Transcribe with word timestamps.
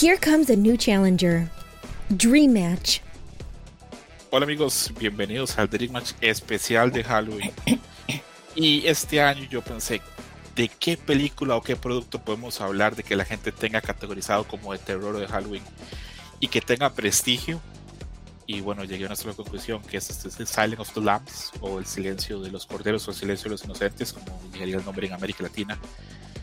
Here 0.00 0.16
comes 0.16 0.48
a 0.48 0.56
new 0.56 0.78
challenger. 0.78 1.50
Dream 2.16 2.54
Match. 2.54 3.00
Hola 4.30 4.46
amigos, 4.46 4.90
bienvenidos 4.98 5.58
al 5.58 5.68
Dream 5.68 5.92
Match 5.92 6.12
especial 6.22 6.90
de 6.90 7.04
Halloween. 7.04 7.52
Y 8.54 8.86
este 8.86 9.20
año 9.20 9.46
yo 9.50 9.60
pensé, 9.60 10.00
¿de 10.56 10.68
qué 10.68 10.96
película 10.96 11.54
o 11.54 11.60
qué 11.60 11.76
producto 11.76 12.18
podemos 12.18 12.62
hablar 12.62 12.96
de 12.96 13.02
que 13.02 13.14
la 13.14 13.26
gente 13.26 13.52
tenga 13.52 13.82
categorizado 13.82 14.44
como 14.44 14.72
de 14.72 14.78
terror 14.78 15.16
o 15.16 15.20
de 15.20 15.26
Halloween 15.26 15.62
y 16.40 16.48
que 16.48 16.62
tenga 16.62 16.88
prestigio? 16.94 17.60
Y 18.46 18.62
bueno, 18.62 18.84
llegué 18.84 19.04
a 19.04 19.08
una 19.08 19.16
sola 19.16 19.34
conclusión, 19.34 19.82
que 19.82 19.98
es 19.98 20.08
este 20.08 20.46
Silent 20.46 20.80
of 20.80 20.94
the 20.94 21.02
Lambs 21.02 21.50
o 21.60 21.78
El 21.78 21.84
Silencio 21.84 22.40
de 22.40 22.50
los 22.50 22.64
Corderos 22.64 23.06
o 23.06 23.10
El 23.10 23.18
Silencio 23.18 23.44
de 23.44 23.50
los 23.50 23.64
Inocentes, 23.66 24.14
como 24.14 24.40
diría 24.50 24.78
el 24.78 24.84
nombre 24.86 25.06
en 25.06 25.12
América 25.12 25.42
Latina, 25.42 25.78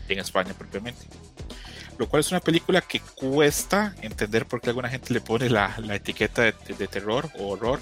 en 0.08 0.20
España 0.20 0.54
propiamente 0.54 1.08
lo 1.98 2.08
cual 2.08 2.20
es 2.20 2.30
una 2.30 2.40
película 2.40 2.80
que 2.80 3.00
cuesta 3.00 3.94
entender 4.00 4.46
por 4.46 4.60
qué 4.60 4.70
alguna 4.70 4.88
gente 4.88 5.12
le 5.12 5.20
pone 5.20 5.50
la, 5.50 5.74
etiqueta 5.90 6.42
de, 6.42 6.52
terror 6.88 7.28
o 7.38 7.48
horror. 7.48 7.80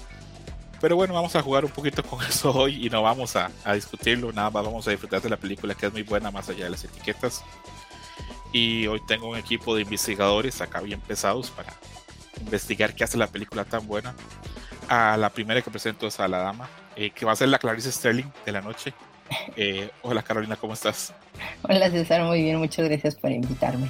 Pero 0.81 0.95
bueno, 0.95 1.13
vamos 1.13 1.35
a 1.35 1.41
jugar 1.41 1.65
un 1.65 1.71
poquito 1.71 2.03
con 2.03 2.23
eso 2.27 2.51
hoy 2.51 2.85
y 2.85 2.89
no 2.89 3.03
vamos 3.03 3.35
a, 3.35 3.51
discutirlo, 3.73 4.33
nada 4.33 4.49
más 4.49 4.65
vamos 4.65 4.87
a 4.87 4.91
disfrutar 4.91 5.21
de 5.21 5.29
la 5.29 5.37
película 5.37 5.75
que 5.75 5.85
es 5.85 5.93
muy 5.93 6.03
buena 6.03 6.31
más 6.31 6.49
allá 6.49 6.65
de 6.65 6.71
las 6.71 6.83
etiquetas. 6.83 7.43
Y 8.51 8.87
hoy 8.87 9.01
tengo 9.07 9.29
un 9.29 9.37
equipo 9.37 9.75
de 9.75 9.83
investigadores 9.83 10.61
acá 10.61 10.81
bien 10.81 10.99
pesados 10.99 11.51
para 11.51 11.73
investigar 12.39 12.95
qué 12.95 13.03
hace 13.03 13.17
la 13.17 13.27
película 13.27 13.65
tan 13.65 13.85
buena. 13.85 14.15
A 14.89 15.17
la 15.17 15.29
primera 15.29 15.61
que 15.61 15.69
presento 15.69 16.07
es 16.07 16.19
a 16.19 16.27
la 16.27 16.39
dama, 16.39 16.69
eh, 16.95 17.11
que 17.11 17.25
va 17.25 17.33
a 17.33 17.35
ser 17.35 17.49
la 17.49 17.59
Clarice 17.59 17.91
Sterling 17.91 18.31
de 18.45 18.51
la 18.51 18.61
noche. 18.61 18.93
Eh, 19.57 19.89
hola 20.03 20.23
Carolina, 20.23 20.55
¿cómo 20.55 20.73
estás? 20.73 21.13
Hola 21.63 21.89
César, 21.91 22.21
muy 22.23 22.43
bien, 22.43 22.59
muchas 22.59 22.87
gracias 22.87 23.15
por 23.15 23.29
invitarme. 23.31 23.89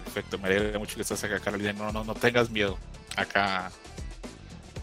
Perfecto, 0.00 0.38
me 0.38 0.48
alegra 0.48 0.78
mucho 0.78 0.96
que 0.96 1.02
estás 1.02 1.22
acá 1.22 1.38
Carolina, 1.38 1.72
no, 1.72 1.92
no, 1.92 2.02
no 2.04 2.14
tengas 2.14 2.50
miedo, 2.50 2.76
acá 3.16 3.70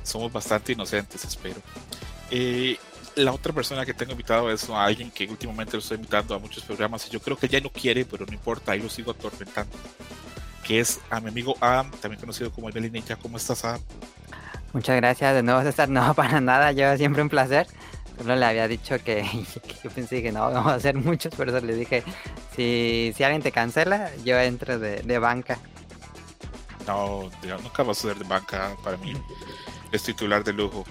somos 0.03 0.31
bastante 0.31 0.71
inocentes, 0.71 1.25
espero. 1.25 1.61
Eh, 2.29 2.77
la 3.15 3.33
otra 3.33 3.51
persona 3.51 3.85
que 3.85 3.93
tengo 3.93 4.13
invitado 4.13 4.49
es 4.49 4.69
a 4.69 4.85
alguien 4.85 5.11
que 5.11 5.25
últimamente 5.25 5.73
lo 5.73 5.79
estoy 5.79 5.97
invitando 5.97 6.33
a 6.33 6.39
muchos 6.39 6.63
programas 6.63 7.05
y 7.07 7.09
yo 7.09 7.19
creo 7.19 7.37
que 7.37 7.49
ya 7.49 7.59
no 7.59 7.69
quiere, 7.69 8.05
pero 8.05 8.25
no 8.25 8.33
importa, 8.33 8.71
ahí 8.71 8.79
lo 8.79 8.89
sigo 8.89 9.11
atormentando. 9.11 9.75
Que 10.65 10.79
es 10.79 11.01
a 11.09 11.19
mi 11.19 11.27
amigo 11.27 11.55
Adam, 11.59 11.91
también 11.99 12.21
conocido 12.21 12.51
como 12.51 12.69
el 12.69 12.91
Ninja. 12.91 13.17
¿Cómo 13.17 13.35
estás, 13.35 13.65
Adam? 13.65 13.81
Muchas 14.71 14.95
gracias 14.95 15.35
de 15.35 15.43
nuevo, 15.43 15.61
César. 15.63 15.89
No, 15.89 16.13
para 16.15 16.39
nada, 16.39 16.71
yo 16.71 16.95
siempre 16.97 17.21
un 17.21 17.29
placer. 17.29 17.67
Solo 18.21 18.35
le 18.35 18.45
había 18.45 18.67
dicho 18.67 18.95
que, 19.03 19.25
yo 19.83 19.89
pensé 19.89 20.21
que 20.21 20.31
no, 20.31 20.41
vamos 20.51 20.71
a 20.71 20.75
hacer 20.75 20.95
muchos, 20.95 21.33
pero 21.35 21.59
le 21.59 21.75
dije, 21.75 22.03
si, 22.55 23.13
si 23.15 23.23
alguien 23.23 23.41
te 23.41 23.51
cancela, 23.51 24.11
yo 24.23 24.39
entro 24.39 24.77
de, 24.77 25.01
de 25.01 25.19
banca. 25.19 25.57
No, 26.85 27.29
nunca 27.61 27.83
vas 27.83 27.99
a 27.99 28.09
ser 28.09 28.17
de 28.17 28.25
banca 28.25 28.75
para 28.83 28.97
mí. 28.97 29.13
Es 29.91 30.03
titular 30.03 30.43
de 30.43 30.53
lujo. 30.53 30.83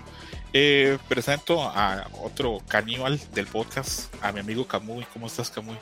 Eh, 0.53 0.99
presento 1.09 1.63
a 1.63 2.09
otro 2.23 2.59
caníbal 2.67 3.21
del 3.33 3.47
podcast, 3.47 4.13
a 4.23 4.33
mi 4.33 4.41
amigo 4.41 4.67
Camuy. 4.67 5.07
¿Cómo 5.13 5.27
estás, 5.27 5.51
Camuy? 5.51 5.77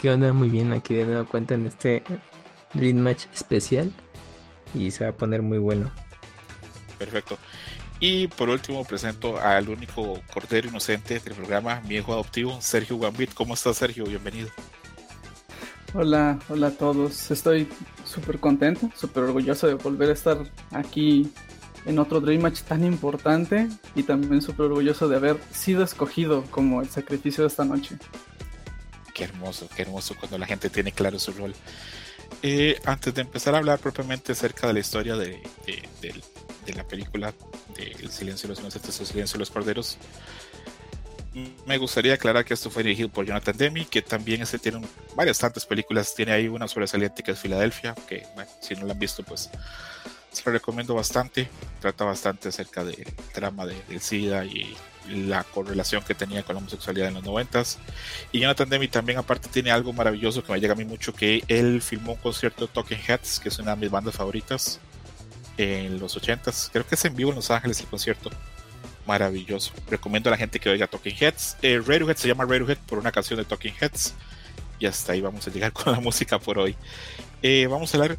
¿Qué 0.00 0.10
onda? 0.10 0.32
Muy 0.32 0.48
bien, 0.48 0.72
aquí 0.72 0.94
de 0.94 1.04
nuevo 1.04 1.26
cuenta 1.26 1.54
en 1.54 1.66
este 1.66 2.02
Dream 2.72 2.98
Match 2.98 3.26
especial 3.34 3.92
y 4.74 4.90
se 4.90 5.04
va 5.04 5.10
a 5.10 5.14
poner 5.14 5.42
muy 5.42 5.58
bueno. 5.58 5.90
Perfecto. 6.98 7.38
Y 7.98 8.28
por 8.28 8.50
último 8.50 8.84
presento 8.84 9.38
al 9.38 9.68
único 9.68 10.20
cordero 10.32 10.68
inocente 10.68 11.18
del 11.18 11.34
programa, 11.34 11.80
mi 11.88 11.96
hijo 11.96 12.12
adoptivo, 12.12 12.60
Sergio 12.60 12.98
Gambit. 12.98 13.32
¿Cómo 13.32 13.54
estás, 13.54 13.78
Sergio? 13.78 14.04
Bienvenido. 14.04 14.50
Hola, 15.94 16.38
hola 16.50 16.66
a 16.66 16.70
todos. 16.72 17.30
Estoy 17.30 17.66
súper 18.04 18.38
contento, 18.38 18.90
súper 18.94 19.22
orgulloso 19.22 19.66
de 19.66 19.74
volver 19.74 20.10
a 20.10 20.12
estar 20.12 20.38
aquí 20.72 21.32
en 21.86 21.98
otro 21.98 22.20
Dream 22.20 22.42
Match 22.42 22.60
tan 22.62 22.84
importante 22.84 23.68
y 23.94 24.02
también 24.02 24.42
súper 24.42 24.66
orgulloso 24.66 25.08
de 25.08 25.16
haber 25.16 25.38
sido 25.50 25.82
escogido 25.82 26.44
como 26.50 26.82
el 26.82 26.90
sacrificio 26.90 27.44
de 27.44 27.48
esta 27.48 27.64
noche. 27.64 27.96
Qué 29.14 29.24
hermoso, 29.24 29.70
qué 29.74 29.82
hermoso 29.82 30.14
cuando 30.20 30.36
la 30.36 30.44
gente 30.44 30.68
tiene 30.68 30.92
claro 30.92 31.18
su 31.18 31.32
rol. 31.32 31.54
Eh, 32.42 32.78
antes 32.84 33.14
de 33.14 33.22
empezar 33.22 33.54
a 33.54 33.58
hablar 33.58 33.78
propiamente 33.78 34.32
acerca 34.32 34.66
de 34.66 34.74
la 34.74 34.80
historia 34.80 35.16
de, 35.16 35.40
de 35.66 36.14
la 36.74 36.86
película 36.86 37.32
el 37.78 38.10
Silencio 38.10 38.48
de 38.48 38.54
los 38.54 38.60
Inocentes 38.60 39.00
El 39.00 39.06
Silencio 39.06 39.34
de 39.34 39.40
los 39.40 39.50
Corderos. 39.50 39.98
Me 41.66 41.76
gustaría 41.76 42.14
aclarar 42.14 42.44
que 42.44 42.54
esto 42.54 42.70
fue 42.70 42.82
dirigido 42.82 43.10
por 43.10 43.26
Jonathan 43.26 43.56
Demi, 43.56 43.84
que 43.84 44.00
también 44.00 44.40
este 44.40 44.58
tiene 44.58 44.80
varias 45.14 45.38
tantas 45.38 45.66
películas. 45.66 46.14
Tiene 46.14 46.32
ahí 46.32 46.48
una 46.48 46.66
sobresaliente 46.66 47.22
que 47.22 47.32
es 47.32 47.38
Filadelfia, 47.38 47.94
que 48.08 48.26
si 48.60 48.74
no 48.74 48.86
la 48.86 48.94
han 48.94 48.98
visto, 48.98 49.22
pues 49.22 49.50
se 50.32 50.42
lo 50.46 50.52
recomiendo 50.52 50.94
bastante. 50.94 51.48
Trata 51.80 52.04
bastante 52.04 52.48
acerca 52.48 52.84
del 52.84 53.06
drama 53.34 53.66
de, 53.66 53.74
del 53.88 54.00
SIDA 54.00 54.46
y 54.46 54.74
la 55.08 55.44
correlación 55.44 56.02
que 56.02 56.14
tenía 56.14 56.42
con 56.42 56.54
la 56.54 56.60
homosexualidad 56.60 57.08
en 57.08 57.14
los 57.14 57.24
noventas. 57.24 57.78
Y 58.32 58.40
Jonathan 58.40 58.70
Demi 58.70 58.88
también 58.88 59.18
aparte 59.18 59.48
tiene 59.50 59.70
algo 59.70 59.92
maravilloso 59.92 60.42
que 60.42 60.52
me 60.52 60.60
llega 60.60 60.72
a 60.72 60.76
mí 60.76 60.86
mucho, 60.86 61.12
que 61.12 61.44
él 61.48 61.82
filmó 61.82 62.12
un 62.12 62.18
concierto 62.18 62.66
de 62.66 62.72
Talking 62.72 62.98
Heads, 63.06 63.40
que 63.40 63.50
es 63.50 63.58
una 63.58 63.74
de 63.74 63.82
mis 63.82 63.90
bandas 63.90 64.14
favoritas 64.16 64.80
en 65.56 65.98
los 65.98 66.16
80s. 66.20 66.70
Creo 66.72 66.86
que 66.86 66.94
es 66.94 67.04
en 67.04 67.16
vivo 67.16 67.30
en 67.30 67.36
Los 67.36 67.50
Ángeles 67.50 67.80
el 67.80 67.86
concierto. 67.86 68.30
Maravilloso. 69.06 69.72
Recomiendo 69.88 70.28
a 70.28 70.32
la 70.32 70.36
gente 70.36 70.58
que 70.58 70.68
oiga 70.68 70.86
Talking 70.86 71.16
Heads. 71.18 71.56
Eh, 71.62 71.80
Radiohead 71.84 72.16
se 72.16 72.28
llama 72.28 72.44
Radiohead 72.44 72.78
por 72.86 72.98
una 72.98 73.12
canción 73.12 73.38
de 73.38 73.44
Talking 73.44 73.74
Heads. 73.80 74.14
Y 74.78 74.86
hasta 74.86 75.12
ahí 75.12 75.20
vamos 75.20 75.46
a 75.46 75.50
llegar 75.50 75.72
con 75.72 75.92
la 75.92 76.00
música 76.00 76.38
por 76.38 76.58
hoy. 76.58 76.76
Eh, 77.42 77.66
vamos 77.68 77.94
a 77.94 77.98
hablar. 77.98 78.18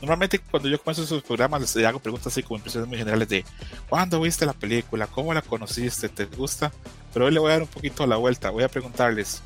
Normalmente 0.00 0.38
cuando 0.38 0.68
yo 0.68 0.80
comienzo 0.80 1.02
esos 1.02 1.24
programas 1.24 1.60
les 1.60 1.84
hago 1.84 1.98
preguntas 1.98 2.28
así 2.28 2.44
como 2.44 2.58
impresiones 2.58 2.88
muy 2.88 2.98
generales 2.98 3.28
de 3.28 3.44
¿Cuándo 3.88 4.20
viste 4.20 4.46
la 4.46 4.52
película? 4.52 5.08
¿Cómo 5.08 5.34
la 5.34 5.42
conociste? 5.42 6.08
¿Te 6.08 6.24
gusta? 6.26 6.70
Pero 7.12 7.26
hoy 7.26 7.32
le 7.32 7.40
voy 7.40 7.48
a 7.48 7.54
dar 7.54 7.62
un 7.62 7.68
poquito 7.68 8.06
la 8.06 8.14
vuelta. 8.14 8.50
Voy 8.50 8.62
a 8.62 8.68
preguntarles 8.68 9.42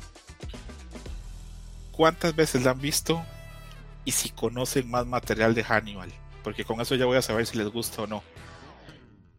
¿Cuántas 1.91 2.35
veces 2.35 2.63
la 2.63 2.71
han 2.71 2.81
visto? 2.81 3.23
Y 4.05 4.11
si 4.11 4.29
conocen 4.29 4.91
más 4.91 5.07
material 5.07 5.55
de 5.55 5.63
Hannibal 5.63 6.13
porque 6.43 6.65
con 6.65 6.79
eso 6.81 6.95
ya 6.95 7.05
voy 7.05 7.17
a 7.17 7.21
saber 7.21 7.45
si 7.45 7.57
les 7.57 7.67
gusta 7.67 8.03
o 8.03 8.07
no. 8.07 8.23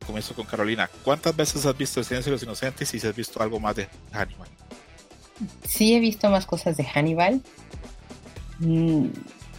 Comienzo 0.07 0.35
con 0.35 0.47
Carolina. 0.47 0.91
¿Cuántas 1.03 1.35
veces 1.35 1.65
has 1.65 1.77
visto 1.77 2.01
El 2.01 2.07
Silencio 2.07 2.31
de 2.31 2.37
los 2.37 2.43
Inocentes 2.43 2.93
y 2.95 2.99
si 2.99 3.07
has 3.07 3.17
visto 3.17 3.43
algo 3.43 3.61
más 3.61 3.77
de 3.77 3.89
Hannibal? 4.13 4.49
Sí, 5.67 5.95
he 5.95 6.01
visto 6.01 6.29
más 6.31 6.47
cosas 6.47 6.77
de 6.77 6.85
Hannibal. 6.85 7.43
Mm, 8.59 9.07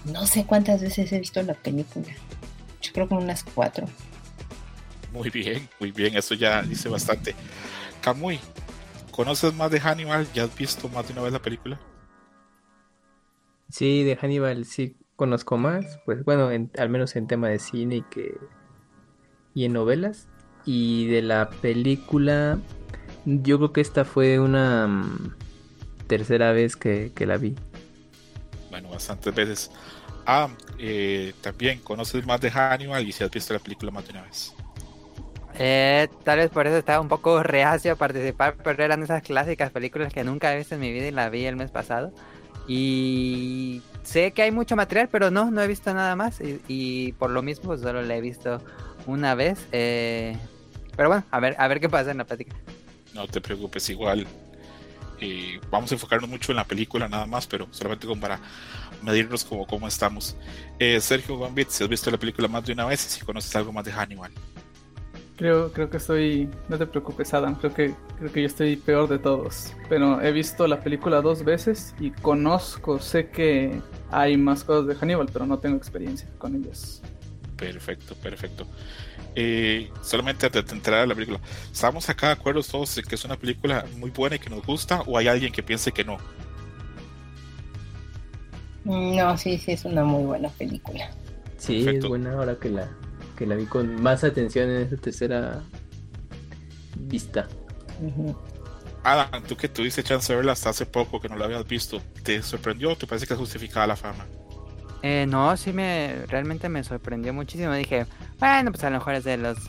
no 0.05 0.27
sé 0.27 0.45
cuántas 0.45 0.81
veces 0.81 1.11
he 1.11 1.19
visto 1.19 1.41
la 1.41 1.53
película. 1.53 2.13
Yo 2.81 2.93
creo 2.93 3.07
que 3.07 3.15
unas 3.15 3.43
cuatro. 3.43 3.87
Muy 5.11 5.29
bien, 5.29 5.67
muy 5.79 5.91
bien. 5.91 6.15
Eso 6.15 6.35
ya 6.35 6.61
dice 6.61 6.89
bastante. 6.89 7.33
Camuy, 8.01 8.39
¿conoces 9.11 9.53
más 9.53 9.71
de 9.71 9.79
Hannibal? 9.79 10.27
¿Ya 10.33 10.43
has 10.43 10.55
visto 10.55 10.89
más 10.89 11.07
de 11.07 11.13
una 11.13 11.23
vez 11.23 11.33
la 11.33 11.41
película? 11.41 11.79
Sí, 13.69 14.03
de 14.03 14.15
Hannibal 14.15 14.65
sí 14.65 14.95
conozco 15.15 15.57
más, 15.57 15.99
pues 16.05 16.23
bueno, 16.25 16.49
al 16.77 16.89
menos 16.89 17.15
en 17.15 17.27
tema 17.27 17.49
de 17.49 17.59
cine 17.59 17.97
y 17.97 18.01
que 18.03 18.37
y 19.53 19.65
en 19.65 19.73
novelas 19.73 20.27
y 20.65 21.07
de 21.07 21.21
la 21.21 21.49
película 21.49 22.59
yo 23.25 23.57
creo 23.57 23.73
que 23.73 23.81
esta 23.81 24.05
fue 24.05 24.39
una 24.39 24.87
mm, 24.87 25.35
tercera 26.07 26.51
vez 26.51 26.75
que, 26.75 27.11
la 27.19 27.37
vi. 27.37 27.55
Bueno, 28.69 28.89
bastantes 28.89 29.33
veces. 29.33 29.71
Ah, 30.27 30.49
eh, 30.79 31.33
también 31.41 31.79
conoces 31.79 32.25
más 32.25 32.41
de 32.41 32.51
Hannibal 32.51 33.07
y 33.07 33.11
si 33.11 33.23
has 33.23 33.31
visto 33.31 33.53
la 33.53 33.59
película 33.59 33.91
más 33.91 34.05
de 34.05 34.11
una 34.11 34.23
vez. 34.23 34.53
Eh, 35.57 36.09
tal 36.23 36.39
vez 36.39 36.49
por 36.49 36.67
eso 36.67 36.77
estaba 36.77 36.99
un 36.99 37.07
poco 37.07 37.41
reacio 37.41 37.93
a 37.93 37.95
participar, 37.95 38.57
pero 38.63 38.83
eran 38.83 39.01
esas 39.01 39.21
clásicas 39.23 39.71
películas 39.71 40.11
que 40.11 40.23
nunca 40.23 40.53
he 40.53 40.57
visto 40.57 40.75
en 40.75 40.81
mi 40.81 40.91
vida 40.91 41.07
y 41.07 41.11
la 41.11 41.29
vi 41.29 41.45
el 41.45 41.55
mes 41.55 41.71
pasado. 41.71 42.11
Y 42.67 43.81
sé 44.05 44.31
que 44.31 44.43
hay 44.43 44.51
mucho 44.51 44.75
material, 44.75 45.09
pero 45.11 45.31
no, 45.31 45.51
no 45.51 45.61
he 45.61 45.67
visto 45.67 45.93
nada 45.93 46.15
más. 46.15 46.39
Y, 46.67 47.11
por 47.13 47.31
lo 47.31 47.41
mismo 47.41 47.77
solo 47.77 48.01
la 48.01 48.15
he 48.15 48.21
visto 48.21 48.61
una 49.05 49.35
vez. 49.35 49.65
Eh, 49.71 50.37
pero 50.95 51.09
bueno, 51.09 51.25
a 51.31 51.39
ver, 51.39 51.55
a 51.59 51.67
ver 51.67 51.79
qué 51.79 51.89
pasa 51.89 52.11
en 52.11 52.17
la 52.17 52.23
plática. 52.23 52.55
No 53.13 53.27
te 53.27 53.41
preocupes, 53.41 53.89
igual. 53.89 54.25
Eh, 55.19 55.59
vamos 55.69 55.91
a 55.91 55.95
enfocarnos 55.95 56.29
mucho 56.29 56.51
en 56.51 56.57
la 56.57 56.65
película 56.65 57.07
nada 57.07 57.25
más, 57.25 57.47
pero 57.47 57.67
solamente 57.71 58.07
como 58.07 58.21
para 58.21 58.39
medirnos 59.01 59.43
como 59.43 59.65
cómo 59.65 59.87
estamos. 59.87 60.35
Eh, 60.79 60.99
Sergio 61.01 61.39
Gambit, 61.39 61.69
si 61.69 61.83
has 61.83 61.89
visto 61.89 62.11
la 62.11 62.17
película 62.17 62.47
más 62.47 62.65
de 62.65 62.73
una 62.73 62.85
vez 62.85 63.05
y 63.05 63.09
si 63.09 63.25
conoces 63.25 63.55
algo 63.55 63.71
más 63.71 63.85
de 63.85 63.91
Hannibal. 63.91 64.31
Creo, 65.37 65.71
creo 65.73 65.89
que 65.89 65.97
estoy. 65.97 66.49
No 66.69 66.77
te 66.77 66.85
preocupes, 66.85 67.33
Adam. 67.33 67.55
Creo 67.55 67.73
que, 67.73 67.93
creo 68.17 68.31
que 68.31 68.41
yo 68.41 68.47
estoy 68.47 68.77
peor 68.77 69.09
de 69.09 69.19
todos. 69.19 69.73
Pero 69.89 70.21
he 70.21 70.31
visto 70.31 70.65
la 70.67 70.79
película 70.79 71.21
dos 71.21 71.43
veces 71.43 71.93
y 71.99 72.11
conozco, 72.11 72.99
sé 72.99 73.29
que 73.29 73.81
hay 74.11 74.37
más 74.37 74.63
cosas 74.63 74.87
de 74.87 74.95
Hannibal, 74.95 75.27
pero 75.31 75.45
no 75.45 75.59
tengo 75.59 75.75
experiencia 75.75 76.27
con 76.37 76.55
ellas. 76.55 77.01
Perfecto, 77.57 78.15
perfecto. 78.15 78.65
Eh, 79.35 79.89
solamente 80.01 80.45
antes 80.45 80.65
de 80.65 80.71
entrar 80.71 81.01
a 81.01 81.05
la 81.05 81.13
película, 81.13 81.41
¿estamos 81.69 82.09
acá 82.09 82.27
de 82.27 82.33
acuerdo 82.33 82.63
todos 82.63 82.97
en 82.97 83.03
que 83.03 83.15
es 83.15 83.25
una 83.25 83.37
película 83.37 83.85
muy 83.97 84.11
buena 84.11 84.37
y 84.37 84.39
que 84.39 84.49
nos 84.49 84.65
gusta? 84.65 85.01
¿O 85.01 85.17
hay 85.17 85.27
alguien 85.27 85.51
que 85.51 85.61
piense 85.61 85.91
que 85.91 86.05
no? 86.05 86.17
No, 88.85 89.37
sí, 89.37 89.57
sí, 89.57 89.73
es 89.73 89.83
una 89.83 90.05
muy 90.05 90.23
buena 90.23 90.47
película. 90.49 91.09
Sí, 91.57 91.85
es 91.87 92.07
buena 92.07 92.33
ahora 92.33 92.55
que 92.55 92.69
la, 92.69 92.89
que 93.35 93.45
la 93.45 93.55
vi 93.55 93.65
con 93.65 94.01
más 94.01 94.23
atención 94.23 94.69
en 94.69 94.81
esa 94.83 94.97
tercera 94.97 95.63
vista. 96.97 97.47
Ujú. 98.01 98.35
Adam, 99.03 99.43
tú 99.43 99.55
que 99.55 99.69
tuviste 99.69 100.03
chance 100.03 100.31
de 100.31 100.37
verla 100.37 100.53
hasta 100.53 100.71
hace 100.71 100.85
poco, 100.85 101.21
que 101.21 101.29
no 101.29 101.35
la 101.35 101.45
habías 101.45 101.67
visto, 101.67 102.01
¿te 102.23 102.41
sorprendió 102.41 102.91
o 102.91 102.95
te 102.95 103.05
parece 103.05 103.27
que 103.27 103.33
es 103.33 103.39
justificada 103.39 103.85
la 103.85 103.95
fama? 103.95 104.25
Eh, 105.03 105.27
no, 105.27 105.55
sí 105.55 105.71
me 105.71 106.25
realmente 106.27 106.67
me 106.69 106.83
sorprendió 106.83 107.31
muchísimo. 107.31 107.71
Dije, 107.73 108.07
bueno, 108.39 108.71
pues 108.71 108.83
a 108.83 108.89
lo 108.89 108.97
mejor 108.97 109.13
es 109.13 109.23
de 109.23 109.37
los 109.37 109.59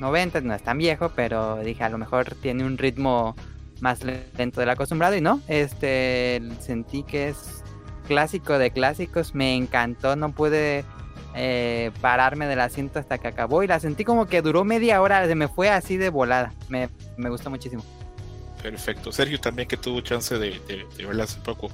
90, 0.00 0.40
no 0.40 0.54
es 0.54 0.62
tan 0.62 0.78
viejo, 0.78 1.12
pero 1.14 1.56
dije, 1.56 1.84
a 1.84 1.90
lo 1.90 1.98
mejor 1.98 2.34
tiene 2.36 2.64
un 2.64 2.78
ritmo 2.78 3.36
más 3.80 4.02
lento 4.04 4.60
del 4.60 4.70
acostumbrado 4.70 5.14
y 5.14 5.20
no, 5.20 5.42
este 5.48 6.40
sentí 6.60 7.02
que 7.02 7.28
es 7.28 7.62
clásico 8.08 8.58
de 8.58 8.70
clásicos, 8.70 9.34
me 9.34 9.54
encantó, 9.54 10.16
no 10.16 10.32
pude 10.32 10.84
eh, 11.36 11.90
pararme 12.00 12.46
del 12.46 12.60
asiento 12.60 12.98
hasta 12.98 13.18
que 13.18 13.28
acabó 13.28 13.62
y 13.62 13.66
la 13.66 13.78
sentí 13.78 14.04
como 14.04 14.26
que 14.26 14.42
duró 14.42 14.64
media 14.64 15.00
hora, 15.02 15.26
se 15.26 15.34
me 15.34 15.48
fue 15.48 15.68
así 15.70 15.96
de 15.96 16.08
volada, 16.08 16.52
me, 16.68 16.88
me 17.16 17.28
gustó 17.30 17.50
muchísimo. 17.50 17.84
Perfecto. 18.62 19.12
Sergio 19.12 19.38
también 19.38 19.68
que 19.68 19.76
tuvo 19.76 20.00
chance 20.00 20.36
de, 20.38 20.58
de- 20.66 20.86
de 20.96 21.06
verla 21.06 21.24
hace 21.24 21.38
poco. 21.40 21.68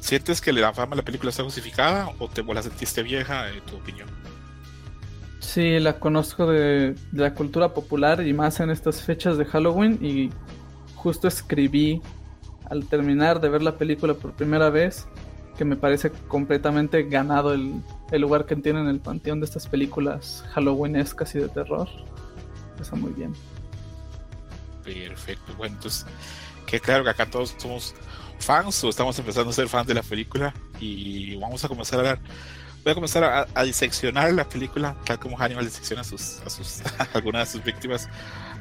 ¿Sientes 0.00 0.40
que 0.40 0.52
la 0.52 0.72
fama 0.72 0.90
de 0.90 0.96
la 0.98 1.04
película 1.04 1.30
está 1.30 1.42
justificada 1.42 2.10
o 2.18 2.28
te 2.28 2.40
o 2.42 2.54
la 2.54 2.62
sentiste 2.62 3.02
vieja, 3.02 3.50
en 3.50 3.60
tu 3.62 3.76
opinión? 3.76 4.08
Sí, 5.40 5.78
la 5.80 5.98
conozco 5.98 6.46
de, 6.46 6.94
de 7.12 7.22
la 7.22 7.34
cultura 7.34 7.74
popular 7.74 8.26
y 8.26 8.32
más 8.32 8.60
en 8.60 8.70
estas 8.70 9.02
fechas 9.02 9.36
de 9.36 9.44
Halloween 9.44 9.98
y 10.00 10.30
justo 10.94 11.28
escribí 11.28 12.00
al 12.70 12.86
terminar 12.88 13.40
de 13.40 13.48
ver 13.48 13.62
la 13.62 13.76
película 13.76 14.14
por 14.14 14.32
primera 14.32 14.70
vez 14.70 15.06
que 15.56 15.64
me 15.64 15.76
parece 15.76 16.10
completamente 16.28 17.04
ganado 17.04 17.52
el, 17.54 17.80
el 18.10 18.22
lugar 18.22 18.46
que 18.46 18.56
tiene 18.56 18.80
en 18.80 18.88
el 18.88 19.00
panteón 19.00 19.40
de 19.40 19.46
estas 19.46 19.66
películas 19.66 20.44
halloweenescas 20.54 21.34
y 21.34 21.40
de 21.40 21.48
terror. 21.48 21.88
Está 22.80 22.96
muy 22.96 23.12
bien. 23.12 23.32
Perfecto. 24.84 25.54
Bueno, 25.56 25.74
entonces, 25.76 26.06
que 26.66 26.78
claro 26.80 27.04
que 27.04 27.10
acá 27.10 27.26
todos 27.26 27.54
somos 27.58 27.94
fans 28.38 28.84
o 28.84 28.88
estamos 28.88 29.18
empezando 29.18 29.50
a 29.50 29.52
ser 29.52 29.68
fans 29.68 29.86
de 29.86 29.94
la 29.94 30.02
película 30.02 30.54
y 30.78 31.36
vamos 31.36 31.64
a 31.64 31.68
comenzar 31.68 31.98
a 31.98 32.02
hablar. 32.02 32.18
Voy 32.84 32.92
a 32.92 32.94
comenzar 32.94 33.24
a, 33.24 33.48
a 33.52 33.64
diseccionar 33.64 34.32
la 34.32 34.48
película, 34.48 34.96
tal 35.04 35.18
como 35.18 35.36
Hannibal 35.36 35.64
disecciona 35.64 36.02
a 36.02 36.04
sus, 36.04 36.40
a 36.46 36.50
sus, 36.50 36.82
a 36.98 37.08
algunas 37.14 37.48
de 37.48 37.52
sus 37.58 37.64
víctimas 37.64 38.08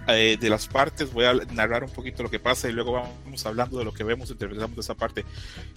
eh, 0.08 0.38
de 0.40 0.50
las 0.50 0.68
partes. 0.68 1.12
Voy 1.12 1.26
a 1.26 1.34
narrar 1.54 1.84
un 1.84 1.90
poquito 1.90 2.24
lo 2.24 2.30
que 2.30 2.40
pasa 2.40 2.70
y 2.70 2.74
luego 2.74 2.94
vamos 2.94 3.46
hablando 3.46 3.78
de 3.78 3.86
lo 3.86 3.94
que 3.94 4.04
vemos, 4.04 4.30
interpretamos 4.30 4.76
de 4.76 4.82
esa 4.82 4.96
parte. 4.96 5.26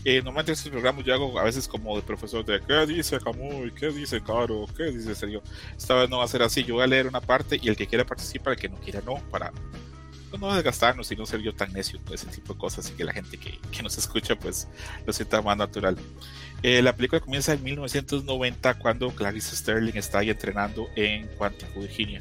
Eh, 0.05 0.17
normalmente 0.23 0.53
en 0.53 0.55
estos 0.55 0.71
programas 0.71 1.05
yo 1.05 1.15
hago 1.15 1.39
a 1.39 1.45
veces 1.45 1.69
como 1.69 1.97
de 1.97 2.03
profesor 2.03 2.45
de 2.45 2.61
¿qué 2.61 2.87
dice 2.87 3.19
Camuy? 3.21 3.73
¿qué 3.73 3.89
dice 3.89 4.23
Caro? 4.23 4.67
¿qué 4.77 4.85
dice 4.85 5.15
Sergio? 5.15 5.43
Esta 5.77 5.95
vez 5.95 6.11
no 6.11 6.19
va 6.19 6.25
a 6.25 6.29
ser 6.29 6.43
así, 6.43 6.65
yo 6.65 6.75
voy 6.75 6.85
a 6.85 6.87
leer 6.87 7.07
una 7.07 7.21
parte 7.21 7.59
y 7.61 7.69
el 7.69 7.77
que 7.77 7.87
quiera 7.87 8.05
participar, 8.05 8.55
el 8.55 8.59
que 8.59 8.69
no 8.69 8.77
quiera 8.77 9.01
no, 9.05 9.17
para 9.31 9.53
no 10.39 10.55
desgastarnos 10.55 11.11
y 11.11 11.17
no 11.17 11.25
ser 11.25 11.41
yo 11.41 11.55
tan 11.55 11.73
necio 11.73 11.99
con 12.05 12.15
ese 12.15 12.27
tipo 12.27 12.53
de 12.53 12.59
cosas 12.59 12.91
y 12.91 12.93
que 12.93 13.05
la 13.05 13.13
gente 13.13 13.39
que, 13.39 13.59
que 13.73 13.83
nos 13.83 13.97
escucha 13.97 14.37
pues 14.37 14.69
lo 15.07 15.13
sienta 15.13 15.41
más 15.41 15.57
natural. 15.57 15.97
Eh, 16.63 16.83
la 16.83 16.95
película 16.95 17.21
comienza 17.21 17.53
en 17.53 17.63
1990 17.63 18.79
cuando 18.79 19.11
Clarice 19.11 19.55
Sterling 19.55 19.97
está 19.97 20.19
ahí 20.19 20.31
entrenando 20.31 20.89
en 20.97 21.29
Quantico, 21.39 21.81
Virginia. 21.81 22.21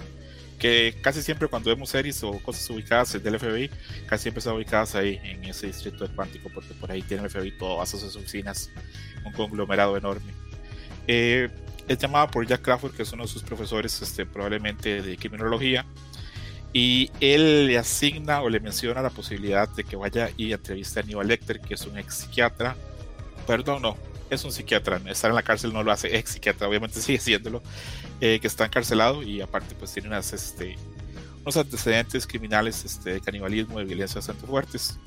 Que 0.59 0.95
casi 1.01 1.21
siempre 1.21 1.47
cuando 1.47 1.69
vemos 1.69 1.89
series 1.89 2.23
o 2.23 2.39
cosas 2.39 2.67
ubicadas 2.69 3.21
del 3.21 3.39
FBI, 3.39 3.69
casi 4.07 4.23
siempre 4.23 4.39
están 4.39 4.55
ubicadas 4.55 4.95
ahí 4.95 5.19
en 5.23 5.43
ese 5.45 5.67
distrito 5.67 6.07
de 6.07 6.13
Quantico, 6.15 6.49
porque 6.53 6.73
por 6.73 6.91
ahí 6.91 7.01
tiene 7.01 7.23
el 7.23 7.29
FBI 7.29 7.57
todas 7.57 7.89
sus 7.89 8.15
oficinas, 8.15 8.71
un 9.23 9.33
conglomerado 9.33 9.95
enorme. 9.95 10.33
Eh, 11.07 11.49
es 11.87 11.97
llamada 11.97 12.27
por 12.27 12.45
Jack 12.45 12.61
Crawford, 12.61 12.93
que 12.93 13.03
es 13.03 13.11
uno 13.13 13.23
de 13.23 13.29
sus 13.29 13.43
profesores, 13.43 14.01
este, 14.01 14.25
probablemente 14.25 15.01
de 15.01 15.17
criminología, 15.17 15.85
y 16.73 17.09
él 17.21 17.67
le 17.67 17.77
asigna 17.77 18.41
o 18.41 18.49
le 18.49 18.59
menciona 18.59 19.01
la 19.01 19.09
posibilidad 19.09 19.69
de 19.69 19.83
que 19.83 19.95
vaya 19.95 20.29
y 20.37 20.51
entreviste 20.51 20.99
a 20.99 21.03
Aníbal 21.03 21.27
Lecter, 21.27 21.61
que 21.61 21.75
es 21.75 21.85
un 21.85 21.97
ex 21.97 22.15
psiquiatra. 22.15 22.75
Perdón, 23.45 23.81
no, 23.81 23.97
es 24.29 24.43
un 24.43 24.51
psiquiatra. 24.51 24.99
Estar 25.07 25.31
en 25.31 25.35
la 25.35 25.43
cárcel 25.43 25.71
no 25.73 25.81
lo 25.81 25.91
hace 25.91 26.17
ex 26.17 26.31
psiquiatra, 26.31 26.67
obviamente 26.67 26.99
sigue 27.01 27.19
siéndolo. 27.19 27.63
Eh, 28.21 28.39
que 28.39 28.47
está 28.47 28.65
encarcelado 28.65 29.23
y 29.23 29.41
aparte, 29.41 29.75
pues 29.75 29.93
tiene 29.93 30.07
unas, 30.07 30.33
este, 30.33 30.75
unos 31.41 31.57
antecedentes 31.57 32.25
criminales 32.25 32.83
este, 32.83 33.13
de 33.13 33.21
canibalismo, 33.21 33.79
de 33.79 33.85
violencia 33.85 34.15
bastante 34.15 34.45
fuertes. 34.45 34.97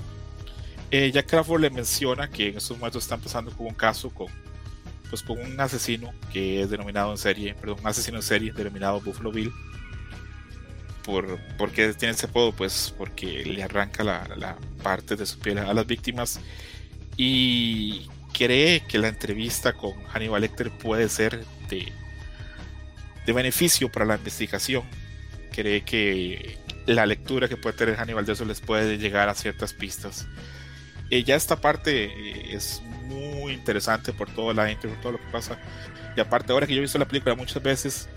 Eh, 0.90 1.10
Jack 1.12 1.28
Crawford 1.28 1.60
le 1.60 1.70
menciona 1.70 2.28
que 2.28 2.48
en 2.48 2.56
estos 2.56 2.76
momentos 2.76 3.04
está 3.04 3.14
empezando 3.14 3.52
con 3.52 3.66
un 3.66 3.74
caso 3.74 4.10
con, 4.10 4.28
pues, 5.08 5.22
con 5.22 5.38
un 5.38 5.60
asesino 5.60 6.12
que 6.32 6.62
es 6.62 6.70
denominado 6.70 7.12
en 7.12 7.18
serie, 7.18 7.54
perdón, 7.54 7.78
un 7.80 7.86
asesino 7.86 8.18
en 8.18 8.22
serie 8.22 8.52
denominado 8.52 9.00
Buffalo 9.00 9.30
Bill 9.32 9.52
por 11.04 11.38
porque 11.56 11.94
tiene 11.94 12.12
ese 12.12 12.26
apodo 12.26 12.52
pues 12.52 12.94
porque 12.98 13.42
le 13.44 13.62
arranca 13.62 14.04
la, 14.04 14.28
la 14.36 14.56
parte 14.82 15.16
de 15.16 15.24
su 15.24 15.38
piel 15.38 15.56
a 15.58 15.72
las 15.72 15.86
víctimas 15.86 16.40
y 17.16 18.06
cree 18.32 18.80
que 18.86 18.98
la 18.98 19.08
entrevista 19.08 19.72
con 19.72 19.92
Hannibal 20.04 20.42
Lecter 20.42 20.70
puede 20.70 21.08
ser 21.08 21.44
de, 21.68 21.92
de 23.30 23.34
beneficio 23.34 23.90
para 23.90 24.04
la 24.04 24.16
investigación. 24.16 24.82
Cree 25.52 25.82
que 25.84 26.58
la 26.86 27.06
lectura 27.06 27.48
que 27.48 27.56
puede 27.56 27.76
tener 27.76 27.96
Hannibal 27.96 28.26
de 28.26 28.32
eso 28.32 28.44
les 28.44 28.60
puede 28.60 28.98
llegar 28.98 29.28
a 29.28 29.34
ciertas 29.34 29.72
pistas. 29.72 30.26
Eh, 31.10 31.22
ya 31.24 31.36
esta 31.36 31.60
parte 31.60 32.04
eh, 32.04 32.54
es 32.54 32.82
muy 33.06 33.52
interesante 33.52 34.12
por 34.12 34.30
toda 34.30 34.54
la 34.54 34.70
intro, 34.70 34.90
por 34.90 35.00
todo 35.00 35.12
lo 35.12 35.18
que 35.18 35.30
pasa. 35.32 35.58
Y 36.16 36.20
aparte 36.20 36.52
ahora 36.52 36.66
que 36.66 36.74
yo 36.74 36.78
he 36.78 36.82
visto 36.82 36.98
la 36.98 37.08
película 37.08 37.34
muchas 37.34 37.62
veces 37.62 38.08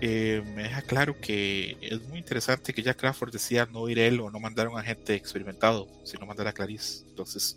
eh, 0.00 0.42
me 0.56 0.64
deja 0.64 0.82
claro 0.82 1.20
que 1.20 1.76
es 1.80 2.02
muy 2.08 2.18
interesante 2.18 2.74
que 2.74 2.82
Jack 2.82 2.98
Crawford 2.98 3.30
decía 3.30 3.68
no 3.70 3.88
ir 3.88 4.00
él 4.00 4.18
o 4.20 4.30
no 4.30 4.40
mandar 4.40 4.66
a 4.66 4.70
un 4.70 4.78
agente 4.78 5.14
experimentado, 5.14 5.86
sino 6.04 6.26
mandar 6.26 6.48
a 6.48 6.52
Clarice. 6.52 7.04
Entonces, 7.08 7.56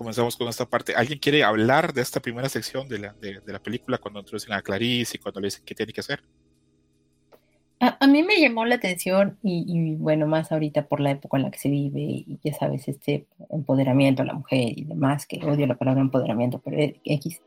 comenzamos 0.00 0.34
con 0.34 0.48
esta 0.48 0.64
parte. 0.64 0.94
¿Alguien 0.96 1.18
quiere 1.18 1.44
hablar 1.44 1.92
de 1.92 2.00
esta 2.00 2.20
primera 2.20 2.48
sección 2.48 2.88
de 2.88 3.00
la, 3.00 3.12
de, 3.20 3.40
de 3.40 3.52
la 3.52 3.58
película 3.58 3.98
cuando 3.98 4.20
introducen 4.20 4.54
a 4.54 4.62
Clarice 4.62 5.18
y 5.18 5.20
cuando 5.20 5.40
le 5.40 5.48
dicen 5.48 5.62
qué 5.62 5.74
tiene 5.74 5.92
que 5.92 6.00
hacer? 6.00 6.22
A, 7.80 7.98
a 8.02 8.06
mí 8.06 8.22
me 8.22 8.40
llamó 8.40 8.64
la 8.64 8.76
atención 8.76 9.36
y, 9.42 9.66
y, 9.68 9.96
bueno, 9.96 10.26
más 10.26 10.52
ahorita 10.52 10.86
por 10.88 11.00
la 11.00 11.10
época 11.10 11.36
en 11.36 11.42
la 11.42 11.50
que 11.50 11.58
se 11.58 11.68
vive 11.68 12.00
y 12.00 12.38
ya 12.42 12.54
sabes, 12.54 12.88
este 12.88 13.26
empoderamiento 13.50 14.22
a 14.22 14.24
la 14.24 14.32
mujer 14.32 14.72
y 14.74 14.84
demás, 14.84 15.26
que 15.26 15.44
odio 15.44 15.66
la 15.66 15.76
palabra 15.76 16.00
empoderamiento, 16.00 16.62
pero 16.64 16.78
X, 17.04 17.42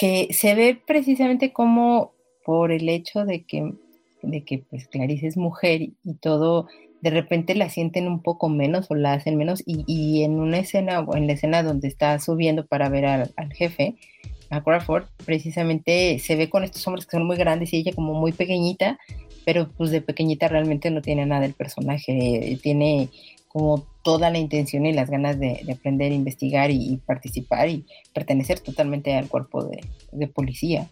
que 0.00 0.32
se 0.32 0.56
ve 0.56 0.82
precisamente 0.84 1.52
como 1.52 2.12
por 2.44 2.72
el 2.72 2.88
hecho 2.88 3.24
de 3.24 3.44
que, 3.44 3.72
de 4.22 4.44
que 4.44 4.64
pues 4.68 4.88
Clarice 4.88 5.28
es 5.28 5.36
mujer 5.36 5.80
y, 5.80 6.14
todo, 6.20 6.66
de 7.00 7.10
repente 7.10 7.54
la 7.54 7.70
sienten 7.70 8.06
un 8.06 8.22
poco 8.22 8.48
menos 8.48 8.90
o 8.90 8.94
la 8.94 9.14
hacen 9.14 9.36
menos 9.36 9.62
y, 9.64 9.84
y 9.86 10.22
en 10.22 10.38
una 10.38 10.58
escena 10.58 11.00
o 11.00 11.16
en 11.16 11.26
la 11.26 11.32
escena 11.32 11.62
donde 11.62 11.88
está 11.88 12.18
subiendo 12.18 12.66
para 12.66 12.88
ver 12.88 13.06
al, 13.06 13.32
al, 13.36 13.52
jefe, 13.52 13.94
a 14.50 14.62
Crawford, 14.62 15.04
precisamente 15.24 16.18
se 16.18 16.36
ve 16.36 16.50
con 16.50 16.64
estos 16.64 16.86
hombres 16.86 17.06
que 17.06 17.12
son 17.12 17.26
muy 17.26 17.36
grandes 17.36 17.72
y 17.72 17.78
ella 17.78 17.92
como 17.94 18.14
muy 18.14 18.32
pequeñita, 18.32 18.98
pero 19.44 19.68
pues 19.76 19.90
de 19.90 20.02
pequeñita 20.02 20.48
realmente 20.48 20.90
no 20.90 21.00
tiene 21.00 21.24
nada 21.24 21.46
el 21.46 21.54
personaje, 21.54 22.58
tiene 22.62 23.08
como 23.48 23.84
toda 24.02 24.30
la 24.30 24.38
intención 24.38 24.86
y 24.86 24.92
las 24.92 25.10
ganas 25.10 25.38
de, 25.38 25.60
de 25.64 25.72
aprender, 25.72 26.12
investigar 26.12 26.70
y, 26.70 26.92
y, 26.92 26.96
participar 26.98 27.68
y 27.68 27.84
pertenecer 28.12 28.60
totalmente 28.60 29.14
al 29.14 29.28
cuerpo 29.28 29.64
de, 29.64 29.80
de 30.12 30.26
policía 30.28 30.88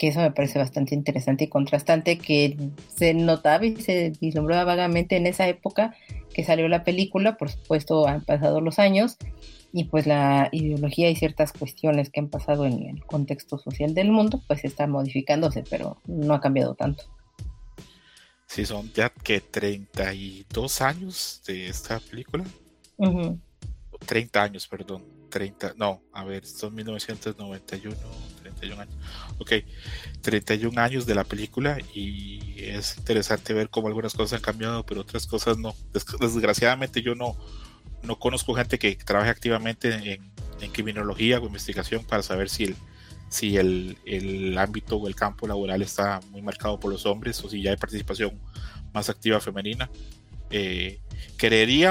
que 0.00 0.08
eso 0.08 0.20
me 0.20 0.30
parece 0.30 0.58
bastante 0.58 0.94
interesante 0.94 1.44
y 1.44 1.48
contrastante, 1.48 2.16
que 2.16 2.56
se 2.96 3.12
notaba 3.12 3.66
y 3.66 3.76
se 3.76 4.14
vislumbraba 4.18 4.64
vagamente 4.64 5.18
en 5.18 5.26
esa 5.26 5.46
época 5.46 5.94
que 6.32 6.42
salió 6.42 6.68
la 6.68 6.84
película, 6.84 7.36
por 7.36 7.50
supuesto 7.50 8.08
han 8.08 8.24
pasado 8.24 8.62
los 8.62 8.78
años, 8.78 9.18
y 9.74 9.84
pues 9.84 10.06
la 10.06 10.48
ideología 10.52 11.10
y 11.10 11.16
ciertas 11.16 11.52
cuestiones 11.52 12.08
que 12.08 12.20
han 12.20 12.30
pasado 12.30 12.64
en 12.64 12.82
el 12.82 13.04
contexto 13.04 13.58
social 13.58 13.92
del 13.92 14.10
mundo, 14.10 14.42
pues 14.46 14.64
está 14.64 14.86
modificándose, 14.86 15.64
pero 15.68 15.98
no 16.06 16.32
ha 16.32 16.40
cambiado 16.40 16.74
tanto. 16.74 17.04
Sí, 18.46 18.64
son 18.64 18.90
ya 18.94 19.10
que 19.10 19.42
32 19.42 20.80
años 20.80 21.42
de 21.46 21.66
esta 21.66 22.00
película. 22.00 22.44
Uh 22.96 23.06
-huh. 23.06 23.40
30 24.06 24.42
años, 24.42 24.66
perdón. 24.66 25.04
30, 25.28 25.74
no, 25.76 26.00
a 26.12 26.24
ver, 26.24 26.46
son 26.46 26.74
1991, 26.74 27.96
31 28.60 28.82
años. 28.82 28.94
Ok, 29.38 29.52
31 30.20 30.80
años 30.80 31.06
de 31.06 31.14
la 31.14 31.24
película 31.24 31.78
y 31.94 32.54
es 32.58 32.98
interesante 32.98 33.52
ver 33.54 33.70
cómo 33.70 33.88
algunas 33.88 34.14
cosas 34.14 34.34
han 34.34 34.42
cambiado, 34.42 34.84
pero 34.84 35.00
otras 35.00 35.26
cosas 35.26 35.58
no. 35.58 35.74
Desgraciadamente 36.20 37.02
yo 37.02 37.14
no, 37.14 37.36
no 38.02 38.18
conozco 38.18 38.54
gente 38.54 38.78
que 38.78 38.94
trabaje 38.96 39.30
activamente 39.30 40.14
en, 40.14 40.30
criminología 40.72 41.40
o 41.40 41.46
investigación 41.46 42.04
para 42.04 42.22
saber 42.22 42.50
si 42.50 42.64
el, 42.64 42.76
si 43.30 43.56
el, 43.56 43.96
el 44.04 44.58
ámbito 44.58 44.96
o 44.96 45.08
el 45.08 45.14
campo 45.14 45.48
laboral 45.48 45.80
está 45.80 46.20
muy 46.30 46.42
marcado 46.42 46.78
por 46.78 46.92
los 46.92 47.06
hombres 47.06 47.42
o 47.42 47.48
si 47.48 47.62
ya 47.62 47.70
hay 47.70 47.78
participación 47.78 48.38
más 48.92 49.08
activa 49.08 49.40
femenina. 49.40 49.88
Eh, 50.50 51.00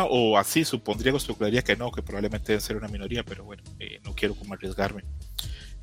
o 0.10 0.38
así 0.38 0.66
supondría 0.66 1.14
o 1.14 1.18
especularía 1.18 1.64
que 1.64 1.76
no, 1.76 1.92
que 1.92 2.04
probablemente 2.04 2.52
debe 2.52 2.62
ser 2.62 2.78
una 2.78 2.88
minoría, 2.88 3.24
pero 3.24 3.44
bueno, 3.44 3.64
eh, 3.80 4.00
no 4.04 4.14
quiero 4.14 4.36
como 4.36 4.54
arriesgarme. 4.54 5.04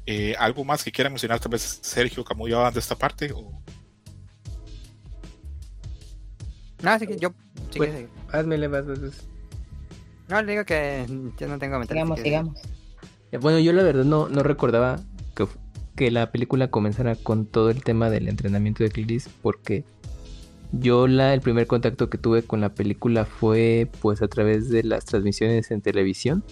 Eh, 0.07 0.35
¿Algo 0.39 0.65
más 0.65 0.85
que 0.85 0.93
quiera 0.93 1.11
mencionar 1.11 1.41
tal 1.41 1.51
vez 1.51 1.81
Sergio 1.83 2.25
Camuyo 2.25 2.71
de 2.71 2.79
esta 2.79 2.95
parte? 2.97 3.33
O... 3.33 3.61
No, 6.83 6.91
así 6.91 7.07
que 7.07 7.19
yo... 7.19 7.31
Sí 7.71 7.79
Pues, 7.79 7.91
que- 7.91 8.09
Házmele, 8.33 8.69
vas, 8.69 8.87
vas. 8.87 9.01
no, 10.29 10.43
le 10.43 10.53
digo 10.53 10.65
que 10.65 11.05
yo 11.39 11.49
no 11.49 11.59
tengo 11.59 11.75
comentarios. 11.75 11.89
Sigamos, 11.89 12.17
que- 12.19 12.25
sigamos. 12.25 12.61
Eh, 13.33 13.39
Bueno, 13.39 13.59
yo 13.59 13.73
la 13.73 13.83
verdad 13.83 14.05
no, 14.05 14.29
no 14.29 14.43
recordaba 14.43 15.01
que, 15.97 16.11
la 16.11 16.31
película 16.31 16.69
comenzara 16.71 17.17
con 17.17 17.47
todo 17.47 17.71
el 17.71 17.83
tema 17.83 18.11
del 18.11 18.29
entrenamiento 18.29 18.85
de 18.85 18.91
Clarice 18.91 19.31
porque 19.41 19.83
yo 20.73 21.07
la, 21.09 21.33
el 21.33 21.41
primer 21.41 21.67
contacto 21.67 22.11
que 22.11 22.19
tuve 22.19 22.43
con 22.43 22.61
la 22.61 22.75
película 22.75 23.25
fue 23.25 23.89
pues 24.03 24.21
a 24.21 24.29
través 24.29 24.69
de 24.69 24.83
las 24.83 25.07
transmisiones 25.07 25.71
en 25.71 25.81
televisión. 25.81 26.45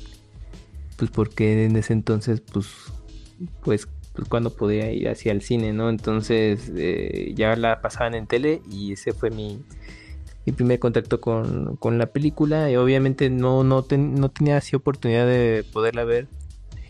Pues 0.97 1.11
porque 1.11 1.65
en 1.67 1.77
ese 1.77 1.93
entonces 1.93 2.41
pues 2.41 2.67
pues, 3.63 3.89
pues 4.15 4.29
cuando 4.29 4.51
podía 4.51 4.91
ir 4.93 5.09
hacia 5.09 5.33
el 5.33 5.43
cine, 5.43 5.73
¿no? 5.73 5.91
Entonces 5.91 6.71
eh, 6.77 7.33
ya 7.37 7.57
la 7.57 7.81
pasaban 7.81 8.15
en 8.15 8.27
tele 8.27 8.63
y 8.71 8.93
ese 8.93 9.13
fue 9.13 9.31
mi, 9.31 9.61
mi 10.47 10.53
primer 10.53 10.79
contacto 10.79 11.21
con, 11.21 11.77
con 11.77 11.99
la 11.99 12.07
película. 12.07 12.71
Y 12.71 12.77
obviamente 12.77 13.31
no, 13.31 13.65
no, 13.65 13.83
ten- 13.83 14.15
no 14.15 14.29
tenía 14.31 14.57
así 14.59 14.77
oportunidad 14.77 15.27
de 15.27 15.65
poderla 15.73 16.05
ver 16.05 16.29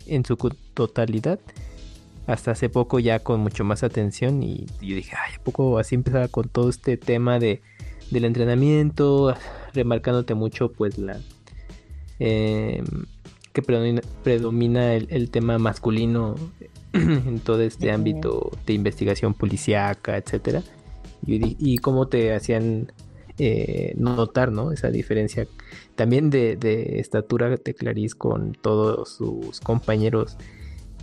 en 0.05 0.23
su 0.25 0.35
totalidad. 0.73 1.39
Hasta 2.27 2.51
hace 2.51 2.69
poco 2.69 2.97
ya 2.99 3.19
con 3.19 3.39
mucho 3.39 3.63
más 3.63 3.83
atención 3.83 4.41
y 4.41 4.65
yo 4.81 4.95
dije, 4.95 5.15
ay, 5.15 5.35
¿a 5.39 5.43
poco 5.43 5.77
así 5.77 5.93
empezaba 5.93 6.27
con 6.27 6.49
todo 6.49 6.69
este 6.69 6.97
tema 6.97 7.37
de, 7.37 7.61
del 8.09 8.25
entrenamiento, 8.25 9.35
remarcándote 9.73 10.33
mucho 10.33 10.71
pues 10.71 10.97
la... 10.97 11.19
eh, 12.19 12.83
que 13.55 13.61
predomina, 13.61 14.01
predomina 14.21 14.93
el, 14.93 15.07
el 15.09 15.31
tema 15.31 15.57
masculino 15.57 16.35
en 16.93 17.39
todo 17.39 17.61
este 17.61 17.89
ámbito 17.89 18.51
de 18.65 18.73
investigación 18.73 19.33
policíaca, 19.33 20.17
etcétera. 20.17 20.61
Y, 21.25 21.77
cómo 21.77 22.07
te 22.07 22.35
hacían 22.35 22.91
eh, 23.39 23.95
notar, 23.97 24.51
¿no? 24.51 24.71
Esa 24.71 24.91
diferencia 24.91 25.47
también 25.95 26.29
de, 26.29 26.55
de 26.55 26.99
estatura 26.99 27.49
de 27.49 27.73
Clarice 27.73 28.15
con 28.15 28.51
todos 28.53 29.09
sus 29.15 29.59
compañeros 29.59 30.37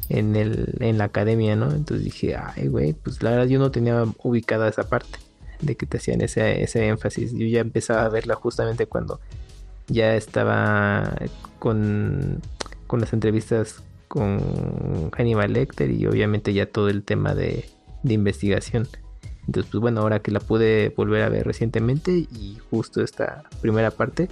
en, 0.09 0.37
el, 0.37 0.76
en 0.78 0.99
la 0.99 1.04
academia, 1.04 1.56
¿no? 1.56 1.73
Entonces 1.73 2.04
dije, 2.04 2.37
ay, 2.37 2.68
güey, 2.68 2.92
pues 2.92 3.21
la 3.23 3.30
verdad 3.30 3.47
yo 3.47 3.59
no 3.59 3.73
tenía 3.73 4.04
ubicada 4.23 4.68
esa 4.68 4.88
parte 4.88 5.18
de 5.61 5.75
que 5.75 5.87
te 5.87 5.97
hacían 5.97 6.21
ese, 6.21 6.62
ese 6.62 6.87
énfasis. 6.87 7.32
Yo 7.32 7.47
ya 7.47 7.61
empezaba 7.61 8.04
a 8.04 8.09
verla 8.11 8.37
justamente 8.37 8.87
cuando 8.87 9.18
ya 9.88 10.14
estaba 10.14 11.16
con, 11.62 12.40
con 12.88 12.99
las 12.99 13.12
entrevistas 13.12 13.85
con 14.09 15.11
Hannibal 15.12 15.52
Lecter 15.52 15.92
y 15.92 16.04
obviamente 16.07 16.52
ya 16.52 16.66
todo 16.66 16.88
el 16.88 17.04
tema 17.04 17.37
de, 17.37 17.66
de 18.02 18.14
investigación. 18.14 18.88
Entonces, 19.47 19.71
pues 19.71 19.81
bueno, 19.81 20.00
ahora 20.00 20.19
que 20.19 20.33
la 20.33 20.40
pude 20.40 20.92
volver 20.97 21.23
a 21.23 21.28
ver 21.28 21.47
recientemente 21.47 22.11
y 22.11 22.59
justo 22.69 23.00
esta 23.00 23.45
primera 23.61 23.92
parte, 23.92 24.28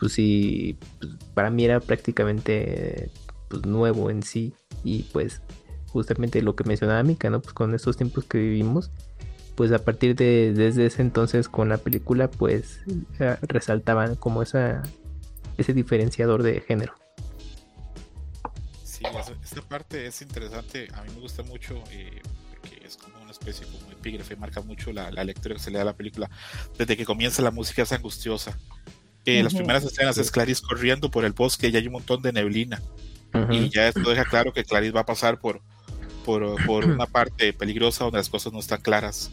pues 0.00 0.14
sí, 0.14 0.76
pues, 0.98 1.12
para 1.32 1.48
mí 1.50 1.64
era 1.64 1.78
prácticamente 1.78 3.12
pues, 3.46 3.64
nuevo 3.64 4.10
en 4.10 4.24
sí 4.24 4.52
y 4.82 5.04
pues 5.12 5.42
justamente 5.86 6.42
lo 6.42 6.56
que 6.56 6.64
mencionaba 6.64 7.04
Mika, 7.04 7.30
¿no? 7.30 7.40
Pues 7.40 7.54
con 7.54 7.72
estos 7.72 7.96
tiempos 7.96 8.24
que 8.24 8.38
vivimos, 8.38 8.90
pues 9.54 9.70
a 9.70 9.78
partir 9.78 10.16
de 10.16 10.52
desde 10.52 10.86
ese 10.86 11.02
entonces 11.02 11.48
con 11.48 11.68
la 11.68 11.78
película, 11.78 12.28
pues 12.28 12.80
eh, 13.20 13.36
resaltaban 13.42 14.16
como 14.16 14.42
esa 14.42 14.82
ese 15.58 15.74
diferenciador 15.74 16.42
de 16.42 16.60
género. 16.60 16.94
Sí, 18.84 19.04
esta 19.44 19.62
parte 19.62 20.06
es 20.06 20.22
interesante. 20.22 20.88
A 20.94 21.02
mí 21.02 21.10
me 21.14 21.20
gusta 21.20 21.42
mucho 21.42 21.82
eh, 21.90 22.22
porque 22.50 22.84
es 22.84 22.96
como 22.96 23.20
una 23.20 23.30
especie 23.30 23.66
como 23.66 23.92
epígrafe, 23.92 24.34
marca 24.36 24.60
mucho 24.60 24.92
la, 24.92 25.10
la 25.10 25.24
lectura 25.24 25.54
que 25.54 25.60
se 25.60 25.70
le 25.70 25.76
da 25.76 25.82
a 25.82 25.86
la 25.86 25.96
película. 25.96 26.30
Desde 26.78 26.96
que 26.96 27.04
comienza 27.04 27.42
la 27.42 27.50
música 27.50 27.82
es 27.82 27.92
angustiosa. 27.92 28.58
Eh, 29.24 29.42
Las 29.42 29.52
Ujú. 29.52 29.58
primeras 29.58 29.84
escenas 29.84 30.16
es 30.16 30.30
Clarice 30.30 30.62
corriendo 30.66 31.10
por 31.10 31.24
el 31.24 31.32
bosque 31.32 31.68
y 31.68 31.76
hay 31.76 31.86
un 31.86 31.92
montón 31.92 32.22
de 32.22 32.32
neblina. 32.32 32.80
Ujú. 33.34 33.52
Y 33.52 33.68
ya 33.68 33.88
esto 33.88 34.08
deja 34.08 34.24
claro 34.24 34.52
que 34.52 34.64
Clarice 34.64 34.92
va 34.92 35.00
a 35.02 35.06
pasar 35.06 35.38
por, 35.38 35.60
por, 36.24 36.64
por 36.64 36.84
una 36.90 37.06
parte 37.06 37.52
peligrosa 37.52 38.04
donde 38.04 38.18
las 38.18 38.30
cosas 38.30 38.52
no 38.52 38.60
están 38.60 38.80
claras. 38.80 39.30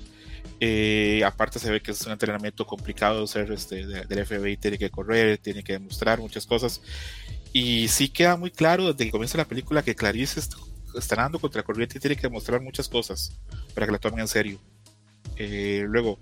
Eh, 0.60 1.22
aparte 1.26 1.60
se 1.60 1.70
ve 1.70 1.82
que 1.82 1.92
es 1.92 2.02
un 2.06 2.12
entrenamiento 2.14 2.66
complicado 2.66 3.26
ser 3.28 3.52
este, 3.52 3.86
de- 3.86 4.06
del 4.06 4.20
FBI, 4.26 4.58
tiene 4.58 4.78
que 4.78 4.90
correr, 4.90 5.38
tiene 5.38 5.64
que 5.64 5.74
demostrar 5.74 6.20
muchas 6.20 6.46
cosas. 6.46 6.82
Y 7.54 7.88
sí 7.88 8.10
queda 8.10 8.36
muy 8.38 8.52
claro 8.52 8.92
desde 8.92 9.06
que 9.06 9.12
comienza 9.12 9.38
la 9.38 9.46
película 9.48 9.84
que 9.84 9.96
Clarice 9.96 10.40
est- 10.40 10.54
está 10.98 11.16
nadando 11.18 11.40
contra 11.40 11.64
corriente 11.64 11.98
y 11.98 12.02
tiene 12.02 12.16
que 12.16 12.24
demostrar 12.24 12.62
muchas 12.62 12.88
cosas 12.88 13.34
para 13.74 13.86
que 13.86 13.92
la 13.92 13.98
tomen 14.00 14.22
en 14.22 14.28
serio. 14.28 14.60
Eh, 15.38 15.86
luego, 15.90 16.18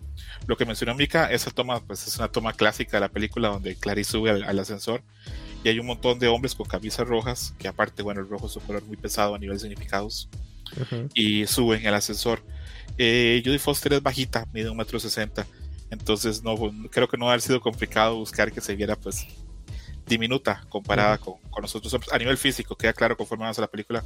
lo 0.48 0.58
que 0.58 0.66
mencionó 0.66 0.96
Mika, 0.96 1.32
esa 1.32 1.52
toma 1.52 1.80
pues, 1.86 2.08
es 2.08 2.18
una 2.18 2.30
toma 2.32 2.54
clásica 2.54 2.98
de 2.98 3.02
la 3.02 3.10
película 3.10 3.50
donde 3.50 3.76
Clarice 3.76 4.12
sube 4.12 4.32
al, 4.32 4.44
al 4.44 4.58
ascensor 4.60 5.04
y 5.64 5.70
hay 5.70 5.78
un 5.80 5.86
montón 5.86 6.18
de 6.18 6.28
hombres 6.28 6.56
con 6.56 6.66
camisas 6.68 7.08
rojas, 7.08 7.54
que 7.60 7.68
aparte, 7.68 8.02
bueno, 8.02 8.22
el 8.22 8.28
rojo 8.30 8.48
es 8.48 8.56
un 8.56 8.64
color 8.64 8.84
muy 8.86 8.98
pesado 8.98 9.36
a 9.36 9.40
nivel 9.40 9.58
de 9.58 9.62
significados, 9.62 10.30
Ujú. 10.82 11.08
y 11.14 11.46
suben 11.46 11.86
el 11.86 11.94
ascensor. 11.94 12.44
Eh, 12.98 13.42
Judy 13.44 13.60
Foster 13.60 13.94
es 13.94 14.04
bajita, 14.04 14.46
mide 14.54 14.70
un 14.70 14.78
metro 14.78 15.00
sesenta, 15.00 15.48
entonces 15.90 16.44
no, 16.44 16.56
creo 16.92 17.08
que 17.08 17.18
no 17.18 17.30
ha 17.30 17.40
sido 17.40 17.60
complicado 17.60 18.18
buscar 18.18 18.52
que 18.52 18.62
se 18.62 18.76
viera 18.76 18.96
pues 18.96 19.26
diminuta 20.06 20.64
comparada 20.70 21.18
con, 21.18 21.36
con 21.50 21.62
nosotros 21.62 21.98
a 22.12 22.18
nivel 22.18 22.38
físico, 22.38 22.76
queda 22.76 22.94
claro 22.94 23.18
conforme 23.18 23.46
avanza 23.46 23.62
la 23.62 23.68
película 23.68 24.04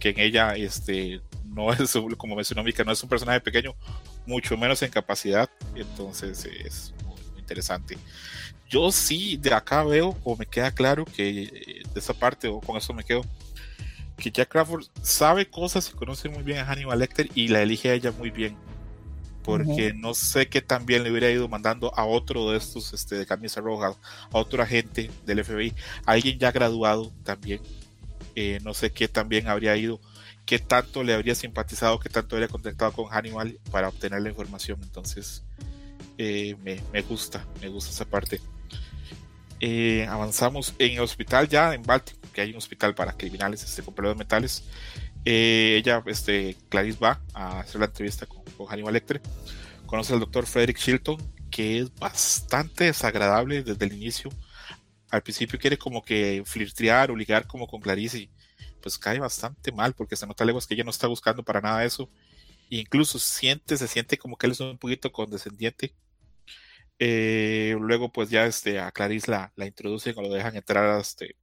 que 0.00 0.10
en 0.10 0.20
ella 0.20 0.54
este 0.56 1.20
no 1.44 1.72
es 1.72 1.96
como 2.16 2.36
mencionó 2.36 2.62
Mika, 2.62 2.84
no 2.84 2.92
es 2.92 3.02
un 3.02 3.08
personaje 3.08 3.40
pequeño, 3.40 3.74
mucho 4.26 4.56
menos 4.56 4.82
en 4.82 4.90
capacidad, 4.90 5.48
entonces 5.74 6.44
es 6.44 6.92
muy, 7.04 7.20
muy 7.30 7.40
interesante. 7.40 7.96
Yo 8.68 8.90
sí 8.90 9.36
de 9.36 9.54
acá 9.54 9.84
veo 9.84 10.16
o 10.24 10.36
me 10.36 10.46
queda 10.46 10.72
claro 10.72 11.04
que 11.04 11.42
eh, 11.42 11.82
de 11.92 12.00
esa 12.00 12.14
parte 12.14 12.48
o 12.48 12.60
con 12.60 12.76
eso 12.76 12.92
me 12.92 13.04
quedo 13.04 13.22
que 14.24 14.30
Jack 14.30 14.48
Crawford 14.48 14.86
sabe 15.02 15.50
cosas 15.50 15.90
y 15.90 15.92
conoce 15.92 16.30
muy 16.30 16.42
bien 16.42 16.56
a 16.56 16.64
Hannibal 16.64 16.98
Lecter 16.98 17.28
y 17.34 17.48
la 17.48 17.60
elige 17.60 17.90
a 17.90 17.94
ella 17.94 18.10
muy 18.10 18.30
bien. 18.30 18.56
Porque 19.42 19.92
no 19.92 20.14
sé 20.14 20.48
qué 20.48 20.62
tan 20.62 20.86
bien 20.86 21.02
le 21.02 21.10
hubiera 21.10 21.30
ido 21.30 21.46
mandando 21.46 21.94
a 21.94 22.06
otro 22.06 22.50
de 22.50 22.56
estos 22.56 22.94
este, 22.94 23.16
de 23.16 23.26
camisa 23.26 23.60
roja, 23.60 23.88
a 23.88 24.38
otro 24.38 24.62
agente 24.62 25.10
del 25.26 25.44
FBI, 25.44 25.74
a 26.06 26.12
alguien 26.12 26.38
ya 26.38 26.50
graduado 26.52 27.12
también. 27.22 27.60
Eh, 28.34 28.60
no 28.62 28.72
sé 28.72 28.90
qué 28.90 29.08
tan 29.08 29.28
bien 29.28 29.46
habría 29.46 29.76
ido, 29.76 30.00
qué 30.46 30.58
tanto 30.58 31.04
le 31.04 31.12
habría 31.12 31.34
simpatizado, 31.34 32.00
qué 32.00 32.08
tanto 32.08 32.36
habría 32.36 32.48
contactado 32.48 32.92
con 32.92 33.08
Hannibal 33.08 33.58
para 33.70 33.90
obtener 33.90 34.22
la 34.22 34.30
información. 34.30 34.80
Entonces, 34.82 35.44
eh, 36.16 36.56
me, 36.64 36.80
me 36.94 37.02
gusta, 37.02 37.44
me 37.60 37.68
gusta 37.68 37.90
esa 37.90 38.06
parte. 38.06 38.40
Eh, 39.60 40.06
avanzamos 40.08 40.74
en 40.78 40.92
el 40.92 41.00
hospital 41.00 41.46
ya 41.46 41.74
en 41.74 41.82
Baltimore, 41.82 42.23
que 42.34 42.42
hay 42.42 42.50
un 42.50 42.58
hospital 42.58 42.94
para 42.94 43.16
criminales 43.16 43.64
este, 43.64 43.82
con 43.82 43.94
problemas 43.94 44.18
mentales. 44.18 44.64
Eh, 45.24 45.76
ella, 45.78 46.02
este, 46.06 46.56
Clarice 46.68 46.98
va 46.98 47.22
a 47.32 47.60
hacer 47.60 47.80
la 47.80 47.86
entrevista 47.86 48.26
con, 48.26 48.42
con 48.58 48.66
Hannibal 48.66 48.92
Lecter. 48.92 49.22
Conoce 49.86 50.12
al 50.12 50.20
doctor 50.20 50.46
Frederick 50.46 50.78
Shilton, 50.78 51.16
que 51.50 51.78
es 51.78 51.94
bastante 51.94 52.84
desagradable 52.84 53.62
desde 53.62 53.86
el 53.86 53.94
inicio. 53.94 54.30
Al 55.10 55.22
principio 55.22 55.58
quiere 55.58 55.78
como 55.78 56.02
que 56.02 56.42
flirtear 56.44 57.10
o 57.10 57.16
ligar 57.16 57.46
como 57.46 57.66
con 57.66 57.80
Clarice 57.80 58.18
y 58.18 58.30
pues 58.82 58.98
cae 58.98 59.18
bastante 59.18 59.72
mal 59.72 59.94
porque 59.94 60.16
se 60.16 60.26
nota 60.26 60.44
leguas 60.44 60.66
que 60.66 60.74
ella 60.74 60.84
no 60.84 60.90
está 60.90 61.06
buscando 61.06 61.42
para 61.42 61.60
nada 61.60 61.84
eso. 61.84 62.10
Incluso 62.68 63.18
siente, 63.18 63.76
se 63.76 63.88
siente 63.88 64.18
como 64.18 64.36
que 64.36 64.46
él 64.46 64.52
es 64.52 64.60
un 64.60 64.76
poquito 64.78 65.12
condescendiente. 65.12 65.94
Eh, 66.98 67.76
luego 67.80 68.12
pues 68.12 68.30
ya 68.30 68.46
este, 68.46 68.80
a 68.80 68.90
Clarice 68.92 69.30
la, 69.30 69.52
la 69.56 69.66
introducen 69.66 70.14
o 70.16 70.22
lo 70.22 70.28
dejan 70.32 70.56
entrar 70.56 71.00
este, 71.00 71.36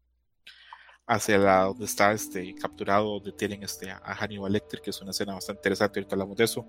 hacia 1.07 1.37
la 1.37 1.63
donde 1.63 1.85
está 1.85 2.11
este, 2.11 2.53
capturado, 2.55 3.19
donde 3.19 3.31
tienen 3.33 3.63
este, 3.63 3.91
a 3.91 4.15
Hannibal 4.15 4.53
Lecter, 4.53 4.81
que 4.81 4.91
es 4.91 5.01
una 5.01 5.11
escena 5.11 5.33
bastante 5.33 5.59
interesante, 5.59 5.99
ahorita 5.99 6.15
hablamos 6.15 6.37
de 6.37 6.43
eso. 6.45 6.65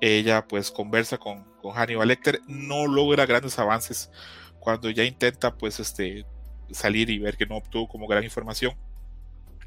Ella 0.00 0.46
pues 0.46 0.70
conversa 0.70 1.18
con, 1.18 1.44
con 1.60 1.72
Hannibal 1.72 2.08
Lecter, 2.08 2.40
no 2.46 2.86
logra 2.86 3.26
grandes 3.26 3.58
avances 3.58 4.10
cuando 4.58 4.90
ya 4.90 5.04
intenta 5.04 5.56
pues 5.56 5.80
este, 5.80 6.26
salir 6.70 7.10
y 7.10 7.18
ver 7.18 7.36
que 7.36 7.46
no 7.46 7.56
obtuvo 7.56 7.88
como 7.88 8.06
gran 8.06 8.24
información. 8.24 8.74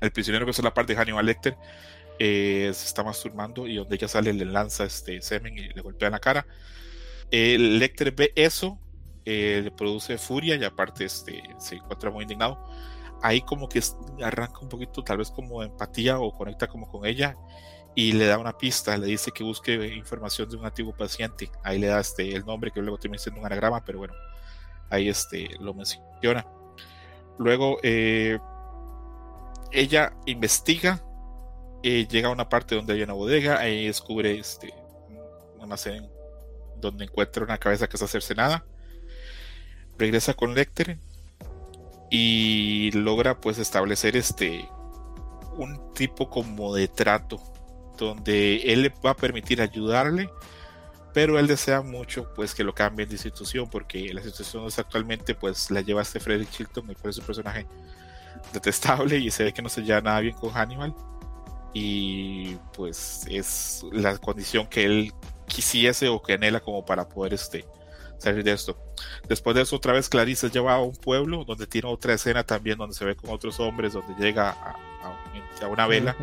El 0.01 0.11
prisionero 0.11 0.45
que 0.45 0.51
es 0.51 0.63
la 0.63 0.73
parte 0.73 0.93
de 0.93 0.99
Hannibal 0.99 1.25
Lecter 1.25 1.57
eh, 2.19 2.71
se 2.73 2.85
está 2.85 3.03
masturbando 3.03 3.67
y 3.67 3.75
donde 3.75 3.95
ella 3.95 4.07
sale 4.07 4.33
le 4.33 4.45
lanza 4.45 4.85
este 4.85 5.21
semen 5.21 5.57
y 5.57 5.69
le 5.69 5.81
golpea 5.81 6.07
en 6.07 6.13
la 6.13 6.19
cara. 6.19 6.45
El 7.31 7.79
Lecter 7.79 8.11
ve 8.11 8.31
eso, 8.35 8.79
eh, 9.25 9.61
le 9.63 9.71
produce 9.71 10.17
furia 10.17 10.55
y 10.55 10.63
aparte 10.63 11.05
este, 11.05 11.41
se 11.57 11.75
encuentra 11.75 12.11
muy 12.11 12.23
indignado. 12.23 12.69
Ahí 13.23 13.41
como 13.41 13.69
que 13.69 13.81
arranca 14.21 14.59
un 14.59 14.69
poquito 14.69 15.01
tal 15.03 15.17
vez 15.17 15.31
como 15.31 15.63
empatía 15.63 16.19
o 16.19 16.31
conecta 16.33 16.67
como 16.67 16.87
con 16.91 17.05
ella 17.05 17.37
y 17.95 18.11
le 18.11 18.25
da 18.25 18.37
una 18.37 18.57
pista, 18.57 18.97
le 18.97 19.07
dice 19.07 19.31
que 19.31 19.43
busque 19.43 19.73
información 19.95 20.49
de 20.49 20.57
un 20.57 20.65
antiguo 20.65 20.93
paciente. 20.93 21.49
Ahí 21.63 21.79
le 21.79 21.87
da 21.87 22.01
este, 22.01 22.35
el 22.35 22.45
nombre 22.45 22.71
que 22.71 22.81
luego 22.81 22.97
termina 22.97 23.21
siendo 23.21 23.39
un 23.39 23.45
anagrama, 23.45 23.83
pero 23.85 23.99
bueno, 23.99 24.13
ahí 24.89 25.07
este, 25.07 25.49
lo 25.59 25.73
menciona. 25.73 26.45
Luego 27.37 27.77
eh, 27.81 28.39
ella 29.71 30.13
investiga, 30.25 31.01
eh, 31.81 32.07
llega 32.07 32.27
a 32.27 32.31
una 32.31 32.49
parte 32.49 32.75
donde 32.75 32.93
hay 32.93 33.03
una 33.03 33.13
bodega, 33.13 33.59
ahí 33.59 33.87
descubre 33.87 34.37
este, 34.37 34.73
un 35.57 36.11
donde 36.81 37.05
encuentra 37.05 37.43
una 37.43 37.57
cabeza 37.57 37.87
que 37.87 37.95
está 37.95 38.07
cercenada. 38.07 38.65
Regresa 39.97 40.33
con 40.33 40.53
Lecter 40.53 40.99
y 42.15 42.91
logra 42.91 43.41
pues 43.41 43.57
establecer 43.57 44.15
este 44.15 44.69
un 45.57 45.91
tipo 45.93 46.29
como 46.29 46.75
de 46.75 46.87
trato 46.87 47.41
donde 47.97 48.57
él 48.71 48.83
le 48.83 48.93
va 49.03 49.11
a 49.11 49.15
permitir 49.15 49.59
ayudarle, 49.63 50.29
pero 51.11 51.39
él 51.39 51.47
desea 51.47 51.81
mucho 51.81 52.31
pues 52.35 52.53
que 52.53 52.63
lo 52.63 52.75
cambien 52.75 53.09
de 53.09 53.15
institución 53.15 53.67
porque 53.67 54.13
la 54.13 54.21
situación 54.21 54.67
actualmente 54.77 55.33
pues 55.33 55.71
la 55.71 55.81
lleva 55.81 56.03
este 56.03 56.19
Frederick 56.19 56.51
Chilton 56.51 56.91
y 56.91 56.93
por 56.93 57.09
eso 57.09 57.21
un 57.21 57.25
personaje 57.25 57.65
detestable 58.53 59.17
y 59.17 59.31
se 59.31 59.45
ve 59.45 59.53
que 59.53 59.63
no 59.63 59.69
se 59.69 59.81
lleva 59.81 60.01
nada 60.01 60.19
bien 60.19 60.35
con 60.35 60.51
Hannibal. 60.51 60.93
Y 61.73 62.57
pues 62.75 63.25
es 63.27 63.83
la 63.91 64.19
condición 64.19 64.67
que 64.67 64.85
él 64.85 65.13
quisiese 65.47 66.09
o 66.09 66.21
que 66.21 66.33
anhela 66.33 66.59
como 66.59 66.85
para 66.85 67.09
poder 67.09 67.33
este 67.33 67.65
salir 68.23 68.43
de 68.43 68.51
esto. 68.51 68.77
Después 69.27 69.55
de 69.55 69.61
eso, 69.61 69.75
otra 69.75 69.93
vez 69.93 70.09
Clarice 70.09 70.47
es 70.47 70.53
llevada 70.53 70.77
a 70.77 70.81
un 70.81 70.95
pueblo 70.95 71.43
donde 71.45 71.67
tiene 71.67 71.89
otra 71.89 72.13
escena 72.13 72.43
también 72.43 72.77
donde 72.77 72.95
se 72.95 73.05
ve 73.05 73.15
con 73.15 73.29
otros 73.29 73.59
hombres, 73.59 73.93
donde 73.93 74.13
llega 74.15 74.49
a, 74.49 74.75
a 75.61 75.67
una 75.67 75.87
vela. 75.87 76.15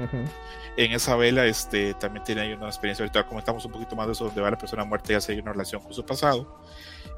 En 0.77 0.93
esa 0.93 1.17
vela 1.17 1.47
este, 1.47 1.95
también 1.95 2.25
tiene 2.25 2.43
ahí 2.43 2.53
una 2.53 2.67
experiencia. 2.67 3.05
Ahorita 3.05 3.27
comentamos 3.27 3.65
un 3.65 3.73
poquito 3.73 3.97
más 3.97 4.07
de 4.07 4.13
eso, 4.13 4.25
donde 4.27 4.41
va 4.41 4.51
la 4.51 4.59
persona 4.59 4.85
muerta 4.85 5.13
y 5.13 5.17
hace 5.17 5.39
una 5.41 5.53
relación 5.53 5.83
con 5.83 5.93
su 5.93 6.05
pasado. 6.05 6.61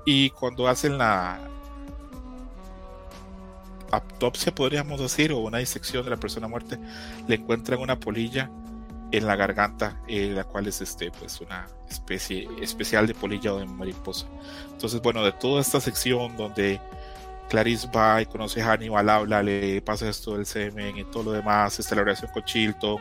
Y 0.04 0.30
cuando 0.30 0.66
hacen 0.66 0.98
la 0.98 1.38
autopsia, 3.90 4.54
podríamos 4.54 5.00
decir, 5.00 5.32
o 5.32 5.38
una 5.38 5.58
disección 5.58 6.04
de 6.04 6.10
la 6.10 6.16
persona 6.16 6.48
muerta, 6.48 6.78
le 7.28 7.36
encuentran 7.36 7.80
una 7.80 7.98
polilla 8.00 8.50
en 9.12 9.26
la 9.26 9.36
garganta, 9.36 10.00
eh, 10.08 10.32
la 10.34 10.44
cual 10.44 10.66
es 10.66 10.80
este, 10.80 11.10
pues 11.10 11.40
una 11.40 11.68
especie 11.88 12.48
especial 12.60 13.06
de 13.06 13.14
polilla 13.14 13.52
o 13.52 13.58
de 13.58 13.66
mariposa. 13.66 14.26
Entonces, 14.72 15.00
bueno, 15.02 15.22
de 15.22 15.32
toda 15.32 15.60
esta 15.60 15.80
sección 15.80 16.36
donde 16.36 16.80
Clarice 17.48 17.88
va 17.94 18.22
y 18.22 18.26
conoce 18.26 18.62
a 18.62 18.72
Hannibal, 18.72 19.08
habla, 19.10 19.42
le 19.42 19.82
pasa 19.82 20.08
esto 20.08 20.34
del 20.34 20.46
semen 20.46 20.96
y 20.96 21.04
todo 21.04 21.24
lo 21.24 21.32
demás, 21.32 21.78
esta 21.78 21.94
la 21.94 22.02
relación 22.02 22.30
con 22.32 22.42
Chilton, 22.44 22.98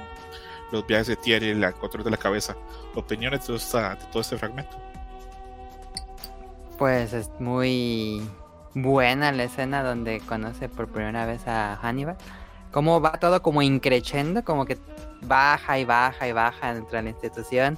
los 0.72 0.86
viajes 0.86 1.08
de 1.08 1.16
Thierry, 1.16 1.50
el 1.50 1.74
control 1.74 2.04
de 2.04 2.12
la 2.12 2.18
cabeza. 2.18 2.56
¿Opiniones 2.94 3.48
de, 3.48 3.54
de 3.54 4.06
todo 4.12 4.22
este 4.22 4.38
fragmento? 4.38 4.78
Pues 6.78 7.14
es 7.14 7.30
muy 7.40 8.22
buena 8.74 9.32
la 9.32 9.44
escena 9.44 9.84
donde 9.84 10.20
conoce 10.20 10.68
por 10.68 10.88
primera 10.88 11.26
vez 11.26 11.48
a 11.48 11.78
Hannibal. 11.78 12.18
Cómo 12.72 13.02
va 13.02 13.14
todo 13.14 13.42
como 13.42 13.62
increchendo, 13.62 14.44
como 14.44 14.66
que 14.66 14.78
baja 15.22 15.80
y 15.80 15.86
baja 15.86 16.28
y 16.28 16.32
baja 16.32 16.74
dentro 16.74 16.98
de 16.98 17.04
la 17.04 17.10
institución 17.10 17.78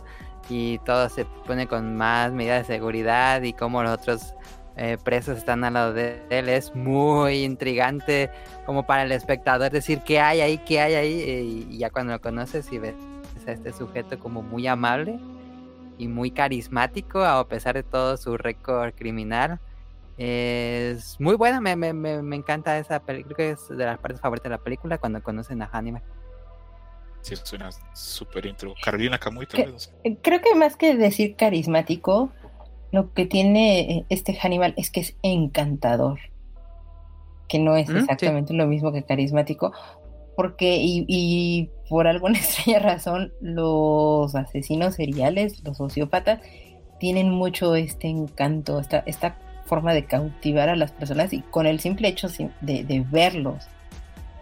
y 0.50 0.80
todo 0.80 1.10
se 1.10 1.26
pone 1.26 1.68
con 1.68 1.96
más 1.96 2.32
medidas 2.32 2.68
de 2.68 2.76
seguridad 2.76 3.42
y 3.42 3.54
como 3.54 3.84
los 3.84 3.92
otros 3.92 4.34
eh, 4.76 4.98
presos 5.04 5.38
están 5.38 5.64
al 5.64 5.74
lado 5.74 5.94
de 5.94 6.22
él. 6.30 6.50
Es 6.50 6.76
muy 6.76 7.44
intrigante 7.44 8.30
como 8.66 8.86
para 8.86 9.04
el 9.04 9.12
espectador 9.12 9.72
decir 9.72 10.02
qué 10.06 10.20
hay 10.20 10.42
ahí, 10.42 10.58
qué 10.60 10.82
hay 10.82 10.96
ahí. 10.96 11.22
Eh, 11.22 11.42
y 11.70 11.78
ya 11.78 11.90
cuando 11.90 12.14
lo 12.14 12.22
conoces 12.22 12.72
y 12.72 12.80
ves 12.80 12.96
a 13.48 13.52
este 13.52 13.74
sujeto 13.74 14.18
como 14.20 14.42
muy 14.42 14.68
amable 14.68 15.20
y 15.98 16.08
muy 16.08 16.32
carismático 16.32 17.24
a 17.24 17.46
pesar 17.48 17.76
de 17.76 17.84
todo 17.84 18.18
su 18.18 18.38
récord 18.38 18.94
criminal. 18.96 19.60
Es 20.18 21.20
muy 21.20 21.36
buena, 21.36 21.60
me, 21.60 21.76
me, 21.76 21.92
me, 21.94 22.36
encanta 22.36 22.78
esa 22.78 23.00
película, 23.00 23.36
creo 23.36 23.48
que 23.50 23.54
es 23.54 23.68
de 23.68 23.84
las 23.84 23.98
partes 23.98 24.22
favoritas 24.22 24.44
de 24.44 24.58
la 24.58 24.64
película 24.64 25.00
cuando 25.00 25.24
conocen 25.24 25.62
a 25.64 25.68
Hannibal. 25.68 26.04
Sí, 27.24 27.36
suena 27.42 27.70
súper 27.94 28.46
intro. 28.46 28.76
Carolina 28.84 29.18
Camuy, 29.18 29.48
Creo 29.48 30.42
que 30.42 30.56
más 30.56 30.76
que 30.76 30.96
decir 30.96 31.36
carismático, 31.38 32.32
lo 32.92 33.14
que 33.14 33.26
tiene 33.26 33.80
eh, 33.80 34.06
este 34.10 34.36
Hannibal 34.36 34.74
es 34.76 34.92
que 34.92 35.00
es 35.00 35.16
encantador, 35.24 36.20
que 37.48 37.60
no 37.60 37.78
es 37.78 37.90
exactamente 37.90 38.54
lo 38.54 38.68
mismo 38.68 38.92
que 38.92 39.04
carismático, 39.04 39.72
porque 40.36 40.78
y, 40.82 41.70
por 41.90 42.08
alguna 42.08 42.38
extraña 42.40 42.80
razón 42.80 43.32
los 43.40 44.36
asesinos 44.36 44.96
seriales, 44.96 45.64
los 45.64 45.78
sociópatas, 45.78 46.42
tienen 47.00 47.30
mucho 47.30 47.76
este 47.76 48.10
encanto, 48.10 48.82
esta, 48.82 49.00
esta 49.06 49.38
forma 49.66 49.94
de 49.94 50.06
cautivar 50.06 50.68
a 50.68 50.76
las 50.76 50.92
personas 50.92 51.32
y 51.32 51.40
con 51.40 51.68
el 51.68 51.80
simple 51.80 52.10
hecho 52.10 52.28
de, 52.60 52.84
de 52.84 53.06
verlos, 53.10 53.70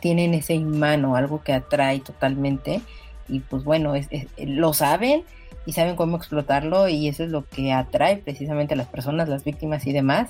tienen 0.01 0.33
ese 0.33 0.55
imán 0.55 1.05
o 1.05 1.15
algo 1.15 1.41
que 1.43 1.53
atrae 1.53 1.99
totalmente 1.99 2.81
y 3.29 3.39
pues 3.39 3.63
bueno, 3.63 3.93
lo 4.37 4.73
saben 4.73 5.23
y 5.65 5.73
saben 5.73 5.95
cómo 5.95 6.17
explotarlo 6.17 6.89
y 6.89 7.07
eso 7.07 7.23
es 7.23 7.29
lo 7.29 7.47
que 7.47 7.71
atrae 7.71 8.17
precisamente 8.17 8.73
a 8.73 8.77
las 8.77 8.87
personas, 8.87 9.29
las 9.29 9.43
víctimas 9.43 9.85
y 9.87 9.93
demás 9.93 10.29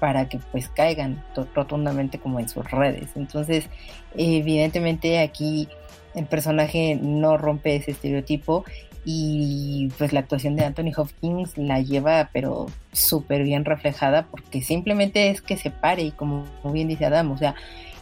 para 0.00 0.28
que 0.28 0.40
pues 0.50 0.68
caigan 0.68 1.22
rotundamente 1.54 2.18
como 2.18 2.40
en 2.40 2.48
sus 2.48 2.68
redes. 2.68 3.10
Entonces, 3.14 3.68
evidentemente 4.16 5.20
aquí 5.20 5.68
el 6.14 6.26
personaje 6.26 6.98
no 7.00 7.36
rompe 7.36 7.76
ese 7.76 7.92
estereotipo 7.92 8.64
y 9.04 9.90
pues 9.98 10.12
la 10.12 10.20
actuación 10.20 10.56
de 10.56 10.64
Anthony 10.64 10.92
Hopkins 10.96 11.56
la 11.58 11.80
lleva 11.80 12.30
pero 12.32 12.66
súper 12.92 13.42
bien 13.42 13.64
reflejada 13.64 14.26
porque 14.30 14.62
simplemente 14.62 15.30
es 15.30 15.42
que 15.42 15.56
se 15.56 15.70
pare 15.70 16.02
y 16.02 16.10
como 16.12 16.44
bien 16.64 16.88
dice 16.88 17.06
Adam, 17.06 17.30
o 17.30 17.38
sea, 17.38 17.54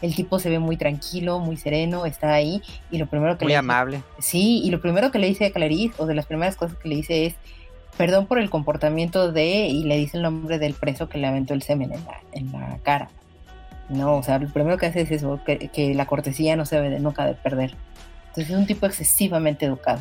el 0.03 0.15
tipo 0.15 0.39
se 0.39 0.51
ve 0.51 0.59
muy 0.59 0.77
tranquilo, 0.77 1.39
muy 1.39 1.57
sereno, 1.57 2.07
está 2.07 2.33
ahí 2.33 2.63
y 2.91 2.99
lo 2.99 3.07
primero 3.07 3.37
que 3.37 3.45
muy 3.45 3.53
le 3.53 3.59
amable. 3.59 4.03
sí, 4.19 4.61
y 4.65 4.71
lo 4.71 4.81
primero 4.81 5.11
que 5.11 5.19
le 5.19 5.27
dice 5.27 5.47
a 5.47 5.53
Clarice 5.53 5.95
o 5.99 6.07
de 6.07 6.15
las 6.15 6.27
primeras 6.27 6.57
cosas 6.57 6.77
que 6.79 6.89
le 6.89 6.97
dice 6.97 7.27
es 7.27 7.35
perdón 7.97 8.27
por 8.27 8.39
el 8.39 8.49
comportamiento 8.49 9.31
de 9.31 9.67
y 9.67 9.85
le 9.85 9.97
dice 9.97 10.17
el 10.17 10.23
nombre 10.23 10.59
del 10.59 10.75
preso 10.75 11.09
que 11.09 11.19
le 11.19 11.27
aventó 11.27 11.55
el 11.55 11.63
semen 11.63 11.93
en 11.93 12.05
la, 12.05 12.21
en 12.33 12.53
la 12.53 12.79
cara. 12.83 13.11
No, 13.91 14.19
o 14.19 14.23
sea, 14.23 14.39
lo 14.39 14.49
primero 14.49 14.79
que 14.79 14.87
hace 14.87 15.03
es 15.03 15.11
eso, 15.11 15.41
que, 15.45 15.95
la 15.95 16.07
cortesía 16.07 16.57
no 16.57 16.65
se 16.65 16.77
debe 16.77 16.91
de, 16.91 17.01
nunca 17.01 17.27
de 17.27 17.35
perder. 17.35 17.75
Entonces 18.29 18.51
es 18.51 18.57
un 18.57 18.67
tipo 18.67 18.87
excesivamente 18.87 19.67
educado. 19.67 20.01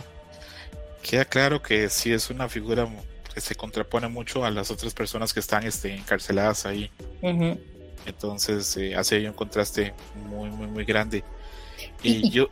Queda 1.01 1.25
claro 1.25 1.61
que 1.61 1.89
sí 1.89 2.13
es 2.13 2.29
una 2.29 2.47
figura 2.47 2.87
que 3.33 3.41
se 3.41 3.55
contrapone 3.55 4.07
mucho 4.07 4.45
a 4.45 4.51
las 4.51 4.69
otras 4.69 4.93
personas 4.93 5.33
que 5.33 5.39
están 5.39 5.65
este, 5.65 5.93
encarceladas 5.95 6.67
ahí. 6.67 6.91
Entonces 8.05 8.75
eh, 8.77 8.95
hace 8.95 9.17
ahí 9.17 9.27
un 9.27 9.33
contraste 9.33 9.93
muy, 10.29 10.49
muy, 10.49 10.67
muy 10.67 10.85
grande. 10.85 11.23
Y, 12.03 12.29
yo... 12.29 12.47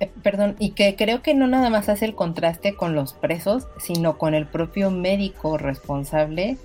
Eh, 0.00 0.10
perdón, 0.22 0.56
y 0.58 0.70
que 0.70 0.96
creo 0.96 1.22
que 1.22 1.34
no 1.34 1.46
nada 1.46 1.70
más 1.70 1.88
hace 1.88 2.04
el 2.04 2.14
contraste 2.14 2.74
con 2.74 2.94
los 2.94 3.12
presos, 3.12 3.66
sino 3.78 4.18
con 4.18 4.34
el 4.34 4.46
propio 4.46 4.90
médico 4.90 5.58
responsable, 5.58 6.56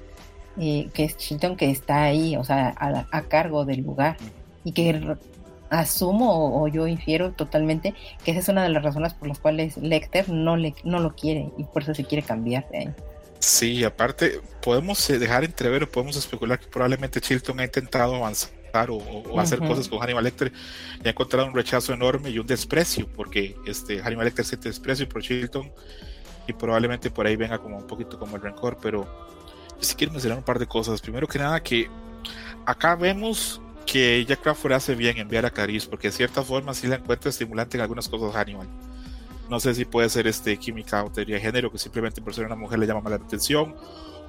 eh, 0.60 0.90
que 0.94 1.04
es 1.04 1.18
Chilton, 1.18 1.58
que 1.58 1.70
está 1.70 2.04
ahí, 2.04 2.38
o 2.38 2.44
sea, 2.44 2.74
a, 2.78 3.22
cargo 3.24 3.66
del 3.66 3.82
lugar. 3.82 4.18
Y 4.64 4.72
que 4.72 5.16
asumo 5.70 6.62
o, 6.62 6.68
yo 6.68 6.88
infiero 6.88 7.32
totalmente 7.32 7.94
que 8.24 8.32
esa 8.32 8.40
es 8.40 8.50
una 8.50 8.64
de 8.64 8.70
las 8.70 8.84
razones 8.84 9.14
por 9.14 9.28
las 9.28 9.40
cuales 9.40 9.78
Lecter 9.78 10.30
no, 10.30 10.58
le, 10.58 10.76
no 10.84 11.00
lo 11.00 11.16
quiere 11.16 11.50
y 11.58 11.64
por 11.66 11.84
eso 11.84 11.94
se 11.94 12.06
quiere 12.06 12.24
cambiar 12.24 12.70
de 12.70 12.78
ahí. 12.78 12.90
Sí, 13.46 13.84
aparte, 13.84 14.42
podemos 14.60 15.08
eh, 15.08 15.20
dejar 15.20 15.44
entrever 15.44 15.84
o 15.84 15.88
podemos 15.88 16.16
especular 16.16 16.60
que 16.60 16.66
probablemente 16.66 17.22
Chilton 17.22 17.60
ha 17.60 17.64
intentado 17.66 18.16
avanzar 18.16 18.90
o, 18.90 19.40
hacer 19.40 19.60
cosas 19.60 19.88
con 19.88 20.00
Hannibal 20.00 20.24
Lecter 20.24 20.52
y 21.04 21.08
ha 21.08 21.12
encontrado 21.12 21.46
un 21.46 21.54
rechazo 21.54 21.94
enorme 21.94 22.32
y 22.32 22.40
un 22.40 22.48
desprecio, 22.48 23.08
porque 23.16 23.56
este 23.68 24.02
Hannibal 24.02 24.26
Lecter 24.26 24.46
siente 24.46 24.70
desprecio 24.70 25.08
por 25.08 25.22
Chilton 25.22 25.72
y 26.48 26.54
probablemente 26.54 27.12
por 27.12 27.28
ahí 27.28 27.36
venga 27.36 27.60
como 27.60 27.78
un 27.78 27.86
poquito 27.86 28.18
como 28.18 28.36
el 28.36 28.42
rencor, 28.42 28.80
pero 28.82 29.04
yo 29.04 29.82
sí 29.82 29.94
quiero 29.94 30.14
mencionar 30.14 30.40
un 30.40 30.44
par 30.44 30.58
de 30.58 30.66
cosas. 30.66 31.00
Primero 31.00 31.28
que 31.28 31.38
nada, 31.38 31.62
que 31.62 31.88
acá 32.66 32.96
vemos 32.96 33.62
que 33.86 34.26
Jack 34.26 34.42
Crawford 34.42 34.74
hace 34.74 34.96
bien 34.96 35.20
enviar 35.20 35.46
a 35.46 35.52
Caris, 35.52 35.86
porque 35.86 36.08
de 36.08 36.14
cierta 36.14 36.42
forma 36.42 36.74
sí 36.74 36.88
la 36.88 36.96
encuentra 36.96 37.30
estimulante 37.30 37.78
en 37.78 37.82
algunas 37.82 38.10
cosas 38.10 38.34
Hannibal. 38.36 38.68
No 39.50 39.60
sé 39.60 39.76
si 39.76 39.86
puede 39.86 40.10
ser 40.10 40.28
este 40.28 40.58
química 40.58 41.04
o 41.04 41.12
teoría 41.12 41.36
de 41.36 41.42
género, 41.42 41.72
que 41.72 41.78
simplemente 41.78 42.22
por 42.22 42.34
ser 42.34 42.46
una 42.46 42.56
mujer 42.56 42.80
le 42.80 42.88
llama 42.88 43.02
más 43.02 43.12
la 43.12 43.26
atención, 43.26 43.76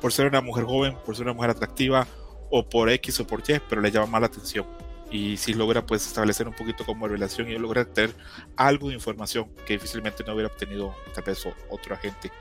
por 0.01 0.13
ser 0.13 0.27
una 0.27 0.41
mujer 0.41 0.65
joven, 0.65 0.97
por 1.05 1.17
ser 1.17 1.25
una 1.25 1.33
mujer 1.33 1.51
atractiva, 1.51 2.07
o 2.51 2.69
por 2.69 2.89
X 2.91 3.21
o 3.21 3.27
por 3.27 3.41
Y, 3.41 3.61
pero 3.69 3.81
le 3.81 3.91
llama 3.91 4.07
más 4.07 4.21
la 4.21 4.27
atención. 4.29 4.67
Y 5.11 5.37
si 5.37 5.55
logra 5.55 5.87
pues 5.87 6.07
establecer 6.07 6.49
un 6.49 6.55
poquito 6.55 6.85
como 6.85 7.07
relación 7.07 7.49
y 7.49 7.57
logra 7.57 7.85
tener 7.85 8.15
algo 8.57 8.89
de 8.89 8.95
información 8.95 9.49
que 9.65 9.75
difícilmente 9.75 10.25
no 10.25 10.35
hubiera 10.35 10.53
obtenido 10.53 10.95
tal 11.15 11.25
vez 11.25 11.47
otro 11.71 11.95
agente. 11.95 12.33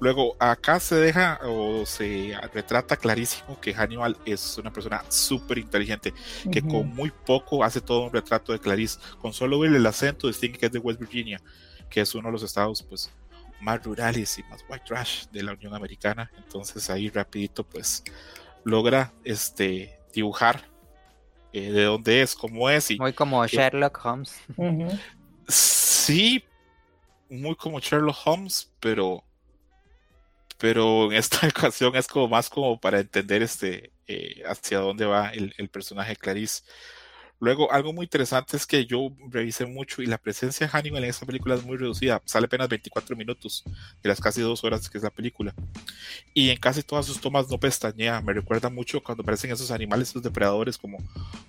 Luego, 0.00 0.34
acá 0.38 0.80
se 0.80 0.94
deja 0.94 1.38
o 1.44 1.84
se 1.84 2.34
retrata 2.54 2.96
clarísimo 2.96 3.60
que 3.60 3.74
Hannibal 3.74 4.16
es 4.24 4.56
una 4.56 4.72
persona 4.72 5.04
súper 5.10 5.58
inteligente, 5.58 6.14
que 6.50 6.62
con 6.62 6.88
muy 6.88 7.10
poco 7.10 7.62
hace 7.62 7.82
todo 7.82 8.06
un 8.06 8.12
retrato 8.12 8.52
de 8.52 8.60
Clarice. 8.60 8.98
Con 9.20 9.34
solo 9.34 9.58
ver 9.58 9.74
el 9.74 9.84
acento 9.84 10.26
distingue 10.26 10.58
que 10.58 10.66
es 10.66 10.72
de 10.72 10.78
West 10.78 11.00
Virginia 11.00 11.42
que 11.90 12.00
es 12.00 12.14
uno 12.14 12.28
de 12.28 12.32
los 12.32 12.42
estados 12.42 12.82
pues 12.82 13.10
más 13.60 13.82
rurales 13.82 14.38
y 14.38 14.42
más 14.44 14.64
white 14.68 14.84
trash 14.86 15.26
de 15.26 15.42
la 15.42 15.52
Unión 15.52 15.74
Americana. 15.74 16.30
Entonces 16.38 16.88
ahí 16.88 17.10
rapidito 17.10 17.64
pues 17.64 18.02
logra 18.64 19.12
este 19.24 19.98
dibujar 20.12 20.64
eh, 21.52 21.70
de 21.70 21.84
dónde 21.84 22.22
es, 22.22 22.34
cómo 22.34 22.70
es. 22.70 22.90
Y, 22.90 22.98
Muy 22.98 23.12
como 23.12 23.44
Sherlock 23.46 24.00
Holmes. 24.04 24.40
Sí, 25.48 26.44
muy 27.28 27.56
como 27.56 27.80
Sherlock 27.80 28.16
Holmes, 28.24 28.72
pero 28.80 29.24
pero 30.58 31.10
en 31.10 31.18
esta 31.18 31.46
ocasión 31.48 31.96
es 31.96 32.06
como 32.06 32.28
más 32.28 32.48
como 32.48 32.78
para 32.78 33.00
entender 33.00 33.42
este 33.42 33.92
eh, 34.06 34.42
hacia 34.46 34.78
dónde 34.78 35.06
va 35.06 35.30
el, 35.30 35.54
el, 35.56 35.68
personaje 35.68 36.16
Clarice. 36.16 36.62
Luego, 37.40 37.72
algo 37.72 37.94
muy 37.94 38.04
interesante 38.04 38.58
es 38.58 38.66
que 38.66 38.84
yo 38.84 39.10
revisé 39.30 39.64
mucho 39.64 40.02
y 40.02 40.06
la 40.06 40.18
presencia 40.18 40.66
de 40.66 40.70
Hannibal 40.70 41.02
en 41.04 41.10
esta 41.10 41.24
película 41.24 41.54
es 41.54 41.64
muy 41.64 41.78
reducida. 41.78 42.20
Sale 42.26 42.44
apenas 42.46 42.68
24 42.68 43.16
minutos 43.16 43.64
de 44.02 44.08
las 44.10 44.20
casi 44.20 44.42
dos 44.42 44.62
horas 44.62 44.90
que 44.90 44.98
es 44.98 45.04
la 45.04 45.10
película. 45.10 45.54
Y 46.34 46.50
en 46.50 46.58
casi 46.58 46.82
todas 46.82 47.06
sus 47.06 47.18
tomas 47.18 47.48
no 47.48 47.58
pestañea. 47.58 48.20
Me 48.20 48.34
recuerda 48.34 48.68
mucho 48.68 49.02
cuando 49.02 49.22
aparecen 49.22 49.50
esos 49.50 49.70
animales, 49.70 50.10
esos 50.10 50.22
depredadores 50.22 50.76
como, 50.76 50.98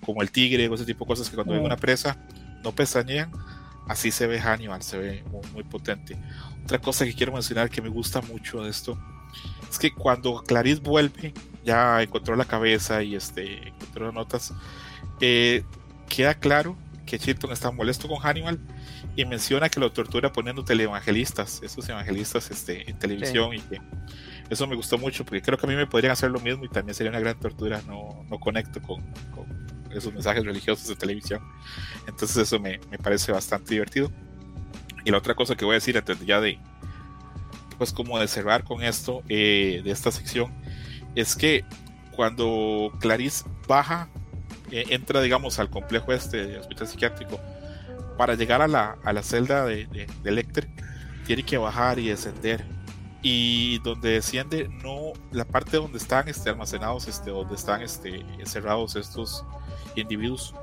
como 0.04 0.22
el 0.22 0.30
tigre 0.30 0.66
o 0.66 0.74
ese 0.74 0.86
tipo 0.86 1.04
de 1.04 1.08
cosas 1.08 1.28
que 1.28 1.36
cuando 1.36 1.52
ven 1.52 1.62
una 1.62 1.76
presa 1.76 2.16
no 2.64 2.72
pestañean. 2.74 3.30
Así 3.86 4.10
se 4.10 4.26
ve 4.26 4.40
Hannibal, 4.40 4.82
se 4.82 4.96
ve 4.96 5.24
muy, 5.30 5.42
muy 5.52 5.64
potente. 5.64 6.16
Otra 6.64 6.78
cosa 6.78 7.04
que 7.04 7.12
quiero 7.12 7.32
mencionar 7.32 7.68
que 7.68 7.82
me 7.82 7.90
gusta 7.90 8.22
mucho 8.22 8.62
de 8.62 8.70
esto 8.70 8.98
es 9.68 9.78
que 9.78 9.92
cuando 9.92 10.42
Clarice 10.42 10.80
vuelve, 10.80 11.34
ya 11.64 12.02
encontró 12.02 12.36
la 12.36 12.44
cabeza 12.44 13.02
y 13.02 13.14
este, 13.14 13.68
encontró 13.68 14.12
notas, 14.12 14.52
eh, 15.20 15.64
queda 16.14 16.34
claro 16.34 16.76
que 17.06 17.18
Chilton 17.18 17.52
está 17.52 17.70
molesto 17.70 18.06
con 18.06 18.18
Hannibal 18.18 18.60
y 19.16 19.24
menciona 19.24 19.70
que 19.70 19.80
lo 19.80 19.92
tortura 19.92 20.30
poniendo 20.30 20.62
televangelistas, 20.62 21.60
esos 21.62 21.88
evangelistas 21.88 22.50
este, 22.50 22.88
en 22.88 22.98
televisión 22.98 23.50
sí. 23.52 23.56
y 23.56 23.60
que 23.60 23.80
eso 24.50 24.66
me 24.66 24.76
gustó 24.76 24.98
mucho 24.98 25.24
porque 25.24 25.40
creo 25.40 25.56
que 25.56 25.66
a 25.66 25.68
mí 25.70 25.74
me 25.74 25.86
podrían 25.86 26.12
hacer 26.12 26.30
lo 26.30 26.38
mismo 26.38 26.66
y 26.66 26.68
también 26.68 26.94
sería 26.94 27.10
una 27.10 27.20
gran 27.20 27.40
tortura, 27.40 27.80
no, 27.86 28.26
no 28.28 28.38
conecto 28.38 28.82
con, 28.82 29.00
con 29.34 29.46
esos 29.90 30.12
mensajes 30.12 30.44
religiosos 30.44 30.86
de 30.86 30.96
televisión. 30.96 31.40
Entonces 32.06 32.36
eso 32.36 32.60
me, 32.60 32.78
me, 32.90 32.98
parece 32.98 33.32
bastante 33.32 33.72
divertido. 33.72 34.10
Y 35.04 35.10
la 35.10 35.18
otra 35.18 35.34
cosa 35.34 35.56
que 35.56 35.64
voy 35.64 35.72
a 35.72 35.76
decir 35.76 35.96
antes 35.96 36.20
ya 36.26 36.40
de, 36.40 36.58
pues 37.78 37.92
como 37.92 38.18
de 38.18 38.28
cerrar 38.28 38.64
con 38.64 38.82
esto, 38.82 39.22
eh, 39.30 39.80
de 39.82 39.90
esta 39.90 40.10
sección, 40.10 40.52
es 41.14 41.34
que 41.34 41.64
cuando 42.14 42.92
Clarice 43.00 43.44
baja 43.66 44.08
eh, 44.72 44.86
entra, 44.88 45.20
digamos, 45.20 45.58
al 45.58 45.70
complejo 45.70 46.12
este 46.12 46.46
de 46.46 46.58
hospital 46.58 46.88
psiquiátrico, 46.88 47.38
para 48.16 48.34
llegar 48.34 48.62
a 48.62 48.68
la, 48.68 48.96
a 49.04 49.12
la 49.12 49.22
celda 49.22 49.64
de, 49.66 49.86
de, 49.86 50.06
de 50.22 50.68
tiene 51.26 51.42
que 51.44 51.58
bajar 51.58 51.98
y 51.98 52.08
descender. 52.08 52.64
Y 53.24 53.78
donde 53.80 54.14
desciende, 54.14 54.68
no, 54.82 55.12
la 55.30 55.44
parte 55.44 55.76
donde 55.76 55.98
están 55.98 56.26
este, 56.26 56.50
almacenados, 56.50 57.06
este, 57.06 57.30
donde 57.30 57.54
están 57.54 57.80
este, 57.80 58.16
encerrados 58.40 58.96
estos 58.96 59.44
individuos, 59.94 60.54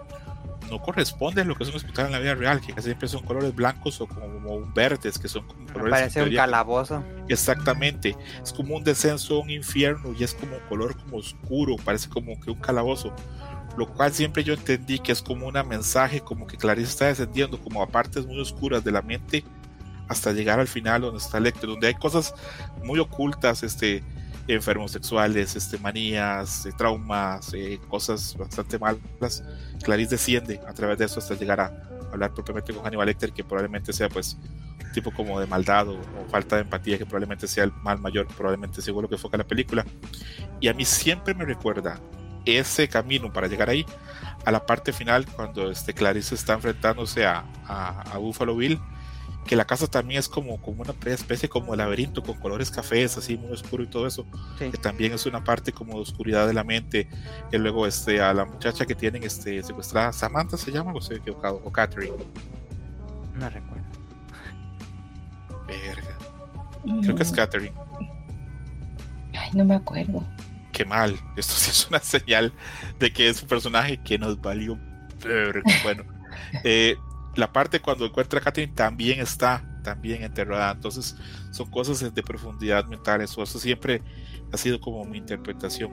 no 0.70 0.82
corresponde 0.82 1.42
a 1.42 1.46
lo 1.46 1.56
que 1.56 1.64
es 1.64 1.70
un 1.70 1.78
hospital 1.78 2.08
en 2.08 2.12
la 2.12 2.20
vida 2.20 2.36
real, 2.36 2.60
que 2.60 2.80
siempre 2.82 3.08
son 3.08 3.24
colores 3.24 3.56
blancos 3.56 4.02
o 4.02 4.08
como 4.08 4.70
verdes, 4.74 5.18
que 5.18 5.28
son 5.28 5.48
como 5.48 5.66
colores. 5.68 5.92
Parece 5.92 6.24
un 6.24 6.36
calabozo. 6.36 7.04
Exactamente, 7.30 8.18
es 8.44 8.52
como 8.52 8.76
un 8.76 8.84
descenso 8.84 9.38
a 9.38 9.40
un 9.40 9.50
infierno 9.50 10.14
y 10.18 10.24
es 10.24 10.34
como 10.34 10.58
un 10.58 10.64
color 10.68 10.98
como 10.98 11.18
oscuro, 11.18 11.76
parece 11.78 12.10
como 12.10 12.40
que 12.40 12.52
un 12.52 12.60
calabozo 12.60 13.14
lo 13.80 13.88
cual 13.88 14.14
siempre 14.14 14.44
yo 14.44 14.54
entendí 14.54 15.00
que 15.00 15.14
es 15.14 15.22
como 15.22 15.48
un 15.48 15.54
mensaje, 15.68 16.20
como 16.20 16.46
que 16.46 16.58
Clarice 16.58 16.90
está 16.90 17.06
descendiendo 17.06 17.58
como 17.58 17.82
a 17.82 17.88
partes 17.88 18.26
muy 18.26 18.38
oscuras 18.38 18.84
de 18.84 18.92
la 18.92 19.02
mente 19.02 19.46
hasta 20.10 20.34
llegar 20.34 20.60
al 20.60 20.68
final 20.68 21.02
donde 21.02 21.20
está 21.20 21.40
Lecter, 21.40 21.70
donde 21.70 21.88
hay 21.88 21.94
cosas 21.94 22.34
muy 22.84 23.00
ocultas, 23.00 23.64
este, 23.64 24.04
enfermos 24.50 24.92
sexuales, 24.92 25.56
este, 25.56 25.78
manías, 25.78 26.66
eh, 26.66 26.74
traumas, 26.78 27.54
eh, 27.54 27.80
cosas 27.88 28.36
bastante 28.38 28.78
malas. 28.78 29.44
Clarice 29.82 30.12
desciende 30.12 30.60
a 30.68 30.74
través 30.74 30.98
de 30.98 31.06
eso 31.06 31.20
hasta 31.20 31.36
llegar 31.36 31.62
a 31.62 31.72
hablar 32.12 32.34
propiamente 32.34 32.74
con 32.74 32.84
Hannibal 32.84 33.08
Lecter, 33.08 33.32
que 33.32 33.46
probablemente 33.46 33.94
sea 33.94 34.10
pues 34.10 34.38
tipo 34.94 35.12
como 35.12 35.40
de 35.40 35.48
maldad 35.48 35.88
o, 35.88 35.94
o, 35.94 36.30
falta 36.30 36.58
de 36.58 36.64
empatía, 36.64 36.98
que 36.98 37.06
probablemente 37.06 37.48
sea 37.48 37.64
el 37.64 37.72
mal 37.72 38.00
mayor, 38.00 38.28
probablemente 38.28 38.82
según 38.82 39.04
lo 39.04 39.08
que 39.08 39.16
enfoca 39.16 39.38
la 39.38 39.48
película. 39.48 39.86
Y 40.60 40.68
a 40.68 40.74
mí 40.74 40.84
siempre 40.84 41.34
me 41.34 41.46
recuerda 41.46 41.98
ese 42.58 42.88
camino 42.88 43.32
para 43.32 43.48
llegar 43.48 43.70
ahí. 43.70 43.86
A 44.46 44.52
la 44.52 44.66
parte 44.66 44.94
final 44.94 45.26
cuando 45.26 45.70
este 45.70 45.94
Clarice 45.94 46.34
está 46.34 46.54
enfrentándose 46.54 47.26
a, 47.26 47.46
a, 47.68 48.02
a, 48.14 48.18
Buffalo 48.18 48.56
Bill 48.56 48.80
que 49.46 49.56
la 49.56 49.66
casa 49.66 49.88
también 49.88 50.20
es 50.20 50.30
como, 50.30 50.62
como 50.62 50.84
una 50.84 50.94
especie 51.06 51.50
como 51.50 51.72
de 51.72 51.78
laberinto 51.78 52.22
con 52.22 52.38
colores 52.38 52.70
cafés 52.70 53.18
así 53.18 53.36
muy 53.36 53.52
oscuro 53.52 53.84
y 53.84 53.88
todo 53.88 54.06
eso 54.06 54.26
sí. 54.60 54.70
que 54.70 54.78
también 54.78 55.14
es 55.14 55.26
una 55.26 55.44
parte 55.44 55.72
como 55.72 55.96
de 55.96 56.02
oscuridad 56.02 56.48
de 56.48 56.54
la 56.54 56.64
mente 56.64 57.10
y 57.52 57.58
luego 57.58 57.88
este 57.88 58.22
a 58.22 58.34
la 58.34 58.46
muchacha 58.46 58.86
que 58.86 58.96
tienen 58.96 59.24
este 59.24 59.64
secuestrada 59.64 60.14
Samantha 60.14 60.56
se 60.56 60.72
llama 60.72 60.94
o 60.94 61.00
estoy 61.00 61.18
equivocado 61.18 61.62
o 61.64 61.72
Catherine. 61.72 62.16
No 63.36 63.50
recuerdo. 63.50 63.86
Verga. 65.68 66.18
Creo 67.02 67.16
que 67.16 67.24
es 67.24 67.32
Catherine. 67.32 67.76
Ay 69.34 69.50
no 69.54 69.66
me 69.66 69.76
acuerdo 69.76 70.24
qué 70.80 70.86
mal. 70.86 71.20
Esto 71.36 71.54
sí 71.56 71.72
es 71.72 71.88
una 71.90 72.00
señal 72.00 72.54
de 73.00 73.12
que 73.12 73.28
es 73.28 73.42
un 73.42 73.50
personaje 73.50 73.98
que 74.02 74.18
nos 74.18 74.40
valió. 74.40 74.80
Bueno, 75.84 76.06
eh, 76.64 76.96
la 77.36 77.52
parte 77.52 77.82
cuando 77.82 78.06
encuentra 78.06 78.40
a 78.40 78.42
Catherine 78.42 78.74
también 78.74 79.20
está 79.20 79.62
también 79.84 80.24
enterrada. 80.24 80.72
Entonces 80.72 81.18
son 81.52 81.70
cosas 81.70 82.14
de 82.14 82.24
profundidad 82.24 82.86
mental. 82.86 83.20
Eso, 83.20 83.44
eso 83.44 83.60
siempre 83.60 84.02
ha 84.54 84.58
sido 84.58 84.80
como 84.80 85.04
mi 85.04 85.18
interpretación. 85.18 85.92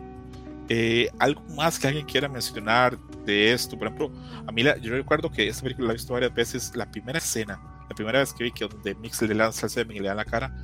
Eh, 0.68 1.11
algo 1.18 1.42
más 1.57 1.81
que 1.81 1.88
alguien 1.88 2.07
quiera 2.07 2.29
mencionar 2.29 2.96
de 3.25 3.53
esto, 3.53 3.77
por 3.77 3.88
ejemplo, 3.88 4.12
a 4.46 4.53
mí 4.53 4.62
la, 4.62 4.77
yo 4.79 4.92
recuerdo 4.92 5.31
que 5.31 5.49
esta 5.49 5.62
película 5.62 5.88
la 5.88 5.92
he 5.94 5.96
visto 5.96 6.12
varias 6.12 6.33
veces. 6.33 6.77
La 6.77 6.88
primera 6.88 7.18
escena, 7.18 7.61
la 7.88 7.96
primera 7.96 8.20
vez 8.20 8.33
que 8.33 8.44
vi 8.44 8.53
que 8.53 8.68
donde 8.68 8.94
Mix 8.94 9.20
le 9.22 9.35
lanza 9.35 9.62
salsa 9.62 9.83
de 9.83 9.92
le 9.92 10.09
da 10.09 10.14
la 10.14 10.25
cara 10.25 10.55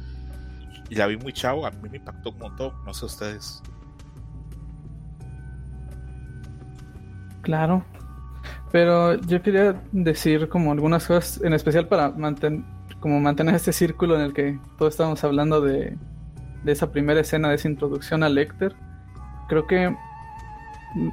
y 0.89 0.95
la 0.95 1.09
vi 1.09 1.17
muy 1.17 1.33
chavo, 1.33 1.67
a 1.67 1.71
mí 1.73 1.89
me 1.89 1.97
impactó 1.97 2.31
un 2.31 2.39
montón. 2.39 2.73
No 2.85 2.95
sé 2.95 3.07
ustedes. 3.07 3.61
Claro. 7.43 7.85
Pero 8.71 9.21
yo 9.21 9.43
quería 9.43 9.83
decir 9.93 10.49
como 10.49 10.73
algunas 10.73 11.07
cosas, 11.07 11.43
en 11.45 11.53
especial 11.53 11.89
para 11.89 12.11
mantener, 12.11 12.65
como 13.01 13.21
mantener 13.21 13.55
este 13.55 13.73
círculo 13.73 14.17
en 14.17 14.23
el 14.23 14.33
que 14.33 14.59
todos 14.79 14.95
estamos 14.95 15.23
hablando 15.25 15.61
de, 15.61 15.97
de 16.65 16.73
esa 16.73 16.91
primera 16.91 17.21
escena, 17.21 17.51
de 17.51 17.57
esa 17.57 17.69
introducción 17.69 18.23
a 18.23 18.29
Lecter. 18.29 18.75
Creo 19.49 19.67
que 19.67 19.95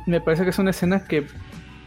me 0.05 0.21
parece 0.21 0.43
que 0.43 0.51
es 0.51 0.59
una 0.59 0.69
escena 0.69 1.03
que 1.03 1.27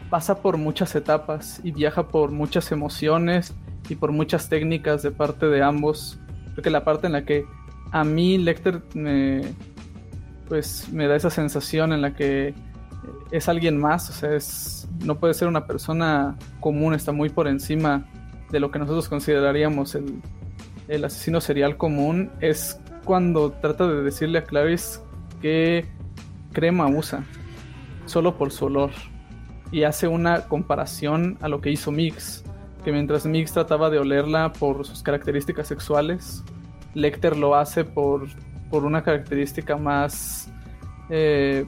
pasa 0.09 0.41
por 0.41 0.57
muchas 0.57 0.95
etapas 0.95 1.59
y 1.63 1.71
viaja 1.71 2.07
por 2.09 2.31
muchas 2.31 2.71
emociones 2.71 3.55
y 3.89 3.95
por 3.95 4.11
muchas 4.11 4.49
técnicas 4.49 5.01
de 5.01 5.11
parte 5.11 5.47
de 5.47 5.63
ambos. 5.63 6.19
Creo 6.51 6.63
que 6.63 6.69
la 6.69 6.83
parte 6.83 7.07
en 7.07 7.13
la 7.13 7.25
que 7.25 7.45
a 7.91 8.03
mí 8.03 8.37
Lecter 8.37 8.81
me, 8.93 9.41
pues, 10.47 10.89
me 10.91 11.07
da 11.07 11.15
esa 11.15 11.29
sensación 11.29 11.93
en 11.93 12.01
la 12.01 12.15
que 12.15 12.53
es 13.31 13.49
alguien 13.49 13.77
más, 13.79 14.09
o 14.09 14.13
sea, 14.13 14.35
es, 14.35 14.87
no 15.03 15.19
puede 15.19 15.33
ser 15.33 15.47
una 15.47 15.65
persona 15.65 16.37
común, 16.59 16.93
está 16.93 17.11
muy 17.11 17.29
por 17.29 17.47
encima 17.47 18.05
de 18.51 18.59
lo 18.59 18.71
que 18.71 18.79
nosotros 18.79 19.09
consideraríamos 19.09 19.95
el, 19.95 20.21
el 20.87 21.03
asesino 21.03 21.41
serial 21.41 21.77
común, 21.77 22.31
es 22.39 22.79
cuando 23.03 23.51
trata 23.51 23.87
de 23.87 24.03
decirle 24.03 24.39
a 24.39 24.43
Clarice 24.43 24.99
que 25.41 25.85
crema 26.51 26.87
usa, 26.87 27.23
solo 28.05 28.37
por 28.37 28.51
su 28.51 28.65
olor, 28.65 28.91
y 29.71 29.83
hace 29.83 30.07
una 30.07 30.41
comparación 30.47 31.37
a 31.41 31.49
lo 31.49 31.59
que 31.59 31.71
hizo 31.71 31.91
Mix, 31.91 32.43
que 32.83 32.91
mientras 32.91 33.25
Mix 33.25 33.53
trataba 33.53 33.89
de 33.89 33.97
olerla 33.97 34.53
por 34.53 34.85
sus 34.85 35.01
características 35.01 35.67
sexuales, 35.67 36.43
Lecter 36.93 37.35
lo 37.35 37.55
hace 37.55 37.83
por, 37.83 38.27
por 38.69 38.85
una 38.85 39.03
característica 39.03 39.77
más... 39.77 40.51
Eh, 41.09 41.65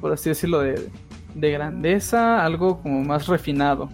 por 0.00 0.12
así 0.12 0.28
decirlo, 0.30 0.60
de, 0.60 0.88
de, 1.34 1.50
grandeza, 1.50 2.44
algo 2.44 2.80
como 2.80 3.02
más 3.02 3.26
refinado. 3.26 3.88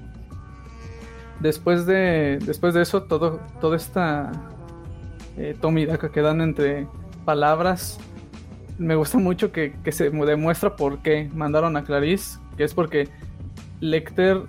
Después 1.41 1.87
de, 1.87 2.39
después 2.45 2.75
de 2.75 2.83
eso, 2.83 3.03
todo, 3.05 3.41
toda 3.61 3.77
esta 3.77 4.33
eh, 5.37 5.57
que 6.13 6.21
dan 6.21 6.41
entre 6.41 6.87
palabras, 7.25 7.99
me 8.79 8.95
gusta 8.95 9.19
mucho 9.19 9.53
que, 9.53 9.75
que, 9.83 9.93
se 9.93 10.11
demuestra 10.11 10.77
por 10.77 11.01
qué 11.03 11.31
mandaron 11.35 11.77
a 11.77 11.85
Clarice, 11.85 12.39
que 12.57 12.65
es 12.65 12.75
porque 12.75 13.09
Lecter 13.81 14.43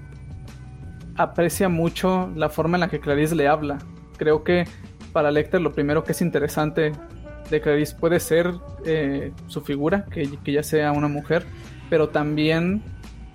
aprecia 1.15 1.69
mucho 1.69 2.29
la 2.35 2.49
forma 2.49 2.77
en 2.77 2.81
la 2.81 2.87
que 2.87 2.99
Clarice 2.99 3.35
le 3.35 3.47
habla. 3.47 3.77
Creo 4.17 4.43
que 4.43 4.67
para 5.13 5.31
Lecter 5.31 5.61
lo 5.61 5.71
primero 5.71 6.03
que 6.03 6.11
es 6.11 6.21
interesante 6.21 6.91
de 7.49 7.61
Clarice 7.61 7.95
puede 7.95 8.19
ser 8.19 8.53
eh, 8.85 9.31
su 9.47 9.61
figura, 9.61 10.05
que, 10.05 10.37
que, 10.43 10.51
ya 10.51 10.63
sea 10.63 10.91
una 10.91 11.07
mujer, 11.07 11.45
pero 11.89 12.09
también 12.09 12.81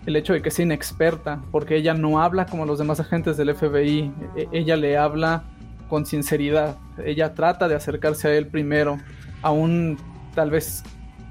el 0.06 0.16
hecho 0.16 0.32
de 0.32 0.42
que 0.42 0.50
sea 0.50 0.64
inexperta, 0.64 1.42
porque 1.50 1.76
ella 1.76 1.94
no 1.94 2.20
habla 2.22 2.46
como 2.46 2.66
los 2.66 2.78
demás 2.78 3.00
agentes 3.00 3.36
del 3.36 3.54
FBI, 3.54 4.12
e 4.36 4.48
ella 4.52 4.76
le 4.76 4.96
habla 4.96 5.44
con 5.88 6.06
sinceridad. 6.06 6.76
Ella 7.04 7.34
trata 7.34 7.68
de 7.68 7.74
acercarse 7.74 8.28
a 8.28 8.34
él 8.34 8.46
primero, 8.46 8.98
aún 9.42 9.98
tal 10.34 10.50
vez 10.50 10.82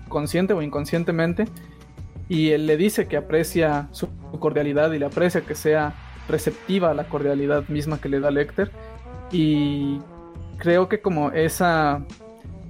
consciente 0.08 0.54
o 0.54 0.62
inconscientemente, 0.62 1.46
y 2.28 2.52
él 2.52 2.68
le 2.68 2.78
dice 2.78 3.08
que 3.08 3.18
aprecia 3.18 3.88
su 3.92 4.10
cordialidad 4.40 4.92
y 4.92 5.00
le 5.00 5.06
aprecia 5.06 5.42
que 5.42 5.56
sea 5.56 5.96
receptiva 6.28 6.92
a 6.92 6.94
la 6.94 7.06
cordialidad 7.06 7.68
misma 7.70 8.00
que 8.00 8.08
le 8.08 8.20
da 8.20 8.30
Lecter. 8.30 8.72
Y 9.32 10.00
creo 10.58 10.88
que 10.88 11.02
como 11.02 11.32
esa, 11.32 12.06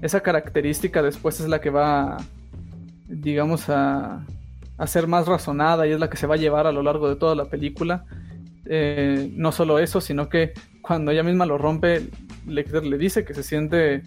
esa 0.01 0.21
característica 0.21 1.01
después 1.01 1.39
es 1.39 1.47
la 1.47 1.59
que 1.61 1.69
va, 1.69 2.17
digamos, 3.07 3.69
a, 3.69 4.25
ser 4.85 5.07
más 5.07 5.27
razonada 5.27 5.85
y 5.87 5.91
es 5.91 5.99
la 5.99 6.09
que 6.09 6.15
se 6.15 6.25
va 6.25 6.35
a 6.35 6.37
llevar 6.37 6.65
a 6.65 6.71
lo 6.71 6.81
largo 6.81 7.09
de 7.09 7.17
toda 7.17 7.35
la 7.35 7.45
película. 7.45 8.05
Eh, 8.65 9.29
no 9.35 9.51
solo 9.51 9.79
eso, 9.79 9.99
sino 9.99 10.29
que 10.29 10.53
cuando 10.81 11.11
ella 11.11 11.23
misma 11.23 11.45
lo 11.45 11.57
rompe, 11.57 12.07
Lecter 12.47 12.85
le 12.85 12.97
dice 12.97 13.25
que 13.25 13.33
se 13.33 13.43
siente, 13.43 14.03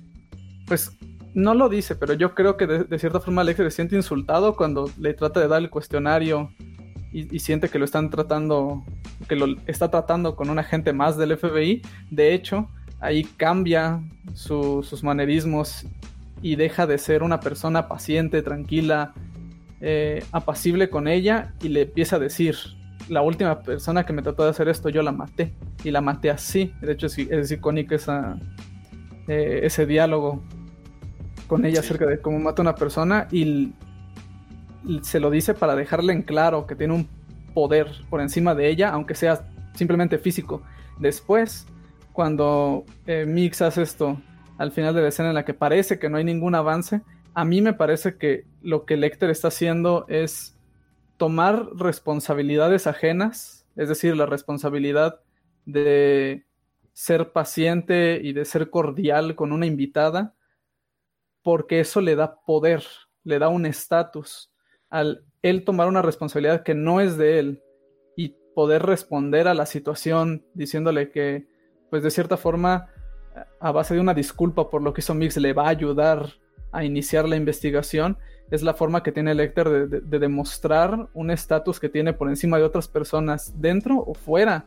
pues 0.67 0.97
no 1.35 1.55
lo 1.55 1.69
dice, 1.69 1.95
pero 1.95 2.15
yo 2.15 2.35
creo 2.35 2.57
que 2.57 2.67
de, 2.67 2.99
cierta 2.99 3.21
forma 3.21 3.45
Lecter 3.45 3.71
se 3.71 3.77
siente 3.77 3.97
insultado 3.97 4.57
cuando 4.57 4.91
le 4.99 5.13
trata 5.15 5.41
de 5.41 5.49
dar 5.49 5.61
el 5.61 5.71
cuestionario 5.71 6.51
y, 7.13 7.39
siente 7.41 7.69
que 7.69 7.79
lo 7.79 7.85
están 7.85 8.09
tratando, 8.09 8.83
que 9.29 9.37
lo 9.37 9.47
está 9.67 9.91
tratando 9.91 10.35
con 10.35 10.49
un 10.49 10.59
agente 10.59 10.95
más 10.95 11.19
del 11.19 11.37
FBI. 11.37 11.83
De 12.11 12.33
hecho, 12.33 12.71
ahí 13.03 13.25
cambia 13.25 14.01
sus 14.33 15.05
manerismos 15.05 15.85
y 16.41 16.57
deja 16.57 16.87
de 16.87 16.99
ser 16.99 17.23
una 17.23 17.41
persona 17.41 17.89
paciente, 17.89 18.43
tranquila, 18.43 19.13
eh, 19.81 20.25
apacible 20.33 20.89
con 20.89 21.09
ella 21.09 21.53
y 21.63 21.69
le 21.69 21.83
empieza 21.83 22.17
a 22.17 22.19
decir, 22.19 22.57
la 23.09 23.23
última 23.23 23.61
persona 23.61 24.05
que 24.07 24.13
me 24.13 24.23
trató 24.23 24.45
de 24.45 24.51
hacer 24.51 24.69
esto, 24.69 24.89
yo 24.89 25.03
la 25.03 25.13
maté. 25.13 25.53
Y 25.85 25.91
la 25.91 26.01
maté 26.01 26.31
así. 26.31 26.73
De 26.81 26.93
hecho, 26.93 27.07
es, 27.07 27.19
es 27.19 27.51
icónico 27.51 27.95
esa, 27.95 28.39
eh, 29.29 29.61
ese 29.65 29.87
diálogo 29.87 30.43
con 31.47 31.65
ella 31.65 31.81
acerca 31.81 32.07
de 32.07 32.21
cómo 32.21 32.39
mata 32.39 32.63
a 32.63 32.65
una 32.65 32.75
persona. 32.75 33.29
Y, 33.31 33.73
se 35.03 35.21
lo 35.21 35.31
dice 35.31 35.55
para 35.55 35.77
dejarle 35.77 36.13
en 36.13 36.23
claro 36.23 36.67
que 36.67 36.75
tiene 36.75 36.95
un 36.95 37.09
poder 37.55 37.89
por 38.11 38.21
encima 38.21 38.53
de 38.57 38.69
ella, 38.69 38.91
aunque 38.91 39.15
sea 39.15 39.49
simplemente 39.75 40.19
físico. 40.19 40.63
Después, 40.99 41.67
cuando 42.13 42.85
eh, 43.07 43.25
Mix 43.27 43.63
hace 43.63 43.83
esto 43.83 44.21
al 44.59 44.73
final 44.73 44.95
de 44.95 45.03
la 45.03 45.09
escena 45.09 45.31
en 45.31 45.35
la 45.35 45.45
que 45.45 45.55
parece 45.55 45.99
que 45.99 46.09
no 46.09 46.19
hay 46.19 46.25
ningún 46.25 46.55
avance, 46.55 47.03
a 47.35 47.45
mí 47.45 47.61
me 47.63 47.73
parece 47.73 48.17
que 48.17 48.45
lo 48.63 48.85
que 48.85 48.97
Lecter 48.97 49.31
está 49.31 49.49
haciendo 49.49 50.07
es 50.09 50.57
tomar 51.17 51.69
responsabilidades 51.75 52.87
ajenas, 52.87 53.67
es 53.77 53.89
decir, 53.89 54.17
la 54.17 54.27
responsabilidad 54.27 55.21
de 55.65 56.45
ser 56.93 57.33
paciente 57.33 58.21
y 58.23 58.33
de 58.35 58.45
ser 58.45 58.71
cordial 58.71 59.35
con 59.35 59.53
una 59.53 59.67
invitada, 59.67 60.35
porque 61.43 61.81
eso 61.81 62.01
le 62.01 62.15
da 62.15 62.41
poder, 62.43 62.85
le 63.25 63.39
da 63.39 63.49
un 63.49 63.67
estatus. 63.67 64.53
Al 64.91 65.25
él 65.43 65.65
tomar 65.65 65.89
una 65.89 66.03
responsabilidad 66.03 66.63
que 66.63 66.75
no 66.75 67.01
es 67.01 67.17
de 67.17 67.39
él 67.39 67.63
y 68.17 68.37
poder 68.55 68.83
responder 68.83 69.49
a 69.49 69.55
la 69.55 69.67
situación 69.67 70.47
diciéndole 70.55 71.11
que, 71.11 71.47
pues 71.93 72.03
de 72.03 72.11
cierta 72.11 72.39
forma, 72.39 72.89
a 73.61 73.71
base 73.71 73.93
de 73.93 74.01
una 74.01 74.15
disculpa 74.15 74.71
por 74.71 74.81
lo 74.81 74.95
que 74.95 75.03
hizo 75.03 75.13
Mix, 75.13 75.37
le 75.37 75.53
va 75.53 75.67
a 75.67 75.69
ayudar 75.69 76.27
a 76.73 76.85
iniciar 76.85 77.29
la 77.29 77.37
investigación, 77.37 78.17
es 78.51 78.63
la 78.63 78.73
forma 78.73 79.03
que 79.03 79.13
tiene 79.13 79.35
Lecter 79.35 79.91
de, 79.91 80.19
demostrar 80.19 81.11
un 81.13 81.31
estatus 81.31 81.79
que 81.79 81.91
tiene 81.91 82.15
por 82.15 82.31
encima 82.31 82.57
de 82.57 82.65
otras 82.65 82.89
personas, 82.89 83.61
dentro 83.61 83.99
o 83.99 84.15
fuera. 84.15 84.65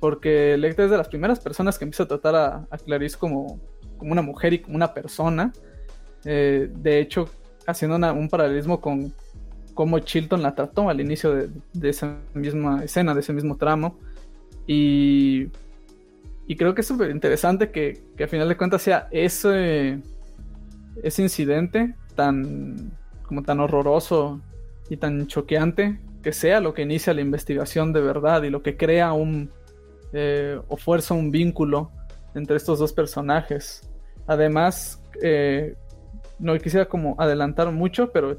Porque 0.00 0.58
Lecter 0.58 0.84
es 0.84 0.90
de 0.90 0.98
las 0.98 1.08
primeras 1.08 1.40
personas 1.40 1.78
que 1.78 1.86
empieza 1.86 2.02
a 2.02 2.08
tratar 2.08 2.36
a, 2.36 2.76
Clarice 2.84 3.16
como, 3.16 3.58
como 3.96 4.12
una 4.12 4.20
mujer 4.20 4.52
y 4.52 4.58
como 4.58 4.76
una 4.76 4.92
persona. 4.92 5.54
Eh, 6.26 6.70
de 6.74 7.00
hecho, 7.00 7.30
haciendo 7.66 7.96
un 8.12 8.28
paralelismo 8.28 8.82
con 8.82 9.14
cómo 9.72 9.98
Chilton 10.00 10.42
la 10.42 10.54
trató 10.54 10.90
al 10.90 11.00
inicio 11.00 11.48
de, 11.72 11.88
esa 11.88 12.18
misma 12.34 12.84
escena, 12.84 13.14
de 13.14 13.20
ese 13.20 13.32
mismo 13.32 13.56
tramo. 13.56 13.98
Y, 14.66 15.48
y 16.46 16.56
creo 16.56 16.74
que 16.74 16.82
es 16.82 16.86
súper 16.86 17.10
interesante 17.10 17.70
que, 17.70 18.02
que 18.16 18.24
a 18.24 18.28
final 18.28 18.48
de 18.48 18.56
cuentas 18.56 18.82
sea 18.82 19.08
ese, 19.10 20.00
ese 21.02 21.22
incidente 21.22 21.94
tan 22.14 22.92
como 23.24 23.42
tan 23.42 23.60
horroroso 23.60 24.40
y 24.88 24.96
tan 24.96 25.26
choqueante 25.26 25.98
que 26.22 26.32
sea 26.32 26.60
lo 26.60 26.74
que 26.74 26.82
inicia 26.82 27.14
la 27.14 27.20
investigación 27.20 27.92
de 27.92 28.00
verdad 28.00 28.42
y 28.42 28.50
lo 28.50 28.62
que 28.62 28.76
crea 28.76 29.12
un 29.12 29.50
eh, 30.12 30.60
o 30.68 30.76
fuerza 30.76 31.14
un 31.14 31.30
vínculo 31.30 31.90
entre 32.34 32.56
estos 32.56 32.78
dos 32.78 32.92
personajes. 32.92 33.88
Además, 34.26 35.02
eh, 35.22 35.76
no 36.38 36.56
quisiera 36.58 36.86
como 36.86 37.16
adelantar 37.18 37.70
mucho, 37.72 38.12
pero 38.12 38.38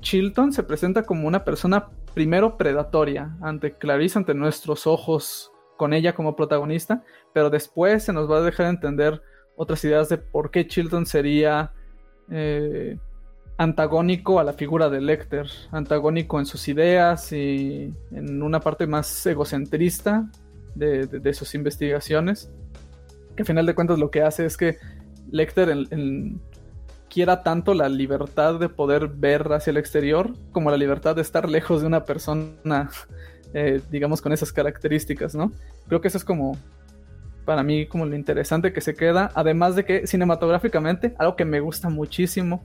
Chilton 0.00 0.52
se 0.52 0.62
presenta 0.62 1.02
como 1.02 1.26
una 1.26 1.44
persona 1.44 1.88
primero 2.14 2.56
predatoria 2.56 3.36
ante 3.40 3.72
Clarice, 3.72 4.18
ante 4.18 4.34
nuestros 4.34 4.86
ojos, 4.86 5.52
con 5.78 5.94
ella 5.94 6.14
como 6.14 6.36
protagonista, 6.36 7.02
pero 7.32 7.48
después 7.48 8.02
se 8.02 8.12
nos 8.12 8.30
va 8.30 8.36
a 8.36 8.42
dejar 8.42 8.66
entender 8.66 9.22
otras 9.56 9.82
ideas 9.84 10.10
de 10.10 10.18
por 10.18 10.50
qué 10.50 10.66
Chilton 10.66 11.06
sería 11.06 11.72
eh, 12.30 12.98
antagónico 13.56 14.38
a 14.38 14.44
la 14.44 14.52
figura 14.52 14.90
de 14.90 15.00
Lecter, 15.00 15.46
antagónico 15.72 16.38
en 16.38 16.46
sus 16.46 16.68
ideas 16.68 17.32
y 17.32 17.94
en 18.10 18.42
una 18.42 18.60
parte 18.60 18.86
más 18.86 19.26
egocentrista 19.26 20.30
de, 20.74 21.34
sus 21.34 21.54
investigaciones, 21.54 22.50
que 23.34 23.42
a 23.42 23.46
final 23.46 23.66
de 23.66 23.74
cuentas 23.74 23.98
lo 23.98 24.10
que 24.10 24.22
hace 24.22 24.44
es 24.44 24.56
que 24.56 24.76
Lecter 25.30 25.74
quiera 27.08 27.42
tanto 27.42 27.74
la 27.74 27.88
libertad 27.88 28.60
de 28.60 28.68
poder 28.68 29.08
ver 29.08 29.52
hacia 29.52 29.70
el 29.72 29.76
exterior 29.76 30.34
como 30.52 30.70
la 30.70 30.76
libertad 30.76 31.16
de 31.16 31.22
estar 31.22 31.48
lejos 31.48 31.80
de 31.80 31.86
una 31.86 32.04
persona, 32.04 32.90
eh, 33.54 33.80
digamos, 33.90 34.20
con 34.20 34.32
esas 34.32 34.52
características, 34.52 35.34
¿no? 35.34 35.52
Creo 35.86 36.00
que 36.00 36.08
eso 36.08 36.18
es 36.18 36.24
como 36.24 36.56
para 37.44 37.62
mí 37.62 37.86
como 37.86 38.04
lo 38.04 38.14
interesante 38.14 38.72
que 38.72 38.80
se 38.80 38.94
queda, 38.94 39.30
además 39.34 39.74
de 39.74 39.84
que 39.84 40.06
cinematográficamente, 40.06 41.14
algo 41.18 41.34
que 41.34 41.46
me 41.46 41.60
gusta 41.60 41.88
muchísimo, 41.88 42.62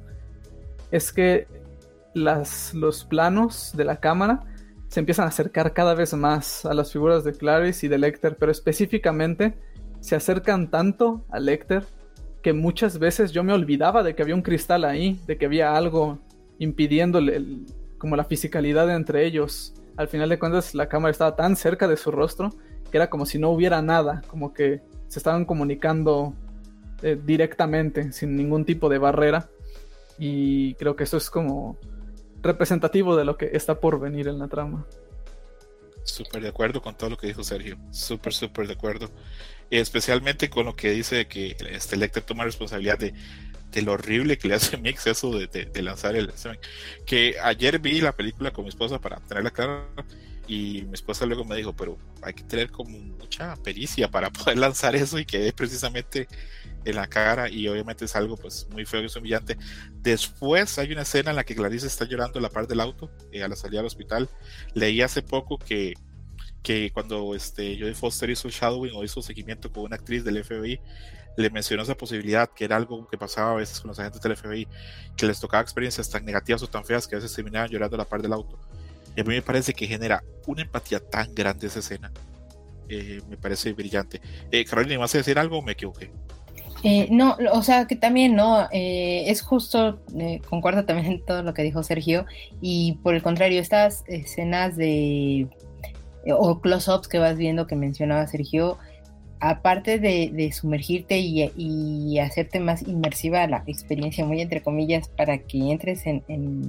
es 0.92 1.14
que 1.14 1.48
las, 2.14 2.74
los 2.74 3.06
planos 3.06 3.72
de 3.76 3.86
la 3.86 3.98
cámara 3.98 4.44
se 4.90 5.00
empiezan 5.00 5.26
a 5.26 5.30
acercar 5.30 5.74
cada 5.74 5.96
vez 5.96 6.14
más 6.14 6.66
a 6.66 6.74
las 6.74 6.92
figuras 6.92 7.24
de 7.24 7.34
Clarice 7.34 7.86
y 7.86 7.90
de 7.90 7.98
Lecter, 7.98 8.36
pero 8.38 8.52
específicamente 8.52 9.54
se 10.02 10.16
acercan 10.16 10.70
tanto 10.70 11.26
a 11.32 11.40
Lecter 11.40 11.84
que 12.44 12.54
muchas 12.54 13.00
veces 13.00 13.32
yo 13.32 13.44
me 13.44 13.54
olvidaba 13.54 14.04
de 14.04 14.16
que 14.16 14.22
había 14.22 14.36
un 14.36 14.42
cristal 14.42 14.84
ahí, 14.84 15.20
de 15.26 15.38
que 15.38 15.46
había 15.46 15.76
algo 15.76 16.20
impidiéndole 16.60 17.42
como 17.98 18.18
la 18.18 18.26
fisicalidad 18.26 18.94
entre 18.94 19.26
ellos. 19.26 19.74
Al 19.98 20.08
final 20.08 20.30
de 20.30 20.40
cuentas 20.40 20.74
la 20.74 20.90
cámara 20.90 21.12
estaba 21.12 21.36
tan 21.36 21.56
cerca 21.56 21.88
de 21.88 21.98
su 21.98 22.12
rostro 22.12 22.50
que 22.94 22.98
era 22.98 23.10
como 23.10 23.26
si 23.26 23.40
no 23.40 23.50
hubiera 23.50 23.82
nada, 23.82 24.22
como 24.28 24.54
que 24.54 24.82
se 25.08 25.20
estaban 25.20 25.46
comunicando 25.46 26.34
eh, 27.02 27.20
directamente, 27.24 28.12
sin 28.12 28.36
ningún 28.36 28.66
tipo 28.66 28.88
de 28.88 29.00
barrera. 29.00 29.50
Y 30.20 30.76
creo 30.76 30.96
que 30.96 31.04
eso 31.04 31.18
es 31.18 31.30
como 31.30 31.80
representativo 32.44 33.16
de 33.16 33.26
lo 33.26 33.36
que 33.36 33.50
está 33.54 33.80
por 33.80 34.00
venir 34.00 34.28
en 34.28 34.38
la 34.38 34.48
trama. 34.48 34.86
Súper 36.04 36.44
de 36.44 36.50
acuerdo 36.50 36.82
con 36.82 36.96
todo 36.96 37.10
lo 37.10 37.18
que 37.18 37.28
dijo 37.28 37.44
Sergio. 37.44 37.78
Súper, 37.92 38.34
súper 38.34 38.68
de 38.68 38.74
acuerdo. 38.74 39.10
Y 39.70 39.78
especialmente 39.78 40.50
con 40.50 40.66
lo 40.66 40.76
que 40.76 40.92
dice 40.92 41.28
que 41.28 41.56
este 41.72 41.98
Lecter 41.98 42.22
toma 42.22 42.44
responsabilidad 42.44 43.00
de, 43.00 43.14
de 43.74 43.82
lo 43.82 43.94
horrible 43.94 44.38
que 44.38 44.48
le 44.48 44.56
hace 44.56 44.78
Mix 44.78 45.08
eso 45.08 45.38
de, 45.38 45.48
de, 45.48 45.82
lanzar 45.82 46.16
el 46.16 46.32
Que 47.06 47.36
ayer 47.42 47.80
vi 47.80 48.02
la 48.02 48.16
película 48.16 48.52
con 48.52 48.66
mi 48.66 48.70
esposa 48.70 49.00
para 49.00 49.18
tenerla 49.18 49.52
clara 49.52 49.88
y 50.48 50.84
mi 50.84 50.94
esposa 50.94 51.26
luego 51.26 51.46
me 51.46 51.56
dijo, 51.56 51.74
pero 51.74 51.98
hay 52.22 52.34
que 52.34 52.44
tener 52.44 52.70
como 52.70 52.98
mucha 52.98 53.56
pericia 53.58 54.10
para 54.10 54.30
poder 54.30 54.58
lanzar 54.58 54.96
eso 54.96 55.18
y 55.18 55.26
que 55.26 55.48
es 55.48 55.54
precisamente 55.54 56.28
en 56.86 56.96
la 56.96 57.08
cara 57.08 57.50
y 57.50 57.68
obviamente 57.68 58.06
es 58.06 58.16
algo 58.16 58.36
pues 58.36 58.68
muy 58.70 58.86
feo 58.86 59.02
y 59.02 59.18
humillante. 59.18 59.58
Después 60.02 60.78
hay 60.78 60.92
una 60.92 61.04
escena 61.04 61.30
en 61.30 61.38
la 61.38 61.44
que 61.44 61.56
Clarice 61.56 61.88
está 61.88 62.06
llorando 62.06 62.40
en 62.40 62.44
la 62.44 62.50
parte 62.50 62.70
del 62.70 62.82
auto 62.82 63.10
eh, 63.32 63.44
a 63.44 63.48
la 63.48 63.56
salida 63.56 63.80
del 63.80 63.88
hospital. 63.88 64.30
Leí 64.74 65.02
hace 65.02 65.22
poco 65.22 65.58
que, 65.58 65.94
que 66.62 66.92
cuando 66.92 67.36
este, 67.36 67.78
Jodie 67.80 67.96
Foster 67.96 68.30
hizo 68.30 68.50
shadowing 68.50 68.96
o 68.96 69.04
hizo 69.04 69.22
seguimiento 69.22 69.72
con 69.72 69.84
una 69.84 69.96
actriz 69.96 70.26
del 70.26 70.44
FBI, 70.44 70.80
le 71.38 71.50
mencionó 71.50 71.84
esa 71.84 71.96
posibilidad, 71.96 72.50
que 72.50 72.66
era 72.66 72.76
algo 72.76 73.08
que 73.08 73.18
pasaba 73.18 73.52
a 73.52 73.56
veces 73.56 73.80
con 73.80 73.90
los 73.90 74.00
agentes 74.00 74.22
del 74.22 74.36
FBI, 74.36 74.68
que 75.16 75.26
les 75.26 75.40
tocaba 75.40 75.62
experiencias 75.62 76.10
tan 76.10 76.26
negativas 76.26 76.64
o 76.64 76.68
tan 76.68 76.86
feas 76.86 77.08
que 77.08 77.16
a 77.16 77.20
veces 77.20 77.34
terminaban 77.34 77.70
llorando 77.70 77.96
a 77.96 78.00
la 78.00 78.06
parte 78.06 78.24
del 78.24 78.34
auto. 78.34 78.58
Y 79.16 79.22
a 79.22 79.24
mí 79.24 79.36
me 79.36 79.42
parece 79.42 79.74
que 79.74 79.88
genera 79.88 80.24
una 80.48 80.62
empatía 80.62 81.00
tan 81.00 81.34
grande 81.34 81.68
esa 81.68 81.80
escena. 81.80 82.12
Eh, 82.90 83.22
me 83.30 83.38
parece 83.38 83.74
brillante. 83.74 84.22
Eh, 84.52 84.66
Carolina, 84.66 85.00
¿vas 85.00 85.16
a 85.16 85.20
decir 85.20 85.38
algo 85.40 85.60
o 85.60 85.62
me 85.62 85.74
equivoqué? 85.74 86.12
Eh, 86.84 87.08
no, 87.10 87.38
o 87.54 87.64
sea 87.64 87.88
que 87.88 87.96
también 87.96 88.36
no, 88.36 88.68
eh, 88.72 89.24
es 89.28 89.42
justo, 89.42 90.02
eh, 90.20 90.42
concuerdo 90.50 90.84
también 90.84 91.14
en 91.14 91.26
todo 91.26 91.42
lo 91.42 91.54
que 91.54 91.64
dijo 91.64 91.82
Sergio, 91.82 92.26
y 92.60 93.00
por 93.02 93.16
el 93.16 93.24
contrario, 93.24 93.62
estas 93.62 94.04
escenas 94.06 94.76
de, 94.76 95.48
o 96.28 96.60
close-ups 96.60 97.08
que 97.08 97.20
vas 97.20 97.38
viendo 97.38 97.68
que 97.68 97.78
mencionaba 97.78 98.28
Sergio, 98.28 98.78
aparte 99.46 100.00
de, 100.00 100.52
sumergirte 100.54 101.20
y, 101.20 102.18
hacerte 102.20 102.62
más 102.62 102.88
inmersiva 102.88 103.46
la 103.48 103.64
experiencia, 103.68 104.26
muy 104.26 104.40
entre 104.40 104.62
comillas, 104.62 105.10
para 105.10 105.38
que 105.38 105.70
entres 105.70 106.06
en, 106.06 106.24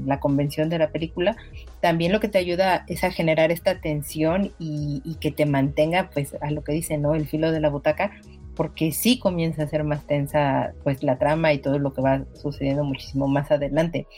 la 0.06 0.18
convención 0.18 0.68
de 0.68 0.78
la 0.78 0.90
película, 0.90 1.36
también 1.80 2.10
lo 2.10 2.18
que 2.18 2.28
te 2.28 2.38
ayuda 2.38 2.84
es 2.88 3.04
a 3.04 3.12
generar 3.12 3.52
esta 3.52 3.80
tensión 3.80 4.52
y, 4.58 5.16
que 5.20 5.30
te 5.30 5.46
mantenga, 5.46 6.10
pues, 6.12 6.36
a 6.40 6.50
lo 6.50 6.64
que 6.64 6.72
dice, 6.72 6.98
¿no? 6.98 7.14
El 7.14 7.28
filo 7.28 7.52
de 7.52 7.60
la 7.60 7.70
butaca, 7.70 8.10
porque 8.56 8.90
sí 8.90 9.20
comienza 9.20 9.62
a 9.62 9.68
ser 9.68 9.84
más 9.84 10.04
tensa, 10.08 10.74
pues, 10.82 11.04
la 11.04 11.16
trama 11.16 11.52
y 11.52 11.58
todo 11.58 11.78
lo 11.78 11.92
que 11.94 12.02
va 12.02 12.24
sucediendo 12.34 12.82
muchísimo 12.82 13.28
más 13.28 13.52
adelante. 13.52 14.08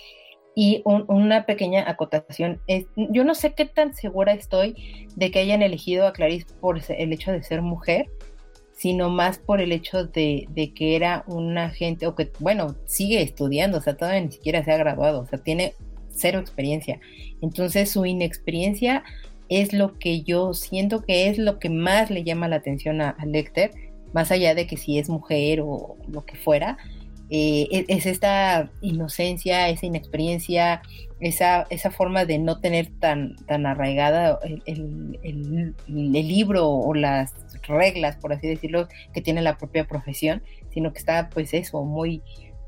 Y 0.55 0.83
una 0.87 1.45
pequeña 1.45 1.85
acotación, 1.87 2.63
yo 2.97 3.25
no 3.25 3.35
sé 3.35 3.53
qué 3.53 3.67
tan 3.67 3.93
segura 3.93 4.33
estoy 4.33 5.07
de 5.15 5.31
que 5.31 5.41
hayan 5.41 5.61
elegido 5.61 6.07
a 6.07 6.15
Clarice 6.15 6.47
por 6.59 6.81
el 6.89 7.13
hecho 7.13 7.31
de 7.31 7.43
ser 7.43 7.61
mujer, 7.61 8.07
sino 8.77 9.09
más 9.09 9.39
por 9.39 9.61
el 9.61 9.73
hecho 9.73 10.05
de, 10.05 10.73
que 10.75 10.97
era 10.97 11.25
una 11.27 11.71
gente, 11.71 12.07
o 12.07 12.15
que, 12.15 12.31
bueno, 12.39 12.77
sigue 12.85 13.23
estudiando, 13.23 13.79
o 13.79 13.81
sea, 13.81 13.97
todavía 13.97 14.21
ni 14.21 14.33
siquiera 14.33 14.63
se 14.65 14.73
ha 14.73 14.77
graduado, 14.77 15.21
o 15.21 15.27
sea, 15.27 15.39
tiene 15.39 15.75
cero 16.15 16.39
experiencia. 16.39 17.01
Entonces 17.41 17.91
su 17.91 18.05
inexperiencia 18.05 19.03
es 19.49 19.73
lo 19.73 19.99
que 19.99 20.23
yo 20.23 20.53
siento 20.55 21.05
que 21.05 21.29
es 21.29 21.39
lo 21.39 21.59
que 21.59 21.71
más 21.71 22.11
le 22.11 22.23
llama 22.23 22.49
la 22.49 22.57
atención 22.57 23.01
a, 23.01 23.11
a 23.11 23.27
Lecter, 23.27 23.71
más 24.13 24.31
allá 24.31 24.55
de 24.55 24.67
que 24.67 24.77
si 24.77 24.99
es 24.99 25.09
mujer 25.09 25.61
o 25.63 25.97
lo 26.09 26.25
que 26.25 26.37
fuera, 26.37 26.79
eh, 27.31 27.67
e-, 27.71 27.87
es 27.89 28.07
esta 28.07 28.71
inocencia, 28.81 29.69
esa 29.69 29.87
inexperiencia, 29.87 30.83
esa, 31.21 31.67
esa 31.71 31.91
forma 31.91 32.25
de 32.25 32.39
no 32.39 32.61
tener 32.61 32.91
tan, 33.01 33.37
tan 33.47 33.67
arraigada 33.67 34.39
el, 34.67 35.19
el, 35.23 35.75
libro 36.13 36.69
o 36.69 36.95
las 36.95 37.35
reglas, 37.67 38.17
por 38.17 38.33
así 38.33 38.47
decirlo, 38.47 38.89
que 39.13 39.23
tiene 39.23 39.43
la 39.43 39.57
propia 39.57 39.87
profesión, 39.87 40.43
sino 40.71 40.93
que 40.93 40.99
está 40.99 41.31
pues 41.31 41.55
eso, 41.55 41.83
muy 41.85 42.23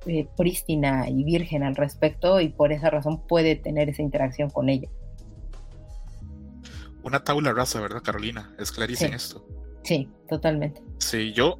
eh, 0.06 0.26
prístina 0.36 1.08
y 1.08 1.24
virgen 1.24 1.62
al 1.62 1.76
respecto 1.76 2.40
y 2.40 2.48
por 2.48 2.72
esa 2.72 2.88
razón 2.88 3.20
puede 3.26 3.56
tener 3.56 3.88
esa 3.90 4.02
interacción 4.02 4.48
con 4.48 4.68
ella. 4.68 4.88
Una 7.02 7.22
tabla 7.22 7.52
rasa, 7.52 7.80
¿verdad, 7.80 8.02
Carolina? 8.02 8.54
Es 8.58 8.72
clarísimo 8.72 9.14
esto. 9.14 9.46
Sí, 9.82 10.08
totalmente. 10.28 10.82
Sí, 10.98 11.32
yo, 11.32 11.58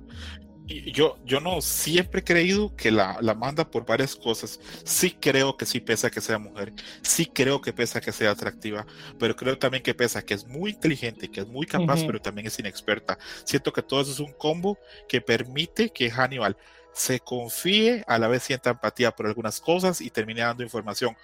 yo, 0.68 1.18
yo 1.24 1.40
no 1.40 1.60
siempre 1.60 2.20
he 2.20 2.24
creído 2.24 2.74
que 2.76 2.90
la, 2.90 3.18
la, 3.20 3.34
manda 3.34 3.70
por 3.70 3.86
varias 3.86 4.14
cosas. 4.14 4.60
Sí 4.84 5.16
creo 5.18 5.56
que 5.56 5.66
sí 5.66 5.80
pesa 5.80 6.10
que 6.10 6.20
sea 6.20 6.38
mujer, 6.38 6.72
sí 7.02 7.26
creo 7.26 7.60
que 7.60 7.72
pesa 7.72 8.00
que 8.00 8.12
sea 8.12 8.32
atractiva, 8.32 8.86
pero 9.18 9.34
creo 9.34 9.58
también 9.58 9.82
que 9.82 9.94
pesa 9.94 10.22
que 10.22 10.34
es 10.34 10.46
muy 10.46 10.72
inteligente, 10.72 11.30
que 11.30 11.40
es 11.40 11.46
muy 11.48 11.66
capaz, 11.66 12.04
pero 12.04 12.20
también 12.20 12.46
es 12.46 12.58
inexperta. 12.58 13.18
Siento 13.44 13.72
que 13.72 13.82
todo 13.82 14.02
eso 14.02 14.12
es 14.12 14.20
un 14.20 14.32
combo 14.32 14.78
que 15.08 15.20
permite 15.20 15.90
que 15.90 16.10
Hannibal 16.10 16.56
se 16.92 17.20
confíe, 17.20 18.04
a 18.06 18.18
la 18.18 18.28
vez 18.28 18.42
sienta 18.42 18.70
empatía 18.70 19.12
por 19.12 19.26
algunas 19.26 19.60
cosas 19.60 20.00
y 20.00 20.10
termine 20.10 20.40
dando 20.40 20.62
información. 20.62 21.16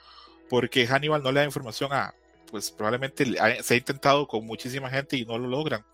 Porque 0.49 0.87
Hannibal 0.87 1.23
no 1.23 1.33
le 1.33 1.41
da 1.41 1.47
información 1.47 1.93
a, 1.93 2.15
pues 2.51 2.71
probablemente 2.71 3.27
se 3.63 3.75
ha 3.75 3.77
intentado 3.77 4.29
con 4.29 4.47
muchísima 4.47 4.89
gente 4.89 5.17
y 5.17 5.25
no 5.25 5.37
lo 5.39 5.49
logran. 5.49 5.85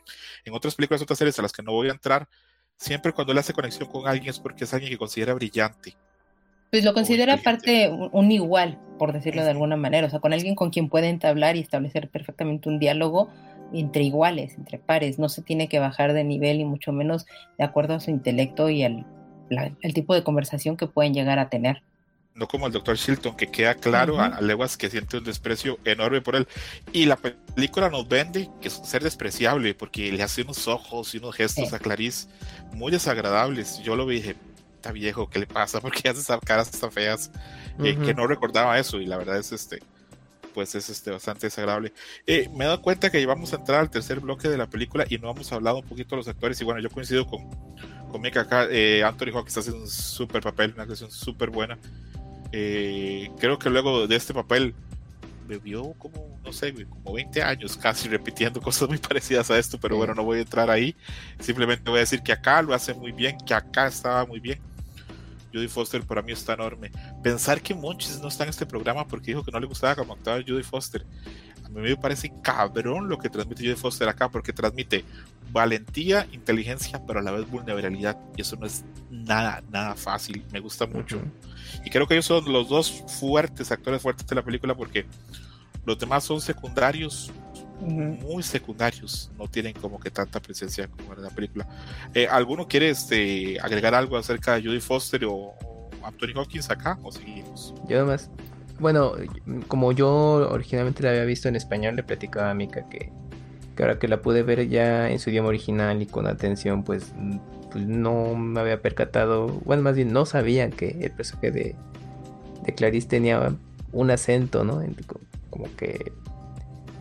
En 0.45 0.55
otras 0.55 0.75
películas, 0.75 1.01
otras 1.01 1.19
series 1.19 1.39
a 1.39 1.43
las 1.43 1.53
que 1.53 1.63
no 1.63 1.73
voy 1.73 1.89
a 1.89 1.93
entrar, 1.93 2.29
siempre 2.81 3.13
cuando 3.13 3.33
él 3.33 3.39
hace 3.39 3.53
conexión 3.53 3.89
con 3.89 4.09
alguien 4.09 4.31
es 4.31 4.41
porque 4.41 4.65
es 4.65 4.73
alguien 4.73 4.91
que 4.91 4.99
considera 4.99 5.35
brillante. 5.35 5.95
Pues 6.71 6.85
lo 6.85 6.95
considera 6.95 7.35
aparte 7.35 7.91
un, 7.91 8.31
igual, 8.31 8.79
por 8.99 9.13
decirlo 9.13 9.45
de 9.45 9.51
alguna 9.51 9.77
manera, 9.77 10.07
o 10.07 10.11
sea, 10.11 10.21
con 10.21 10.33
alguien 10.33 10.55
con 10.55 10.71
quien 10.71 10.89
puede 10.89 11.09
entablar 11.09 11.57
y 11.57 11.61
establecer 11.61 12.09
perfectamente 12.09 12.69
un 12.69 12.79
diálogo 12.79 13.29
entre 13.73 14.05
iguales, 14.05 14.55
entre 14.57 14.79
pares, 14.79 15.19
no 15.19 15.29
se 15.29 15.43
tiene 15.43 15.69
que 15.69 15.79
bajar 15.79 16.13
de 16.13 16.25
nivel 16.25 16.61
y 16.61 16.65
mucho 16.65 16.93
menos 16.93 17.27
de 17.59 17.65
acuerdo 17.65 17.95
a 17.95 18.01
su 18.01 18.11
intelecto 18.11 18.71
y 18.71 18.83
al 18.83 19.07
el 19.83 19.95
tipo 19.95 20.15
de 20.15 20.23
conversación 20.23 20.77
que 20.77 20.87
pueden 20.87 21.13
llegar 21.13 21.41
a 21.41 21.49
tener 21.49 21.83
no 22.35 22.49
como 22.49 22.67
el 22.67 22.73
doctor 22.73 22.97
Shilton, 22.97 23.37
que 23.37 23.51
queda 23.51 23.75
claro 23.75 24.21
a, 24.21 24.41
leguas 24.41 24.77
que 24.77 24.89
siente 24.89 25.19
un 25.19 25.25
desprecio 25.25 25.79
enorme 25.85 26.21
por 26.21 26.37
él. 26.37 26.49
Y 26.93 27.07
la 27.07 27.17
película 27.17 27.91
nos 27.91 28.09
vende 28.09 28.49
que 28.61 28.69
es 28.69 28.79
un 28.79 28.87
ser 28.87 29.03
despreciable, 29.03 29.75
porque 29.75 30.11
le 30.13 30.23
hace 30.23 30.43
unos 30.43 30.69
ojos 30.69 31.15
y 31.15 31.19
unos 31.19 31.35
gestos 31.35 31.73
a 31.73 31.79
Clarice 31.79 32.29
muy 32.73 32.93
desagradables. 32.93 33.83
Yo 33.83 33.97
lo 33.97 34.07
vi 34.07 34.17
y 34.17 34.21
dije, 34.21 34.37
está 34.77 34.93
viejo, 34.93 35.29
¿qué 35.29 35.41
le 35.41 35.47
pasa? 35.47 35.81
Porque 35.83 36.09
hace 36.09 36.21
esas 36.21 36.41
caras 36.41 36.71
tan 36.71 36.91
feas, 36.91 37.31
eh, 37.83 37.97
que 37.97 38.15
no 38.15 38.27
recordaba 38.27 38.79
eso, 38.79 39.01
y 39.01 39.07
la 39.07 39.17
verdad 39.17 39.39
es 39.39 39.53
este 39.53 39.81
pues 40.51 40.75
es 40.75 40.91
este 40.91 41.13
bastante 41.13 41.47
desagradable. 41.47 41.93
Eh, 42.27 42.49
me 42.55 42.65
he 42.65 42.67
dado 42.67 42.83
cuenta 42.83 43.09
que 43.11 43.25
vamos 43.25 43.53
a 43.53 43.57
entrar 43.57 43.81
al 43.81 43.89
tercer 43.89 44.19
bloque 44.19 44.49
de 44.49 44.59
la 44.59 44.67
película 44.67 45.07
y 45.09 45.17
no 45.17 45.31
hemos 45.31 45.53
hablado 45.53 45.79
un 45.79 45.87
poquito 45.87 46.11
de 46.11 46.17
los 46.17 46.29
actores 46.29 46.61
y 46.61 46.65
bueno, 46.65 46.81
yo 46.81 46.91
coincido 46.91 47.25
con, 47.25 47.49
con 48.11 48.21
Mika 48.21 48.41
acá, 48.41 48.67
eh, 48.69 49.05
Anthony 49.05 49.31
Hawkins 49.33 49.59
hace 49.59 49.71
un 49.71 49.89
súper 49.89 50.43
papel, 50.43 50.73
una 50.75 50.83
actuación 50.83 51.11
súper 51.11 51.51
buena. 51.51 51.79
Eh, 52.53 53.31
creo 53.39 53.59
que 53.59 53.71
luego 53.71 54.07
de 54.07 54.17
este 54.17 54.35
papel 54.35 54.75
vivió 55.47 55.93
como, 55.99 56.39
no 56.45 56.53
sé, 56.53 56.73
como 56.87 57.13
20 57.15 57.43
años 57.43 57.77
casi 57.77 58.09
repitiendo 58.09 58.61
cosas 58.63 58.89
muy 58.89 58.99
parecidas 58.99 59.51
a 59.51 59.59
esto, 59.59 59.79
pero 59.79 59.97
bueno, 59.97 60.15
no 60.15 60.25
voy 60.25 60.39
a 60.39 60.43
entrar 60.43 60.71
ahí. 60.71 60.95
Simplemente 61.39 61.89
voy 61.91 61.99
a 61.99 62.01
decir 62.01 62.23
que 62.23 62.33
acá 62.33 62.63
lo 62.63 62.75
hace 62.75 62.95
muy 62.95 63.13
bien, 63.13 63.37
que 63.45 63.55
acá 63.55 63.87
estaba 63.87 64.25
muy 64.25 64.41
bien. 64.41 64.59
Judy 65.53 65.69
Foster 65.69 66.03
para 66.03 66.23
mí 66.23 66.33
está 66.33 66.55
enorme. 66.55 66.93
Pensar 67.23 67.61
que 67.61 67.75
Monchis 67.75 68.21
no 68.21 68.29
está 68.29 68.45
en 68.45 68.51
este 68.51 68.67
programa 68.67 69.07
porque 69.07 69.33
dijo 69.33 69.45
que 69.45 69.51
no 69.51 69.59
le 69.59 69.67
gustaba 69.67 69.97
como 69.97 70.13
actuaba 70.13 70.41
Judy 70.47 70.63
Foster. 70.63 71.05
A 71.65 71.69
mí 71.69 71.81
me 71.81 71.97
parece 71.97 72.33
cabrón 72.43 73.09
lo 73.09 73.19
que 73.19 73.29
transmite 73.29 73.63
Judy 73.65 73.75
Foster 73.75 74.09
acá 74.09 74.29
porque 74.29 74.53
transmite 74.53 75.05
valentía, 75.53 76.27
inteligencia, 76.33 77.01
pero 77.07 77.21
a 77.21 77.23
la 77.23 77.31
vez 77.31 77.49
vulnerabilidad. 77.49 78.19
Y 78.37 78.43
eso 78.43 78.57
no 78.57 78.67
es 78.67 78.85
nada, 79.11 79.63
nada 79.71 79.95
fácil. 79.95 80.45
Me 80.53 80.61
gusta 80.61 80.87
mucho. 80.87 81.21
Y 81.85 81.91
creo 81.91 82.07
que 82.07 82.15
ellos 82.15 82.27
son 82.27 82.51
los 82.53 82.69
dos 82.69 83.05
fuertes, 83.19 83.71
actores 83.71 84.03
fuertes 84.03 84.27
de 84.27 84.35
la 84.35 84.43
película, 84.43 84.75
porque 84.75 85.07
los 85.85 85.99
demás 85.99 86.25
son 86.25 86.41
secundarios, 86.41 87.33
muy 87.81 88.43
secundarios, 88.43 89.31
no 89.39 89.49
tienen 89.49 89.73
como 89.75 89.99
que 89.99 90.11
tanta 90.11 90.41
presencia 90.41 90.89
como 90.89 91.15
en 91.15 91.23
la 91.23 91.31
película. 91.31 91.67
Eh, 92.15 92.27
¿Alguno 92.29 92.69
quiere 92.69 92.91
este, 92.91 93.59
agregar 93.61 93.95
algo 93.95 94.17
acerca 94.17 94.55
de 94.55 94.63
Judy 94.63 94.81
Foster 94.81 95.25
o, 95.25 95.55
Anthony 96.03 96.33
Hawkins 96.35 96.71
acá 96.71 96.99
o 97.03 97.13
seguimos? 97.13 97.75
Yo 97.89 97.99
nomás, 98.01 98.31
bueno, 98.79 99.13
como 99.69 99.93
yo 99.93 100.49
originalmente 100.51 101.03
la 101.03 101.11
había 101.11 101.25
visto 101.25 101.49
en 101.49 101.57
español, 101.57 101.97
le 101.97 102.03
platicaba 102.03 102.51
a 102.51 102.55
Mika 102.55 102.89
que, 102.89 103.13
que 103.77 103.83
ahora 103.83 103.99
que 103.99 104.09
la 104.09 104.23
pude 104.23 104.43
ver 104.43 104.69
ya 104.69 105.11
en 105.11 105.19
su 105.19 105.31
idioma 105.31 105.49
original 105.49 106.03
y 106.03 106.07
con 106.07 106.27
atención, 106.27 106.85
pues 106.85 107.13
pues 107.71 107.87
no 107.87 108.35
me 108.35 108.61
había 108.61 108.83
percatado, 108.83 109.47
bueno, 109.65 109.83
más 109.83 109.95
bien 109.95 110.13
no 110.13 110.27
sabía 110.27 110.71
que 110.71 110.99
el 111.01 111.13
personaje 111.13 111.51
de, 111.51 111.77
de 112.65 112.75
Clarice 112.75 113.09
tenía 113.09 113.55
un 113.93 114.11
acento, 114.11 114.65
¿no? 114.65 114.83
Como 115.51 115.67
que, 115.77 116.13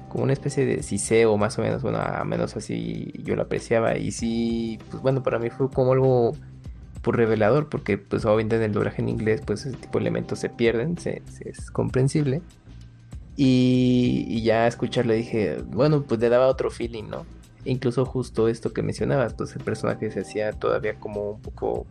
como 0.09 0.23
una 0.23 0.33
especie 0.33 0.65
de 0.65 0.83
siseo 0.83 1.37
más 1.37 1.57
o 1.59 1.61
menos, 1.61 1.81
bueno, 1.81 1.99
a 1.99 2.23
menos 2.23 2.55
así 2.55 3.11
yo 3.23 3.35
lo 3.35 3.43
apreciaba. 3.43 3.97
Y 3.97 4.11
sí, 4.11 4.79
pues 4.89 5.01
bueno, 5.01 5.23
para 5.23 5.39
mí 5.39 5.49
fue 5.49 5.69
como 5.69 5.93
algo 5.93 6.35
por 7.01 7.17
revelador, 7.17 7.69
porque 7.69 7.97
pues 7.97 8.25
obviamente 8.25 8.57
en 8.57 8.63
el 8.63 8.73
doblaje 8.73 9.01
en 9.01 9.09
inglés, 9.09 9.41
pues 9.45 9.65
ese 9.65 9.77
tipo 9.77 9.99
de 9.99 10.03
elementos 10.03 10.39
se 10.39 10.49
pierden, 10.49 10.97
se, 10.97 11.21
es 11.45 11.71
comprensible. 11.71 12.41
Y, 13.41 14.25
y 14.27 14.41
ya 14.41 14.67
escucharlo 14.67 15.13
dije, 15.13 15.63
bueno, 15.65 16.03
pues 16.03 16.19
le 16.19 16.27
daba 16.27 16.47
otro 16.47 16.69
feeling, 16.69 17.05
¿no? 17.05 17.25
incluso 17.65 18.05
justo 18.05 18.47
esto 18.47 18.73
que 18.73 18.81
mencionabas, 18.81 19.33
pues 19.33 19.55
el 19.55 19.63
personaje 19.63 20.11
se 20.11 20.21
hacía 20.21 20.51
todavía 20.53 20.95
como 20.95 21.31
un 21.31 21.41
poco, 21.41 21.85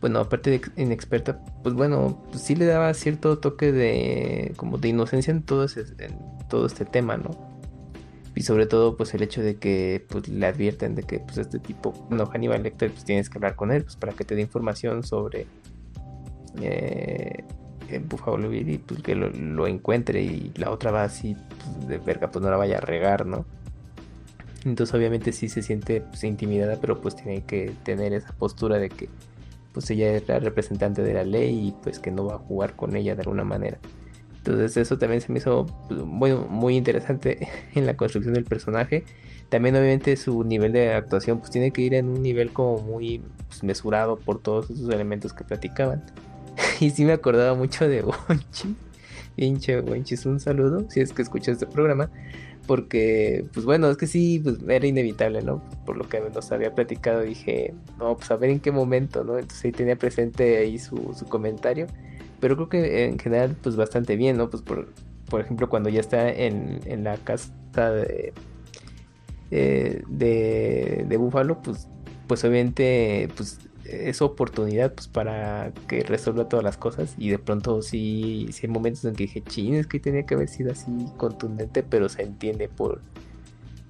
bueno, 0.00 0.20
aparte 0.20 0.50
de 0.50 0.60
inexperta, 0.76 1.40
pues 1.62 1.74
bueno, 1.74 2.22
pues 2.30 2.42
sí 2.42 2.54
le 2.54 2.66
daba 2.66 2.92
cierto 2.94 3.38
toque 3.38 3.72
de, 3.72 4.52
como 4.56 4.78
de 4.78 4.88
inocencia 4.88 5.30
en 5.30 5.42
todo, 5.42 5.64
ese, 5.64 5.80
en 5.98 6.18
todo 6.48 6.66
este 6.66 6.84
tema, 6.84 7.16
¿no? 7.16 7.30
Y 8.36 8.42
sobre 8.42 8.66
todo, 8.66 8.96
pues 8.96 9.14
el 9.14 9.22
hecho 9.22 9.42
de 9.42 9.56
que 9.56 10.04
pues, 10.08 10.28
le 10.28 10.44
advierten 10.46 10.96
de 10.96 11.04
que 11.04 11.20
pues 11.20 11.38
este 11.38 11.60
tipo, 11.60 11.94
no, 12.10 12.26
Hannibal 12.26 12.64
Lecter, 12.64 12.90
pues 12.90 13.04
tienes 13.04 13.30
que 13.30 13.38
hablar 13.38 13.54
con 13.54 13.70
él, 13.70 13.84
pues 13.84 13.96
para 13.96 14.12
que 14.12 14.24
te 14.24 14.34
dé 14.34 14.40
información 14.40 15.04
sobre 15.04 15.46
eh, 16.60 17.44
el 17.88 18.02
Buffalo 18.02 18.48
Bill 18.48 18.68
y 18.68 18.78
pues 18.78 19.02
que 19.02 19.14
lo, 19.14 19.66
encuentre 19.66 20.22
y 20.22 20.52
la 20.56 20.70
otra 20.70 20.90
va 20.90 21.04
así 21.04 21.36
pues, 21.36 21.88
de 21.88 21.98
verga, 21.98 22.30
pues 22.30 22.42
no 22.42 22.50
la 22.50 22.56
vaya 22.56 22.78
a 22.78 22.80
regar, 22.80 23.26
¿no? 23.26 23.44
Entonces 24.64 24.94
obviamente 24.94 25.32
sí 25.32 25.48
se 25.48 25.62
siente 25.62 26.00
pues, 26.00 26.24
intimidada, 26.24 26.78
pero 26.80 27.00
pues 27.00 27.16
tiene 27.16 27.42
que 27.44 27.72
tener 27.84 28.12
esa 28.12 28.32
postura 28.32 28.78
de 28.78 28.88
que 28.88 29.08
pues 29.72 29.90
ella 29.90 30.14
es 30.14 30.26
la 30.28 30.38
representante 30.38 31.02
de 31.02 31.14
la 31.14 31.24
ley 31.24 31.68
y 31.68 31.74
pues 31.82 31.98
que 31.98 32.10
no 32.10 32.24
va 32.24 32.36
a 32.36 32.38
jugar 32.38 32.76
con 32.76 32.96
ella 32.96 33.14
de 33.14 33.22
alguna 33.22 33.44
manera. 33.44 33.78
Entonces 34.38 34.76
eso 34.76 34.98
también 34.98 35.20
se 35.20 35.32
me 35.32 35.38
hizo 35.38 35.66
muy, 35.90 36.32
pues, 36.32 36.48
muy 36.50 36.76
interesante 36.76 37.48
en 37.74 37.86
la 37.86 37.96
construcción 37.96 38.34
del 38.34 38.44
personaje. 38.44 39.04
También 39.48 39.74
obviamente 39.74 40.16
su 40.16 40.44
nivel 40.44 40.72
de 40.72 40.94
actuación 40.94 41.38
pues 41.38 41.50
tiene 41.50 41.70
que 41.70 41.82
ir 41.82 41.94
en 41.94 42.08
un 42.08 42.22
nivel 42.22 42.52
como 42.52 42.78
muy 42.78 43.22
mesurado 43.62 44.16
por 44.16 44.40
todos 44.40 44.70
esos 44.70 44.88
elementos 44.90 45.32
que 45.32 45.44
platicaban. 45.44 46.04
y 46.80 46.90
sí 46.90 47.04
me 47.04 47.12
acordaba 47.12 47.54
mucho 47.54 47.88
de 47.88 48.02
Bonchi 48.02 48.76
Pinche 49.36 49.80
Wenchis, 49.80 50.26
un 50.26 50.40
saludo, 50.40 50.86
si 50.88 51.00
es 51.00 51.12
que 51.12 51.22
escuchas 51.22 51.54
este 51.54 51.66
programa. 51.66 52.10
Porque, 52.66 53.44
pues 53.52 53.66
bueno, 53.66 53.90
es 53.90 53.98
que 53.98 54.06
sí, 54.06 54.40
pues 54.42 54.56
era 54.66 54.86
inevitable, 54.86 55.42
¿no? 55.42 55.62
Por 55.84 55.98
lo 55.98 56.08
que 56.08 56.20
nos 56.20 56.50
había 56.50 56.74
platicado, 56.74 57.20
dije, 57.20 57.74
no, 57.98 58.16
pues 58.16 58.30
a 58.30 58.36
ver 58.36 58.50
en 58.50 58.60
qué 58.60 58.72
momento, 58.72 59.22
¿no? 59.22 59.38
Entonces 59.38 59.64
ahí 59.66 59.72
tenía 59.72 59.96
presente 59.96 60.56
ahí 60.56 60.78
su, 60.78 61.14
su 61.14 61.26
comentario. 61.26 61.88
Pero 62.40 62.56
creo 62.56 62.68
que 62.70 63.04
en 63.04 63.18
general, 63.18 63.54
pues 63.62 63.76
bastante 63.76 64.16
bien, 64.16 64.38
¿no? 64.38 64.48
Pues 64.48 64.62
por, 64.62 64.88
por 65.28 65.42
ejemplo, 65.42 65.68
cuando 65.68 65.90
ya 65.90 66.00
está 66.00 66.30
en, 66.30 66.80
en 66.86 67.04
la 67.04 67.18
casa 67.18 67.52
de, 67.74 68.32
eh, 69.50 70.02
de, 70.08 71.04
de 71.06 71.16
Búfalo, 71.18 71.60
pues, 71.60 71.86
pues 72.26 72.44
obviamente, 72.44 73.28
pues 73.36 73.58
es 73.84 74.22
oportunidad 74.22 74.94
pues 74.94 75.08
para 75.08 75.72
que 75.88 76.02
resuelva 76.02 76.48
todas 76.48 76.64
las 76.64 76.76
cosas 76.76 77.14
y 77.18 77.30
de 77.30 77.38
pronto 77.38 77.82
sí, 77.82 78.48
sí 78.52 78.66
hay 78.66 78.72
momentos 78.72 79.04
en 79.04 79.14
que 79.14 79.24
dije, 79.24 79.42
ching, 79.42 79.74
es 79.74 79.86
que 79.86 80.00
tenía 80.00 80.24
que 80.24 80.34
haber 80.34 80.48
sido 80.48 80.72
así 80.72 80.90
contundente, 81.16 81.82
pero 81.82 82.08
se 82.08 82.22
entiende 82.22 82.68
por, 82.68 83.00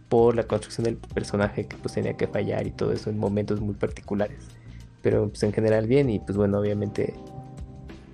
por 0.08 0.34
la 0.34 0.44
construcción 0.44 0.84
del 0.84 0.96
personaje 0.96 1.66
que 1.66 1.76
pues 1.76 1.94
tenía 1.94 2.16
que 2.16 2.26
fallar 2.26 2.66
y 2.66 2.70
todo 2.70 2.92
eso 2.92 3.10
en 3.10 3.18
momentos 3.18 3.60
muy 3.60 3.74
particulares. 3.74 4.44
Pero 5.02 5.28
pues 5.28 5.42
en 5.42 5.52
general 5.52 5.86
bien 5.86 6.10
y 6.10 6.18
pues 6.18 6.36
bueno, 6.36 6.58
obviamente 6.58 7.14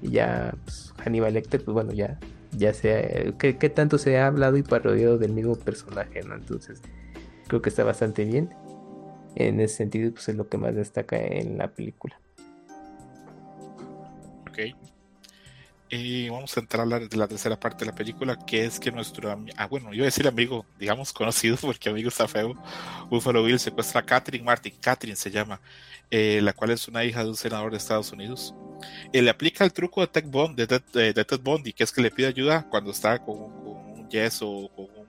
ya 0.03 0.55
pues, 0.65 0.93
Hannibal 0.99 1.35
Lecter, 1.35 1.65
pues 1.65 1.75
bueno, 1.75 1.93
ya 1.93 2.19
ya 2.57 2.75
sea 2.75 3.33
que, 3.39 3.53
tanto 3.71 3.97
se 3.97 4.19
ha 4.19 4.27
hablado 4.27 4.57
y 4.57 4.63
parodiado 4.63 5.19
del 5.19 5.33
mismo 5.33 5.55
personaje. 5.55 6.21
Entonces 6.21 6.81
creo 7.47 7.63
que 7.63 7.69
está 7.69 7.85
bastante 7.85 8.25
bien 8.25 8.51
en 9.37 9.61
ese 9.61 9.77
sentido 9.77 10.13
pues 10.13 10.29
es 10.29 10.37
lo 10.37 10.49
que 10.49 10.59
más 10.59 10.75
destaca 10.75 11.17
en 11.17 11.59
la 11.59 11.69
película. 11.69 12.19
Ok. 14.49 14.59
Y 15.93 16.29
vamos 16.29 16.57
a 16.57 16.61
entrar 16.61 16.93
a 16.93 17.01
de 17.01 17.17
la 17.17 17.27
tercera 17.27 17.59
parte 17.59 17.85
de 17.85 17.91
la 17.91 17.97
película, 17.97 18.39
que 18.47 18.65
es 18.65 18.79
que 18.79 18.93
nuestro 18.93 19.37
ah 19.57 19.67
bueno, 19.67 19.93
yo 19.93 20.05
decir 20.05 20.29
amigo, 20.29 20.65
digamos 20.79 21.13
conocido, 21.15 21.57
porque 21.61 21.89
amigo 21.89 22.09
está 22.09 22.29
feo, 22.29 22.55
Buffalo 23.11 23.43
Bill 23.43 23.59
secuestra 23.59 24.01
a 24.01 24.07
Catherine 24.07 24.45
Martin, 24.45 24.73
Catherine 24.81 25.17
se 25.17 25.33
llama, 25.33 25.61
eh, 26.11 26.41
la 26.43 26.53
cual 26.53 26.71
es 26.71 26.87
una 26.87 27.05
hija 27.05 27.25
de 27.25 27.31
un 27.31 27.37
senador 27.37 27.73
de 27.73 27.79
Estados 27.79 28.13
Unidos. 28.13 28.55
Y 29.13 29.21
le 29.21 29.31
aplica 29.31 29.65
el 29.65 29.73
truco 29.73 30.01
de 30.01 30.07
Ted, 30.07 30.27
Bond, 30.27 30.57
de, 30.57 30.67
de, 30.67 31.13
de 31.13 31.25
Ted 31.25 31.41
que 31.75 31.85
es 31.85 31.93
que 31.93 32.01
le 32.01 32.11
pide 32.11 32.29
ayuda 32.29 32.67
cuando 32.71 32.93
está 32.93 33.19
con, 33.19 33.37
con 33.37 33.77
un 33.99 34.09
yeso 34.09 34.49
o 34.49 34.89
con 34.89 35.00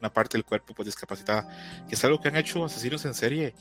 una 0.00 0.12
parte 0.12 0.36
del 0.36 0.44
cuerpo 0.44 0.74
pues 0.74 0.86
discapacitada, 0.86 1.48
que 1.88 1.94
es 1.94 2.04
algo 2.04 2.20
que 2.20 2.28
han 2.28 2.36
hecho 2.36 2.64
asesinos 2.64 3.04
en 3.04 3.14
serie 3.14 3.54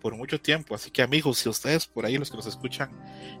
por 0.00 0.16
mucho 0.16 0.40
tiempo. 0.40 0.74
Así 0.74 0.90
que 0.90 1.02
amigos, 1.02 1.38
si 1.38 1.48
ustedes 1.48 1.86
por 1.86 2.04
ahí, 2.04 2.18
los 2.18 2.30
que 2.30 2.36
nos 2.36 2.46
escuchan, 2.46 2.90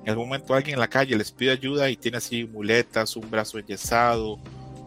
en 0.02 0.10
algún 0.10 0.28
momento 0.28 0.54
alguien 0.54 0.74
en 0.74 0.80
la 0.80 0.88
calle 0.88 1.16
les 1.16 1.32
pide 1.32 1.50
ayuda 1.50 1.90
y 1.90 1.96
tiene 1.96 2.18
así 2.18 2.44
muletas, 2.44 3.16
un 3.16 3.28
brazo 3.30 3.58
enyesado 3.58 4.38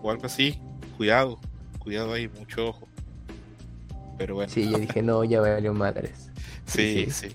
o 0.01 0.09
algo 0.09 0.26
así, 0.26 0.59
cuidado, 0.97 1.39
cuidado 1.80 2.13
ahí, 2.13 2.28
mucho 2.28 2.70
ojo. 2.70 2.88
Pero 4.18 4.36
bueno. 4.36 4.51
Sí, 4.51 4.70
yo 4.70 4.78
dije, 4.78 5.01
no, 5.01 5.24
ya 5.24 5.41
valió 5.41 5.74
madres. 5.74 6.32
Sí, 6.66 7.11
sí. 7.11 7.28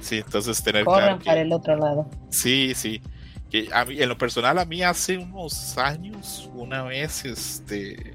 Sí, 0.00 0.16
entonces 0.16 0.62
tener 0.62 0.84
Corran 0.86 1.18
para 1.18 1.42
el 1.42 1.52
otro 1.52 1.76
lado. 1.76 2.08
Sí, 2.30 2.72
sí. 2.74 3.02
Que 3.50 3.68
a 3.70 3.84
mí, 3.84 4.00
en 4.00 4.08
lo 4.08 4.16
personal, 4.16 4.58
a 4.58 4.64
mí 4.64 4.82
hace 4.82 5.18
unos 5.18 5.76
años, 5.76 6.48
una 6.54 6.84
vez, 6.84 7.26
este, 7.26 8.14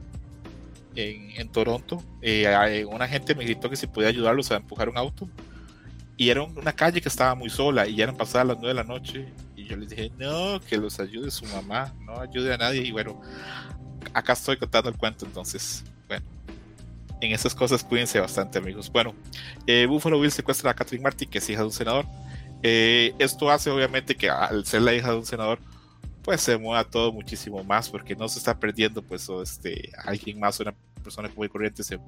en, 0.95 1.49
Toronto, 1.49 2.01
eh, 2.21 2.85
una 2.89 3.07
gente 3.07 3.35
me 3.35 3.43
gritó 3.43 3.69
que 3.69 3.75
si 3.75 3.87
podía 3.87 4.09
ayudarlos 4.09 4.51
a 4.51 4.57
empujar 4.57 4.89
un 4.89 4.97
auto. 4.97 5.29
Y 6.17 6.29
era 6.29 6.43
una 6.43 6.71
calle 6.71 7.01
que 7.01 7.09
estaba 7.09 7.35
muy 7.35 7.49
sola 7.49 7.87
y 7.87 7.95
ya 7.95 8.05
eran 8.05 8.15
pasadas 8.15 8.47
las 8.47 8.57
9 8.57 8.69
de 8.69 8.73
la 8.73 8.83
noche. 8.83 9.25
Y 9.55 9.65
yo 9.65 9.75
les 9.75 9.89
dije, 9.89 10.11
no, 10.17 10.61
que 10.61 10.77
los 10.77 10.99
ayude 10.99 11.29
su 11.29 11.45
mamá, 11.47 11.93
no 12.05 12.19
ayude 12.19 12.53
a 12.53 12.57
nadie. 12.57 12.83
Y 12.83 12.91
bueno, 12.91 13.21
acá 14.13 14.33
estoy 14.33 14.57
contando 14.57 14.89
el 14.89 14.97
cuento 14.97 15.25
entonces. 15.25 15.83
Bueno, 16.07 16.25
en 17.19 17.31
esas 17.33 17.53
cosas 17.53 17.83
cuídense 17.83 18.19
bastante 18.19 18.59
amigos. 18.59 18.89
Bueno, 18.89 19.13
eh, 19.67 19.85
Buffalo 19.87 20.19
Bill 20.19 20.31
secuestra 20.31 20.71
a 20.71 20.73
Catherine 20.73 21.03
Martin, 21.03 21.29
que 21.29 21.39
es 21.39 21.49
hija 21.49 21.61
de 21.61 21.65
un 21.65 21.73
senador. 21.73 22.05
Eh, 22.63 23.13
esto 23.19 23.51
hace 23.51 23.69
obviamente 23.69 24.15
que 24.15 24.29
al 24.29 24.65
ser 24.65 24.81
la 24.81 24.93
hija 24.93 25.11
de 25.11 25.17
un 25.17 25.25
senador, 25.25 25.59
pues 26.25 26.41
se 26.41 26.57
mueva 26.57 26.83
todo 26.83 27.13
muchísimo 27.13 27.63
más 27.63 27.87
porque 27.89 28.15
no 28.15 28.27
se 28.27 28.39
está 28.39 28.59
perdiendo 28.59 29.03
pues 29.03 29.29
este 29.43 29.91
alguien 30.03 30.39
más 30.39 30.59
una 30.59 30.73
persona 31.03 31.31
muy 31.35 31.47
corriente 31.47 31.83
se, 31.83 31.99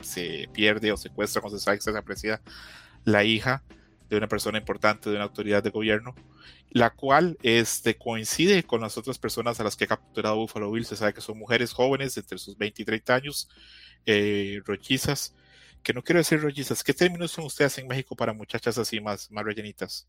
se, 0.00 0.48
pierde 0.52 0.92
o 0.92 0.96
secuestra 0.96 1.42
cuando 1.42 1.58
se 1.58 1.64
sabe 1.64 1.78
que 1.78 1.82
se 1.82 1.98
aprecia 1.98 2.40
la 3.04 3.24
hija 3.24 3.64
de 4.08 4.16
una 4.16 4.28
persona 4.28 4.58
importante 4.58 5.10
de 5.10 5.16
una 5.16 5.24
autoridad 5.24 5.60
de 5.60 5.70
gobierno 5.70 6.14
la 6.70 6.90
cual 6.90 7.38
este, 7.42 7.96
coincide 7.96 8.64
con 8.64 8.80
las 8.80 8.96
otras 8.96 9.18
personas 9.18 9.60
a 9.60 9.64
las 9.64 9.76
que 9.76 9.84
ha 9.84 9.88
capturado 9.88 10.36
Buffalo 10.36 10.72
Bill. 10.72 10.84
Se 10.84 10.96
sabe 10.96 11.14
que 11.14 11.20
son 11.20 11.38
mujeres 11.38 11.72
jóvenes 11.72 12.16
entre 12.16 12.36
sus 12.36 12.58
20 12.58 12.82
y 12.82 12.84
30 12.84 13.14
años, 13.14 13.48
eh, 14.06 14.60
que 15.84 15.92
no 15.92 16.02
quiero 16.02 16.18
decir 16.18 16.40
rollizas. 16.40 16.82
¿Qué 16.82 16.92
términos 16.92 17.30
son 17.30 17.44
ustedes 17.44 17.78
en 17.78 17.86
México 17.86 18.16
para 18.16 18.32
muchachas 18.32 18.76
así 18.76 19.00
más, 19.00 19.30
más 19.30 19.44
rellenitas? 19.44 20.08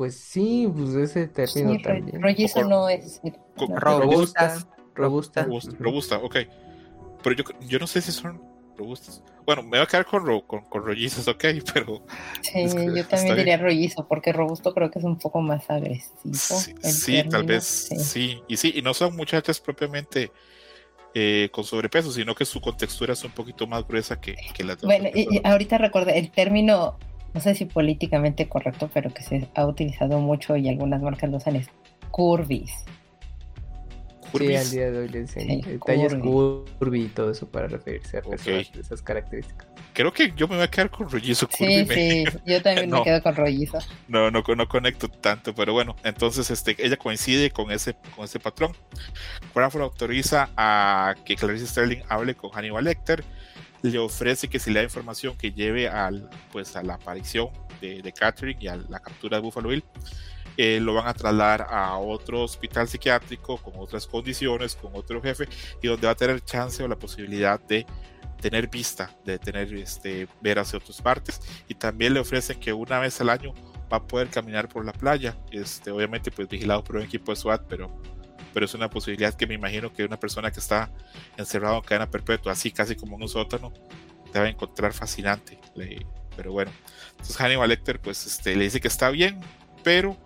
Pues 0.00 0.14
sí, 0.14 0.66
pues 0.74 0.94
ese 0.94 1.28
término 1.28 1.78
también. 1.82 2.22
Rollizo 2.22 2.64
no 2.64 2.88
es. 2.88 3.20
robusta. 3.54 4.66
Robusta. 4.94 5.46
Robusta, 5.78 6.16
ok. 6.16 6.36
Pero 7.22 7.36
yo, 7.36 7.44
yo 7.68 7.78
no 7.78 7.86
sé 7.86 8.00
si 8.00 8.10
son 8.10 8.40
robustas. 8.78 9.22
Bueno, 9.44 9.62
me 9.62 9.76
voy 9.76 9.80
a 9.80 9.86
quedar 9.86 10.06
con, 10.06 10.24
con, 10.46 10.62
con, 10.62 10.86
rollizos, 10.86 11.28
ok, 11.28 11.44
pero. 11.74 12.02
Sí, 12.40 12.64
yo 12.96 13.06
también 13.08 13.36
diría 13.36 13.58
rollizo, 13.58 14.08
porque 14.08 14.32
robusto 14.32 14.72
creo 14.72 14.90
que 14.90 15.00
es 15.00 15.04
un 15.04 15.18
poco 15.18 15.42
más 15.42 15.68
agresivo. 15.68 16.32
Sí, 16.32 17.22
tal 17.28 17.44
vez, 17.44 17.64
sí. 17.64 18.42
Y 18.48 18.56
sí, 18.56 18.72
y 18.74 18.80
no 18.80 18.94
son 18.94 19.14
muchachas 19.14 19.60
propiamente 19.60 20.32
eh, 21.12 21.50
con 21.52 21.64
sobrepeso, 21.64 22.10
sino 22.10 22.34
que 22.34 22.46
su 22.46 22.62
contextura 22.62 23.12
es 23.12 23.22
un 23.22 23.32
poquito 23.32 23.66
más 23.66 23.86
gruesa 23.86 24.18
que, 24.18 24.34
que 24.54 24.64
la 24.64 24.76
Bueno, 24.76 25.10
y, 25.14 25.42
ahorita 25.44 25.76
recuerdo, 25.76 26.10
el 26.10 26.30
término 26.30 26.96
no 27.34 27.40
sé 27.40 27.54
si 27.54 27.64
políticamente 27.64 28.48
correcto, 28.48 28.90
pero 28.92 29.12
que 29.12 29.22
se 29.22 29.48
ha 29.54 29.66
utilizado 29.66 30.18
mucho 30.20 30.56
y 30.56 30.68
algunas 30.68 31.00
marcas 31.02 31.30
lo 31.30 31.36
usan, 31.36 31.56
es 31.56 31.68
curvis. 32.10 32.72
Sí, 34.38 34.54
al 34.54 34.70
día 34.70 34.90
de 34.90 34.98
hoy 34.98 35.08
le 35.08 35.22
dicen 35.22 35.60
detalles 35.60 36.14
curvy 36.14 37.02
y 37.02 37.08
todo 37.08 37.32
eso 37.32 37.48
para 37.48 37.66
referirse 37.66 38.18
a 38.18 38.22
personas 38.22 38.72
de 38.72 38.80
esas 38.80 39.02
características. 39.02 39.66
Creo 39.92 40.12
que 40.12 40.32
yo 40.36 40.46
me 40.46 40.54
voy 40.54 40.64
a 40.64 40.70
quedar 40.70 40.88
con 40.88 41.10
rollizo 41.10 41.48
curvy. 41.48 41.86
Sí, 41.86 42.24
sí, 42.26 42.38
yo 42.46 42.62
también 42.62 42.90
me 42.92 43.02
quedo 43.02 43.22
con 43.22 43.34
rollizo. 43.34 43.78
No, 44.06 44.30
no, 44.30 44.42
no 44.42 44.68
conecto 44.68 45.08
tanto, 45.08 45.54
pero 45.54 45.72
bueno, 45.72 45.96
entonces 46.04 46.50
este, 46.50 46.76
ella 46.78 46.96
coincide 46.96 47.50
con 47.50 47.72
ese, 47.72 47.96
con 48.14 48.24
ese 48.24 48.38
patrón. 48.38 48.72
Crawford 49.52 49.82
autoriza 49.82 50.50
a 50.56 51.16
que 51.24 51.34
Clarice 51.34 51.66
Sterling 51.66 52.02
hable 52.08 52.34
con 52.34 52.50
Hannibal 52.50 52.84
Lecter 52.84 53.24
le 53.82 53.98
ofrece 53.98 54.48
que 54.48 54.58
si 54.58 54.70
le 54.70 54.80
da 54.80 54.84
información 54.84 55.36
que 55.36 55.52
lleve 55.52 55.88
al, 55.88 56.28
pues, 56.52 56.76
a 56.76 56.82
la 56.82 56.94
aparición 56.94 57.48
de, 57.80 58.12
Catherine 58.12 58.58
y 58.60 58.68
a 58.68 58.76
la 58.76 59.00
captura 59.00 59.38
de 59.38 59.42
Buffalo 59.42 59.70
Bill, 59.70 59.84
eh, 60.56 60.80
lo 60.80 60.94
van 60.94 61.06
a 61.06 61.14
trasladar 61.14 61.66
a 61.70 61.96
otro 61.96 62.42
hospital 62.42 62.88
psiquiátrico 62.88 63.56
con 63.58 63.74
otras 63.76 64.06
condiciones, 64.06 64.74
con 64.76 64.90
otro 64.94 65.22
jefe, 65.22 65.48
y 65.82 65.88
donde 65.88 66.06
va 66.06 66.12
a 66.12 66.16
tener 66.16 66.44
chance 66.44 66.82
o 66.82 66.88
la 66.88 66.98
posibilidad 66.98 67.58
de 67.60 67.86
tener 68.40 68.68
vista, 68.68 69.10
de 69.24 69.38
tener 69.38 69.72
este, 69.74 70.28
ver 70.40 70.58
hacia 70.58 70.78
otras 70.78 71.00
partes, 71.00 71.40
y 71.68 71.74
también 71.74 72.14
le 72.14 72.20
ofrecen 72.20 72.58
que 72.58 72.72
una 72.72 72.98
vez 72.98 73.20
al 73.20 73.30
año 73.30 73.54
va 73.90 73.98
a 73.98 74.06
poder 74.06 74.28
caminar 74.28 74.68
por 74.68 74.84
la 74.84 74.92
playa, 74.92 75.36
este, 75.50 75.90
obviamente 75.90 76.30
pues 76.30 76.48
vigilado 76.48 76.84
por 76.84 76.96
un 76.96 77.02
equipo 77.02 77.32
de 77.32 77.36
SWAT, 77.36 77.62
pero 77.68 77.90
pero 78.52 78.66
es 78.66 78.74
una 78.74 78.90
posibilidad 78.90 79.34
que 79.34 79.46
me 79.46 79.54
imagino 79.54 79.92
que 79.92 80.04
una 80.04 80.18
persona 80.18 80.50
que 80.50 80.60
está 80.60 80.90
encerrado 81.36 81.76
en 81.76 81.82
cadena 81.82 82.10
perpetua, 82.10 82.52
así 82.52 82.70
casi 82.70 82.96
como 82.96 83.16
en 83.16 83.22
un 83.22 83.28
sótano, 83.28 83.72
debe 84.32 84.48
encontrar 84.48 84.92
fascinante. 84.92 85.58
Pero 86.36 86.52
bueno, 86.52 86.70
entonces 87.10 87.36
Hannibal 87.36 87.68
Lecter 87.68 88.00
pues 88.00 88.26
este, 88.26 88.56
le 88.56 88.64
dice 88.64 88.80
que 88.80 88.88
está 88.88 89.10
bien, 89.10 89.40
pero 89.82 90.16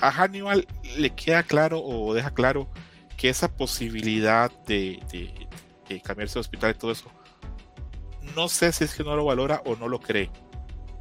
a 0.00 0.10
Hannibal 0.10 0.66
le 0.96 1.10
queda 1.10 1.42
claro 1.42 1.82
o 1.82 2.14
deja 2.14 2.30
claro 2.30 2.68
que 3.16 3.28
esa 3.28 3.54
posibilidad 3.54 4.50
de, 4.64 4.98
de, 5.12 6.00
cambiarse 6.00 6.34
de 6.34 6.40
hospital 6.40 6.70
y 6.70 6.78
todo 6.78 6.92
eso, 6.92 7.10
no 8.34 8.48
sé 8.48 8.72
si 8.72 8.84
es 8.84 8.94
que 8.94 9.04
no 9.04 9.16
lo 9.16 9.24
valora 9.24 9.60
o 9.66 9.76
no 9.76 9.88
lo 9.88 10.00
cree, 10.00 10.30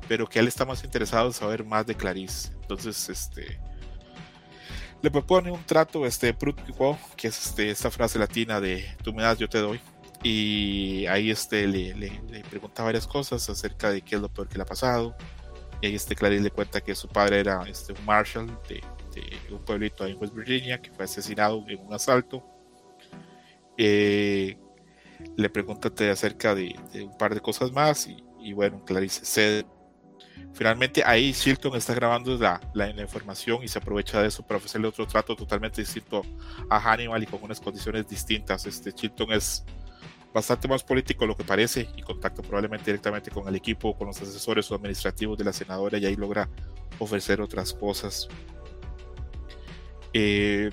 pero 0.08 0.28
que 0.28 0.40
él 0.40 0.48
está 0.48 0.66
más 0.66 0.84
interesado 0.84 1.28
en 1.28 1.34
saber 1.34 1.64
más 1.64 1.86
de 1.86 1.96
Clarice. 1.96 2.52
Entonces, 2.62 3.08
este, 3.08 3.60
le 5.02 5.12
propone 5.12 5.52
un 5.52 5.64
trato, 5.64 6.06
este, 6.06 6.36
que 7.16 7.28
es 7.28 7.47
este, 7.47 7.70
esta 7.70 7.89
frase 7.89 8.20
latina 8.20 8.60
de 8.60 8.86
tú 9.04 9.14
me 9.14 9.24
das, 9.24 9.38
yo 9.38 9.47
te 9.47 9.60
doy. 9.60 9.80
Y 10.22 11.06
ahí 11.06 11.32
este, 11.32 11.66
le, 11.66 11.93
le, 11.93 12.43
pregunta 12.50 12.84
varias 12.84 13.08
cosas 13.08 13.50
acerca 13.50 13.89
de 13.89 14.02
qué 14.02 14.16
es 14.16 14.22
lo 14.22 14.28
peor 14.28 14.50
que 14.50 14.58
le 14.58 14.64
ha 14.64 14.66
pasado. 14.66 15.16
Y 15.82 15.88
ahí 15.88 15.95
este 15.95 16.16
Clarice 16.16 16.43
le 16.43 16.52
cuenta 16.52 16.82
que 16.82 16.93
su 16.93 17.08
padre 17.08 17.39
era 17.39 17.64
este, 17.70 17.93
un 17.93 18.06
marshal 18.06 18.47
de, 18.68 18.82
un 19.50 19.60
pueblito 19.60 20.06
en 20.06 20.18
West 20.18 20.34
Virginia 20.34 20.82
que 20.82 20.91
fue 20.91 21.06
asesinado 21.06 21.64
en 21.68 21.80
un 21.80 21.93
asalto. 21.93 22.43
Eh, 23.78 24.58
le 25.38 25.50
pregunta 25.50 25.89
acerca 26.12 26.54
de, 26.54 26.76
un 26.95 27.18
par 27.18 27.34
de 27.34 27.39
cosas 27.39 27.72
más 27.72 28.08
y, 28.08 28.22
y 28.41 28.52
bueno, 28.52 28.84
Clarice 28.84 29.24
cede 29.24 29.66
Finalmente 30.54 31.04
ahí 31.06 31.32
Shilton 31.32 31.76
está 31.76 31.94
grabando 31.94 32.38
la, 32.38 32.60
la, 32.74 32.90
información 32.90 33.64
y 33.64 33.68
se 33.68 33.80
aprovecha 33.80 34.22
de 34.22 34.28
eso 34.28 34.46
para 34.46 34.58
ofrecerle 34.58 34.88
otro 34.88 35.08
trato 35.08 35.36
totalmente 35.36 35.82
distinto 35.82 36.24
a 36.70 36.80
Hannibal 36.80 37.24
y 37.24 37.28
con 37.28 37.42
unas 37.44 37.62
condiciones 37.62 38.08
distintas. 38.08 38.66
Este 38.66 38.92
Shilton 38.92 39.32
es 39.32 39.64
bastante 40.34 40.68
más 40.68 40.84
político 40.84 41.26
lo 41.26 41.36
que 41.36 41.44
parece 41.44 41.90
y 41.96 42.02
contacta 42.02 42.42
probablemente 42.42 42.86
directamente 42.86 43.32
con 43.32 43.48
el 43.48 43.56
equipo, 43.56 43.98
con 43.98 44.08
los 44.08 44.22
asesores 44.22 44.70
o 44.72 44.76
administrativos 44.76 45.38
de 45.38 45.44
la 45.44 45.54
senadora 45.54 45.98
y 45.98 46.06
ahí 46.06 46.16
logra 46.16 46.50
ofrecer 47.00 47.42
otras 47.42 47.74
cosas. 47.74 48.28
Eh, 50.14 50.72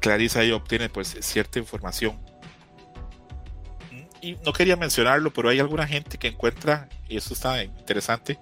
Clarissa 0.00 0.40
ahí 0.40 0.52
obtiene 0.52 0.88
pues 0.88 1.16
cierta 1.20 1.58
información. 1.58 2.18
Y 4.22 4.36
no 4.44 4.52
quería 4.52 4.76
mencionarlo, 4.76 5.32
pero 5.32 5.48
hay 5.48 5.60
alguna 5.60 5.86
gente 5.86 6.18
que 6.18 6.28
encuentra, 6.28 6.88
y 7.08 7.16
eso 7.16 7.32
está 7.32 7.64
interesante, 7.64 8.38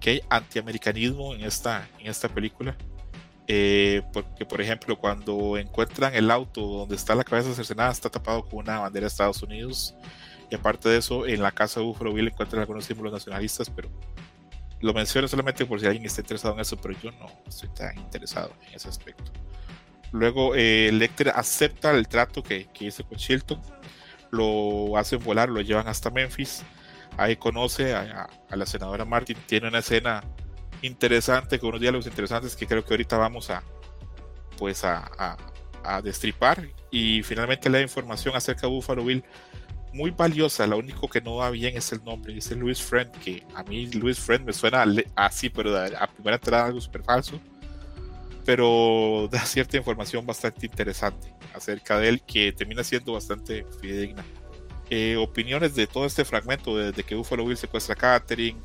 que 0.00 0.10
hay 0.10 0.20
antiamericanismo 0.28 1.34
en 1.34 1.42
esta, 1.42 1.88
en 1.98 2.06
esta 2.06 2.28
película. 2.28 2.76
Eh, 3.48 4.02
porque, 4.12 4.44
por 4.44 4.60
ejemplo, 4.60 4.98
cuando 4.98 5.56
encuentran 5.56 6.14
el 6.14 6.30
auto 6.30 6.60
donde 6.60 6.96
está 6.96 7.14
la 7.14 7.24
cabeza 7.24 7.54
cercenada, 7.54 7.90
está 7.92 8.10
tapado 8.10 8.44
con 8.44 8.60
una 8.60 8.80
bandera 8.80 9.04
de 9.04 9.08
Estados 9.08 9.42
Unidos. 9.42 9.94
Y 10.50 10.54
aparte 10.54 10.88
de 10.88 10.98
eso, 10.98 11.26
en 11.26 11.42
la 11.42 11.52
casa 11.52 11.80
de 11.80 11.86
Buffalo 11.86 12.12
Bill 12.12 12.28
encuentran 12.28 12.60
algunos 12.60 12.84
símbolos 12.84 13.12
nacionalistas, 13.12 13.68
pero 13.70 13.88
lo 14.80 14.92
menciono 14.92 15.26
solamente 15.26 15.64
por 15.66 15.80
si 15.80 15.86
alguien 15.86 16.04
está 16.04 16.20
interesado 16.20 16.54
en 16.54 16.60
eso, 16.60 16.76
pero 16.76 16.98
yo 17.00 17.10
no 17.12 17.26
estoy 17.46 17.68
tan 17.70 17.98
interesado 17.98 18.52
en 18.68 18.74
ese 18.74 18.88
aspecto. 18.88 19.32
Luego, 20.12 20.54
eh, 20.54 20.90
Lecter 20.92 21.30
acepta 21.30 21.90
el 21.90 22.06
trato 22.06 22.42
que, 22.42 22.66
que 22.72 22.86
hizo 22.86 23.04
con 23.04 23.18
Shilton, 23.18 23.60
lo 24.36 24.96
hacen 24.96 25.22
volar, 25.22 25.48
lo 25.48 25.60
llevan 25.60 25.88
hasta 25.88 26.10
Memphis. 26.10 26.62
Ahí 27.16 27.36
conoce 27.36 27.94
a, 27.94 28.28
la 28.50 28.66
senadora 28.66 29.04
Martin, 29.04 29.36
tiene 29.46 29.68
una 29.68 29.78
escena 29.78 30.22
interesante, 30.82 31.58
con 31.58 31.70
unos 31.70 31.80
diálogos 31.80 32.06
interesantes 32.06 32.54
que 32.54 32.66
creo 32.66 32.84
que 32.84 32.92
ahorita 32.92 33.16
vamos 33.16 33.50
a 33.50 33.62
pues 34.58 34.84
a, 34.84 35.36
a, 35.82 36.02
destripar. 36.02 36.68
Y 36.90 37.22
finalmente 37.22 37.70
le 37.70 37.78
da 37.78 37.82
información 37.82 38.34
acerca 38.36 38.62
de 38.62 38.68
Buffalo 38.68 39.04
Bill. 39.04 39.24
Muy 39.92 40.10
valiosa, 40.10 40.66
lo 40.66 40.76
único 40.76 41.08
que 41.08 41.22
no 41.22 41.36
va 41.36 41.48
bien 41.50 41.76
es 41.76 41.90
el 41.92 42.04
nombre, 42.04 42.34
dice 42.34 42.54
Louis 42.54 42.82
Friend, 42.82 43.10
que 43.12 43.46
a 43.54 43.62
mí 43.62 43.86
Louis 43.92 44.18
Friend 44.18 44.44
me 44.44 44.52
suena 44.52 44.84
así, 45.14 45.48
pero 45.48 45.74
a 45.74 46.06
primera 46.06 46.36
entrada 46.36 46.66
algo 46.66 46.80
súper 46.82 47.02
falso, 47.02 47.40
pero 48.44 49.26
da 49.30 49.40
cierta 49.46 49.78
información 49.78 50.26
bastante 50.26 50.66
interesante 50.66 51.35
acerca 51.56 51.98
de 51.98 52.08
él 52.08 52.22
que 52.22 52.52
termina 52.52 52.84
siendo 52.84 53.14
bastante 53.14 53.66
fidedigna. 53.80 54.24
Eh, 54.90 55.16
opiniones 55.16 55.74
de 55.74 55.86
todo 55.86 56.06
este 56.06 56.24
fragmento, 56.24 56.76
desde 56.76 57.02
que 57.02 57.14
Buffalo 57.14 57.44
Bill 57.44 57.56
secuestra 57.56 57.94
a 57.94 57.96
Catherine, 57.96 58.60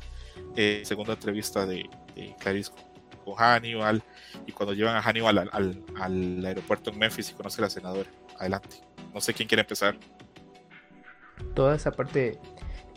eh, 0.56 0.82
segunda 0.84 1.14
entrevista 1.14 1.66
de, 1.66 1.88
de 2.14 2.34
Clarice 2.38 2.70
con 3.24 3.34
Hannibal 3.34 4.02
y 4.46 4.52
cuando 4.52 4.74
llevan 4.74 4.96
a 4.96 5.02
Hannibal 5.02 5.38
al, 5.38 5.82
al, 5.96 6.44
aeropuerto 6.44 6.90
en 6.90 6.98
Memphis 6.98 7.30
y 7.30 7.34
conoce 7.34 7.60
a 7.60 7.64
la 7.64 7.70
senadora. 7.70 8.10
Adelante. 8.38 8.76
No 9.12 9.20
sé 9.20 9.34
quién 9.34 9.48
quiere 9.48 9.62
empezar. 9.62 9.96
Toda 11.54 11.74
esa 11.74 11.92
parte 11.92 12.38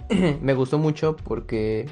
me 0.42 0.54
gustó 0.54 0.78
mucho 0.78 1.16
porque 1.16 1.88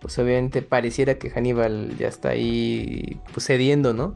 pues 0.00 0.18
obviamente 0.18 0.62
pareciera 0.62 1.18
que 1.18 1.30
Hannibal 1.30 1.96
ya 1.96 2.08
está 2.08 2.30
ahí 2.30 3.20
pues, 3.32 3.46
cediendo, 3.46 3.94
¿no? 3.94 4.14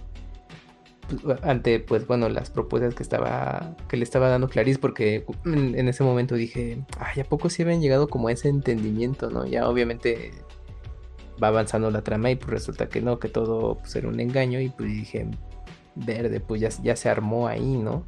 Ante 1.42 1.78
pues 1.80 2.06
bueno 2.06 2.28
las 2.28 2.50
propuestas 2.50 2.94
que 2.94 3.02
estaba 3.02 3.76
que 3.88 3.96
le 3.96 4.02
estaba 4.02 4.28
dando 4.28 4.48
Clarice 4.48 4.80
porque 4.80 5.24
en, 5.44 5.88
ese 5.88 6.02
momento 6.02 6.34
dije 6.34 6.78
ay 6.98 7.20
a 7.20 7.24
poco 7.24 7.48
sí 7.48 7.62
habían 7.62 7.80
llegado 7.80 8.08
como 8.08 8.26
a 8.26 8.32
ese 8.32 8.48
entendimiento 8.48 9.30
no 9.30 9.46
ya 9.46 9.68
obviamente 9.68 10.32
va 11.42 11.48
avanzando 11.48 11.90
la 11.90 12.02
trama 12.02 12.30
y 12.30 12.36
pues 12.36 12.50
resulta 12.50 12.88
que 12.88 13.00
no, 13.00 13.18
que 13.18 13.28
todo 13.28 13.76
pues, 13.76 13.94
era 13.96 14.08
un 14.08 14.20
engaño 14.20 14.60
y 14.60 14.68
pues 14.68 14.90
dije, 14.90 15.26
verde, 15.94 16.40
pues 16.40 16.60
ya, 16.60 16.68
ya 16.82 16.96
se 16.96 17.08
armó 17.08 17.48
ahí, 17.48 17.76
¿no? 17.76 18.04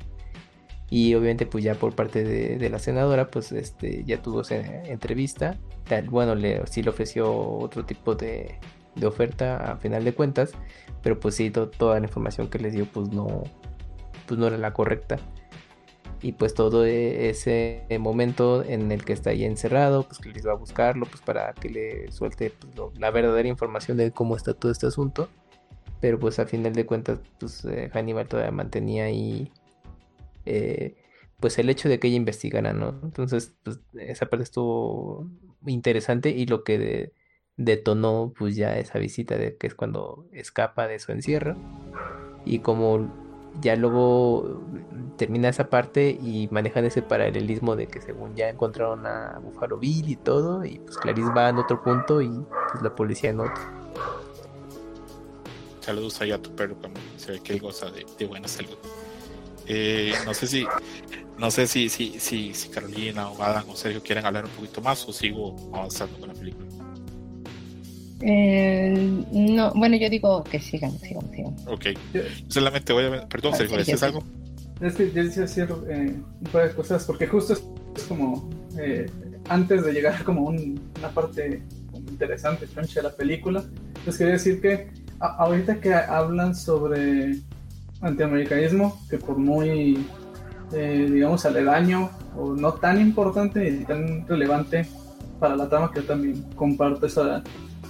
Y 0.90 1.14
obviamente 1.14 1.44
pues 1.44 1.62
ya 1.64 1.74
por 1.74 1.94
parte 1.94 2.24
de, 2.24 2.70
la 2.70 2.78
senadora 2.78 3.30
pues 3.30 3.52
este 3.52 4.04
ya 4.04 4.22
tuvo 4.22 4.40
esa 4.40 4.56
entrevista, 4.56 5.58
bueno, 6.10 6.34
le, 6.34 6.66
sí 6.66 6.82
le 6.82 6.90
ofreció 6.90 7.30
otro 7.30 7.84
tipo 7.84 8.14
de, 8.14 8.58
de 8.94 9.06
oferta 9.06 9.72
a 9.72 9.76
final 9.76 10.04
de 10.04 10.14
cuentas, 10.14 10.52
pero 11.02 11.18
pues 11.20 11.34
sí, 11.34 11.50
toda 11.50 12.00
la 12.00 12.06
información 12.06 12.48
que 12.48 12.58
les 12.58 12.72
dio 12.72 12.86
pues 12.86 13.08
no, 13.10 13.44
pues 14.26 14.38
no 14.38 14.46
era 14.46 14.58
la 14.58 14.72
correcta 14.72 15.18
y 16.22 16.32
pues 16.32 16.54
todo 16.54 16.84
e-, 16.84 17.30
ese 17.30 17.84
momento 18.00 18.64
en 18.64 18.90
el 18.92 19.04
que 19.04 19.12
está 19.12 19.30
ahí 19.30 19.44
encerrado, 19.44 20.04
pues 20.04 20.18
que 20.18 20.30
les 20.30 20.46
va 20.46 20.52
a 20.52 20.56
buscarlo, 20.56 21.06
pues 21.06 21.22
para 21.22 21.52
que 21.54 21.68
le 21.70 22.12
suelte 22.12 22.50
pues, 22.50 22.98
la 22.98 23.10
verdadera 23.10 23.48
información 23.48 23.96
de 23.96 24.10
cómo 24.12 24.36
está 24.36 24.54
todo 24.54 24.72
este 24.72 24.86
asunto. 24.86 25.28
Pero 26.00 26.18
pues 26.18 26.38
a 26.38 26.46
final 26.46 26.74
de 26.74 26.86
cuentas, 26.86 27.20
pues 27.40 27.64
eh, 27.64 27.90
Hannibal 27.92 28.28
todavía 28.28 28.52
mantenía 28.52 29.04
ahí, 29.04 29.52
eh, 30.46 30.96
pues 31.40 31.58
el 31.58 31.70
hecho 31.70 31.88
de 31.88 31.98
que 31.98 32.08
ella 32.08 32.16
investigara, 32.16 32.72
¿no? 32.72 33.00
Entonces, 33.02 33.54
pues 33.64 33.80
esa 33.94 34.26
parte 34.26 34.44
estuvo 34.44 35.28
interesante 35.66 36.30
y 36.30 36.46
lo 36.46 36.62
que 36.64 37.12
detonó, 37.58 38.32
pues 38.38 38.56
ya 38.56 38.78
esa 38.78 38.98
visita 38.98 39.36
de 39.36 39.56
que 39.56 39.66
es 39.66 39.74
cuando 39.74 40.24
escapa 40.32 40.86
de 40.86 40.98
su 40.98 41.12
encierro 41.12 41.56
y 42.44 42.60
como 42.60 43.12
ya 43.60 43.76
luego 43.76 44.62
termina 45.16 45.48
esa 45.48 45.68
parte 45.68 46.10
y 46.10 46.48
manejan 46.50 46.84
ese 46.84 47.02
paralelismo 47.02 47.74
de 47.74 47.88
que 47.88 48.00
según 48.00 48.36
ya 48.36 48.48
encontraron 48.48 49.04
a 49.06 49.40
Buffalo 49.42 49.76
Bill 49.78 50.08
y 50.08 50.16
todo, 50.16 50.64
y 50.64 50.78
pues 50.78 50.96
Clarice 50.96 51.30
va 51.36 51.48
en 51.48 51.58
otro 51.58 51.82
punto 51.82 52.22
y 52.22 52.30
pues 52.70 52.82
la 52.82 52.94
policía 52.94 53.30
en 53.30 53.40
otro. 53.40 53.62
Saludos 55.80 56.20
allá 56.20 56.36
a 56.36 56.38
tu 56.38 56.54
perro 56.54 56.76
también, 56.76 57.04
se 57.16 57.32
ve 57.32 57.40
que 57.40 57.54
él 57.54 57.60
goza 57.60 57.90
de, 57.90 58.26
buena 58.26 58.46
salud. 58.46 58.78
Eh, 59.66 60.12
no 60.24 60.32
sé 60.32 60.46
si 60.46 60.66
no 61.36 61.50
sé 61.50 61.66
si, 61.66 61.88
si, 61.88 62.20
si, 62.20 62.54
si 62.54 62.68
Carolina 62.68 63.28
o 63.30 63.42
Adam 63.42 63.68
o 63.68 63.76
Sergio 63.76 64.02
quieren 64.02 64.24
hablar 64.24 64.44
un 64.44 64.50
poquito 64.52 64.80
más 64.80 65.06
o 65.08 65.12
sigo 65.12 65.56
avanzando 65.72 66.18
con 66.18 66.28
la 66.28 66.34
película. 66.34 66.67
Eh, 68.20 69.24
no, 69.32 69.72
bueno, 69.74 69.96
yo 69.96 70.10
digo 70.10 70.42
que 70.44 70.58
sigan, 70.60 70.98
sigan, 70.98 71.30
sigan. 71.30 71.56
Ok. 71.66 71.86
Solamente 72.48 72.92
voy 72.92 73.04
a. 73.04 73.28
Perdón, 73.28 73.54
Sergio, 73.54 73.76
¿decías 73.76 74.02
algo? 74.02 74.22
Es 74.80 74.94
que 74.94 75.10
yo 75.12 75.24
decía 75.24 75.42
decir 75.42 75.68
eh, 75.88 76.14
un 76.40 76.46
par 76.52 76.68
de 76.68 76.74
cosas, 76.74 77.04
porque 77.04 77.26
justo 77.26 77.54
es, 77.54 78.02
como. 78.04 78.48
Eh, 78.78 79.06
antes 79.48 79.84
de 79.84 79.92
llegar 79.92 80.22
como 80.24 80.46
una 80.46 81.08
parte 81.14 81.62
interesante, 81.96 82.66
de 82.66 83.02
la 83.02 83.10
película, 83.10 83.64
les 84.06 84.16
quería 84.16 84.34
decir 84.34 84.60
que 84.60 84.88
ahorita 85.20 85.80
que 85.80 85.94
hablan 85.94 86.54
sobre 86.54 87.40
antiamericanismo, 88.00 89.00
que 89.10 89.18
por 89.18 89.36
muy, 89.36 90.06
eh, 90.72 91.08
digamos, 91.10 91.44
aledaño 91.44 92.10
o 92.36 92.54
no 92.54 92.74
tan 92.74 93.00
importante 93.00 93.68
y 93.68 93.84
tan 93.84 94.26
relevante 94.26 94.86
para 95.40 95.56
la 95.56 95.68
trama, 95.68 95.90
que 95.92 96.00
yo 96.00 96.06
también 96.06 96.42
comparto 96.54 97.06
esa 97.06 97.42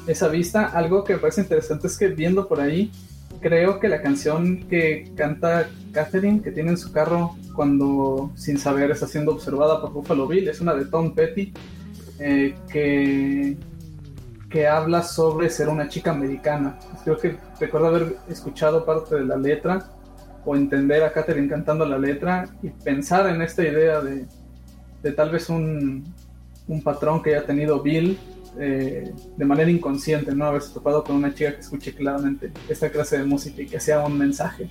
esa 0.09 0.29
vista. 0.29 0.67
Algo 0.67 1.05
que 1.05 1.15
me 1.15 1.19
parece 1.21 1.43
interesante 1.43 1.87
es 1.87 1.97
que 1.97 2.09
viendo 2.09 2.49
por 2.49 2.61
ahí, 2.61 2.91
creo 3.41 3.79
que 3.79 3.89
la 3.89 4.03
canción 4.03 4.65
que 4.69 5.13
canta 5.17 5.69
Catherine, 5.93 6.43
que 6.43 6.51
tiene 6.51 6.71
en 6.71 6.79
su 6.79 6.93
carro 6.93 7.37
cuando 7.55 8.33
sin 8.35 8.59
saber 8.59 8.91
está 8.91 9.07
siendo 9.07 9.33
observada 9.33 9.81
por 9.81 9.93
Buffalo 9.93 10.27
Bill, 10.27 10.49
es 10.49 10.61
una 10.61 10.75
de 10.75 10.87
Tom 10.87 11.15
Petty, 11.15 11.53
eh, 12.19 12.55
que, 12.71 13.57
que 14.51 14.67
habla 14.67 15.03
sobre 15.03 15.51
ser 15.51 15.69
una 15.69 15.89
chica 15.89 16.11
americana. 16.11 16.79
Creo 17.05 17.19
que 17.19 17.37
recuerdo 17.61 17.89
haber 17.89 18.17
escuchado 18.29 18.85
parte 18.85 19.17
de 19.17 19.25
la 19.25 19.37
letra 19.37 19.91
o 20.45 20.57
entender 20.57 21.03
a 21.03 21.13
Catherine 21.13 21.49
cantando 21.49 21.85
la 21.85 21.99
letra 21.99 22.49
y 22.63 22.71
pensar 22.71 23.29
en 23.29 23.43
esta 23.43 23.63
idea 23.63 24.01
de, 24.01 24.27
de 25.03 25.13
tal 25.13 25.31
vez 25.31 25.49
un, 25.49 26.05
un 26.67 26.83
patrón 26.83 27.23
que 27.23 27.35
haya 27.35 27.47
tenido 27.47 27.83
Bill 27.83 28.19
eh, 28.59 29.13
de 29.37 29.45
manera 29.45 29.71
inconsciente, 29.71 30.35
¿no? 30.35 30.47
Haberse 30.47 30.73
topado 30.73 31.05
con 31.05 31.17
una 31.17 31.35
chica 31.35 31.55
que 31.55 31.61
escuche 31.61 31.95
claramente 31.95 32.53
esta 32.69 32.91
clase 32.91 33.19
de 33.19 33.25
música 33.25 33.63
y 33.63 33.67
que 33.67 33.81
sea 33.81 34.05
un 34.05 34.17
mensaje 34.17 34.69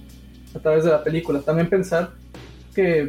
a 0.56 0.60
través 0.60 0.84
de 0.84 0.92
la 0.92 1.04
película. 1.04 1.42
También 1.42 1.70
pensar 1.70 2.12
que 2.74 3.08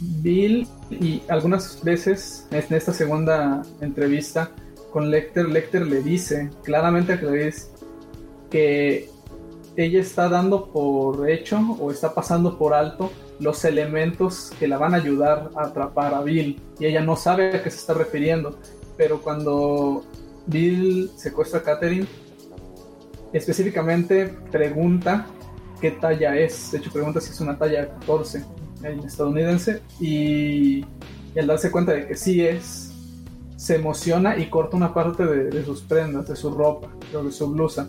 Bill 0.00 0.66
y 0.90 1.22
algunas 1.28 1.82
veces 1.82 2.46
en 2.50 2.64
esta 2.74 2.92
segunda 2.92 3.62
entrevista 3.80 4.50
con 4.92 5.10
Lecter, 5.10 5.48
Lecter 5.48 5.86
le 5.86 6.02
dice 6.02 6.50
claramente 6.62 7.14
a 7.14 7.20
Clarice 7.20 7.68
que 8.50 9.08
ella 9.76 10.00
está 10.00 10.28
dando 10.28 10.66
por 10.66 11.28
hecho 11.28 11.58
o 11.80 11.90
está 11.90 12.14
pasando 12.14 12.58
por 12.58 12.74
alto 12.74 13.10
los 13.40 13.64
elementos 13.64 14.52
que 14.58 14.68
la 14.68 14.78
van 14.78 14.94
a 14.94 14.98
ayudar 14.98 15.50
a 15.56 15.66
atrapar 15.66 16.14
a 16.14 16.22
Bill 16.22 16.60
y 16.78 16.86
ella 16.86 17.00
no 17.00 17.16
sabe 17.16 17.56
a 17.56 17.62
qué 17.62 17.70
se 17.70 17.78
está 17.78 17.94
refiriendo 17.94 18.58
pero 18.96 19.20
cuando 19.20 20.04
Bill 20.46 21.10
secuestra 21.16 21.60
a 21.60 21.62
Catherine, 21.62 22.06
específicamente 23.32 24.26
pregunta 24.50 25.26
qué 25.80 25.90
talla 25.90 26.36
es. 26.36 26.70
De 26.72 26.78
hecho, 26.78 26.90
pregunta 26.92 27.20
si 27.20 27.30
es 27.30 27.40
una 27.40 27.58
talla 27.58 27.88
14 28.00 28.44
en 28.82 29.00
estadounidense. 29.00 29.82
Y, 30.00 30.84
al 31.36 31.48
darse 31.48 31.70
cuenta 31.70 31.92
de 31.92 32.06
que 32.06 32.14
sí 32.14 32.42
es, 32.42 32.92
se 33.56 33.76
emociona 33.76 34.38
y 34.38 34.48
corta 34.48 34.76
una 34.76 34.94
parte 34.94 35.26
de, 35.26 35.64
sus 35.64 35.82
prendas, 35.82 36.28
de 36.28 36.36
su 36.36 36.50
ropa, 36.50 36.88
de 37.12 37.32
su 37.32 37.50
blusa, 37.50 37.88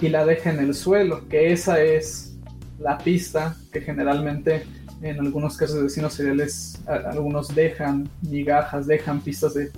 y 0.00 0.08
la 0.08 0.24
deja 0.24 0.50
en 0.50 0.58
el 0.58 0.74
suelo, 0.74 1.28
que 1.28 1.52
esa 1.52 1.80
es 1.80 2.36
la 2.80 2.98
pista 2.98 3.56
que 3.72 3.80
generalmente 3.82 4.64
en 5.00 5.20
algunos 5.20 5.56
casos 5.56 5.76
de 5.76 5.82
vecinos 5.84 6.14
seriales 6.14 6.80
algunos 6.86 7.54
dejan 7.54 8.08
migajas, 8.22 8.86
dejan 8.86 9.20
pistas 9.20 9.54
de, 9.54 9.70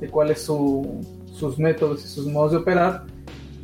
de 0.00 0.08
cuáles 0.08 0.42
su, 0.42 1.00
sus 1.32 1.58
métodos 1.58 2.04
y 2.04 2.08
sus 2.08 2.26
modos 2.26 2.52
de 2.52 2.58
operar. 2.58 3.04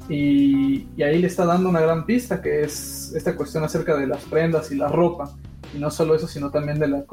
Y, 0.09 0.87
y 0.97 1.03
ahí 1.03 1.19
le 1.21 1.27
está 1.27 1.45
dando 1.45 1.69
una 1.69 1.81
gran 1.81 2.07
pista, 2.07 2.41
que 2.41 2.63
es 2.63 3.13
esta 3.15 3.35
cuestión 3.35 3.65
acerca 3.65 3.97
de 3.97 4.07
las 4.07 4.23
prendas 4.25 4.71
y 4.71 4.77
la 4.77 4.89
ropa. 4.89 5.37
Y 5.75 5.79
no 5.79 5.91
solo 5.91 6.15
eso, 6.15 6.29
sino 6.29 6.51
también 6.51 6.79
de, 6.79 6.89
la, 6.89 7.05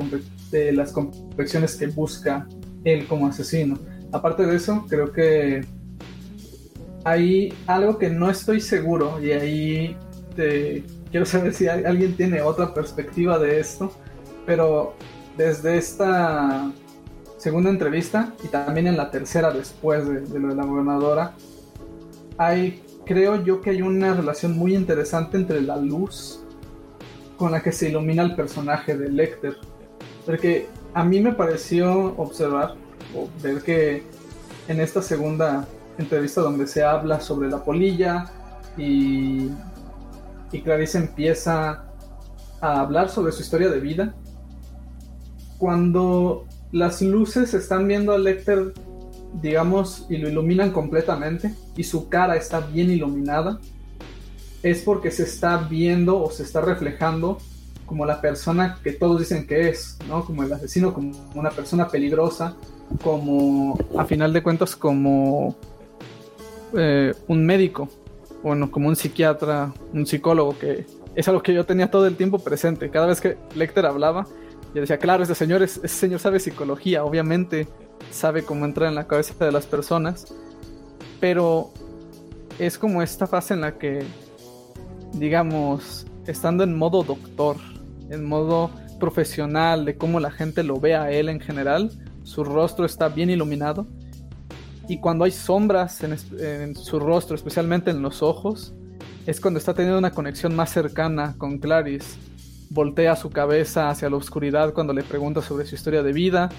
de 0.52 0.72
las 0.74 0.92
confecciones 0.92 1.76
que 1.76 1.88
busca 1.88 2.48
él 2.84 3.08
como 3.08 3.28
asesino. 3.28 3.80
Aparte 4.12 4.46
de 4.46 4.56
eso, 4.56 4.86
creo 4.88 5.12
que 5.12 5.66
hay 7.04 7.54
algo 7.68 7.98
que 7.98 8.10
no 8.10 8.30
estoy 8.30 8.62
seguro 8.62 9.22
y 9.22 9.32
ahí 9.32 9.98
te- 10.36 10.84
quiero 11.12 11.26
saber 11.26 11.54
si 11.54 11.68
alguien 11.68 12.16
tiene 12.16 12.42
otra 12.42 12.74
perspectiva 12.74 13.40
de 13.40 13.60
esto, 13.60 13.92
pero 14.46 14.94
desde 15.36 15.78
esta 15.78 16.72
segunda 17.44 17.70
entrevista 17.70 18.34
y 18.42 18.48
también 18.48 18.88
en 18.88 18.96
la 18.96 19.12
tercera 19.12 19.52
después 19.52 20.08
de, 20.08 20.40
lo 20.40 20.48
de 20.48 20.56
la 20.56 20.64
gobernadora, 20.64 21.36
hay, 22.38 22.82
creo 23.06 23.44
yo 23.44 23.60
que 23.60 23.72
hay 23.72 23.82
una 23.82 24.14
relación 24.14 24.58
muy 24.58 24.74
interesante 24.74 25.36
entre 25.36 25.62
la 25.62 25.76
luz 25.76 26.40
con 27.36 27.52
la 27.52 27.62
que 27.62 27.74
se 27.74 27.90
ilumina 27.90 28.24
el 28.24 28.34
personaje 28.34 28.98
de 28.98 29.10
Lecter. 29.10 29.58
Porque 30.26 30.70
a 30.94 31.04
mí 31.04 31.20
me 31.20 31.34
pareció 31.34 32.16
observar 32.16 32.76
o 33.14 33.28
ver 33.44 33.62
que 33.62 34.04
en 34.70 34.80
esta 34.80 35.02
segunda 35.02 35.68
entrevista 35.98 36.40
donde 36.40 36.66
se 36.66 36.82
habla 36.82 37.20
sobre 37.20 37.50
la 37.50 37.62
polilla 37.62 38.32
y, 38.78 39.50
y 40.54 40.62
Clarice 40.64 40.98
empieza 40.98 41.84
a 42.62 42.80
hablar 42.80 43.10
sobre 43.10 43.34
su 43.34 43.42
historia 43.42 43.70
de 43.70 43.82
vida, 43.82 44.16
cuando 45.58 46.46
las 46.74 47.04
luces 47.04 47.54
están 47.54 47.88
viendo 47.88 48.14
a 48.14 48.18
Lecter, 48.18 48.74
digamos, 49.42 50.08
y 50.10 50.18
lo 50.18 50.28
iluminan 50.28 50.72
completamente, 50.72 51.54
y 51.78 51.84
su 51.84 52.10
cara 52.10 52.36
está 52.36 52.62
bien 52.62 52.90
iluminada, 52.90 53.60
es 54.64 54.82
porque 54.82 55.12
se 55.12 55.24
está 55.24 55.58
viendo 55.58 56.20
o 56.20 56.32
se 56.32 56.42
está 56.42 56.62
reflejando 56.62 57.38
como 57.86 58.08
la 58.08 58.22
persona 58.22 58.80
que 58.84 58.92
todos 58.92 59.20
dicen 59.20 59.46
que 59.46 59.70
es, 59.70 60.00
¿no? 60.10 60.26
Como 60.26 60.42
el 60.42 60.52
asesino, 60.52 60.96
como 60.96 61.12
una 61.36 61.52
persona 61.52 61.88
peligrosa, 61.90 62.56
como, 63.04 63.78
a 63.96 64.06
final 64.06 64.34
de 64.34 64.42
cuentas, 64.42 64.76
como 64.76 65.56
eh, 66.76 67.14
un 67.28 67.46
médico, 67.46 67.88
bueno, 68.42 68.72
como 68.72 68.88
un 68.88 68.96
psiquiatra, 68.96 69.72
un 69.94 70.08
psicólogo, 70.08 70.58
que 70.58 70.88
es 71.14 71.28
algo 71.28 71.44
que 71.44 71.54
yo 71.54 71.68
tenía 71.68 71.92
todo 71.92 72.08
el 72.08 72.16
tiempo 72.16 72.40
presente. 72.40 72.90
Cada 72.90 73.06
vez 73.06 73.22
que 73.22 73.38
Lecter 73.54 73.86
hablaba, 73.86 74.26
yo 74.74 74.82
decía, 74.82 74.98
claro, 74.98 75.24
ese 75.24 75.36
señor, 75.36 75.62
es, 75.62 75.78
ese 75.78 75.96
señor 75.96 76.20
sabe 76.20 76.40
psicología, 76.40 77.04
obviamente 77.04 77.68
sabe 78.12 78.44
cómo 78.44 78.66
entrar 78.66 78.90
en 78.90 78.96
la 78.96 79.08
cabeza 79.08 79.46
de 79.46 79.52
las 79.52 79.66
personas, 79.66 80.34
pero 81.20 81.72
es 82.60 82.78
como 82.78 83.02
esta 83.02 83.28
fase 83.28 83.54
en 83.54 83.62
la 83.62 83.78
que, 83.78 84.04
digamos, 85.14 86.06
estando 86.26 86.64
en 86.64 86.76
modo 86.76 87.04
doctor, 87.04 87.58
en 88.10 88.24
modo 88.24 88.72
profesional 89.00 89.86
de 89.86 89.98
cómo 89.98 90.20
la 90.20 90.32
gente 90.32 90.64
lo 90.64 90.80
ve 90.80 90.96
a 90.96 91.12
él 91.12 91.30
en 91.30 91.40
general, 91.40 91.92
su 92.24 92.44
rostro 92.44 92.86
está 92.86 93.10
bien 93.10 93.30
iluminado 93.30 93.88
y 94.88 95.00
cuando 95.00 95.26
hay 95.26 95.32
sombras 95.32 96.04
en, 96.04 96.18
en 96.40 96.76
su 96.76 97.00
rostro, 97.00 97.36
especialmente 97.36 97.92
en 97.92 98.02
los 98.02 98.22
ojos, 98.22 98.74
es 99.26 99.40
cuando 99.40 99.58
está 99.58 99.74
teniendo 99.74 99.98
una 99.98 100.12
conexión 100.12 100.56
más 100.56 100.72
cercana 100.72 101.36
con 101.38 101.58
Clarice. 101.60 102.18
Voltea 102.74 103.16
su 103.16 103.30
cabeza 103.30 103.90
hacia 103.90 104.10
la 104.10 104.16
oscuridad 104.16 104.74
cuando 104.74 104.94
le 104.94 105.04
pregunta 105.04 105.44
sobre 105.44 105.66
su 105.66 105.76
historia 105.76 106.02
de 106.02 106.12
vida. 106.12 106.50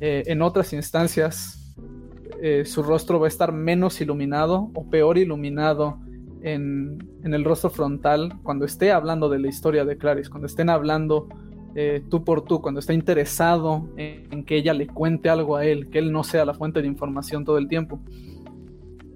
Eh, 0.00 0.24
en 0.26 0.42
otras 0.42 0.74
instancias, 0.74 1.74
eh, 2.42 2.66
su 2.66 2.82
rostro 2.82 3.18
va 3.18 3.26
a 3.26 3.28
estar 3.28 3.52
menos 3.52 3.98
iluminado 4.02 4.70
o 4.74 4.90
peor 4.90 5.16
iluminado 5.16 5.98
en, 6.42 6.98
en 7.24 7.32
el 7.32 7.42
rostro 7.42 7.70
frontal 7.70 8.34
cuando 8.42 8.66
esté 8.66 8.92
hablando 8.92 9.30
de 9.30 9.38
la 9.38 9.48
historia 9.48 9.86
de 9.86 9.96
Clarice, 9.96 10.28
cuando 10.28 10.46
estén 10.46 10.68
hablando 10.68 11.28
eh, 11.74 12.02
tú 12.10 12.22
por 12.22 12.44
tú, 12.44 12.60
cuando 12.60 12.80
está 12.80 12.92
interesado 12.92 13.88
en, 13.96 14.26
en 14.30 14.44
que 14.44 14.56
ella 14.56 14.74
le 14.74 14.86
cuente 14.86 15.30
algo 15.30 15.56
a 15.56 15.64
él, 15.64 15.88
que 15.88 16.00
él 16.00 16.12
no 16.12 16.22
sea 16.22 16.44
la 16.44 16.52
fuente 16.52 16.82
de 16.82 16.86
información 16.86 17.46
todo 17.46 17.56
el 17.56 17.66
tiempo. 17.66 17.98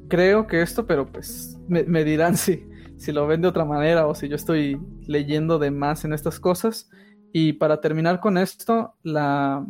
Creo 0.08 0.46
que 0.46 0.62
esto, 0.62 0.86
pero 0.86 1.04
pues 1.06 1.58
me, 1.68 1.82
me 1.82 2.02
dirán 2.02 2.34
si, 2.38 2.64
si 2.96 3.12
lo 3.12 3.26
ven 3.26 3.42
de 3.42 3.48
otra 3.48 3.64
manera 3.64 4.06
o 4.06 4.14
si 4.14 4.28
yo 4.28 4.36
estoy 4.36 4.80
leyendo 5.06 5.58
de 5.58 5.70
más 5.70 6.04
en 6.04 6.12
estas 6.12 6.40
cosas. 6.40 6.90
Y 7.32 7.54
para 7.54 7.80
terminar 7.80 8.20
con 8.20 8.38
esto, 8.38 8.94
la, 9.02 9.66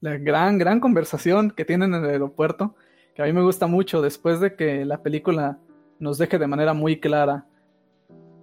la 0.00 0.18
gran, 0.18 0.58
gran 0.58 0.80
conversación 0.80 1.50
que 1.50 1.64
tienen 1.64 1.94
en 1.94 2.04
el 2.04 2.10
aeropuerto, 2.10 2.74
que 3.14 3.22
a 3.22 3.26
mí 3.26 3.32
me 3.32 3.42
gusta 3.42 3.66
mucho 3.66 4.02
después 4.02 4.40
de 4.40 4.54
que 4.54 4.84
la 4.84 5.02
película 5.02 5.58
nos 5.98 6.18
deje 6.18 6.38
de 6.38 6.46
manera 6.46 6.74
muy 6.74 7.00
clara 7.00 7.46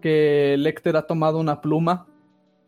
que 0.02 0.56
Lecter 0.58 0.98
ha 0.98 1.06
tomado 1.06 1.38
una 1.38 1.62
pluma 1.62 2.08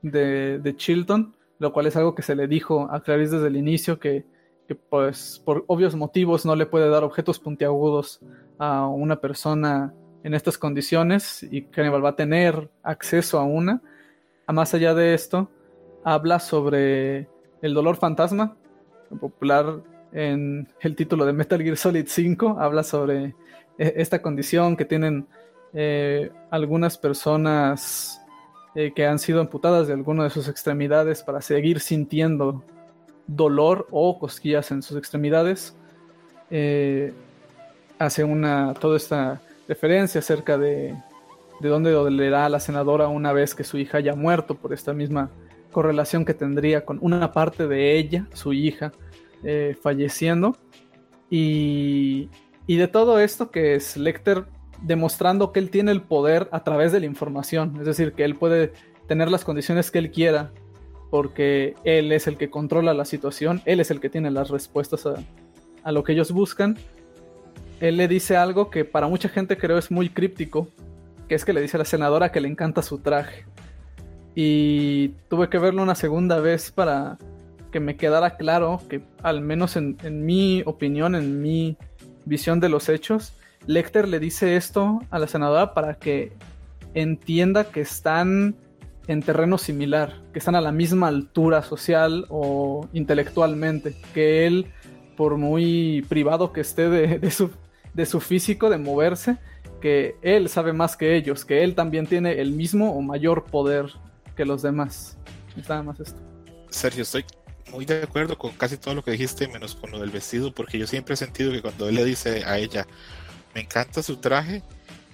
de, 0.02 0.60
de 0.60 0.76
Chilton, 0.76 1.36
lo 1.58 1.74
cual 1.74 1.88
es 1.88 1.96
algo 1.96 2.14
que 2.14 2.22
se 2.22 2.36
le 2.36 2.48
dijo 2.48 2.88
a 2.92 3.02
Clarice 3.02 3.36
desde 3.36 3.48
el 3.48 3.58
inicio, 3.58 4.00
que, 4.00 4.26
que, 4.68 4.76
pues 4.76 5.42
por 5.44 5.64
obvios 5.68 5.96
motivos 5.96 6.46
no 6.46 6.56
le 6.56 6.66
puede 6.66 6.90
dar 6.90 7.04
objetos 7.04 7.40
puntiagudos 7.40 8.22
a 8.60 8.88
una 8.88 9.16
persona 9.16 9.94
en 10.24 10.34
estas 10.34 10.58
condiciones 10.58 11.44
y 11.44 11.64
que 11.64 11.82
Hannibal 11.82 12.06
va 12.06 12.10
a 12.10 12.16
tener 12.16 12.70
acceso 12.82 13.40
a 13.40 13.44
una. 13.44 13.82
A 14.48 14.54
más 14.54 14.74
allá 14.74 14.94
de 14.94 15.14
esto, 15.14 15.50
habla 16.04 16.40
sobre 16.40 17.28
el 17.62 17.74
dolor 17.74 17.98
fantasma, 17.98 18.56
popular 19.20 19.82
en 20.12 20.68
el 20.82 20.96
título 20.96 21.26
de 21.26 21.34
Metal 21.34 21.62
Gear 21.62 21.78
Solid 21.78 22.06
5, 22.08 22.58
habla 22.60 22.84
sobre 22.84 23.36
eh, 23.78 23.94
esta 23.98 24.22
condición 24.22 24.76
que 24.76 24.86
tienen 24.86 25.28
eh, 25.74 26.32
algunas 26.52 26.98
personas 26.98 28.22
eh, 28.76 28.92
que 28.96 29.06
han 29.06 29.20
sido 29.20 29.40
amputadas 29.40 29.88
de 29.88 29.94
alguna 29.94 30.24
de 30.24 30.30
sus 30.32 30.48
extremidades 30.48 31.22
para 31.22 31.42
seguir 31.42 31.80
sintiendo 31.80 32.64
dolor 33.28 33.88
o 33.92 34.18
cosquillas 34.18 34.72
en 34.72 34.82
sus 34.82 34.98
extremidades. 34.98 35.76
Eh, 36.50 37.14
hace 38.00 38.24
una 38.24 38.74
toda 38.74 38.98
esta 38.98 39.42
referencia 39.68 40.20
acerca 40.20 40.58
de, 40.58 40.96
de 41.60 41.70
dónde 41.70 41.92
dolerá 41.92 42.46
a 42.46 42.50
la 42.50 42.60
senadora 42.60 43.08
una 43.08 43.34
vez 43.34 43.56
que 43.56 43.64
su 43.64 43.78
hija 43.78 44.00
haya 44.00 44.16
muerto 44.16 44.56
por 44.56 44.74
esta 44.74 44.94
misma 44.94 45.32
correlación 45.72 46.26
que 46.26 46.34
tendría 46.34 46.86
con 46.86 47.00
una 47.02 47.32
parte 47.32 47.68
de 47.68 47.98
ella, 47.98 48.28
su 48.34 48.54
hija, 48.54 48.92
eh, 49.44 49.76
falleciendo. 49.82 50.58
Y, 51.30 52.30
y 52.68 52.78
de 52.78 52.88
todo 52.88 53.20
esto 53.20 53.52
que 53.52 53.76
es 53.76 53.98
Lecter 53.98 54.46
demostrando 54.82 55.52
que 55.52 55.60
él 55.60 55.70
tiene 55.70 55.92
el 55.92 56.02
poder 56.02 56.48
a 56.52 56.64
través 56.64 56.92
de 56.92 57.00
la 57.00 57.06
información, 57.06 57.78
es 57.80 57.86
decir, 57.86 58.14
que 58.14 58.24
él 58.24 58.36
puede 58.36 58.74
tener 59.08 59.30
las 59.32 59.44
condiciones 59.44 59.92
que 59.92 60.00
él 60.00 60.12
quiera 60.12 60.52
porque 61.10 61.76
él 61.84 62.12
es 62.12 62.26
el 62.28 62.38
que 62.38 62.50
controla 62.50 62.94
la 62.94 63.06
situación, 63.06 63.62
él 63.66 63.80
es 63.80 63.92
el 63.92 64.00
que 64.00 64.10
tiene 64.10 64.32
las 64.32 64.50
respuestas 64.50 65.06
a, 65.06 65.16
a 65.84 65.92
lo 65.92 66.04
que 66.04 66.14
ellos 66.14 66.32
buscan. 66.32 66.78
Él 67.84 67.98
le 67.98 68.08
dice 68.08 68.38
algo 68.38 68.70
que 68.70 68.86
para 68.86 69.10
mucha 69.10 69.28
gente 69.28 69.58
creo 69.58 69.78
es 69.78 69.92
muy 69.92 70.08
críptico, 70.08 70.70
que 71.28 71.36
es 71.36 71.44
que 71.44 71.52
le 71.52 71.60
dice 71.60 71.76
a 71.76 71.80
la 71.80 71.86
senadora 71.86 72.32
que 72.32 72.40
le 72.40 72.48
encanta 72.48 72.82
su 72.82 73.00
traje. 73.00 73.44
Y 74.36 75.10
tuve 75.28 75.50
que 75.50 75.60
verlo 75.60 75.84
una 75.84 75.94
segunda 75.94 76.40
vez 76.40 76.72
para 76.72 77.18
que 77.74 77.82
me 77.82 77.98
quedara 77.98 78.38
claro 78.38 78.80
que 78.88 79.04
al 79.22 79.42
menos 79.42 79.76
en, 79.76 79.98
en 80.04 80.26
mi 80.26 80.64
opinión, 80.66 81.14
en 81.14 81.42
mi 81.42 81.76
visión 82.24 82.62
de 82.62 82.70
los 82.70 82.88
hechos, 82.88 83.34
Lecter 83.68 84.08
le 84.08 84.22
dice 84.22 84.56
esto 84.56 85.02
a 85.10 85.20
la 85.20 85.28
senadora 85.28 85.74
para 85.74 85.96
que 85.96 86.32
entienda 86.94 87.66
que 87.66 87.82
están 87.82 88.56
en 89.08 89.22
terreno 89.22 89.58
similar, 89.58 90.22
que 90.32 90.40
están 90.40 90.56
a 90.56 90.62
la 90.62 90.72
misma 90.72 91.10
altura 91.10 91.62
social 91.64 92.28
o 92.30 92.88
intelectualmente, 92.94 93.94
que 94.14 94.48
él, 94.48 94.68
por 95.18 95.36
muy 95.36 96.06
privado 96.08 96.54
que 96.54 96.62
esté 96.62 96.90
de, 96.90 97.20
de, 97.20 97.30
su, 97.30 97.50
de 97.94 98.06
su 98.06 98.20
físico, 98.20 98.70
de 98.70 98.78
moverse, 98.78 99.38
que 99.82 100.16
él 100.22 100.50
sabe 100.50 100.74
más 100.74 100.96
que 100.96 101.16
ellos, 101.16 101.46
que 101.46 101.64
él 101.64 101.76
también 101.76 102.08
tiene 102.08 102.40
el 102.42 102.52
mismo 102.52 102.94
o 102.94 103.02
mayor 103.02 103.46
poder 103.46 103.88
que 104.36 104.46
los 104.46 104.62
demás. 104.62 105.18
Nada 105.68 105.84
más 105.84 106.00
esto. 106.00 106.20
Sergio, 106.70 107.04
estoy 107.04 107.26
muy 107.72 107.86
de 107.86 108.02
acuerdo 108.04 108.38
con 108.38 108.52
casi 108.54 108.78
todo 108.78 108.96
lo 108.96 109.04
que 109.04 109.12
dijiste, 109.12 109.48
menos 109.48 109.76
con 109.76 109.92
lo 109.92 110.00
del 110.00 110.10
vestido, 110.10 110.54
porque 110.54 110.78
yo 110.78 110.88
siempre 110.88 111.14
he 111.14 111.18
sentido 111.18 111.52
que 111.52 111.62
cuando 111.62 111.88
él 111.90 111.96
le 111.96 112.06
dice 112.06 112.44
a 112.46 112.58
ella, 112.58 112.88
me 113.54 113.62
encanta 113.62 114.02
su 114.02 114.18
traje, 114.18 114.64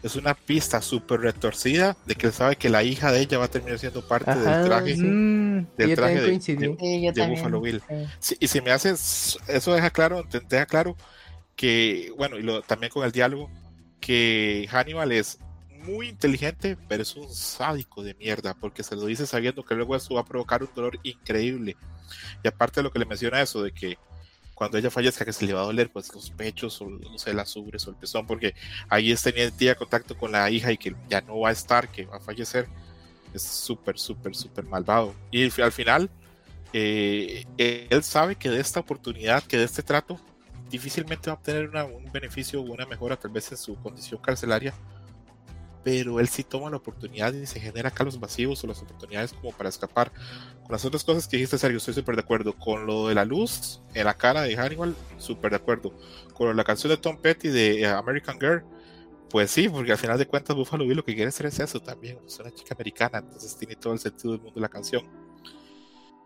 es 0.02 0.16
una 0.16 0.34
pista 0.34 0.82
súper 0.82 1.20
retorcida 1.20 1.98
de 2.06 2.16
que 2.16 2.28
él 2.28 2.34
sabe 2.34 2.56
que 2.56 2.70
la 2.70 2.84
hija 2.84 3.12
de 3.12 3.20
ella 3.20 3.38
va 3.38 3.46
a 3.46 3.50
terminar 3.50 3.80
siendo 3.80 4.08
parte 4.08 4.32
Ajá, 4.32 4.58
del 4.60 4.66
traje, 4.66 4.96
sí. 4.96 5.02
Mm, 5.04 5.68
del 5.78 5.90
Yo 5.90 5.96
traje 5.96 6.22
de, 6.22 6.32
de- 6.32 6.42
Sí, 6.42 6.56
yo 7.02 7.12
de. 7.12 7.28
Buffalo 7.28 7.60
Bill. 7.60 7.82
sí. 7.90 7.96
Sí, 8.20 8.38
y 8.40 8.48
si 8.48 8.62
me 8.62 8.72
haces, 8.72 9.38
eso 9.48 9.74
deja 9.74 9.90
claro, 9.90 10.24
deja 10.48 10.66
claro 10.66 10.96
que, 11.60 12.14
bueno, 12.16 12.38
y 12.38 12.42
lo, 12.42 12.62
también 12.62 12.90
con 12.90 13.04
el 13.04 13.12
diálogo, 13.12 13.52
que 14.00 14.66
Hannibal 14.72 15.12
es 15.12 15.40
muy 15.84 16.08
inteligente, 16.08 16.78
pero 16.88 17.04
es 17.04 17.14
un 17.18 17.30
sádico 17.30 18.02
de 18.02 18.14
mierda, 18.14 18.54
porque 18.54 18.82
se 18.82 18.96
lo 18.96 19.06
dice 19.06 19.28
sabiendo 19.28 19.66
que 19.66 19.76
luego 19.76 19.94
eso 19.94 20.14
va 20.14 20.22
a 20.22 20.26
provocar 20.26 20.64
un 20.64 20.70
dolor 20.74 20.98
increíble. 21.04 21.76
Y 22.46 22.48
aparte 22.48 22.80
de 22.80 22.84
lo 22.84 22.94
que 22.94 23.00
le 23.00 23.06
menciona 23.06 23.42
eso, 23.42 23.62
de 23.62 23.74
que 23.74 23.98
cuando 24.56 24.78
ella 24.78 24.90
fallezca, 24.90 25.26
que 25.26 25.34
se 25.34 25.46
le 25.46 25.52
va 25.52 25.60
a 25.60 25.66
doler, 25.66 25.92
pues 25.92 26.14
los 26.14 26.30
pechos, 26.30 26.80
o 26.82 26.90
no 26.90 27.18
sé, 27.18 27.34
las 27.34 27.54
ubres 27.58 27.86
o 27.88 27.90
el 27.90 27.98
pezón, 27.98 28.26
porque 28.26 28.56
ahí 28.88 29.14
tenía 29.16 29.50
día 29.50 29.76
contacto 29.76 30.18
con 30.18 30.32
la 30.32 30.50
hija 30.50 30.72
y 30.72 30.78
que 30.78 30.96
ya 31.10 31.20
no 31.20 31.42
va 31.42 31.50
a 31.50 31.52
estar, 31.52 31.92
que 31.92 32.06
va 32.06 32.18
a 32.18 32.22
fallecer, 32.22 32.70
es 33.34 33.42
súper, 33.44 34.00
súper, 34.00 34.34
súper 34.34 34.64
malvado. 34.64 35.14
Y 35.30 35.44
al 35.60 35.74
final, 35.74 36.10
eh, 36.72 37.44
él 37.58 38.02
sabe 38.04 38.38
que 38.38 38.50
de 38.50 38.62
esta 38.62 38.80
oportunidad, 38.80 39.44
que 39.44 39.58
de 39.58 39.66
este 39.66 39.84
trato, 39.84 40.22
difícilmente 40.70 41.30
va 41.30 41.34
a 41.34 41.38
obtener 41.38 41.70
una- 41.70 41.86
un 41.86 42.12
beneficio 42.12 42.62
o 42.62 42.64
una 42.64 42.86
mejora 42.86 43.16
tal 43.18 43.32
vez 43.32 43.52
en 43.52 43.58
su 43.58 43.76
condición 43.76 44.22
carcelaria, 44.22 44.74
pero 45.84 46.20
él 46.20 46.28
sí 46.28 46.44
toma 46.44 46.70
la 46.70 46.78
oportunidad 46.78 47.34
y 47.34 47.46
se 47.46 47.60
genera 47.60 47.90
acá 47.90 48.04
los 48.04 48.20
vacíos 48.20 48.64
o 48.64 48.68
las 48.68 48.82
oportunidades 48.82 49.34
como 49.34 49.52
para 49.54 49.70
escapar. 49.70 50.12
Con 50.64 50.72
las 50.72 50.84
otras 50.86 51.04
cosas 51.04 51.28
que 51.28 51.38
dijiste, 51.38 51.58
Sergio, 51.58 51.78
estoy 51.78 51.94
súper 51.94 52.16
de 52.16 52.22
acuerdo. 52.22 52.54
Con 52.54 52.86
lo 52.86 53.08
de 53.08 53.16
la 53.16 53.26
luz 53.26 53.82
en 53.94 54.06
la 54.06 54.14
cara 54.14 54.42
de 54.42 54.56
Hannibal, 54.58 54.94
súper 55.18 55.52
de 55.52 55.58
acuerdo. 55.58 55.94
Con 56.34 56.56
la 56.56 56.64
canción 56.64 56.90
de 56.92 56.98
Tom 56.98 57.18
Petty 57.18 57.48
de 57.48 57.82
eh, 57.82 57.88
American 57.88 58.38
Girl, 58.40 58.64
pues 59.30 59.52
sí, 59.52 59.70
porque 59.70 59.92
al 59.92 59.98
final 59.98 60.18
de 60.18 60.26
cuentas 60.26 60.56
Buffalo 60.56 60.86
Bill 60.86 60.98
lo 60.98 61.06
que 61.06 61.14
quiere 61.16 61.30
hacer 61.30 61.46
es 61.46 61.60
eso 61.60 61.80
también, 61.80 62.18
es 62.26 62.40
una 62.40 62.52
chica 62.52 62.74
americana, 62.74 63.20
entonces 63.20 63.56
tiene 63.56 63.76
todo 63.76 63.94
el 63.94 64.00
sentido 64.00 64.34
del 64.34 64.42
mundo 64.42 64.60
la 64.60 64.70
canción. 64.70 65.04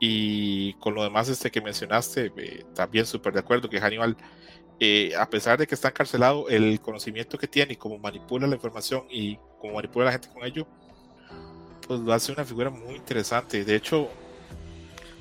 Y 0.05 0.73
con 0.81 0.95
lo 0.95 1.03
demás 1.03 1.29
este 1.29 1.49
que 1.49 1.61
mencionaste, 1.61 2.29
eh, 2.35 2.65
también 2.75 3.05
súper 3.05 3.31
de 3.31 3.39
acuerdo 3.39 3.69
que 3.69 3.79
Hannibal, 3.79 4.17
eh, 4.77 5.13
a 5.17 5.29
pesar 5.29 5.57
de 5.57 5.65
que 5.65 5.75
está 5.75 5.87
encarcelado, 5.87 6.49
el 6.49 6.81
conocimiento 6.81 7.37
que 7.37 7.47
tiene 7.47 7.71
y 7.71 7.75
cómo 7.77 7.97
manipula 7.99 8.45
la 8.45 8.55
información 8.55 9.05
y 9.09 9.37
cómo 9.61 9.75
manipula 9.75 10.03
la 10.03 10.11
gente 10.11 10.27
con 10.27 10.43
ello, 10.43 10.67
pues 11.87 12.01
lo 12.01 12.11
hace 12.11 12.33
una 12.33 12.43
figura 12.43 12.69
muy 12.69 12.95
interesante. 12.95 13.63
De 13.63 13.75
hecho, 13.77 14.09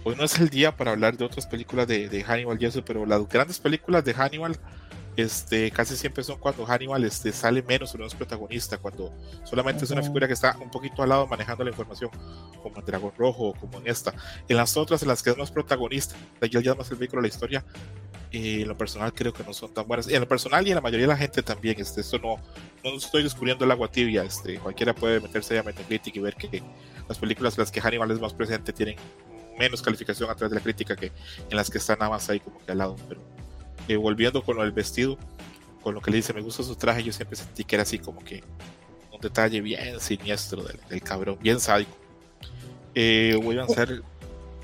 hoy 0.02 0.16
no 0.16 0.24
es 0.24 0.40
el 0.40 0.50
día 0.50 0.76
para 0.76 0.90
hablar 0.90 1.16
de 1.16 1.26
otras 1.26 1.46
películas 1.46 1.86
de, 1.86 2.08
de 2.08 2.24
Hannibal 2.24 2.60
y 2.60 2.66
eso, 2.66 2.84
pero 2.84 3.06
las 3.06 3.28
grandes 3.28 3.60
películas 3.60 4.04
de 4.04 4.14
Hannibal 4.14 4.58
este, 5.16 5.70
casi 5.70 5.96
siempre 5.96 6.24
son 6.24 6.38
cuando 6.38 6.64
Hannibal 6.64 7.04
este, 7.04 7.32
sale 7.32 7.62
menos 7.62 7.94
o 7.94 7.98
no 7.98 8.06
es 8.06 8.14
protagonista, 8.14 8.78
cuando 8.78 9.12
solamente 9.44 9.84
es 9.84 9.90
una 9.90 10.02
figura 10.02 10.26
que 10.26 10.32
está 10.32 10.56
un 10.58 10.70
poquito 10.70 11.02
al 11.02 11.10
lado 11.10 11.26
manejando 11.26 11.64
la 11.64 11.70
información, 11.70 12.10
como 12.62 12.78
en 12.78 12.84
Dragón 12.84 13.12
Rojo 13.18 13.48
o 13.48 13.54
como 13.54 13.78
en 13.78 13.88
esta. 13.88 14.14
En 14.48 14.56
las 14.56 14.76
otras, 14.76 15.02
en 15.02 15.08
las 15.08 15.22
que 15.22 15.30
es 15.30 15.36
más 15.36 15.50
protagonista, 15.50 16.16
y 16.40 16.48
ya 16.48 16.72
es 16.72 16.78
más 16.78 16.90
el 16.90 16.96
vehículo 16.96 17.20
de 17.20 17.28
la 17.28 17.34
historia, 17.34 17.64
eh, 18.32 18.62
en 18.62 18.68
lo 18.68 18.76
personal 18.76 19.12
creo 19.12 19.32
que 19.32 19.44
no 19.44 19.52
son 19.52 19.74
tan 19.74 19.86
buenas. 19.86 20.08
Y 20.08 20.14
en 20.14 20.20
lo 20.20 20.28
personal 20.28 20.66
y 20.66 20.70
en 20.70 20.76
la 20.76 20.80
mayoría 20.80 21.06
de 21.06 21.12
la 21.12 21.18
gente 21.18 21.42
también, 21.42 21.78
este, 21.78 22.00
esto 22.00 22.18
no, 22.18 22.36
no 22.82 22.96
estoy 22.96 23.22
descubriendo 23.22 23.66
el 23.66 23.70
agua 23.70 23.88
tibia, 23.88 24.22
este, 24.24 24.58
cualquiera 24.58 24.94
puede 24.94 25.20
meterse 25.20 25.58
a 25.58 25.62
Metacritic 25.62 26.16
y 26.16 26.20
ver 26.20 26.34
que 26.36 26.62
las 27.06 27.18
películas 27.18 27.58
en 27.58 27.62
las 27.62 27.70
que 27.70 27.80
Hannibal 27.80 28.10
es 28.10 28.20
más 28.20 28.32
presente 28.32 28.72
tienen 28.72 28.96
menos 29.58 29.82
calificación 29.82 30.30
a 30.30 30.34
través 30.34 30.50
de 30.50 30.56
la 30.56 30.62
crítica 30.62 30.96
que 30.96 31.12
en 31.50 31.56
las 31.56 31.68
que 31.68 31.76
están 31.76 31.98
nada 31.98 32.10
más 32.10 32.28
ahí 32.30 32.40
como 32.40 32.58
que 32.64 32.72
al 32.72 32.78
lado. 32.78 32.96
Pero 33.06 33.20
eh, 33.88 33.96
volviendo 33.96 34.42
con 34.42 34.56
lo 34.56 34.62
del 34.62 34.72
vestido, 34.72 35.18
con 35.82 35.94
lo 35.94 36.00
que 36.00 36.10
le 36.10 36.18
dice, 36.18 36.32
me 36.32 36.40
gusta 36.40 36.62
su 36.62 36.76
traje, 36.76 37.02
yo 37.02 37.12
siempre 37.12 37.36
sentí 37.36 37.64
que 37.64 37.76
era 37.76 37.82
así 37.82 37.98
como 37.98 38.22
que 38.24 38.42
un 39.12 39.20
detalle 39.20 39.60
bien 39.60 40.00
siniestro 40.00 40.62
del, 40.62 40.78
del 40.88 41.02
cabrón, 41.02 41.38
bien 41.40 41.60
sádico. 41.60 41.96
Eh, 42.94 43.38
voy 43.42 43.58
a 43.58 43.64
hacer... 43.64 44.02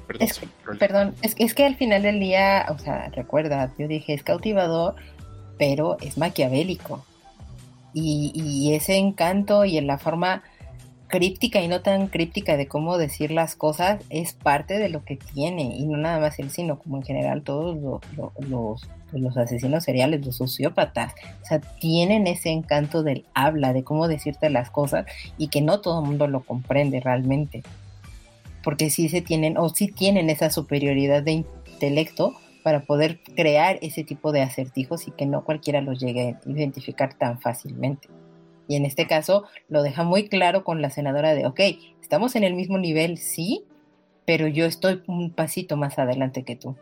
Perdón, 0.07 0.29
Es-. 0.29 0.41
Perdón, 0.79 1.15
es, 1.23 1.35
es 1.39 1.55
que 1.55 1.67
al 1.67 1.77
final 1.77 2.03
del 2.03 2.19
día, 2.21 2.67
o 2.71 2.79
sea, 2.79 3.11
recuerda, 3.11 3.75
yo 3.79 3.89
dije 3.89 4.15
es 4.15 4.23
cautivador, 4.23 4.95
pero 5.59 5.99
es 6.01 6.17
maquiavélico. 6.17 7.05
Y, 7.93 8.33
y 8.35 8.75
ese 8.75 8.97
encanto 8.97 9.65
y 9.65 9.77
en 9.77 9.87
la 9.87 9.99
forma 9.99 10.43
críptica 11.09 11.61
y 11.61 11.69
no 11.69 11.81
tan 11.81 12.07
críptica 12.09 12.57
de 12.57 12.69
cómo 12.69 12.99
decir 12.99 13.31
las 13.33 13.57
cosas 13.57 14.01
es 14.11 14.35
parte 14.35 14.79
de 14.79 14.89
lo 14.89 15.05
que 15.05 15.17
tiene. 15.17 15.63
Y 15.77 15.87
no 15.87 15.97
nada 15.97 16.21
más 16.21 16.39
él, 16.39 16.51
sino 16.51 16.79
como 16.79 16.99
en 16.99 17.03
general 17.03 17.43
todos 17.43 17.77
lo- 17.79 18.01
lo- 18.17 18.33
los, 18.49 18.89
los 19.13 19.37
asesinos 19.37 19.85
seriales, 19.85 20.25
los 20.25 20.37
sociópatas. 20.37 21.15
O 21.43 21.47
sea, 21.47 21.61
tienen 21.61 22.27
ese 22.27 22.51
encanto 22.51 23.03
del 23.03 23.25
habla, 23.35 23.73
de 23.73 23.83
cómo 23.83 24.07
decirte 24.07 24.51
las 24.51 24.71
cosas 24.71 25.07
y 25.39 25.49
que 25.49 25.61
no 25.63 25.81
todo 25.81 26.01
el 26.01 26.07
mundo 26.07 26.29
lo 26.29 26.41
comprende 26.45 27.01
realmente 27.01 27.63
porque 28.65 28.91
sí 28.91 29.09
se 29.09 29.23
tienen 29.23 29.57
o 29.57 29.69
sí 29.71 29.89
tienen 29.89 30.29
esa 30.29 30.51
superioridad 30.51 31.23
de 31.23 31.33
intelecto 31.33 32.35
para 32.63 32.81
poder 32.81 33.21
crear 33.35 33.79
ese 33.81 34.05
tipo 34.05 34.31
de 34.31 34.43
acertijos 34.43 35.09
y 35.09 35.11
que 35.13 35.25
no 35.25 35.43
cualquiera 35.45 35.81
los 35.81 36.01
llegue 36.01 36.37
a 36.45 36.51
identificar 36.51 37.15
tan 37.15 37.41
fácilmente. 37.41 38.09
Y 38.69 38.77
en 38.77 38.85
este 38.85 39.07
caso 39.07 39.49
lo 39.69 39.83
deja 39.83 40.05
muy 40.05 40.29
claro 40.29 40.63
con 40.63 40.83
la 40.83 40.91
senadora 40.91 41.35
de, 41.35 41.47
ok, 41.47 41.61
estamos 42.03 42.37
en 42.37 42.45
el 42.45 42.55
mismo 42.55 42.79
nivel, 42.79 43.17
sí, 43.19 43.65
pero 44.27 44.47
yo 44.47 44.67
estoy 44.67 45.03
un 45.07 45.33
pasito 45.33 45.79
más 45.79 45.99
adelante 45.99 46.45
que 46.45 46.55
tú. 46.55 46.77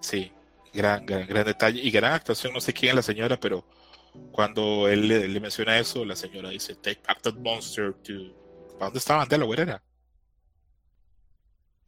Sí, 0.00 0.32
gran, 0.72 1.04
gran, 1.04 1.26
gran 1.26 1.44
detalle 1.44 1.80
y 1.82 1.90
gran 1.90 2.12
actuación. 2.12 2.52
No 2.52 2.60
sé 2.60 2.72
quién 2.72 2.90
es 2.90 2.96
la 2.96 3.02
señora, 3.02 3.38
pero 3.38 3.64
cuando 4.30 4.88
él 4.88 5.08
le, 5.08 5.40
menciona 5.40 5.78
eso, 5.78 6.04
la 6.04 6.14
señora 6.14 6.50
dice: 6.50 6.76
Take 6.76 7.00
back 7.06 7.20
that 7.22 7.34
monster 7.34 7.92
to. 7.92 8.12
¿Para 8.78 8.86
dónde 8.86 8.98
estaba? 9.00 9.24
¿En 9.24 9.28
Delaware 9.28 9.62
era? 9.62 9.82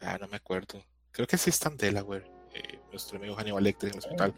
Ah, 0.01 0.19
no 0.21 0.27
me 0.27 0.37
acuerdo. 0.37 0.85
Creo 1.13 1.27
que 1.29 1.39
sí 1.39 1.51
está 1.51 1.69
en 1.69 1.77
Delaware. 1.77 2.25
eh, 2.55 2.81
nuestro 2.91 3.19
amigo 3.19 3.35
Hannibal 3.37 3.63
Lecter 3.63 3.89
en 3.89 3.95
el 3.95 3.99
hospital. 4.01 4.35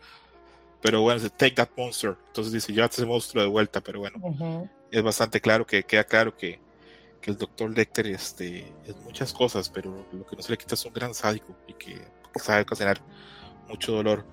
Pero 0.84 1.00
bueno, 1.00 1.18
dice: 1.18 1.30
Take 1.34 1.52
that 1.52 1.70
monster. 1.78 2.14
Entonces 2.26 2.52
dice: 2.52 2.70
Llévate 2.74 2.96
ese 2.96 3.06
monstruo 3.06 3.42
de 3.42 3.48
vuelta. 3.48 3.80
Pero 3.80 4.00
bueno, 4.00 4.18
Ujú. 4.20 4.68
es 4.90 5.02
bastante 5.02 5.40
claro 5.40 5.66
que 5.66 5.82
queda 5.82 6.04
claro 6.04 6.36
que, 6.36 6.60
que 7.22 7.30
el 7.30 7.38
doctor 7.38 7.70
Lecter 7.74 8.06
este, 8.08 8.70
es 8.86 8.94
muchas 8.96 9.32
cosas, 9.32 9.70
pero 9.70 10.06
lo 10.12 10.26
que 10.26 10.36
no 10.36 10.42
se 10.42 10.52
le 10.52 10.58
quita 10.58 10.74
es 10.74 10.84
un 10.84 10.92
gran 10.92 11.14
sádico 11.14 11.56
y 11.66 11.72
que 11.72 12.06
sabe 12.36 12.60
ocasionar 12.62 13.00
mucho 13.66 13.92
dolor. 13.92 14.26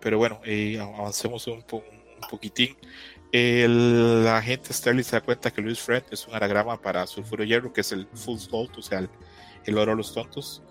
Pero 0.00 0.16
bueno, 0.16 0.40
eh, 0.46 0.80
avancemos 0.80 1.46
un, 1.46 1.62
po- 1.62 1.84
un 2.22 2.28
poquitín. 2.30 2.74
El, 3.30 4.24
la 4.24 4.38
agente 4.38 4.72
Sterling 4.72 5.02
se 5.04 5.16
da 5.16 5.20
cuenta 5.20 5.50
que 5.50 5.60
Luis 5.60 5.78
Friend 5.78 6.04
es 6.10 6.26
un 6.26 6.34
anagrama 6.34 6.80
para 6.80 7.06
sulfuro 7.06 7.42
de 7.42 7.48
hierro, 7.48 7.70
que 7.70 7.82
es 7.82 7.92
el 7.92 8.06
full 8.14 8.38
gold, 8.50 8.70
o 8.78 8.82
sea, 8.82 9.00
el, 9.00 9.10
el 9.66 9.76
oro 9.76 9.92
a 9.92 9.94
los 9.94 10.14
tontos. 10.14 10.62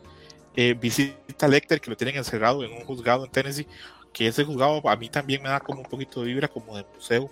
Eh, 0.56 0.74
visita 0.74 1.45
a 1.45 1.49
Lecter, 1.49 1.80
que 1.80 1.91
lo 1.91 1.97
tienen 1.97 2.16
encerrado 2.16 2.64
en 2.64 2.72
un 2.72 2.86
juzgado 2.86 3.26
en 3.26 3.32
Tennessee, 3.32 3.68
que 4.16 4.28
ese 4.28 4.45
juzgado 4.45 4.82
a 4.88 4.95
mí 4.95 5.09
también 5.09 5.43
me 5.43 5.49
da 5.49 5.59
como 5.59 5.82
un 5.82 5.86
poquito 5.86 6.22
de 6.22 6.28
vibra, 6.28 6.47
como 6.47 6.78
de 6.78 6.86
museo 6.95 7.30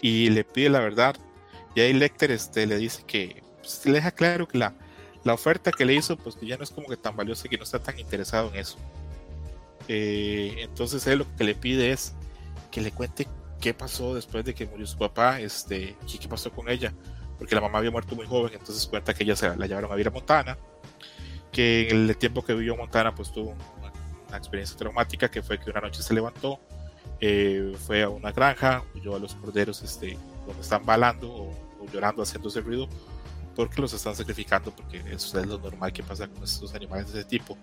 y 0.00 0.30
le 0.30 0.44
pide 0.44 0.70
la 0.70 0.78
verdad. 0.78 1.16
Y 1.74 1.80
ahí 1.80 1.92
Lecter 1.92 2.30
este, 2.30 2.66
le 2.66 2.76
dice 2.76 3.02
que 3.04 3.42
pues, 3.58 3.84
le 3.84 3.94
deja 3.94 4.12
claro 4.12 4.46
que 4.46 4.58
la, 4.58 4.74
la 5.24 5.34
oferta 5.34 5.72
que 5.72 5.84
le 5.84 5.94
hizo, 5.94 6.16
pues 6.16 6.36
que 6.36 6.46
ya 6.46 6.56
no 6.56 6.62
es 6.62 6.70
como 6.70 6.86
que 6.86 6.96
tan 6.96 7.16
valiosa 7.16 7.48
que 7.48 7.58
no 7.58 7.64
está 7.64 7.80
tan 7.80 7.98
interesado 7.98 8.48
en 8.50 8.60
eso. 8.60 8.78
Eh, 9.88 10.54
entonces 10.58 11.04
él 11.08 11.18
lo 11.18 11.36
que 11.36 11.42
le 11.42 11.56
pide 11.56 11.90
es 11.90 12.14
que 12.70 12.80
le 12.80 12.92
cuente 12.92 13.26
qué 13.60 13.74
pasó 13.74 14.14
después 14.14 14.44
de 14.44 14.54
que 14.54 14.66
murió 14.66 14.86
su 14.86 14.98
papá, 14.98 15.40
este, 15.40 15.96
y 16.06 16.18
qué 16.18 16.28
pasó 16.28 16.52
con 16.52 16.68
ella, 16.68 16.94
porque 17.38 17.56
la 17.56 17.60
mamá 17.60 17.78
había 17.78 17.90
muerto 17.90 18.14
muy 18.14 18.26
joven, 18.26 18.52
entonces 18.52 18.86
cuenta 18.86 19.14
que 19.14 19.24
ella 19.24 19.34
se 19.34 19.48
la, 19.48 19.56
la 19.56 19.66
llevaron 19.66 19.90
a 19.90 19.96
vivir 19.96 20.06
a 20.06 20.12
Montana, 20.12 20.56
que 21.50 21.88
en 21.88 22.08
el 22.08 22.16
tiempo 22.16 22.44
que 22.44 22.54
vivió 22.54 22.76
Montana 22.76 23.14
pues 23.14 23.32
tuvo 23.32 23.50
una, 23.50 23.64
una 24.28 24.36
experiencia 24.36 24.76
traumática 24.76 25.30
que 25.30 25.42
fue 25.42 25.58
que 25.58 25.70
una 25.70 25.80
noche 25.80 26.02
se 26.02 26.14
levantó, 26.14 26.60
eh, 27.20 27.74
fue 27.86 28.02
a 28.02 28.08
una 28.08 28.32
granja, 28.32 28.84
huyó 28.94 29.16
a 29.16 29.18
los 29.18 29.34
corderos 29.34 29.82
este, 29.82 30.16
donde 30.46 30.62
están 30.62 30.84
balando 30.84 31.30
o, 31.30 31.50
o 31.80 31.86
llorando, 31.92 32.22
haciéndose 32.22 32.60
ruido, 32.60 32.88
porque 33.56 33.80
los 33.80 33.92
están 33.92 34.14
sacrificando, 34.14 34.70
porque 34.70 35.02
eso 35.10 35.40
es 35.40 35.46
lo 35.46 35.58
normal 35.58 35.92
que 35.92 36.02
pasa 36.02 36.28
con 36.28 36.44
estos 36.44 36.74
animales 36.74 37.12
de 37.12 37.20
ese 37.20 37.28
tipo. 37.28 37.58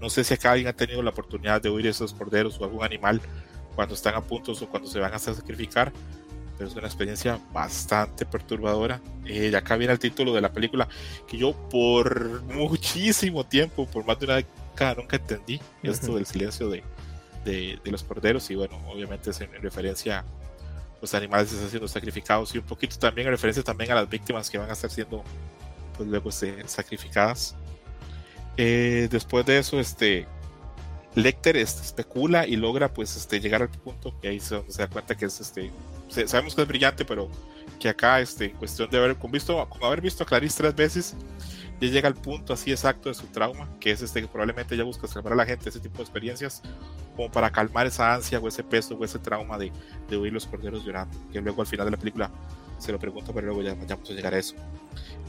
No 0.00 0.10
sé 0.10 0.22
si 0.22 0.34
acá 0.34 0.52
alguien 0.52 0.68
ha 0.68 0.74
tenido 0.74 1.02
la 1.02 1.10
oportunidad 1.10 1.62
de 1.62 1.70
oír 1.70 1.86
esos 1.86 2.12
corderos 2.12 2.60
o 2.60 2.64
algún 2.64 2.84
animal 2.84 3.20
cuando 3.74 3.94
están 3.94 4.14
a 4.14 4.20
punto 4.20 4.52
o 4.52 4.68
cuando 4.68 4.88
se 4.88 4.98
van 4.98 5.14
a 5.14 5.18
sacrificar, 5.18 5.92
pero 6.56 6.68
es 6.68 6.76
una 6.76 6.86
experiencia 6.86 7.40
bastante 7.52 8.26
perturbadora. 8.26 9.00
Eh, 9.24 9.48
y 9.50 9.54
acá 9.54 9.76
viene 9.76 9.92
el 9.92 9.98
título 9.98 10.34
de 10.34 10.40
la 10.40 10.52
película 10.52 10.88
que 11.26 11.38
yo 11.38 11.52
por 11.70 12.42
muchísimo 12.42 13.44
tiempo, 13.44 13.86
por 13.86 14.04
más 14.04 14.18
de 14.18 14.26
una 14.26 14.36
década, 14.74 14.94
nunca 14.94 15.16
entendí 15.16 15.60
esto 15.82 16.16
del 16.16 16.26
silencio 16.26 16.68
de, 16.68 16.82
de, 17.44 17.78
de 17.82 17.90
los 17.90 18.02
corderos 18.02 18.50
y 18.50 18.54
bueno, 18.54 18.78
obviamente 18.88 19.30
es 19.30 19.40
en 19.40 19.50
referencia 19.62 20.20
a 20.20 20.24
los 21.00 21.14
animales 21.14 21.48
que 21.48 21.54
están 21.54 21.70
siendo 21.70 21.88
sacrificados 21.88 22.54
y 22.54 22.58
un 22.58 22.64
poquito 22.64 22.98
también 22.98 23.28
en 23.28 23.32
referencia 23.32 23.62
también 23.62 23.92
a 23.92 23.94
las 23.94 24.08
víctimas 24.08 24.50
que 24.50 24.58
van 24.58 24.68
a 24.68 24.72
estar 24.72 24.90
siendo 24.90 25.22
pues 25.96 26.08
luego 26.08 26.28
este, 26.30 26.66
sacrificadas. 26.66 27.54
Eh, 28.56 29.08
después 29.10 29.44
de 29.46 29.58
eso, 29.58 29.80
este 29.80 30.26
Lecter 31.14 31.56
este, 31.56 31.82
especula 31.82 32.46
y 32.46 32.56
logra 32.56 32.92
pues 32.92 33.16
este 33.16 33.40
llegar 33.40 33.62
al 33.62 33.68
punto 33.68 34.18
que 34.20 34.28
ahí 34.28 34.40
se, 34.40 34.62
se 34.68 34.82
da 34.82 34.88
cuenta 34.88 35.14
que 35.14 35.26
es 35.26 35.40
este 35.40 35.70
sabemos 36.26 36.54
que 36.54 36.62
es 36.62 36.68
brillante, 36.68 37.04
pero 37.04 37.28
que 37.78 37.88
acá, 37.88 38.20
este, 38.20 38.46
en 38.46 38.56
cuestión 38.56 38.90
de 38.90 38.98
haber, 38.98 39.16
con, 39.16 39.30
visto, 39.30 39.68
haber 39.82 40.00
visto 40.00 40.22
a 40.22 40.26
Clarice 40.26 40.56
tres 40.56 40.74
veces, 40.74 41.14
ya 41.86 41.92
llega 41.92 42.08
al 42.08 42.14
punto 42.14 42.52
así 42.52 42.70
exacto 42.70 43.08
de 43.08 43.14
su 43.14 43.26
trauma, 43.26 43.68
que 43.80 43.90
es 43.90 44.02
este 44.02 44.20
que 44.20 44.28
probablemente 44.28 44.74
ella 44.74 44.84
busca 44.84 45.06
salvar 45.06 45.32
a 45.32 45.36
la 45.36 45.46
gente 45.46 45.68
ese 45.68 45.80
tipo 45.80 45.98
de 45.98 46.02
experiencias, 46.04 46.62
como 47.16 47.30
para 47.30 47.50
calmar 47.50 47.86
esa 47.86 48.14
ansia 48.14 48.38
o 48.38 48.48
ese 48.48 48.62
peso 48.62 48.94
o 48.96 49.04
ese 49.04 49.18
trauma 49.18 49.58
de, 49.58 49.72
de 50.08 50.16
oír 50.16 50.32
los 50.32 50.46
corderos 50.46 50.84
llorando, 50.84 51.16
que 51.32 51.40
luego 51.40 51.62
al 51.62 51.66
final 51.66 51.86
de 51.86 51.92
la 51.92 51.96
película 51.96 52.30
se 52.78 52.92
lo 52.92 52.98
pregunto, 52.98 53.32
pero 53.32 53.46
luego 53.46 53.62
ya 53.62 53.74
vamos 53.74 54.10
a 54.10 54.12
llegar 54.12 54.34
a 54.34 54.38
eso. 54.38 54.54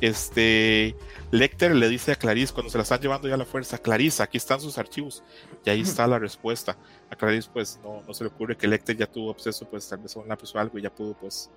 Este 0.01 0.95
Lecter 1.31 1.73
le 1.75 1.87
dice 1.87 2.11
a 2.11 2.15
Clarice 2.15 2.53
cuando 2.53 2.69
se 2.69 2.77
la 2.77 2.83
están 2.83 2.99
llevando 2.99 3.27
ya 3.27 3.35
a 3.35 3.37
la 3.37 3.45
fuerza, 3.45 3.77
Clarice, 3.77 4.21
aquí 4.21 4.37
están 4.37 4.59
sus 4.59 4.77
archivos, 4.77 5.23
y 5.63 5.69
ahí 5.69 5.81
está 5.81 6.05
la 6.07 6.19
respuesta. 6.19 6.77
A 7.09 7.15
Clarice 7.15 7.49
pues 7.51 7.79
no, 7.83 8.01
no 8.05 8.13
se 8.13 8.23
le 8.23 8.29
ocurre 8.29 8.57
que 8.57 8.67
Lecter 8.67 8.97
ya 8.97 9.07
tuvo 9.07 9.31
acceso 9.31 9.67
pues 9.69 9.87
tal 9.87 9.99
vez 9.99 10.15
a 10.15 10.19
un 10.19 10.27
lápiz 10.27 10.53
o 10.53 10.59
algo 10.59 10.77
y 10.77 10.81
ya 10.81 10.93
pudo 10.93 11.13
pues 11.13 11.49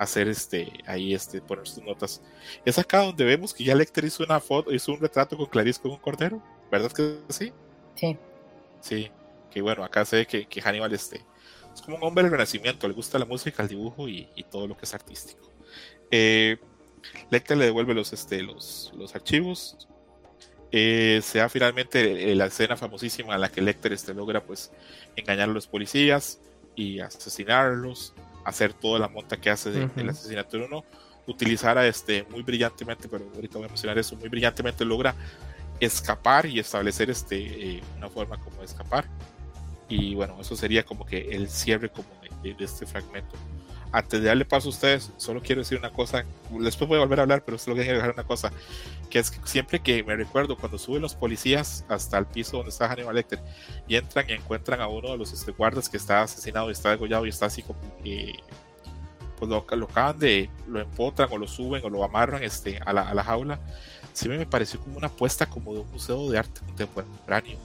hacer 0.00 0.28
este 0.28 0.72
ahí 0.86 1.14
este 1.14 1.40
poner 1.42 1.68
sus 1.68 1.84
notas. 1.84 2.22
Es 2.64 2.78
acá 2.78 3.00
donde 3.04 3.24
vemos 3.24 3.52
que 3.52 3.64
ya 3.64 3.74
Lecter 3.74 4.04
hizo 4.04 4.24
una 4.24 4.40
foto, 4.40 4.72
hizo 4.72 4.92
un 4.92 5.00
retrato 5.00 5.36
con 5.36 5.46
Clarice 5.46 5.80
con 5.80 5.92
un 5.92 5.98
cordero, 5.98 6.42
¿verdad 6.70 6.90
que 6.90 7.18
sí? 7.28 7.52
Sí. 7.94 8.16
Sí, 8.80 9.10
que 9.50 9.60
bueno, 9.60 9.84
acá 9.84 10.06
se 10.06 10.16
ve 10.16 10.26
que, 10.26 10.46
que 10.46 10.62
Hannibal 10.62 10.94
este 10.94 11.22
es 11.74 11.82
como 11.82 11.98
un 11.98 12.04
hombre 12.04 12.24
del 12.24 12.32
renacimiento, 12.32 12.88
le 12.88 12.94
gusta 12.94 13.18
la 13.18 13.26
música, 13.26 13.62
el 13.62 13.68
dibujo 13.68 14.08
y, 14.08 14.26
todo 14.50 14.66
lo 14.66 14.76
que 14.76 14.86
es 14.86 14.94
artístico. 14.94 15.50
Eh, 16.10 16.58
Lecter 17.30 17.56
le 17.56 17.66
devuelve 17.66 17.94
los, 17.94 18.12
este, 18.12 18.42
los, 18.42 18.92
los 18.96 19.14
archivos. 19.14 19.86
Eh, 20.72 21.20
se 21.22 21.38
da 21.38 21.48
finalmente 21.48 22.34
la 22.34 22.46
escena 22.46 22.76
famosísima 22.76 23.34
en 23.34 23.40
la 23.40 23.50
que 23.50 23.60
Lecter 23.60 23.92
este, 23.92 24.14
logra 24.14 24.42
pues 24.42 24.72
engañar 25.14 25.48
a 25.48 25.52
los 25.52 25.66
policías 25.66 26.40
y 26.74 27.00
asesinarlos, 27.00 28.14
hacer 28.44 28.72
toda 28.72 28.98
la 28.98 29.08
monta 29.08 29.36
que 29.36 29.50
hace 29.50 29.70
del 29.70 30.08
asesinato 30.08 30.56
de 30.56 30.64
uno, 30.64 30.84
utilizar 31.26 31.78
a 31.78 31.86
este 31.86 32.24
muy 32.30 32.42
brillantemente, 32.42 33.08
pero 33.08 33.24
ahorita 33.34 33.58
voy 33.58 33.66
a 33.66 33.68
mencionar 33.68 33.98
eso, 33.98 34.16
muy 34.16 34.28
brillantemente 34.28 34.84
logra 34.84 35.14
escapar 35.78 36.46
y 36.46 36.58
establecer 36.58 37.10
este, 37.10 37.36
eh, 37.36 37.82
una 37.96 38.08
forma 38.08 38.38
como 38.38 38.58
de 38.58 38.66
escapar. 38.66 39.06
Y 39.88 40.14
bueno, 40.14 40.36
eso 40.40 40.54
sería 40.54 40.84
como 40.84 41.04
que 41.04 41.30
el 41.30 41.48
cierre 41.48 41.90
como 41.90 42.08
de, 42.42 42.54
este 42.60 42.86
fragmento. 42.86 43.36
Antes 43.92 44.20
de 44.20 44.28
darle 44.28 44.44
paso 44.44 44.68
a 44.68 44.70
ustedes, 44.70 45.10
solo 45.16 45.42
quiero 45.42 45.62
decir 45.62 45.76
una 45.76 45.92
cosa, 45.92 46.24
después 46.50 46.88
voy 46.88 46.98
a 46.98 47.00
volver 47.00 47.18
a 47.18 47.22
hablar, 47.22 47.42
pero 47.44 47.58
solo 47.58 47.76
quiero 47.76 47.94
dejar 47.94 48.12
una 48.12 48.24
cosa, 48.24 48.52
que 49.08 49.18
es 49.18 49.32
que 49.32 49.40
siempre 49.44 49.80
que 49.80 50.04
me 50.04 50.14
recuerdo 50.14 50.56
cuando 50.56 50.78
suben 50.78 51.02
los 51.02 51.16
policías 51.16 51.84
hasta 51.88 52.16
el 52.18 52.26
piso 52.26 52.58
donde 52.58 52.70
está 52.70 52.88
Hannibal 52.88 53.16
Lecter 53.16 53.40
y 53.88 53.96
entran 53.96 54.26
y 54.28 54.34
encuentran 54.34 54.80
a 54.80 54.86
uno 54.86 55.10
de 55.10 55.18
los 55.18 55.32
este, 55.32 55.50
guardas 55.50 55.88
que 55.88 55.96
está 55.96 56.22
asesinado 56.22 56.68
y 56.68 56.72
está 56.72 56.90
degollado 56.90 57.26
y 57.26 57.30
está 57.30 57.46
así 57.46 57.62
como 57.62 57.80
pues 59.40 59.48
lo, 59.48 59.86
acaban 59.86 60.18
de, 60.18 60.50
lo 60.68 60.80
empotran 60.80 61.28
o 61.32 61.38
lo 61.38 61.48
suben 61.48 61.82
o 61.84 61.88
lo 61.88 62.04
amarran 62.04 62.42
este, 62.42 62.78
a, 62.84 62.92
la, 62.92 63.24
jaula, 63.24 63.58
siempre 64.12 64.38
me 64.38 64.46
pareció 64.46 64.78
como 64.78 64.98
una 64.98 65.06
apuesta 65.06 65.46
como 65.46 65.72
de 65.72 65.80
un 65.80 65.90
museo 65.90 66.30
de 66.30 66.38
arte 66.38 66.60
contemporáneo. 66.60 67.58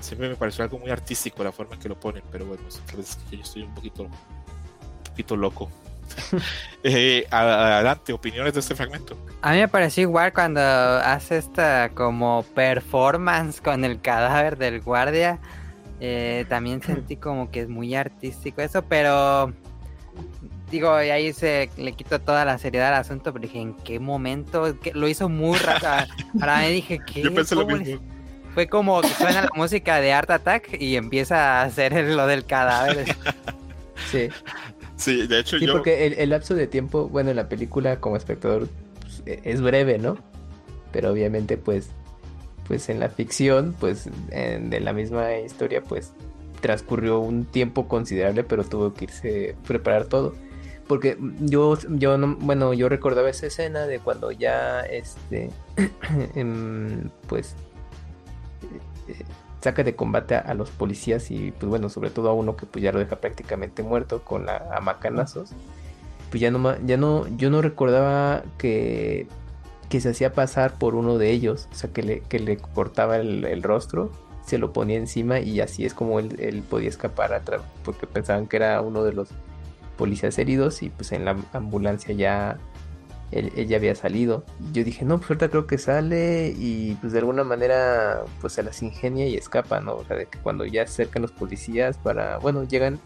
Siempre 0.00 0.28
me 0.28 0.34
pareció 0.34 0.64
algo 0.64 0.80
muy 0.80 0.90
artístico 0.90 1.44
la 1.44 1.52
forma 1.52 1.76
en 1.76 1.80
que 1.80 1.88
lo 1.88 1.98
ponen, 1.98 2.24
pero 2.32 2.44
bueno, 2.44 2.62
es 2.68 2.80
que 3.30 3.36
yo 3.36 3.42
estoy 3.42 3.62
un 3.62 3.72
poquito, 3.72 4.08
poquito 5.12 5.36
loco. 5.36 5.70
eh, 6.82 7.26
adelante, 7.30 8.12
opiniones 8.12 8.54
de 8.54 8.60
este 8.60 8.74
fragmento. 8.74 9.16
A 9.40 9.52
mí 9.52 9.58
me 9.58 9.68
pareció 9.68 10.02
igual 10.02 10.32
cuando 10.32 10.60
hace 10.60 11.38
esta 11.38 11.90
como 11.94 12.44
performance 12.54 13.60
con 13.60 13.84
el 13.84 14.00
cadáver 14.00 14.58
del 14.58 14.80
guardia. 14.80 15.38
Eh, 16.00 16.44
también 16.48 16.82
sentí 16.86 17.16
como 17.16 17.50
que 17.50 17.60
es 17.60 17.68
muy 17.68 17.94
artístico 17.94 18.60
eso, 18.60 18.82
pero 18.82 19.52
digo, 20.70 21.02
y 21.02 21.10
ahí 21.10 21.32
se 21.32 21.70
le 21.76 21.92
quito 21.92 22.20
toda 22.20 22.44
la 22.44 22.58
seriedad 22.58 22.88
al 22.88 23.00
asunto, 23.00 23.32
pero 23.32 23.42
dije, 23.42 23.60
¿en 23.60 23.74
qué 23.74 24.00
momento? 24.00 24.76
Lo 24.94 25.08
hizo 25.08 25.28
muy 25.28 25.58
raro. 25.58 26.08
Para 26.40 26.60
mí 26.60 26.70
dije, 26.70 26.98
que 26.98 27.22
Yo 27.22 27.34
pensé 27.34 27.54
lo 27.54 27.66
mismo. 27.66 28.00
Fue 28.54 28.66
como 28.66 29.00
que 29.00 29.08
suena 29.08 29.42
la 29.42 29.50
música 29.54 30.00
de 30.00 30.12
Art 30.12 30.30
Attack 30.30 30.76
y 30.78 30.96
empieza 30.96 31.60
a 31.60 31.62
hacer 31.62 31.94
lo 31.94 32.26
del 32.26 32.44
cadáver. 32.44 33.16
Sí. 34.10 34.28
Sí, 35.02 35.26
de 35.26 35.40
hecho 35.40 35.58
sí, 35.58 35.66
porque 35.66 36.06
el, 36.06 36.30
lapso 36.30 36.54
de 36.54 36.68
tiempo, 36.68 37.08
bueno, 37.08 37.30
en 37.30 37.36
la 37.36 37.48
película 37.48 37.98
como 37.98 38.16
espectador 38.16 38.68
pues, 39.00 39.22
e, 39.26 39.40
es 39.42 39.60
breve, 39.60 39.98
¿no? 39.98 40.16
Pero 40.92 41.10
obviamente, 41.10 41.56
pues, 41.56 41.88
pues 42.68 42.88
en 42.88 43.00
la 43.00 43.08
ficción, 43.08 43.74
pues, 43.80 44.08
de 44.30 44.80
la 44.80 44.92
misma 44.92 45.36
historia, 45.38 45.82
pues, 45.82 46.12
transcurrió 46.60 47.18
un 47.18 47.44
tiempo 47.46 47.88
considerable, 47.88 48.44
pero 48.44 48.62
tuvo 48.62 48.94
que 48.94 49.06
irse 49.06 49.56
preparar 49.66 50.04
todo. 50.04 50.34
Porque 50.86 51.18
yo, 51.40 51.76
yo 51.88 52.16
no, 52.16 52.36
bueno, 52.36 52.72
yo 52.72 52.88
recordaba 52.88 53.28
esa 53.28 53.46
escena 53.46 53.86
de 53.86 53.98
cuando 53.98 54.30
ya, 54.30 54.82
este, 54.82 55.50
em, 56.36 57.10
pues, 57.26 57.56
saca 59.62 59.84
de 59.84 59.94
combate 59.94 60.34
a, 60.34 60.54
los 60.54 60.70
policías 60.70 61.30
y 61.30 61.52
pues 61.52 61.70
bueno, 61.70 61.88
sobre 61.88 62.10
todo 62.10 62.28
a 62.28 62.34
uno 62.34 62.56
que 62.56 62.66
pues 62.66 62.82
ya 62.82 62.92
lo 62.92 62.98
deja 62.98 63.16
prácticamente 63.16 63.82
muerto 63.82 64.22
con 64.24 64.46
la 64.46 64.56
a. 64.56 65.54
Pues 66.30 66.40
ya 66.40 66.50
no 66.50 66.76
ya 66.84 66.96
no 66.96 67.26
yo 67.36 67.50
no 67.50 67.62
recordaba 67.62 68.42
que 68.58 69.26
que 69.92 70.00
se 70.00 70.08
hacía 70.08 70.32
pasar 70.32 70.78
por 70.78 70.94
uno 70.94 71.18
de 71.18 71.30
ellos, 71.30 71.68
o 71.70 71.74
sea, 71.74 71.92
que 71.92 72.02
le, 72.02 72.20
que 72.20 72.38
le 72.38 72.56
cortaba 72.56 73.18
el, 73.18 73.62
rostro, 73.62 74.10
se 74.42 74.56
lo 74.56 74.72
ponía 74.72 74.96
encima 74.96 75.40
y 75.40 75.60
así 75.60 75.84
es 75.84 75.92
como 75.92 76.18
él, 76.18 76.34
él 76.40 76.62
podía 76.62 76.88
escapar 76.88 77.34
atrás, 77.34 77.60
porque 77.84 78.06
pensaban 78.06 78.46
que 78.46 78.56
era 78.56 78.80
uno 78.80 79.04
de 79.04 79.12
los 79.12 79.28
policías 79.98 80.38
heridos 80.38 80.82
y 80.82 80.88
pues 80.88 81.12
en 81.12 81.26
la 81.26 81.36
ambulancia 81.52 82.14
ya 82.14 82.56
ella 83.32 83.76
había 83.76 83.94
salido. 83.94 84.44
Yo 84.72 84.84
dije, 84.84 85.04
no, 85.04 85.18
pues 85.18 85.30
ahorita 85.30 85.48
creo 85.48 85.66
que 85.66 85.78
sale 85.78 86.54
y 86.56 86.94
pues 87.00 87.12
de 87.12 87.20
alguna 87.20 87.44
manera 87.44 88.24
pues 88.40 88.52
se 88.52 88.62
las 88.62 88.82
ingenia 88.82 89.26
y 89.26 89.36
escapa, 89.36 89.80
¿no? 89.80 89.94
O 89.96 90.04
sea, 90.04 90.16
de 90.16 90.26
que 90.26 90.38
cuando 90.38 90.64
ya 90.66 90.86
se 90.86 91.02
acercan 91.02 91.22
los 91.22 91.32
policías 91.32 91.96
para, 91.96 92.38
bueno, 92.38 92.64
llegan 92.64 93.00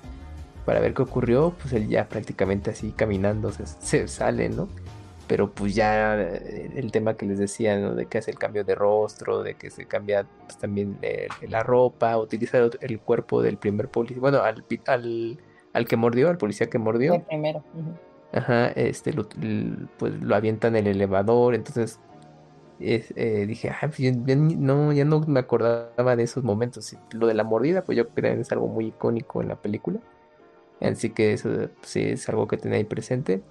para 0.65 0.81
ver 0.81 0.95
qué 0.95 1.03
ocurrió, 1.03 1.55
pues 1.61 1.73
él 1.73 1.89
ya 1.89 2.09
prácticamente 2.09 2.71
así 2.71 2.91
caminando 2.91 3.53
se, 3.53 4.09
sale, 4.09 4.49
¿no? 4.49 4.69
Pero 5.29 5.53
pues 5.53 5.75
ya 5.75 6.21
eh, 6.21 6.73
el 6.75 6.91
tema 6.91 7.17
que 7.17 7.27
les 7.27 7.39
decía, 7.39 7.79
¿no? 7.79 7.95
De 7.95 8.07
que 8.07 8.19
hace 8.19 8.33
el 8.33 8.39
cambio 8.39 8.65
de 8.65 8.75
rostro, 8.75 9.45
de 9.45 9.55
que 9.55 9.71
se 9.71 9.87
cambia 9.87 10.27
pues, 10.45 10.59
también 10.59 10.99
la 11.49 11.63
ropa, 11.63 12.17
utiliza 12.19 12.59
el, 12.81 13.01
cuerpo 13.01 13.43
del 13.43 13.59
primer 13.59 13.89
policía, 13.89 14.21
bueno, 14.21 14.43
al, 14.43 14.65
al, 14.87 15.39
al 15.73 15.87
que 15.87 15.97
mordió, 15.97 16.29
al 16.29 16.39
policía 16.39 16.69
que 16.69 16.79
mordió. 16.79 17.15
El 17.15 17.23
primero. 17.23 17.65
Ajá, 18.33 18.69
este, 18.69 19.13
lo, 19.13 19.29
pues 19.99 20.13
lo 20.21 20.35
avientan 20.35 20.77
en 20.77 20.87
el 20.87 20.97
elevador, 20.97 21.55
entonces 21.55 22.01
eh, 22.79 23.47
dije, 23.49 23.73
pues, 23.81 23.99
ya, 23.99 24.37
no, 24.37 24.93
ya 24.93 25.05
no 25.05 25.21
me 25.21 25.41
acordaba 25.41 26.17
de 26.17 26.23
esos 26.23 26.45
momentos. 26.45 26.95
Lo 27.13 27.27
de 27.27 27.35
la 27.35 27.45
mordida, 27.45 27.85
pues 27.85 27.97
yo 27.97 28.09
creo 28.09 28.35
que 28.35 28.41
es 28.41 28.53
algo 28.53 28.69
muy 28.69 28.87
icónico 28.89 29.43
en 29.43 29.49
la 29.49 29.57
película. 29.57 30.01
Así 30.81 31.11
que 31.11 31.33
eso 31.33 31.71
sí 31.83 32.03
es 32.03 32.29
algo 32.29 32.47
que 32.49 32.59
tenía 32.59 32.79
ahí 32.79 32.85
presente. 32.85 33.43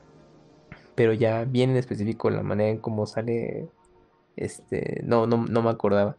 Pero 0.96 1.14
ya 1.14 1.44
bien 1.46 1.72
en 1.72 1.78
específico 1.78 2.30
la 2.30 2.44
manera 2.44 2.70
en 2.70 2.78
cómo 2.78 3.06
sale, 3.06 3.68
este, 4.36 5.02
no, 5.04 5.28
no, 5.28 5.46
no 5.46 5.62
me 5.62 5.70
acordaba. 5.70 6.18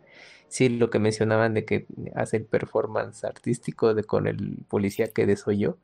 Sí, 0.48 0.68
lo 0.68 0.90
que 0.90 0.98
mencionaban 0.98 1.54
de 1.54 1.64
que 1.64 1.86
hace 2.14 2.38
el 2.38 2.44
performance 2.44 3.24
artístico 3.24 3.94
de 3.94 4.04
con 4.04 4.26
el 4.26 4.64
policía 4.68 5.08
que 5.08 5.26
desoyó, 5.26 5.78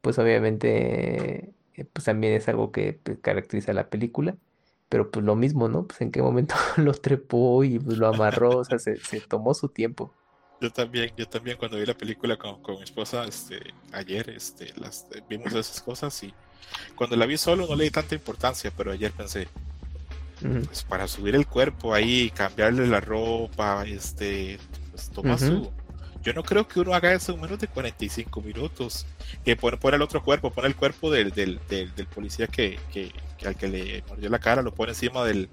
pues 0.00 0.18
obviamente 0.18 1.52
eh, 1.74 1.84
pues 1.84 2.04
también 2.04 2.34
es 2.34 2.48
algo 2.48 2.72
que 2.72 2.98
pues, 3.02 3.18
caracteriza 3.20 3.72
la 3.72 3.88
película. 3.88 4.36
Pero 4.88 5.10
pues 5.10 5.24
lo 5.24 5.36
mismo, 5.36 5.68
¿no? 5.68 5.86
Pues 5.86 6.00
en 6.02 6.12
qué 6.12 6.20
momento 6.20 6.54
lo 6.76 6.92
trepó 6.92 7.64
y 7.64 7.78
pues, 7.78 7.98
lo 7.98 8.08
amarró, 8.08 8.58
o 8.58 8.64
sea, 8.64 8.78
se, 8.78 8.98
tomó 9.26 9.54
su 9.54 9.68
tiempo. 9.68 10.12
Yo 10.60 10.70
también, 10.70 11.10
yo 11.16 11.26
también 11.26 11.56
cuando 11.56 11.78
vi 11.78 11.86
la 11.86 11.94
película 11.94 12.36
con, 12.36 12.60
mi 12.76 12.82
esposa, 12.82 13.24
este, 13.24 13.58
ayer, 13.92 14.30
este, 14.30 14.72
las, 14.76 15.08
vimos 15.28 15.52
esas 15.54 15.80
cosas 15.80 16.22
y 16.22 16.32
cuando 16.94 17.16
la 17.16 17.26
vi 17.26 17.36
solo 17.36 17.66
no 17.66 17.74
le 17.74 17.84
di 17.84 17.90
tanta 17.90 18.14
importancia, 18.14 18.72
pero 18.76 18.92
ayer 18.92 19.10
pensé, 19.10 19.48
pues 20.40 20.84
para 20.84 21.08
subir 21.08 21.34
el 21.34 21.46
cuerpo 21.46 21.94
ahí, 21.94 22.30
cambiarle 22.30 22.86
la 22.86 23.00
ropa, 23.00 23.84
este, 23.86 24.58
pues 24.90 25.10
toma 25.10 25.38
su, 25.38 25.70
yo 26.22 26.32
no 26.32 26.42
creo 26.42 26.66
que 26.68 26.80
uno 26.80 26.94
haga 26.94 27.12
eso 27.12 27.32
en 27.32 27.40
menos 27.40 27.58
de 27.58 27.68
45 27.68 28.40
minutos. 28.40 29.06
Que 29.44 29.56
pone, 29.56 29.76
pone 29.76 29.96
el 29.96 30.02
otro 30.02 30.22
cuerpo, 30.22 30.50
pone 30.50 30.68
el 30.68 30.76
cuerpo 30.76 31.10
del, 31.10 31.32
del, 31.32 31.60
del, 31.68 32.06
policía 32.06 32.46
que, 32.46 32.78
que, 32.92 33.12
al 33.46 33.56
que 33.56 33.68
le 33.68 34.04
mordió 34.08 34.30
la 34.30 34.38
cara, 34.38 34.62
lo 34.62 34.72
pone 34.72 34.92
encima 34.92 35.24
del, 35.24 35.48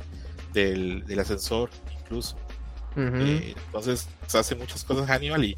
del, 0.53 1.19
ascensor, 1.19 1.69
incluso. 2.01 2.37
Eh, 2.95 3.55
entonces 3.65 4.07
se 4.27 4.37
hace 4.37 4.55
muchas 4.55 4.83
cosas 4.83 5.07
Hannibal 5.07 5.45
y 5.45 5.57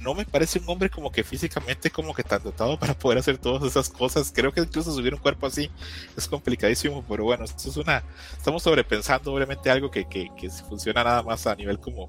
no 0.00 0.14
me 0.14 0.24
parece 0.24 0.58
un 0.60 0.68
hombre 0.68 0.88
como 0.88 1.12
que 1.12 1.22
físicamente 1.22 1.90
como 1.90 2.14
que 2.14 2.22
tan 2.22 2.42
dotado 2.42 2.78
para 2.78 2.94
poder 2.94 3.18
hacer 3.18 3.38
todas 3.38 3.62
esas 3.64 3.90
cosas. 3.90 4.32
Creo 4.34 4.52
que 4.52 4.60
incluso 4.60 4.92
subir 4.92 5.14
un 5.14 5.20
cuerpo 5.20 5.46
así 5.46 5.70
es 6.16 6.26
complicadísimo, 6.26 7.04
pero 7.08 7.24
bueno, 7.24 7.44
esto 7.44 7.68
es 7.68 7.76
una, 7.76 8.02
estamos 8.36 8.62
sobrepensando 8.62 9.32
obviamente 9.32 9.70
algo 9.70 9.90
que, 9.90 10.08
que, 10.08 10.28
que 10.38 10.48
funciona 10.50 11.04
nada 11.04 11.22
más 11.22 11.46
a 11.46 11.54
nivel 11.54 11.78
como 11.78 12.08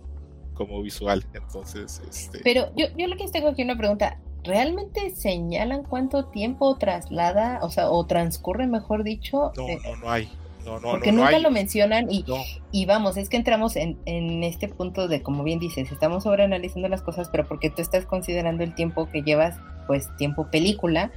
como 0.53 0.81
visual. 0.81 1.25
Entonces, 1.33 2.01
este... 2.07 2.39
Pero 2.43 2.67
yo, 2.75 2.87
yo 2.97 3.07
lo 3.07 3.17
que 3.17 3.27
tengo 3.27 3.49
aquí 3.49 3.63
una 3.63 3.77
pregunta. 3.77 4.17
¿realmente 4.43 5.11
señalan 5.11 5.83
cuánto 5.83 6.25
tiempo 6.25 6.75
traslada, 6.77 7.59
o 7.61 7.69
sea, 7.69 7.89
o 7.89 8.05
transcurre, 8.05 8.67
mejor 8.67 9.03
dicho? 9.03 9.51
No, 9.55 9.67
Eh, 9.67 9.79
no, 9.83 9.95
no 9.97 10.09
hay. 10.09 10.29
No, 10.65 10.79
no, 10.79 10.91
porque 10.91 11.11
no, 11.11 11.23
nunca 11.23 11.37
hay. 11.37 11.41
lo 11.41 11.49
mencionan 11.49 12.11
y, 12.11 12.23
y 12.71 12.85
vamos, 12.85 13.17
es 13.17 13.29
que 13.29 13.37
entramos 13.37 13.75
en, 13.75 13.97
en 14.05 14.43
este 14.43 14.67
punto 14.67 15.07
de, 15.07 15.23
como 15.23 15.43
bien 15.43 15.57
dices, 15.57 15.91
estamos 15.91 16.23
sobreanalizando 16.23 16.87
las 16.87 17.01
cosas, 17.01 17.29
pero 17.29 17.47
porque 17.47 17.71
tú 17.71 17.81
estás 17.81 18.05
considerando 18.05 18.63
el 18.63 18.75
tiempo 18.75 19.09
que 19.09 19.23
llevas, 19.23 19.57
pues 19.87 20.15
tiempo 20.17 20.51
película, 20.51 21.11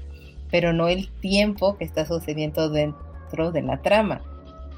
pero 0.51 0.72
no 0.72 0.89
el 0.89 1.11
tiempo 1.20 1.76
que 1.76 1.85
está 1.85 2.07
sucediendo 2.07 2.70
dentro 2.70 3.53
de 3.53 3.61
la 3.61 3.82
trama. 3.82 4.22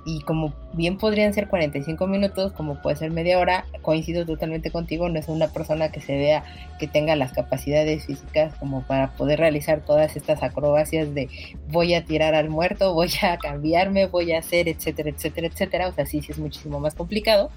Y 0.09 0.21
como 0.21 0.55
bien 0.73 0.99
podrían 0.99 1.35
ser 1.35 1.49
45 1.49 2.07
minutos, 2.07 2.53
como 2.53 2.81
puede 2.81 2.95
ser 2.95 3.11
media 3.11 3.41
hora, 3.41 3.67
coincido 3.83 4.25
totalmente 4.25 4.71
contigo, 4.71 5.09
no 5.09 5.19
es 5.19 5.27
una 5.27 5.49
persona 5.49 5.91
que 5.91 6.01
se 6.01 6.17
vea 6.17 6.45
que 6.79 6.87
tenga 6.87 7.17
las 7.17 7.33
capacidades 7.33 8.07
físicas 8.07 8.55
como 8.55 8.83
para 8.83 9.11
poder 9.17 9.41
realizar 9.41 9.81
todas 9.81 10.15
estas 10.15 10.45
acrobacias 10.45 11.13
de 11.13 11.29
voy 11.73 11.95
a 11.95 12.05
tirar 12.05 12.37
al 12.37 12.51
muerto, 12.51 12.95
voy 12.95 13.11
a 13.21 13.37
cambiarme, 13.43 14.07
voy 14.07 14.31
a 14.31 14.39
hacer, 14.39 14.69
etcétera, 14.69 15.11
etcétera, 15.11 15.49
etcétera. 15.49 15.89
O 15.89 15.93
sea, 15.93 16.07
sí, 16.07 16.23
sí 16.23 16.31
es 16.31 16.39
muchísimo 16.39 16.79
más 16.79 16.95
complicado. 16.95 17.51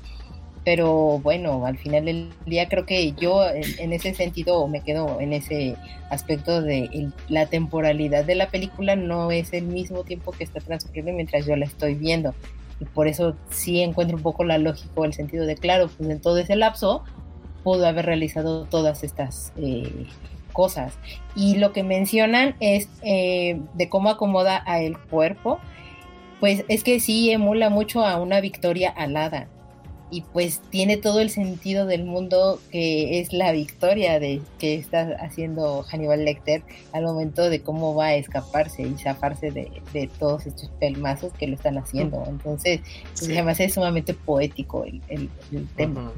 Pero 0.65 1.19
bueno, 1.19 1.65
al 1.65 1.77
final 1.77 2.05
del 2.05 2.29
día 2.45 2.67
creo 2.67 2.85
que 2.85 3.13
yo 3.13 3.47
en, 3.47 3.93
ese 3.93 4.13
sentido 4.13 4.67
me 4.67 4.81
quedo 4.81 5.19
en 5.19 5.33
ese 5.33 5.75
aspecto 6.09 6.61
de 6.61 7.09
la 7.29 7.45
temporalidad 7.45 8.25
de 8.25 8.35
la 8.35 8.49
película 8.49 8.95
no 8.95 9.31
es 9.31 9.53
el 9.53 9.65
mismo 9.65 10.03
tiempo 10.03 10.31
que 10.31 10.43
está 10.43 10.59
transcurriendo 10.59 11.13
mientras 11.13 11.45
yo 11.45 11.55
la 11.55 11.65
estoy 11.65 11.95
viendo. 11.95 12.33
Y 12.79 12.85
por 12.85 13.07
eso 13.07 13.35
sí 13.49 13.81
encuentro 13.81 14.17
un 14.17 14.23
poco 14.23 14.43
la 14.43 14.57
lógica 14.57 14.89
o 14.95 15.05
el 15.05 15.13
sentido 15.13 15.45
de, 15.45 15.55
claro, 15.55 15.89
pues 15.97 16.09
en 16.09 16.19
todo 16.21 16.37
ese 16.37 16.55
lapso 16.55 17.03
pudo 17.63 17.85
haber 17.85 18.05
realizado 18.05 18.65
todas 18.65 19.03
estas 19.03 19.53
eh, 19.57 20.05
cosas. 20.53 20.97
Y 21.35 21.57
lo 21.57 21.71
que 21.73 21.83
mencionan 21.83 22.55
es 22.59 22.89
eh, 23.01 23.59
de 23.73 23.89
cómo 23.89 24.09
acomoda 24.09 24.63
a 24.65 24.81
el 24.81 24.97
cuerpo, 24.97 25.59
pues 26.39 26.63
es 26.67 26.83
que 26.83 26.99
sí 26.99 27.31
emula 27.31 27.69
mucho 27.69 28.05
a 28.05 28.19
una 28.19 28.41
victoria 28.41 28.89
alada. 28.89 29.47
Y 30.11 30.21
pues 30.21 30.59
tiene 30.71 30.97
todo 30.97 31.19
el 31.19 31.29
sentido 31.29 31.85
del 31.85 32.03
mundo 32.03 32.59
que 32.71 33.19
es 33.19 33.31
la 33.31 33.51
victoria 33.51 34.19
de 34.19 34.41
que 34.57 34.73
está 34.75 35.15
haciendo 35.21 35.83
Hannibal 35.83 36.25
Lecter 36.25 36.63
al 36.93 37.03
momento 37.03 37.47
de 37.49 37.61
cómo 37.61 37.93
va 37.93 38.07
a 38.07 38.15
escaparse 38.15 38.81
y 38.81 38.95
zafarse 38.97 39.51
de, 39.51 39.71
de 39.93 40.07
todos 40.19 40.47
estos 40.47 40.69
pelmazos 40.79 41.31
que 41.33 41.45
lo 41.45 41.55
están 41.55 41.77
haciendo. 41.77 42.23
Entonces, 42.27 42.79
pues, 43.13 43.19
Sí. 43.27 43.33
además 43.33 43.59
es 43.59 43.75
sumamente 43.75 44.13
poético 44.15 44.83
el, 44.83 44.99
el- 45.09 45.29
el 45.51 45.67
tema. 45.75 46.11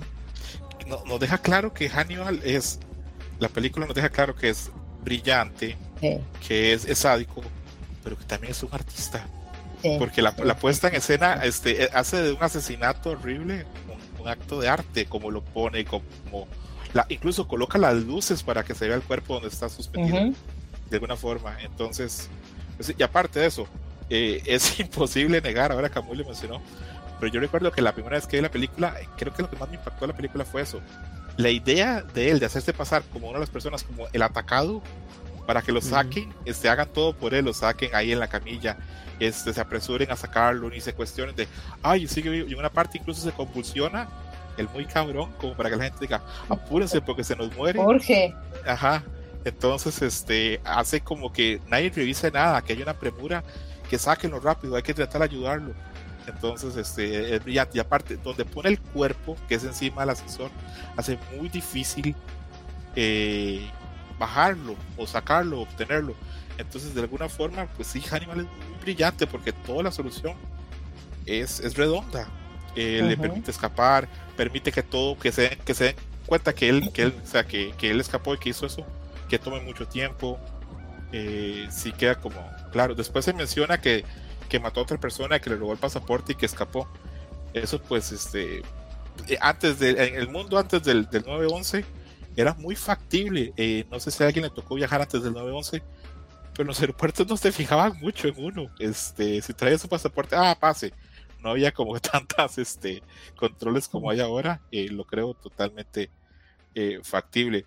No- 0.88 1.04
nos 1.06 1.20
deja 1.20 1.38
claro 1.38 1.74
que 1.74 1.90
Hannibal 1.90 2.40
es. 2.46 2.80
La 3.40 3.50
película 3.50 3.86
nos 3.88 3.96
deja 3.96 4.10
claro 4.10 4.36
que 4.36 4.50
es 4.50 4.72
brillante, 5.04 5.76
Sí, 6.00 6.18
que 6.48 6.74
es, 6.74 6.86
es 6.86 7.00
sádico, 7.00 7.42
pero 8.04 8.18
que 8.18 8.24
también 8.26 8.52
es 8.52 8.64
un 8.64 8.70
artista. 8.72 9.28
Sí. 9.82 9.96
Porque 10.00 10.22
la, 10.22 10.34
la 10.44 10.56
puesta 10.56 10.88
en 10.88 10.96
escena 10.96 11.34
este, 11.44 11.84
eh, 11.84 11.90
hace 11.94 12.22
de 12.22 12.32
un 12.34 12.44
asesinato 12.44 13.12
horrible 13.12 13.66
un, 13.88 14.22
un 14.22 14.28
acto 14.28 14.60
de 14.60 14.70
arte, 14.70 15.06
como 15.06 15.32
lo 15.32 15.42
pone, 15.42 15.86
como 15.86 16.02
la, 16.94 17.06
incluso 17.10 17.48
coloca 17.48 17.78
las 17.78 17.96
luces 17.96 18.44
para 18.44 18.64
que 18.64 18.76
se 18.76 18.88
vea 18.88 18.96
el 18.96 19.04
cuerpo 19.04 19.36
donde 19.36 19.50
está 19.50 19.70
suspendido 19.70 20.22
Ujú. 20.22 20.36
de 20.90 20.96
alguna 20.96 21.16
forma. 21.16 21.58
Entonces, 21.62 22.30
pues, 22.78 22.94
y 22.98 23.04
aparte 23.04 23.40
de 23.40 23.48
eso, 23.48 23.68
eh, 24.10 24.42
es 24.46 24.80
imposible 24.80 25.42
negar, 25.42 25.72
ahora 25.72 25.90
Camus 25.90 26.18
le 26.18 26.26
mencionó, 26.26 26.62
pero 27.20 27.32
yo 27.32 27.40
recuerdo 27.40 27.72
que 27.72 27.82
la 27.82 27.94
primera 27.94 28.18
vez 28.18 28.28
que 28.28 28.38
vi 28.38 28.42
la 28.42 28.52
película, 28.52 28.96
creo 29.18 29.34
que 29.34 29.44
lo 29.44 29.50
que 29.50 29.56
más 29.56 29.70
me 29.70 29.76
impactó 29.76 30.02
de 30.02 30.12
la 30.12 30.18
película 30.18 30.44
fue 30.44 30.62
eso. 30.64 30.82
La 31.38 31.50
idea 31.50 32.02
de 32.02 32.30
él 32.30 32.40
de 32.40 32.46
hacerse 32.48 32.74
pasar 32.74 33.04
como 33.14 33.28
una 33.28 33.38
de 33.38 33.42
las 33.42 33.50
personas, 33.50 33.84
como 33.84 34.08
el 34.12 34.22
atacado, 34.22 34.82
para 35.52 35.62
que 35.62 35.74
lo 35.74 35.82
saquen, 35.82 36.34
este, 36.46 36.70
hagan 36.70 36.88
todo 36.94 37.12
por 37.12 37.34
él, 37.34 37.44
lo 37.44 37.54
saquen 37.54 37.94
ahí 37.94 38.14
en 38.14 38.20
la 38.20 38.30
camilla, 38.30 38.78
este, 39.20 39.52
se 39.52 39.60
apresuren 39.60 40.10
a 40.10 40.16
sacarlo, 40.16 40.70
ni 40.70 40.80
se 40.80 40.94
cuestionen 40.94 41.36
de, 41.36 41.46
ay, 41.84 42.08
sigue 42.08 42.30
vivo", 42.30 42.48
y 42.48 42.54
en 42.54 42.60
una 42.60 42.70
parte 42.70 42.98
incluso 42.98 43.22
se 43.22 43.34
convulsiona, 43.34 44.08
el 44.56 44.70
muy 44.70 44.86
cabrón, 44.86 45.30
como 45.42 45.54
para 45.54 45.70
que 45.70 45.76
la 45.76 45.84
gente 45.84 45.98
diga, 46.00 46.22
apúrense 46.48 47.02
porque 47.02 47.26
se 47.26 47.36
nos 47.36 47.54
muere. 47.54 47.80
Jorge, 47.80 48.34
Ajá. 48.66 49.04
Entonces, 49.44 50.02
este, 50.02 50.62
hace 50.64 51.02
como 51.02 51.34
que 51.34 51.60
nadie 51.68 51.92
revise 51.94 52.32
nada, 52.32 52.62
que 52.62 52.72
hay 52.72 52.82
una 52.82 52.94
premura, 52.94 53.44
que 53.90 53.98
sáquenlo 53.98 54.40
rápido, 54.40 54.78
hay 54.78 54.84
que 54.84 54.94
tratar 54.94 55.20
de 55.20 55.36
ayudarlo. 55.36 55.74
Entonces, 56.28 56.78
este, 56.78 57.36
es 57.36 57.44
brillante. 57.44 57.78
Y 57.78 57.82
aparte, 57.82 58.16
donde 58.16 58.46
pone 58.46 58.70
el 58.70 58.80
cuerpo, 58.80 59.36
que 59.50 59.56
es 59.56 59.66
encima 59.66 60.04
del 60.04 60.12
ascensor, 60.12 60.50
hace 60.96 61.20
muy 61.36 61.50
difícil 61.50 62.16
eh, 62.96 63.70
bajarlo, 64.22 64.76
o 64.98 65.08
sacarlo, 65.08 65.60
o 65.60 65.64
obtenerlo. 65.64 66.16
Entonces, 66.58 66.94
de 66.94 67.02
alguna 67.02 67.28
forma, 67.28 67.66
pues 67.76 67.88
sí, 67.88 68.02
Hannibal 68.02 68.42
es 68.42 68.46
muy 68.70 68.78
brillante, 68.80 69.26
porque 69.28 69.52
toda 69.52 69.84
la 69.84 69.92
solución 69.92 70.36
es, 71.26 71.60
es 71.60 71.76
redonda. 71.76 72.28
Eh, 72.76 73.02
Le 73.04 73.16
Ujú. 73.16 73.22
permite 73.24 73.52
escapar, 73.52 74.08
permite 74.38 74.72
que 74.72 74.84
todo, 74.84 75.18
que 75.18 75.32
se, 75.32 75.58
que 75.66 75.74
se 75.74 75.84
den 75.86 75.96
cuenta 76.26 76.54
que 76.54 76.70
él, 76.70 76.92
que 76.94 77.04
él, 77.04 77.16
o 77.24 77.28
sea, 77.28 77.46
que, 77.46 77.74
que 77.78 77.90
él 77.92 78.00
escapó 78.00 78.34
y 78.36 78.38
que 78.38 78.50
hizo 78.50 78.66
eso, 78.66 78.86
que 79.28 79.40
tome 79.40 79.60
mucho 79.62 79.88
tiempo. 79.88 80.40
Eh, 81.12 81.68
sí 81.72 81.92
queda 81.92 82.16
como 82.16 82.42
claro. 82.72 82.96
Después 82.96 83.26
se 83.26 83.34
menciona 83.34 83.82
que, 83.82 84.06
que 84.50 84.60
mató 84.60 84.80
a 84.80 84.84
otra 84.84 84.98
persona, 84.98 85.40
que 85.40 85.50
le 85.50 85.58
robó 85.58 85.74
el 85.74 85.80
pasaporte 85.80 86.34
y 86.34 86.36
que 86.36 86.46
escapó. 86.46 86.88
Eso, 87.54 87.82
pues, 87.82 88.12
este, 88.12 88.60
eh, 89.28 89.38
antes 89.42 89.80
de, 89.80 89.92
en 89.92 90.16
el 90.16 90.30
mundo 90.30 90.58
antes 90.58 90.84
del, 90.84 91.10
del 91.10 91.24
9-11 91.26 91.84
era 92.42 92.54
muy 92.56 92.76
factible. 92.76 93.54
Eh, 93.58 93.86
no 93.90 94.00
sé 94.00 94.12
si 94.12 94.24
a 94.24 94.28
alguien 94.28 94.44
le 94.44 94.50
tocó 94.52 94.76
viajar 94.76 95.02
antes 95.02 95.24
del 95.24 95.34
9-11, 95.34 95.84
pero 96.54 96.68
los 96.68 96.80
aeropuertos 96.82 97.28
no 97.28 97.38
se 97.38 97.52
fijaban 97.52 97.98
mucho 98.00 98.28
en 98.28 98.36
uno. 98.38 98.68
Este, 98.80 99.42
si 99.42 99.54
traía 99.54 99.78
su 99.78 99.88
pasaporte, 99.90 100.36
ah, 100.36 100.58
pase. 100.60 100.94
No 101.42 101.50
había 101.52 101.72
como 101.72 102.00
tantas 102.00 102.58
este, 102.58 103.02
controles 103.36 103.88
como 103.88 104.10
hay 104.10 104.20
ahora. 104.20 104.62
eh, 104.72 104.90
lo 104.90 105.06
creo 105.06 105.34
totalmente 105.34 106.12
eh, 106.76 107.00
factible. 107.04 107.66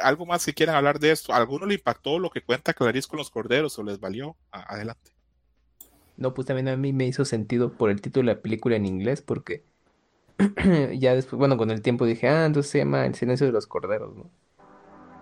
¿Algo 0.00 0.26
más 0.26 0.46
que 0.46 0.54
quieran 0.54 0.76
hablar 0.76 1.00
de 1.00 1.10
esto? 1.10 1.32
¿A 1.32 1.38
¿Alguno 1.38 1.66
le 1.66 1.74
impactó 1.74 2.20
lo 2.20 2.30
que 2.30 2.40
cuenta 2.40 2.72
Clarice 2.72 3.08
con 3.08 3.18
los 3.18 3.30
corderos 3.30 3.76
o 3.80 3.82
les 3.82 3.98
valió? 3.98 4.36
Adelante. 4.52 5.10
No, 6.16 6.34
pues 6.34 6.46
también 6.46 6.68
a 6.68 6.76
mí 6.76 6.92
me 6.92 7.04
hizo 7.04 7.24
sentido 7.24 7.72
por 7.72 7.90
el 7.90 8.00
título 8.00 8.28
de 8.28 8.36
la 8.36 8.42
película 8.42 8.76
en 8.76 8.86
inglés, 8.86 9.22
porque 9.22 9.64
ya 10.98 11.14
después, 11.14 11.38
bueno, 11.38 11.56
con 11.56 11.70
el 11.70 11.82
tiempo 11.82 12.04
dije, 12.06 12.28
ah, 12.28 12.46
entonces 12.46 12.70
se 12.72 12.78
llama 12.78 13.06
El 13.06 13.14
silencio 13.14 13.46
de 13.46 13.52
los 13.52 13.66
corderos, 13.66 14.14
¿no? 14.16 14.30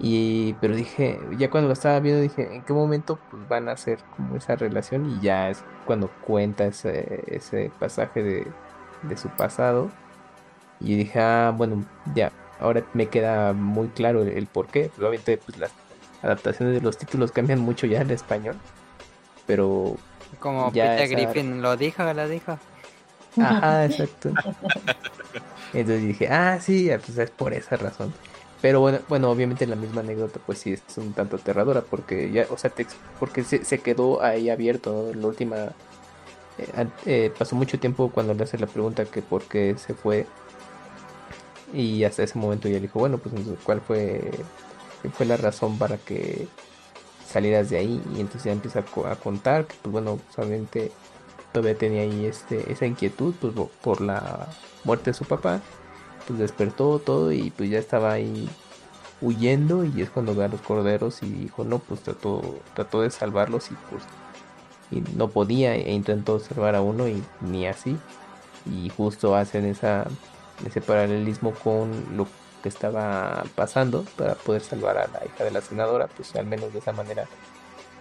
Y, 0.03 0.55
pero 0.63 0.75
dije, 0.75 1.21
ya 1.37 1.51
cuando 1.51 1.69
lo 1.69 1.75
estaba 1.75 2.01
viendo 2.01 2.23
dije, 2.23 2.55
¿en 2.55 2.63
qué 2.63 2.73
momento 2.73 3.19
pues 3.31 3.47
van 3.49 3.69
a 3.69 3.73
hacer 3.73 3.99
como 4.17 4.35
esa 4.37 4.57
relación? 4.57 5.05
Y 5.11 5.21
ya 5.21 5.51
es 5.51 5.63
cuando 5.85 6.09
cuenta 6.27 6.65
ese, 6.65 7.23
ese 7.27 7.71
pasaje 7.79 8.23
de, 8.23 8.47
de 9.03 9.17
su 9.19 9.29
pasado. 9.29 9.91
Y 10.81 10.95
dije, 10.97 11.21
ah, 11.21 11.53
bueno, 11.55 11.85
ya, 12.15 12.33
ahora 12.61 12.83
me 12.95 13.09
queda 13.09 13.53
muy 13.53 13.89
claro 13.89 14.23
el, 14.23 14.29
el 14.31 14.47
por 14.47 14.69
qué. 14.69 14.85
Pues, 14.89 15.01
obviamente, 15.01 15.37
pues 15.37 15.59
las 15.59 15.73
adaptaciones 16.23 16.75
de 16.77 16.81
los 16.81 16.97
títulos 16.97 17.31
cambian 17.31 17.61
mucho 17.61 17.87
ya 17.87 18.01
en 18.01 18.11
español. 18.11 18.57
Pero 19.47 19.97
Como 20.39 20.73
Peter 20.73 21.01
esa- 21.03 21.15
Griffin 21.15 21.61
lo 21.61 21.77
dijo, 21.77 22.11
lo 22.15 22.27
dijo. 22.27 22.59
Ajá, 23.37 23.85
exacto. 23.87 24.39
Entonces 25.73 26.07
dije, 26.07 26.29
ah, 26.29 26.59
sí, 26.61 26.87
ya, 26.87 26.99
pues 26.99 27.17
es 27.19 27.31
por 27.31 27.53
esa 27.55 27.77
razón. 27.77 28.15
Pero 28.61 28.81
bueno, 28.81 29.01
bueno, 29.09 29.31
obviamente 29.31 29.67
la 29.67 29.77
misma 29.77 30.03
anécdota, 30.03 30.41
pues 30.45 30.59
sí 30.61 30.73
es 30.75 30.99
un 30.99 31.15
tanto 31.15 31.37
aterradora, 31.37 31.83
porque 31.83 32.31
ya, 32.31 32.47
o 32.51 32.59
sea, 32.59 32.71
te 32.71 32.87
porque 33.19 33.45
se, 33.45 33.65
se 33.65 33.81
quedó 33.83 34.23
ahí 34.23 34.51
abierto, 34.51 35.13
¿no? 35.15 35.21
La 35.21 35.27
última, 35.29 35.77
eh, 36.59 36.89
eh, 37.07 37.35
pasó 37.39 37.57
mucho 37.57 37.81
tiempo 37.81 38.13
cuando 38.13 38.35
le 38.35 38.45
hace 38.45 38.59
la 38.59 38.67
pregunta 38.69 39.07
que 39.07 39.23
por 39.23 39.45
qué 39.49 39.77
se 39.79 39.95
fue, 39.95 40.27
y 41.73 42.05
hasta 42.05 42.23
ese 42.23 42.39
momento 42.39 42.69
ya 42.69 42.75
le 42.75 42.83
dijo, 42.83 42.99
bueno, 42.99 43.19
pues 43.19 43.35
entonces, 43.35 43.63
¿cuál 43.65 43.81
fue, 43.81 44.47
fue 45.13 45.27
la 45.27 45.37
razón 45.37 45.79
para 45.79 45.99
que 45.99 46.49
salieras 47.27 47.71
de 47.71 47.79
ahí? 47.79 48.03
Y 48.15 48.21
entonces 48.21 48.45
ya 48.45 48.53
empieza 48.53 48.81
a, 48.81 49.13
a 49.13 49.17
contar 49.17 49.67
que, 49.67 49.77
pues 49.83 49.93
bueno, 49.93 50.17
pues, 50.19 50.39
obviamente 50.39 50.93
todavía 51.53 51.77
tenía 51.77 52.03
ahí 52.03 52.27
este, 52.27 52.71
esa 52.73 52.87
inquietud 52.87 53.35
pues, 53.41 53.53
po- 53.55 53.71
por 53.83 54.01
la 54.01 54.49
muerte 54.85 55.11
de 55.11 55.15
su 55.15 55.25
papá. 55.25 55.61
Pues 56.27 56.39
despertó 56.39 56.99
todo 57.01 57.33
y 57.33 57.51
pues 57.51 57.71
ya 57.71 57.79
estaba 57.79 58.13
ahí 58.13 58.49
huyendo 59.21 59.85
y 59.85 60.03
es 60.03 60.11
cuando 60.11 60.35
ve 60.35 60.45
a 60.45 60.49
los 60.49 60.61
corderos 60.63 61.23
y 61.23 61.27
dijo, 61.31 61.65
no, 61.65 61.79
pues 61.79 62.01
trató, 62.03 62.43
trató 62.75 63.03
de 63.03 63.11
salvarlos 63.11 63.71
y 63.71 63.75
pues 63.91 64.05
y 64.91 65.03
no 65.17 65.29
podía 65.29 65.75
e 65.77 65.93
intentó 65.93 66.41
salvar 66.41 66.75
a 66.75 66.81
uno 66.83 67.09
y 67.09 67.23
ni 67.41 67.67
así. 67.67 67.97
Y 68.67 68.89
justo 68.91 69.35
hacen 69.37 69.65
esa, 69.67 70.07
ese 70.67 70.81
paralelismo 70.81 71.53
con 71.55 72.17
lo 72.17 72.27
que 72.63 72.69
estaba 72.69 73.45
pasando 73.55 74.05
para 74.17 74.35
poder 74.35 74.63
salvar 74.63 74.99
a 74.99 75.07
la 75.09 75.25
hija 75.27 75.45
de 75.45 75.51
la 75.51 75.61
senadora, 75.63 76.09
pues 76.09 76.35
al 76.37 76.47
menos 76.47 76.73
de 76.73 76.81
esa 76.81 76.93
manera, 76.93 77.27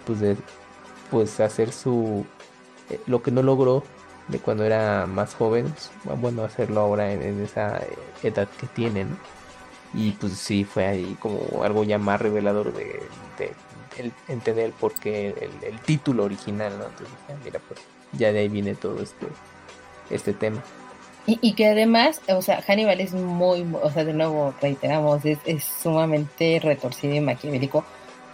pues 0.05 0.19
de 0.19 0.35
pues 1.11 1.39
hacer 1.39 1.71
su 1.71 2.25
eh, 2.89 2.99
lo 3.07 3.21
que 3.21 3.31
no 3.31 3.43
logró 3.43 3.83
de 4.27 4.39
cuando 4.39 4.63
era 4.63 5.07
más 5.07 5.33
joven, 5.33 5.73
bueno, 6.21 6.43
hacerlo 6.43 6.81
ahora 6.81 7.11
en, 7.11 7.43
esa 7.43 7.77
eh, 7.77 7.97
edad 8.23 8.47
que 8.59 8.67
tiene, 8.67 9.05
¿no? 9.05 9.17
Y 9.93 10.11
pues 10.11 10.33
sí, 10.33 10.63
fue 10.63 10.85
ahí 10.85 11.17
como 11.19 11.63
algo 11.63 11.83
ya 11.83 11.97
más 11.97 12.21
revelador 12.21 12.73
de, 12.73 13.01
de 13.39 13.51
el, 13.97 14.13
entender 14.27 14.71
por 14.71 14.93
qué 14.93 15.49
el, 15.63 15.79
título 15.81 16.25
original, 16.25 16.77
¿no? 16.77 16.85
Entonces, 16.85 17.15
mira, 17.43 17.59
pues 17.67 17.79
ya 18.13 18.31
de 18.31 18.39
ahí 18.39 18.49
viene 18.49 18.75
todo 18.75 19.01
este, 19.01 19.27
este 20.11 20.33
tema. 20.33 20.63
Y, 21.25 21.53
que 21.53 21.67
además, 21.67 22.21
o 22.29 22.41
sea, 22.41 22.61
Hannibal 22.63 23.01
es 23.01 23.13
muy, 23.13 23.63
o 23.79 23.91
sea, 23.91 24.03
de 24.03 24.13
nuevo 24.13 24.53
reiteramos, 24.61 25.23
es, 25.25 25.37
es 25.45 25.63
sumamente 25.63 26.59
retorcido 26.59 27.13
y 27.13 27.19
maquiavélico 27.19 27.85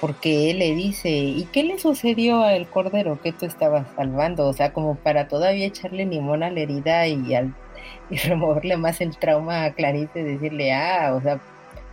porque 0.05 0.51
él 0.51 0.59
le 0.59 0.75
dice, 0.75 1.09
¿y 1.09 1.45
qué 1.51 1.63
le 1.63 1.79
sucedió 1.79 2.43
al 2.43 2.69
cordero 2.69 3.19
que 3.23 3.31
tú 3.31 3.47
estabas 3.47 3.87
salvando? 3.95 4.45
O 4.45 4.53
sea, 4.53 4.71
como 4.71 4.93
para 4.93 5.27
todavía 5.27 5.65
echarle 5.65 6.05
limón 6.05 6.43
a 6.43 6.51
la 6.51 6.59
herida 6.59 7.07
y, 7.07 7.33
al, 7.33 7.55
y 8.11 8.17
removerle 8.17 8.77
más 8.77 9.01
el 9.01 9.17
trauma 9.17 9.63
a 9.63 9.73
Clarice, 9.73 10.23
decirle, 10.23 10.73
ah, 10.73 11.15
o 11.15 11.21
sea, 11.21 11.41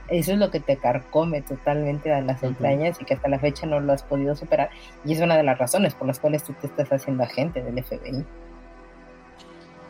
eso 0.08 0.32
es 0.32 0.38
lo 0.38 0.50
que 0.50 0.60
te 0.60 0.76
carcome 0.76 1.40
totalmente 1.40 2.12
a 2.12 2.20
las 2.20 2.42
entrañas 2.42 3.00
y 3.00 3.06
que 3.06 3.14
hasta 3.14 3.30
la 3.30 3.38
fecha 3.38 3.64
no 3.64 3.80
lo 3.80 3.94
has 3.94 4.02
podido 4.02 4.36
superar. 4.36 4.68
Y 5.06 5.14
es 5.14 5.20
una 5.22 5.38
de 5.38 5.44
las 5.44 5.56
razones 5.56 5.94
por 5.94 6.06
las 6.06 6.20
cuales 6.20 6.44
tú 6.44 6.52
te 6.52 6.66
estás 6.66 6.92
haciendo 6.92 7.22
agente 7.22 7.62
del 7.62 7.82
FBI. 7.82 8.26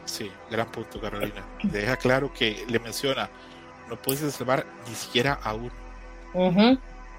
Sí, 0.04 0.30
gran 0.48 0.70
punto, 0.70 1.00
Carolina. 1.00 1.42
Deja 1.64 1.96
claro 1.96 2.32
que 2.32 2.64
le 2.68 2.78
menciona, 2.78 3.28
no 3.90 3.96
puedes 3.96 4.32
salvar 4.32 4.64
ni 4.88 4.94
siquiera 4.94 5.40
a 5.42 5.54
uno. 5.54 5.72
Uh 6.34 6.76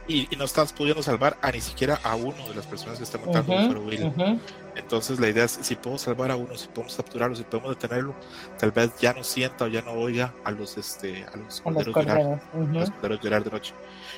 y, 0.07 0.27
y, 0.33 0.35
no 0.37 0.45
estás 0.45 0.73
pudiendo 0.73 1.01
salvar 1.01 1.37
a 1.41 1.51
ni 1.51 1.61
siquiera 1.61 1.99
a 2.03 2.15
uno 2.15 2.47
de 2.47 2.55
las 2.55 2.65
personas 2.65 2.97
que 2.97 3.03
están 3.03 3.21
matando 3.25 3.53
uh 3.53 3.71
a 3.71 3.79
Will. 3.79 4.39
Entonces 4.75 5.19
la 5.19 5.29
idea 5.29 5.45
es, 5.45 5.59
si 5.61 5.75
podemos 5.75 6.01
salvar 6.01 6.31
a 6.31 6.35
uno, 6.35 6.55
si 6.57 6.67
podemos 6.67 6.95
capturarlo, 6.95 7.35
si 7.35 7.43
podemos 7.43 7.77
detenerlo, 7.79 8.15
tal 8.57 8.71
vez 8.71 8.91
ya 8.99 9.13
no 9.13 9.23
sienta 9.23 9.65
o 9.65 9.67
ya 9.67 9.81
no 9.81 9.91
oiga 9.91 10.33
a 10.43 10.51
los 10.51 10.77
este 10.77 11.25
a 11.31 11.37
los 11.37 11.61
corderos, 11.61 11.95
llorar, 11.95 12.41
los 12.53 12.89
corderos 12.91 13.21
llorar 13.21 13.43
de 13.43 13.51
noche. 13.51 13.73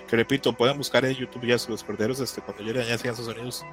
Que 0.07 0.15
repito, 0.15 0.53
pueden 0.53 0.77
buscar 0.77 1.05
en 1.05 1.13
YouTube 1.13 1.45
ya 1.45 1.57
los 1.67 1.83
corderos 1.83 2.19
este, 2.19 2.41
cuando 2.41 2.63
lloran 2.63 2.87
ya 2.87 2.95
hacían 2.95 3.13
esos 3.13 3.25
sonidos 3.25 3.65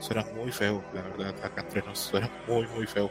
suena 0.00 0.24
muy 0.34 0.50
feo, 0.50 0.82
la 0.94 1.02
verdad, 1.02 1.34
acá 1.44 1.60
entre 1.60 1.82
nos 1.82 1.98
suena 1.98 2.28
muy, 2.48 2.66
muy 2.68 2.86
feo. 2.86 3.10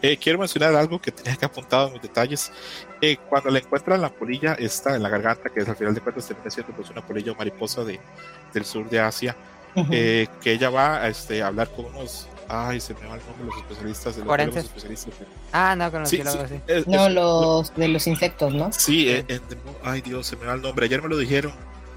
Eh, 0.00 0.16
quiero 0.16 0.38
mencionar 0.38 0.74
algo 0.74 1.00
que 1.00 1.12
tenía 1.12 1.36
que 1.36 1.44
apuntado 1.44 1.88
en 1.88 1.92
mis 1.94 2.02
detalles. 2.02 2.50
Eh, 3.00 3.18
cuando 3.28 3.50
le 3.50 3.60
encuentran 3.60 4.00
la 4.00 4.08
polilla 4.08 4.54
esta 4.54 4.96
en 4.96 5.02
la 5.02 5.08
garganta, 5.08 5.50
que 5.50 5.60
es 5.60 5.68
al 5.68 5.76
final 5.76 5.94
de 5.94 6.00
cuentas 6.00 6.26
termina 6.26 6.50
siendo 6.50 6.72
pues 6.72 6.90
una 6.90 7.06
polilla 7.06 7.32
o 7.32 7.34
mariposa 7.34 7.84
de, 7.84 8.00
del 8.52 8.64
sur 8.64 8.88
de 8.88 9.00
Asia, 9.00 9.36
uh 9.76 9.82
-huh. 9.82 9.88
eh, 9.92 10.28
que 10.40 10.52
ella 10.52 10.70
va 10.70 11.02
a, 11.02 11.08
este, 11.08 11.42
a 11.42 11.48
hablar 11.48 11.68
con 11.68 11.84
unos 11.84 12.28
Ay, 12.48 12.80
se 12.80 12.92
me 12.92 13.06
va 13.06 13.14
el 13.14 13.20
nombre 13.24 13.44
de 13.44 13.50
los 13.50 13.56
especialistas. 13.56 14.16
De 14.16 14.24
los 14.24 14.56
especialistas. 14.56 15.14
Ah, 15.52 15.74
no, 15.74 15.90
con 15.90 16.00
los 16.00 16.10
sí, 16.10 16.16
sí, 16.18 16.38
así. 16.38 16.60
Es, 16.66 16.86
no, 16.86 17.06
es, 17.06 17.14
los 17.14 17.74
de 17.74 17.88
los 17.88 18.06
insectos, 18.06 18.52
¿no? 18.52 18.70
Sí, 18.72 19.06
sí. 19.06 19.08
Eh, 19.08 19.40
ay 19.82 20.02
Dios, 20.02 20.26
se 20.26 20.36
me 20.36 20.44
va 20.44 20.54
el 20.54 20.60
nombre. 20.60 20.84
Ayer 20.84 21.00
me 21.00 21.08
lo 21.08 21.16
dijeron. 21.16 21.52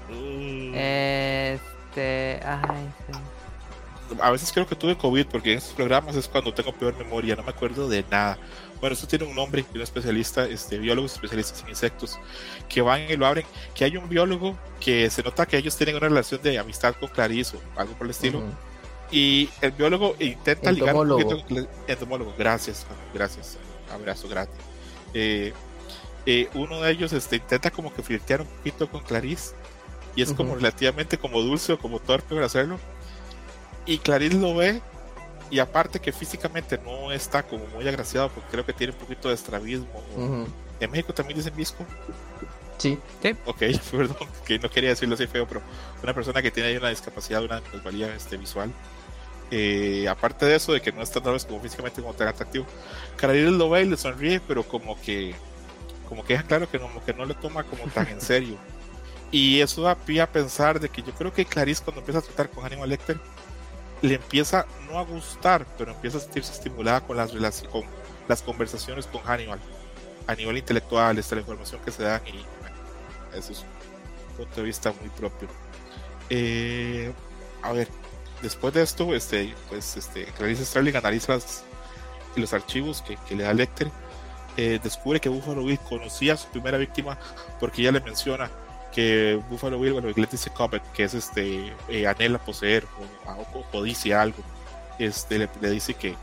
Uh. 0.08 0.72
Este, 0.74 2.40
ay, 2.42 2.88
sí 3.12 3.18
a 4.20 4.30
veces 4.30 4.52
creo 4.52 4.66
que 4.66 4.74
tuve 4.74 4.96
COVID 4.96 5.26
porque 5.26 5.52
en 5.52 5.58
estos 5.58 5.74
programas 5.74 6.16
es 6.16 6.28
cuando 6.28 6.52
tengo 6.52 6.72
peor 6.72 6.96
memoria, 6.96 7.36
no 7.36 7.42
me 7.42 7.50
acuerdo 7.50 7.88
de 7.88 8.04
nada. 8.10 8.38
Bueno, 8.80 8.94
esto 8.94 9.06
tiene 9.06 9.24
un 9.24 9.34
nombre, 9.34 9.64
un 9.74 9.80
especialista, 9.80 10.44
este, 10.44 10.78
biólogos 10.78 11.14
especialistas 11.14 11.62
en 11.62 11.70
insectos, 11.70 12.18
que 12.68 12.82
van 12.82 13.02
y 13.08 13.16
lo 13.16 13.26
abren, 13.26 13.46
que 13.74 13.84
hay 13.84 13.96
un 13.96 14.08
biólogo 14.08 14.56
que 14.80 15.08
se 15.10 15.22
nota 15.22 15.46
que 15.46 15.56
ellos 15.56 15.76
tienen 15.76 15.96
una 15.96 16.08
relación 16.08 16.42
de 16.42 16.58
amistad 16.58 16.94
con 16.98 17.08
Clarice 17.08 17.56
o 17.56 17.80
algo 17.80 17.94
por 17.94 18.06
el 18.06 18.10
estilo. 18.10 18.38
Uh 18.38 18.42
-huh. 18.42 18.54
Y 19.10 19.48
el 19.60 19.70
biólogo 19.72 20.16
intenta 20.18 20.70
entomólogo. 20.70 21.20
ligar 21.20 21.36
un 21.36 21.42
poquito, 21.42 21.68
entomólogo, 21.86 22.34
gracias, 22.36 22.86
gracias, 23.14 23.56
abrazo 23.92 24.28
gratis. 24.28 24.56
Eh, 25.14 25.52
eh, 26.26 26.48
uno 26.54 26.80
de 26.80 26.90
ellos 26.90 27.12
este, 27.12 27.36
intenta 27.36 27.70
como 27.70 27.94
que 27.94 28.02
flirtear 28.02 28.42
un 28.42 28.48
poquito 28.48 28.90
con 28.90 29.02
Clarice 29.02 29.54
y 30.16 30.22
es 30.22 30.30
uh 30.30 30.32
-huh. 30.32 30.36
como 30.36 30.54
relativamente 30.56 31.18
como 31.18 31.40
dulce 31.40 31.72
o 31.72 31.78
como 31.78 32.00
torpe 32.00 32.34
para 32.34 32.46
hacerlo 32.46 32.78
y 33.86 33.98
Clarice 33.98 34.36
lo 34.36 34.54
ve 34.54 34.82
y 35.50 35.60
aparte 35.60 36.00
que 36.00 36.12
físicamente 36.12 36.78
no 36.84 37.12
está 37.12 37.42
como 37.44 37.66
muy 37.68 37.86
agraciado 37.86 38.28
porque 38.30 38.50
creo 38.50 38.66
que 38.66 38.72
tiene 38.72 38.92
un 38.92 38.98
poquito 38.98 39.28
de 39.28 39.34
estrabismo. 39.34 40.02
Uh 40.16 40.20
-huh. 40.20 40.46
¿En 40.80 40.90
México 40.90 41.14
también 41.14 41.38
dicen 41.38 41.54
visco? 41.56 41.86
Sí. 42.78 42.98
sí. 43.22 43.36
Ok, 43.46 43.58
perdón, 43.90 44.28
que 44.44 44.58
no 44.58 44.68
quería 44.68 44.90
decirlo 44.90 45.14
así 45.14 45.26
feo, 45.26 45.46
pero 45.46 45.62
una 46.02 46.12
persona 46.12 46.42
que 46.42 46.50
tiene 46.50 46.70
ahí 46.70 46.76
una 46.76 46.90
discapacidad, 46.90 47.42
una 47.42 47.60
desvalía 47.60 48.14
este, 48.14 48.36
visual. 48.36 48.70
Eh, 49.50 50.08
aparte 50.08 50.44
de 50.44 50.56
eso, 50.56 50.72
de 50.72 50.82
que 50.82 50.90
no 50.90 51.02
está 51.02 51.20
tal 51.20 51.34
vez 51.34 51.44
como 51.44 51.60
físicamente 51.60 52.02
como 52.02 52.12
tan 52.14 52.26
atractivo, 52.28 52.66
Clarice 53.16 53.52
lo 53.52 53.70
ve 53.70 53.82
y 53.82 53.88
le 53.88 53.96
sonríe, 53.96 54.40
pero 54.40 54.64
como 54.64 55.00
que 55.00 55.34
como 56.08 56.24
que 56.24 56.34
deja 56.34 56.46
claro 56.46 56.70
que 56.70 56.78
no, 56.78 56.88
que 57.04 57.12
no 57.12 57.24
le 57.24 57.34
toma 57.34 57.64
como 57.64 57.84
tan 57.84 58.08
en 58.08 58.20
serio. 58.32 58.56
Y 59.30 59.60
eso 59.60 59.82
da 59.82 59.94
pie 59.94 60.20
a 60.20 60.30
pensar 60.30 60.78
de 60.80 60.88
que 60.88 61.02
yo 61.02 61.12
creo 61.12 61.32
que 61.32 61.44
Clarice 61.44 61.82
cuando 61.82 62.00
empieza 62.00 62.20
a 62.20 62.22
tratar 62.22 62.50
con 62.50 62.64
Hannibal 62.64 62.88
Lecter 62.88 63.18
le 64.02 64.14
empieza 64.14 64.66
no 64.90 64.98
a 64.98 65.04
gustar, 65.04 65.66
pero 65.78 65.92
empieza 65.92 66.18
a 66.18 66.20
sentirse 66.20 66.52
estimulada 66.52 67.00
con 67.00 67.16
las, 67.16 67.32
con 67.32 67.82
las 68.28 68.42
conversaciones 68.42 69.06
con 69.06 69.22
Hannibal 69.22 69.60
a 70.26 70.34
nivel 70.34 70.58
intelectual, 70.58 71.18
esta 71.18 71.36
la 71.36 71.40
información 71.42 71.80
que 71.84 71.90
se 71.90 72.02
dan 72.02 72.20
y 72.26 72.32
bueno, 72.32 72.76
eso 73.34 73.52
es 73.52 73.60
un 73.60 74.36
punto 74.36 74.56
de 74.56 74.62
vista 74.62 74.92
muy 75.00 75.08
propio. 75.10 75.48
Eh, 76.30 77.12
a 77.62 77.72
ver, 77.72 77.88
después 78.42 78.74
de 78.74 78.82
esto, 78.82 79.14
este, 79.14 79.54
pues, 79.68 79.96
este, 79.96 80.24
Clarice 80.26 80.64
Starling 80.64 80.96
analiza 80.96 81.34
las, 81.34 81.64
los 82.34 82.52
archivos 82.52 83.02
que, 83.02 83.16
que, 83.28 83.36
le 83.36 83.44
da 83.44 83.54
Lecter, 83.54 83.90
eh, 84.56 84.80
descubre 84.82 85.20
que 85.20 85.28
Buffalo 85.28 85.64
Bill 85.64 85.78
conocía 85.80 86.34
a 86.34 86.36
su 86.36 86.48
primera 86.48 86.78
víctima 86.78 87.18
porque 87.60 87.82
ella 87.82 87.92
le 87.92 88.00
menciona 88.00 88.50
que 88.96 89.38
Buffalo 89.50 89.78
Bill, 89.78 89.92
bueno, 89.92 90.08
le 90.08 90.26
dice 90.26 90.48
Comet, 90.48 90.82
que 90.92 91.04
es 91.04 91.12
este, 91.12 91.70
eh, 91.90 92.06
anhela 92.06 92.38
poseer 92.38 92.86
o, 93.26 93.58
o, 93.58 93.62
codicia 93.64 94.22
algo, 94.22 94.42
este, 94.98 95.38
le, 95.38 95.50
le, 95.60 95.68
dice 95.68 95.92
que, 95.92 96.14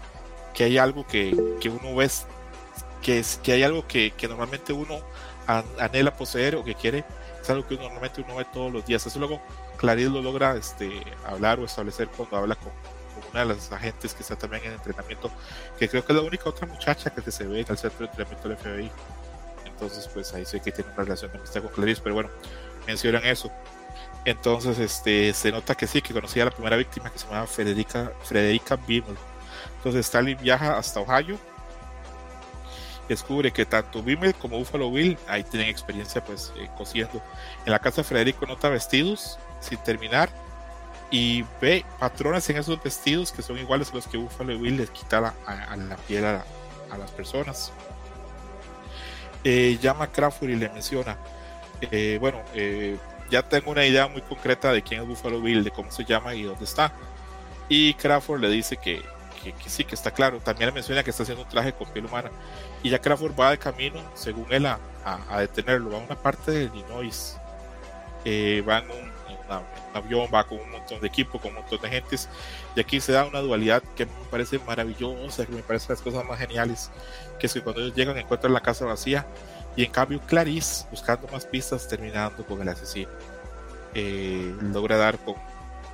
que 0.55 0.63
hay 0.63 0.79
algo 0.79 1.05
que, 1.05 1.37
que 1.61 1.69
uno 1.69 1.95
ve, 1.95 2.09
que, 3.03 3.19
es, 3.19 3.39
que 3.43 3.51
hay 3.51 3.61
algo 3.61 3.85
que, 3.87 4.09
que 4.17 4.27
normalmente 4.27 4.73
uno 4.73 5.01
an, 5.45 5.63
anhela 5.79 6.17
poseer 6.17 6.55
o 6.55 6.63
que 6.63 6.73
quiere, 6.73 7.05
es 7.39 7.47
algo 7.51 7.67
que 7.67 7.75
normalmente 7.75 8.21
uno 8.21 8.37
ve 8.37 8.45
todos 8.51 8.73
los 8.73 8.83
días. 8.83 9.05
Eso 9.05 9.19
luego 9.19 9.39
Clarice 9.77 10.09
lo 10.09 10.23
logra 10.23 10.55
este, 10.55 10.89
hablar 11.27 11.59
o 11.59 11.65
establecer 11.65 12.07
cuando 12.07 12.37
habla 12.37 12.55
con, 12.55 12.71
con, 12.71 13.29
una 13.29 13.41
de 13.41 13.53
las 13.53 13.71
agentes 13.71 14.15
que 14.15 14.23
está 14.23 14.35
también 14.35 14.63
en 14.65 14.71
entrenamiento, 14.71 15.29
que 15.77 15.87
creo 15.87 16.03
que 16.03 16.11
es 16.11 16.17
la 16.17 16.25
única 16.25 16.49
otra 16.49 16.65
muchacha 16.65 17.11
que 17.11 17.31
se 17.31 17.45
ve 17.45 17.59
en 17.59 17.67
el 17.69 17.77
centro 17.77 17.99
de 17.99 18.05
entrenamiento 18.05 18.49
del 18.49 18.57
FBI 18.57 18.91
entonces 19.73 20.09
pues 20.13 20.33
ahí 20.33 20.45
sé 20.45 20.59
que 20.59 20.71
tiene 20.71 20.91
una 20.91 21.03
relación 21.03 21.31
de 21.31 21.37
amistad 21.37 21.61
con 21.61 21.71
Clarice, 21.71 22.01
pero 22.01 22.15
bueno, 22.15 22.29
mencionan 22.87 23.25
eso. 23.25 23.51
Entonces 24.25 24.79
este, 24.79 25.33
se 25.33 25.51
nota 25.51 25.75
que 25.75 25.87
sí, 25.87 26.01
que 26.01 26.13
conocía 26.13 26.43
a 26.43 26.45
la 26.45 26.51
primera 26.51 26.77
víctima 26.77 27.09
que 27.09 27.19
se 27.19 27.25
llamaba 27.25 27.47
Frederica, 27.47 28.11
Frederica 28.23 28.75
Bimmel. 28.75 29.17
Entonces 29.77 30.05
Stalin 30.05 30.37
viaja 30.41 30.77
hasta 30.77 31.01
Ohio, 31.01 31.37
descubre 33.09 33.51
que 33.51 33.65
tanto 33.65 34.01
Bimmel 34.01 34.33
como 34.35 34.57
Buffalo 34.57 34.89
Bill 34.89 35.17
ahí 35.27 35.43
tienen 35.43 35.67
experiencia 35.67 36.23
pues 36.23 36.53
eh, 36.57 36.69
cosiendo. 36.77 37.21
En 37.65 37.71
la 37.71 37.79
casa 37.79 38.01
de 38.01 38.07
Federico 38.07 38.45
nota 38.45 38.69
vestidos 38.69 39.37
sin 39.59 39.77
terminar 39.79 40.29
y 41.11 41.43
ve 41.61 41.85
patrones 41.99 42.49
en 42.49 42.57
esos 42.57 42.81
vestidos 42.81 43.31
que 43.31 43.41
son 43.41 43.57
iguales 43.57 43.91
a 43.91 43.95
los 43.95 44.07
que 44.07 44.17
Buffalo 44.17 44.57
Bill 44.57 44.77
les 44.77 44.89
quita 44.89 45.19
la, 45.19 45.33
a 45.45 45.75
la 45.75 45.97
piel 45.97 46.25
a, 46.25 46.45
a 46.89 46.97
las 46.97 47.11
personas 47.11 47.73
eh, 49.43 49.77
llama 49.81 50.05
a 50.05 50.07
Crawford 50.07 50.49
y 50.49 50.55
le 50.55 50.69
menciona, 50.69 51.17
eh, 51.91 52.17
bueno, 52.19 52.41
eh, 52.53 52.97
ya 53.29 53.41
tengo 53.41 53.71
una 53.71 53.85
idea 53.85 54.07
muy 54.07 54.21
concreta 54.21 54.71
de 54.71 54.81
quién 54.81 55.01
es 55.01 55.07
Buffalo 55.07 55.41
Bill, 55.41 55.63
de 55.63 55.71
cómo 55.71 55.91
se 55.91 56.03
llama 56.05 56.35
y 56.35 56.43
dónde 56.43 56.65
está. 56.65 56.93
Y 57.69 57.93
Crawford 57.95 58.41
le 58.41 58.49
dice 58.49 58.77
que, 58.77 59.01
sí, 59.65 59.83
que 59.83 59.95
está 59.95 60.11
claro. 60.11 60.39
También 60.39 60.69
le 60.69 60.73
menciona 60.73 61.03
que 61.03 61.09
está 61.09 61.23
haciendo 61.23 61.43
un 61.43 61.49
traje 61.49 61.73
con 61.73 61.87
piel 61.89 62.05
humana. 62.05 62.31
Y 62.83 62.89
ya 62.89 62.99
Crawford 62.99 63.39
va 63.39 63.51
de 63.51 63.57
camino, 63.57 64.01
según 64.13 64.45
él, 64.51 64.65
a, 64.65 64.79
a, 65.05 65.19
a 65.29 65.39
detenerlo. 65.41 65.91
Va 65.91 65.97
a 65.97 66.01
una 66.01 66.15
parte 66.15 66.51
de 66.51 66.63
Illinois. 66.65 67.37
va 68.25 68.77
en 68.79 68.91
un, 68.91 68.97
en, 69.29 69.45
una, 69.45 69.57
en 69.59 69.89
un 69.91 69.95
avión, 69.95 70.27
va 70.33 70.43
con 70.43 70.59
un 70.59 70.71
montón 70.71 71.01
de 71.01 71.07
equipo, 71.07 71.39
con 71.39 71.51
un 71.51 71.57
montón 71.57 71.81
de 71.81 71.89
gentes. 71.89 72.29
Y 72.75 72.79
aquí 72.81 72.99
se 72.99 73.13
da 73.13 73.25
una 73.25 73.39
dualidad 73.39 73.81
que 73.95 74.05
me 74.05 74.11
parece 74.29 74.59
maravillosa, 74.59 75.45
que 75.45 75.53
me 75.53 75.63
parece 75.63 75.91
las 75.93 76.01
cosas 76.01 76.23
más 76.25 76.39
geniales, 76.39 76.91
que 77.39 77.47
es 77.47 77.53
que 77.53 77.61
cuando 77.61 77.81
ellos 77.81 77.95
llegan 77.95 78.17
encuentran 78.17 78.53
la 78.53 78.61
casa 78.61 78.85
vacía 78.85 79.25
y 79.75 79.83
en 79.83 79.91
cambio 79.91 80.19
Clarice, 80.21 80.85
buscando 80.91 81.27
más 81.29 81.45
pistas, 81.45 81.87
terminando 81.87 82.45
con 82.45 82.61
el 82.61 82.69
asesino. 82.69 83.09
Eh, 83.93 84.55
logra 84.61 84.97
dar 84.97 85.17
con, 85.19 85.35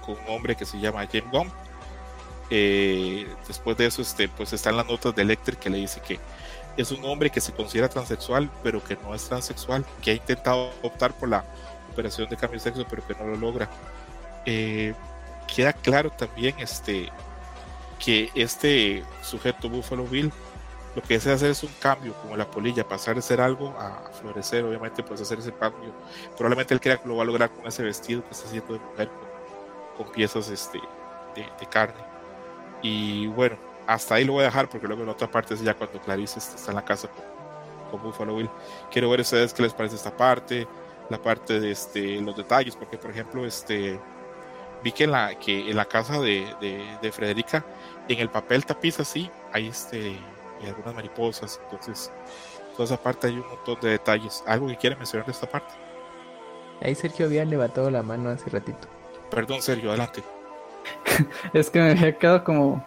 con, 0.01 0.15
un 0.15 0.29
hombre 0.29 0.55
que 0.55 0.65
se 0.65 0.79
llama 0.79 1.07
James 1.11 1.31
Gump. 1.31 1.53
Eh, 2.49 3.27
después 3.47 3.77
de 3.77 3.85
eso, 3.85 4.01
este, 4.01 4.27
pues 4.27 4.53
están 4.53 4.75
las 4.75 4.87
notas 4.87 5.15
de 5.15 5.23
Lecter 5.23 5.57
que 5.57 5.69
le 5.69 5.77
dice 5.77 6.01
que 6.01 6.19
es 6.77 6.91
un 6.91 7.03
hombre 7.05 7.29
que 7.29 7.41
se 7.41 7.53
considera 7.53 7.89
transexual, 7.89 8.49
pero 8.63 8.83
que 8.83 8.95
no 8.97 9.13
es 9.13 9.23
transexual, 9.25 9.85
que 10.01 10.11
ha 10.11 10.13
intentado 10.13 10.71
optar 10.81 11.13
por 11.13 11.29
la 11.29 11.43
operación 11.91 12.29
de 12.29 12.37
cambio 12.37 12.59
de 12.59 12.63
sexo, 12.63 12.85
pero 12.89 13.05
que 13.05 13.15
no 13.15 13.25
lo 13.25 13.35
logra. 13.35 13.69
Eh, 14.45 14.93
queda 15.53 15.73
claro 15.73 16.09
también 16.09 16.55
este, 16.59 17.09
que 18.03 18.29
este 18.33 19.03
sujeto 19.21 19.69
Buffalo 19.69 20.05
Bill 20.05 20.31
lo 20.95 21.01
que 21.03 21.15
desea 21.15 21.35
hacer 21.35 21.51
es 21.51 21.63
un 21.63 21.71
cambio, 21.79 22.13
como 22.21 22.35
la 22.35 22.49
polilla, 22.49 22.87
pasar 22.87 23.15
de 23.15 23.21
ser 23.21 23.41
algo 23.41 23.69
a 23.77 24.09
florecer, 24.19 24.63
obviamente, 24.63 25.03
pues 25.03 25.21
hacer 25.21 25.39
ese 25.39 25.53
cambio. 25.53 25.91
Probablemente 26.35 26.73
él 26.73 26.81
crea 26.81 26.97
que 26.97 27.07
lo 27.07 27.15
va 27.15 27.23
a 27.23 27.25
lograr 27.25 27.51
con 27.51 27.67
ese 27.67 27.83
vestido 27.83 28.23
que 28.23 28.31
está 28.31 28.47
haciendo 28.47 28.73
de 28.73 28.79
mujer 28.79 29.09
con, 29.09 30.05
con 30.05 30.13
piezas 30.13 30.49
este, 30.49 30.79
de, 31.35 31.45
de, 31.59 31.65
carne. 31.67 32.01
Y 32.81 33.27
bueno, 33.27 33.57
hasta 33.85 34.15
ahí 34.15 34.25
lo 34.25 34.33
voy 34.33 34.41
a 34.41 34.45
dejar 34.45 34.67
porque 34.67 34.87
luego 34.87 35.03
en 35.03 35.09
otra 35.09 35.29
parte 35.29 35.53
es 35.53 35.61
ya 35.61 35.75
cuando 35.75 35.99
Clarice 36.01 36.39
está 36.39 36.71
en 36.71 36.75
la 36.75 36.85
casa 36.85 37.07
con, 37.07 37.23
con 37.91 38.01
Buffalo 38.01 38.35
Bill. 38.35 38.49
Quiero 38.91 39.09
ver 39.11 39.19
ustedes 39.19 39.53
qué 39.53 39.61
les 39.61 39.73
parece 39.73 39.95
esta 39.95 40.15
parte, 40.15 40.67
la 41.09 41.21
parte 41.21 41.59
de 41.59 41.71
este, 41.71 42.19
los 42.19 42.35
detalles, 42.35 42.75
porque 42.75 42.97
por 42.97 43.11
ejemplo, 43.11 43.45
este, 43.45 43.99
vi 44.83 44.91
que 44.91 45.03
en 45.03 45.11
la, 45.11 45.37
que 45.37 45.69
en 45.69 45.77
la 45.77 45.85
casa 45.85 46.19
de, 46.19 46.51
de, 46.59 46.83
de 46.99 47.11
Frederica, 47.11 47.63
en 48.07 48.19
el 48.19 48.29
papel 48.29 48.65
tapiz 48.65 48.99
así, 48.99 49.29
hay 49.53 49.67
este 49.67 50.17
y 50.61 50.67
algunas 50.67 50.93
mariposas. 50.95 51.59
Entonces, 51.63 52.11
toda 52.73 52.85
esa 52.85 52.97
parte 52.97 53.27
hay 53.27 53.35
un 53.35 53.47
montón 53.47 53.77
de 53.81 53.89
detalles. 53.89 54.43
¿Algo 54.47 54.67
que 54.67 54.77
quiera 54.77 54.95
mencionar 54.95 55.25
de 55.25 55.31
esta 55.31 55.47
parte? 55.47 55.73
Ahí 56.81 56.95
Sergio 56.95 57.25
había 57.25 57.43
levantado 57.45 57.89
la 57.89 58.03
mano 58.03 58.29
hace 58.29 58.49
ratito. 58.49 58.87
Perdón, 59.29 59.61
Sergio, 59.61 59.89
adelante. 59.89 60.23
es 61.53 61.69
que 61.69 61.79
me 61.79 61.91
había 61.91 62.17
quedado 62.17 62.43
como 62.43 62.85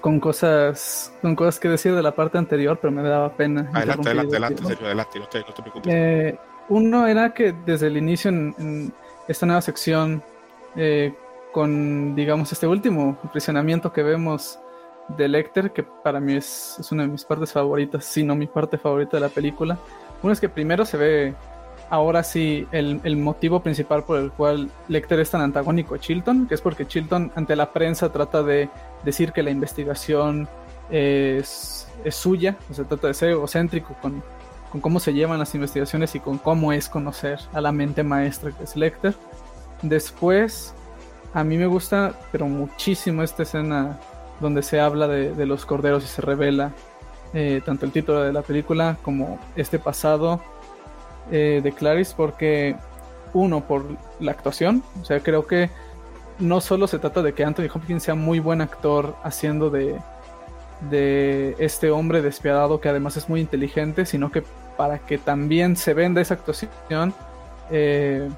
con 0.00 0.18
cosas 0.18 1.12
con 1.20 1.36
cosas 1.36 1.60
que 1.60 1.68
decir 1.68 1.94
de 1.94 2.02
la 2.02 2.14
parte 2.14 2.38
anterior, 2.38 2.78
pero 2.80 2.90
me 2.90 3.02
daba 3.02 3.32
pena. 3.32 3.70
Adelante, 3.72 4.08
adelante, 4.08 4.36
adelante, 4.36 4.64
Sergio, 4.64 4.86
adelante, 4.86 5.18
no 5.18 5.28
te, 5.28 5.40
no 5.40 5.46
te 5.46 5.62
preocupes. 5.62 5.92
Eh, 5.94 6.38
uno 6.68 7.06
era 7.06 7.34
que 7.34 7.54
desde 7.64 7.88
el 7.88 7.96
inicio 7.96 8.30
en, 8.30 8.54
en 8.58 8.92
esta 9.28 9.46
nueva 9.46 9.60
sección, 9.60 10.22
eh, 10.76 11.14
con 11.52 12.14
digamos 12.14 12.52
este 12.52 12.66
último 12.66 13.18
impresionamiento 13.24 13.92
que 13.92 14.02
vemos 14.02 14.58
de 15.16 15.28
Lecter, 15.28 15.72
que 15.72 15.82
para 15.82 16.20
mí 16.20 16.34
es, 16.34 16.76
es, 16.78 16.92
una 16.92 17.04
de 17.04 17.08
mis 17.08 17.24
partes 17.24 17.52
favoritas, 17.52 18.04
si 18.04 18.22
no 18.22 18.34
mi 18.34 18.46
parte 18.46 18.78
favorita 18.78 19.16
de 19.16 19.20
la 19.20 19.28
película. 19.28 19.78
Uno 20.22 20.32
es 20.32 20.40
que 20.40 20.48
primero 20.48 20.84
se 20.84 20.96
ve, 20.96 21.34
ahora 21.88 22.22
sí, 22.22 22.66
el, 22.72 23.00
el, 23.04 23.16
motivo 23.16 23.60
principal 23.60 24.04
por 24.04 24.18
el 24.18 24.30
cual 24.30 24.70
Lecter 24.88 25.20
es 25.20 25.30
tan 25.30 25.40
antagónico 25.40 25.94
a 25.94 25.98
Chilton, 25.98 26.46
que 26.46 26.54
es 26.54 26.60
porque 26.60 26.86
Chilton 26.86 27.32
ante 27.34 27.56
la 27.56 27.72
prensa 27.72 28.12
trata 28.12 28.42
de 28.42 28.68
decir 29.04 29.32
que 29.32 29.42
la 29.42 29.50
investigación 29.50 30.48
es, 30.90 31.88
es 32.04 32.14
suya, 32.14 32.56
o 32.70 32.74
sea, 32.74 32.84
trata 32.84 33.08
de 33.08 33.14
ser 33.14 33.30
egocéntrico 33.30 33.94
con, 34.00 34.22
con 34.70 34.80
cómo 34.80 35.00
se 35.00 35.12
llevan 35.12 35.38
las 35.38 35.54
investigaciones 35.54 36.14
y 36.14 36.20
con 36.20 36.38
cómo 36.38 36.72
es 36.72 36.88
conocer 36.88 37.38
a 37.52 37.60
la 37.60 37.72
mente 37.72 38.02
maestra 38.02 38.52
que 38.52 38.64
es 38.64 38.76
Lecter. 38.76 39.14
Después, 39.82 40.74
a 41.32 41.44
mí 41.44 41.56
me 41.56 41.66
gusta, 41.66 42.14
pero 42.32 42.46
muchísimo 42.46 43.22
esta 43.22 43.44
escena 43.44 43.98
donde 44.40 44.62
se 44.62 44.80
habla 44.80 45.06
de, 45.08 45.46
los 45.46 45.66
corderos 45.66 46.04
y 46.04 46.06
se 46.06 46.22
revela 46.22 46.72
eh, 47.34 47.60
tanto 47.64 47.86
el 47.86 47.92
título 47.92 48.22
de 48.22 48.32
la 48.32 48.42
película 48.42 48.96
como 49.02 49.38
este 49.56 49.78
pasado 49.78 50.40
eh, 51.30 51.60
de 51.62 51.72
Clarice, 51.72 52.14
porque 52.16 52.76
uno, 53.32 53.60
por 53.60 53.84
la 54.18 54.32
actuación, 54.32 54.82
o 55.00 55.04
sea, 55.04 55.20
creo 55.20 55.46
que 55.46 55.70
no 56.38 56.60
solo 56.60 56.86
se 56.86 56.98
trata 56.98 57.22
de 57.22 57.34
que 57.34 57.44
Anthony 57.44 57.68
Hopkins 57.72 58.02
sea 58.02 58.14
muy 58.14 58.40
buen 58.40 58.60
actor 58.60 59.14
haciendo 59.22 59.70
de, 59.70 59.96
de 60.88 61.54
este 61.58 61.90
hombre 61.90 62.22
despiadado 62.22 62.80
que 62.80 62.88
además 62.88 63.16
es 63.16 63.28
muy 63.28 63.40
inteligente, 63.40 64.06
sino 64.06 64.32
que 64.32 64.42
para 64.76 64.98
que 64.98 65.18
también 65.18 65.76
se 65.76 65.92
venda 65.92 66.22
esa 66.22 66.34
actuación, 66.34 67.12
eh, 67.70 68.28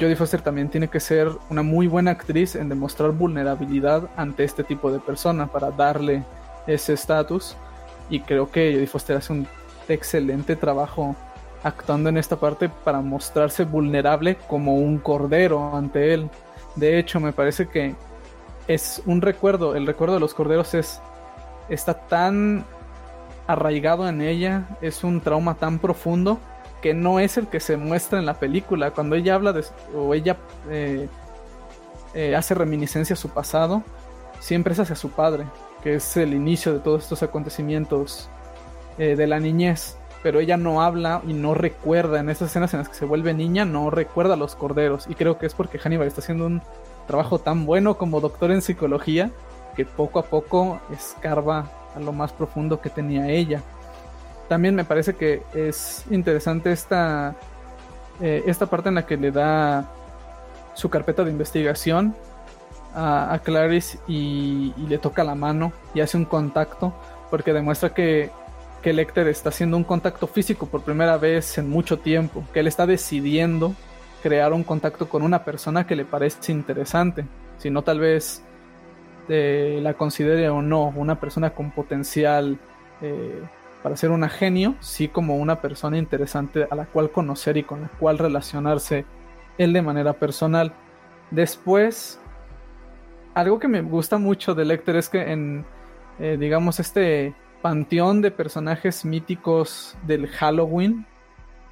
Jodie 0.00 0.16
Foster 0.16 0.40
también 0.40 0.68
tiene 0.68 0.88
que 0.88 1.00
ser 1.00 1.28
una 1.50 1.62
muy 1.62 1.88
buena 1.88 2.12
actriz 2.12 2.54
en 2.54 2.68
demostrar 2.68 3.10
vulnerabilidad 3.10 4.08
ante 4.16 4.44
este 4.44 4.62
tipo 4.62 4.92
de 4.92 5.00
persona 5.00 5.48
para 5.48 5.70
darle 5.70 6.24
ese 6.66 6.92
estatus. 6.92 7.56
Y 8.08 8.20
creo 8.20 8.50
que 8.50 8.72
Jodie 8.72 8.86
Foster 8.86 9.16
hace 9.16 9.32
un 9.32 9.48
excelente 9.88 10.54
trabajo 10.54 11.16
actuando 11.62 12.08
en 12.08 12.16
esta 12.16 12.36
parte 12.36 12.68
para 12.68 13.00
mostrarse 13.00 13.64
vulnerable 13.64 14.36
como 14.46 14.76
un 14.76 14.98
cordero 14.98 15.74
ante 15.74 16.14
él. 16.14 16.30
De 16.76 16.98
hecho, 16.98 17.18
me 17.18 17.32
parece 17.32 17.66
que 17.68 17.94
es 18.68 19.02
un 19.06 19.20
recuerdo, 19.20 19.74
el 19.74 19.86
recuerdo 19.86 20.14
de 20.14 20.20
los 20.20 20.34
corderos 20.34 20.74
es 20.74 21.00
está 21.68 21.94
tan 21.94 22.64
arraigado 23.46 24.08
en 24.08 24.20
ella, 24.20 24.68
es 24.80 25.02
un 25.04 25.20
trauma 25.20 25.54
tan 25.54 25.78
profundo 25.78 26.38
que 26.82 26.94
no 26.94 27.20
es 27.20 27.36
el 27.36 27.48
que 27.48 27.60
se 27.60 27.76
muestra 27.76 28.18
en 28.18 28.26
la 28.26 28.34
película. 28.34 28.90
Cuando 28.92 29.16
ella 29.16 29.34
habla 29.34 29.52
de, 29.52 29.64
o 29.94 30.14
ella 30.14 30.36
eh, 30.70 31.08
eh, 32.14 32.36
hace 32.36 32.54
reminiscencia 32.54 33.14
a 33.14 33.16
su 33.16 33.30
pasado, 33.30 33.82
siempre 34.40 34.72
es 34.72 34.80
hacia 34.80 34.96
su 34.96 35.10
padre, 35.10 35.46
que 35.82 35.96
es 35.96 36.16
el 36.16 36.34
inicio 36.34 36.72
de 36.72 36.80
todos 36.80 37.02
estos 37.02 37.22
acontecimientos 37.22 38.28
eh, 38.98 39.16
de 39.16 39.26
la 39.26 39.40
niñez. 39.40 39.96
Pero 40.22 40.40
ella 40.40 40.56
no 40.56 40.82
habla 40.82 41.22
y 41.26 41.32
no 41.32 41.54
recuerda 41.54 42.18
en 42.18 42.28
esas 42.28 42.50
escenas 42.50 42.74
en 42.74 42.80
las 42.80 42.88
que 42.88 42.96
se 42.96 43.04
vuelve 43.04 43.34
niña, 43.34 43.64
no 43.64 43.88
recuerda 43.90 44.34
a 44.34 44.36
los 44.36 44.56
corderos. 44.56 45.06
Y 45.08 45.14
creo 45.14 45.38
que 45.38 45.46
es 45.46 45.54
porque 45.54 45.78
Hannibal 45.78 46.08
está 46.08 46.20
haciendo 46.20 46.46
un 46.46 46.60
trabajo 47.06 47.38
tan 47.38 47.66
bueno 47.66 47.96
como 47.96 48.20
doctor 48.20 48.50
en 48.50 48.60
psicología 48.60 49.30
que 49.76 49.84
poco 49.84 50.18
a 50.18 50.24
poco 50.24 50.80
escarba 50.92 51.70
a 51.94 52.00
lo 52.00 52.12
más 52.12 52.32
profundo 52.32 52.80
que 52.80 52.90
tenía 52.90 53.28
ella. 53.28 53.62
También 54.48 54.74
me 54.74 54.84
parece 54.84 55.14
que 55.14 55.42
es 55.54 56.04
interesante 56.10 56.72
esta, 56.72 57.36
eh, 58.20 58.42
esta 58.46 58.66
parte 58.66 58.88
en 58.88 58.96
la 58.96 59.06
que 59.06 59.16
le 59.16 59.30
da 59.30 59.90
su 60.74 60.88
carpeta 60.88 61.24
de 61.24 61.30
investigación 61.30 62.14
a, 62.94 63.38
Clarice 63.44 63.98
y, 64.08 64.72
y, 64.76 64.86
le 64.88 64.98
toca 64.98 65.22
la 65.22 65.34
mano 65.34 65.72
y 65.94 66.00
hace 66.00 66.16
un 66.16 66.24
contacto 66.24 66.94
porque 67.30 67.52
demuestra 67.52 67.92
que, 67.92 68.30
que 68.82 68.92
Lecter 68.92 69.28
está 69.28 69.50
haciendo 69.50 69.76
un 69.76 69.84
contacto 69.84 70.26
físico 70.26 70.66
por 70.66 70.82
primera 70.82 71.16
vez 71.18 71.58
en 71.58 71.68
mucho 71.68 71.98
tiempo, 71.98 72.44
que 72.52 72.60
él 72.60 72.66
está 72.66 72.86
decidiendo 72.86 73.74
crear 74.22 74.52
un 74.52 74.64
contacto 74.64 75.08
con 75.08 75.22
una 75.22 75.44
persona 75.44 75.86
que 75.86 75.96
le 75.96 76.04
parece 76.04 76.52
interesante, 76.52 77.24
si 77.58 77.70
no 77.70 77.82
tal 77.82 78.00
vez 78.00 78.42
eh, 79.28 79.80
la 79.82 79.94
considere 79.94 80.48
o 80.48 80.62
no 80.62 80.92
una 80.96 81.20
persona 81.20 81.50
con 81.50 81.70
potencial 81.70 82.58
eh, 83.02 83.42
para 83.88 83.96
ser 83.96 84.10
una 84.10 84.28
genio, 84.28 84.74
sí 84.80 85.08
como 85.08 85.38
una 85.38 85.62
persona 85.62 85.96
interesante 85.96 86.68
a 86.70 86.74
la 86.74 86.84
cual 86.84 87.10
conocer 87.10 87.56
y 87.56 87.62
con 87.62 87.80
la 87.80 87.88
cual 87.88 88.18
relacionarse 88.18 89.06
él 89.56 89.72
de 89.72 89.80
manera 89.80 90.12
personal. 90.12 90.74
Después, 91.30 92.20
algo 93.32 93.58
que 93.58 93.66
me 93.66 93.80
gusta 93.80 94.18
mucho 94.18 94.54
de 94.54 94.66
Lecter 94.66 94.96
es 94.96 95.08
que 95.08 95.32
en, 95.32 95.64
eh, 96.18 96.36
digamos, 96.38 96.80
este 96.80 97.34
panteón 97.62 98.20
de 98.20 98.30
personajes 98.30 99.06
míticos 99.06 99.96
del 100.06 100.26
Halloween, 100.26 101.06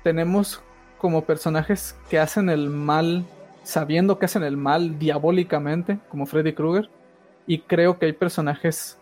tenemos 0.02 0.62
como 0.96 1.22
personajes 1.24 1.98
que 2.08 2.18
hacen 2.18 2.48
el 2.48 2.70
mal 2.70 3.26
sabiendo 3.62 4.18
que 4.18 4.24
hacen 4.24 4.42
el 4.42 4.56
mal 4.56 4.98
diabólicamente, 4.98 5.98
como 6.08 6.24
Freddy 6.24 6.54
Krueger, 6.54 6.88
y 7.46 7.58
creo 7.58 7.98
que 7.98 8.06
hay 8.06 8.14
personajes 8.14 8.98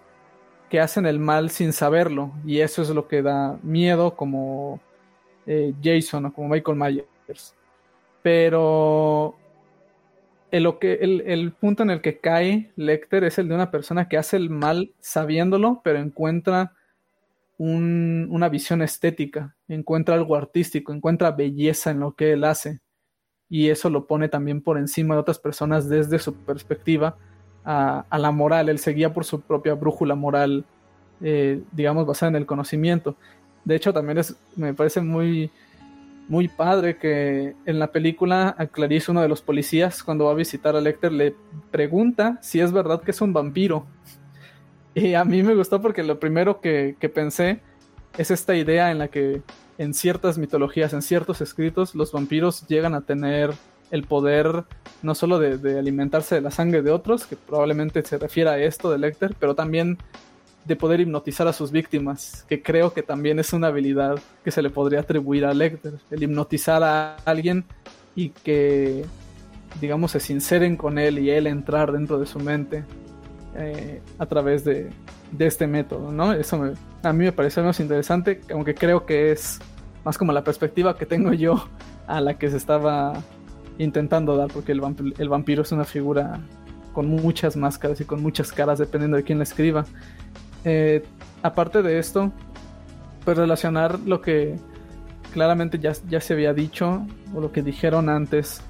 que 0.68 0.80
hacen 0.80 1.06
el 1.06 1.18
mal 1.18 1.50
sin 1.50 1.72
saberlo 1.72 2.32
y 2.44 2.60
eso 2.60 2.82
es 2.82 2.90
lo 2.90 3.06
que 3.08 3.22
da 3.22 3.58
miedo 3.62 4.16
como 4.16 4.80
eh, 5.46 5.74
Jason 5.82 6.26
o 6.26 6.32
como 6.32 6.48
Michael 6.48 6.78
Myers. 6.78 7.54
Pero 8.22 9.36
el, 10.50 10.66
el, 10.80 11.20
el, 11.26 11.52
punto 11.52 11.82
en 11.82 11.90
el 11.90 12.00
que 12.00 12.18
cae 12.18 12.72
Lecter 12.76 13.24
es 13.24 13.38
el 13.38 13.48
de 13.48 13.54
una 13.54 13.70
persona 13.70 14.08
que 14.08 14.16
hace 14.16 14.36
el 14.36 14.50
mal 14.50 14.92
sabiéndolo, 15.00 15.80
pero 15.84 15.98
encuentra 15.98 16.72
un, 17.58 18.26
una 18.30 18.48
visión 18.48 18.82
estética, 18.82 19.56
encuentra 19.68 20.14
algo 20.14 20.36
artístico, 20.36 20.92
encuentra 20.92 21.32
belleza 21.32 21.90
en 21.90 22.00
lo 22.00 22.14
que 22.14 22.32
él 22.32 22.44
hace. 22.44 22.80
Y 23.48 23.68
eso 23.68 23.90
lo 23.90 24.06
pone 24.06 24.28
también 24.28 24.62
por 24.62 24.78
encima 24.78 25.14
de 25.14 25.20
otras 25.20 25.38
personas 25.38 25.88
desde 25.88 26.18
su 26.18 26.34
perspectiva 26.34 27.18
a, 27.64 28.18
la 28.18 28.30
moral, 28.30 28.68
él 28.68 28.78
seguía 28.78 29.12
por 29.12 29.24
su 29.24 29.40
propia 29.40 29.74
brújula 29.74 30.14
moral, 30.14 30.64
eh, 31.22 31.62
digamos, 31.72 32.06
basada 32.06 32.30
en 32.30 32.36
el 32.36 32.46
conocimiento. 32.46 33.16
De 33.64 33.74
hecho, 33.76 33.92
también 33.92 34.18
es, 34.18 34.36
me 34.56 34.74
parece 34.74 35.00
muy, 35.00 35.50
muy 36.28 36.48
padre 36.48 36.98
que 36.98 37.54
en 37.64 37.78
la 37.78 37.90
película 37.90 38.54
a 38.58 38.66
Clarice, 38.66 39.10
uno 39.10 39.22
de 39.22 39.28
los 39.28 39.40
policías, 39.40 40.02
cuando 40.02 40.26
va 40.26 40.32
a 40.32 40.34
visitar 40.34 40.76
a 40.76 40.80
Lecter, 40.80 41.12
le 41.12 41.34
pregunta 41.70 42.38
si 42.42 42.60
es 42.60 42.72
verdad 42.72 43.02
que 43.02 43.10
es 43.10 43.20
un 43.20 43.32
vampiro. 43.32 43.86
Y 44.96 45.14
a 45.14 45.24
mí 45.24 45.42
me 45.42 45.56
gustó 45.56 45.82
porque 45.82 46.04
lo 46.04 46.20
primero 46.20 46.60
que, 46.60 46.94
que 47.00 47.08
pensé 47.08 47.60
es 48.16 48.30
esta 48.30 48.54
idea 48.54 48.92
en 48.92 48.98
la 48.98 49.08
que 49.08 49.42
en 49.76 49.92
ciertas 49.92 50.38
mitologías, 50.38 50.92
en 50.92 51.02
ciertos 51.02 51.40
escritos, 51.40 51.96
los 51.96 52.12
vampiros 52.12 52.64
llegan 52.68 52.94
a 52.94 53.00
tener 53.00 53.52
el 53.94 54.02
poder 54.02 54.64
no 55.02 55.14
solo 55.14 55.38
de, 55.38 55.78
alimentarse 55.78 56.34
de 56.34 56.40
la 56.40 56.50
sangre 56.50 56.82
de 56.82 56.90
otros, 56.90 57.26
que 57.26 57.36
probablemente 57.36 58.02
se 58.02 58.18
refiere 58.18 58.50
a 58.50 58.58
esto 58.58 58.90
de 58.90 58.98
Lecter, 58.98 59.36
pero 59.38 59.54
también 59.54 59.98
de 60.64 60.74
poder 60.76 60.98
hipnotizar 61.00 61.46
a 61.46 61.52
sus 61.52 61.70
víctimas, 61.70 62.44
que 62.48 62.60
creo 62.60 62.92
que 62.92 63.02
también 63.02 63.38
es 63.38 63.52
una 63.52 63.68
habilidad 63.68 64.18
que 64.42 64.50
se 64.50 64.62
le 64.62 64.70
podría 64.70 65.00
atribuir 65.00 65.44
a 65.44 65.54
Lecter, 65.54 65.94
el 66.10 66.22
hipnotizar 66.22 66.82
a 66.82 67.16
alguien 67.24 67.64
y 68.16 68.30
que, 68.30 69.04
digamos, 69.80 70.10
se 70.10 70.20
sinceren 70.20 70.76
con 70.76 70.98
él 70.98 71.18
y 71.20 71.30
él 71.30 71.46
entrar 71.46 71.92
dentro 71.92 72.18
de 72.18 72.26
su 72.26 72.40
mente 72.40 72.82
eh, 73.56 74.00
a 74.18 74.26
través 74.26 74.64
de, 74.64 74.90
de 75.30 75.46
este 75.46 75.66
método, 75.68 76.10
¿no? 76.10 76.32
Eso 76.32 76.58
me- 76.58 76.72
a 77.02 77.12
mí 77.12 77.24
me 77.26 77.32
pareció 77.32 77.62
más 77.62 77.78
interesante, 77.78 78.40
aunque 78.50 78.74
creo 78.74 79.06
que 79.06 79.30
es 79.30 79.60
más 80.04 80.18
como 80.18 80.32
la 80.32 80.42
perspectiva 80.42 80.96
que 80.96 81.06
tengo 81.06 81.32
yo 81.32 81.68
a 82.06 82.20
la 82.20 82.38
que 82.38 82.50
se 82.50 82.56
estaba 82.56 83.22
intentando 83.78 84.36
dar, 84.36 84.48
porque 84.48 84.72
el, 84.72 84.80
el 85.18 85.28
vampiro 85.28 85.62
es 85.62 85.72
una 85.72 85.84
figura 85.84 86.40
con 86.92 87.08
muchas 87.08 87.56
máscaras 87.56 88.00
y 88.00 88.04
con 88.04 88.22
muchas 88.22 88.52
caras, 88.52 88.78
dependiendo 88.78 89.16
de 89.16 89.24
quién 89.24 89.38
la 89.38 89.44
escriba. 89.44 89.84
Eh, 90.64 91.04
aparte 91.42 91.82
de 91.82 91.98
esto, 91.98 92.32
pues 93.24 93.36
relacionar 93.36 93.98
lo 94.00 94.20
que 94.20 94.56
claramente 95.32 95.78
ya, 95.78 95.92
ya 96.08 96.20
se 96.20 96.32
había 96.32 96.54
dicho, 96.54 97.06
o 97.34 97.40
lo 97.40 97.52
que 97.52 97.62
dijeron 97.62 98.08
antes, 98.08 98.62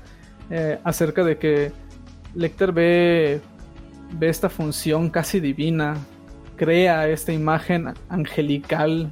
eh, 0.50 0.78
acerca 0.82 1.22
de 1.22 1.36
que 1.36 1.72
Lecter 2.34 2.72
ve, 2.72 3.40
ve 4.18 4.28
esta 4.28 4.48
función 4.48 5.10
casi 5.10 5.40
divina, 5.40 5.96
crea 6.56 7.08
esta 7.08 7.32
imagen 7.32 7.92
angelical 8.08 9.10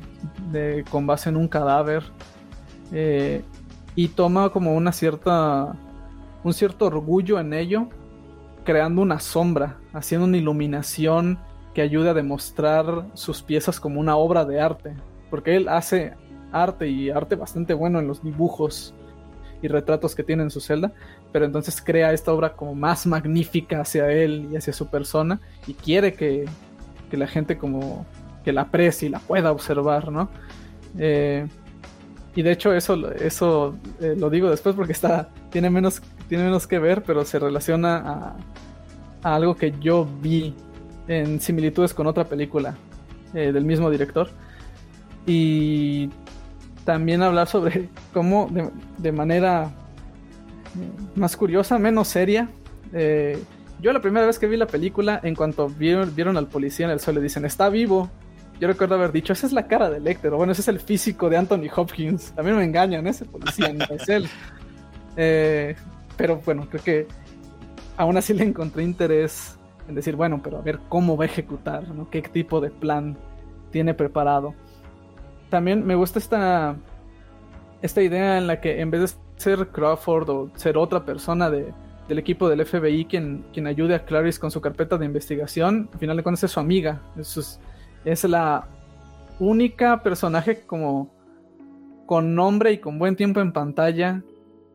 de, 0.51 0.85
con 0.91 1.07
base 1.07 1.29
en 1.29 1.37
un 1.37 1.49
cadáver 1.49 2.03
eh, 2.93 3.43
y 3.95 4.09
toma 4.09 4.51
como 4.51 4.75
una 4.75 4.93
cierta 4.93 5.75
un 6.45 6.55
cierto 6.55 6.87
orgullo 6.87 7.39
en 7.39 7.53
ello 7.53 7.89
creando 8.65 9.03
una 9.03 9.21
sombra 9.21 9.79
haciendo 9.93 10.27
una 10.27 10.37
iluminación 10.37 11.39
que 11.75 11.83
ayude 11.83 12.11
a 12.11 12.15
demostrar 12.15 13.07
sus 13.15 13.43
piezas 13.43 13.81
como 13.81 14.01
una 14.01 14.17
obra 14.17 14.45
de 14.45 14.61
arte 14.61 14.95
porque 15.31 15.57
él 15.57 15.69
hace 15.69 16.15
arte 16.53 16.89
y 16.89 17.11
arte 17.11 17.37
bastante 17.37 17.75
bueno 17.75 17.99
en 17.99 18.07
los 18.07 18.23
dibujos 18.23 18.95
y 19.63 19.69
retratos 19.69 20.15
que 20.15 20.25
tiene 20.25 20.43
en 20.43 20.51
su 20.51 20.61
celda 20.61 20.93
pero 21.33 21.45
entonces 21.45 21.81
crea 21.81 22.13
esta 22.13 22.33
obra 22.33 22.55
como 22.55 22.75
más 22.75 23.07
magnífica 23.07 23.81
hacia 23.81 24.11
él 24.11 24.49
y 24.53 24.57
hacia 24.57 24.73
su 24.73 24.89
persona 24.89 25.41
y 25.67 25.75
quiere 25.75 26.15
que, 26.15 26.45
que 27.11 27.17
la 27.17 27.27
gente 27.27 27.57
como 27.57 28.05
que 28.45 28.53
la 28.53 28.63
aprecie 28.63 29.09
y 29.09 29.11
la 29.11 29.21
pueda 29.21 29.53
observar, 29.53 30.11
¿no? 30.11 30.29
Eh, 30.99 31.47
y 32.35 32.43
de 32.43 32.53
hecho 32.53 32.73
eso, 32.73 33.13
eso 33.13 33.77
eh, 34.01 34.15
lo 34.17 34.31
digo 34.31 34.49
después 34.51 34.75
porque 34.75 34.93
está, 34.93 35.29
tiene, 35.51 35.71
menos, 35.71 36.01
tiene 36.29 36.45
menos 36.45 36.67
que 36.67 36.79
ver, 36.79 37.03
pero 37.03 37.25
se 37.25 37.39
relaciona 37.39 37.97
a, 37.97 38.37
a 39.23 39.35
algo 39.35 39.55
que 39.57 39.75
yo 39.81 40.07
vi 40.21 40.55
en 41.09 41.41
similitudes 41.41 41.93
con 41.95 42.07
otra 42.07 42.25
película 42.25 42.75
eh, 43.35 43.53
del 43.53 43.65
mismo 43.65 43.91
director. 43.91 44.31
Y 45.27 46.11
también 46.85 47.23
hablar 47.23 47.49
sobre 47.49 47.89
cómo 48.13 48.49
de, 48.51 48.71
de 48.99 49.13
manera 49.13 49.71
más 51.15 51.37
curiosa, 51.37 51.79
menos 51.79 52.09
seria, 52.09 52.49
eh, 52.93 53.43
yo 53.81 53.93
la 53.93 54.01
primera 54.01 54.27
vez 54.27 54.39
que 54.39 54.47
vi 54.47 54.57
la 54.57 54.67
película, 54.67 55.21
en 55.23 55.35
cuanto 55.35 55.69
vieron, 55.69 56.15
vieron 56.15 56.37
al 56.37 56.47
policía 56.47 56.87
en 56.87 56.93
el 56.93 57.01
suelo, 57.01 57.21
dicen, 57.21 57.45
está 57.45 57.69
vivo. 57.69 58.11
Yo 58.63 58.69
recuerdo 58.69 58.95
haber 58.95 59.11
dicho, 59.11 59.33
esa 59.33 59.45
es 59.45 59.53
la 59.53 59.67
cara 59.67 59.91
de 59.91 59.99
Lecter, 59.99 60.33
o 60.33 60.37
bueno, 60.37 60.53
ese 60.53 60.61
es 60.61 60.69
el 60.69 60.79
físico 60.79 61.29
de 61.29 61.37
Anthony 61.37 61.67
Hopkins. 61.75 62.31
También 62.31 62.57
me 62.57 62.63
engañan, 62.63 63.05
ese 63.09 63.25
policía 63.25 63.73
no 63.73 63.85
es 63.91 64.09
él. 64.09 64.29
Eh, 65.17 65.75
pero 66.17 66.41
bueno, 66.45 66.69
creo 66.71 66.85
que 66.85 67.07
aún 67.97 68.17
así 68.17 68.33
le 68.33 68.45
encontré 68.45 68.85
interés 68.85 69.59
en 69.89 69.97
decir, 69.97 70.15
bueno, 70.15 70.41
pero 70.45 70.59
a 70.59 70.61
ver 70.61 70.79
cómo 70.89 71.17
va 71.17 71.25
a 71.25 71.27
ejecutar, 71.27 71.89
¿no? 71.89 72.09
¿Qué 72.09 72.23
tipo 72.23 72.61
de 72.61 72.71
plan 72.71 73.17
tiene 73.73 73.95
preparado? 73.95 74.55
También 75.51 75.85
me 75.85 75.97
gusta 75.97 76.21
esta, 76.21 76.77
esta 77.83 78.01
idea 78.01 78.39
en 78.39 78.47
la 78.47 78.61
que 78.61 78.81
en 78.81 78.93
vez 78.93 79.01
de 79.01 79.19
ser 79.39 79.67
Crawford 79.71 80.31
o 80.31 80.51
ser 80.55 80.79
otra 80.79 81.05
persona 81.05 81.51
de, 81.51 81.75
del 82.07 82.19
equipo 82.21 82.49
del 82.49 82.65
FBI 82.65 83.07
quien, 83.07 83.45
quien 83.53 83.67
ayude 83.67 83.97
a 83.97 84.05
Clarice 84.05 84.39
con 84.39 84.53
su 84.53 84.61
carpeta 84.61 84.99
de 84.99 85.07
investigación. 85.07 85.91
Al 85.93 85.99
final 85.99 86.17
de 86.17 86.23
cuentas 86.23 86.45
es 86.45 86.53
su 86.53 86.61
amiga. 86.61 87.01
Es, 87.19 87.27
su- 87.27 87.59
es 88.05 88.25
la 88.25 88.67
única 89.39 90.03
personaje 90.03 90.61
como 90.67 91.11
con 92.07 92.35
nombre 92.35 92.73
y 92.73 92.79
con 92.79 92.99
buen 92.99 93.17
tiempo 93.17 93.41
en 93.41 93.53
pantalla 93.53 94.23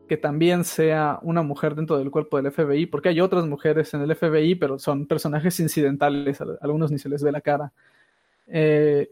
que 0.08 0.16
también 0.16 0.64
sea 0.64 1.18
una 1.22 1.42
mujer 1.42 1.74
dentro 1.74 1.98
del 1.98 2.10
cuerpo 2.10 2.40
del 2.40 2.50
FBI, 2.50 2.86
porque 2.86 3.10
hay 3.10 3.20
otras 3.20 3.46
mujeres 3.46 3.92
en 3.92 4.00
el 4.00 4.14
FBI, 4.16 4.54
pero 4.54 4.78
son 4.78 5.04
personajes 5.06 5.60
incidentales, 5.60 6.40
a 6.40 6.46
algunos 6.62 6.90
ni 6.90 6.98
se 6.98 7.10
les 7.10 7.22
ve 7.22 7.30
la 7.30 7.42
cara. 7.42 7.72
Eh, 8.46 9.10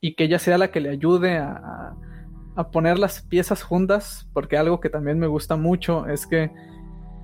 y 0.00 0.14
que 0.14 0.24
ella 0.24 0.38
sea 0.38 0.56
la 0.56 0.70
que 0.70 0.78
le 0.80 0.90
ayude 0.90 1.38
a, 1.38 1.92
a- 2.54 2.70
poner 2.70 3.00
las 3.00 3.22
piezas 3.22 3.64
juntas, 3.64 4.28
porque 4.32 4.56
algo 4.56 4.78
que 4.78 4.90
también 4.90 5.18
me 5.18 5.26
gusta 5.26 5.56
mucho 5.56 6.06
es 6.06 6.24
que 6.26 6.52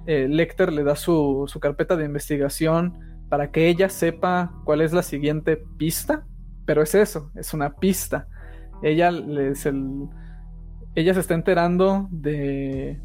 eh, 0.06 0.26
Lecter 0.28 0.72
le 0.72 0.82
da 0.82 0.96
su, 0.96 1.44
su 1.46 1.60
carpeta 1.60 1.96
de 1.96 2.04
investigación 2.06 2.98
para 3.34 3.50
que 3.50 3.66
ella 3.66 3.88
sepa 3.88 4.52
cuál 4.62 4.80
es 4.80 4.92
la 4.92 5.02
siguiente 5.02 5.56
pista, 5.56 6.24
pero 6.64 6.84
es 6.84 6.94
eso, 6.94 7.32
es 7.34 7.52
una 7.52 7.74
pista. 7.74 8.28
Ella, 8.80 9.08
el, 9.08 9.56
se 9.56 11.10
está 11.18 11.34
enterando 11.34 12.06
de, 12.12 13.00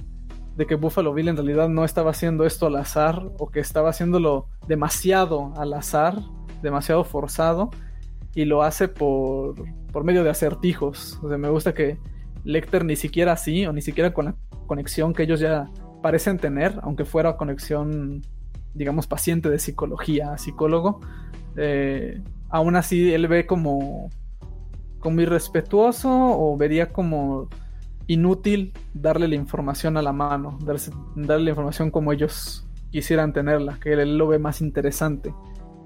de 0.55 0.67
que 0.67 0.75
Buffalo 0.75 1.15
Bill 1.15 1.29
en 1.29 1.35
realidad 1.35 1.67
no 1.67 1.83
estaba 1.83 2.11
haciendo 2.11 2.45
esto 2.45 2.67
al 2.67 2.75
azar 2.75 3.31
o 3.39 3.49
que 3.49 3.59
estaba 3.59 3.89
haciéndolo 3.89 4.45
demasiado 4.67 5.51
al 5.57 5.73
azar, 5.73 6.19
demasiado 6.61 7.03
forzado 7.03 7.71
y 8.35 8.45
lo 8.45 8.61
hace 8.61 8.87
por, 8.87 9.55
por 9.91 10.03
medio 10.03 10.23
de 10.23 10.29
acertijos. 10.29 11.17
O 11.23 11.29
sea, 11.29 11.39
me 11.39 11.49
gusta 11.49 11.73
que 11.73 11.97
Lecter 12.43 12.85
ni 12.85 12.97
siquiera 12.97 13.31
así 13.31 13.65
o 13.65 13.73
ni 13.73 13.81
siquiera 13.81 14.13
con 14.13 14.25
la 14.25 14.35
conexión 14.67 15.11
que 15.11 15.23
ellos 15.23 15.39
ya 15.39 15.71
parecen 16.03 16.37
tener, 16.37 16.75
aunque 16.83 17.03
fuera 17.03 17.35
conexión, 17.35 18.21
digamos, 18.73 19.07
paciente 19.07 19.49
de 19.49 19.59
psicología, 19.59 20.37
psicólogo, 20.37 20.99
eh, 21.57 22.21
aún 22.49 22.75
así 22.75 23.13
él 23.13 23.27
ve 23.27 23.45
como, 23.45 24.09
como 24.99 25.21
irrespetuoso 25.21 26.09
o 26.11 26.55
vería 26.57 26.91
como 26.91 27.49
inútil 28.07 28.73
darle 28.93 29.27
la 29.27 29.35
información 29.35 29.97
a 29.97 30.01
la 30.01 30.13
mano, 30.13 30.57
darse- 30.63 30.93
darle 31.15 31.45
la 31.45 31.49
información 31.51 31.91
como 31.91 32.11
ellos 32.11 32.65
quisieran 32.91 33.33
tenerla, 33.33 33.79
que 33.79 33.93
él 33.93 34.17
lo 34.17 34.27
ve 34.27 34.39
más 34.39 34.61
interesante 34.61 35.33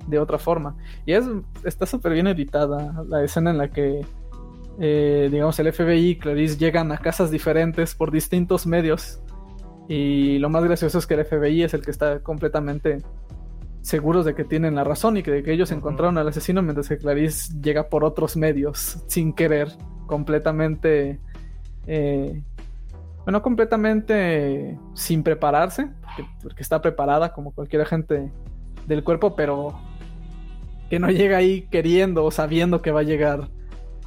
de 0.08 0.20
otra 0.20 0.38
forma. 0.38 0.76
Y 1.06 1.14
es, 1.14 1.26
está 1.64 1.86
súper 1.86 2.14
bien 2.14 2.28
editada 2.28 3.04
la 3.08 3.24
escena 3.24 3.52
en 3.52 3.58
la 3.58 3.70
que, 3.70 4.06
eh, 4.80 5.28
digamos, 5.32 5.60
el 5.60 5.72
FBI 5.74 6.10
y 6.12 6.18
Clarice 6.18 6.58
llegan 6.58 6.92
a 6.92 6.98
casas 6.98 7.30
diferentes 7.32 7.96
por 7.96 8.12
distintos 8.12 8.66
medios. 8.68 9.20
Y 9.88 10.38
lo 10.40 10.50
más 10.50 10.64
gracioso 10.64 10.98
es 10.98 11.08
que 11.08 11.16
el 11.16 11.26
FBI 11.26 11.64
es 11.64 11.74
el 11.74 11.82
que 11.84 11.92
está 11.92 12.20
completamente 12.22 13.00
seguros 13.82 14.26
de 14.26 14.34
que 14.34 14.46
tienen 14.46 14.76
la 14.76 14.84
razón 14.86 15.18
y 15.18 15.24
que, 15.24 15.32
de 15.32 15.44
que 15.44 15.52
ellos 15.52 15.72
encontraron 15.72 16.18
al 16.18 16.28
asesino, 16.28 16.62
mientras 16.62 16.88
que 16.88 16.98
Clarice 16.98 17.54
llega 17.62 17.90
por 17.90 18.06
otros 18.06 18.38
medios, 18.38 19.04
sin 19.08 19.34
querer, 19.34 19.70
completamente... 20.08 21.20
eh, 21.88 22.42
bueno, 23.26 23.42
completamente 23.42 24.78
sin 24.96 25.24
prepararse, 25.24 25.90
porque, 26.02 26.26
porque 26.42 26.62
está 26.62 26.82
preparada 26.82 27.32
como 27.34 27.52
cualquier 27.54 27.82
agente 27.84 28.32
del 28.86 29.04
cuerpo, 29.04 29.36
pero 29.36 29.80
que 30.90 31.00
no 31.00 31.10
llega 31.10 31.38
ahí 31.38 31.68
queriendo 31.72 32.26
o 32.26 32.32
sabiendo 32.32 32.82
que 32.82 32.92
va 32.92 33.00
a 33.00 33.04
llegar 33.04 33.50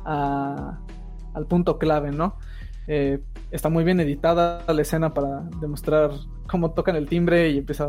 a- 0.05 0.79
al 1.35 1.47
punto 1.47 1.79
clave, 1.79 2.13
¿no? 2.13 2.37
Eh, 2.87 3.21
está 3.57 3.69
muy 3.69 3.85
bien 3.85 3.99
editada 4.01 4.63
la 4.67 4.83
escena 4.83 5.13
para 5.13 5.43
demostrar 5.61 6.11
cómo 6.49 6.71
tocan 6.73 6.97
el 6.97 7.09
timbre 7.09 7.51
y 7.51 7.59
empieza 7.59 7.89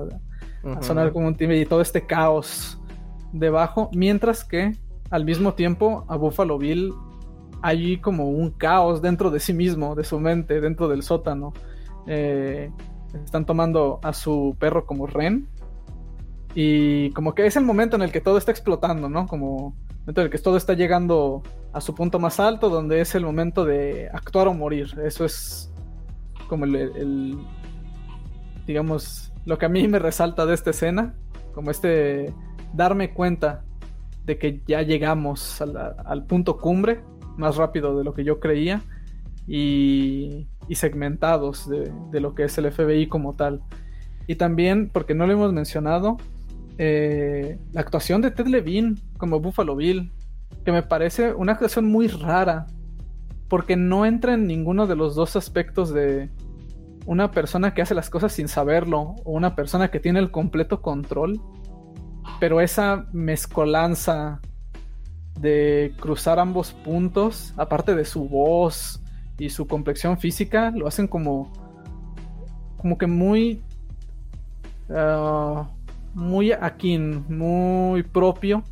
a, 0.64 0.72
a 0.72 0.82
sonar 0.82 1.12
como 1.14 1.28
un 1.28 1.36
timbre 1.36 1.60
y 1.60 1.66
todo 1.66 1.82
este 1.82 2.06
caos 2.06 2.80
debajo, 3.32 3.90
mientras 3.94 4.44
que 4.44 4.78
al 5.10 5.26
mismo 5.26 5.54
tiempo 5.54 6.06
a 6.08 6.16
Buffalo 6.16 6.58
Bill 6.58 6.94
hay 7.62 7.98
como 7.98 8.30
un 8.30 8.52
caos 8.52 9.02
dentro 9.02 9.32
de 9.32 9.40
sí 9.40 9.54
mismo, 9.54 9.96
de 9.96 10.04
su 10.04 10.20
mente, 10.20 10.62
dentro 10.62 10.88
del 10.88 11.04
sótano. 11.04 11.54
Eh, 12.08 12.72
están 13.24 13.46
tomando 13.46 14.00
a 14.04 14.14
su 14.14 14.56
perro 14.60 14.86
como 14.86 15.08
ren 15.08 15.48
y 16.54 17.12
como 17.12 17.34
que 17.34 17.46
es 17.46 17.56
el 17.56 17.64
momento 17.64 17.96
en 17.96 18.02
el 18.02 18.12
que 18.12 18.22
todo 18.22 18.38
está 18.38 18.52
explotando, 18.52 19.10
¿no? 19.10 19.28
Como 19.28 19.76
momento 20.08 20.22
en 20.22 20.26
el 20.28 20.32
que 20.32 20.38
todo 20.38 20.56
está 20.56 20.74
llegando 20.74 21.44
a 21.74 21.82
su 21.82 21.94
punto 21.94 22.18
más 22.18 22.40
alto, 22.40 22.70
donde 22.70 23.02
es 23.02 23.14
el 23.14 23.26
momento 23.26 23.66
de 23.66 24.10
actuar 24.14 24.48
o 24.48 24.54
morir. 24.54 24.98
Eso 25.04 25.26
es 25.26 25.70
como 26.48 26.64
el, 26.64 27.38
digamos, 28.66 29.34
lo 29.46 29.58
que 29.58 29.66
a 29.66 29.70
mí 29.70 29.86
me 29.90 30.00
resalta 30.00 30.46
de 30.46 30.54
esta 30.54 30.70
escena, 30.70 31.14
como 31.54 31.72
este 31.72 32.34
darme 32.74 33.14
cuenta 33.14 33.66
de 34.24 34.38
que 34.38 34.62
ya 34.66 34.82
llegamos 34.82 35.62
al 35.62 36.26
punto 36.26 36.58
cumbre 36.58 37.02
más 37.36 37.58
rápido 37.58 37.98
de 37.98 38.06
lo 38.06 38.14
que 38.14 38.24
yo 38.24 38.40
creía 38.40 38.82
y, 39.46 40.48
y 40.70 40.76
segmentados 40.76 41.68
de, 41.70 41.92
de 42.12 42.20
lo 42.22 42.34
que 42.34 42.46
es 42.46 42.58
el 42.58 42.72
FBI 42.72 43.08
como 43.08 43.36
tal. 43.36 43.62
Y 44.26 44.36
también, 44.36 44.90
porque 44.90 45.16
no 45.16 45.28
lo 45.28 45.34
hemos 45.34 45.52
mencionado, 45.52 46.16
eh, 46.78 47.60
la 47.72 47.82
actuación 47.82 48.22
de 48.22 48.32
Ted 48.32 48.48
Levine 48.48 48.96
como 49.18 49.40
Buffalo 49.40 49.76
Bill, 49.76 50.12
que 50.64 50.72
me 50.72 50.84
parece 50.84 51.34
una 51.34 51.54
actuación 51.54 51.86
muy 51.86 52.08
rara, 52.08 52.68
porque 53.48 53.76
no 53.76 54.06
entra 54.06 54.34
en 54.34 54.48
ninguno 54.48 54.88
de 54.88 54.96
los 54.96 55.16
dos 55.16 55.36
aspectos 55.36 55.94
de 55.94 56.30
una 57.06 57.32
persona 57.32 57.74
que 57.74 57.82
hace 57.82 57.96
las 57.96 58.10
cosas 58.10 58.34
sin 58.34 58.48
saberlo 58.48 59.16
o 59.24 59.32
una 59.32 59.56
persona 59.56 59.90
que 59.90 60.00
tiene 60.00 60.20
el 60.20 60.30
completo 60.30 60.82
control, 60.82 61.42
pero 62.40 62.60
esa 62.60 63.08
mezcolanza 63.14 64.42
de 65.40 65.94
cruzar 66.00 66.40
ambos 66.40 66.74
puntos, 66.74 67.54
aparte 67.58 67.96
de 67.96 68.04
su 68.04 68.28
voz 68.28 69.02
y 69.38 69.50
su 69.50 69.68
complexión 69.68 70.18
física, 70.18 70.72
lo 70.72 70.88
hacen 70.88 71.08
como 71.08 71.52
como 72.78 72.98
que 72.98 73.08
muy 73.08 73.64
ah, 74.90 75.70
muy 76.18 76.52
akin, 76.52 77.26
muy 77.30 78.02
propio 78.02 78.64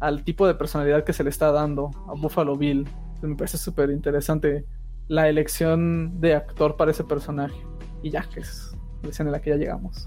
al 0.00 0.24
tipo 0.24 0.46
de 0.46 0.54
personalidad 0.54 1.04
que 1.04 1.12
se 1.12 1.22
le 1.22 1.28
está 1.28 1.52
dando 1.52 1.90
a 2.08 2.14
Buffalo 2.14 2.56
Bill. 2.56 2.88
Me 3.20 3.36
parece 3.36 3.58
súper 3.58 3.90
interesante 3.90 4.64
la 5.06 5.28
elección 5.28 6.18
de 6.20 6.34
actor 6.34 6.76
para 6.76 6.90
ese 6.90 7.04
personaje. 7.04 7.54
Y 8.02 8.10
ya, 8.10 8.22
que 8.22 8.40
es 8.40 8.74
la 9.02 9.10
escena 9.10 9.28
en 9.28 9.32
la 9.32 9.42
que 9.42 9.50
ya 9.50 9.56
llegamos. 9.56 10.06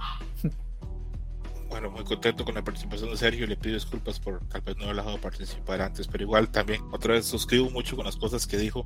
Bueno, 1.69 1.91
muy 1.91 2.03
contento 2.03 2.43
con 2.43 2.55
la 2.55 2.63
participación 2.63 3.11
de 3.11 3.17
Sergio. 3.17 3.45
Le 3.45 3.55
pido 3.55 3.75
disculpas 3.75 4.19
por 4.19 4.39
tal 4.47 4.61
vez 4.61 4.75
no 4.77 4.85
haber 4.85 4.95
dejado 4.95 5.21
participar 5.21 5.81
antes, 5.81 6.07
pero 6.07 6.23
igual 6.23 6.49
también, 6.49 6.81
otra 6.91 7.13
vez 7.13 7.25
suscribo 7.25 7.69
mucho 7.69 7.95
con 7.95 8.05
las 8.05 8.15
cosas 8.15 8.47
que 8.47 8.57
dijo 8.57 8.83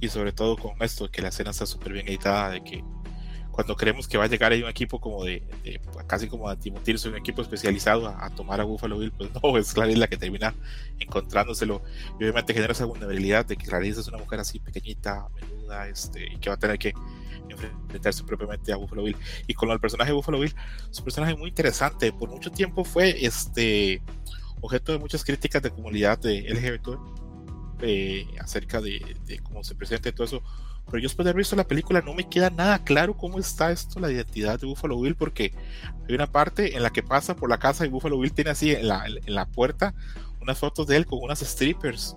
y 0.00 0.08
sobre 0.08 0.32
todo 0.32 0.56
con 0.56 0.72
esto, 0.80 1.10
que 1.10 1.20
la 1.20 1.28
escena 1.28 1.50
está 1.50 1.66
súper 1.66 1.92
bien 1.92 2.08
editada, 2.08 2.48
de 2.48 2.64
que 2.64 2.82
cuando 3.56 3.74
creemos 3.74 4.06
que 4.06 4.18
va 4.18 4.24
a 4.24 4.26
llegar 4.26 4.52
ahí 4.52 4.62
un 4.62 4.68
equipo 4.68 5.00
como 5.00 5.24
de, 5.24 5.42
casi 6.06 6.28
como 6.28 6.46
a 6.46 6.56
Timothy 6.56 7.08
un 7.08 7.16
equipo 7.16 7.40
especializado 7.40 8.06
a, 8.06 8.28
tomar 8.28 8.60
a 8.60 8.64
Buffalo 8.64 8.98
Bill, 8.98 9.10
pues 9.12 9.30
no, 9.32 9.56
es 9.56 9.72
Clarice 9.72 9.98
la 9.98 10.08
que 10.08 10.18
termina 10.18 10.54
encontrándoselo. 10.98 11.80
Y 12.20 12.24
obviamente 12.24 12.52
genera 12.52 12.72
esa 12.72 12.84
vulnerabilidad 12.84 13.46
de 13.46 13.56
que 13.56 13.64
Clarice 13.64 14.00
es 14.00 14.08
una 14.08 14.18
mujer 14.18 14.40
así 14.40 14.60
pequeñita, 14.60 15.28
menuda, 15.34 15.88
este, 15.88 16.34
y 16.34 16.36
que 16.36 16.50
va 16.50 16.56
a 16.56 16.58
tener 16.58 16.78
que 16.78 16.92
enfrentarse 17.48 18.24
propiamente 18.24 18.74
a 18.74 18.76
Buffalo 18.76 19.04
Bill. 19.04 19.16
Y 19.46 19.54
con 19.54 19.70
el 19.70 19.80
personaje 19.80 20.10
de 20.10 20.16
Buffalo 20.16 20.38
Bill, 20.38 20.54
es 20.90 20.98
un 20.98 21.04
personaje 21.04 21.34
muy 21.34 21.48
interesante, 21.48 22.12
por 22.12 22.28
mucho 22.28 22.50
tiempo 22.50 22.84
fue 22.84 23.24
este 23.24 24.02
objeto 24.60 24.92
de 24.92 24.98
muchas 24.98 25.24
críticas 25.24 25.62
de 25.62 25.70
comunidad 25.70 26.18
de 26.18 26.42
LGBT 26.42 26.88
eh, 27.80 28.26
acerca 28.38 28.82
de, 28.82 29.16
de 29.24 29.38
cómo 29.38 29.64
se 29.64 29.74
presenta 29.74 30.10
y 30.10 30.12
todo 30.12 30.26
eso 30.26 30.42
pero 30.86 30.98
yo 30.98 31.08
después 31.08 31.24
de 31.24 31.30
haber 31.30 31.40
visto 31.40 31.56
la 31.56 31.66
película 31.66 32.00
no 32.00 32.14
me 32.14 32.28
queda 32.28 32.50
nada 32.50 32.82
claro 32.84 33.16
cómo 33.16 33.38
está 33.38 33.72
esto, 33.72 34.00
la 34.00 34.10
identidad 34.10 34.60
de 34.60 34.66
Buffalo 34.66 35.00
Bill, 35.00 35.16
porque 35.16 35.52
hay 36.08 36.14
una 36.14 36.30
parte 36.30 36.76
en 36.76 36.82
la 36.82 36.90
que 36.90 37.02
pasa 37.02 37.34
por 37.34 37.50
la 37.50 37.58
casa 37.58 37.84
y 37.84 37.88
Buffalo 37.88 38.18
Bill 38.18 38.32
tiene 38.32 38.50
así 38.50 38.70
en 38.70 38.88
la, 38.88 39.04
en 39.06 39.34
la 39.34 39.46
puerta 39.46 39.94
unas 40.46 40.58
fotos 40.58 40.86
de 40.86 40.96
él 40.96 41.06
con 41.06 41.18
unas 41.22 41.40
strippers. 41.40 42.16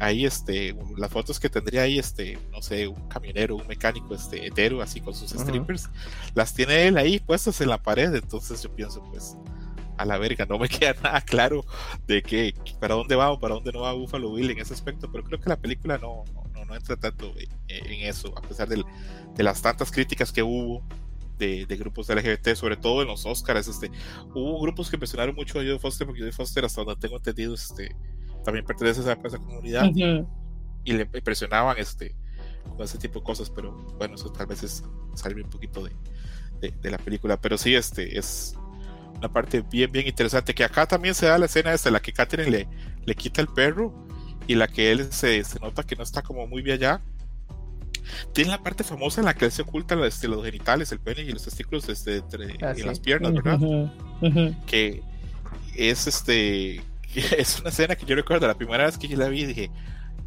Ahí, 0.00 0.24
este, 0.24 0.74
las 0.96 1.10
fotos 1.10 1.38
que 1.38 1.50
tendría 1.50 1.82
ahí, 1.82 1.98
este, 1.98 2.38
no 2.50 2.62
sé, 2.62 2.88
un 2.88 3.06
camionero, 3.08 3.56
un 3.56 3.66
mecánico, 3.66 4.14
este, 4.14 4.46
hetero, 4.46 4.80
así 4.80 5.00
con 5.00 5.14
sus 5.14 5.30
strippers, 5.30 5.90
las 6.34 6.54
tiene 6.54 6.88
él 6.88 6.96
ahí 6.96 7.20
puestas 7.20 7.60
en 7.60 7.68
la 7.68 7.82
pared. 7.82 8.14
Entonces 8.14 8.62
yo 8.62 8.74
pienso, 8.74 9.02
pues, 9.10 9.36
a 9.98 10.06
la 10.06 10.16
verga, 10.16 10.46
no 10.46 10.58
me 10.58 10.68
queda 10.70 10.94
nada 11.02 11.20
claro 11.20 11.64
de 12.06 12.22
que, 12.22 12.54
para 12.80 12.94
dónde 12.94 13.14
va 13.14 13.30
o 13.30 13.38
para 13.38 13.54
dónde 13.54 13.72
no 13.72 13.80
va 13.80 13.92
Buffalo 13.92 14.32
Bill 14.32 14.50
en 14.50 14.58
ese 14.58 14.72
aspecto, 14.72 15.12
pero 15.12 15.22
creo 15.22 15.38
que 15.38 15.50
la 15.50 15.56
película 15.56 15.98
no, 15.98 16.24
no 16.32 16.49
entra 16.74 16.96
tanto 16.96 17.32
en 17.68 18.08
eso, 18.08 18.36
a 18.36 18.42
pesar 18.42 18.68
de 18.68 19.42
las 19.42 19.62
tantas 19.62 19.90
críticas 19.90 20.32
que 20.32 20.42
hubo 20.42 20.82
de, 21.40 21.76
grupos 21.76 22.08
LGBT, 22.08 22.54
sobre 22.54 22.76
todo 22.76 23.02
en 23.02 23.08
los 23.08 23.26
Oscars. 23.26 23.66
Este, 23.66 23.90
hubo 24.34 24.60
grupos 24.60 24.90
que 24.90 24.98
mencionaron 24.98 25.34
mucho 25.34 25.58
a 25.58 25.62
Jodie 25.62 25.78
Foster, 25.78 26.06
porque 26.06 26.20
Jodie 26.20 26.32
Foster, 26.32 26.64
hasta 26.64 26.84
donde 26.84 27.00
tengo 27.00 27.16
entendido, 27.16 27.54
este, 27.54 27.94
también 28.44 28.64
pertenece 28.64 29.00
a 29.00 29.18
esa, 29.24 29.38
comunidad 29.38 29.90
y 30.82 30.92
le 30.92 31.02
impresionaban 31.02 31.76
este, 31.78 32.14
con 32.64 32.82
ese 32.82 32.98
tipo 32.98 33.20
de 33.20 33.24
cosas, 33.24 33.50
pero 33.50 33.72
bueno, 33.98 34.14
eso 34.14 34.30
tal 34.30 34.46
vez 34.46 34.62
es 34.62 34.84
salir 35.14 35.42
un 35.42 35.50
poquito 35.50 35.84
de, 35.84 36.70
de, 36.70 36.90
la 36.90 36.98
película, 36.98 37.40
pero 37.40 37.58
sí, 37.58 37.74
este, 37.74 38.18
es 38.18 38.54
una 39.16 39.30
parte 39.30 39.62
bien, 39.62 39.90
bien 39.92 40.06
interesante, 40.06 40.54
que 40.54 40.64
acá 40.64 40.86
también 40.86 41.14
se 41.14 41.26
da 41.26 41.38
la 41.38 41.46
escena 41.46 41.72
esta, 41.72 41.90
la 41.90 42.00
que 42.00 42.12
Catherine 42.12 42.50
le, 42.50 42.68
le 43.04 43.14
quita 43.14 43.40
el 43.40 43.48
perro 43.48 44.06
y 44.50 44.56
la 44.56 44.66
que 44.66 44.90
él 44.90 45.12
se, 45.12 45.44
se 45.44 45.60
nota 45.60 45.84
que 45.84 45.94
no 45.94 46.02
está 46.02 46.22
como 46.22 46.44
muy 46.44 46.60
bien 46.60 46.74
allá. 46.74 47.00
Tiene 48.32 48.50
la 48.50 48.60
parte 48.60 48.82
famosa 48.82 49.20
en 49.20 49.26
la 49.26 49.34
que 49.34 49.44
él 49.44 49.52
se 49.52 49.62
oculta 49.62 49.94
este, 50.04 50.26
los 50.26 50.44
genitales, 50.44 50.90
el 50.90 50.98
pene 50.98 51.22
y 51.22 51.30
los 51.30 51.44
testículos 51.44 51.88
este, 51.88 52.16
entre, 52.16 52.58
ah, 52.60 52.74
en 52.76 52.84
las 52.84 52.98
piernas, 52.98 53.32
¿verdad? 53.32 53.60
Que 54.66 55.04
es 55.76 56.08
este 56.08 56.82
es 57.14 57.60
una 57.60 57.68
escena 57.70 57.94
que 57.94 58.04
yo 58.06 58.16
recuerdo 58.16 58.48
la 58.48 58.56
primera 58.56 58.86
vez 58.86 58.98
que 58.98 59.06
yo 59.06 59.16
la 59.16 59.28
vi 59.28 59.46
dije, 59.46 59.70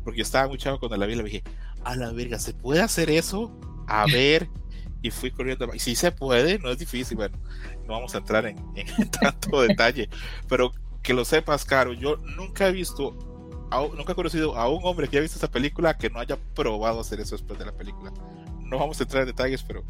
porque 0.05 0.19
yo 0.19 0.23
estaba 0.23 0.47
muy 0.47 0.57
chavo 0.57 0.79
cuando 0.79 0.95
la 0.95 1.05
vi, 1.05 1.15
le 1.15 1.23
dije, 1.23 1.43
a 1.83 1.93
la 1.97 2.13
verga, 2.13 2.39
¿se 2.39 2.53
puede 2.53 2.81
hacer 2.81 3.09
eso? 3.09 3.51
A 3.89 4.05
ver, 4.09 4.47
y 5.01 5.11
fui 5.11 5.31
corriendo. 5.31 5.69
Y 5.73 5.79
si 5.79 5.95
se 5.95 6.13
puede, 6.13 6.59
no 6.59 6.69
es 6.69 6.77
difícil, 6.77 7.17
bueno, 7.17 7.37
no 7.85 7.95
vamos 7.95 8.15
a 8.15 8.19
entrar 8.19 8.45
en, 8.45 8.57
en 8.77 9.11
tanto 9.11 9.63
detalle, 9.63 10.07
pero 10.47 10.71
que 11.01 11.13
lo 11.13 11.25
sepas, 11.25 11.65
Caro, 11.65 11.91
yo 11.91 12.15
nunca 12.15 12.69
he 12.69 12.71
visto 12.71 13.32
nunca 13.95 14.11
he 14.11 14.15
conocido 14.15 14.55
a 14.55 14.69
un 14.69 14.81
hombre 14.83 15.07
que 15.07 15.17
haya 15.17 15.23
visto 15.23 15.37
esa 15.37 15.49
película 15.49 15.97
que 15.97 16.09
no 16.09 16.19
haya 16.19 16.37
probado 16.55 16.99
hacer 16.99 17.19
eso 17.19 17.35
después 17.35 17.57
de 17.59 17.65
la 17.65 17.71
película. 17.71 18.11
No 18.59 18.79
vamos 18.79 18.99
a 18.99 19.03
entrar 19.03 19.23
en 19.23 19.27
detalles, 19.27 19.63
pero 19.63 19.83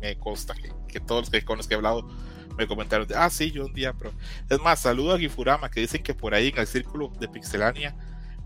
me 0.00 0.18
consta 0.18 0.54
que, 0.88 1.00
todos 1.00 1.22
los 1.22 1.30
que 1.30 1.44
con 1.44 1.56
los 1.56 1.66
que 1.66 1.74
he 1.74 1.76
hablado 1.76 2.08
me 2.56 2.66
comentaron 2.66 3.06
de, 3.06 3.14
ah, 3.14 3.30
sí, 3.30 3.50
yo 3.50 3.64
un 3.64 3.72
día, 3.72 3.94
pero 3.94 4.12
es 4.48 4.60
más, 4.60 4.80
saludo 4.80 5.14
a 5.14 5.18
Gifurama 5.18 5.70
que 5.70 5.80
dicen 5.80 6.02
que 6.02 6.14
por 6.14 6.34
ahí 6.34 6.48
en 6.48 6.58
el 6.58 6.66
círculo 6.66 7.08
de 7.18 7.28
Pixelania 7.28 7.96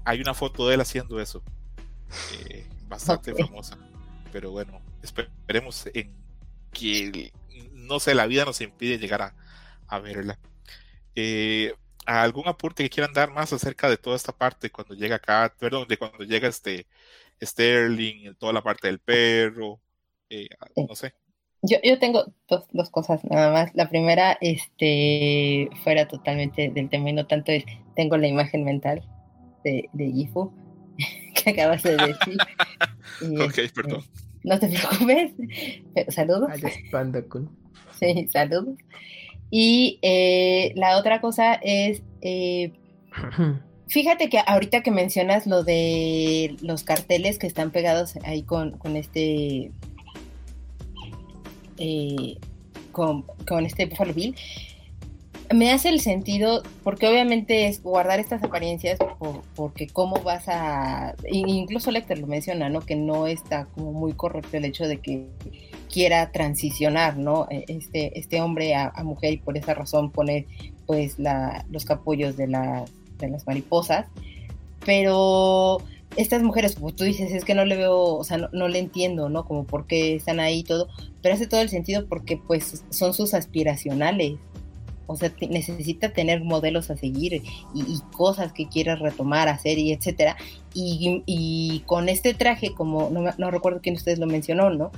hay 0.05 0.21
una 0.21 0.35
foto 0.35 0.69
de 0.69 0.75
él 0.75 0.81
haciendo 0.81 1.21
eso. 1.21 1.43
Eh, 2.49 2.67
bastante 2.89 3.35
famosa. 3.35 3.77
Pero 4.33 4.51
bueno, 4.53 4.81
esperemos 5.03 5.89
en 5.93 6.13
que, 6.73 7.33
no 7.73 7.99
sé, 7.99 8.15
la 8.15 8.27
vida 8.27 8.45
nos 8.45 8.61
impide 8.61 8.99
llegar 8.99 9.23
a, 9.23 9.35
a 9.89 9.99
verla. 9.99 10.39
Eh, 11.15 11.75
algún 12.07 12.49
aporte 12.49 12.83
que 12.83 12.91
quieran 12.91 13.13
dar 13.13 13.31
más 13.31 13.53
acerca 13.53 13.89
de 13.89 13.97
toda 13.97 14.17
esta 14.17 14.33
parte 14.33 14.71
cuando 14.71 14.95
llega 14.95 15.17
acá, 15.17 15.55
perdón, 15.59 15.87
de 15.89 15.97
cuando 15.99 16.25
llega 16.25 16.49
este 16.49 16.87
Sterling, 17.43 18.35
toda 18.35 18.53
la 18.53 18.63
parte 18.63 18.87
del 18.89 18.99
perro, 18.99 19.81
eh, 20.31 20.49
no 20.77 20.95
sé. 20.95 21.15
Yo, 21.63 21.79
yo 21.83 21.99
tengo 21.99 22.33
dos, 22.49 22.67
dos, 22.73 22.91
cosas 22.91 23.25
nada 23.25 23.53
más. 23.53 23.75
La 23.75 23.89
primera, 23.89 24.39
este, 24.41 25.69
fuera 25.83 26.07
totalmente 26.07 26.71
del 26.71 26.89
tema 26.89 27.11
y 27.11 27.13
no 27.13 27.27
tanto 27.27 27.51
es, 27.51 27.65
tengo 27.95 28.17
la 28.17 28.29
imagen 28.29 28.65
mental 28.65 29.03
de, 29.65 29.89
de 29.93 30.13
Gifu 30.13 30.53
que 31.35 31.51
acabas 31.51 31.83
de 31.83 31.97
decir. 31.97 32.39
ok, 33.41 33.59
este, 33.59 33.69
perdón. 33.71 34.05
No 34.45 34.61
te 34.61 34.69
preocupes, 34.69 35.33
pero 35.93 36.13
saludos. 36.13 36.51
Sí, 37.99 38.29
saludos. 38.29 38.79
Y 39.51 39.99
eh, 40.03 40.73
la 40.77 40.99
otra 40.99 41.21
cosa 41.21 41.55
es, 41.55 42.03
eh, 42.21 42.73
fíjate 43.89 44.29
que 44.29 44.41
ahorita 44.45 44.83
que 44.83 44.91
mencionas 44.91 45.47
lo 45.47 45.63
de 45.63 46.57
los 46.61 46.83
carteles 46.83 47.39
que 47.39 47.47
están 47.47 47.71
pegados 47.71 48.17
ahí 48.25 48.43
con, 48.43 48.73
con 48.79 48.97
este... 48.97 49.71
Eh, 51.79 52.39
con, 52.91 53.27
con, 53.47 53.67
este 53.67 53.85
Buffalo 53.85 54.15
Bill, 54.15 54.35
me 55.55 55.73
hace 55.73 55.89
el 55.89 56.01
sentido, 56.01 56.63
porque 56.83 57.09
obviamente 57.09 57.67
es 57.67 57.83
guardar 57.83 58.21
estas 58.21 58.43
apariencias, 58.43 58.99
porque 59.55 59.87
cómo 59.87 60.23
vas 60.23 60.49
a, 60.49 61.15
incluso 61.31 61.91
Lecter 61.91 62.19
lo 62.19 62.27
menciona, 62.27 62.69
¿no? 62.69 62.81
Que 62.81 62.97
no 62.97 63.27
está 63.27 63.67
como 63.67 63.93
muy 63.93 64.13
correcto 64.13 64.57
el 64.57 64.65
hecho 64.65 64.87
de 64.87 64.99
que 64.99 65.27
quiera 65.93 66.33
transicionar, 66.33 67.17
¿no? 67.17 67.47
E, 67.51 67.65
este, 67.69 68.19
este 68.19 68.41
hombre 68.41 68.75
a, 68.75 68.93
mujer 69.05 69.35
y 69.35 69.39
por 69.39 69.57
esa 69.57 69.75
razón 69.75 70.11
pone 70.11 70.47
pues 70.87 71.19
la, 71.19 71.65
los 71.71 71.85
capullos 71.85 72.37
de, 72.37 72.47
de 72.47 73.29
las 73.29 73.47
mariposas, 73.47 74.07
pero 74.85 75.79
estas 76.17 76.43
mujeres, 76.43 76.77
como 76.77 76.93
tú 76.93 77.05
dices, 77.05 77.33
es 77.33 77.45
que 77.45 77.55
no 77.55 77.65
le 77.65 77.77
veo, 77.77 78.15
o 78.15 78.25
sea, 78.25 78.39
no, 78.39 78.69
le 78.69 78.79
entiendo, 78.79 79.29
¿no? 79.29 79.45
Como 79.45 79.65
por 79.65 79.87
qué 79.87 80.15
están 80.15 80.41
ahí 80.41 80.63
todo, 80.63 80.89
pero 81.23 81.35
hace 81.35 81.47
todo 81.47 81.61
el 81.61 81.69
sentido 81.69 82.07
porque 82.07 82.37
pues 82.37 82.85
son 82.91 83.13
sus 83.13 83.35
aspiracionales, 83.35 84.35
o 85.07 85.17
sea, 85.17 85.33
necesita 85.49 86.13
tener 86.13 86.43
modelos 86.43 86.91
a 86.91 86.97
seguir 86.97 87.35
y, 87.35 87.43
cosas 88.17 88.53
que 88.53 88.69
quiere 88.69 88.97
retomar, 88.97 89.49
hacer 89.49 89.79
y 89.79 89.93
etcétera. 89.93 90.37
Y, 90.75 91.23
y 91.27 91.81
con 91.87 92.09
este 92.09 92.35
traje, 92.35 92.75
como 92.75 93.11
no, 93.11 93.51
recuerdo 93.51 93.81
quién 93.83 93.95
ustedes 93.95 94.19
lo 94.19 94.27
mencionó, 94.27 94.71
¿no? 94.71 94.91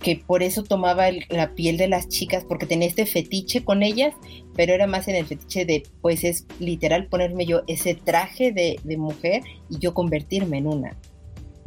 que 0.00 0.16
por 0.24 0.42
eso 0.42 0.62
tomaba 0.62 1.06
la 1.28 1.54
piel 1.54 1.76
de 1.76 1.88
las 1.88 2.08
chicas, 2.08 2.44
porque 2.44 2.66
tenía 2.66 2.88
este 2.88 3.06
fetiche 3.06 3.64
con 3.64 3.82
ellas, 3.82 4.14
pero 4.54 4.72
era 4.72 4.86
más 4.86 5.08
en 5.08 5.16
el 5.16 5.26
fetiche 5.26 5.64
de, 5.64 5.82
pues 6.00 6.24
es 6.24 6.46
literal 6.60 7.06
ponerme 7.06 7.46
yo 7.46 7.62
ese 7.66 7.94
traje 7.94 8.52
de, 8.52 8.78
mujer 8.96 9.42
y 9.68 9.78
yo 9.78 9.94
convertirme 9.94 10.58
en 10.58 10.68
una. 10.68 10.96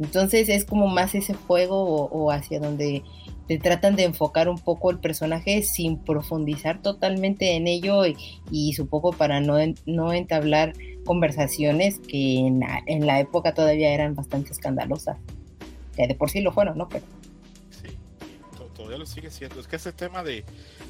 Entonces 0.00 0.48
es 0.48 0.64
como 0.64 0.88
más 0.88 1.14
ese 1.14 1.34
juego 1.34 1.84
o, 2.06 2.30
hacia 2.30 2.58
donde 2.58 3.02
te 3.52 3.58
tratan 3.58 3.96
de 3.96 4.04
enfocar 4.04 4.48
un 4.48 4.58
poco 4.58 4.90
el 4.90 4.98
personaje 4.98 5.62
sin 5.62 5.98
profundizar 5.98 6.80
totalmente 6.80 7.56
en 7.56 7.66
ello 7.66 8.04
y, 8.50 8.72
supongo 8.72 9.12
para 9.12 9.40
no, 9.40 9.56
no 9.86 10.12
entablar 10.12 10.72
conversaciones 11.04 11.98
que 11.98 12.38
en 12.38 12.60
la, 12.60 12.82
en 12.86 13.06
la 13.06 13.20
época 13.20 13.54
todavía 13.54 13.92
eran 13.92 14.14
bastante 14.14 14.52
escandalosas. 14.52 15.18
Que 15.96 16.06
de 16.06 16.14
por 16.14 16.30
sí 16.30 16.40
lo 16.40 16.52
fueron, 16.52 16.78
¿no? 16.78 16.88
Pero 16.88 17.04
modelo 18.82 19.06
sigue 19.06 19.30
siendo. 19.30 19.60
Es 19.60 19.66
que 19.66 19.76
ese 19.76 19.92
tema 19.92 20.22
de, 20.22 20.44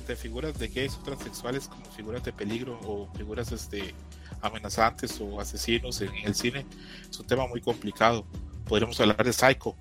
de 0.07 0.17
figuras 0.17 0.59
de 0.59 0.69
gays 0.69 0.95
o 0.97 1.03
transexuales 1.03 1.69
como 1.69 1.85
figuras 1.87 2.23
de 2.25 2.33
peligro 2.33 2.79
o 2.85 3.09
figuras 3.15 3.53
este, 3.53 3.95
amenazantes 4.41 5.21
o 5.21 5.41
asesinos 5.41 6.01
en, 6.01 6.15
el 6.25 6.35
cine 6.35 6.67
es 7.09 7.19
un 7.19 7.27
tema 7.27 7.47
muy 7.47 7.61
complicado. 7.61 8.27
Podríamos 8.65 8.99
hablar 9.01 9.23
de 9.25 9.33
Psycho, 9.33 9.77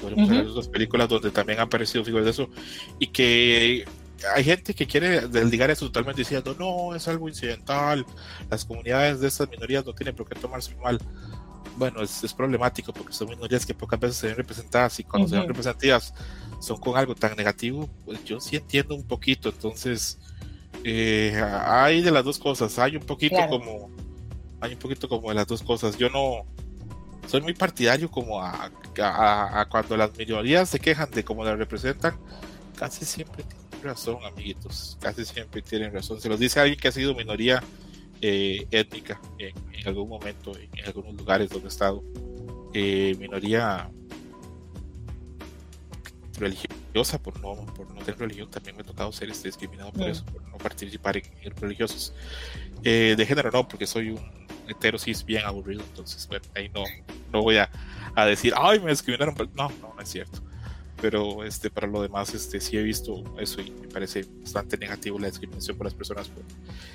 podríamos 0.00 0.28
hablar 0.30 0.44
de 0.44 0.50
otras 0.50 0.68
películas 0.68 1.08
donde 1.08 1.30
también 1.30 1.58
han 1.58 1.66
aparecido 1.66 2.04
figuras 2.04 2.24
de 2.24 2.30
eso 2.30 2.48
y 2.98 3.08
que 3.08 3.84
hay 4.34 4.44
gente 4.44 4.74
que 4.74 4.86
quiere 4.86 5.28
desligar 5.28 5.70
eso 5.70 5.86
totalmente 5.86 6.20
diciendo 6.22 6.54
no, 6.58 6.94
es 6.94 7.08
algo 7.08 7.28
incidental, 7.28 8.04
las 8.50 8.64
comunidades 8.64 9.20
de 9.20 9.28
estas 9.28 9.48
minorías 9.48 9.84
no 9.84 9.94
tienen 9.94 10.14
por 10.14 10.28
qué 10.28 10.38
tomarse 10.38 10.74
mal. 10.76 10.98
Bueno, 11.76 12.02
es, 12.02 12.22
es 12.24 12.34
problemático 12.34 12.92
porque 12.92 13.12
son 13.12 13.28
minorías 13.28 13.64
que 13.64 13.72
pocas 13.72 13.98
veces 13.98 14.16
se 14.16 14.26
ven 14.26 14.36
representadas 14.36 15.00
y 15.00 15.04
cuando 15.04 15.28
se 15.28 15.36
ven 15.36 15.48
representadas 15.48 16.12
son 16.60 16.76
con 16.78 16.96
algo 16.96 17.14
tan 17.14 17.34
negativo, 17.36 17.88
pues 18.04 18.22
yo 18.24 18.40
sí 18.40 18.56
entiendo 18.56 18.94
un 18.94 19.04
poquito. 19.04 19.48
Entonces, 19.48 20.18
eh, 20.84 21.42
hay 21.64 22.02
de 22.02 22.10
las 22.10 22.24
dos 22.24 22.38
cosas, 22.38 22.78
hay 22.78 22.96
un 22.96 23.02
poquito 23.02 23.36
como, 23.48 23.90
hay 24.60 24.74
un 24.74 24.78
poquito 24.78 25.08
como 25.08 25.28
de 25.30 25.34
las 25.34 25.46
dos 25.46 25.62
cosas. 25.62 25.96
Yo 25.96 26.10
no 26.10 26.44
soy 27.26 27.40
muy 27.40 27.54
partidario 27.54 28.10
como 28.10 28.42
a, 28.42 28.70
cuando 29.70 29.96
las 29.96 30.16
minorías 30.16 30.68
se 30.68 30.80
quejan 30.80 31.10
de 31.10 31.24
cómo 31.24 31.44
las 31.44 31.58
representan, 31.58 32.16
casi 32.76 33.04
siempre 33.04 33.44
tienen 33.44 33.82
razón, 33.82 34.18
amiguitos, 34.24 34.98
casi 35.00 35.24
siempre 35.24 35.62
tienen 35.62 35.92
razón. 35.92 36.20
Se 36.20 36.28
los 36.28 36.38
dice 36.38 36.60
alguien 36.60 36.78
que 36.78 36.88
ha 36.88 36.92
sido 36.92 37.14
minoría 37.14 37.62
eh, 38.20 38.66
étnica 38.70 39.20
en, 39.38 39.54
algún 39.86 40.08
momento, 40.08 40.52
en, 40.56 40.84
algunos 40.86 41.14
lugares 41.14 41.50
donde 41.50 41.66
he 41.66 41.68
estado, 41.68 42.02
eh, 42.74 43.14
minoría 43.18 43.90
religiosa 46.40 47.22
por 47.22 47.38
no, 47.40 47.54
por 47.74 47.88
no 47.94 48.00
tener 48.00 48.18
religión, 48.18 48.50
también 48.50 48.76
me 48.76 48.82
ha 48.82 48.84
tocado 48.84 49.12
ser 49.12 49.30
este, 49.30 49.48
discriminado 49.48 49.92
por 49.92 50.08
eso, 50.08 50.24
por 50.24 50.42
no 50.42 50.58
participar 50.58 51.16
en, 51.16 51.56
religiosos. 51.56 52.12
Eh, 52.82 53.14
de 53.16 53.26
género 53.26 53.50
no, 53.50 53.68
porque 53.68 53.86
soy 53.86 54.10
un 54.10 54.20
hetero 54.66 54.96
es 54.96 55.24
bien 55.24 55.44
aburrido, 55.44 55.82
entonces 55.82 56.26
bueno, 56.28 56.44
ahí 56.54 56.70
no, 56.74 56.84
no 57.32 57.42
voy 57.42 57.58
a, 57.58 57.70
a 58.14 58.26
decir, 58.26 58.54
ay, 58.56 58.80
me 58.80 58.90
discriminaron, 58.90 59.34
no, 59.54 59.68
no, 59.80 59.94
no 59.94 60.00
es 60.00 60.08
cierto. 60.08 60.40
Pero 61.00 61.44
este 61.44 61.70
para 61.70 61.86
lo 61.86 62.02
demás 62.02 62.34
este 62.34 62.60
sí 62.60 62.76
he 62.76 62.82
visto 62.82 63.24
eso 63.40 63.62
y 63.62 63.70
me 63.70 63.88
parece 63.88 64.26
bastante 64.40 64.76
negativo 64.76 65.18
la 65.18 65.28
discriminación 65.28 65.74
por 65.78 65.86
las 65.86 65.94
personas 65.94 66.30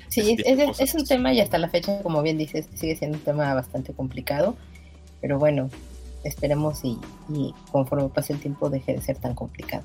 sí 0.06 0.36
es, 0.38 0.78
es, 0.78 0.94
un 0.94 1.04
tema 1.04 1.32
y 1.32 1.40
hasta 1.40 1.58
la 1.58 1.68
fecha 1.68 2.00
como 2.02 2.22
bien 2.22 2.38
dices 2.38 2.68
sigue 2.76 2.94
siendo 2.94 3.18
un 3.18 3.24
tema 3.24 3.52
bastante 3.54 3.92
complicado. 3.94 4.56
Pero 5.20 5.40
bueno 5.40 5.70
esperemos 6.28 6.80
y, 6.84 6.98
conforme 7.70 8.08
pase 8.08 8.32
el 8.32 8.40
tiempo 8.40 8.70
deje 8.70 8.94
de 8.94 9.02
ser 9.02 9.18
tan 9.18 9.34
complicado. 9.34 9.84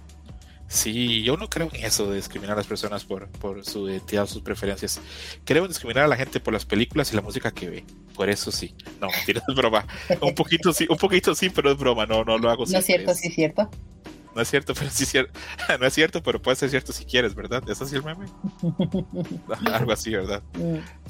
Sí, 0.67 1.21
yo 1.23 1.35
no 1.35 1.49
creo 1.49 1.69
en 1.73 1.83
eso 1.83 2.09
de 2.09 2.15
discriminar 2.15 2.53
a 2.53 2.59
las 2.59 2.67
personas 2.67 3.03
por, 3.03 3.27
por 3.27 3.65
su 3.65 3.89
identidad 3.89 4.23
o 4.23 4.27
sus 4.27 4.41
preferencias. 4.41 5.01
Creo 5.43 5.63
en 5.63 5.67
discriminar 5.67 6.05
a 6.05 6.07
la 6.07 6.15
gente 6.15 6.39
por 6.39 6.53
las 6.53 6.63
películas 6.63 7.11
y 7.11 7.15
la 7.17 7.21
música 7.21 7.51
que 7.51 7.69
ve. 7.69 7.83
Por 8.15 8.29
eso 8.29 8.53
sí. 8.53 8.73
No, 9.01 9.07
mentira, 9.17 9.41
es 9.45 9.55
broma. 9.55 9.85
Un 10.21 10.33
poquito 10.33 10.71
sí, 10.71 10.87
un 10.89 10.97
poquito 10.97 11.35
sí, 11.35 11.49
pero 11.49 11.71
es 11.71 11.77
broma. 11.77 12.05
No, 12.05 12.23
no 12.23 12.37
lo 12.37 12.49
hago. 12.49 12.63
No 12.65 12.77
es 12.77 12.85
cierto, 12.85 13.13
sí 13.13 13.27
es 13.27 13.35
cierto. 13.35 13.69
No 14.35 14.41
es 14.41 14.49
cierto, 14.49 14.73
pero 14.77 14.89
sí 14.89 15.05
cierto. 15.05 15.37
No 15.79 15.85
es 15.85 15.93
cierto, 15.93 16.21
pero 16.23 16.41
puede 16.41 16.55
ser 16.55 16.69
cierto 16.69 16.91
si 16.93 17.05
quieres, 17.05 17.35
¿verdad? 17.35 17.63
¿Es 17.67 17.81
así 17.81 17.95
el 17.95 18.03
meme? 18.03 18.25
algo 19.73 19.91
así, 19.91 20.11
¿verdad? 20.11 20.41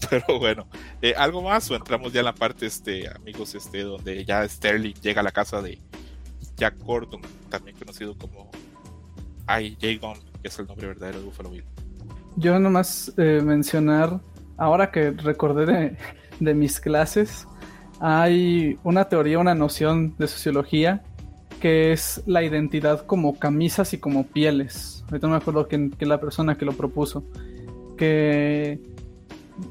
Pero 0.09 0.39
bueno, 0.39 0.67
eh, 1.01 1.13
¿algo 1.17 1.41
más 1.41 1.69
o 1.71 1.75
entramos 1.75 2.13
ya 2.13 2.19
en 2.19 2.25
la 2.25 2.35
parte, 2.35 2.65
este, 2.65 3.09
amigos, 3.09 3.55
este, 3.55 3.81
donde 3.81 4.23
ya 4.25 4.47
Sterling 4.47 4.93
llega 5.01 5.21
a 5.21 5.23
la 5.23 5.31
casa 5.31 5.61
de 5.61 5.79
Jack 6.57 6.77
Gordon, 6.79 7.21
también 7.49 7.77
conocido 7.77 8.15
como 8.17 8.49
I. 9.47 9.77
J. 9.81 10.19
que 10.41 10.47
es 10.47 10.59
el 10.59 10.67
nombre 10.67 10.87
verdadero 10.87 11.19
de 11.19 11.25
Buffalo 11.25 11.49
Bill? 11.49 11.65
Yo 12.37 12.57
nomás 12.59 13.11
eh, 13.17 13.41
mencionar, 13.43 14.19
ahora 14.57 14.91
que 14.91 15.11
recordé 15.11 15.65
de, 15.65 15.97
de 16.39 16.53
mis 16.53 16.79
clases, 16.79 17.47
hay 17.99 18.79
una 18.83 19.05
teoría, 19.05 19.37
una 19.37 19.53
noción 19.53 20.15
de 20.17 20.27
sociología 20.27 21.03
que 21.61 21.91
es 21.91 22.23
la 22.25 22.43
identidad 22.43 23.05
como 23.05 23.37
camisas 23.37 23.93
y 23.93 23.99
como 23.99 24.25
pieles. 24.25 25.05
Ahorita 25.05 25.27
no 25.27 25.33
me 25.33 25.37
acuerdo 25.37 25.67
quién, 25.67 25.95
es 25.97 26.07
la 26.07 26.19
persona 26.19 26.57
que 26.57 26.65
lo 26.65 26.73
propuso. 26.73 27.23
Que 27.95 28.79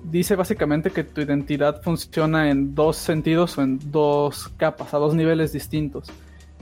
dice 0.04 0.36
básicamente 0.36 0.90
que 0.90 1.02
tu 1.02 1.20
identidad 1.20 1.82
funciona 1.82 2.48
en 2.48 2.76
dos 2.76 2.96
sentidos 2.96 3.58
o 3.58 3.62
en 3.62 3.80
dos 3.90 4.48
capas, 4.56 4.94
a 4.94 4.98
dos 4.98 5.14
niveles 5.14 5.52
distintos. 5.52 6.08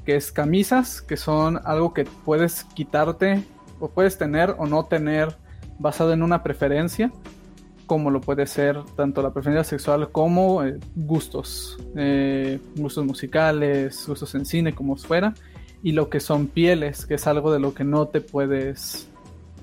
Que 0.06 0.16
es 0.16 0.32
camisas, 0.32 1.02
que 1.02 1.18
son 1.18 1.60
algo 1.62 1.92
que 1.92 2.06
puedes 2.24 2.64
quitarte 2.64 3.44
o 3.80 3.88
puedes 3.88 4.16
tener 4.16 4.54
o 4.56 4.66
no 4.66 4.86
tener 4.86 5.36
basado 5.78 6.14
en 6.14 6.22
una 6.22 6.42
preferencia 6.42 7.12
como 7.88 8.10
lo 8.10 8.20
puede 8.20 8.46
ser 8.46 8.84
tanto 8.94 9.22
la 9.22 9.32
preferencia 9.32 9.64
sexual 9.64 10.10
como 10.12 10.62
eh, 10.62 10.78
gustos, 10.94 11.76
eh, 11.96 12.60
gustos 12.76 13.04
musicales, 13.04 14.04
gustos 14.06 14.34
en 14.36 14.46
cine, 14.46 14.74
como 14.74 14.94
fuera, 14.94 15.34
y 15.82 15.92
lo 15.92 16.08
que 16.10 16.20
son 16.20 16.46
pieles, 16.46 17.06
que 17.06 17.14
es 17.14 17.26
algo 17.26 17.50
de 17.50 17.58
lo 17.58 17.74
que 17.74 17.84
no 17.84 18.06
te 18.06 18.20
puedes, 18.20 19.08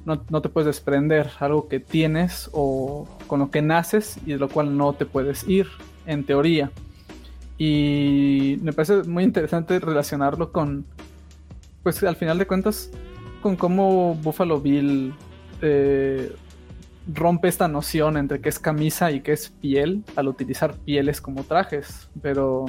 no, 0.06 0.42
te 0.42 0.50
puedes 0.50 0.66
desprender, 0.66 1.30
algo 1.40 1.70
que 1.70 1.80
tienes 1.80 2.50
o 2.52 3.08
con 3.28 3.40
lo 3.40 3.52
que 3.52 3.62
naces 3.62 4.18
y 4.26 4.34
de 4.34 4.40
lo 4.40 4.50
cual 4.50 4.76
no 4.76 4.94
te 4.94 5.06
puedes 5.06 5.48
ir, 5.48 5.68
en 6.08 6.26
teoría. 6.26 6.72
Y 7.58 8.58
me 8.62 8.74
parece 8.74 9.04
muy 9.04 9.24
interesante 9.24 9.80
relacionarlo 9.80 10.52
con, 10.52 10.86
pues 11.84 12.04
al 12.04 12.16
final 12.16 12.40
de 12.40 12.48
cuentas, 12.48 12.90
con 13.42 13.56
cómo 13.56 14.16
Buffalo 14.16 14.60
Bill 14.60 15.14
eh, 15.62 16.36
rompe 17.14 17.48
esta 17.48 17.68
noción 17.68 18.18
entre 18.18 18.42
qué 18.42 18.50
es 18.50 18.60
camisa 18.60 19.12
y 19.12 19.22
qué 19.22 19.34
es 19.34 19.50
piel 19.50 20.04
al 20.16 20.28
utilizar 20.28 20.76
pieles 20.76 21.22
como 21.22 21.44
trajes. 21.44 22.10
Pero, 22.22 22.66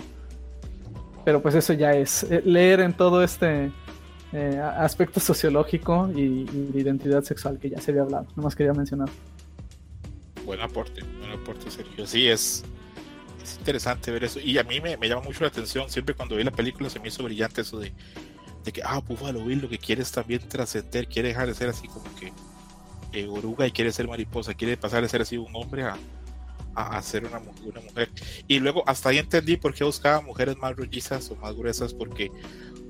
pero 1.24 1.42
pues 1.42 1.54
eso 1.54 1.72
ya 1.72 1.92
es 1.92 2.24
eh, 2.24 2.42
leer 2.44 2.80
en 2.80 2.92
todo 2.92 3.22
este 3.22 3.72
eh, 4.32 4.58
aspecto 4.58 5.20
sociológico 5.20 6.10
y, 6.14 6.44
de 6.44 6.80
identidad 6.80 7.22
sexual 7.22 7.58
que 7.58 7.70
ya 7.70 7.80
se 7.80 7.90
había 7.90 8.02
hablado. 8.02 8.26
Nomás 8.36 8.54
quería 8.54 8.72
mencionar. 8.72 9.08
Buen 10.44 10.60
aporte, 10.60 11.02
buen 11.18 11.32
aporte, 11.32 11.70
Sergio. 11.70 12.06
Sí, 12.06 12.28
es, 12.28 12.64
es 13.42 13.56
interesante 13.58 14.10
ver 14.10 14.24
eso. 14.24 14.38
Y 14.38 14.58
a 14.58 14.64
mí 14.64 14.80
me, 14.80 14.96
me, 14.96 15.08
llama 15.08 15.22
mucho 15.22 15.42
la 15.42 15.48
atención. 15.48 15.88
Siempre 15.90 16.14
cuando 16.14 16.36
vi 16.36 16.44
la 16.44 16.50
película 16.52 16.90
se 16.90 17.00
me 17.00 17.08
hizo 17.08 17.22
brillante 17.24 17.62
eso 17.62 17.78
de, 17.78 17.92
de 18.64 18.72
que, 18.72 18.82
ah, 18.84 19.00
Buffalo 19.00 19.44
Bill 19.44 19.62
lo 19.62 19.68
que 19.68 19.78
quiere 19.78 20.02
es 20.02 20.12
también 20.12 20.40
trascender, 20.48 21.08
quiere 21.08 21.28
dejar 21.28 21.48
de 21.48 21.54
ser 21.54 21.68
así 21.68 21.88
como 21.88 22.04
que 22.16 22.32
oruga 23.24 23.66
y 23.66 23.72
quiere 23.72 23.92
ser 23.92 24.08
mariposa, 24.08 24.54
quiere 24.54 24.76
pasar 24.76 25.02
de 25.02 25.08
ser 25.08 25.22
así 25.22 25.36
un 25.36 25.54
hombre 25.54 25.84
a, 25.84 25.96
a, 26.74 27.00
ser 27.02 27.24
una, 27.24 27.38
una, 27.38 27.80
mujer. 27.80 28.10
Y 28.46 28.58
luego 28.58 28.84
hasta 28.86 29.08
ahí 29.08 29.18
entendí 29.18 29.56
por 29.56 29.74
qué 29.74 29.84
buscaba 29.84 30.20
mujeres 30.20 30.56
más 30.58 30.76
rollizas 30.76 31.30
o 31.30 31.36
más 31.36 31.54
gruesas, 31.54 31.94
porque 31.94 32.30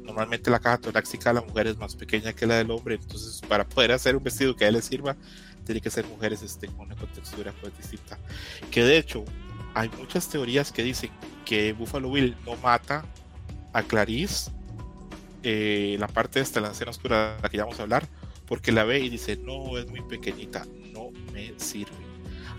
normalmente 0.03 0.51
la 0.51 0.59
caja 0.59 0.78
torácica 0.78 1.31
de 1.31 1.40
la 1.40 1.47
mujer 1.47 1.69
es 1.69 1.77
más 1.78 1.94
pequeña 1.94 2.32
que 2.32 2.47
la 2.47 2.57
del 2.57 2.70
hombre, 2.70 2.97
entonces 2.97 3.40
para 3.48 3.66
poder 3.66 3.93
hacer 3.93 4.16
un 4.16 4.23
vestido 4.23 4.57
que 4.57 4.65
a 4.65 4.69
él 4.69 4.74
le 4.74 4.82
sirva, 4.82 5.16
tiene 5.65 5.81
que 5.81 5.90
ser 5.90 6.07
mujeres 6.07 6.43
este, 6.43 6.69
con 6.69 6.86
una 6.86 6.97
contextura 6.97 7.53
pues, 7.61 7.77
distinta. 7.77 8.19
Que 8.70 8.82
de 8.82 8.98
hecho, 8.98 9.24
hay 9.74 9.90
muchas 9.98 10.28
teorías 10.28 10.73
que 10.73 10.82
dicen 10.82 11.11
que 11.44 11.73
Buffalo 11.73 12.11
Bill 12.11 12.36
no 12.47 12.57
mata 12.57 13.05
a 13.73 13.82
Clarice, 13.82 14.51
eh, 15.43 15.97
la 16.01 16.09
parte 16.09 16.40
esta, 16.40 16.61
la 16.61 16.70
escena 16.70 16.90
oscura 16.90 17.36
de 17.36 17.43
la 17.43 17.48
que 17.48 17.57
ya 17.59 17.65
vamos 17.65 17.78
a 17.78 17.82
hablar, 17.82 18.09
porque 18.47 18.73
la 18.73 18.85
ve 18.85 19.01
y 19.01 19.09
dice, 19.09 19.36
no, 19.36 19.77
es 19.78 19.89
muy 19.89 20.02
pequeñita, 20.02 20.66
no 20.93 21.10
me 21.32 21.52
sirve. 21.59 21.93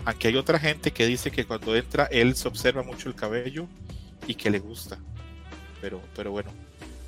Aunque 0.04 0.28
hay 0.28 0.36
otra 0.36 0.58
gente 0.58 0.90
que 0.90 1.06
dice 1.06 1.30
que 1.30 1.44
cuando 1.44 1.76
entra 1.76 2.04
él 2.06 2.34
se 2.34 2.48
observa 2.48 2.82
mucho 2.82 3.08
el 3.08 3.14
cabello 3.14 3.66
y 4.26 4.34
que 4.34 4.50
le 4.50 4.58
gusta. 4.58 4.98
Pero, 5.80 6.00
pero 6.14 6.30
bueno, 6.30 6.50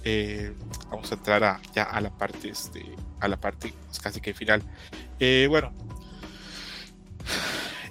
eh, 0.04 0.52
vamos 0.90 1.10
a 1.10 1.14
entrar 1.14 1.60
ya 1.74 1.84
a 1.84 2.00
la 2.00 2.10
parte, 2.10 2.48
este, 2.48 2.84
a 3.20 3.28
la 3.28 3.38
parte 3.38 3.72
casi 4.02 4.20
que 4.20 4.34
final. 4.34 4.62
Eh, 5.18 5.46
bueno, 5.48 5.72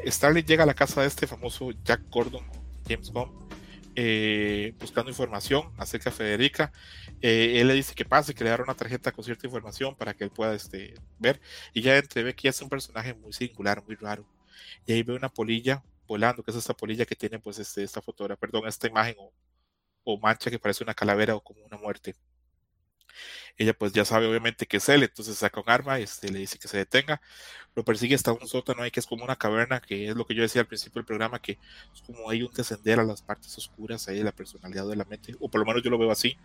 Starling 0.05 0.45
llega 0.45 0.63
a 0.63 0.67
la 0.67 0.73
casa 0.73 1.01
de 1.01 1.07
este 1.07 1.27
famoso 1.27 1.71
Jack 1.83 2.01
Gordon, 2.09 2.45
James 2.87 3.11
Bond, 3.11 3.31
eh, 3.95 4.73
buscando 4.79 5.09
información 5.09 5.71
acerca 5.77 6.09
de 6.09 6.15
Federica 6.15 6.71
eh, 7.21 7.59
él 7.59 7.67
le 7.67 7.73
dice 7.73 7.95
que 7.95 8.05
pase, 8.05 8.33
que 8.33 8.43
le 8.43 8.49
dará 8.49 8.63
una 8.63 8.75
tarjeta 8.75 9.11
con 9.11 9.23
cierta 9.23 9.45
información 9.47 9.95
para 9.95 10.13
que 10.13 10.23
él 10.23 10.31
pueda 10.31 10.53
este, 10.53 10.95
ver. 11.17 11.41
Y 11.73 11.81
ya 11.81 12.01
ve 12.15 12.35
que 12.35 12.47
es 12.47 12.61
un 12.61 12.69
personaje 12.69 13.13
muy 13.13 13.33
singular, 13.33 13.83
muy 13.85 13.95
raro. 13.95 14.25
Y 14.85 14.93
ahí 14.93 15.03
ve 15.03 15.13
una 15.13 15.29
polilla 15.29 15.83
volando, 16.07 16.43
que 16.43 16.51
es 16.51 16.57
esta 16.57 16.73
polilla 16.73 17.05
que 17.05 17.15
tiene 17.15 17.39
pues 17.39 17.59
este, 17.59 17.83
esta 17.83 18.01
fotografía, 18.01 18.39
perdón, 18.39 18.67
esta 18.67 18.87
imagen 18.87 19.15
o, 20.03 20.17
mancha 20.19 20.49
que 20.49 20.57
parece 20.59 20.83
una 20.83 20.95
calavera 20.95 21.35
o 21.35 21.43
como 21.43 21.63
una 21.65 21.77
muerte. 21.77 22.15
Ella 23.57 23.73
pues 23.73 23.93
ya 23.93 24.05
sabe 24.05 24.27
obviamente 24.27 24.65
que 24.65 24.77
es 24.77 24.89
él, 24.89 25.03
entonces 25.03 25.37
saca 25.37 25.61
un 25.61 25.69
arma, 25.69 25.99
este, 25.99 26.29
le 26.31 26.39
dice 26.39 26.57
que 26.59 26.67
se 26.67 26.77
detenga, 26.77 27.21
lo 27.75 27.83
persigue 27.83 28.15
hasta 28.15 28.31
un 28.31 28.47
sótano 28.47 28.83
ahí 28.83 28.91
que 28.91 28.99
es 28.99 29.07
como 29.07 29.23
una 29.23 29.35
caverna, 29.35 29.81
que 29.81 30.09
es 30.09 30.15
lo 30.15 30.25
que 30.25 30.35
yo 30.35 30.41
decía 30.41 30.61
al 30.61 30.67
principio 30.67 30.99
del 30.99 31.05
programa, 31.05 31.39
que 31.39 31.59
es 31.93 32.01
como 32.01 32.29
hay 32.29 32.43
un 32.43 32.53
descender 32.53 32.99
a 32.99 33.03
las 33.03 33.21
partes 33.21 33.57
oscuras 33.57 34.07
ahí 34.07 34.17
de 34.17 34.23
la 34.23 34.31
personalidad 34.31 34.87
de 34.87 34.95
la 34.95 35.05
mente, 35.05 35.35
o 35.39 35.49
por 35.49 35.59
lo 35.59 35.65
menos 35.65 35.83
yo 35.83 35.89
lo 35.89 35.97
veo 35.97 36.11
así, 36.11 36.37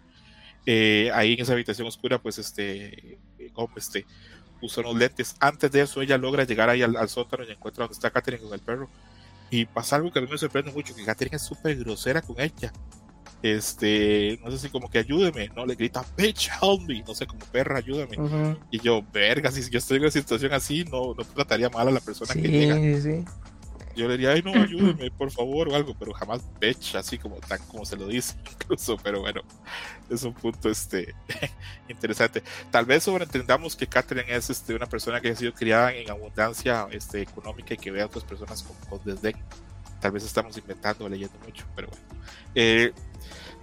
eh, 0.67 1.11
ahí 1.15 1.35
en 1.35 1.43
esa 1.43 1.53
habitación 1.53 1.87
oscura, 1.87 2.19
pues 2.19 2.39
este 2.39 3.19
Gom 3.53 3.71
este, 3.77 4.07
usa 4.61 4.83
unos 4.83 4.97
lentes. 4.97 5.37
Antes 5.41 5.71
de 5.71 5.83
eso, 5.83 6.01
ella 6.03 6.19
logra 6.19 6.45
llegar 6.45 6.71
ahí 6.71 6.83
al, 6.83 6.97
al 6.97 7.09
sótano 7.09 7.45
y 7.45 7.51
encuentra 7.51 7.85
donde 7.85 7.95
está 7.95 8.11
Catherine 8.11 8.43
con 8.43 8.55
el 8.55 8.61
perro. 8.61 8.89
Y 9.51 9.67
pasa 9.67 9.97
algo 9.97 10.11
que 10.11 10.19
a 10.19 10.23
mí 10.23 10.29
me 10.31 10.39
sorprende 10.39 10.73
mucho, 10.73 10.95
que 10.95 11.05
Catherine 11.05 11.37
es 11.37 11.43
súper 11.43 11.77
grosera 11.77 12.23
con 12.23 12.41
ella. 12.41 12.73
Este, 13.43 14.41
no 14.43 14.51
sé 14.51 14.59
si 14.59 14.69
como 14.71 14.89
que 14.91 14.99
ayúdeme, 14.99 15.51
no, 15.55 15.67
le 15.67 15.75
grita, 15.75 16.05
bitch, 16.17 16.49
help 16.63 16.81
me, 16.89 17.03
no 17.03 17.15
sé, 17.15 17.27
como 17.27 17.45
perra, 17.47 17.79
ayúdame. 17.79 18.17
Ujú. 18.19 18.59
Y 18.71 18.81
yo, 18.81 19.03
verga, 19.13 19.51
si 19.51 19.69
yo 19.71 19.79
estoy 19.79 19.97
en 19.99 20.05
una 20.05 20.11
situación 20.11 20.53
así, 20.55 20.85
no, 20.85 21.15
no 21.15 21.25
trataría 21.25 21.69
mal 21.69 21.89
a 21.89 21.91
la 21.91 22.01
persona 22.01 22.33
Sí, 22.33 22.41
que 22.43 22.49
llega. 22.49 23.01
sí. 23.03 23.25
Yo 23.97 24.09
le 24.09 24.15
diría, 24.17 24.31
ay, 24.31 24.43
no, 24.43 24.51
ayúdeme, 24.63 25.11
por 25.11 25.31
favor, 25.31 25.69
o 25.69 25.75
algo, 25.77 25.95
pero 25.99 26.13
jamás 26.15 26.41
bitch, 26.59 26.95
así 26.95 27.19
como 27.19 27.37
tan 27.37 27.59
como 27.67 27.85
se 27.85 27.97
lo 27.97 28.09
dice, 28.09 28.35
incluso, 28.63 28.97
pero 29.03 29.21
bueno, 29.21 29.43
es 30.09 30.23
un 30.23 30.33
punto 30.33 30.71
este 30.71 31.15
interesante. 31.89 32.43
Tal 32.71 32.87
vez 32.87 33.03
sobreentendamos 33.05 33.77
que 33.77 33.87
Catherine 33.87 34.35
es 34.35 34.49
este, 34.49 34.75
una 34.75 34.87
persona 34.87 35.21
que 35.21 35.29
ha 35.29 35.37
sido 35.37 35.53
criada 35.53 35.93
en 35.93 36.11
abundancia 36.11 36.89
este, 36.93 37.21
económica 37.21 37.75
y 37.75 37.77
que 37.77 37.91
ve 37.91 38.01
a 38.01 38.07
otras 38.07 38.25
personas 38.25 38.63
con, 38.63 38.75
con 38.89 39.05
desdén. 39.05 39.37
Tal 40.01 40.13
vez 40.13 40.25
estamos 40.25 40.57
inventando 40.59 41.09
leyendo 41.09 41.39
mucho, 41.47 41.65
pero 41.77 41.89
bueno. 41.89 42.03
Eh, 42.55 42.93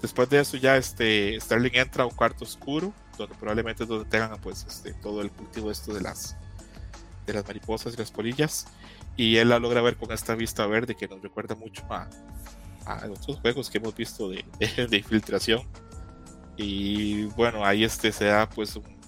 después 0.02 0.30
de 0.30 0.40
eso 0.40 0.57
ya 0.57 0.78
este 0.78 1.40
Sterling 1.40 1.72
entra 1.73 2.03
a 2.03 2.07
un 2.07 2.14
cuarto 2.14 2.44
oscuro, 2.44 2.94
donde 3.18 3.36
probablemente 3.36 3.84
es 3.84 3.90
donde 3.90 4.06
tengan 4.06 4.40
pues 4.41 4.65
este, 4.68 4.94
todo 4.94 5.22
el 5.22 5.32
cultivo 5.32 5.72
esto 5.72 5.94
de 5.94 6.02
las 6.02 6.36
de 7.26 7.34
las 7.34 7.45
mariposas 7.45 7.94
y 7.94 7.98
las 7.98 8.11
polillas. 8.11 8.68
Y 9.18 9.38
él 9.38 9.49
la 9.49 9.60
logra 9.60 9.82
ver 9.82 9.98
con 9.98 10.11
esta 10.11 10.36
vista 10.36 10.65
verde 10.65 10.95
que 10.95 11.07
nos 11.07 11.22
recuerda 11.22 11.53
mucho 11.56 11.84
a, 11.90 12.07
a 12.86 13.06
otros 13.10 13.40
juegos 13.40 13.69
que 13.69 13.78
hemos 13.78 13.95
visto 13.95 14.30
de, 14.30 14.45
de, 14.60 14.88
de 14.88 14.98
infiltración. 14.98 15.61
Y 16.57 17.26
bueno 17.26 17.65
ahí 17.65 17.84
este 17.84 18.11
se 18.11 18.26
da 18.26 18.49
pues 18.49 18.76
un 18.76 19.01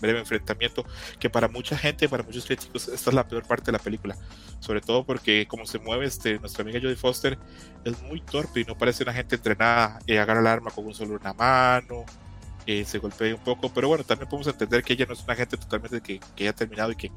breve 0.00 0.20
enfrentamiento 0.20 0.84
que 1.18 1.30
para 1.30 1.48
mucha 1.48 1.76
gente 1.76 2.08
para 2.08 2.22
muchos 2.22 2.46
críticos 2.46 2.88
esta 2.88 3.10
es 3.10 3.14
la 3.14 3.26
peor 3.26 3.46
parte 3.46 3.66
de 3.66 3.72
la 3.72 3.78
película 3.78 4.16
sobre 4.60 4.80
todo 4.80 5.04
porque 5.04 5.46
como 5.46 5.66
se 5.66 5.78
mueve 5.78 6.06
este 6.06 6.38
nuestra 6.38 6.62
amiga 6.62 6.80
Jodie 6.80 6.96
Foster 6.96 7.38
es 7.84 8.02
muy 8.02 8.20
torpe 8.20 8.60
y 8.60 8.64
no 8.64 8.76
parece 8.76 9.02
una 9.02 9.12
gente 9.12 9.36
entrenada 9.36 9.98
eh, 10.06 10.18
agarra 10.18 10.40
el 10.40 10.46
arma 10.46 10.70
con 10.70 10.86
un 10.86 10.94
solo 10.94 11.18
una 11.20 11.32
mano 11.32 12.04
eh, 12.66 12.84
se 12.84 12.98
golpea 12.98 13.34
un 13.34 13.42
poco 13.42 13.72
pero 13.72 13.88
bueno 13.88 14.04
también 14.04 14.28
podemos 14.28 14.46
entender 14.46 14.82
que 14.82 14.92
ella 14.92 15.06
no 15.06 15.14
es 15.14 15.24
una 15.24 15.34
gente 15.34 15.56
totalmente 15.56 16.00
que, 16.00 16.20
que 16.36 16.44
haya 16.44 16.52
terminado 16.52 16.92
y 16.92 16.96
que 16.96 17.10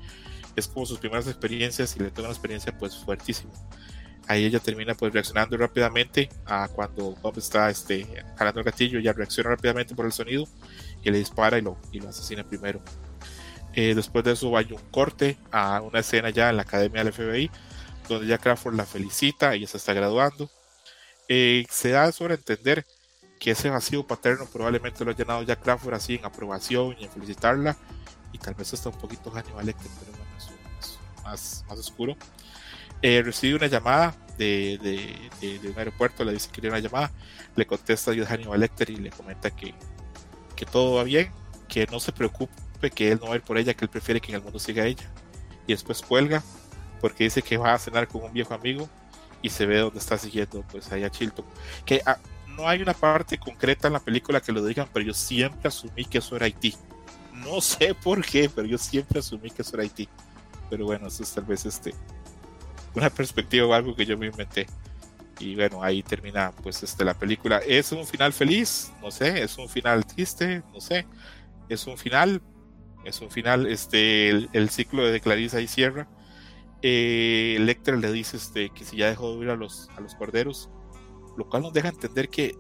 es 0.55 0.67
como 0.67 0.85
sus 0.85 0.99
primeras 0.99 1.27
experiencias 1.27 1.95
y 1.95 1.99
le 1.99 2.09
toca 2.09 2.23
una 2.23 2.31
experiencia 2.31 2.77
pues 2.77 2.97
fuertísima. 2.97 3.51
Ahí 4.27 4.45
ella 4.45 4.59
termina 4.59 4.93
pues 4.93 5.11
reaccionando 5.13 5.57
rápidamente 5.57 6.29
a 6.45 6.67
cuando 6.67 7.15
Bob 7.21 7.37
está 7.37 7.69
este, 7.69 8.07
jalando 8.35 8.59
el 8.59 8.65
gatillo, 8.65 8.99
ella 8.99 9.13
reacciona 9.13 9.49
rápidamente 9.49 9.95
por 9.95 10.05
el 10.05 10.11
sonido 10.11 10.47
y 11.03 11.11
le 11.11 11.17
dispara 11.17 11.57
y 11.57 11.61
lo, 11.61 11.77
y 11.91 11.99
lo 11.99 12.09
asesina 12.09 12.43
primero. 12.43 12.81
Eh, 13.73 13.95
después 13.95 14.23
de 14.25 14.33
eso 14.33 14.55
hay 14.57 14.71
un 14.71 14.81
corte 14.91 15.37
a 15.51 15.81
una 15.81 15.99
escena 15.99 16.29
ya 16.29 16.49
en 16.49 16.57
la 16.57 16.63
academia 16.63 17.03
del 17.03 17.13
FBI 17.13 17.49
donde 18.07 18.27
ya 18.27 18.37
Crawford 18.37 18.75
la 18.75 18.85
felicita, 18.85 19.53
ella 19.53 19.67
se 19.67 19.77
está 19.77 19.93
graduando. 19.93 20.49
Eh, 21.27 21.65
se 21.69 21.89
da 21.89 22.11
sobre 22.11 22.35
entender 22.35 22.85
que 23.39 23.51
ese 23.51 23.69
vacío 23.69 24.05
paterno 24.05 24.45
probablemente 24.45 25.03
lo 25.03 25.11
ha 25.11 25.15
llenado 25.15 25.41
ya 25.43 25.55
Crawford 25.55 25.93
así 25.93 26.15
en 26.15 26.25
aprobación 26.25 26.95
y 26.99 27.05
en 27.05 27.11
felicitarla 27.11 27.77
y 28.33 28.37
tal 28.37 28.53
vez 28.53 28.73
hasta 28.73 28.89
un 28.89 28.97
poquito 28.97 29.31
Hannibal 29.31 29.65
Lecter, 29.65 29.89
pero 29.99 30.11
bueno, 30.17 30.31
es 30.37 31.23
más, 31.23 31.65
más 31.67 31.79
oscuro. 31.79 32.15
Eh, 33.01 33.21
recibe 33.23 33.55
una 33.55 33.67
llamada 33.67 34.15
de, 34.37 34.77
de, 34.81 35.29
de, 35.41 35.59
de, 35.59 35.69
un 35.69 35.77
aeropuerto, 35.77 36.23
le 36.23 36.33
dice 36.33 36.49
que 36.51 36.61
tiene 36.61 36.75
una 36.75 36.87
llamada, 36.87 37.11
le 37.55 37.65
contesta 37.65 38.11
a 38.11 38.13
Hannibal 38.13 38.59
Lecter 38.59 38.89
y 38.89 38.97
le 38.97 39.09
comenta 39.09 39.49
que, 39.51 39.73
que 40.61 40.65
todo 40.67 40.93
va 40.93 41.03
bien, 41.03 41.31
que 41.67 41.87
no 41.87 41.99
se 41.99 42.11
preocupe, 42.11 42.91
que 42.91 43.11
él 43.11 43.19
no 43.19 43.29
va 43.29 43.33
a 43.33 43.37
ir 43.37 43.41
por 43.41 43.57
ella, 43.57 43.73
que 43.73 43.83
él 43.83 43.89
prefiere 43.89 44.21
que 44.21 44.31
en 44.31 44.35
el 44.35 44.43
mundo 44.43 44.59
siga 44.59 44.85
ella. 44.85 45.09
Y 45.65 45.73
después 45.73 46.03
cuelga 46.03 46.43
porque 46.99 47.23
dice 47.23 47.41
que 47.41 47.57
va 47.57 47.73
a 47.73 47.79
cenar 47.79 48.07
con 48.07 48.21
un 48.21 48.31
viejo 48.31 48.53
amigo 48.53 48.87
y 49.41 49.49
se 49.49 49.65
ve 49.65 49.79
donde 49.79 49.97
está 49.97 50.19
siguiendo 50.19 50.63
pues 50.71 50.91
ahí 50.91 51.03
a 51.03 51.09
Chilton. 51.09 51.45
Que 51.83 52.03
ah, 52.05 52.19
no 52.45 52.67
hay 52.67 52.79
una 52.79 52.93
parte 52.93 53.39
concreta 53.39 53.87
en 53.87 53.93
la 53.93 53.99
película 53.99 54.39
que 54.39 54.51
lo 54.51 54.63
digan, 54.63 54.87
pero 54.93 55.03
yo 55.03 55.15
siempre 55.15 55.67
asumí 55.67 56.05
que 56.05 56.19
eso 56.19 56.35
era 56.35 56.45
Haití. 56.45 56.75
No 57.33 57.59
sé 57.59 57.95
por 57.95 58.23
qué, 58.23 58.47
pero 58.47 58.67
yo 58.67 58.77
siempre 58.77 59.17
asumí 59.17 59.49
que 59.49 59.63
eso 59.63 59.73
era 59.73 59.81
Haití. 59.81 60.07
Pero 60.69 60.85
bueno, 60.85 61.07
eso 61.07 61.23
es 61.23 61.31
tal 61.31 61.45
vez 61.45 61.65
este 61.65 61.95
una 62.93 63.09
perspectiva 63.09 63.65
o 63.65 63.73
algo 63.73 63.95
que 63.95 64.05
yo 64.05 64.15
me 64.15 64.27
inventé. 64.27 64.67
Y 65.39 65.55
bueno, 65.55 65.83
ahí 65.83 66.03
termina 66.03 66.51
pues 66.51 66.83
este 66.83 67.03
la 67.03 67.13
película. 67.13 67.59
¿Es 67.59 67.91
un 67.91 68.05
final 68.05 68.33
feliz? 68.33 68.91
No 69.01 69.11
sé, 69.11 69.43
es 69.43 69.57
un 69.57 69.67
final 69.69 70.05
triste, 70.05 70.63
no 70.73 70.79
sé. 70.79 71.07
Es 71.69 71.87
un 71.87 71.97
final, 71.97 72.41
es 73.05 73.21
un 73.21 73.31
final, 73.31 73.65
este, 73.65 74.29
el, 74.29 74.69
ciclo 74.69 75.05
de 75.05 75.21
Clarice 75.21 75.57
ahí 75.57 75.67
cierra. 75.67 76.07
Eh, 76.81 77.57
Lecter 77.59 77.97
le 77.97 78.11
dice 78.11 78.37
este, 78.37 78.69
que 78.71 78.83
si 78.85 78.97
ya 78.97 79.09
dejó 79.09 79.31
de 79.31 79.37
huir 79.37 79.49
a 79.49 79.55
los, 79.55 79.89
a 79.95 80.01
los 80.01 80.15
corderos, 80.15 80.69
lo 81.37 81.47
cual 81.49 81.63
nos 81.63 81.73
deja 81.73 81.89
entender 81.89 82.29
que 82.29 82.55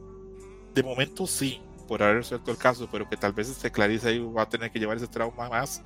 de 0.73 0.83
momento 0.83 1.27
sí, 1.27 1.61
por 1.87 2.01
haber 2.01 2.17
resuelto 2.17 2.51
el 2.51 2.57
caso, 2.57 2.87
pero 2.91 3.09
que 3.09 3.17
tal 3.17 3.33
vez 3.33 3.49
este 3.49 3.71
Clarice 3.71 4.07
ahí 4.07 4.19
va 4.19 4.43
a 4.43 4.49
tener 4.49 4.71
que 4.71 4.79
llevar 4.79 4.97
ese 4.97 5.07
trauma 5.07 5.49
más 5.49 5.81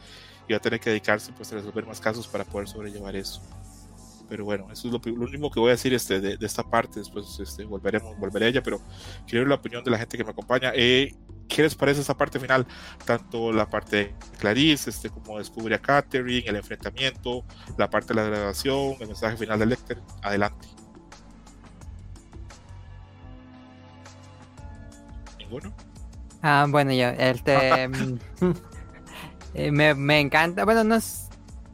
y 0.48 0.54
va 0.54 0.58
a 0.58 0.62
tener 0.62 0.80
que 0.80 0.92
dedicarse 0.92 1.32
pues, 1.34 1.52
a 1.52 1.56
resolver 1.56 1.86
más 1.86 2.00
casos 2.00 2.28
para 2.28 2.44
poder 2.44 2.68
sobrellevar 2.68 3.16
eso. 3.16 3.42
Pero 4.28 4.46
bueno, 4.46 4.68
eso 4.72 4.88
es 4.88 4.94
lo, 4.94 5.00
lo 5.04 5.26
único 5.26 5.52
que 5.52 5.60
voy 5.60 5.70
a 5.70 5.72
decir 5.72 5.94
este, 5.94 6.20
de, 6.20 6.38
de, 6.38 6.46
esta 6.46 6.64
parte. 6.64 7.00
Después 7.00 7.40
este, 7.40 7.66
volveremos, 7.66 8.18
volveré 8.18 8.46
a 8.46 8.50
ella, 8.50 8.64
pero 8.64 8.80
quiero 9.28 9.42
ver 9.42 9.50
la 9.50 9.56
opinión 9.56 9.84
de 9.84 9.92
la 9.92 9.98
gente 9.98 10.18
que 10.18 10.24
me 10.24 10.32
acompaña. 10.32 10.72
Eh, 10.76 11.14
¿Qué 11.48 11.62
les 11.62 11.76
parece 11.76 12.02
esa 12.02 12.18
parte 12.18 12.40
final? 12.40 12.66
Tanto 13.06 13.52
la 13.52 13.70
parte 13.70 13.96
de 13.98 14.16
Clarice, 14.40 14.90
este, 14.90 15.10
como 15.10 15.38
descubre 15.38 15.76
a 15.76 15.80
Catherine, 15.80 16.48
el 16.48 16.56
enfrentamiento, 16.56 17.44
la 17.78 17.90
parte 17.90 18.14
de 18.14 18.16
la 18.16 18.24
grabación, 18.28 18.96
el 19.00 19.08
mensaje 19.08 19.38
final 19.38 19.60
de 19.60 19.66
Lecter. 19.68 20.02
Adelante. 20.24 20.68
¿Ninguno? 25.38 25.74
Ah, 26.42 26.66
bueno, 26.68 26.92
yo, 26.92 27.10
este. 27.10 27.88
me, 29.72 29.94
me 29.94 30.20
encanta. 30.20 30.66
Bueno, 30.66 30.84
no 30.84 30.96
es 30.96 31.25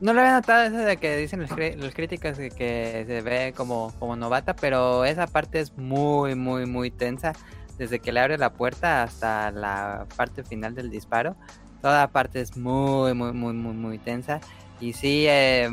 no 0.02 0.14
lo 0.14 0.22
había 0.22 0.34
notado 0.34 0.64
eso 0.64 0.78
de 0.78 0.98
que 0.98 1.15
dicen 1.15 1.41
los, 1.41 1.52
los 1.52 1.94
críticos 1.94 2.36
que, 2.38 2.49
que, 2.49 3.03
se 3.07 3.22
ve 3.22 3.53
como, 3.56 3.94
como 3.99 4.15
novata, 4.15 4.56
pero 4.56 5.06
esa 5.06 5.28
parte 5.28 5.60
es 5.60 5.78
muy, 5.78 6.34
muy, 6.36 6.65
muy 6.65 6.90
tensa. 6.90 7.34
Desde 7.78 7.99
que 7.99 8.11
le 8.11 8.19
abre 8.19 8.38
la 8.38 8.53
puerta 8.53 9.03
hasta 9.03 9.52
la 9.52 10.06
parte 10.18 10.44
final 10.44 10.76
del 10.76 10.90
disparo. 10.90 11.36
Toda 11.82 12.07
parte 12.10 12.41
es 12.41 12.57
muy, 12.57 13.14
muy, 13.14 13.32
muy, 13.32 13.53
muy, 13.53 13.73
muy 13.73 13.98
tensa. 13.98 14.40
Y 14.80 14.94
sí, 14.94 15.26
eh, 15.28 15.69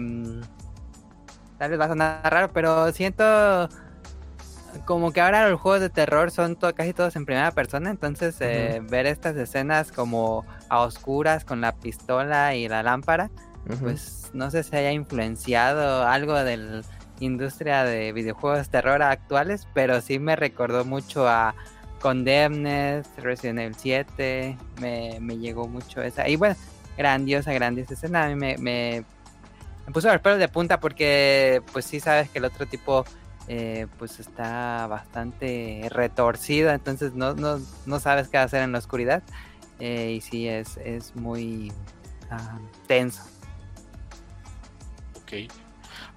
tal 1.59 1.71
vez 1.71 1.81
va 1.81 1.85
a 1.87 1.89
sonar 1.89 2.21
raro, 2.23 2.51
pero 2.53 2.93
siento 2.93 3.69
como 4.85 5.13
que 5.13 5.21
ahora 5.21 5.49
los 5.49 5.61
juegos 5.61 5.81
de 5.81 5.91
terror 5.91 6.31
son 6.31 6.57
to 6.57 6.75
casi 6.75 6.93
todos 6.93 7.17
en 7.17 7.27
primera 7.27 7.51
persona. 7.51 7.91
Entonces, 7.91 8.37
eh, 8.41 8.79
uh 8.81 8.85
-huh. 8.85 8.91
ver 8.91 9.07
estas 9.07 9.37
escenas 9.37 9.93
como 9.93 10.45
a 10.69 10.81
oscuras 10.81 11.45
con 11.45 11.61
la 11.61 11.73
pistola 11.73 12.55
y 12.55 12.69
la 12.69 12.83
lámpara. 12.83 13.31
Pues 13.81 14.31
no 14.33 14.51
sé 14.51 14.63
si 14.63 14.75
haya 14.77 14.93
influenciado 14.93 16.07
algo 16.07 16.35
de 16.35 16.57
la 16.57 16.83
industria 17.21 17.85
de 17.85 18.13
videojuegos 18.13 18.61
de 18.61 18.65
terror 18.71 19.03
actuales, 19.03 19.67
pero 19.75 20.01
sí 20.01 20.19
me 20.19 20.37
recordó 20.37 20.85
mucho 20.85 21.29
a 21.29 21.55
Condemned, 22.01 23.05
Resident 23.19 23.59
Evil 23.59 23.75
7, 23.77 24.57
me, 24.81 25.19
me 25.21 25.37
llegó 25.39 25.69
mucho 25.69 26.03
esa. 26.03 26.29
Y 26.29 26.37
bueno, 26.37 26.57
grandiosa, 26.97 27.53
grandiosa 27.53 27.95
escena. 27.95 28.25
A 28.25 28.29
mí 28.29 28.35
me, 28.35 28.57
me, 28.59 29.05
me 29.87 29.93
puso 29.93 30.13
los 30.13 30.21
pelos 30.21 30.39
de 30.39 30.49
punta 30.49 30.81
porque, 30.81 31.63
pues 31.73 31.85
sí, 31.85 32.01
sabes 32.01 32.31
que 32.31 32.39
el 32.39 32.45
otro 32.45 32.67
tipo, 32.67 33.05
eh, 33.49 33.87
pues 33.99 34.21
está 34.21 34.87
bastante 34.87 35.89
retorcido, 35.91 36.71
entonces 36.71 37.15
no, 37.15 37.35
no, 37.35 37.61
no 37.87 38.01
sabes 38.01 38.29
qué 38.29 38.39
hacer 38.39 38.63
en 38.63 38.73
la 38.73 38.79
oscuridad. 38.79 39.23
Eh, 39.81 40.15
y 40.17 40.21
sí, 40.21 40.49
es, 40.49 40.77
es 40.79 41.15
muy 41.15 41.73
uh, 42.31 42.87
tenso. 42.87 43.23
Ok. 45.29 45.53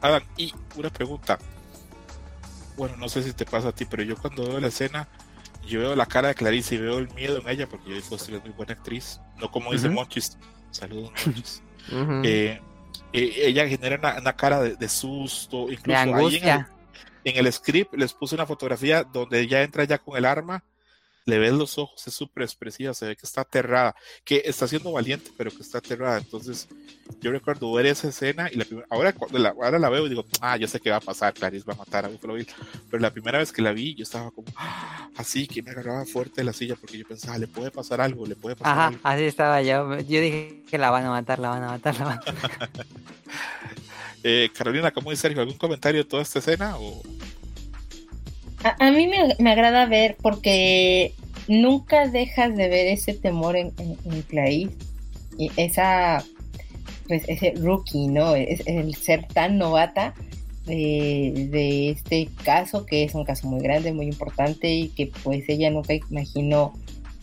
Adam, 0.01 0.23
y 0.37 0.53
una 0.75 0.89
pregunta. 0.89 1.37
Bueno, 2.77 2.95
no 2.97 3.09
sé 3.09 3.21
si 3.23 3.33
te 3.33 3.45
pasa 3.45 3.69
a 3.69 3.75
ti, 3.75 3.85
pero 3.85 4.03
yo 4.03 4.15
cuando 4.15 4.47
veo 4.47 4.59
la 4.59 4.67
escena, 4.67 5.07
yo 5.67 5.81
veo 5.81 5.95
la 5.95 6.05
cara 6.05 6.29
de 6.29 6.35
Clarice 6.35 6.75
y 6.75 6.77
veo 6.77 6.97
el 6.97 7.13
miedo 7.13 7.39
en 7.39 7.49
ella, 7.49 7.67
porque 7.67 7.89
Jodie 7.89 8.01
Foster 8.01 8.35
es 8.35 8.41
muy 8.41 8.51
buena 8.51 8.73
actriz. 8.73 9.19
No 9.37 9.51
como 9.51 9.71
dice 9.73 9.87
uh 9.87 9.91
-huh. 9.91 9.95
Monchis. 9.95 10.37
Saludos, 10.71 11.11
Monchis. 11.25 11.61
uh 11.91 11.95
-huh. 11.95 12.25
eh, 12.25 12.61
eh, 13.13 13.33
ella 13.47 13.67
genera 13.67 13.97
una, 13.97 14.21
una 14.21 14.33
cara 14.35 14.61
de, 14.61 14.75
de, 14.75 14.89
susto, 14.89 15.69
incluso 15.69 16.05
de 16.05 16.13
ahí 16.13 16.35
en 16.37 16.47
el, 16.47 16.65
en 17.25 17.45
el, 17.45 17.53
script 17.53 17.93
les 17.93 18.13
puse 18.13 18.35
una 18.35 18.45
fotografía 18.45 19.03
donde 19.03 19.41
ella 19.41 19.61
entra 19.61 19.83
ya 19.83 19.97
con 19.97 20.17
el 20.17 20.25
arma 20.25 20.63
le 21.25 21.37
ves 21.37 21.53
los 21.53 21.77
ojos, 21.77 22.05
es 22.07 22.13
súper 22.13 22.43
expresiva, 22.43 22.93
se 22.93 23.05
ve 23.05 23.15
que 23.15 23.25
está 23.25 23.41
aterrada, 23.41 23.95
que 24.23 24.41
está 24.45 24.67
siendo 24.67 24.91
valiente, 24.91 25.31
pero 25.37 25.51
que 25.51 25.61
está 25.61 25.77
aterrada. 25.77 26.17
Entonces, 26.17 26.67
yo 27.19 27.31
recuerdo 27.31 27.71
ver 27.73 27.85
esa 27.85 28.07
escena 28.07 28.49
y 28.51 28.55
la 28.55 28.65
ahora, 28.89 29.13
cuando 29.13 29.37
la, 29.37 29.49
ahora 29.49 29.77
la 29.77 29.89
veo 29.89 30.05
y 30.05 30.09
digo, 30.09 30.25
ah, 30.41 30.57
ya 30.57 30.67
sé 30.67 30.79
qué 30.79 30.89
va 30.89 30.97
a 30.97 31.01
pasar, 31.01 31.33
Clarice 31.33 31.65
va 31.65 31.73
a 31.73 31.77
matar 31.77 32.05
a 32.05 32.07
Buffalo 32.07 32.33
Bill. 32.35 32.47
Pero 32.89 33.01
la 33.01 33.11
primera 33.11 33.37
vez 33.37 33.51
que 33.51 33.61
la 33.61 33.71
vi, 33.71 33.93
yo 33.95 34.03
estaba 34.03 34.31
como 34.31 34.47
ah", 34.55 35.09
así, 35.15 35.47
que 35.47 35.61
me 35.61 35.71
agarraba 35.71 36.05
fuerte 36.05 36.41
de 36.41 36.45
la 36.45 36.53
silla 36.53 36.75
porque 36.75 36.97
yo 36.97 37.07
pensaba, 37.07 37.37
le 37.37 37.47
puede 37.47 37.71
pasar 37.71 38.01
algo, 38.01 38.25
le 38.25 38.35
puede 38.35 38.55
pasar 38.55 38.93
Ajá, 38.93 38.99
así 39.03 39.23
estaba 39.23 39.61
yo. 39.61 39.99
Yo 39.99 40.21
dije 40.21 40.63
que 40.69 40.77
la 40.77 40.89
van 40.89 41.05
a 41.05 41.09
matar, 41.11 41.39
la 41.39 41.49
van 41.49 41.63
a 41.63 41.67
matar, 41.67 41.97
la 41.99 42.05
van 42.05 42.19
a 42.19 42.31
matar. 42.31 42.85
eh, 44.23 44.49
Carolina, 44.57 44.91
¿cómo 44.91 45.11
dice 45.11 45.23
Sergio? 45.23 45.41
¿Algún 45.41 45.57
comentario 45.57 46.03
de 46.03 46.09
toda 46.09 46.23
esta 46.23 46.39
escena? 46.39 46.77
O... 46.77 47.03
A, 48.63 48.91
mí 48.91 49.07
me, 49.07 49.51
agrada 49.51 49.85
ver 49.85 50.17
porque 50.21 51.13
nunca 51.47 52.07
dejas 52.07 52.55
de 52.55 52.69
ver 52.69 52.87
ese 52.87 53.13
temor 53.13 53.55
en, 53.55 53.71
en, 53.77 54.21
Clarice 54.23 54.75
y 55.37 55.51
esa, 55.57 56.23
pues 57.07 57.23
ese 57.27 57.53
rookie, 57.57 58.07
¿no? 58.07 58.35
Es, 58.35 58.61
el 58.67 58.93
ser 58.95 59.27
tan 59.27 59.57
novata 59.57 60.13
de, 60.65 61.47
de, 61.49 61.89
este 61.89 62.29
caso, 62.43 62.85
que 62.85 63.03
es 63.03 63.15
un 63.15 63.25
caso 63.25 63.47
muy 63.47 63.61
grande, 63.61 63.93
muy 63.93 64.05
importante 64.05 64.69
y 64.69 64.89
que 64.89 65.11
pues 65.23 65.43
ella 65.47 65.71
nunca 65.71 65.93
imaginó 65.93 66.73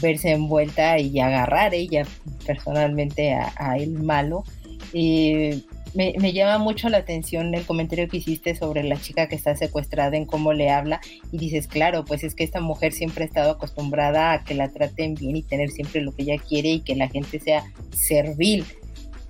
verse 0.00 0.30
envuelta 0.30 0.98
y 0.98 1.18
agarrar 1.20 1.74
ella 1.74 2.04
personalmente 2.46 3.32
a, 3.34 3.52
a 3.56 3.76
el 3.76 3.90
malo. 3.90 4.44
Eh, 4.92 5.60
me, 5.94 6.32
llama 6.32 6.58
mucho 6.58 6.88
la 6.88 6.98
atención 6.98 7.54
el 7.54 7.64
comentario 7.64 8.08
que 8.08 8.18
hiciste 8.18 8.54
sobre 8.54 8.82
la 8.82 9.00
chica 9.00 9.28
que 9.28 9.34
está 9.34 9.56
secuestrada 9.56 10.16
en 10.16 10.26
cómo 10.26 10.52
le 10.52 10.70
habla 10.70 11.00
y 11.32 11.38
dices, 11.38 11.66
claro, 11.66 12.04
pues 12.04 12.24
es 12.24 12.34
que 12.34 12.44
esta 12.44 12.60
mujer 12.60 12.92
siempre 12.92 13.24
ha 13.24 13.26
estado 13.26 13.50
acostumbrada 13.52 14.32
a 14.32 14.44
que 14.44 14.54
la 14.54 14.68
traten 14.68 15.14
bien 15.14 15.36
y 15.36 15.42
tener 15.42 15.70
siempre 15.70 16.00
lo 16.00 16.12
que 16.12 16.22
ella 16.22 16.38
quiere 16.38 16.68
y 16.70 16.80
que 16.80 16.96
la 16.96 17.08
gente 17.08 17.40
sea 17.40 17.64
servil. 17.92 18.64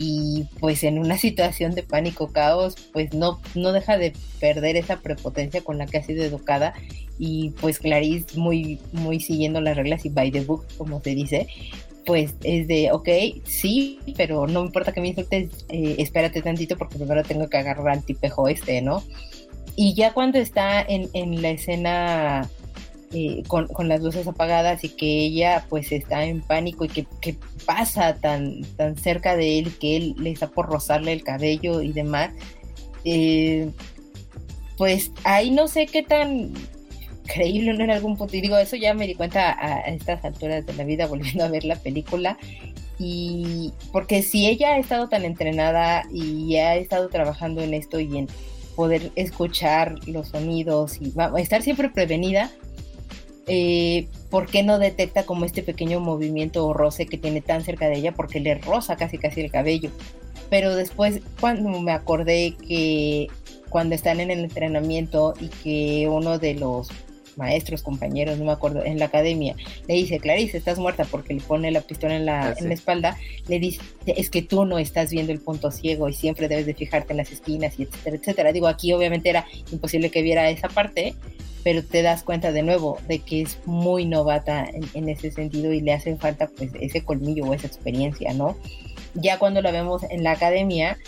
Y 0.01 0.45
pues 0.61 0.85
en 0.85 0.99
una 1.01 1.19
situación 1.19 1.75
de 1.75 1.83
pánico, 1.83 2.29
caos, 2.29 2.77
pues 2.93 3.15
no, 3.15 3.41
no 3.57 3.73
deja 3.73 3.99
de 3.99 4.13
perder 4.39 4.77
esa 4.77 5.01
prepotencia 5.01 5.61
con 5.63 5.77
la 5.77 5.87
que 5.87 5.99
ha 5.99 6.05
sido 6.05 6.23
educada 6.23 6.73
y 7.19 7.51
pues 7.61 7.81
Clarice 7.81 8.39
muy, 8.39 8.79
muy 8.93 9.19
siguiendo 9.19 9.61
las 9.61 9.77
reglas 9.77 10.05
y 10.05 10.09
by 10.09 10.31
the 10.31 10.45
book, 10.45 10.67
como 10.77 11.03
se 11.03 11.17
dice, 11.17 11.49
pues 12.09 12.37
es 12.43 12.67
de, 12.69 12.91
ok, 12.91 13.07
sí, 13.45 14.01
pero 14.17 14.47
no 14.47 14.61
me 14.61 14.67
importa 14.69 14.93
que 14.93 15.03
me 15.03 15.09
insultes, 15.09 15.51
eh, 15.69 15.97
espérate 15.99 16.41
tantito 16.41 16.79
porque 16.79 16.97
primero 16.97 17.23
tengo 17.23 17.51
que 17.51 17.59
agarrar 17.59 17.87
al 17.91 18.03
tipejo 18.03 18.49
este, 18.49 18.81
¿no? 18.81 19.03
Y 19.77 19.93
ya 19.93 20.15
cuando 20.15 20.39
está 20.39 20.81
en, 20.81 21.11
en 21.13 21.43
la 21.43 21.51
escena 21.51 22.49
eh, 23.13 23.43
con, 23.47 23.69
con, 23.69 23.91
las 23.91 24.01
luces 24.01 24.27
apagadas 24.27 24.85
y 24.85 24.89
que 24.89 25.27
ella 25.27 25.67
pues 25.69 25.93
está 25.93 26.25
en 26.25 26.41
pánico 26.41 26.87
y 26.87 26.89
que, 26.89 27.07
que, 27.21 27.37
pasa 27.67 28.15
tan, 28.15 28.63
tan 28.79 28.97
cerca 28.97 29.37
de 29.37 29.59
él 29.59 29.77
que 29.79 29.99
él 29.99 30.15
le 30.17 30.31
está 30.31 30.49
por 30.49 30.67
rozarle 30.67 31.13
el 31.13 31.23
cabello 31.23 31.83
y 31.83 31.93
demás, 31.93 32.31
eh, 33.05 33.69
pues 34.79 35.13
ahí 35.25 35.51
no 35.51 35.69
sé 35.69 35.85
qué 35.85 36.03
tan 36.03 36.55
creíble 37.33 37.75
¿no? 37.75 37.85
en 37.85 37.91
algún 37.91 38.17
punto. 38.17 38.37
Y 38.37 38.41
digo, 38.41 38.57
eso 38.59 38.77
ya 38.77 38.95
me 38.95 39.07
di 39.07 39.15
cuenta 39.15 39.57
a, 39.59 39.81
estas 39.83 40.25
alturas 40.25 40.67
de 40.67 40.73
la 40.75 40.85
vida 40.85 41.07
volviendo 41.09 41.45
a 41.45 41.49
ver 41.49 41.65
la 41.65 41.77
película. 41.77 42.37
Y 42.99 43.73
porque 43.93 44.23
si 44.23 44.49
ella 44.49 44.75
ha 44.75 44.79
estado 44.79 45.09
tan 45.09 45.25
entrenada 45.25 46.05
y 46.13 46.57
ha 46.57 46.75
estado 46.75 47.09
trabajando 47.09 47.63
en 47.63 47.75
esto 47.75 48.01
y 48.01 48.19
en 48.19 48.27
poder 48.75 49.13
escuchar 49.15 49.97
los 50.09 50.29
sonidos 50.29 51.01
y 51.01 51.11
va, 51.11 51.33
estar 51.41 51.63
siempre 51.63 51.91
prevenida, 51.91 52.51
eh, 53.47 54.09
¿por 54.31 54.47
qué 54.47 54.65
no 54.65 54.79
detecta 54.79 55.25
como 55.25 55.45
este 55.45 55.63
pequeño 55.63 56.01
movimiento 56.01 56.67
o 56.67 56.73
roce 56.73 57.07
que 57.07 57.19
tiene 57.19 57.41
tan 57.41 57.63
cerca 57.63 57.87
de 57.87 57.99
ella? 57.99 58.15
Porque 58.15 58.41
le 58.41 58.57
roza 58.57 58.97
casi 58.97 59.17
casi 59.17 59.43
el 59.43 59.51
cabello. 59.53 59.91
Pero 60.51 60.75
después, 60.75 61.21
cuando 61.41 61.69
me 61.81 61.93
acordé 61.93 62.57
que 62.67 63.29
cuando 63.69 63.95
están 63.95 64.19
en 64.19 64.31
el 64.31 64.41
entrenamiento 64.41 65.35
y 65.41 65.49
que 65.49 66.09
uno 66.09 66.39
de 66.39 66.55
los 66.55 66.89
maestros, 67.39 67.83
compañeros, 67.83 68.39
no 68.39 68.45
me 68.45 68.53
acuerdo, 68.53 68.85
en 68.85 68.99
la 68.99 69.07
academia, 69.07 69.57
le 69.87 69.95
dice, 69.95 70.19
Clarice, 70.19 70.59
estás 70.59 70.79
muerta 70.79 71.05
porque 71.11 71.33
le 71.33 71.41
pone 71.41 71.71
la 71.71 71.81
pistola 71.81 72.17
en 72.17 72.27
la, 72.27 72.49
ah, 72.49 72.55
en 72.59 72.69
la 72.69 72.75
espalda, 72.75 73.17
le 73.49 73.59
dice, 73.59 73.81
es 74.07 74.29
que 74.29 74.43
tú 74.43 74.65
no 74.67 74.79
estás 74.79 75.11
viendo 75.11 75.33
el 75.33 75.41
punto 75.41 75.71
ciego 75.71 76.09
y 76.09 76.13
siempre 76.13 76.49
debes 76.49 76.67
de 76.67 76.75
fijarte 76.75 77.13
en 77.13 77.19
las 77.19 77.33
esquinas 77.33 77.79
y 77.79 77.85
etcétera, 77.85 78.17
etcétera. 78.17 78.53
Digo, 78.53 78.67
aquí 78.67 78.93
obviamente 78.93 79.31
era 79.31 79.47
imposible 79.73 80.11
que 80.11 80.21
viera 80.23 80.51
esa 80.51 80.69
parte, 80.69 81.15
pero 81.65 81.83
te 81.83 82.03
das 82.03 82.23
cuenta 82.23 82.53
de 82.53 82.63
nuevo 82.63 82.99
de 83.09 83.21
que 83.21 83.43
es 83.43 83.59
muy 83.65 84.05
novata 84.05 84.65
en, 84.65 84.85
en 84.95 85.09
ese 85.09 85.31
sentido 85.31 85.73
y 85.73 85.81
le 85.81 85.93
hace 85.93 86.17
falta 86.17 86.49
pues 86.49 86.71
ese 86.81 87.05
colmillo 87.05 87.45
o 87.45 87.55
esa 87.55 87.67
experiencia, 87.67 88.33
¿no? 88.35 88.57
Ya 89.15 89.39
cuando 89.39 89.63
la 89.63 89.71
vemos 89.71 90.03
en 90.11 90.23
la 90.23 90.33
academia, 90.33 90.99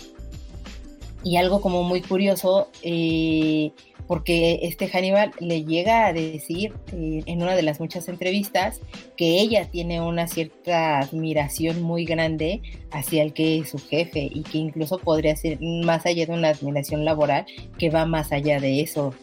y 1.23 1.37
algo 1.37 1.61
como 1.61 1.83
muy 1.83 2.01
curioso, 2.01 2.69
eh, 2.81 3.71
porque 4.07 4.59
este 4.63 4.87
Hannibal 4.87 5.31
le 5.39 5.63
llega 5.63 6.05
a 6.05 6.13
decir 6.13 6.73
eh, 6.93 7.23
en 7.25 7.41
una 7.41 7.55
de 7.55 7.61
las 7.61 7.79
muchas 7.79 8.07
entrevistas 8.07 8.79
que 9.15 9.39
ella 9.39 9.69
tiene 9.69 10.01
una 10.01 10.27
cierta 10.27 10.99
admiración 10.99 11.81
muy 11.81 12.05
grande 12.05 12.61
hacia 12.91 13.23
el 13.23 13.33
que 13.33 13.59
es 13.59 13.69
su 13.69 13.79
jefe 13.79 14.29
y 14.33 14.43
que 14.43 14.57
incluso 14.57 14.97
podría 14.97 15.35
ser 15.35 15.59
más 15.61 16.05
allá 16.05 16.25
de 16.25 16.33
una 16.33 16.49
admiración 16.49 17.05
laboral 17.05 17.45
que 17.77 17.89
va 17.89 18.05
más 18.05 18.31
allá 18.31 18.59
de 18.59 18.81
eso. 18.81 19.13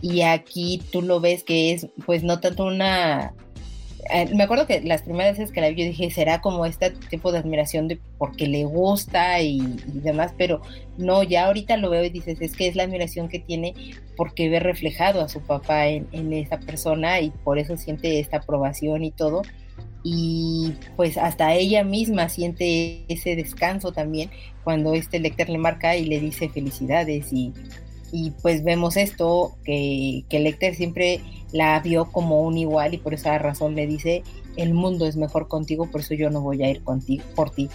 Y 0.00 0.22
aquí 0.22 0.82
tú 0.90 1.00
lo 1.00 1.20
ves 1.20 1.44
que 1.44 1.72
es 1.72 1.88
pues 2.04 2.22
no 2.22 2.40
tanto 2.40 2.64
una 2.64 3.34
eh, 4.10 4.34
me 4.34 4.44
acuerdo 4.44 4.66
que 4.66 4.80
las 4.82 5.02
primeras 5.02 5.38
veces 5.38 5.52
que 5.52 5.60
la 5.60 5.68
vi 5.68 5.76
yo 5.76 5.84
dije, 5.84 6.10
será 6.10 6.40
como 6.40 6.66
este 6.66 6.90
tipo 6.90 7.32
de 7.32 7.38
admiración 7.38 7.88
de 7.88 7.98
porque 8.18 8.46
le 8.46 8.64
gusta 8.64 9.40
y, 9.40 9.60
demás, 9.86 10.32
pero 10.36 10.60
no, 10.98 11.22
ya 11.22 11.46
ahorita 11.46 11.76
lo 11.76 11.90
veo 11.90 12.04
y 12.04 12.10
dices, 12.10 12.40
es 12.40 12.54
que 12.54 12.66
es 12.68 12.76
la 12.76 12.84
admiración 12.84 13.28
que 13.28 13.38
tiene 13.38 13.74
porque 14.16 14.48
ve 14.48 14.60
reflejado 14.60 15.20
a 15.20 15.28
su 15.28 15.40
papá 15.40 15.88
en, 15.88 16.06
en 16.12 16.32
esa 16.32 16.58
persona 16.58 17.20
y 17.20 17.30
por 17.30 17.58
eso 17.58 17.76
siente 17.76 18.20
esta 18.20 18.38
aprobación 18.38 19.04
y 19.04 19.10
todo. 19.10 19.42
Y 20.06 20.74
pues 20.96 21.16
hasta 21.16 21.54
ella 21.54 21.82
misma 21.82 22.28
siente 22.28 23.04
ese 23.08 23.36
descanso 23.36 23.90
también 23.90 24.30
cuando 24.62 24.92
este 24.92 25.18
lector 25.18 25.48
le 25.48 25.56
marca 25.56 25.96
y 25.96 26.04
le 26.04 26.20
dice 26.20 26.50
felicidades 26.50 27.32
y, 27.32 27.54
y 28.16 28.30
pues 28.30 28.62
vemos 28.62 28.96
esto, 28.96 29.56
que, 29.64 30.24
que 30.28 30.38
Lecter 30.38 30.76
siempre 30.76 31.20
la 31.50 31.80
vio 31.80 32.12
como 32.12 32.42
un 32.42 32.56
igual 32.56 32.94
y 32.94 32.98
por 32.98 33.12
esa 33.12 33.36
razón 33.38 33.74
le 33.74 33.88
dice, 33.88 34.22
el 34.54 34.72
mundo 34.72 35.04
es 35.06 35.16
mejor 35.16 35.48
contigo, 35.48 35.90
por 35.90 36.00
eso 36.00 36.14
yo 36.14 36.30
no 36.30 36.40
voy 36.40 36.62
a 36.62 36.70
ir 36.70 36.84
contigo, 36.84 37.24
por 37.34 37.50
ti. 37.50 37.68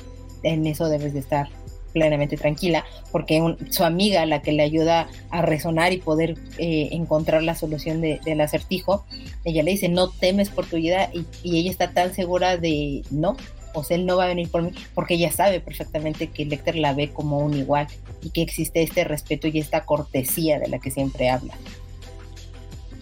En 0.43 0.65
eso 0.65 0.87
debes 0.87 1.13
de 1.13 1.19
estar 1.19 1.49
plenamente 1.91 2.37
tranquila, 2.37 2.85
porque 3.11 3.57
su 3.69 3.83
amiga, 3.83 4.25
la 4.25 4.41
que 4.41 4.53
le 4.53 4.63
ayuda 4.63 5.09
a 5.29 5.41
resonar 5.41 5.91
y 5.91 5.97
poder 5.97 6.37
eh, 6.57 6.87
encontrar 6.93 7.43
la 7.43 7.55
solución 7.55 7.99
del 7.99 8.39
acertijo, 8.39 9.03
ella 9.43 9.61
le 9.61 9.71
dice, 9.71 9.89
no 9.89 10.09
temes 10.09 10.49
por 10.49 10.67
tu 10.67 10.77
vida 10.77 11.09
y, 11.13 11.25
y 11.43 11.59
ella 11.59 11.71
está 11.71 11.91
tan 11.91 12.13
segura 12.13 12.55
de 12.55 13.01
no, 13.11 13.35
sea, 13.83 13.97
él 13.97 14.05
no 14.05 14.17
va 14.17 14.25
a 14.25 14.27
venir 14.27 14.49
por 14.49 14.61
mí, 14.61 14.71
porque 14.93 15.15
ella 15.15 15.31
sabe 15.31 15.59
perfectamente 15.59 16.29
que 16.29 16.45
Lecter 16.45 16.75
la 16.75 16.93
ve 16.93 17.11
como 17.11 17.39
un 17.39 17.53
igual 17.53 17.87
y 18.21 18.29
que 18.31 18.41
existe 18.41 18.81
este 18.81 19.03
respeto 19.03 19.47
y 19.47 19.59
esta 19.59 19.85
cortesía 19.85 20.59
de 20.59 20.67
la 20.67 20.79
que 20.79 20.91
siempre 20.91 21.29
habla. 21.29 21.53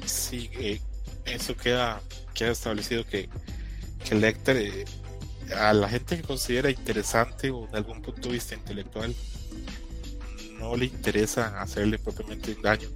Sí, 0.06 0.50
eh, 0.60 0.80
eso 1.26 1.56
queda, 1.56 2.02
queda 2.34 2.52
establecido 2.52 3.06
que, 3.06 3.30
que 4.08 4.16
Lecter, 4.16 4.58
eh, 4.58 4.86
a 5.56 5.74
la 5.74 5.90
gente 5.90 6.18
que 6.18 6.24
considera 6.24 6.70
interesante 6.70 7.52
o 7.52 7.68
de 7.68 7.78
algún 7.78 8.02
punto 8.02 8.30
de 8.30 8.36
vista 8.36 8.56
intelectual, 8.56 9.14
no 10.60 10.76
le 10.76 10.86
interesa 10.86 11.62
hacerle 11.62 12.00
propiamente 12.00 12.54
un 12.54 12.62
daño. 12.62 12.90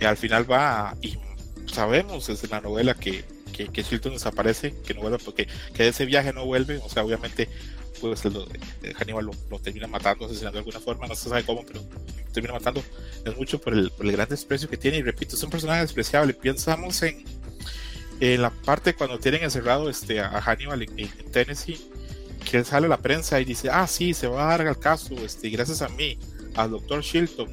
Y 0.00 0.04
al 0.04 0.16
final 0.16 0.50
va, 0.50 0.96
y 1.02 1.18
sabemos 1.66 2.26
desde 2.26 2.48
la 2.48 2.60
novela 2.60 2.94
que 2.94 3.24
que, 3.50 3.68
que 3.68 3.82
desaparece, 3.82 4.74
que 4.86 4.94
no 4.94 5.00
vuelve, 5.00 5.18
porque 5.18 5.48
que 5.74 5.82
de 5.84 5.88
ese 5.90 6.06
viaje 6.06 6.32
no 6.32 6.44
vuelve, 6.44 6.78
o 6.78 6.88
sea, 6.88 7.04
obviamente 7.04 7.48
pues 8.00 8.22
Hannibal 8.96 9.26
lo, 9.26 9.58
termina 9.58 9.86
matando, 9.86 10.24
asesinando 10.24 10.56
de 10.56 10.60
alguna 10.60 10.80
forma, 10.80 11.06
no 11.06 11.14
se 11.14 11.28
sabe 11.28 11.44
cómo, 11.44 11.64
pero 11.66 11.84
termina 12.32 12.54
matando, 12.54 12.82
es 13.24 13.36
mucho 13.36 13.60
por 13.60 13.74
el, 13.74 13.90
por 13.90 14.06
el 14.06 14.12
gran 14.12 14.28
desprecio 14.28 14.68
que 14.68 14.76
tiene, 14.76 14.98
y 14.98 15.02
repito, 15.02 15.36
es 15.36 15.42
un 15.42 15.50
personaje 15.50 15.82
despreciable, 15.82 16.32
pensamos 16.34 17.02
en, 17.02 17.24
en 18.20 18.42
la 18.42 18.50
parte 18.50 18.94
cuando 18.94 19.18
tienen 19.18 19.42
encerrado 19.42 19.90
este, 19.90 20.20
a 20.20 20.40
Hannibal 20.40 20.82
en, 20.82 21.08
Tennessee, 21.30 21.78
que 22.50 22.64
sale 22.64 22.86
a 22.86 22.90
la 22.90 22.96
prensa 22.96 23.40
y 23.40 23.44
dice, 23.44 23.68
ah, 23.70 23.86
sí, 23.86 24.14
se 24.14 24.26
va 24.26 24.44
a 24.44 24.56
dar 24.56 24.66
el 24.66 24.78
caso, 24.78 25.14
este, 25.24 25.50
gracias 25.50 25.82
a 25.82 25.88
mí, 25.90 26.18
al 26.54 26.70
doctor 26.70 27.02
Shilton, 27.02 27.48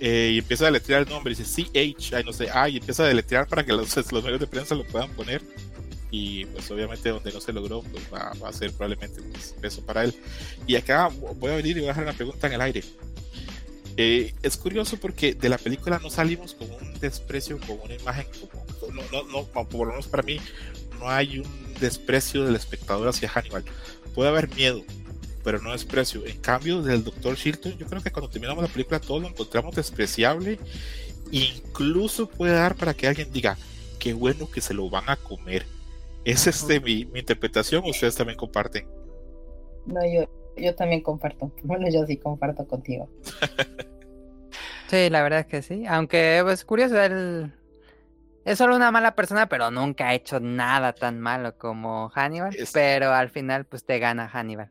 eh, 0.00 0.32
y 0.34 0.38
empieza 0.38 0.64
a 0.64 0.66
deletrear 0.66 1.02
el 1.02 1.08
nombre, 1.08 1.34
dice 1.34 1.44
CH, 1.44 2.24
no 2.24 2.32
sé, 2.32 2.48
ah, 2.52 2.68
y 2.68 2.76
empieza 2.76 3.04
a 3.04 3.06
deletrear 3.06 3.46
para 3.46 3.64
que 3.64 3.72
los, 3.72 3.96
los, 4.12 4.24
medios 4.24 4.40
de 4.40 4.46
prensa 4.46 4.74
lo 4.74 4.84
puedan 4.84 5.10
poner. 5.10 5.42
Y 6.10 6.44
pues 6.46 6.70
obviamente 6.70 7.08
donde 7.08 7.32
no 7.32 7.40
se 7.40 7.52
logró, 7.52 7.82
pues 7.82 8.04
va, 8.12 8.32
a 8.46 8.52
ser 8.52 8.72
probablemente 8.72 9.20
un 9.20 9.32
peso 9.60 9.84
para 9.84 10.04
él. 10.04 10.14
Y 10.66 10.76
acá 10.76 11.08
voy 11.08 11.50
a 11.50 11.56
venir 11.56 11.76
y 11.76 11.80
voy 11.80 11.88
a 11.88 11.88
dejar 11.88 12.04
una 12.04 12.12
pregunta 12.12 12.46
en 12.46 12.52
el 12.52 12.60
aire. 12.60 12.84
Eh, 13.96 14.34
es 14.42 14.56
curioso 14.56 14.98
porque 14.98 15.34
de 15.34 15.48
la 15.48 15.58
película 15.58 15.98
no 15.98 16.10
salimos 16.10 16.54
con 16.54 16.70
un 16.70 17.00
desprecio, 17.00 17.58
con 17.58 17.80
una 17.80 17.94
imagen, 17.94 18.26
como, 18.40 18.92
no, 18.92 19.02
no, 19.10 19.24
no, 19.32 19.46
por 19.46 19.86
lo 19.86 19.92
menos 19.94 20.06
para 20.06 20.22
mí, 20.22 20.38
no 21.00 21.08
hay 21.08 21.38
un 21.38 21.74
desprecio 21.80 22.44
del 22.44 22.56
espectador 22.56 23.08
hacia 23.08 23.28
Hannibal. 23.28 23.64
Puede 24.14 24.28
haber 24.28 24.54
miedo, 24.54 24.84
pero 25.46 25.60
no 25.60 25.70
desprecio. 25.70 26.26
En 26.26 26.40
cambio, 26.40 26.82
del 26.82 27.04
Dr. 27.04 27.36
Shilton, 27.36 27.78
yo 27.78 27.86
creo 27.86 28.02
que 28.02 28.10
cuando 28.10 28.28
terminamos 28.28 28.64
la 28.64 28.68
película 28.68 28.98
todos 28.98 29.22
lo 29.22 29.28
encontramos 29.28 29.76
despreciable. 29.76 30.58
Incluso 31.30 32.28
puede 32.28 32.54
dar 32.54 32.74
para 32.74 32.94
que 32.94 33.06
alguien 33.06 33.32
diga, 33.32 33.56
qué 34.00 34.12
bueno 34.12 34.50
que 34.50 34.60
se 34.60 34.74
lo 34.74 34.90
van 34.90 35.08
a 35.08 35.14
comer. 35.14 35.64
¿Es 36.24 36.48
este 36.48 36.80
mi, 36.80 37.04
mi 37.04 37.20
interpretación 37.20 37.84
o 37.84 37.90
ustedes 37.90 38.16
también 38.16 38.36
comparten? 38.36 38.88
No, 39.86 40.00
yo, 40.04 40.28
yo 40.56 40.74
también 40.74 41.00
comparto. 41.00 41.52
Bueno, 41.62 41.88
yo 41.92 42.04
sí 42.06 42.16
comparto 42.16 42.66
contigo. 42.66 43.08
Sí, 44.88 45.10
la 45.10 45.22
verdad 45.22 45.40
es 45.40 45.46
que 45.46 45.62
sí. 45.62 45.84
Aunque 45.86 46.38
es 46.38 46.42
pues, 46.44 46.64
curioso, 46.64 47.00
él 47.00 47.52
es 48.44 48.58
solo 48.58 48.76
una 48.76 48.92
mala 48.92 49.16
persona, 49.16 49.48
pero 49.48 49.72
nunca 49.72 50.08
ha 50.08 50.14
hecho 50.14 50.38
nada 50.38 50.92
tan 50.92 51.20
malo 51.20 51.56
como 51.58 52.08
Hannibal. 52.10 52.54
Es- 52.54 52.70
Pero 52.72 53.12
al 53.12 53.30
final, 53.30 53.64
pues 53.64 53.84
te 53.84 53.98
gana 53.98 54.28
Hannibal. 54.28 54.70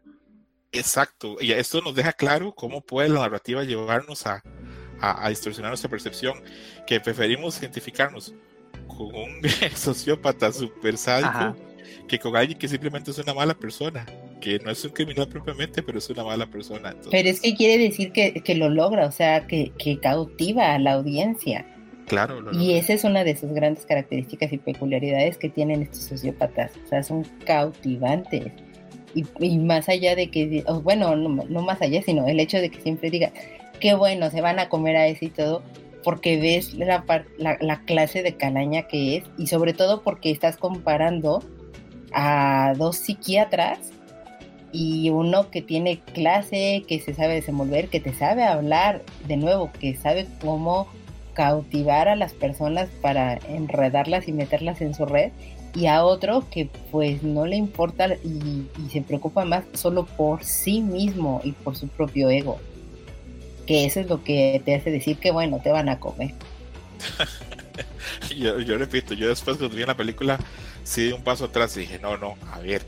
Exacto, 0.77 1.37
y 1.39 1.51
esto 1.51 1.81
nos 1.81 1.95
deja 1.95 2.13
claro 2.13 2.53
cómo 2.53 2.81
puede 2.81 3.09
la 3.09 3.21
narrativa 3.21 3.63
llevarnos 3.63 4.25
a, 4.27 4.41
a, 4.99 5.25
a 5.25 5.29
distorsionar 5.29 5.71
nuestra 5.71 5.89
percepción, 5.89 6.41
que 6.87 6.99
preferimos 6.99 7.59
identificarnos 7.59 8.33
con 8.87 9.07
un 9.15 9.41
sociópata 9.75 10.51
super 10.51 10.97
sádico 10.97 11.29
Ajá. 11.29 11.55
que 12.07 12.19
con 12.19 12.35
alguien 12.35 12.57
que 12.57 12.67
simplemente 12.67 13.11
es 13.11 13.17
una 13.17 13.33
mala 13.33 13.53
persona, 13.53 14.05
que 14.41 14.59
no 14.59 14.69
es 14.71 14.83
un 14.85 14.91
criminal 14.91 15.27
propiamente, 15.27 15.81
pero 15.81 15.97
es 15.97 16.09
una 16.09 16.23
mala 16.23 16.45
persona. 16.45 16.89
Entonces, 16.89 17.11
Pero 17.11 17.29
es 17.29 17.41
que 17.41 17.55
quiere 17.55 17.77
decir 17.81 18.11
que, 18.11 18.33
que 18.41 18.55
lo 18.55 18.69
logra, 18.69 19.07
o 19.07 19.11
sea, 19.11 19.47
que, 19.47 19.71
que 19.79 19.99
cautiva 19.99 20.73
a 20.75 20.79
la 20.79 20.93
audiencia. 20.93 21.65
claro, 22.07 22.41
lo- 22.41 22.53
Y 22.53 22.75
esa 22.75 22.93
es 22.93 23.03
una 23.05 23.23
de 23.23 23.35
sus 23.35 23.51
grandes 23.53 23.85
características 23.87 24.53
y 24.53 24.57
peculiaridades 24.59 25.37
que 25.37 25.49
tienen 25.49 25.81
estos 25.83 26.03
sociópatas. 26.03 26.73
O 26.85 26.87
sea, 26.87 27.01
son 27.01 27.23
cautivantes. 27.45 28.51
Y, 29.15 29.57
más 29.59 29.87
allá 29.89 30.15
de 30.15 30.29
que, 30.29 30.63
bueno, 30.83 31.15
no, 31.15 31.61
más 31.61 31.81
allá, 31.81 32.01
sino 32.01 32.27
el 32.27 32.39
hecho 32.39 32.57
de 32.57 32.69
que 32.69 32.81
siempre 32.81 33.09
diga, 33.09 33.31
qué 33.79 33.93
bueno, 33.93 34.29
se 34.29 34.41
van 34.41 34.59
a 34.59 34.69
comer 34.69 34.97
a 34.97 35.07
ese 35.07 35.25
y 35.25 35.29
todo, 35.29 35.63
porque 36.03 36.37
ves 36.37 36.73
la, 36.73 37.03
la, 37.37 37.57
la 37.61 37.81
clase 37.85 38.21
de 38.21 38.35
calaña 38.35 38.83
que 38.83 39.17
es, 39.17 39.23
y 39.37 39.47
sobre 39.47 39.73
todo 39.73 40.01
porque 40.03 40.31
estás 40.31 40.57
comparando 40.57 41.41
a 42.13 42.73
dos 42.77 42.97
psiquiatras 42.97 43.91
y 44.71 45.09
uno 45.09 45.49
que 45.49 45.61
tiene 45.61 46.01
clase, 46.13 46.83
que 46.85 46.99
se 46.99 47.13
sabe 47.13 47.35
desenvolver, 47.35 47.87
que 47.87 48.01
te 48.01 48.13
sabe 48.13 48.43
hablar, 48.43 49.03
de 49.25 49.37
nuevo, 49.37 49.71
que 49.79 49.95
sabe 49.95 50.27
cómo 50.41 50.87
cautivar 51.33 52.09
a 52.09 52.15
las 52.15 52.33
personas 52.33 52.89
para 53.01 53.39
enredarlas 53.47 54.27
y 54.27 54.33
meterlas 54.33 54.81
en 54.81 54.93
su 54.93 55.05
red 55.05 55.31
y 55.75 55.87
a 55.87 56.03
otro 56.05 56.49
que 56.49 56.71
pues 56.91 57.23
no 57.23 57.45
le 57.47 57.57
importa 57.57 58.07
y, 58.23 58.71
y 58.77 58.89
se 58.91 59.03
preocupa 59.03 59.45
más 59.45 59.65
solo 59.73 60.05
por 60.07 60.43
sí 60.45 60.81
mismo 60.81 61.41
y 61.43 61.53
por 61.53 61.77
su 61.77 61.89
propio 61.89 62.29
ego. 62.31 62.63
Que 63.67 63.85
eso 63.85 63.99
es 64.01 64.07
lo 64.09 64.23
que 64.23 64.61
te 64.65 64.75
hace 64.75 64.91
decir 64.91 65.19
que 65.19 65.31
bueno 65.31 65.61
te 65.63 65.71
van 65.71 65.89
a 65.89 65.99
comer. 65.99 66.35
Yo, 68.35 68.59
yo 68.59 68.77
repito, 68.77 69.13
yo 69.13 69.29
después 69.29 69.57
cuando 69.57 69.75
vi 69.75 69.83
en 69.83 69.87
la 69.89 69.97
película, 69.97 70.39
sí 70.83 71.05
di 71.07 71.11
un 71.13 71.23
paso 71.23 71.45
atrás 71.45 71.75
y 71.77 71.81
dije, 71.81 71.99
no, 71.99 72.17
no, 72.17 72.37
a 72.51 72.59
ver, 72.59 72.85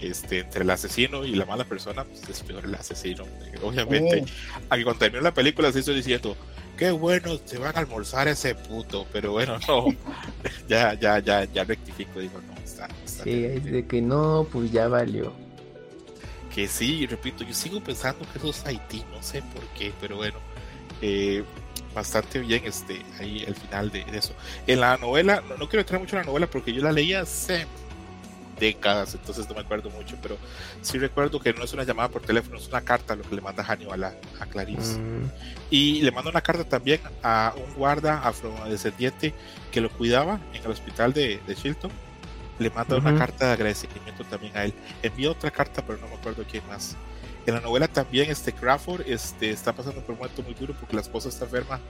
este, 0.00 0.40
entre 0.40 0.62
el 0.64 0.70
asesino 0.70 1.24
y 1.24 1.34
la 1.34 1.46
mala 1.46 1.64
persona, 1.64 2.04
pues 2.04 2.28
es 2.28 2.42
peor 2.42 2.64
el 2.64 2.74
asesino. 2.74 3.24
Obviamente, 3.62 4.18
Eh, 4.18 4.24
a 4.70 4.76
que 4.76 4.84
cuando 4.84 4.98
terminó 5.00 5.22
la 5.22 5.34
película 5.34 5.72
se 5.72 5.80
hizo 5.80 5.92
diciendo, 5.92 6.36
qué 6.76 6.90
bueno, 6.90 7.38
se 7.44 7.58
van 7.58 7.76
a 7.76 7.80
almorzar 7.80 8.28
ese 8.28 8.54
puto, 8.54 9.08
pero 9.12 9.32
bueno, 9.32 9.58
no, 9.68 9.86
ya, 10.68 10.94
ya, 10.94 11.18
ya, 11.20 11.44
ya 11.44 11.64
rectifico, 11.64 12.20
digo, 12.20 12.40
no, 12.42 12.54
está, 12.64 12.88
está 13.04 13.24
Sí, 13.24 13.44
es 13.44 13.64
de 13.64 13.86
que 13.86 14.02
no, 14.02 14.48
pues 14.52 14.70
ya 14.72 14.88
valió. 14.88 15.40
que 16.50 16.68
sí, 16.68 17.06
repito, 17.06 17.44
yo 17.44 17.54
sigo 17.54 17.82
pensando 17.82 18.26
que 18.30 18.38
eso 18.38 18.50
es 18.50 18.64
Haití, 18.66 19.04
no 19.10 19.22
sé 19.22 19.42
por 19.42 19.68
qué, 19.70 19.92
pero 20.00 20.16
bueno, 20.16 20.38
eh, 21.00 21.44
bastante 21.94 22.38
bien 22.40 22.64
este 22.66 23.06
ahí 23.18 23.42
el 23.44 23.56
final 23.56 23.90
de, 23.90 24.04
de 24.04 24.18
eso. 24.18 24.34
En 24.66 24.80
la 24.80 24.96
novela, 24.98 25.42
no, 25.48 25.56
no 25.56 25.68
quiero 25.68 25.80
entrar 25.80 26.00
mucho 26.00 26.16
en 26.16 26.22
la 26.22 26.26
novela 26.26 26.48
porque 26.48 26.72
yo 26.72 26.82
la 26.82 26.92
leí 26.92 27.12
hace 27.14 27.66
décadas, 28.58 29.14
entonces 29.14 29.48
no 29.48 29.54
me 29.54 29.60
acuerdo 29.60 29.90
mucho, 29.90 30.16
pero 30.22 30.36
sí 30.82 30.98
recuerdo 30.98 31.40
que 31.40 31.52
no 31.52 31.64
es 31.64 31.72
una 31.72 31.84
llamada 31.84 32.08
por 32.08 32.22
teléfono, 32.22 32.56
es 32.58 32.68
una 32.68 32.80
carta 32.82 33.16
lo 33.16 33.22
que 33.22 33.34
le 33.34 33.40
manda 33.40 33.64
Hannibal 33.64 34.04
a, 34.04 34.14
a 34.40 34.46
Clarice. 34.46 34.98
Mm, 34.98 35.30
Y 35.70 36.02
le 36.02 36.10
manda 36.10 36.30
una 36.30 36.40
carta 36.40 36.64
también 36.64 37.00
a 37.22 37.54
un 37.56 37.74
guarda 37.74 38.20
afrodescendiente 38.26 39.34
que 39.70 39.80
lo 39.80 39.90
cuidaba 39.90 40.40
en 40.52 40.62
el 40.62 40.70
hospital 40.70 41.12
de, 41.12 41.40
de 41.46 41.54
Shilton. 41.54 41.90
Le 42.58 42.70
manda 42.70 42.96
una 42.96 43.16
carta 43.18 43.46
de 43.48 43.52
agradecimiento 43.54 44.22
también 44.24 44.56
a 44.56 44.64
él. 44.64 44.74
Envía 45.02 45.30
otra 45.30 45.50
carta, 45.50 45.82
pero 45.84 45.98
no 45.98 46.06
me 46.06 46.14
acuerdo 46.14 46.44
quién 46.48 46.64
más. 46.68 46.96
En 47.46 47.54
la 47.54 47.60
novela 47.60 47.88
también 47.88 48.30
este 48.30 48.52
Crawford 48.52 49.02
este, 49.06 49.50
está 49.50 49.72
pasando 49.72 50.00
por 50.02 50.12
un 50.12 50.18
momento 50.18 50.42
muy 50.42 50.54
duro 50.54 50.72
porque 50.78 50.94
la 50.94 51.02
esposa 51.02 51.28
está 51.28 51.44
enferma 51.44 51.80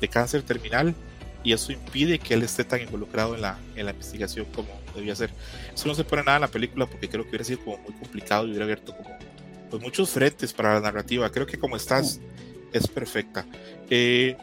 de 0.00 0.08
cáncer 0.08 0.42
terminal 0.42 0.94
y 1.44 1.52
eso 1.52 1.72
impide 1.72 2.18
que 2.18 2.34
él 2.34 2.42
esté 2.42 2.64
tan 2.64 2.80
involucrado 2.80 3.34
en 3.34 3.42
la, 3.42 3.58
en 3.76 3.86
la 3.86 3.92
investigación 3.92 4.46
como 4.54 4.68
debía 4.94 5.14
ser. 5.14 5.30
Eso 5.72 5.88
no 5.88 5.94
se 5.94 6.04
pone 6.04 6.22
nada 6.22 6.36
en 6.36 6.42
la 6.42 6.48
película 6.48 6.86
porque 6.86 7.08
creo 7.08 7.24
que 7.24 7.30
hubiera 7.30 7.44
sido 7.44 7.60
como 7.60 7.78
muy 7.78 7.92
complicado 7.92 8.46
y 8.46 8.50
hubiera 8.50 8.64
abierto 8.64 8.96
como 8.96 9.10
pues, 9.70 9.82
muchos 9.82 10.10
frentes 10.10 10.52
para 10.52 10.74
la 10.74 10.80
narrativa. 10.80 11.30
Creo 11.30 11.46
que 11.46 11.58
como 11.58 11.76
estás 11.76 12.20
es 12.72 12.86
perfecta. 12.86 13.46
Eh, 13.88 14.36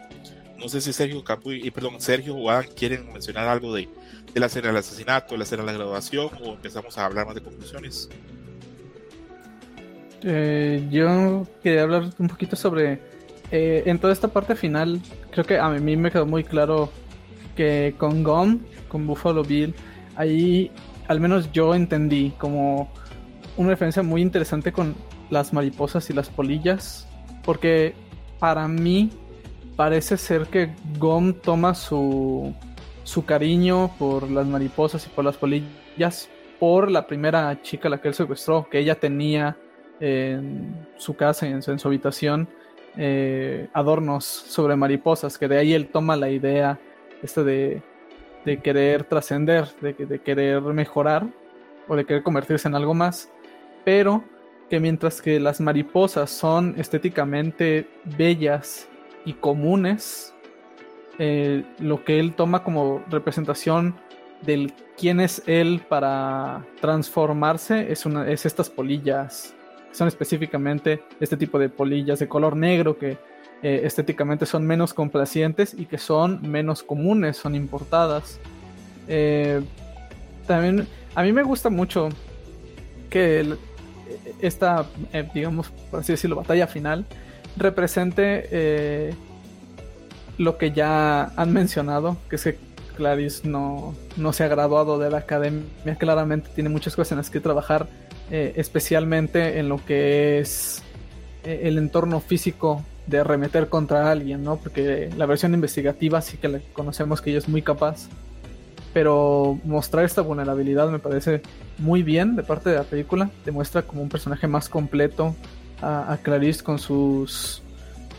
no 0.57 0.69
sé 0.69 0.81
si 0.81 0.93
Sergio 0.93 1.23
Capu 1.23 1.51
y 1.51 1.69
perdón, 1.69 1.99
Sergio 1.99 2.35
o 2.35 2.49
Adam 2.49 2.65
quieren 2.75 3.11
mencionar 3.11 3.47
algo 3.47 3.73
de, 3.75 3.89
de 4.33 4.39
la 4.39 4.45
escena 4.45 4.67
del 4.67 4.77
asesinato, 4.77 5.35
la 5.37 5.43
escena 5.43 5.63
de 5.63 5.67
la 5.67 5.73
graduación 5.73 6.29
o 6.43 6.53
empezamos 6.53 6.97
a 6.97 7.05
hablar 7.05 7.25
más 7.25 7.35
de 7.35 7.41
conclusiones. 7.41 8.09
Eh, 10.27 10.87
yo 10.89 11.45
quería 11.61 11.83
hablar 11.83 12.09
un 12.17 12.27
poquito 12.27 12.55
sobre. 12.55 12.99
Eh, 13.51 13.83
en 13.85 13.99
toda 13.99 14.13
esta 14.13 14.27
parte 14.27 14.55
final, 14.55 15.01
creo 15.31 15.45
que 15.45 15.59
a 15.59 15.69
mí 15.69 15.95
me 15.95 16.11
quedó 16.11 16.25
muy 16.25 16.43
claro 16.43 16.89
que 17.55 17.95
con 17.97 18.23
Gum, 18.23 18.59
con 18.87 19.07
Buffalo 19.07 19.43
Bill, 19.43 19.73
ahí 20.15 20.71
al 21.07 21.19
menos 21.19 21.51
yo 21.51 21.75
entendí 21.75 22.31
como 22.37 22.89
una 23.57 23.69
referencia 23.69 24.03
muy 24.03 24.21
interesante 24.21 24.71
con 24.71 24.95
las 25.29 25.53
mariposas 25.53 26.09
y 26.09 26.13
las 26.13 26.29
polillas. 26.29 27.07
Porque 27.43 27.93
para 28.39 28.67
mí 28.67 29.11
parece 29.75 30.17
ser 30.17 30.47
que 30.47 30.73
Gum 30.97 31.33
toma 31.33 31.75
su, 31.75 32.53
su 33.03 33.25
cariño 33.25 33.91
por 33.99 34.29
las 34.29 34.47
mariposas 34.47 35.05
y 35.05 35.09
por 35.09 35.25
las 35.25 35.37
polillas 35.37 36.29
por 36.59 36.89
la 36.89 37.05
primera 37.05 37.61
chica 37.61 37.87
a 37.87 37.91
la 37.91 38.01
que 38.01 38.07
él 38.07 38.13
secuestró, 38.13 38.67
que 38.69 38.79
ella 38.79 38.95
tenía 38.95 39.57
en 39.99 40.87
su 40.97 41.15
casa, 41.15 41.47
en 41.47 41.61
su 41.61 41.87
habitación, 41.87 42.47
eh, 42.97 43.67
adornos 43.73 44.25
sobre 44.25 44.75
mariposas, 44.75 45.37
que 45.37 45.47
de 45.47 45.57
ahí 45.57 45.73
él 45.73 45.87
toma 45.87 46.15
la 46.15 46.29
idea 46.29 46.79
este 47.21 47.43
de, 47.43 47.81
de 48.45 48.57
querer 48.61 49.03
trascender, 49.03 49.67
de, 49.81 49.93
de 49.93 50.19
querer 50.19 50.61
mejorar 50.61 51.27
o 51.87 51.95
de 51.95 52.05
querer 52.05 52.23
convertirse 52.23 52.67
en 52.67 52.75
algo 52.75 52.93
más, 52.93 53.29
pero 53.83 54.23
que 54.69 54.79
mientras 54.79 55.21
que 55.21 55.39
las 55.39 55.61
mariposas 55.61 56.29
son 56.31 56.75
estéticamente 56.77 57.87
bellas 58.17 58.87
y 59.25 59.33
comunes, 59.33 60.33
eh, 61.19 61.63
lo 61.79 62.03
que 62.03 62.19
él 62.19 62.33
toma 62.33 62.63
como 62.63 63.03
representación 63.09 63.95
del 64.41 64.73
quién 64.97 65.19
es 65.19 65.41
él 65.45 65.81
para 65.87 66.65
transformarse 66.81 67.91
es, 67.91 68.05
una, 68.05 68.29
es 68.29 68.45
estas 68.45 68.69
polillas 68.69 69.55
son 69.95 70.07
específicamente 70.07 71.01
este 71.19 71.37
tipo 71.37 71.57
de 71.57 71.69
polillas 71.69 72.19
de 72.19 72.27
color 72.27 72.55
negro 72.55 72.97
que 72.97 73.17
eh, 73.63 73.81
estéticamente 73.83 74.45
son 74.45 74.65
menos 74.65 74.93
complacientes 74.93 75.73
y 75.77 75.85
que 75.85 75.97
son 75.97 76.41
menos 76.49 76.83
comunes, 76.83 77.37
son 77.37 77.55
importadas. 77.55 78.39
Eh, 79.07 79.61
también 80.45 80.87
a 81.15 81.23
mí 81.23 81.31
me 81.31 81.43
gusta 81.43 81.69
mucho 81.69 82.09
que 83.09 83.55
esta, 84.41 84.85
eh, 85.13 85.27
digamos, 85.33 85.69
por 85.89 86.01
así 86.01 86.13
decirlo, 86.13 86.35
batalla 86.35 86.67
final 86.67 87.05
represente 87.57 88.47
eh, 88.51 89.13
lo 90.37 90.57
que 90.57 90.71
ya 90.71 91.31
han 91.35 91.53
mencionado, 91.53 92.17
que 92.29 92.35
es 92.35 92.43
que 92.43 92.57
Clarice 92.97 93.47
no, 93.47 93.95
no 94.17 94.33
se 94.33 94.43
ha 94.43 94.47
graduado 94.47 94.99
de 94.99 95.09
la 95.09 95.19
academia, 95.19 95.63
claramente 95.97 96.49
tiene 96.53 96.69
muchas 96.69 96.95
cosas 96.95 97.13
en 97.13 97.17
las 97.19 97.29
que 97.29 97.39
trabajar 97.39 97.87
eh, 98.31 98.53
especialmente 98.55 99.59
en 99.59 99.69
lo 99.69 99.83
que 99.85 100.39
es 100.39 100.83
eh, 101.43 101.61
el 101.63 101.77
entorno 101.77 102.19
físico 102.19 102.83
de 103.07 103.19
arremeter 103.19 103.69
contra 103.69 104.11
alguien, 104.11 104.43
¿no? 104.43 104.57
Porque 104.57 105.09
la 105.15 105.25
versión 105.25 105.53
investigativa 105.53 106.21
sí 106.21 106.37
que 106.37 106.47
le 106.47 106.61
conocemos 106.73 107.21
que 107.21 107.29
ella 107.29 107.39
es 107.39 107.47
muy 107.47 107.61
capaz, 107.61 108.07
pero 108.93 109.59
mostrar 109.63 110.05
esta 110.05 110.21
vulnerabilidad 110.21 110.89
me 110.89 110.99
parece 110.99 111.41
muy 111.77 112.01
bien 112.01 112.35
de 112.35 112.43
parte 112.43 112.71
de 112.71 112.77
la 112.77 112.83
película, 112.83 113.29
demuestra 113.45 113.83
como 113.83 114.01
un 114.01 114.09
personaje 114.09 114.47
más 114.47 114.69
completo 114.69 115.35
a, 115.81 116.13
a 116.13 116.17
Clarice 116.17 116.63
con 116.63 116.79
sus 116.79 117.61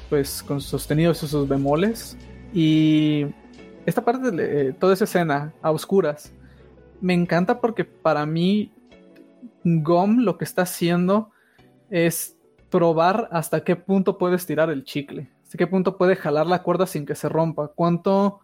pues 0.09 0.43
con 0.43 0.61
sus 0.61 0.71
sostenidos 0.71 1.23
y 1.23 1.27
sus 1.27 1.49
bemoles 1.49 2.17
y 2.55 3.27
esta 3.87 4.05
parte 4.05 4.31
de 4.31 4.69
eh, 4.69 4.73
toda 4.73 4.95
esa 4.95 5.05
escena 5.05 5.53
a 5.63 5.71
oscuras 5.71 6.33
me 7.01 7.15
encanta 7.15 7.61
porque 7.61 7.85
para 7.85 8.25
mí 8.25 8.73
GOM 9.67 10.21
lo 10.21 10.39
que 10.39 10.45
está 10.45 10.63
haciendo 10.63 11.33
es 11.91 12.37
probar 12.71 13.29
hasta 13.33 13.65
qué 13.65 13.75
punto 13.75 14.17
puede 14.17 14.37
estirar 14.37 14.71
el 14.71 14.85
chicle, 14.85 15.29
hasta 15.43 15.59
qué 15.59 15.67
punto 15.67 15.97
puede 15.97 16.15
jalar 16.15 16.47
la 16.47 16.63
cuerda 16.63 16.87
sin 16.87 17.05
que 17.05 17.17
se 17.17 17.29
rompa, 17.29 17.73
cuánto, 17.75 18.41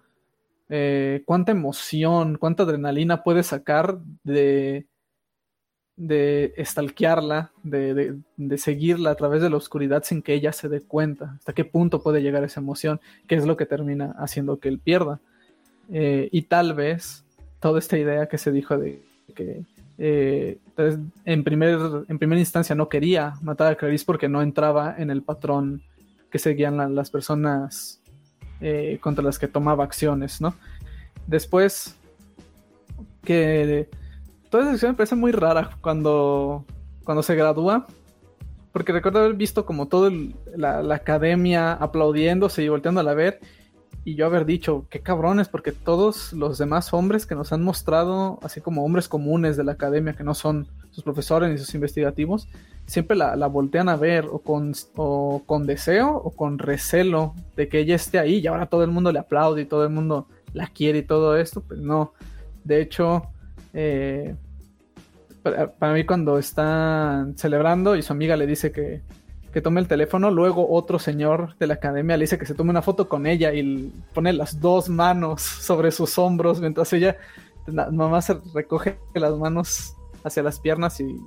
eh, 0.69 1.23
cuánta 1.25 1.53
emoción, 1.53 2.39
cuánta 2.39 2.65
adrenalina 2.65 3.23
puede 3.23 3.45
sacar 3.45 3.99
de, 4.25 4.87
de 5.97 6.55
estalquearla, 6.57 7.53
de, 7.63 8.19
de, 8.37 8.59
seguirla 8.59 9.11
a 9.11 9.15
través 9.15 9.43
de 9.43 9.51
la 9.51 9.57
oscuridad 9.57 10.03
sin 10.03 10.23
que 10.23 10.35
ella 10.35 10.53
se 10.53 10.69
dé 10.69 10.81
cuenta, 10.81 11.37
hasta 11.39 11.53
qué 11.53 11.65
punto 11.65 12.03
puede 12.03 12.21
llegar 12.21 12.43
esa 12.43 12.61
emoción, 12.61 13.01
que 13.29 13.37
es 13.37 13.47
lo 13.47 13.57
que 13.57 13.67
termina 13.67 14.15
haciendo 14.19 14.59
que 14.59 14.69
él 14.69 14.81
pierda. 14.81 15.21
Eh, 15.93 16.29
y 16.33 16.43
tal 16.43 16.75
vez 16.75 17.25
toda 17.61 17.79
esta 17.79 17.97
idea 17.97 18.29
que 18.29 18.39
se 18.39 18.51
dijo 18.51 18.77
de 18.77 19.03
que 19.37 19.65
eh, 20.05 20.59
en, 21.27 21.45
primer, 21.45 21.79
en 22.09 22.19
primera 22.19 22.41
instancia 22.41 22.75
no 22.75 22.89
quería 22.89 23.35
matar 23.41 23.71
a 23.71 23.77
Clarice 23.77 24.05
porque 24.05 24.29
no 24.29 24.43
entraba 24.43 24.97
en 24.99 25.13
el 25.13 25.23
patrón 25.23 25.81
que 26.29 26.41
seguían 26.41 26.93
las 26.93 27.09
personas 27.09 28.01
eh, 28.61 28.99
contra 29.01 29.23
las 29.23 29.39
que 29.39 29.47
tomaba 29.47 29.85
acciones, 29.85 30.41
¿no? 30.41 30.57
Después 31.29 31.95
que 33.23 33.89
toda 34.51 34.65
esa 34.65 34.73
acción 34.73 34.91
me 34.91 34.97
parece 34.97 35.15
muy 35.15 35.31
rara 35.31 35.71
cuando, 35.81 36.65
cuando 37.05 37.23
se 37.23 37.37
gradúa. 37.37 37.87
Porque 38.73 38.91
recuerdo 38.91 39.21
haber 39.21 39.35
visto 39.35 39.65
como 39.65 39.87
toda 39.87 40.11
la, 40.57 40.83
la, 40.83 40.97
academia 40.97 41.75
aplaudiéndose 41.75 42.65
y 42.65 42.69
volteando 42.69 43.03
a 43.03 43.05
la 43.05 43.15
ver. 43.15 43.39
Y 44.05 44.17
yo 44.17 44.27
haber 44.27 44.45
dicho, 44.45 44.87
qué 44.91 45.01
cabrones, 45.01 45.49
porque 45.49 45.71
todos 45.71 46.33
los 46.33 46.59
demás 46.59 46.93
hombres 46.93 47.25
que 47.25 47.37
nos 47.37 47.53
han 47.53 47.63
mostrado, 47.63 48.41
así 48.43 48.61
como 48.61 48.85
hombres 48.85 49.09
comunes 49.09 49.57
de 49.57 49.65
la 49.65 49.73
academia, 49.73 50.15
que 50.15 50.25
no 50.25 50.35
son 50.35 50.67
sus 50.91 51.05
profesores 51.05 51.51
ni 51.51 51.59
sus 51.59 51.75
investigativos, 51.75 52.49
siempre 52.87 53.17
la, 53.17 53.37
la 53.37 53.47
voltean 53.47 53.89
a 53.89 53.97
ver 53.97 54.27
o 54.27 54.41
con, 54.41 54.73
o 54.97 55.43
con 55.47 55.67
deseo 55.67 56.17
o 56.17 56.31
con 56.33 56.59
recelo 56.59 57.35
de 57.57 57.69
que 57.69 57.79
ella 57.79 57.95
esté 57.95 58.19
ahí 58.19 58.39
y 58.39 58.47
ahora 58.49 58.67
todo 58.67 58.83
el 58.83 58.91
mundo 58.91 59.13
le 59.13 59.21
aplaude 59.21 59.63
y 59.63 59.67
todo 59.67 59.85
el 59.85 59.91
mundo 59.91 60.27
la 60.53 60.67
quiere 60.67 60.99
y 60.99 61.03
todo 61.03 61.37
esto. 61.37 61.63
Pues 61.63 61.81
no. 61.81 62.13
De 62.65 62.81
hecho, 62.81 63.29
eh, 63.73 64.35
para, 65.43 65.93
mí 65.93 66.05
cuando 66.05 66.39
están 66.39 67.37
celebrando 67.37 67.97
y 67.97 68.03
su 68.03 68.13
amiga 68.13 68.37
le 68.37 68.47
dice 68.47 68.73
que, 68.73 69.03
tome 69.61 69.81
el 69.81 69.89
teléfono, 69.89 70.31
luego 70.31 70.71
otro 70.71 70.99
señor 70.99 71.57
de 71.59 71.67
la 71.67 71.75
academia 71.75 72.17
le 72.17 72.25
dice 72.25 72.39
que 72.39 72.47
se 72.47 72.55
tome 72.55 72.71
una 72.71 72.83
foto 72.83 73.09
con 73.09 73.27
ella 73.27 73.53
y 73.53 73.93
pone 74.15 74.33
las 74.33 74.61
dos 74.61 74.89
manos 74.89 75.43
sobre 75.43 75.91
sus 75.91 76.17
hombros 76.19 76.61
mientras 76.61 76.93
ella 76.93 77.17
mamá 77.67 78.23
se 78.23 78.39
recoge 78.55 78.99
las 79.15 79.37
manos 79.37 79.95
hacia 80.25 80.43
las 80.43 80.59
piernas 80.59 81.01
y, 81.01 81.21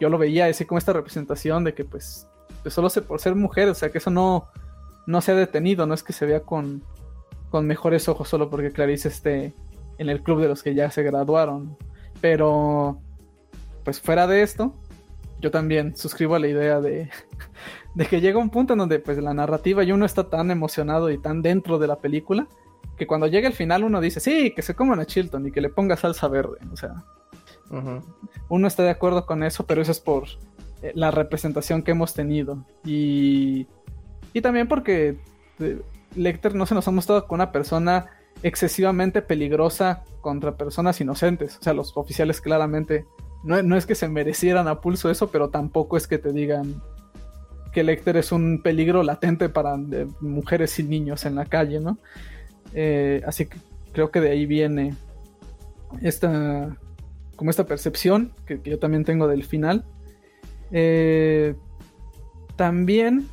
yo 0.00 0.08
lo 0.08 0.18
veía 0.18 0.46
así 0.46 0.64
como 0.64 0.78
esta 0.78 0.92
representación 0.92 1.64
de 1.64 1.74
que 1.74 1.84
pues, 1.84 2.28
pues 2.62 2.74
solo 2.74 2.88
se, 2.88 3.02
por 3.02 3.20
ser 3.20 3.34
mujer, 3.34 3.68
o 3.68 3.74
sea 3.74 3.90
que 3.90 3.98
eso 3.98 4.10
no, 4.10 4.46
no 5.06 5.20
se 5.20 5.32
ha 5.32 5.34
detenido, 5.34 5.86
no 5.86 5.94
es 5.94 6.02
que 6.02 6.12
se 6.12 6.26
vea 6.26 6.40
con, 6.40 6.82
con 7.50 7.66
mejores 7.66 8.08
ojos 8.08 8.28
solo 8.28 8.50
porque 8.50 8.70
Clarice 8.70 9.08
esté 9.08 9.52
en 9.98 10.08
el 10.08 10.22
club 10.22 10.40
de 10.40 10.48
los 10.48 10.62
que 10.62 10.74
ya 10.74 10.90
se 10.90 11.02
graduaron. 11.02 11.76
Pero, 12.20 12.98
pues 13.84 14.00
fuera 14.00 14.26
de 14.26 14.42
esto, 14.42 14.74
yo 15.40 15.50
también 15.50 15.96
suscribo 15.96 16.34
a 16.34 16.38
la 16.38 16.48
idea 16.48 16.80
de, 16.80 17.10
de 17.94 18.06
que 18.06 18.20
llega 18.20 18.38
un 18.38 18.50
punto 18.50 18.74
en 18.74 18.80
donde 18.80 18.98
pues 18.98 19.18
la 19.18 19.34
narrativa 19.34 19.84
y 19.84 19.92
uno 19.92 20.04
está 20.06 20.28
tan 20.28 20.50
emocionado 20.50 21.10
y 21.10 21.18
tan 21.18 21.42
dentro 21.42 21.78
de 21.78 21.86
la 21.86 21.96
película 21.96 22.48
que 22.96 23.06
cuando 23.06 23.26
llega 23.26 23.48
el 23.48 23.54
final 23.54 23.84
uno 23.84 24.00
dice, 24.00 24.20
sí, 24.20 24.52
que 24.54 24.62
se 24.62 24.74
coman 24.74 25.00
a 25.00 25.06
Chilton 25.06 25.46
y 25.46 25.50
que 25.50 25.60
le 25.60 25.68
ponga 25.68 25.96
salsa 25.96 26.28
verde. 26.28 26.58
O 26.72 26.76
sea, 26.76 27.04
uno 28.48 28.66
está 28.68 28.82
de 28.82 28.90
acuerdo 28.90 29.26
con 29.26 29.42
eso, 29.42 29.66
pero 29.66 29.82
eso 29.82 29.90
es 29.90 30.00
por 30.00 30.24
eh, 30.82 30.92
la 30.94 31.10
representación 31.10 31.82
que 31.82 31.90
hemos 31.90 32.14
tenido. 32.14 32.64
Y, 32.84 33.66
y 34.32 34.40
también 34.40 34.68
porque 34.68 35.18
eh, 35.58 35.80
Lecter 36.14 36.54
no 36.54 36.66
se 36.66 36.74
nos 36.74 36.86
ha 36.86 36.92
mostrado 36.92 37.26
con 37.26 37.36
una 37.36 37.50
persona 37.50 38.06
excesivamente 38.42 39.22
peligrosa 39.22 40.04
contra 40.20 40.56
personas 40.56 41.00
inocentes. 41.00 41.58
O 41.58 41.62
sea, 41.62 41.74
los 41.74 41.96
oficiales 41.96 42.40
claramente 42.40 43.06
no, 43.44 43.76
es 43.76 43.86
que 43.86 43.94
se 43.94 44.08
merecieran 44.08 44.68
a 44.68 44.80
pulso 44.80 45.10
eso, 45.10 45.30
pero 45.30 45.50
tampoco 45.50 45.96
es 45.96 46.06
que 46.06 46.18
te 46.18 46.32
digan 46.32 46.82
que 47.72 47.84
Lecter 47.84 48.16
es 48.16 48.32
un 48.32 48.62
peligro 48.62 49.02
latente 49.02 49.48
para 49.48 49.76
mujeres 50.20 50.78
y 50.78 50.84
niños 50.84 51.26
en 51.26 51.34
la 51.34 51.44
calle, 51.44 51.80
¿no? 51.80 51.98
Eh, 52.72 53.22
así 53.26 53.46
que 53.46 53.58
creo 53.92 54.10
que 54.10 54.20
de 54.20 54.30
ahí 54.30 54.46
viene 54.46 54.94
esta 56.00 56.76
como 57.36 57.50
esta 57.50 57.66
percepción 57.66 58.32
que, 58.46 58.60
yo 58.64 58.78
también 58.78 59.04
tengo 59.04 59.28
del 59.28 59.44
final. 59.44 59.84
Eh, 60.70 61.54
también, 62.56 63.28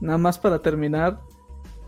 nada 0.00 0.18
más 0.18 0.38
para 0.38 0.62
terminar, 0.62 1.20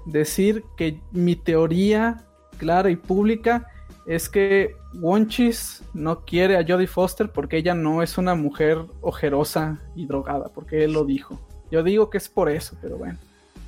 decir 0.04 0.64
que 0.76 1.00
mi 1.10 1.36
teoría 1.36 2.24
clara 2.58 2.90
y 2.90 2.96
pública 2.96 3.66
es 4.06 4.28
que 4.28 4.76
Wonchis 4.94 5.82
no 5.92 6.24
quiere 6.24 6.56
a 6.56 6.64
Jodie 6.66 6.86
Foster 6.86 7.30
porque 7.30 7.56
ella 7.56 7.74
no 7.74 8.02
es 8.02 8.18
una 8.18 8.34
mujer 8.36 8.78
ojerosa 9.00 9.80
y 9.96 10.06
drogada, 10.06 10.48
porque 10.54 10.84
él 10.84 10.92
lo 10.92 11.04
dijo. 11.04 11.40
Yo 11.70 11.82
digo 11.82 12.08
que 12.08 12.18
es 12.18 12.28
por 12.28 12.48
eso, 12.48 12.76
pero 12.80 12.96
bueno. 12.96 13.18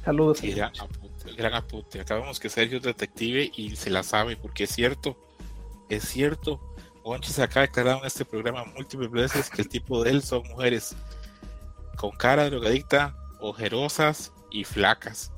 Saludos. 0.05 0.41
Gran 0.41 0.73
apunte, 0.79 1.33
gran 1.37 1.55
apunte. 1.55 2.01
Acabamos 2.01 2.39
que 2.39 2.49
Sergio 2.49 2.79
es 2.79 2.85
detective 2.85 3.51
y 3.57 3.75
se 3.75 3.91
la 3.91 4.05
sabe, 4.05 4.37
porque 4.37 4.65
es 4.65 4.71
cierto, 4.71 5.19
es 5.89 6.05
cierto. 6.05 6.61
Wonchis 7.05 7.41
acaba 7.41 7.63
de 7.63 7.69
declarar 7.69 7.99
en 7.99 8.07
este 8.07 8.25
programa 8.25 8.65
múltiples 8.65 9.11
veces 9.11 9.51
que 9.51 9.63
el 9.63 9.69
tipo 9.69 10.05
de 10.05 10.11
él 10.11 10.23
son 10.23 10.47
mujeres 10.49 10.95
con 11.97 12.13
cara 12.13 12.49
drogadicta, 12.49 13.17
ojerosas 13.41 14.33
y 14.53 14.63
flacas. 14.63 15.33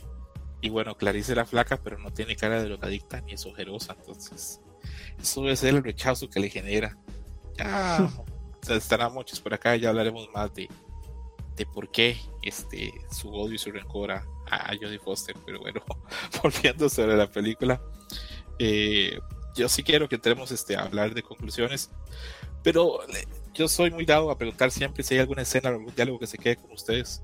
Y 0.61 0.69
bueno, 0.69 0.95
Clarice 0.95 1.33
era 1.33 1.47
flaca, 1.47 1.79
pero 1.83 1.99
no 1.99 2.13
tiene 2.13 2.37
cara 2.37 2.61
de 2.61 2.69
drogadicta 2.69 3.23
ni 3.23 3.33
es 3.33 3.47
ojerosa, 3.47 3.97
entonces 3.99 4.61
eso 5.21 5.57
ser 5.57 5.75
el 5.75 5.85
rechazo 5.85 6.29
que 6.29 6.41
le 6.41 6.49
genera. 6.49 6.97
Ya 7.57 8.11
estarán 8.69 9.13
muchos 9.13 9.41
por 9.41 9.55
acá, 9.55 9.77
ya 9.77 9.91
hablaremos 9.91 10.29
más 10.33 10.53
de, 10.55 10.69
de 11.57 11.67
por 11.67 11.91
qué 11.91 12.17
este, 12.43 12.93
su 13.11 13.33
odio 13.33 13.55
y 13.55 13.59
su 13.59 13.71
rencor 13.71 14.13
a, 14.13 14.25
a 14.51 14.73
Jodie 14.81 14.99
Foster. 14.99 15.37
Pero 15.45 15.61
bueno, 15.61 15.83
volviendo 16.43 16.89
sobre 16.89 17.17
la 17.17 17.31
película, 17.31 17.81
eh, 18.59 19.19
yo 19.55 19.69
sí 19.69 19.83
quiero 19.83 20.09
que 20.09 20.17
entremos 20.17 20.51
este, 20.53 20.77
a 20.77 20.83
hablar 20.83 21.15
de 21.15 21.23
conclusiones, 21.23 21.91
pero 22.63 23.01
yo 23.55 23.69
soy 23.69 23.91
muy 23.91 24.05
dado 24.05 24.31
a 24.31 24.39
preguntar 24.39 24.71
siempre 24.71 25.03
si 25.03 25.15
hay 25.15 25.21
alguna 25.21 25.43
escena 25.43 25.71
o 25.71 25.75
algún 25.75 25.95
diálogo 25.95 26.19
que 26.19 26.27
se 26.27 26.39
quede 26.39 26.57
con 26.57 26.71
ustedes 26.73 27.23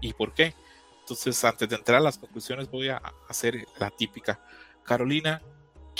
y 0.00 0.12
por 0.12 0.34
qué. 0.34 0.54
Entonces, 1.00 1.42
antes 1.44 1.68
de 1.68 1.76
entrar 1.76 1.98
a 1.98 2.02
las 2.02 2.18
conclusiones, 2.18 2.70
voy 2.70 2.88
a 2.88 3.00
hacer 3.28 3.66
la 3.78 3.90
típica. 3.90 4.40
Carolina, 4.84 5.42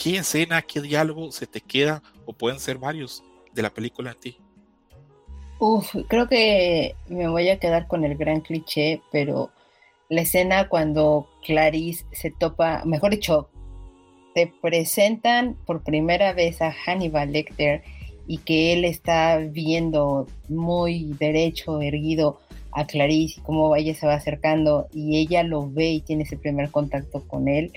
¿qué 0.00 0.18
escena, 0.18 0.62
qué 0.62 0.80
diálogo 0.80 1.32
se 1.32 1.46
te 1.46 1.60
queda, 1.60 2.02
o 2.24 2.32
pueden 2.32 2.60
ser 2.60 2.78
varios, 2.78 3.24
de 3.52 3.62
la 3.62 3.70
película 3.70 4.12
en 4.12 4.20
ti? 4.20 4.38
Uf, 5.58 5.94
creo 6.06 6.28
que 6.28 6.94
me 7.08 7.28
voy 7.28 7.48
a 7.48 7.58
quedar 7.58 7.88
con 7.88 8.04
el 8.04 8.16
gran 8.16 8.40
cliché, 8.40 9.02
pero 9.10 9.50
la 10.08 10.22
escena 10.22 10.68
cuando 10.68 11.28
Clarice 11.44 12.04
se 12.12 12.30
topa, 12.30 12.84
mejor 12.84 13.10
dicho, 13.10 13.50
te 14.34 14.52
presentan 14.62 15.56
por 15.66 15.82
primera 15.82 16.32
vez 16.32 16.62
a 16.62 16.72
Hannibal 16.72 17.32
Lecter 17.32 17.82
y 18.28 18.38
que 18.38 18.74
él 18.74 18.84
está 18.84 19.38
viendo 19.38 20.28
muy 20.48 21.12
derecho, 21.18 21.80
erguido, 21.80 22.38
a 22.70 22.86
Clarice, 22.86 23.40
cómo 23.42 23.74
ella 23.74 23.94
se 23.94 24.06
va 24.06 24.14
acercando 24.14 24.86
y 24.92 25.18
ella 25.18 25.42
lo 25.42 25.68
ve 25.68 25.90
y 25.90 26.00
tiene 26.02 26.22
ese 26.22 26.36
primer 26.36 26.70
contacto 26.70 27.26
con 27.26 27.48
él, 27.48 27.72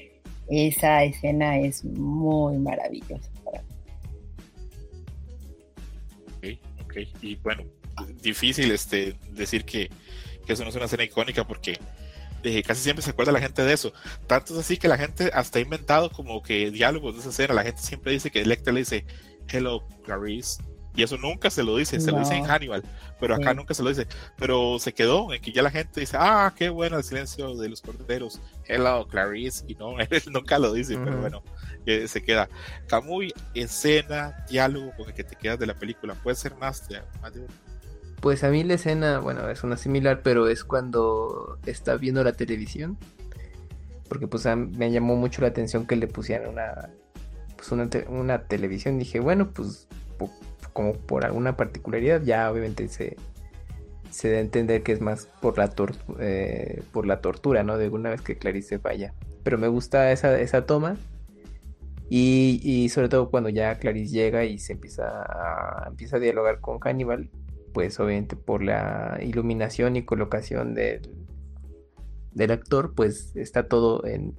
esa 0.51 1.03
escena 1.05 1.57
es 1.57 1.83
muy 1.85 2.57
maravillosa 2.57 3.29
Ok, 6.37 6.45
ok. 6.83 6.95
Y 7.21 7.35
bueno, 7.35 7.63
difícil 8.21 8.71
este, 8.71 9.15
decir 9.31 9.63
que, 9.63 9.89
eso 10.47 10.63
no 10.63 10.69
es 10.69 10.75
una 10.75 10.85
escena 10.85 11.05
icónica 11.05 11.47
porque 11.47 11.79
eh, 12.43 12.61
casi 12.63 12.81
siempre 12.81 13.01
se 13.01 13.11
acuerda 13.11 13.31
la 13.31 13.39
gente 13.39 13.63
de 13.63 13.71
eso. 13.71 13.93
Tanto 14.27 14.53
es 14.53 14.59
así 14.59 14.75
que 14.75 14.89
la 14.89 14.97
gente 14.97 15.31
hasta 15.33 15.59
ha 15.59 15.61
inventado 15.61 16.11
como 16.11 16.41
que 16.41 16.71
diálogos 16.71 17.13
de 17.13 17.21
esa 17.21 17.29
escena. 17.29 17.53
La 17.53 17.63
gente 17.63 17.81
siempre 17.81 18.11
dice 18.11 18.31
que 18.31 18.43
Lecter 18.43 18.73
le 18.73 18.81
dice, 18.81 19.05
hello 19.47 19.87
Clarice, 20.03 20.61
y 20.93 21.03
eso 21.03 21.17
nunca 21.17 21.49
se 21.49 21.63
lo 21.63 21.77
dice, 21.77 21.99
se 22.01 22.11
lo 22.11 22.19
dice 22.19 22.35
en 22.35 22.43
Hannibal, 22.43 22.83
pero 23.19 23.35
acá 23.35 23.53
nunca 23.53 23.73
se 23.73 23.81
lo 23.81 23.89
dice. 23.89 24.07
Pero 24.37 24.77
se 24.77 24.93
quedó 24.93 25.33
en 25.33 25.41
que 25.41 25.53
ya 25.53 25.61
la 25.61 25.71
gente 25.71 26.01
dice, 26.01 26.17
ah, 26.19 26.53
qué 26.55 26.69
bueno 26.69 26.97
el 26.97 27.03
silencio 27.03 27.55
de 27.55 27.69
los 27.69 27.81
corderos. 27.81 28.41
Hello, 28.65 29.07
Clarice. 29.07 29.63
Y 29.67 29.75
no, 29.75 29.97
él 29.99 30.23
nunca 30.31 30.59
lo 30.59 30.73
dice, 30.73 30.97
pero 30.97 31.17
bueno, 31.17 31.43
se 31.85 32.21
queda. 32.23 32.49
Camuy, 32.87 33.33
escena, 33.53 34.45
diálogo 34.49 34.91
con 34.97 35.07
el 35.07 35.13
que 35.13 35.23
te 35.23 35.35
quedas 35.35 35.59
de 35.59 35.65
la 35.65 35.75
película. 35.75 36.13
Puede 36.15 36.35
ser 36.35 36.55
más 36.55 36.89
de, 36.89 37.01
más 37.21 37.33
de 37.33 37.45
Pues 38.19 38.43
a 38.43 38.49
mí 38.49 38.63
la 38.65 38.73
escena, 38.73 39.19
bueno, 39.19 39.49
es 39.49 39.63
una 39.63 39.77
similar, 39.77 40.21
pero 40.23 40.49
es 40.49 40.65
cuando 40.65 41.57
está 41.65 41.95
viendo 41.95 42.21
la 42.23 42.33
televisión. 42.33 42.97
Porque 44.09 44.27
pues 44.27 44.45
me 44.45 44.91
llamó 44.91 45.15
mucho 45.15 45.41
la 45.41 45.47
atención 45.47 45.87
que 45.87 45.95
le 45.95 46.07
pusieran 46.07 46.49
una 46.49 46.89
pues 47.55 47.71
una, 47.71 47.87
una 48.09 48.43
televisión. 48.43 48.99
Dije, 48.99 49.21
bueno, 49.21 49.51
pues 49.51 49.87
como 50.73 50.93
por 50.93 51.25
alguna 51.25 51.57
particularidad, 51.57 52.21
ya 52.23 52.51
obviamente 52.51 52.87
se, 52.87 53.17
se 54.09 54.31
da 54.31 54.37
a 54.37 54.41
entender 54.41 54.83
que 54.83 54.91
es 54.91 55.01
más 55.01 55.25
por 55.41 55.57
la, 55.57 55.73
eh, 56.19 56.83
por 56.91 57.05
la 57.05 57.21
tortura, 57.21 57.63
¿no? 57.63 57.77
De 57.77 57.89
una 57.89 58.09
vez 58.09 58.21
que 58.21 58.37
Clarice 58.37 58.79
falla. 58.79 59.13
Pero 59.43 59.57
me 59.57 59.67
gusta 59.67 60.11
esa, 60.11 60.39
esa 60.39 60.65
toma. 60.65 60.97
Y, 62.09 62.59
y, 62.61 62.89
sobre 62.89 63.07
todo 63.07 63.29
cuando 63.29 63.49
ya 63.49 63.79
Clarice 63.79 64.13
llega 64.13 64.43
y 64.43 64.59
se 64.59 64.73
empieza 64.73 65.03
a, 65.05 65.87
empieza 65.87 66.17
a 66.17 66.19
dialogar 66.19 66.59
con 66.59 66.79
Hannibal, 66.79 67.29
pues 67.73 67.99
obviamente 68.01 68.35
por 68.35 68.61
la 68.61 69.17
iluminación 69.21 69.95
y 69.95 70.03
colocación 70.03 70.73
del, 70.73 71.01
del 72.33 72.51
actor, 72.51 72.93
pues 72.95 73.33
está 73.37 73.69
todo 73.69 74.05
en, 74.05 74.37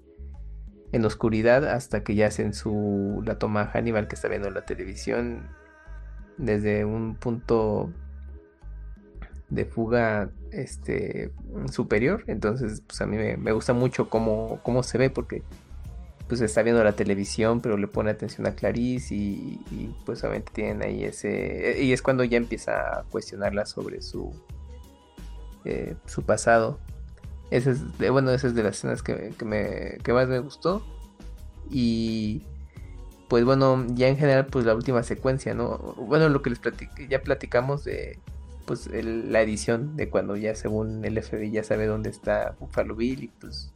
en 0.93 1.05
oscuridad 1.07 1.67
hasta 1.67 2.05
que 2.05 2.15
ya 2.15 2.27
hacen 2.27 2.53
su 2.53 3.23
la 3.25 3.39
toma 3.39 3.71
Hannibal 3.73 4.07
que 4.07 4.17
está 4.17 4.29
viendo 4.29 4.51
la 4.51 4.67
televisión 4.67 5.49
desde 6.39 6.85
un 6.85 7.17
punto 7.17 7.91
de 9.49 9.65
fuga 9.65 10.31
este 10.51 11.31
superior. 11.71 12.25
Entonces 12.27 12.83
pues 12.87 13.01
a 13.01 13.07
mí 13.07 13.17
me, 13.17 13.53
gusta 13.53 13.73
mucho 13.73 14.09
cómo, 14.09 14.61
cómo, 14.63 14.83
se 14.83 14.99
ve 14.99 15.11
porque 15.11 15.43
pues 16.29 16.41
está 16.41 16.63
viendo 16.63 16.83
la 16.83 16.93
televisión 16.93 17.61
pero 17.61 17.77
le 17.77 17.87
pone 17.89 18.11
atención 18.11 18.47
a 18.47 18.55
Clarice 18.55 19.15
y, 19.15 19.95
pues 20.07 20.23
obviamente 20.25 20.53
tienen 20.55 20.83
ahí 20.83 21.05
ese 21.05 21.83
y 21.83 21.93
es 21.93 22.01
cuando 22.01 22.25
ya 22.25 22.39
empieza 22.39 23.01
a 23.01 23.03
cuestionarla 23.05 23.67
sobre 23.67 24.01
su 24.01 24.33
eh, 25.65 25.95
su 26.07 26.23
pasado. 26.23 26.79
Esa 27.51 27.73
es 27.73 27.81
bueno 28.11 28.31
esa 28.31 28.47
es 28.47 28.55
de 28.55 28.63
las 28.63 28.79
escenas 28.79 29.03
que, 29.03 29.35
me, 29.45 29.99
que 30.03 30.13
más 30.13 30.29
me 30.29 30.39
gustó. 30.39 30.83
Y 31.71 32.43
pues 33.33 33.47
bueno, 33.47 33.87
ya 33.95 34.09
en 34.09 34.19
general, 34.19 34.45
pues 34.45 34.67
la 34.67 34.75
última 34.75 35.03
secuencia, 35.03 35.55
¿no? 35.55 35.79
Bueno, 35.97 36.29
lo 36.29 36.43
que 36.43 36.51
les 36.51 36.59
platiqué, 36.59 37.09
ya 37.09 37.23
platicamos 37.23 37.83
de 37.83 38.19
pues 38.67 38.91
la 38.93 39.41
edición 39.41 39.97
de 39.97 40.11
cuando 40.11 40.37
ya 40.37 40.55
según 40.55 41.03
el 41.03 41.23
FBI 41.23 41.51
ya 41.51 41.65
sabe 41.65 41.87
dónde 41.87 42.11
está 42.11 42.55
Buffalo 42.61 42.95
Bill 42.95 43.25
y 43.25 43.29
pues, 43.29 43.73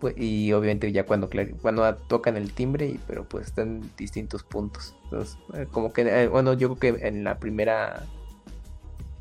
pues 0.00 0.18
y 0.18 0.52
obviamente 0.52 0.92
ya 0.92 1.06
cuando 1.06 1.30
cuando 1.62 1.94
tocan 1.94 2.36
el 2.36 2.52
timbre 2.52 2.88
y 2.88 3.00
pero 3.06 3.24
pues 3.24 3.46
están 3.46 3.80
distintos 3.96 4.42
puntos 4.42 4.94
entonces 5.04 5.38
eh, 5.54 5.66
como 5.72 5.94
que 5.94 6.02
eh, 6.02 6.28
bueno 6.28 6.52
yo 6.52 6.76
creo 6.76 6.94
que 6.94 7.08
en 7.08 7.24
la 7.24 7.38
primera 7.38 8.04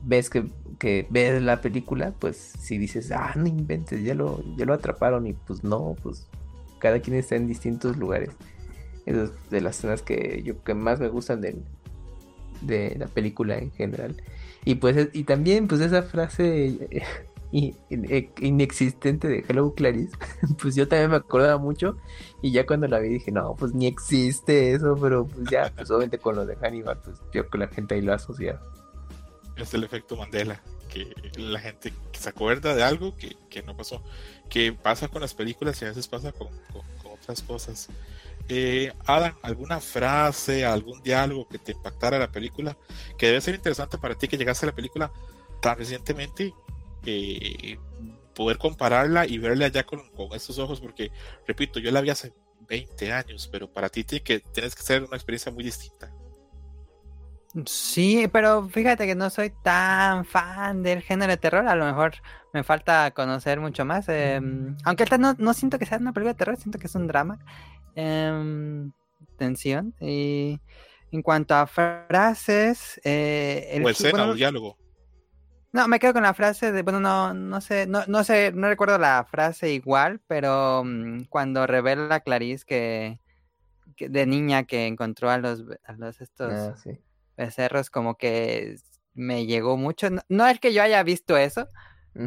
vez 0.03 0.29
que, 0.29 0.45
que 0.77 1.07
ves 1.09 1.41
la 1.41 1.61
película 1.61 2.13
pues 2.19 2.35
si 2.35 2.77
dices 2.77 3.13
ah 3.13 3.31
no 3.37 3.47
inventes 3.47 4.03
ya 4.03 4.13
lo 4.13 4.43
ya 4.57 4.65
lo 4.65 4.73
atraparon 4.73 5.25
y 5.25 5.31
pues 5.31 5.63
no 5.63 5.95
pues 6.03 6.27
cada 6.79 6.99
quien 6.99 7.15
está 7.15 7.37
en 7.37 7.47
distintos 7.47 7.95
lugares 7.95 8.31
es 9.05 9.31
de 9.49 9.61
las 9.61 9.77
escenas 9.77 10.01
que 10.01 10.41
yo 10.43 10.63
que 10.63 10.73
más 10.73 10.99
me 10.99 11.09
gustan 11.09 11.41
de, 11.41 11.57
de 12.61 12.95
la 12.97 13.07
película 13.07 13.57
en 13.57 13.71
general. 13.71 14.21
Y 14.65 14.75
pues 14.75 15.09
y 15.13 15.23
también 15.23 15.67
pues 15.67 15.81
esa 15.81 16.03
frase 16.03 16.89
inexistente 17.51 19.27
de 19.27 19.43
Hello 19.47 19.73
Clarice, 19.73 20.15
pues 20.61 20.75
yo 20.75 20.87
también 20.87 21.11
me 21.11 21.17
acordaba 21.17 21.57
mucho 21.57 21.97
y 22.41 22.51
ya 22.51 22.65
cuando 22.65 22.87
la 22.87 22.99
vi 22.99 23.09
dije, 23.09 23.31
no, 23.31 23.55
pues 23.55 23.73
ni 23.73 23.87
existe 23.87 24.73
eso, 24.73 24.97
pero 24.99 25.25
pues 25.25 25.49
ya, 25.49 25.71
pues 25.75 25.89
obviamente 25.91 26.17
con 26.17 26.35
lo 26.35 26.45
de 26.45 26.55
Hannibal, 26.55 26.99
pues 27.03 27.17
yo 27.33 27.49
que 27.49 27.57
la 27.57 27.67
gente 27.67 27.95
ahí 27.95 28.01
lo 28.01 28.13
asocia. 28.13 28.59
Es 29.57 29.73
el 29.73 29.83
efecto 29.83 30.15
Mandela, 30.15 30.61
que 30.89 31.13
la 31.37 31.59
gente 31.59 31.93
se 32.13 32.29
acuerda 32.29 32.73
de 32.73 32.83
algo 32.83 33.15
que, 33.17 33.35
que 33.49 33.63
no 33.63 33.75
pasó, 33.75 34.01
que 34.49 34.71
pasa 34.73 35.07
con 35.09 35.21
las 35.21 35.33
películas 35.33 35.81
y 35.81 35.85
a 35.85 35.89
veces 35.89 36.07
pasa 36.07 36.31
con, 36.31 36.47
con 36.71 37.11
otras 37.11 37.41
cosas. 37.41 37.89
Eh, 38.49 38.91
Adam, 39.05 39.35
¿alguna 39.41 39.79
frase, 39.79 40.65
algún 40.65 41.01
diálogo 41.01 41.47
que 41.47 41.59
te 41.59 41.71
impactara 41.71 42.19
la 42.19 42.31
película? 42.31 42.77
Que 43.17 43.27
debe 43.27 43.41
ser 43.41 43.55
interesante 43.55 43.97
para 43.97 44.15
ti 44.15 44.27
que 44.27 44.37
llegaste 44.37 44.65
a 44.65 44.69
la 44.69 44.75
película 44.75 45.11
tan 45.61 45.77
recientemente, 45.77 46.53
eh, 47.05 47.77
poder 48.35 48.57
compararla 48.57 49.27
y 49.27 49.37
verla 49.37 49.67
ya 49.67 49.83
con, 49.85 50.09
con 50.09 50.33
estos 50.33 50.57
ojos, 50.59 50.81
porque, 50.81 51.11
repito, 51.47 51.79
yo 51.79 51.91
la 51.91 52.01
vi 52.01 52.09
hace 52.09 52.33
20 52.67 53.11
años, 53.11 53.49
pero 53.51 53.71
para 53.71 53.89
ti 53.89 54.03
tienes 54.03 54.75
que 54.75 54.83
ser 54.83 55.03
una 55.03 55.15
experiencia 55.15 55.51
muy 55.51 55.63
distinta. 55.63 56.11
Sí, 57.65 58.29
pero 58.31 58.69
fíjate 58.69 59.05
que 59.05 59.15
no 59.15 59.29
soy 59.29 59.49
tan 59.61 60.23
fan 60.23 60.83
del 60.83 61.01
género 61.01 61.31
de 61.31 61.37
terror. 61.37 61.67
A 61.67 61.75
lo 61.75 61.85
mejor 61.85 62.13
me 62.53 62.63
falta 62.63 63.11
conocer 63.11 63.59
mucho 63.59 63.83
más. 63.83 64.07
Em, 64.07 64.77
aunque 64.85 65.03
esta 65.03 65.17
no, 65.17 65.35
no, 65.37 65.53
siento 65.53 65.77
que 65.77 65.85
sea 65.85 65.97
una 65.97 66.13
película 66.13 66.33
de 66.33 66.37
terror, 66.37 66.55
siento 66.55 66.79
que 66.79 66.87
es 66.87 66.95
un 66.95 67.07
drama. 67.07 67.39
Em, 67.95 68.91
tensión. 69.37 69.93
Y 69.99 70.59
en 71.11 71.21
cuanto 71.21 71.55
a 71.55 71.67
frases. 71.67 72.99
Eh, 73.03 73.69
el, 73.73 73.85
o 73.85 73.89
escena 73.89 74.25
o 74.25 74.33
diálogo. 74.33 74.77
No, 75.73 75.87
me 75.87 75.99
quedo 75.99 76.13
con 76.13 76.23
la 76.23 76.33
frase 76.33 76.73
de, 76.73 76.81
bueno, 76.81 76.99
no, 76.99 77.33
no 77.33 77.61
sé, 77.61 77.87
no, 77.87 78.03
no 78.07 78.25
sé, 78.25 78.51
no 78.51 78.67
recuerdo 78.67 78.97
la 78.97 79.25
frase 79.29 79.71
igual, 79.71 80.19
pero 80.27 80.83
mm, 80.83 81.25
cuando 81.29 81.65
revela 81.65 82.19
Clarice 82.19 82.65
que, 82.65 83.19
que, 83.95 84.09
de 84.09 84.25
niña 84.25 84.65
que 84.65 84.87
encontró 84.87 85.29
a 85.29 85.37
los, 85.37 85.63
a 85.85 85.93
los 85.93 86.19
estos 86.19 86.51
ah, 86.51 86.75
becerros, 87.37 87.89
como 87.89 88.17
que 88.17 88.75
me 89.13 89.45
llegó 89.45 89.77
mucho. 89.77 90.09
No, 90.27 90.45
es 90.47 90.59
que 90.59 90.73
yo 90.73 90.83
haya 90.83 91.03
visto 91.03 91.37
eso, 91.37 91.69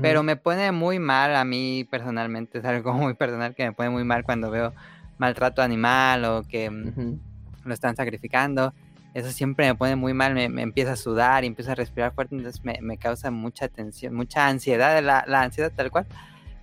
pero 0.00 0.22
me 0.22 0.36
pone 0.36 0.72
muy 0.72 0.98
mal 0.98 1.36
a 1.36 1.44
mí 1.44 1.86
personalmente, 1.90 2.60
es 2.60 2.64
algo 2.64 2.94
muy 2.94 3.12
personal 3.12 3.54
que 3.54 3.64
me 3.64 3.72
pone 3.72 3.90
muy 3.90 4.04
mal 4.04 4.24
cuando 4.24 4.50
veo 4.50 4.72
maltrato 5.18 5.62
animal 5.62 6.24
o 6.24 6.42
que 6.42 6.70
mm, 6.70 7.18
lo 7.64 7.74
están 7.74 7.96
sacrificando. 7.96 8.74
Eso 9.14 9.30
siempre 9.30 9.66
me 9.66 9.74
pone 9.76 9.94
muy 9.94 10.12
mal, 10.12 10.34
me, 10.34 10.44
empieza 10.44 10.92
a 10.92 10.96
sudar 10.96 11.44
y 11.44 11.46
empiezo 11.46 11.70
a 11.70 11.76
respirar 11.76 12.12
fuerte, 12.14 12.34
entonces 12.34 12.62
me, 12.64 12.98
causa 12.98 13.30
mucha 13.30 13.68
tensión, 13.68 14.12
mucha 14.14 14.48
ansiedad, 14.48 15.00
la, 15.02 15.24
la, 15.28 15.42
ansiedad 15.42 15.72
tal 15.74 15.92
cual, 15.92 16.06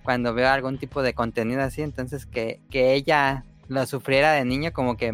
cuando 0.02 0.34
veo 0.34 0.50
algún 0.50 0.76
tipo 0.76 1.00
de 1.02 1.14
contenido 1.14 1.62
así, 1.62 1.80
entonces 1.80 2.26
que, 2.26 2.60
que 2.70 2.92
ella 2.92 3.44
lo 3.68 3.86
sufriera 3.86 4.32
de 4.32 4.44
niño, 4.44 4.70
como 4.74 4.98
que 4.98 5.12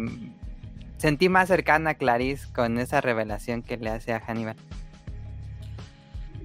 sentí 0.97 1.29
más 1.29 1.47
cercana 1.47 1.91
a 1.91 1.93
Clarice 1.93 2.51
con 2.53 2.77
esa 2.77 2.99
revelación 2.99 3.63
que 3.63 3.77
le 3.77 3.89
hace 3.89 4.11
a 4.11 4.19
Hannibal. 4.19 4.57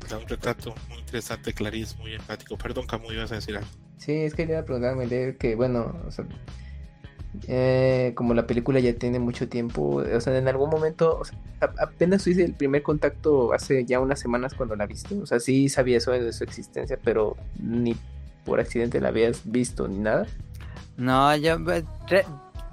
Da 0.08 0.18
un 0.18 0.28
retrato 0.28 0.74
muy 0.88 0.98
interesante, 0.98 1.52
Clarice, 1.52 1.96
muy 1.98 2.14
empático. 2.14 2.56
Perdón, 2.56 2.86
Camus, 2.86 3.12
ibas 3.12 3.32
a 3.32 3.36
decir 3.36 3.56
algo. 3.56 3.68
Sí, 3.96 4.12
es 4.12 4.34
que 4.34 4.42
quería 4.42 4.64
preguntarme 4.64 5.36
que, 5.36 5.54
bueno, 5.56 5.96
o 6.06 6.10
sea, 6.10 6.26
eh, 7.48 8.12
como 8.15 8.35
la 8.35 8.47
película 8.47 8.81
ya 8.81 8.94
tiene 8.94 9.19
mucho 9.19 9.48
tiempo, 9.48 9.97
o 9.97 10.20
sea, 10.20 10.36
en 10.36 10.48
algún 10.48 10.70
momento, 10.70 11.23
apenas 11.61 12.27
hice 12.27 12.44
el 12.44 12.55
primer 12.55 12.82
contacto 12.82 13.52
hace 13.52 13.85
ya 13.85 14.01
unas 14.01 14.20
semanas 14.20 14.55
cuando 14.55 14.77
la 14.77 14.86
viste, 14.86 15.15
o 15.16 15.27
sea, 15.27 15.40
sí 15.40 15.69
sabía 15.69 15.98
eso 15.98 16.12
de 16.12 16.32
su 16.32 16.44
existencia, 16.44 16.98
pero 17.02 17.36
ni 17.59 17.97
por 18.44 18.61
accidente 18.61 19.01
la 19.01 19.09
habías 19.09 19.43
visto 19.44 19.89
ni 19.89 19.98
nada. 19.98 20.27
No, 20.97 21.35
yo 21.36 21.59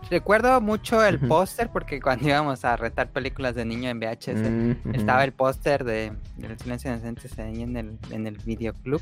Recuerdo 0.09 0.59
mucho 0.59 1.03
el 1.05 1.19
póster 1.19 1.69
porque 1.69 2.01
cuando 2.01 2.27
íbamos 2.27 2.65
a 2.65 2.75
retar 2.75 3.09
películas 3.09 3.55
de 3.55 3.65
niño 3.65 3.89
en 3.89 3.99
VHS 3.99 4.49
mm, 4.49 4.95
estaba 4.95 5.23
el 5.23 5.31
póster 5.31 5.83
de, 5.83 6.11
El 6.41 6.59
Silencio 6.59 6.91
Inocentes 6.91 7.37
ahí 7.39 7.61
en 7.61 7.77
el, 7.77 7.97
en 8.09 8.27
el 8.27 8.37
videoclub. 8.37 9.01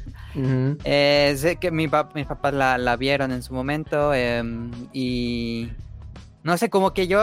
Eh, 0.84 1.36
sé 1.38 1.56
que 1.56 1.72
mi 1.72 1.90
mis 2.14 2.28
papás 2.28 2.54
la, 2.54 2.78
la, 2.78 2.96
vieron 2.96 3.32
en 3.32 3.42
su 3.42 3.54
momento 3.54 4.14
em, 4.14 4.72
y 4.94 5.70
no 6.44 6.58
sé, 6.58 6.70
como 6.70 6.94
que 6.94 7.08
yo 7.08 7.22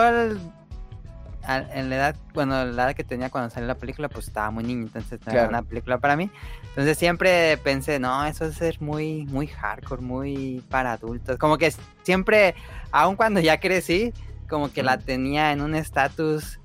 en 1.46 1.90
la 1.90 1.96
edad, 1.96 2.16
bueno, 2.34 2.64
la 2.64 2.84
edad 2.84 2.94
que 2.94 3.04
tenía 3.04 3.30
cuando 3.30 3.50
salió 3.50 3.66
la 3.66 3.76
película, 3.76 4.08
pues 4.08 4.26
estaba 4.26 4.50
muy 4.50 4.64
niño, 4.64 4.82
entonces 4.82 5.20
no 5.24 5.32
era 5.32 5.48
una 5.48 5.62
película 5.62 5.98
para 5.98 6.16
mí. 6.16 6.30
Entonces 6.68 6.98
siempre 6.98 7.56
pensé, 7.58 7.98
no, 7.98 8.24
eso 8.26 8.46
es 8.46 8.56
ser 8.56 8.80
muy, 8.80 9.26
muy 9.26 9.46
hardcore, 9.46 10.02
muy 10.02 10.62
para 10.68 10.92
adultos. 10.92 11.38
Como 11.38 11.58
que 11.58 11.72
siempre, 12.02 12.54
aun 12.90 13.16
cuando 13.16 13.40
ya 13.40 13.60
crecí, 13.60 14.12
como 14.48 14.72
que 14.72 14.82
la 14.82 14.98
tenía 14.98 15.52
en 15.52 15.60
un 15.60 15.74
estatus 15.74 16.60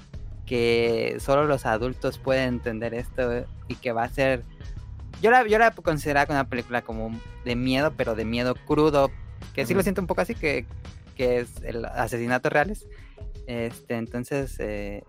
que 0.46 1.18
solo 1.20 1.46
los 1.46 1.66
adultos 1.66 2.18
pueden 2.18 2.50
entender 2.56 2.94
esto 2.94 3.46
y 3.68 3.76
que 3.76 3.92
va 3.92 4.04
a 4.04 4.10
ser... 4.10 4.44
Yo 5.22 5.32
la, 5.32 5.48
yo 5.48 5.60
la 5.60 5.72
consideraba 5.72 6.34
una 6.34 6.50
película 6.50 6.82
como 6.82 7.18
de 7.46 7.56
miedo, 7.56 7.94
pero 7.96 8.16
de 8.16 8.26
miedo 8.26 8.56
crudo, 8.56 9.12
que 9.54 9.66
sí 9.66 9.74
lo 9.74 9.84
siento 9.84 10.02
un 10.02 10.08
poco 10.08 10.22
así, 10.22 10.34
que, 10.34 10.66
que 11.16 11.42
es 11.42 11.62
el 11.64 11.86
asesinatos 11.86 12.52
reales. 12.52 12.88
Este, 13.48 13.96
entonces, 13.96 14.56
eh, 14.60 15.04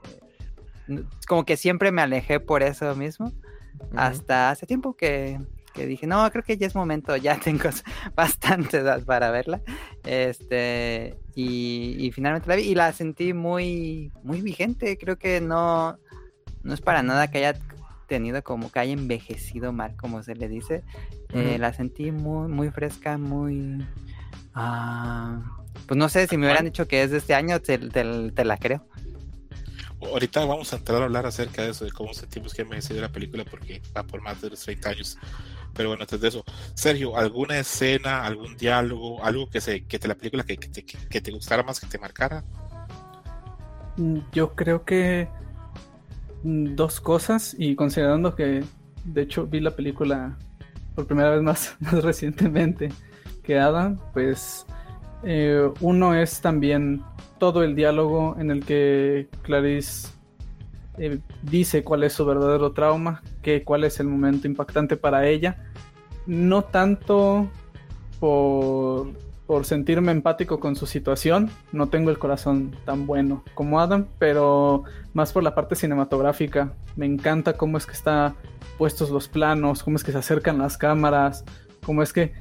como 1.26 1.44
que 1.44 1.56
siempre 1.56 1.92
me 1.92 2.02
alejé 2.02 2.40
por 2.40 2.62
eso 2.62 2.94
mismo. 2.94 3.32
Hasta 3.96 4.50
hace 4.50 4.66
tiempo 4.66 4.94
que, 4.94 5.40
dije, 5.74 6.06
no, 6.06 6.30
creo 6.30 6.44
que 6.44 6.56
ya 6.56 6.66
es 6.66 6.74
momento, 6.74 7.16
ya 7.16 7.38
tengo 7.44 7.70
bastante 8.14 8.78
edad 8.78 9.02
para 9.04 9.30
verla. 9.30 9.60
Este, 10.04 11.16
y, 11.34 12.10
finalmente 12.14 12.48
la 12.48 12.56
vi 12.56 12.62
y 12.62 12.74
la 12.74 12.92
sentí 12.92 13.32
muy, 13.32 14.12
muy 14.22 14.40
vigente. 14.40 14.96
Creo 14.98 15.18
que 15.18 15.40
no, 15.40 15.98
no 16.62 16.74
es 16.74 16.80
para 16.80 17.02
nada 17.02 17.30
que 17.30 17.38
haya 17.38 17.58
tenido 18.06 18.42
como 18.42 18.70
que 18.70 18.78
haya 18.78 18.92
envejecido 18.92 19.72
mal, 19.72 19.96
como 19.96 20.22
se 20.22 20.34
le 20.34 20.48
dice. 20.48 20.82
Eh, 21.32 21.56
la 21.58 21.72
sentí 21.72 22.12
muy, 22.12 22.48
muy 22.48 22.70
fresca, 22.70 23.16
muy. 23.16 23.86
Ah, 24.54 25.61
pues 25.92 25.98
no 25.98 26.08
sé, 26.08 26.26
si 26.26 26.38
me 26.38 26.46
hubieran 26.46 26.64
dicho 26.64 26.88
que 26.88 27.02
es 27.02 27.10
de 27.10 27.18
este 27.18 27.34
año, 27.34 27.60
te, 27.60 27.76
te, 27.76 28.44
la 28.46 28.56
creo. 28.56 28.88
Ahorita 30.00 30.42
vamos 30.46 30.72
a 30.72 30.76
entrar 30.76 31.02
a 31.02 31.04
hablar 31.04 31.26
acerca 31.26 31.64
de 31.64 31.72
eso, 31.72 31.84
de 31.84 31.90
cómo 31.90 32.14
sentimos 32.14 32.54
que 32.54 32.62
ha 32.62 32.64
envejecido 32.64 33.02
la 33.02 33.10
película, 33.12 33.44
porque 33.44 33.82
va 33.94 34.02
por 34.02 34.22
más 34.22 34.40
de 34.40 34.48
los 34.48 34.60
30 34.62 34.88
años. 34.88 35.18
Pero 35.74 35.90
bueno, 35.90 36.04
antes 36.04 36.18
de 36.18 36.28
eso, 36.28 36.46
Sergio, 36.72 37.14
¿alguna 37.14 37.58
escena, 37.58 38.24
algún 38.24 38.56
diálogo, 38.56 39.22
algo 39.22 39.50
que 39.50 39.60
se 39.60 39.84
que 39.84 39.98
te 39.98 40.08
la 40.08 40.14
película 40.14 40.44
que, 40.44 40.56
que, 40.56 40.82
que 40.82 41.20
te 41.20 41.30
gustara 41.30 41.62
más, 41.62 41.78
que 41.78 41.86
te 41.88 41.98
marcara? 41.98 42.42
Mm, 43.98 44.20
yo 44.32 44.54
creo 44.54 44.86
que 44.86 45.28
mm, 46.42 46.74
dos 46.74 47.02
cosas, 47.02 47.54
y 47.58 47.74
considerando 47.74 48.34
que 48.34 48.64
de 49.04 49.20
hecho 49.20 49.46
vi 49.46 49.60
la 49.60 49.72
película 49.72 50.38
por 50.94 51.06
primera 51.06 51.32
vez 51.32 51.42
más, 51.42 51.76
más 51.80 52.02
recientemente 52.02 52.88
que 53.42 53.58
Adam, 53.58 53.98
pues 54.14 54.64
eh, 55.24 55.70
uno 55.80 56.14
es 56.14 56.40
también 56.40 57.02
todo 57.38 57.62
el 57.62 57.74
diálogo 57.74 58.36
en 58.38 58.50
el 58.50 58.64
que 58.64 59.28
Clarice 59.42 60.08
eh, 60.98 61.20
dice 61.42 61.82
cuál 61.82 62.04
es 62.04 62.12
su 62.12 62.24
verdadero 62.24 62.72
trauma, 62.72 63.22
que, 63.42 63.64
cuál 63.64 63.84
es 63.84 63.98
el 64.00 64.06
momento 64.06 64.46
impactante 64.46 64.96
para 64.96 65.26
ella. 65.26 65.56
No 66.26 66.62
tanto 66.62 67.48
por, 68.20 69.10
por 69.46 69.64
sentirme 69.64 70.12
empático 70.12 70.60
con 70.60 70.76
su 70.76 70.86
situación, 70.86 71.50
no 71.72 71.88
tengo 71.88 72.10
el 72.10 72.18
corazón 72.18 72.76
tan 72.84 73.06
bueno 73.06 73.42
como 73.54 73.80
Adam, 73.80 74.06
pero 74.18 74.84
más 75.14 75.32
por 75.32 75.42
la 75.42 75.54
parte 75.54 75.74
cinematográfica. 75.74 76.74
Me 76.96 77.06
encanta 77.06 77.54
cómo 77.54 77.78
es 77.78 77.86
que 77.86 77.92
está 77.92 78.34
puestos 78.78 79.10
los 79.10 79.28
planos, 79.28 79.82
cómo 79.82 79.96
es 79.96 80.04
que 80.04 80.12
se 80.12 80.18
acercan 80.18 80.58
las 80.58 80.76
cámaras, 80.76 81.44
cómo 81.84 82.02
es 82.02 82.12
que 82.12 82.32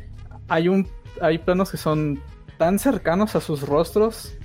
hay 0.48 0.68
un 0.68 0.88
hay 1.22 1.38
planos 1.38 1.72
que 1.72 1.78
son 1.78 2.20
tan 2.62 2.78
cercanos 2.78 3.36
a 3.36 3.42
sus 3.42 3.68
rostros 3.68 4.38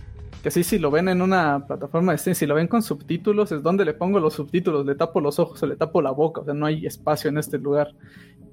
que 0.42 0.50
sí, 0.50 0.64
si 0.64 0.78
lo 0.78 0.90
ven 0.90 1.10
en 1.10 1.20
una 1.20 1.66
plataforma 1.66 2.12
de 2.12 2.18
cine, 2.18 2.34
si 2.34 2.46
lo 2.46 2.54
ven 2.54 2.66
con 2.66 2.80
subtítulos, 2.80 3.52
es 3.52 3.62
donde 3.62 3.84
le 3.84 3.92
pongo 3.92 4.20
los 4.20 4.32
subtítulos, 4.32 4.86
le 4.86 4.94
tapo 4.94 5.20
los 5.20 5.38
ojos 5.38 5.62
o 5.62 5.66
le 5.66 5.76
tapo 5.76 6.00
la 6.00 6.12
boca, 6.12 6.40
o 6.40 6.44
sea, 6.46 6.54
no 6.54 6.64
hay 6.64 6.86
espacio 6.86 7.28
en 7.28 7.36
este 7.36 7.58
lugar. 7.58 7.88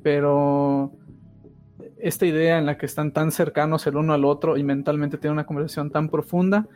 Pero 0.02 0.92
esta 1.98 2.26
idea 2.26 2.58
en 2.58 2.66
la 2.66 2.78
que 2.78 2.86
están 2.86 3.14
tan 3.14 3.32
cercanos 3.32 3.88
el 3.88 3.96
uno 3.96 4.12
al 4.12 4.26
otro 4.26 4.58
y 4.58 4.64
mentalmente 4.66 5.18
tienen 5.18 5.36
una 5.36 5.46
conversación 5.46 5.92
tan 5.92 6.10
profunda 6.10 6.68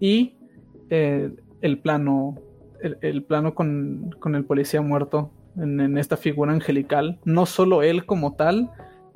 y 0.00 0.34
eh, 0.90 1.30
el 1.60 1.78
plano, 1.78 2.34
el, 2.82 3.22
plano 3.22 3.54
con, 3.54 4.10
el 4.34 4.44
policía 4.44 4.80
muerto 4.80 5.30
en 5.56 5.96
esta 5.98 6.16
figura 6.16 6.52
angelical, 6.52 7.20
no 7.24 7.46
solo 7.46 7.84
él 7.84 8.06
como 8.06 8.34
tal, 8.34 8.72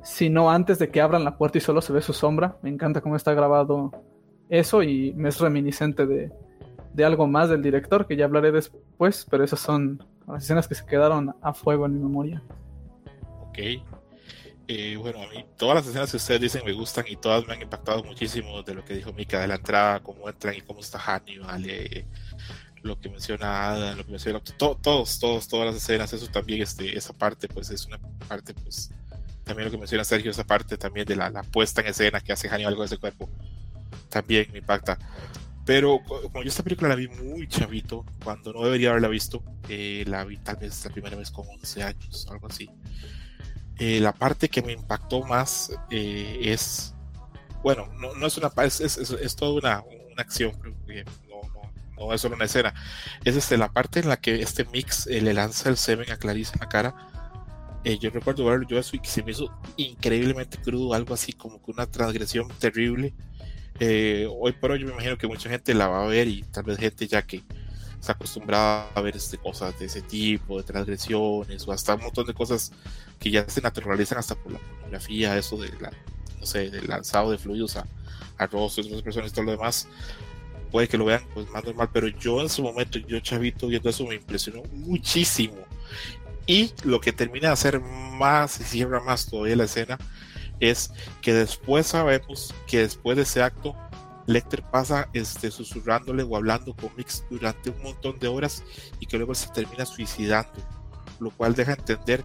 sino 0.09 0.49
antes 0.49 0.79
de 0.79 0.89
que 0.89 1.01
abran 1.01 1.23
la 1.23 1.37
puerta 1.37 1.59
y 1.59 1.61
solo 1.61 1.81
se 1.81 1.93
ve 1.93 2.01
su 2.01 2.13
sombra. 2.13 2.57
Me 2.63 2.69
encanta 2.69 2.99
cómo 2.99 3.15
está 3.15 3.33
grabado 3.35 3.91
eso 4.49 4.81
y 4.81 5.13
me 5.13 5.29
es 5.29 5.39
reminiscente 5.39 6.07
de, 6.07 6.31
algo 7.05 7.27
más 7.27 7.49
del 7.49 7.61
director 7.61 8.07
que 8.07 8.17
ya 8.17 8.25
hablaré 8.25 8.51
después, 8.51 9.27
pero 9.29 9.43
esas 9.43 9.59
son 9.59 10.03
las 10.27 10.43
escenas 10.43 10.67
que 10.67 10.73
se 10.73 10.85
quedaron 10.85 11.35
a 11.41 11.53
fuego 11.53 11.85
en 11.85 11.93
mi 11.93 11.99
memoria. 11.99 12.41
Ok. 13.41 13.59
Eh, 14.67 14.97
bueno, 14.97 15.21
a 15.21 15.27
mí 15.27 15.45
todas 15.55 15.75
las 15.75 15.87
escenas 15.87 16.09
que 16.09 16.17
ustedes 16.17 16.41
dicen 16.41 16.63
me 16.65 16.73
gustan 16.73 17.05
y 17.07 17.15
todas 17.15 17.47
me 17.47 17.53
han 17.53 17.61
impactado 17.61 18.03
muchísimo 18.03 18.63
de 18.63 18.73
lo 18.73 18.83
que 18.83 18.95
dijo 18.95 19.13
Mika 19.13 19.39
de 19.39 19.47
la 19.47 19.55
entrada, 19.55 19.99
cómo 20.01 20.27
entran 20.27 20.55
y 20.55 20.61
cómo 20.61 20.79
está 20.79 20.97
Hannibal, 20.97 21.63
lo 22.81 22.99
que 22.99 23.09
menciona 23.09 23.69
Ada, 23.69 23.95
lo 23.95 24.05
que 24.05 24.11
menciona 24.11 24.41
todos, 24.57 25.19
todos, 25.19 25.47
todas 25.47 25.67
las 25.67 25.75
escenas, 25.75 26.11
eso 26.13 26.27
también, 26.27 26.63
este, 26.63 26.97
esa 26.97 27.13
parte, 27.13 27.47
pues 27.47 27.69
es 27.69 27.85
una 27.85 27.99
parte, 28.27 28.53
pues 28.53 28.91
también 29.49 29.65
lo 29.65 29.71
que 29.71 29.79
menciona 29.79 30.03
Sergio, 30.03 30.29
esa 30.29 30.43
parte 30.43 30.77
también 30.77 31.07
de 31.07 31.15
la, 31.15 31.31
puesta 31.41 31.81
en 31.81 31.87
escena 31.87 32.21
que 32.21 32.31
hace 32.31 32.47
Hannibal 32.47 32.75
con 32.75 32.85
ese 32.85 32.97
cuerpo, 32.97 33.27
también 34.07 34.47
me 34.51 34.59
impacta. 34.59 34.99
Pero 35.65 36.01
como 36.03 36.43
yo 36.43 36.49
esta 36.49 36.61
película 36.61 36.89
la 36.89 36.95
vi 36.95 37.07
muy 37.07 37.47
chavito, 37.47 38.05
cuando 38.23 38.53
no 38.53 38.63
debería 38.63 38.91
haberla 38.91 39.07
visto, 39.07 39.43
eh, 39.67 40.03
la 40.07 40.23
vi 40.23 40.37
tal 40.37 40.57
vez 40.57 40.85
la 40.85 40.91
primera 40.91 41.17
vez 41.17 41.31
con 41.31 41.47
11 41.47 41.81
años, 41.81 42.27
algo 42.29 42.45
así. 42.45 42.69
Eh, 43.79 43.99
la 43.99 44.13
parte 44.13 44.49
que 44.49 44.61
me 44.61 44.73
impactó 44.73 45.23
más 45.23 45.71
eh, 45.89 46.39
es, 46.43 46.93
bueno, 47.63 47.87
no, 47.99 48.13
no, 48.13 48.27
es 48.27 48.37
una, 48.37 48.51
es, 48.63 48.81
es, 48.81 48.97
es 48.97 49.35
toda 49.35 49.53
una, 49.53 49.83
una 50.11 50.21
acción, 50.21 50.51
no, 50.61 51.41
no, 51.53 51.71
no, 51.97 52.13
es 52.13 52.21
solo 52.21 52.35
una 52.35 52.45
escena, 52.45 52.71
es 53.25 53.35
este, 53.35 53.57
la 53.57 53.71
parte 53.71 53.99
en 53.99 54.09
la 54.09 54.17
que 54.17 54.43
este 54.43 54.63
mix 54.65 55.07
le 55.07 55.33
lanza 55.33 55.69
el 55.69 55.77
semen 55.77 56.11
a 56.11 56.17
Clarice 56.17 56.51
en 56.53 56.59
la 56.59 56.69
cara 56.69 57.08
eh, 57.83 57.97
yo 57.97 58.09
recuerdo 58.09 58.45
verlo 58.45 58.67
yo 58.67 58.77
eso 58.77 58.95
y 58.95 58.99
que 58.99 59.09
se 59.09 59.23
me 59.23 59.31
hizo 59.31 59.51
increíblemente 59.77 60.57
crudo, 60.57 60.93
algo 60.93 61.13
así 61.13 61.33
como 61.33 61.63
que 61.63 61.71
una 61.71 61.87
transgresión 61.87 62.47
terrible. 62.59 63.13
Eh, 63.79 64.27
hoy 64.29 64.51
por 64.53 64.71
hoy 64.71 64.79
yo 64.79 64.87
me 64.87 64.93
imagino 64.93 65.17
que 65.17 65.27
mucha 65.27 65.49
gente 65.49 65.73
la 65.73 65.87
va 65.87 66.03
a 66.03 66.07
ver 66.07 66.27
y 66.27 66.43
tal 66.43 66.65
vez 66.65 66.77
gente 66.77 67.07
ya 67.07 67.21
que 67.21 67.43
está 67.99 68.13
acostumbrada 68.13 68.89
a 68.93 69.01
ver 69.01 69.15
este, 69.15 69.37
cosas 69.37 69.77
de 69.79 69.85
ese 69.85 70.01
tipo, 70.01 70.57
de 70.57 70.63
transgresiones 70.63 71.67
o 71.67 71.71
hasta 71.71 71.95
un 71.95 72.03
montón 72.03 72.25
de 72.25 72.33
cosas 72.33 72.71
que 73.19 73.31
ya 73.31 73.47
se 73.47 73.61
naturalizan 73.61 74.17
hasta 74.17 74.35
por 74.35 74.51
la 74.51 74.59
pornografía, 74.59 75.37
eso 75.37 75.57
de 75.57 75.69
la, 75.79 75.91
no 76.39 76.45
sé, 76.45 76.69
del 76.69 76.87
lanzado 76.87 77.31
de 77.31 77.37
fluidos 77.37 77.77
a, 77.77 77.85
a 78.37 78.47
rostros 78.47 78.87
de 78.87 78.91
otras 78.91 79.03
personas 79.03 79.31
y 79.31 79.33
todo 79.33 79.45
lo 79.45 79.51
demás. 79.51 79.87
Puede 80.71 80.87
que 80.87 80.97
lo 80.97 81.05
vean 81.05 81.23
pues 81.33 81.49
más 81.49 81.63
normal, 81.63 81.89
pero 81.91 82.07
yo 82.07 82.41
en 82.41 82.49
su 82.49 82.61
momento, 82.61 82.99
yo 82.99 83.19
chavito 83.21 83.67
viendo 83.67 83.89
eso 83.89 84.05
me 84.05 84.15
impresionó 84.15 84.61
muchísimo 84.71 85.55
y 86.45 86.73
lo 86.83 86.99
que 86.99 87.13
termina 87.13 87.47
de 87.47 87.53
hacer 87.53 87.79
más 87.79 88.59
y 88.59 88.63
cierra 88.63 88.99
más 88.99 89.27
todavía 89.27 89.55
la 89.55 89.65
escena 89.65 89.97
es 90.59 90.91
que 91.21 91.33
después 91.33 91.87
sabemos 91.87 92.53
que 92.67 92.79
después 92.79 93.17
de 93.17 93.23
ese 93.23 93.41
acto, 93.41 93.75
Lecter 94.27 94.61
pasa 94.61 95.09
este, 95.13 95.49
susurrándole 95.49 96.23
o 96.23 96.35
hablando 96.35 96.75
con 96.75 96.91
Mix 96.95 97.23
durante 97.29 97.71
un 97.71 97.81
montón 97.81 98.19
de 98.19 98.27
horas 98.27 98.63
y 98.99 99.05
que 99.05 99.17
luego 99.17 99.33
se 99.33 99.49
termina 99.49 99.85
suicidando, 99.85 100.59
lo 101.19 101.31
cual 101.31 101.55
deja 101.55 101.73
entender 101.73 102.23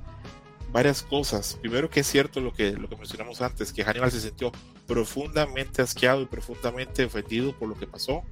varias 0.70 1.02
cosas. 1.02 1.56
Primero 1.60 1.88
que 1.88 2.00
es 2.00 2.06
cierto 2.06 2.40
lo 2.40 2.52
que, 2.52 2.72
lo 2.72 2.88
que 2.88 2.96
mencionamos 2.96 3.40
antes, 3.40 3.72
que 3.72 3.84
Hannibal 3.84 4.10
se 4.10 4.20
sintió 4.20 4.52
profundamente 4.86 5.80
asqueado 5.80 6.20
y 6.20 6.26
profundamente 6.26 7.04
ofendido 7.04 7.56
por 7.56 7.68
lo 7.68 7.78
que 7.78 7.86
pasó, 7.86 8.22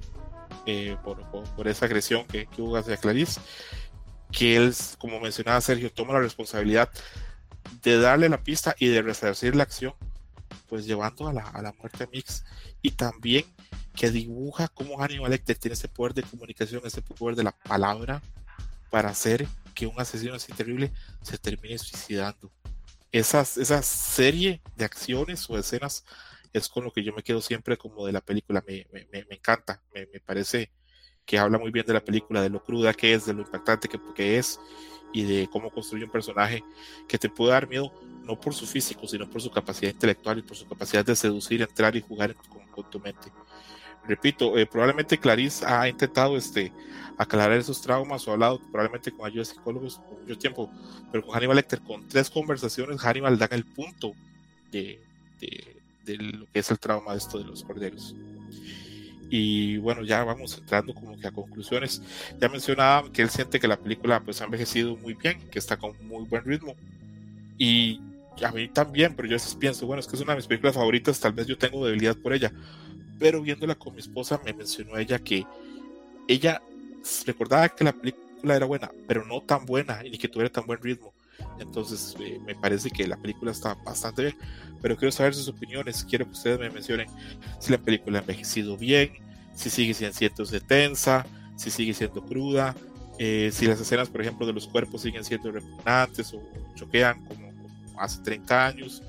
eh, 0.65 0.95
por, 1.03 1.19
por, 1.55 1.67
esa 1.67 1.85
agresión 1.85 2.25
que, 2.25 2.45
que 2.45 2.61
hubo 2.61 2.77
hacia 2.77 2.97
Clarice 2.97 3.41
que 4.33 4.57
él, 4.57 4.75
como 4.97 5.19
mencionaba 5.21 5.61
Sergio, 5.61 5.91
toma 5.91 6.13
la 6.13 6.19
responsabilidad 6.19 6.89
de 7.81 7.99
darle 7.99 8.27
la 8.27 8.43
pista 8.43 8.75
y 8.77 8.87
de 8.87 9.01
resarcir 9.01 9.55
la 9.55 9.63
acción, 9.63 9.93
pues 10.67 10.85
llevando 10.85 11.27
a 11.27 11.33
la, 11.33 11.43
a 11.43 11.61
la 11.61 11.71
muerte 11.73 12.03
a 12.03 12.07
Mix. 12.07 12.43
Y 12.81 12.91
también 12.91 13.45
que 13.95 14.09
dibuja 14.09 14.67
cómo 14.69 14.97
Hannibal 14.97 15.31
Lecter 15.31 15.57
tiene 15.57 15.73
ese 15.73 15.87
poder 15.87 16.13
de 16.13 16.23
comunicación, 16.23 16.81
ese 16.83 17.01
poder 17.01 17.35
de 17.35 17.43
la 17.43 17.51
palabra 17.51 18.21
para 18.89 19.09
hacer 19.09 19.47
que 19.73 19.87
un 19.87 19.99
asesino 19.99 20.33
así 20.33 20.51
terrible 20.51 20.91
se 21.21 21.37
termine 21.37 21.77
suicidando. 21.77 22.51
Esas, 23.11 23.57
esa 23.57 23.83
serie 23.83 24.61
de 24.75 24.85
acciones 24.85 25.47
o 25.49 25.57
escenas 25.57 26.03
es 26.51 26.67
con 26.67 26.83
lo 26.83 26.91
que 26.91 27.03
yo 27.03 27.13
me 27.13 27.23
quedo 27.23 27.41
siempre 27.41 27.77
como 27.77 28.05
de 28.05 28.11
la 28.11 28.21
película. 28.21 28.63
Me, 28.67 28.87
me, 28.91 29.07
me 29.11 29.35
encanta, 29.35 29.81
me, 29.93 30.07
me 30.07 30.19
parece 30.19 30.71
que 31.25 31.37
habla 31.37 31.57
muy 31.57 31.71
bien 31.71 31.85
de 31.85 31.93
la 31.93 32.03
película, 32.03 32.41
de 32.41 32.49
lo 32.49 32.63
cruda 32.63 32.93
que 32.93 33.13
es, 33.13 33.25
de 33.25 33.33
lo 33.33 33.41
impactante 33.41 33.87
que, 33.87 33.99
que 34.15 34.37
es 34.37 34.59
y 35.13 35.23
de 35.23 35.47
cómo 35.47 35.69
construye 35.69 36.03
un 36.03 36.11
personaje 36.11 36.63
que 37.07 37.17
te 37.17 37.29
puede 37.29 37.51
dar 37.51 37.67
miedo 37.67 37.91
no 38.23 38.39
por 38.39 38.53
su 38.53 38.65
físico, 38.65 39.07
sino 39.07 39.29
por 39.29 39.41
su 39.41 39.51
capacidad 39.51 39.91
intelectual 39.91 40.39
y 40.39 40.41
por 40.41 40.57
su 40.57 40.67
capacidad 40.67 41.05
de 41.05 41.15
seducir, 41.15 41.61
entrar 41.61 41.95
y 41.95 42.01
jugar 42.01 42.35
con, 42.35 42.89
tu 42.89 42.99
mente. 42.99 43.31
Repito, 44.07 44.57
eh, 44.57 44.65
probablemente 44.65 45.17
Clarice 45.17 45.65
ha 45.65 45.87
intentado 45.87 46.35
este, 46.35 46.71
aclarar 47.17 47.57
esos 47.57 47.81
traumas 47.81 48.27
o 48.27 48.31
ha 48.31 48.33
hablado 48.33 48.59
probablemente 48.71 49.11
con 49.11 49.27
ayuda 49.27 49.41
de 49.41 49.45
psicólogos 49.45 49.99
por 49.99 50.19
mucho 50.21 50.37
tiempo, 50.37 50.71
pero 51.11 51.25
con 51.25 51.35
Hannibal 51.35 51.57
Lecter, 51.57 51.81
con 51.81 52.07
tres 52.07 52.29
conversaciones, 52.29 52.99
Hannibal 52.99 53.37
da 53.37 53.47
el 53.51 53.65
punto 53.65 54.13
de, 54.71 54.99
de, 55.39 55.81
de 56.05 56.17
lo 56.17 56.47
que 56.51 56.59
es 56.59 56.71
el 56.71 56.79
trauma 56.79 57.11
de 57.11 57.19
esto 57.19 57.37
de 57.37 57.45
los 57.45 57.63
corderos. 57.63 58.15
Y 59.35 59.77
bueno, 59.77 60.03
ya 60.03 60.23
vamos 60.23 60.59
entrando 60.59 60.93
como 60.93 61.17
que 61.17 61.25
a 61.25 61.31
conclusiones. 61.31 62.03
Ya 62.39 62.49
mencionaba 62.49 63.11
que 63.11 63.23
él 63.23 63.31
siente 63.31 63.59
que 63.59 63.67
la 63.67 63.77
película 63.77 64.19
pues 64.19 64.39
ha 64.39 64.45
envejecido 64.45 64.95
muy 64.95 65.15
bien, 65.15 65.39
que 65.49 65.57
está 65.57 65.75
con 65.75 65.95
muy 66.05 66.23
buen 66.25 66.45
ritmo. 66.45 66.75
Y 67.57 67.99
a 68.43 68.51
mí 68.51 68.67
también, 68.67 69.15
pero 69.15 69.27
yo 69.27 69.33
a 69.33 69.37
veces 69.37 69.55
pienso, 69.55 69.87
bueno, 69.87 70.01
es 70.01 70.07
que 70.07 70.17
es 70.17 70.21
una 70.21 70.33
de 70.33 70.37
mis 70.37 70.45
películas 70.45 70.75
favoritas, 70.75 71.19
tal 71.19 71.33
vez 71.33 71.47
yo 71.47 71.57
tengo 71.57 71.83
debilidad 71.83 72.15
por 72.15 72.31
ella. 72.31 72.51
Pero 73.17 73.41
viéndola 73.41 73.73
con 73.73 73.95
mi 73.95 74.01
esposa 74.01 74.39
me 74.45 74.53
mencionó 74.53 74.99
ella 74.99 75.17
que 75.17 75.47
ella 76.27 76.61
recordaba 77.25 77.69
que 77.69 77.85
la 77.85 77.93
película 77.93 78.55
era 78.55 78.67
buena, 78.67 78.91
pero 79.07 79.25
no 79.25 79.41
tan 79.41 79.65
buena 79.65 80.01
y 80.05 80.15
que 80.19 80.27
tuviera 80.27 80.51
tan 80.51 80.67
buen 80.67 80.79
ritmo. 80.79 81.11
Entonces 81.59 82.15
eh, 82.19 82.39
me 82.45 82.55
parece 82.55 82.89
que 82.89 83.07
la 83.07 83.17
película 83.17 83.51
está 83.51 83.75
bastante 83.75 84.23
bien, 84.23 84.37
pero 84.81 84.95
quiero 84.97 85.11
saber 85.11 85.33
sus 85.33 85.47
opiniones. 85.47 86.03
Quiero 86.03 86.25
que 86.25 86.31
ustedes 86.31 86.59
me 86.59 86.69
mencionen 86.69 87.07
si 87.59 87.71
la 87.71 87.77
película 87.77 88.19
ha 88.19 88.21
envejecido 88.21 88.77
bien, 88.77 89.11
si 89.55 89.69
sigue 89.69 89.93
siendo 89.93 90.45
de 90.45 90.61
tensa, 90.61 91.25
si 91.55 91.69
sigue 91.69 91.93
siendo 91.93 92.23
cruda, 92.23 92.75
eh, 93.19 93.51
si 93.53 93.67
las 93.67 93.79
escenas, 93.79 94.09
por 94.09 94.21
ejemplo, 94.21 94.45
de 94.45 94.53
los 94.53 94.67
cuerpos 94.67 95.01
siguen 95.01 95.23
siendo 95.23 95.51
repugnantes 95.51 96.33
o 96.33 96.41
choquean 96.75 97.23
como, 97.25 97.51
hace 97.97 98.21
30 98.23 98.65
años, 98.65 99.03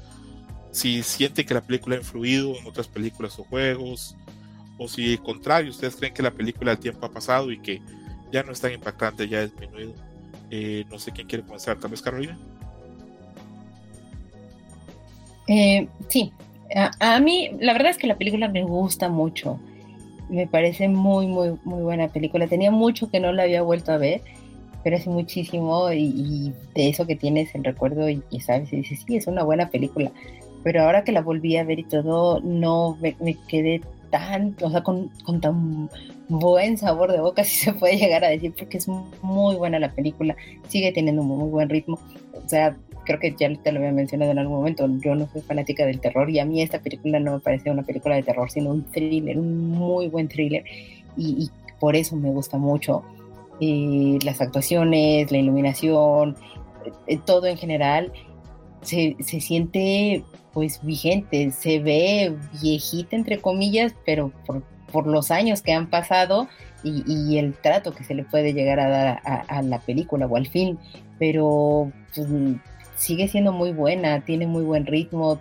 si 0.70 1.02
siente 1.02 1.46
que 1.46 1.54
la 1.54 1.62
película 1.62 1.96
ha 1.96 1.98
influido 1.98 2.56
en 2.56 2.66
otras 2.66 2.86
películas 2.86 3.38
o 3.38 3.44
juegos, 3.44 4.14
o 4.76 4.88
si 4.88 5.12
al 5.12 5.22
contrario, 5.22 5.70
ustedes 5.70 5.96
creen 5.96 6.12
que 6.12 6.22
la 6.22 6.32
película 6.32 6.72
del 6.72 6.80
tiempo 6.80 7.06
ha 7.06 7.10
pasado 7.10 7.50
y 7.50 7.58
que 7.60 7.80
ya 8.30 8.42
no 8.42 8.52
es 8.52 8.60
tan 8.60 8.72
impactante, 8.72 9.28
ya 9.28 9.38
ha 9.38 9.46
disminuido. 9.46 9.94
Eh, 10.50 10.84
no 10.90 10.98
sé 10.98 11.12
quién 11.12 11.26
quiere 11.26 11.44
comenzar, 11.44 11.78
tal 11.78 11.90
vez 11.90 12.02
Carolina. 12.02 12.38
Eh, 15.46 15.88
sí, 16.08 16.32
a, 16.74 16.90
a, 17.16 17.20
mí 17.20 17.50
la 17.60 17.72
verdad 17.72 17.90
es 17.90 17.98
que 17.98 18.06
la 18.06 18.16
película 18.16 18.48
me 18.48 18.62
gusta 18.64 19.08
mucho. 19.08 19.58
Me 20.28 20.46
parece 20.46 20.88
muy, 20.88 21.26
muy, 21.26 21.58
muy 21.64 21.82
buena 21.82 22.08
película. 22.08 22.46
Tenía 22.46 22.70
mucho 22.70 23.10
que 23.10 23.20
no 23.20 23.32
la 23.32 23.44
había 23.44 23.62
vuelto 23.62 23.92
a 23.92 23.98
ver, 23.98 24.22
pero 24.82 24.96
hace 24.96 25.10
muchísimo 25.10 25.92
y, 25.92 26.52
de 26.74 26.88
eso 26.88 27.06
que 27.06 27.16
tienes 27.16 27.54
el 27.54 27.64
recuerdo 27.64 28.08
y, 28.08 28.22
sabes 28.40 28.72
y 28.72 28.76
dices, 28.76 29.04
sí, 29.06 29.16
es 29.16 29.26
una 29.26 29.42
buena 29.42 29.70
película. 29.70 30.12
Pero 30.62 30.82
ahora 30.82 31.04
que 31.04 31.12
la 31.12 31.20
volví 31.20 31.56
a 31.56 31.64
ver 31.64 31.78
y 31.78 31.84
todo, 31.84 32.40
no 32.40 32.96
me 33.00 33.36
quedé 33.48 33.82
tan, 34.14 34.54
o 34.62 34.70
sea, 34.70 34.80
con, 34.84 35.10
con, 35.24 35.40
tan 35.40 35.90
buen 36.28 36.78
sabor 36.78 37.10
de 37.10 37.20
boca, 37.20 37.42
si 37.48 37.56
se 37.56 37.72
puede 37.72 37.96
llegar 37.96 38.24
a 38.24 38.28
decir, 38.28 38.54
porque 38.56 38.78
es 38.78 38.86
muy 38.86 39.56
buena 39.56 39.80
la 39.80 39.90
película, 39.90 40.36
sigue 40.68 40.92
teniendo 40.92 41.22
un 41.22 41.28
muy 41.28 41.48
buen 41.50 41.68
ritmo. 41.68 41.98
O 42.32 42.48
sea, 42.48 42.76
creo 43.04 43.18
que 43.18 43.34
ya 43.36 43.52
te 43.56 43.72
lo 43.72 43.80
había 43.80 43.90
mencionado 43.90 44.30
en 44.30 44.38
algún 44.38 44.58
momento, 44.58 44.88
yo 45.04 45.16
no 45.16 45.26
soy 45.32 45.42
fanática 45.42 45.84
del 45.84 45.98
terror 45.98 46.30
y 46.30 46.38
a 46.38 46.44
mí 46.44 46.62
esta 46.62 46.78
película 46.78 47.18
no 47.18 47.32
me 47.32 47.40
parece 47.40 47.72
una 47.72 47.82
película 47.82 48.14
de 48.14 48.22
terror, 48.22 48.48
sino 48.48 48.70
un 48.70 48.84
thriller, 48.84 49.36
un 49.36 49.70
muy 49.70 50.06
buen 50.06 50.28
thriller 50.28 50.64
y, 51.16 51.44
y 51.44 51.50
por 51.80 51.96
eso 51.96 52.14
me 52.14 52.30
gusta 52.30 52.56
mucho. 52.56 53.02
Eh, 53.60 54.18
las 54.24 54.40
actuaciones, 54.40 55.32
la 55.32 55.38
iluminación, 55.38 56.36
eh, 57.08 57.18
todo 57.24 57.46
en 57.46 57.56
general 57.56 58.12
se, 58.82 59.16
se, 59.18 59.40
siente 59.40 60.22
pues 60.54 60.80
vigente, 60.82 61.50
se 61.50 61.80
ve 61.80 62.34
viejita 62.62 63.16
entre 63.16 63.40
comillas, 63.40 63.92
pero 64.06 64.32
por, 64.46 64.62
por 64.90 65.06
los 65.06 65.32
años 65.32 65.60
que 65.60 65.72
han 65.72 65.90
pasado 65.90 66.48
y, 66.84 67.02
y, 67.06 67.38
el 67.38 67.54
trato 67.54 67.94
que 67.94 68.04
se 68.04 68.14
le 68.14 68.24
puede 68.24 68.52
llegar 68.52 68.78
a 68.78 68.88
dar 68.88 69.20
a, 69.24 69.62
la 69.62 69.80
película 69.80 70.26
o 70.26 70.36
al 70.36 70.46
film, 70.46 70.78
pero 71.18 71.90
pues, 72.14 72.28
sigue 72.96 73.26
siendo 73.26 73.52
muy 73.52 73.72
buena, 73.72 74.20
tiene 74.20 74.46
muy 74.46 74.62
buen 74.62 74.86
ritmo, 74.86 75.40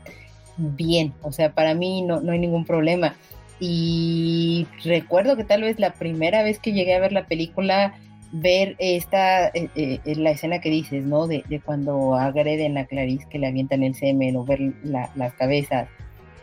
bien, 0.57 1.13
o 1.21 1.31
sea, 1.31 1.53
para 1.53 1.75
mí 1.75 2.01
no, 2.01 2.21
no 2.21 2.31
hay 2.31 2.39
ningún 2.39 2.65
problema. 2.65 3.15
Y 3.59 4.67
recuerdo 4.83 5.37
que 5.37 5.43
tal 5.43 5.61
vez 5.61 5.79
la 5.79 5.93
primera 5.93 6.43
vez 6.43 6.59
que 6.59 6.73
llegué 6.73 6.95
a 6.95 6.99
ver 6.99 7.11
la 7.11 7.27
película, 7.27 7.93
ver 8.33 8.75
esta, 8.79 9.49
eh, 9.49 9.69
eh, 9.75 9.99
la 10.15 10.31
escena 10.31 10.59
que 10.59 10.71
dices, 10.71 11.05
¿no? 11.05 11.27
De, 11.27 11.43
de, 11.47 11.61
cuando 11.61 12.15
agreden 12.15 12.79
a 12.79 12.85
Clarice, 12.85 13.27
que 13.29 13.37
le 13.37 13.47
avientan 13.47 13.83
el 13.83 13.93
semen, 13.93 14.35
o 14.35 14.43
ver 14.43 14.59
la, 14.83 15.11
las 15.15 15.33
cabezas 15.35 15.87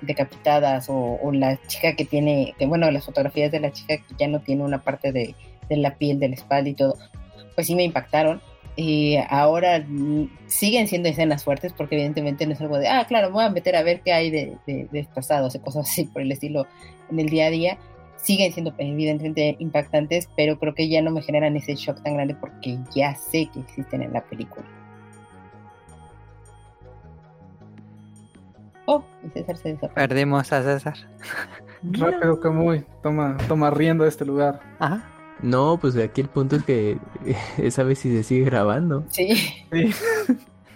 decapitadas, 0.00 0.88
o, 0.88 1.18
o, 1.20 1.32
la 1.32 1.60
chica 1.66 1.96
que 1.96 2.04
tiene, 2.04 2.54
que, 2.58 2.66
bueno, 2.66 2.88
las 2.92 3.04
fotografías 3.04 3.50
de 3.50 3.58
la 3.58 3.72
chica 3.72 3.96
que 3.96 4.14
ya 4.16 4.28
no 4.28 4.40
tiene 4.40 4.62
una 4.62 4.78
parte 4.78 5.10
de, 5.10 5.34
de 5.68 5.76
la 5.76 5.96
piel, 5.96 6.20
de 6.20 6.28
la 6.28 6.36
espalda 6.36 6.70
y 6.70 6.74
todo, 6.74 6.96
pues 7.56 7.66
sí 7.66 7.74
me 7.74 7.82
impactaron. 7.82 8.40
Y 8.76 9.16
ahora 9.28 9.84
siguen 10.46 10.86
siendo 10.86 11.08
escenas 11.08 11.42
fuertes 11.42 11.72
porque 11.72 11.96
evidentemente 11.96 12.46
no 12.46 12.52
es 12.52 12.60
algo 12.60 12.78
de, 12.78 12.86
ah, 12.86 13.04
claro, 13.06 13.28
me 13.28 13.34
voy 13.34 13.44
a 13.44 13.50
meter 13.50 13.74
a 13.74 13.82
ver 13.82 14.00
qué 14.00 14.12
hay 14.12 14.30
de, 14.30 14.56
de, 14.64 14.86
de 14.92 15.00
y 15.00 15.04
cosas 15.06 15.52
así 15.76 16.04
por 16.04 16.22
el 16.22 16.30
estilo 16.30 16.66
en 17.10 17.18
el 17.18 17.28
día 17.28 17.46
a 17.46 17.50
día. 17.50 17.78
Siguen 18.22 18.52
siendo 18.52 18.74
evidentemente 18.78 19.56
impactantes, 19.58 20.28
pero 20.36 20.58
creo 20.58 20.74
que 20.74 20.88
ya 20.88 21.02
no 21.02 21.10
me 21.10 21.22
generan 21.22 21.56
ese 21.56 21.74
shock 21.74 22.02
tan 22.02 22.14
grande 22.14 22.34
porque 22.34 22.78
ya 22.94 23.14
sé 23.14 23.48
que 23.52 23.60
existen 23.60 24.02
en 24.02 24.12
la 24.12 24.22
película. 24.22 24.66
Oh, 28.86 29.04
y 29.24 29.30
César 29.30 29.56
se 29.56 29.68
desapareció. 29.68 29.94
Perdimos 29.94 30.52
a 30.52 30.62
César. 30.62 30.96
Rápido, 31.82 32.40
Camuy, 32.40 32.84
toma, 33.02 33.36
toma 33.48 33.70
riendo 33.70 34.04
de 34.04 34.10
este 34.10 34.24
lugar. 34.24 34.60
Ajá. 34.78 35.08
No, 35.42 35.78
pues 35.80 35.96
aquí 35.96 36.20
el 36.20 36.28
punto 36.28 36.56
es 36.56 36.64
que 36.64 36.98
esa 37.58 37.82
vez 37.82 38.00
sí 38.00 38.10
se 38.10 38.22
sigue 38.22 38.44
grabando. 38.44 39.04
Sí. 39.10 39.34
sí. 39.72 39.90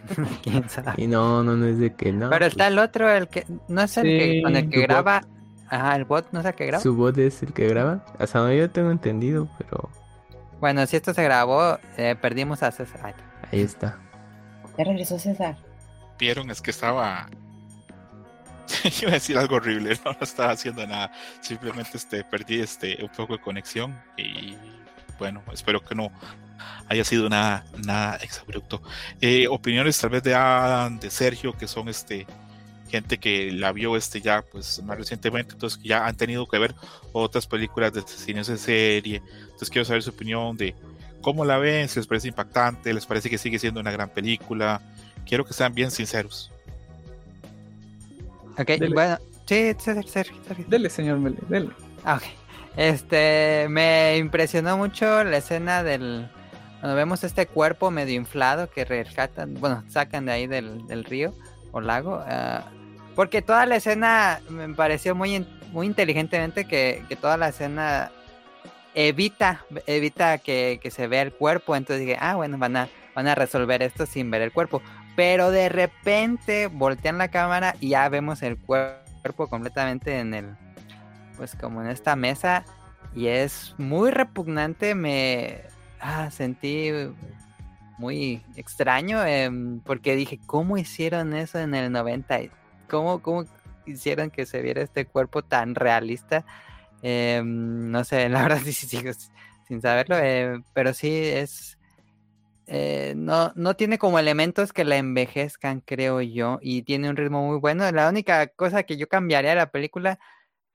¿Quién 0.42 0.68
sabe? 0.68 0.92
Y 1.02 1.06
no, 1.06 1.42
no, 1.42 1.56
no 1.56 1.66
es 1.66 1.78
de 1.78 1.94
que 1.94 2.12
no. 2.12 2.30
Pero 2.30 2.46
está 2.46 2.68
el 2.68 2.78
otro, 2.78 3.10
el 3.10 3.28
que 3.28 3.46
no 3.68 3.82
es 3.82 3.96
el 3.96 4.04
sí, 4.04 4.18
que 4.18 4.42
con 4.42 4.56
el 4.56 4.68
que 4.68 4.82
graba. 4.82 5.22
Ajá, 5.74 5.96
el 5.96 6.04
bot 6.04 6.28
no 6.30 6.38
es 6.38 6.46
el 6.46 6.54
que 6.54 6.66
graba. 6.66 6.80
Su 6.80 6.94
bot 6.94 7.18
es 7.18 7.42
el 7.42 7.52
que 7.52 7.66
graba. 7.66 8.04
Hasta 8.20 8.38
donde 8.38 8.58
yo 8.58 8.70
tengo 8.70 8.92
entendido, 8.92 9.48
pero. 9.58 9.90
Bueno, 10.60 10.86
si 10.86 10.94
esto 10.94 11.12
se 11.12 11.24
grabó, 11.24 11.80
eh, 11.96 12.14
perdimos 12.14 12.62
a 12.62 12.70
César. 12.70 13.00
Ay. 13.02 13.14
Ahí 13.50 13.60
está. 13.62 13.98
Ya 14.78 14.84
regresó 14.84 15.18
César. 15.18 15.56
Vieron, 16.16 16.48
es 16.52 16.62
que 16.62 16.70
estaba. 16.70 17.28
Iba 19.02 19.10
a 19.10 19.14
decir 19.14 19.36
algo 19.36 19.56
horrible, 19.56 19.98
no, 20.04 20.12
no 20.12 20.18
estaba 20.20 20.52
haciendo 20.52 20.86
nada. 20.86 21.10
Simplemente 21.40 21.96
este, 21.96 22.22
perdí 22.22 22.60
este, 22.60 23.02
un 23.02 23.08
poco 23.08 23.32
de 23.32 23.40
conexión 23.40 24.00
y 24.16 24.56
bueno, 25.18 25.42
espero 25.52 25.84
que 25.84 25.96
no 25.96 26.12
haya 26.88 27.04
sido 27.04 27.28
nada, 27.28 27.64
nada 27.84 28.16
exabrupto. 28.16 28.80
Eh, 29.20 29.48
opiniones 29.48 29.98
tal 29.98 30.10
vez 30.10 30.22
de 30.22 30.36
Adam, 30.36 31.00
de 31.00 31.10
Sergio, 31.10 31.52
que 31.52 31.66
son 31.66 31.88
este 31.88 32.28
gente 32.94 33.18
que 33.18 33.50
la 33.50 33.72
vio 33.72 33.96
este 33.96 34.20
ya 34.20 34.42
pues 34.42 34.80
más 34.84 34.96
recientemente, 34.96 35.54
entonces 35.54 35.80
que 35.80 35.88
ya 35.88 36.06
han 36.06 36.16
tenido 36.16 36.46
que 36.46 36.58
ver 36.58 36.74
otras 37.12 37.44
películas 37.46 37.92
de 37.92 38.00
asesinos 38.00 38.48
en 38.48 38.58
serie. 38.58 39.20
Entonces 39.42 39.68
quiero 39.68 39.84
saber 39.84 40.04
su 40.04 40.10
opinión 40.10 40.56
de 40.56 40.76
cómo 41.20 41.44
la 41.44 41.58
ven, 41.58 41.88
si 41.88 41.98
les 41.98 42.06
parece 42.06 42.28
impactante, 42.28 42.94
les 42.94 43.04
parece 43.04 43.28
que 43.28 43.38
sigue 43.38 43.58
siendo 43.58 43.80
una 43.80 43.90
gran 43.90 44.10
película. 44.10 44.80
Quiero 45.26 45.44
que 45.44 45.52
sean 45.54 45.74
bien 45.74 45.90
sinceros. 45.90 46.52
Ok, 48.56 48.68
dele. 48.68 48.94
bueno, 48.94 49.18
sí, 49.46 49.72
Sergio, 49.78 50.08
Sergio. 50.08 50.36
Dele, 50.68 50.88
señor 50.88 51.18
Mele, 51.18 51.38
dele. 51.48 51.70
Ok. 52.06 52.22
Este, 52.76 53.66
me 53.70 54.16
impresionó 54.18 54.76
mucho 54.76 55.24
la 55.24 55.38
escena 55.38 55.82
del. 55.82 56.28
Cuando 56.78 56.94
vemos 56.94 57.24
este 57.24 57.46
cuerpo 57.46 57.90
medio 57.90 58.14
inflado 58.14 58.70
que 58.70 58.84
rescatan, 58.84 59.54
bueno, 59.54 59.82
sacan 59.88 60.26
de 60.26 60.32
ahí 60.32 60.46
del, 60.46 60.86
del 60.86 61.02
río 61.02 61.34
o 61.72 61.80
lago. 61.80 62.18
Uh, 62.18 62.83
porque 63.14 63.42
toda 63.42 63.66
la 63.66 63.76
escena 63.76 64.40
me 64.48 64.68
pareció 64.74 65.14
muy, 65.14 65.46
muy 65.72 65.86
inteligentemente 65.86 66.64
que, 66.64 67.04
que 67.08 67.16
toda 67.16 67.36
la 67.36 67.48
escena 67.48 68.10
evita, 68.94 69.64
evita 69.86 70.38
que, 70.38 70.80
que, 70.82 70.90
se 70.90 71.06
vea 71.06 71.22
el 71.22 71.32
cuerpo. 71.32 71.76
Entonces 71.76 72.06
dije, 72.06 72.18
ah, 72.20 72.34
bueno, 72.36 72.58
van 72.58 72.76
a, 72.76 72.88
van 73.14 73.26
a 73.28 73.34
resolver 73.34 73.82
esto 73.82 74.06
sin 74.06 74.30
ver 74.30 74.42
el 74.42 74.52
cuerpo. 74.52 74.82
Pero 75.16 75.50
de 75.50 75.68
repente 75.68 76.66
voltean 76.66 77.18
la 77.18 77.28
cámara 77.28 77.76
y 77.80 77.90
ya 77.90 78.08
vemos 78.08 78.42
el 78.42 78.56
cuerpo 78.56 79.48
completamente 79.48 80.18
en 80.18 80.34
el, 80.34 80.56
pues 81.36 81.54
como 81.54 81.82
en 81.82 81.88
esta 81.88 82.16
mesa. 82.16 82.64
Y 83.14 83.28
es 83.28 83.74
muy 83.78 84.10
repugnante, 84.10 84.96
me 84.96 85.60
ah, 86.00 86.30
sentí 86.32 86.90
muy 87.98 88.42
extraño 88.56 89.24
eh, 89.24 89.48
porque 89.84 90.16
dije, 90.16 90.40
¿cómo 90.46 90.76
hicieron 90.76 91.32
eso 91.32 91.60
en 91.60 91.76
el 91.76 91.92
90? 91.92 92.40
¿Cómo, 92.94 93.22
cómo 93.22 93.44
hicieron 93.86 94.30
que 94.30 94.46
se 94.46 94.62
viera 94.62 94.82
este 94.82 95.06
cuerpo 95.06 95.42
tan 95.42 95.74
realista? 95.74 96.44
Eh, 97.02 97.42
no 97.44 98.04
sé, 98.04 98.28
la 98.28 98.42
verdad 98.48 98.60
sí 98.64 98.72
sigo 98.72 99.10
sin 99.66 99.80
saberlo, 99.80 100.16
eh, 100.18 100.60
pero 100.74 100.94
sí 100.94 101.10
es 101.12 101.78
eh, 102.66 103.14
no, 103.16 103.52
no 103.56 103.76
tiene 103.76 103.98
como 103.98 104.18
elementos 104.18 104.72
que 104.72 104.84
la 104.84 104.96
envejezcan, 104.96 105.80
creo 105.80 106.20
yo, 106.22 106.58
y 106.62 106.82
tiene 106.82 107.10
un 107.10 107.16
ritmo 107.16 107.46
muy 107.46 107.58
bueno. 107.58 107.90
La 107.92 108.08
única 108.08 108.46
cosa 108.48 108.84
que 108.84 108.96
yo 108.96 109.08
cambiaría 109.08 109.50
de 109.50 109.56
la 109.56 109.70
película, 109.70 110.18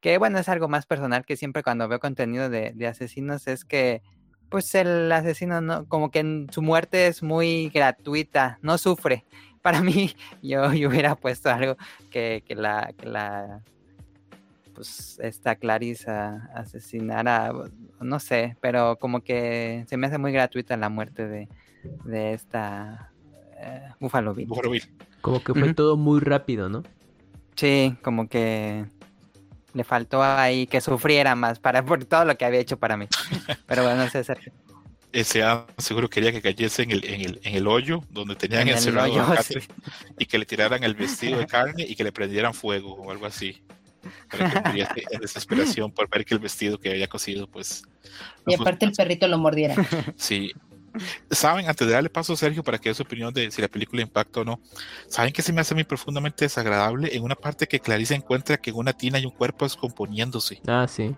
que 0.01 0.17
bueno, 0.17 0.39
es 0.39 0.49
algo 0.49 0.67
más 0.67 0.85
personal 0.85 1.25
que 1.25 1.37
siempre 1.37 1.63
cuando 1.63 1.87
veo 1.87 1.99
contenido 1.99 2.49
de, 2.49 2.87
asesinos, 2.87 3.47
es 3.47 3.65
que 3.65 4.01
pues 4.49 4.73
el 4.75 5.11
asesino 5.11 5.61
no, 5.61 5.87
como 5.87 6.11
que 6.11 6.47
su 6.51 6.61
muerte 6.61 7.07
es 7.07 7.23
muy 7.23 7.69
gratuita, 7.69 8.59
no 8.61 8.77
sufre. 8.77 9.25
Para 9.61 9.81
mí, 9.81 10.13
yo, 10.41 10.73
yo 10.73 10.89
hubiera 10.89 11.15
puesto 11.15 11.49
algo 11.49 11.77
que, 12.09 12.43
que 12.47 12.55
la, 12.55 12.93
que 12.97 13.07
la 13.07 13.61
pues 14.73 15.19
esta 15.21 15.55
Clarissa 15.55 16.49
asesinara, 16.55 17.51
no 17.99 18.19
sé, 18.21 18.55
pero 18.61 18.97
como 18.97 19.21
que 19.21 19.83
se 19.89 19.97
me 19.97 20.07
hace 20.07 20.17
muy 20.17 20.31
gratuita 20.31 20.77
la 20.77 20.87
muerte 20.87 21.27
de, 21.27 21.49
de 22.05 22.33
esta 22.33 23.11
uh, 23.57 23.93
Buffalo 23.99 24.33
Bill. 24.33 24.47
Buffalo 24.47 24.69
Bill. 24.69 24.83
Como 25.19 25.43
que 25.43 25.53
fue 25.53 25.63
uh 25.63 25.65
-huh. 25.65 25.75
todo 25.75 25.97
muy 25.97 26.21
rápido, 26.21 26.69
¿no? 26.69 26.83
Sí, 27.55 27.97
como 28.01 28.29
que 28.29 28.85
le 29.73 29.83
faltó 29.83 30.23
ahí 30.23 30.65
que 30.65 30.79
sufriera 30.79 31.35
más 31.35 31.59
para 31.59 31.83
por 31.83 32.05
todo 32.05 32.23
lo 32.23 32.37
que 32.37 32.45
había 32.45 32.61
hecho 32.61 32.77
para 32.77 32.95
mí. 32.95 33.07
Pero 33.67 33.83
bueno, 33.83 34.05
no 34.05 34.09
Ese 35.11 35.43
seguro 35.79 36.09
quería 36.09 36.31
que 36.31 36.41
cayese 36.41 36.83
en 36.83 36.91
el, 36.91 37.05
en 37.05 37.21
el, 37.21 37.39
en 37.43 37.55
el 37.55 37.67
hoyo 37.67 38.03
donde 38.11 38.35
tenían 38.35 38.61
En 38.61 38.67
el 38.69 38.75
encerrado 38.75 39.11
hoyo, 39.11 39.23
a 39.23 39.35
Catherine 39.37 39.65
sí. 39.65 40.13
y 40.19 40.25
que 40.27 40.37
le 40.37 40.45
tiraran 40.45 40.83
el 40.83 40.93
vestido 40.93 41.39
de 41.39 41.47
carne 41.47 41.83
y 41.87 41.95
que 41.95 42.03
le 42.03 42.11
prendieran 42.11 42.53
fuego 42.53 42.93
o 42.93 43.09
algo 43.09 43.25
así. 43.25 43.61
Para 44.29 44.51
que 44.51 44.61
muriese 44.69 45.05
en 45.09 45.19
desesperación 45.19 45.91
por 45.91 46.09
ver 46.09 46.25
que 46.25 46.35
el 46.35 46.39
vestido 46.39 46.79
que 46.79 46.91
había 46.91 47.07
cosido, 47.07 47.47
pues. 47.47 47.83
Y 48.45 48.53
aparte 48.53 48.85
el 48.85 48.91
perrito 48.91 49.27
lo 49.27 49.37
mordiera. 49.39 49.75
Sí. 50.15 50.51
Saben, 51.29 51.67
antes 51.67 51.87
de 51.87 51.93
darle 51.93 52.09
paso 52.09 52.33
a 52.33 52.35
Sergio 52.35 52.63
para 52.63 52.77
que 52.77 52.89
dé 52.89 52.95
su 52.95 53.03
opinión 53.03 53.33
de 53.33 53.49
si 53.51 53.61
la 53.61 53.67
película 53.67 54.01
impacta 54.01 54.41
o 54.41 54.43
no, 54.43 54.59
saben 55.07 55.31
que 55.31 55.41
se 55.41 55.53
me 55.53 55.61
hace 55.61 55.73
a 55.73 55.77
mí 55.77 55.83
profundamente 55.83 56.45
desagradable 56.45 57.15
en 57.15 57.23
una 57.23 57.35
parte 57.35 57.67
que 57.67 57.79
Clarice 57.79 58.15
encuentra 58.15 58.57
que 58.57 58.71
en 58.71 58.75
una 58.75 58.93
tina 58.93 59.17
hay 59.17 59.25
un 59.25 59.31
cuerpo 59.31 59.65
descomponiéndose. 59.65 60.61
Ah, 60.67 60.87
sí. 60.87 61.15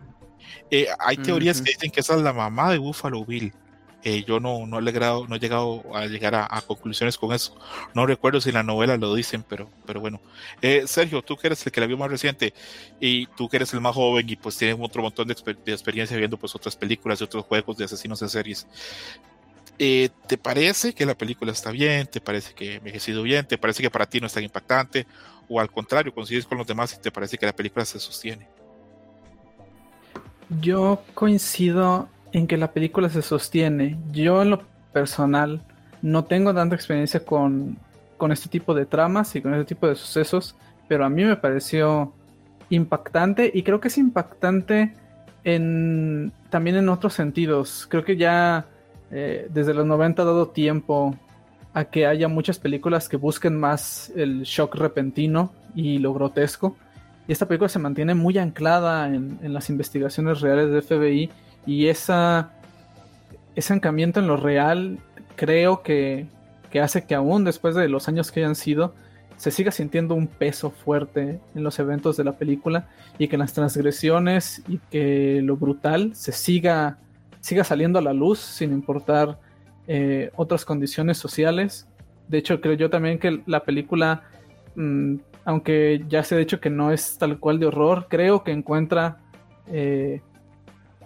Eh, 0.69 0.87
hay 0.99 1.17
teorías 1.17 1.61
que 1.61 1.71
dicen 1.71 1.91
que 1.91 2.01
esa 2.01 2.15
es 2.15 2.21
la 2.21 2.33
mamá 2.33 2.71
de 2.71 2.77
Buffalo 2.77 3.25
Bill. 3.25 3.53
Eh, 4.03 4.23
yo 4.25 4.39
no, 4.39 4.65
no, 4.65 4.79
he 4.79 4.81
no 4.81 5.35
he 5.35 5.39
llegado 5.39 5.83
a 5.95 6.07
llegar 6.07 6.33
a, 6.33 6.61
conclusiones 6.65 7.17
con 7.17 7.33
eso. 7.33 7.55
No 7.93 8.05
recuerdo 8.07 8.41
si 8.41 8.49
en 8.49 8.55
la 8.55 8.63
novela 8.63 8.97
lo 8.97 9.13
dicen, 9.13 9.43
pero, 9.47 9.69
pero 9.85 9.99
bueno. 9.99 10.19
Eh, 10.61 10.83
Sergio, 10.87 11.21
tú 11.21 11.37
que 11.37 11.47
eres 11.47 11.63
el 11.65 11.71
que 11.71 11.81
la 11.81 11.87
vio 11.87 11.97
más 11.97 12.09
reciente 12.09 12.53
y 12.99 13.27
tú 13.27 13.47
que 13.47 13.57
eres 13.57 13.73
el 13.73 13.81
más 13.81 13.93
joven 13.93 14.27
y 14.27 14.35
pues 14.35 14.57
tienes 14.57 14.77
otro 14.79 15.03
montón 15.03 15.27
de, 15.27 15.35
exper- 15.35 15.63
de 15.63 15.71
experiencia 15.71 16.17
viendo 16.17 16.37
pues 16.37 16.55
otras 16.55 16.75
películas 16.75 17.21
y 17.21 17.25
otros 17.25 17.45
juegos 17.45 17.77
de 17.77 17.85
asesinos 17.85 18.21
en 18.23 18.29
series. 18.29 18.67
Eh, 19.77 20.09
¿Te 20.27 20.37
parece 20.37 20.93
que 20.93 21.05
la 21.05 21.15
película 21.15 21.51
está 21.51 21.71
bien? 21.71 22.07
¿Te 22.07 22.21
parece 22.21 22.53
que 22.53 22.75
envejecido 22.75 23.23
bien? 23.23 23.45
¿Te 23.45 23.57
parece 23.57 23.83
que 23.83 23.89
para 23.89 24.05
ti 24.05 24.19
no 24.19 24.27
es 24.27 24.33
tan 24.33 24.43
impactante? 24.43 25.05
¿O 25.47 25.59
al 25.59 25.71
contrario, 25.71 26.13
coincides 26.13 26.45
con 26.45 26.57
los 26.57 26.67
demás 26.67 26.93
y 26.93 27.01
te 27.01 27.11
parece 27.11 27.37
que 27.37 27.45
la 27.45 27.55
película 27.55 27.85
se 27.85 27.99
sostiene? 27.99 28.47
Yo 30.59 31.03
coincido 31.13 32.09
en 32.33 32.47
que 32.47 32.57
la 32.57 32.71
película 32.71 33.09
se 33.09 33.21
sostiene. 33.21 33.97
Yo 34.11 34.41
en 34.41 34.51
lo 34.51 34.61
personal 34.93 35.61
no 36.01 36.25
tengo 36.25 36.53
tanta 36.53 36.75
experiencia 36.75 37.23
con, 37.23 37.77
con 38.17 38.31
este 38.31 38.49
tipo 38.49 38.73
de 38.73 38.85
tramas 38.85 39.35
y 39.35 39.41
con 39.41 39.53
este 39.53 39.75
tipo 39.75 39.87
de 39.87 39.95
sucesos, 39.95 40.55
pero 40.87 41.05
a 41.05 41.09
mí 41.09 41.23
me 41.23 41.35
pareció 41.35 42.13
impactante 42.69 43.51
y 43.53 43.63
creo 43.63 43.79
que 43.79 43.89
es 43.89 43.97
impactante 43.97 44.93
en, 45.43 46.31
también 46.49 46.77
en 46.77 46.89
otros 46.89 47.13
sentidos. 47.13 47.87
Creo 47.89 48.03
que 48.03 48.17
ya 48.17 48.65
eh, 49.11 49.47
desde 49.49 49.73
los 49.73 49.85
90 49.85 50.21
ha 50.21 50.25
dado 50.25 50.47
tiempo 50.49 51.15
a 51.73 51.85
que 51.85 52.05
haya 52.05 52.27
muchas 52.27 52.59
películas 52.59 53.07
que 53.07 53.17
busquen 53.17 53.57
más 53.57 54.11
el 54.15 54.43
shock 54.43 54.75
repentino 54.75 55.53
y 55.75 55.99
lo 55.99 56.13
grotesco. 56.13 56.75
Y 57.27 57.31
esta 57.31 57.47
película 57.47 57.69
se 57.69 57.79
mantiene 57.79 58.13
muy 58.13 58.37
anclada 58.37 59.07
en, 59.07 59.39
en 59.41 59.53
las 59.53 59.69
investigaciones 59.69 60.41
reales 60.41 60.71
de 60.71 60.81
FBI 60.81 61.29
y 61.65 61.87
esa, 61.87 62.51
ese 63.55 63.73
ancamiento 63.73 64.19
en 64.19 64.27
lo 64.27 64.37
real 64.37 64.99
creo 65.35 65.83
que, 65.83 66.27
que 66.69 66.79
hace 66.79 67.05
que 67.05 67.15
aún 67.15 67.43
después 67.43 67.75
de 67.75 67.87
los 67.89 68.07
años 68.07 68.31
que 68.31 68.39
hayan 68.41 68.55
sido, 68.55 68.93
se 69.37 69.49
siga 69.49 69.71
sintiendo 69.71 70.13
un 70.13 70.27
peso 70.27 70.69
fuerte 70.69 71.39
en 71.55 71.63
los 71.63 71.79
eventos 71.79 72.15
de 72.15 72.23
la 72.23 72.33
película 72.33 72.87
y 73.17 73.27
que 73.27 73.37
las 73.37 73.53
transgresiones 73.53 74.61
y 74.67 74.77
que 74.91 75.41
lo 75.43 75.57
brutal 75.57 76.15
se 76.15 76.31
siga, 76.31 76.99
siga 77.39 77.63
saliendo 77.63 77.97
a 77.97 78.03
la 78.03 78.13
luz 78.13 78.39
sin 78.39 78.71
importar 78.71 79.39
eh, 79.87 80.31
otras 80.35 80.63
condiciones 80.63 81.17
sociales. 81.17 81.87
De 82.27 82.37
hecho, 82.37 82.61
creo 82.61 82.75
yo 82.75 82.91
también 82.91 83.17
que 83.17 83.41
la 83.47 83.63
película, 83.63 84.23
mmm, 84.75 85.15
aunque 85.43 86.05
ya 86.07 86.23
se 86.23 86.35
ha 86.35 86.37
dicho 86.37 86.59
que 86.59 86.69
no 86.69 86.91
es 86.91 87.17
tal 87.17 87.39
cual 87.39 87.59
de 87.59 87.65
horror, 87.65 88.05
creo 88.09 88.43
que 88.43 88.51
encuentra 88.51 89.17
eh, 89.67 90.21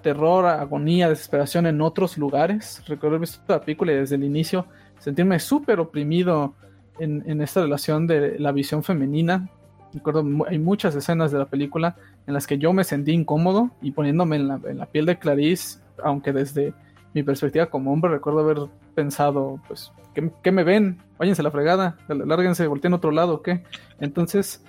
terror, 0.06 0.46
agonía, 0.46 1.10
desesperación 1.10 1.66
en 1.66 1.82
otros 1.82 2.16
lugares. 2.20 2.84
Recuerdo 2.88 3.16
haber 3.16 3.22
visto 3.22 3.42
la 3.48 3.60
película 3.60 3.92
y 3.92 3.96
desde 3.96 4.18
el 4.18 4.24
inicio 4.24 4.68
sentirme 5.00 5.40
súper 5.40 5.80
oprimido 5.80 6.54
en, 7.00 7.24
en, 7.26 7.42
esta 7.42 7.64
relación 7.64 8.06
de 8.06 8.38
la 8.38 8.52
visión 8.52 8.84
femenina. 8.84 9.50
Recuerdo, 9.96 10.24
hay 10.48 10.60
muchas 10.60 10.94
escenas 10.94 11.32
de 11.32 11.40
la 11.40 11.46
película 11.46 11.96
en 12.28 12.36
las 12.36 12.46
que 12.46 12.60
yo 12.60 12.72
me 12.72 12.84
sentí 12.84 13.14
incómodo 13.14 13.72
y 13.82 13.94
poniéndome 13.94 14.36
en 14.36 14.48
la, 14.48 14.60
en 14.64 14.78
la 14.78 14.86
piel 14.86 15.08
de 15.08 15.18
Clarice, 15.18 15.80
aunque 16.04 16.32
desde 16.32 16.76
mi 17.16 17.24
perspectiva 17.24 17.66
como 17.66 17.92
hombre 17.92 18.12
recuerdo 18.12 18.42
haber 18.42 18.60
pensado, 18.94 19.60
pues, 19.68 19.92
¿qué, 20.14 20.52
me 20.52 20.64
ven? 20.64 21.00
Váyanse 21.18 21.42
la 21.42 21.50
fregada, 21.50 21.98
lárguense, 22.10 22.68
volteen 22.68 22.94
a 22.94 22.98
otro 22.98 23.10
lado, 23.10 23.42
¿qué? 23.42 23.64
Entonces, 24.00 24.64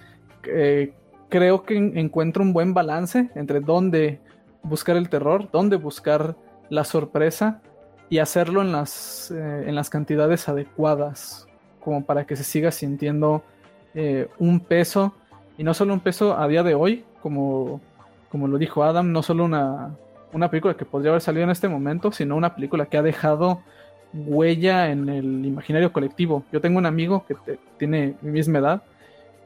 eh, 0.45 0.95
creo 1.29 1.65
que 1.65 1.77
encuentro 1.77 2.43
un 2.43 2.55
buen 2.55 2.73
balance 2.73 3.29
entre 3.35 3.61
dónde 3.61 4.21
buscar 4.69 4.97
el 4.97 5.09
terror, 5.09 5.49
dónde 5.53 5.77
buscar 5.77 6.37
la 6.69 6.85
sorpresa 6.85 7.61
y 8.09 8.19
hacerlo 8.19 8.63
en 8.63 8.73
las, 8.73 9.31
eh, 9.31 9.65
en 9.67 9.75
las 9.75 9.91
cantidades 9.91 10.49
adecuadas, 10.49 11.47
como 11.81 12.05
para 12.05 12.27
que 12.27 12.37
se 12.37 12.45
siga 12.45 12.71
sintiendo 12.71 13.43
eh, 13.95 14.29
un 14.39 14.61
peso, 14.61 15.15
y 15.59 15.65
no 15.65 15.75
solo 15.75 15.95
un 15.95 16.01
peso 16.01 16.37
a 16.39 16.47
día 16.49 16.63
de 16.63 16.75
hoy, 16.75 17.05
como, 17.23 17.81
como 18.31 18.49
lo 18.49 18.59
dijo 18.59 18.85
Adam, 18.85 19.11
no 19.13 19.23
solo 19.23 19.45
una, 19.45 19.97
una 20.33 20.51
película 20.51 20.75
que 20.75 20.85
podría 20.85 21.11
haber 21.11 21.23
salido 21.23 21.45
en 21.45 21.51
este 21.51 21.69
momento, 21.69 22.13
sino 22.13 22.37
una 22.37 22.55
película 22.55 22.87
que 22.87 22.99
ha 22.99 23.03
dejado 23.03 23.63
huella 24.13 24.91
en 24.91 25.09
el 25.09 25.45
imaginario 25.45 25.93
colectivo. 25.93 26.45
Yo 26.53 26.61
tengo 26.61 26.79
un 26.79 26.87
amigo 26.87 27.25
que 27.27 27.35
te, 27.35 27.59
tiene 27.79 28.15
mi 28.21 28.33
misma 28.33 28.59
edad 28.59 28.83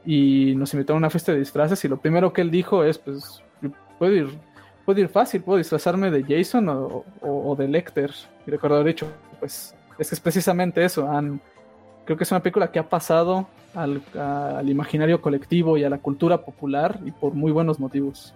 y 0.05 0.53
nos 0.55 0.73
invitó 0.73 0.93
a 0.93 0.97
una 0.97 1.09
fiesta 1.09 1.31
de 1.31 1.39
disfraces 1.39 1.83
y 1.85 1.87
lo 1.87 1.97
primero 1.97 2.33
que 2.33 2.41
él 2.41 2.51
dijo 2.51 2.83
es, 2.83 2.97
pues, 2.97 3.43
puedo 3.97 4.13
ir, 4.13 4.29
puedo 4.85 4.99
ir 4.99 5.09
fácil, 5.09 5.41
puedo 5.41 5.57
disfrazarme 5.57 6.11
de 6.11 6.23
Jason 6.23 6.69
o, 6.69 7.05
o, 7.21 7.55
de 7.55 7.67
Lecter. 7.67 8.11
Y 8.45 8.51
recuerdo 8.51 8.83
dicho, 8.83 9.07
pues, 9.39 9.75
es 9.97 10.09
que 10.09 10.15
es 10.15 10.19
precisamente 10.19 10.83
eso. 10.83 11.09
Han, 11.09 11.41
creo 12.05 12.17
que 12.17 12.23
es 12.23 12.31
una 12.31 12.41
película 12.41 12.71
que 12.71 12.79
ha 12.79 12.89
pasado 12.89 13.47
al, 13.73 14.01
al 14.15 14.69
imaginario 14.69 15.21
colectivo 15.21 15.77
y 15.77 15.83
a 15.83 15.89
la 15.89 15.97
cultura 15.97 16.43
popular 16.43 16.99
y 17.05 17.11
por 17.11 17.33
muy 17.33 17.51
buenos 17.51 17.79
motivos. 17.79 18.33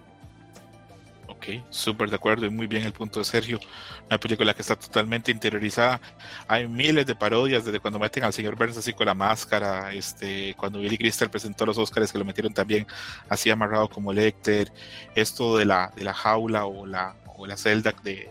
Súper 1.70 2.10
de 2.10 2.16
acuerdo 2.16 2.46
y 2.46 2.50
muy 2.50 2.66
bien 2.66 2.84
el 2.84 2.92
punto 2.92 3.18
de 3.20 3.24
Sergio. 3.24 3.60
Una 4.06 4.18
película 4.18 4.54
que 4.54 4.62
está 4.62 4.76
totalmente 4.76 5.30
interiorizada. 5.30 6.00
Hay 6.48 6.68
miles 6.68 7.06
de 7.06 7.14
parodias 7.14 7.64
desde 7.64 7.80
cuando 7.80 7.98
meten 7.98 8.24
al 8.24 8.32
señor 8.32 8.56
Burns 8.56 8.76
así 8.76 8.92
con 8.92 9.06
la 9.06 9.14
máscara, 9.14 9.92
este, 9.92 10.54
cuando 10.56 10.78
Billy 10.80 10.98
Crystal 10.98 11.30
presentó 11.30 11.66
los 11.66 11.78
Oscars 11.78 12.12
que 12.12 12.18
lo 12.18 12.24
metieron 12.24 12.52
también 12.52 12.86
así 13.28 13.50
amarrado 13.50 13.88
como 13.88 14.12
Lecter, 14.12 14.72
esto 15.14 15.56
de 15.56 15.64
la, 15.64 15.92
de 15.96 16.04
la 16.04 16.14
jaula 16.14 16.66
o 16.66 16.86
la, 16.86 17.16
o 17.36 17.46
la 17.46 17.56
celda 17.56 17.94
de 18.02 18.30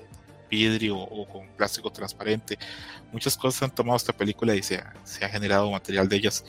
vidrio 0.50 0.98
o 0.98 1.28
con 1.28 1.48
plástico 1.50 1.92
transparente. 1.92 2.58
Muchas 3.12 3.38
cosas 3.38 3.64
han 3.64 3.76
tomado 3.76 3.98
esta 3.98 4.14
película 4.14 4.56
y 4.56 4.64
se 4.64 4.78
ha, 4.78 4.94
se 5.04 5.24
ha 5.26 5.30
generado 5.30 5.72
material 5.72 6.08
de 6.10 6.18
ellas. 6.18 6.46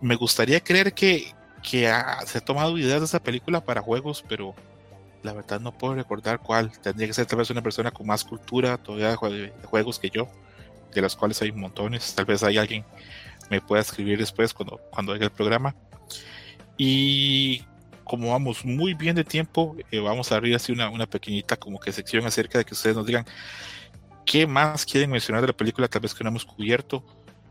Me 0.00 0.16
gustaría 0.16 0.60
creer 0.60 0.92
que, 0.92 1.34
que 1.62 1.88
ha, 1.88 2.20
se 2.26 2.38
ha 2.38 2.40
tomado 2.40 2.76
ideas 2.78 3.00
de 3.00 3.06
esa 3.06 3.22
película 3.22 3.60
para 3.64 3.80
juegos, 3.80 4.24
pero 4.28 4.54
la 5.22 5.32
verdad 5.32 5.60
no 5.60 5.76
puedo 5.76 5.94
recordar 5.94 6.40
cuál. 6.40 6.72
Tendría 6.80 7.08
que 7.08 7.14
ser 7.14 7.26
tal 7.26 7.38
vez 7.38 7.50
una 7.50 7.62
persona 7.62 7.90
con 7.90 8.06
más 8.06 8.24
cultura 8.24 8.78
todavía 8.78 9.10
de 9.10 9.52
juegos 9.64 9.98
que 9.98 10.10
yo, 10.10 10.28
de 10.94 11.02
las 11.02 11.16
cuales 11.16 11.40
hay 11.42 11.52
montones. 11.52 12.14
Tal 12.14 12.24
vez 12.24 12.42
hay 12.42 12.58
alguien 12.58 12.84
me 13.50 13.60
pueda 13.60 13.82
escribir 13.82 14.18
después 14.18 14.54
cuando, 14.54 14.80
cuando 14.90 15.12
haga 15.12 15.24
el 15.24 15.32
programa. 15.32 15.74
Y 16.78 17.62
como 18.04 18.30
vamos 18.30 18.64
muy 18.64 18.94
bien 18.94 19.16
de 19.16 19.24
tiempo, 19.24 19.76
eh, 19.90 19.98
vamos 19.98 20.32
a 20.32 20.36
abrir 20.36 20.54
así 20.54 20.72
una, 20.72 20.88
una 20.88 21.06
pequeñita 21.06 21.56
como 21.56 21.78
que 21.78 21.92
sección 21.92 22.24
acerca 22.24 22.58
de 22.58 22.64
que 22.64 22.74
ustedes 22.74 22.96
nos 22.96 23.06
digan 23.06 23.26
qué 24.24 24.46
más 24.46 24.86
quieren 24.86 25.10
mencionar 25.10 25.42
de 25.42 25.48
la 25.48 25.52
película, 25.52 25.88
tal 25.88 26.02
vez 26.02 26.14
que 26.14 26.24
no 26.24 26.30
hemos 26.30 26.44
cubierto, 26.44 27.04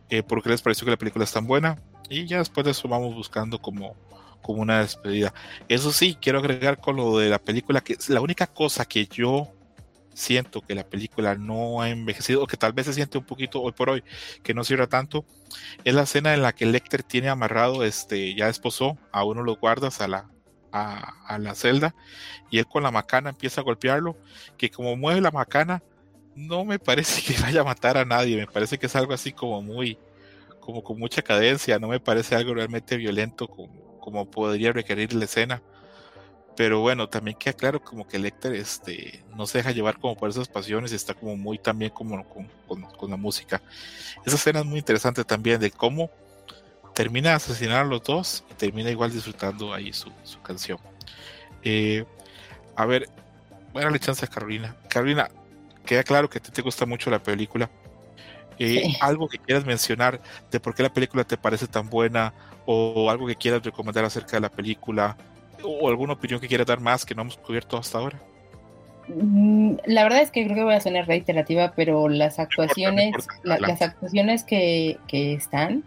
eh, 0.10 0.24
por 0.24 0.42
qué 0.42 0.50
les 0.50 0.62
pareció 0.62 0.86
que 0.86 0.92
la 0.92 0.98
película 0.98 1.26
es 1.26 1.32
tan 1.32 1.46
buena. 1.46 1.78
Y 2.10 2.26
ya 2.26 2.40
después 2.40 2.66
de 2.66 2.72
eso 2.72 2.88
vamos 2.88 3.14
buscando 3.14 3.62
como 3.62 3.96
como 4.42 4.62
una 4.62 4.82
despedida. 4.82 5.34
Eso 5.68 5.92
sí, 5.92 6.18
quiero 6.20 6.40
agregar 6.40 6.80
con 6.80 6.96
lo 6.96 7.18
de 7.18 7.30
la 7.30 7.40
película 7.40 7.82
que 7.82 7.98
la 8.08 8.22
única 8.22 8.48
cosa 8.48 8.86
que 8.86 9.06
yo 9.08 9.54
siento 10.20 10.62
que 10.62 10.76
la 10.76 10.84
película 10.84 11.36
no 11.36 11.82
ha 11.82 11.90
envejecido, 11.90 12.44
o 12.44 12.48
que 12.48 12.58
tal 12.58 12.74
vez 12.74 12.86
se 12.86 12.94
siente 12.94 13.18
un 13.18 13.26
poquito 13.26 13.62
hoy 13.62 13.72
por 13.72 13.90
hoy, 13.90 14.04
que 14.44 14.54
no 14.54 14.64
cierra 14.64 14.88
tanto, 14.88 15.26
es 15.84 15.94
la 15.94 16.04
escena 16.04 16.34
en 16.34 16.42
la 16.42 16.54
que 16.54 16.66
Lecter 16.66 17.04
tiene 17.04 17.30
amarrado, 17.30 17.84
este, 17.84 18.36
ya 18.36 18.50
esposó 18.50 18.98
a 19.12 19.24
uno 19.24 19.42
de 19.42 19.48
los 19.48 19.60
guardas 19.60 20.02
a 20.02 20.08
la, 20.08 20.30
a, 20.72 21.26
a 21.26 21.40
la 21.40 21.56
celda, 21.56 21.96
y 22.52 22.60
él 22.60 22.68
con 22.68 22.84
la 22.84 22.92
macana 22.92 23.30
empieza 23.30 23.62
a 23.62 23.64
golpearlo, 23.64 24.18
que 24.58 24.70
como 24.70 24.96
mueve 24.96 25.22
la 25.22 25.32
macana, 25.32 25.82
no 26.36 26.66
me 26.66 26.80
parece 26.80 27.22
que 27.22 27.40
vaya 27.42 27.62
a 27.62 27.66
matar 27.66 27.98
a 27.98 28.06
nadie, 28.06 28.36
me 28.36 28.48
parece 28.48 28.78
que 28.78 28.88
es 28.88 28.96
algo 28.96 29.14
así 29.14 29.32
como 29.32 29.62
muy, 29.62 29.98
como 30.60 30.84
con 30.84 31.00
mucha 31.00 31.22
cadencia, 31.22 31.80
no 31.80 31.88
me 31.88 32.00
parece 32.00 32.36
algo 32.36 32.54
realmente 32.54 32.98
violento 32.98 33.48
como, 33.48 33.79
como 34.10 34.26
podría 34.26 34.74
requerir 34.74 35.14
la 35.14 35.26
escena. 35.26 35.62
Pero 36.56 36.82
bueno, 36.82 37.08
también 37.08 37.38
queda 37.38 37.54
claro 37.54 37.82
como 37.82 38.08
que 38.08 38.20
Lecter 38.20 38.54
este, 38.54 39.24
no 39.36 39.46
se 39.46 39.60
deja 39.60 39.72
llevar 39.72 39.98
como 39.98 40.18
por 40.18 40.30
esas 40.30 40.50
pasiones 40.50 40.92
y 40.92 40.96
está 40.96 41.14
como 41.14 41.38
muy 41.38 41.58
también 41.58 41.92
como 41.92 42.28
con, 42.28 42.50
con, 42.68 43.10
la 43.10 43.16
música. 43.16 43.62
Esa 44.26 44.36
escena 44.36 44.60
es 44.60 44.66
muy 44.66 44.80
interesante 44.80 45.24
también 45.24 45.62
de 45.62 45.72
cómo 45.72 46.10
termina 46.94 47.30
de 47.30 47.36
asesinar 47.36 47.82
a 47.82 47.86
los 47.86 48.04
dos 48.04 48.44
y 48.52 48.56
termina 48.56 48.90
igual 48.90 49.12
disfrutando 49.12 49.74
ahí 49.74 49.94
su, 49.94 50.12
su 50.24 50.42
canción. 50.42 50.80
Eh, 51.64 52.04
a 52.76 52.86
ver, 52.86 53.08
buena 53.72 53.98
chance 54.00 54.26
a 54.26 54.28
Carolina. 54.28 54.76
Carolina, 54.90 55.30
queda 55.86 56.04
claro 56.04 56.30
que 56.30 56.40
a 56.40 56.42
ti 56.42 56.52
te 56.52 56.62
gusta 56.62 56.86
mucho 56.86 57.10
la 57.10 57.24
película. 57.24 57.70
Eh, 58.60 58.82
sí. 58.86 58.98
Algo 59.02 59.28
que 59.28 59.38
quieras 59.40 59.66
mencionar 59.66 60.20
de 60.52 60.60
por 60.60 60.76
qué 60.76 60.84
la 60.84 60.94
película 60.94 61.24
te 61.24 61.38
parece 61.38 61.66
tan 61.68 61.90
buena 61.90 62.34
o 62.66 63.10
algo 63.10 63.26
que 63.26 63.36
quieras 63.36 63.64
recomendar 63.64 64.06
acerca 64.06 64.34
de 64.38 64.42
la 64.42 64.50
película 64.50 65.18
o 65.64 65.90
alguna 65.90 66.14
opinión 66.14 66.40
que 66.40 66.48
quieras 66.48 66.68
dar 66.68 66.80
más 66.80 67.06
que 67.06 67.16
no 67.16 67.22
hemos 67.24 67.38
cubierto 67.38 67.78
hasta 67.78 67.98
ahora. 67.98 68.20
Mm, 69.08 69.76
La 69.86 70.04
verdad 70.04 70.22
es 70.22 70.30
que 70.32 70.44
creo 70.44 70.56
que 70.56 70.64
voy 70.64 70.74
a 70.76 70.82
sonar 70.82 71.08
reiterativa, 71.08 71.74
pero 71.76 72.08
las 72.10 72.38
actuaciones, 72.40 73.08
importa, 73.08 73.34
la- 73.44 73.58
las 73.60 73.82
actuaciones 73.82 74.44
que, 74.44 74.98
que 75.08 75.34
están 75.34 75.84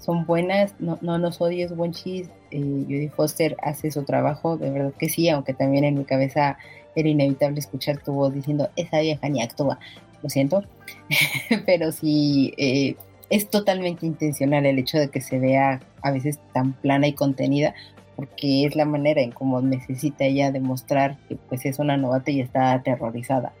son 0.00 0.24
buenas, 0.24 0.74
no, 0.80 0.98
no 1.02 1.18
nos 1.18 1.40
odies, 1.40 1.72
Wonchis. 1.72 2.28
Eh, 2.50 2.58
Judy 2.86 3.08
Foster 3.08 3.56
hace 3.62 3.90
su 3.92 4.02
trabajo, 4.04 4.56
de 4.56 4.70
verdad 4.70 4.92
que 4.98 5.08
sí, 5.08 5.28
aunque 5.28 5.54
también 5.54 5.84
en 5.84 5.96
mi 5.98 6.04
cabeza 6.04 6.58
era 6.96 7.08
inevitable 7.08 7.60
escuchar 7.60 7.98
tu 7.98 8.12
voz 8.12 8.34
diciendo, 8.34 8.68
esa 8.74 8.98
vieja 9.00 9.28
ni 9.28 9.40
actúa, 9.40 9.78
lo 10.22 10.28
siento, 10.28 10.64
pero 11.66 11.92
sí, 11.92 12.52
eh, 12.56 12.96
es 13.30 13.48
totalmente 13.48 14.06
intencional 14.06 14.66
el 14.66 14.78
hecho 14.78 14.98
de 14.98 15.08
que 15.08 15.20
se 15.20 15.38
vea 15.38 15.80
a 16.02 16.10
veces 16.10 16.40
tan 16.52 16.72
plana 16.74 17.06
y 17.06 17.12
contenida, 17.12 17.74
porque 18.16 18.66
es 18.66 18.76
la 18.76 18.84
manera 18.84 19.22
en 19.22 19.30
cómo 19.30 19.60
necesita 19.62 20.24
ella 20.24 20.50
demostrar 20.50 21.16
que 21.28 21.36
pues 21.36 21.64
es 21.64 21.78
una 21.78 21.96
novata 21.96 22.30
y 22.30 22.40
está 22.40 22.72
aterrorizada 22.72 23.52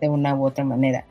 de 0.00 0.08
una 0.08 0.34
u 0.34 0.44
otra 0.44 0.64
manera. 0.64 1.04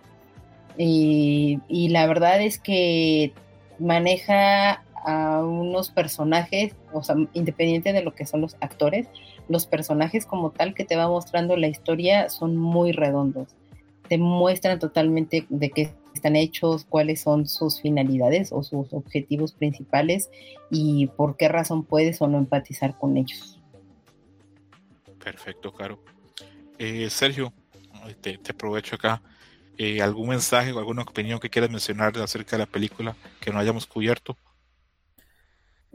Y, 0.78 1.60
y 1.68 1.90
la 1.90 2.08
verdad 2.08 2.42
es 2.42 2.60
que 2.60 3.34
maneja 3.80 4.84
a 5.06 5.44
unos 5.44 5.90
personajes, 5.90 6.76
o 6.94 7.04
sea, 7.04 7.16
independiente 7.34 7.94
de 7.94 8.04
lo 8.04 8.14
que 8.14 8.26
son 8.26 8.42
los 8.42 8.56
actores, 8.62 9.08
los 9.48 9.66
personajes 9.66 10.26
como 10.26 10.52
tal 10.52 10.74
que 10.74 10.86
te 10.86 10.96
va 10.96 11.08
mostrando 11.08 11.58
la 11.58 11.68
historia 11.68 12.30
son 12.30 12.58
muy 12.58 12.92
redondos. 12.92 13.56
Te 14.12 14.18
muestran 14.18 14.78
totalmente 14.78 15.46
de 15.48 15.70
qué 15.70 15.94
están 16.14 16.36
hechos, 16.36 16.84
cuáles 16.84 17.22
son 17.22 17.48
sus 17.48 17.80
finalidades 17.80 18.52
o 18.52 18.62
sus 18.62 18.92
objetivos 18.92 19.54
principales 19.54 20.30
y 20.70 21.08
por 21.16 21.38
qué 21.38 21.48
razón 21.48 21.86
puedes 21.86 22.22
o 22.22 22.28
no 22.28 22.38
empatizar 22.38 22.98
con 22.98 23.16
ellos. 23.16 23.58
Perfecto, 25.24 25.72
Caro. 25.72 26.04
Eh, 26.78 27.10
Sergio, 27.10 27.54
te, 28.20 28.38
te 28.38 28.52
aprovecho 28.52 28.98
acá. 28.98 29.22
Eh, 29.78 30.02
¿Algún 30.02 30.28
mensaje 30.28 30.74
o 30.74 30.80
alguna 30.80 31.04
opinión 31.04 31.40
que 31.40 31.50
quieras 31.50 31.72
mencionar 31.72 32.12
acerca 32.18 32.58
de 32.58 32.66
la 32.66 32.70
película 32.70 33.16
que 33.40 33.50
no 33.50 33.60
hayamos 33.60 33.88
cubierto? 33.88 34.36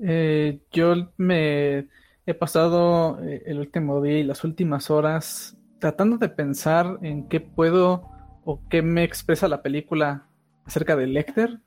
Eh, 0.02 0.60
yo 0.72 1.12
me 1.18 1.86
he 2.24 2.32
pasado 2.32 3.22
eh, 3.22 3.42
el 3.44 3.58
último 3.58 4.00
día 4.00 4.20
y 4.20 4.22
las 4.22 4.42
últimas 4.42 4.88
horas 4.90 5.54
tratando 5.78 6.18
de 6.18 6.28
pensar 6.28 6.98
en 7.02 7.28
qué 7.28 7.40
puedo 7.40 8.08
o 8.44 8.60
qué 8.68 8.82
me 8.82 9.04
expresa 9.04 9.48
la 9.48 9.62
película 9.62 10.26
acerca 10.64 10.96
de 10.96 11.06
Lecter, 11.06 11.60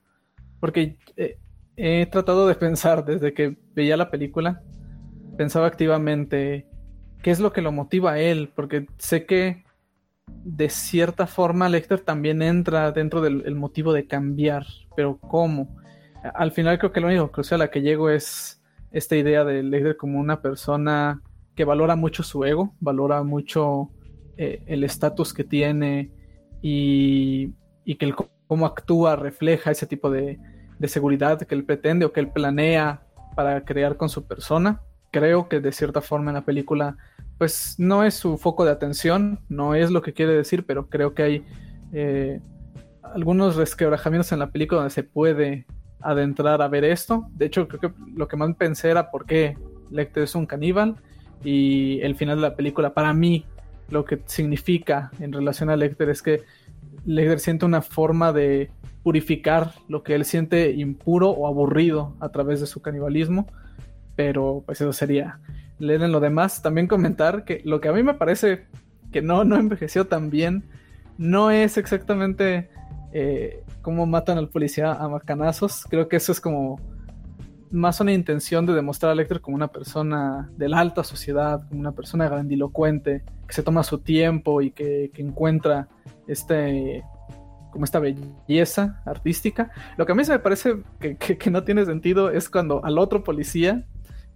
porque 0.60 0.98
eh, 1.18 1.38
he 1.76 2.06
tratado 2.06 2.48
de 2.48 2.56
pensar 2.56 3.06
desde 3.06 3.34
que 3.34 3.58
veía 3.74 3.98
la 3.98 4.10
película, 4.10 4.62
pensaba 5.38 5.68
activamente 5.68 6.68
qué 7.22 7.32
es 7.32 7.40
lo 7.40 7.54
que 7.54 7.62
lo 7.62 7.72
motiva 7.72 8.14
a 8.14 8.20
él, 8.20 8.52
porque 8.56 8.88
sé 8.98 9.26
que 9.26 9.64
de 10.28 10.70
cierta 10.70 11.28
forma 11.28 11.70
Lecter 11.70 12.00
también 12.00 12.42
entra 12.42 12.92
dentro 12.92 13.22
del 13.22 13.44
el 13.46 13.56
motivo 13.56 13.94
de 13.94 14.08
cambiar, 14.08 14.66
pero 14.96 15.18
¿cómo? 15.18 15.78
Al 16.34 16.52
final 16.52 16.78
creo 16.78 16.92
que 16.92 17.00
lo 17.00 17.08
único 17.08 17.32
crucial 17.32 17.62
a 17.62 17.66
la 17.66 17.72
que 17.72 17.82
llego 17.82 18.10
es 18.10 18.62
esta 18.92 19.16
idea 19.16 19.44
de 19.44 19.64
Lecter 19.64 19.98
como 19.98 20.20
una 20.20 20.42
persona 20.42 21.22
que 21.56 21.66
valora 21.66 21.96
mucho 21.96 22.24
su 22.24 22.44
ego, 22.46 22.74
valora 22.80 23.24
mucho 23.24 23.92
eh, 24.42 24.64
el 24.68 24.86
estatus 24.86 25.34
que 25.34 25.44
tiene 25.44 26.12
y, 26.62 27.52
y 27.84 27.96
que 27.96 28.06
el 28.06 28.16
cómo 28.48 28.66
actúa 28.66 29.18
refleja 29.18 29.70
ese 29.70 29.86
tipo 29.86 30.10
de, 30.10 30.40
de 30.80 30.88
seguridad 30.88 31.42
que 31.42 31.54
él 31.54 31.66
pretende 31.66 32.06
o 32.06 32.14
que 32.14 32.22
él 32.22 32.30
planea 32.30 33.02
para 33.36 33.66
crear 33.66 33.98
con 33.98 34.08
su 34.08 34.26
persona. 34.26 34.82
Creo 35.12 35.50
que 35.50 35.60
de 35.60 35.74
cierta 35.74 36.00
forma 36.00 36.32
en 36.32 36.36
la 36.36 36.46
película 36.46 36.96
pues 37.38 37.76
no 37.80 38.06
es 38.06 38.14
su 38.14 38.38
foco 38.38 38.64
de 38.64 38.72
atención, 38.72 39.42
no 39.50 39.76
es 39.76 39.92
lo 39.92 40.02
que 40.02 40.14
quiere 40.14 40.32
decir, 40.34 40.66
pero 40.66 40.88
creo 40.88 41.14
que 41.14 41.24
hay 41.24 41.46
eh, 41.92 42.40
algunos 43.02 43.58
resquebrajamientos 43.58 44.32
en 44.32 44.40
la 44.40 44.52
película 44.52 44.80
donde 44.80 44.94
se 44.94 45.04
puede 45.04 45.66
adentrar 46.00 46.62
a 46.62 46.70
ver 46.70 46.86
esto. 46.86 47.28
De 47.32 47.48
hecho, 47.48 47.68
creo 47.68 47.82
que 47.82 47.92
lo 48.16 48.30
que 48.30 48.38
más 48.38 48.56
pensé 48.56 48.90
era 48.90 49.12
por 49.12 49.26
qué 49.26 49.58
Lecter 49.92 50.24
es 50.24 50.34
un 50.34 50.46
caníbal 50.46 50.96
y 51.44 52.00
el 52.02 52.16
final 52.16 52.38
de 52.38 52.44
la 52.44 52.56
película, 52.56 52.94
para 52.94 53.14
mí, 53.14 53.46
lo 53.92 54.06
que 54.06 54.20
significa 54.26 55.12
en 55.20 55.34
relación 55.34 55.70
a 55.70 55.76
Lecter 55.76 56.10
es 56.10 56.22
que 56.22 56.44
Lecter 57.06 57.40
siente 57.40 57.66
una 57.66 57.82
forma 57.82 58.34
de 58.34 58.72
purificar 59.04 59.74
lo 59.88 60.04
que 60.04 60.16
él 60.16 60.26
siente 60.26 60.72
impuro 60.72 61.30
o 61.30 61.48
aburrido 61.48 62.16
a 62.20 62.30
través 62.30 62.60
de 62.60 62.68
su 62.68 62.82
canibalismo, 62.82 63.48
pero 64.16 64.64
pues 64.66 64.82
eso 64.82 64.94
sería 64.94 65.40
leer 65.80 66.04
en 66.04 66.12
lo 66.12 66.20
demás. 66.20 66.62
También 66.62 66.88
comentar 66.88 67.46
que 67.46 67.62
lo 67.64 67.82
que 67.82 67.88
a 67.88 67.94
mí 67.94 68.04
me 68.04 68.14
parece 68.14 68.66
que 69.12 69.22
no, 69.22 69.44
no 69.44 69.56
envejeció 69.56 70.08
tan 70.08 70.30
bien 70.30 70.66
no 71.18 71.52
es 71.52 71.78
exactamente 71.78 72.70
eh, 73.12 73.64
cómo 73.82 74.06
matan 74.06 74.38
al 74.38 74.50
policía 74.50 74.94
a 74.94 75.08
macanazos. 75.10 75.86
Creo 75.90 76.08
que 76.08 76.18
eso 76.18 76.32
es 76.32 76.40
como 76.40 76.80
más 77.72 78.00
una 78.00 78.14
intención 78.14 78.66
de 78.66 78.74
demostrar 78.74 79.12
a 79.12 79.16
Lecter 79.16 79.42
como 79.42 79.56
una 79.56 79.68
persona 79.68 80.50
de 80.56 80.70
la 80.70 80.80
alta 80.80 81.04
sociedad, 81.04 81.68
como 81.68 81.80
una 81.82 81.92
persona 81.92 82.28
grandilocuente, 82.28 83.24
que 83.48 83.54
se 83.54 83.64
toma 83.64 83.84
su 83.84 84.00
tiempo 84.00 84.62
y 84.62 84.72
que, 84.72 85.12
que 85.14 85.22
encuentra 85.22 85.88
este 86.28 87.04
como 87.72 87.86
esta 87.86 88.00
belleza 88.00 89.02
artística. 89.06 89.72
Lo 89.98 90.06
que 90.06 90.14
a 90.14 90.16
mí 90.16 90.26
se 90.26 90.32
me 90.32 90.40
parece 90.40 90.78
que, 91.00 91.18
que, 91.18 91.38
que 91.38 91.52
no 91.52 91.64
tiene 91.64 91.86
sentido 91.86 92.32
es 92.32 92.50
cuando 92.50 92.84
al 92.84 92.98
otro 92.98 93.24
policía 93.24 93.86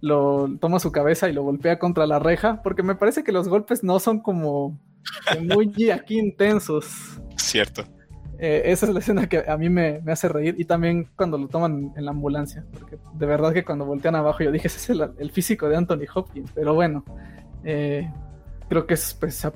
lo 0.00 0.48
toma 0.60 0.78
su 0.78 0.92
cabeza 0.92 1.28
y 1.28 1.32
lo 1.32 1.42
golpea 1.42 1.78
contra 1.78 2.06
la 2.06 2.18
reja, 2.18 2.62
porque 2.62 2.82
me 2.82 2.94
parece 2.94 3.24
que 3.24 3.32
los 3.32 3.48
golpes 3.48 3.82
no 3.82 3.98
son 3.98 4.20
como 4.20 4.78
muy 5.40 5.90
aquí 5.90 6.18
intensos. 6.18 7.20
Cierto. 7.36 7.84
Eh, 8.38 8.62
esa 8.66 8.86
es 8.86 8.92
la 8.92 8.98
escena 8.98 9.28
que 9.28 9.44
a 9.46 9.56
mí 9.56 9.68
me, 9.68 10.02
hace 10.08 10.28
reír 10.28 10.56
y 10.58 10.64
también 10.64 11.08
cuando 11.16 11.38
lo 11.38 11.48
toman 11.48 11.92
en 11.96 12.04
la 12.04 12.10
ambulancia, 12.10 12.64
porque 12.72 12.98
de 13.14 13.26
verdad 13.26 13.52
que 13.52 13.64
cuando 13.64 13.84
voltean 13.84 14.16
abajo 14.16 14.42
yo 14.42 14.50
dije, 14.50 14.66
ese 14.66 14.92
es 14.92 15.00
el, 15.18 15.30
físico 15.30 15.68
de 15.68 15.76
Anthony 15.76 16.06
Hopkins, 16.12 16.50
pero 16.52 16.74
bueno, 16.74 17.04
eh, 17.62 18.10
creo 18.68 18.86
que 18.86 18.94
es 18.94 19.14
pues 19.14 19.44
a, 19.44 19.52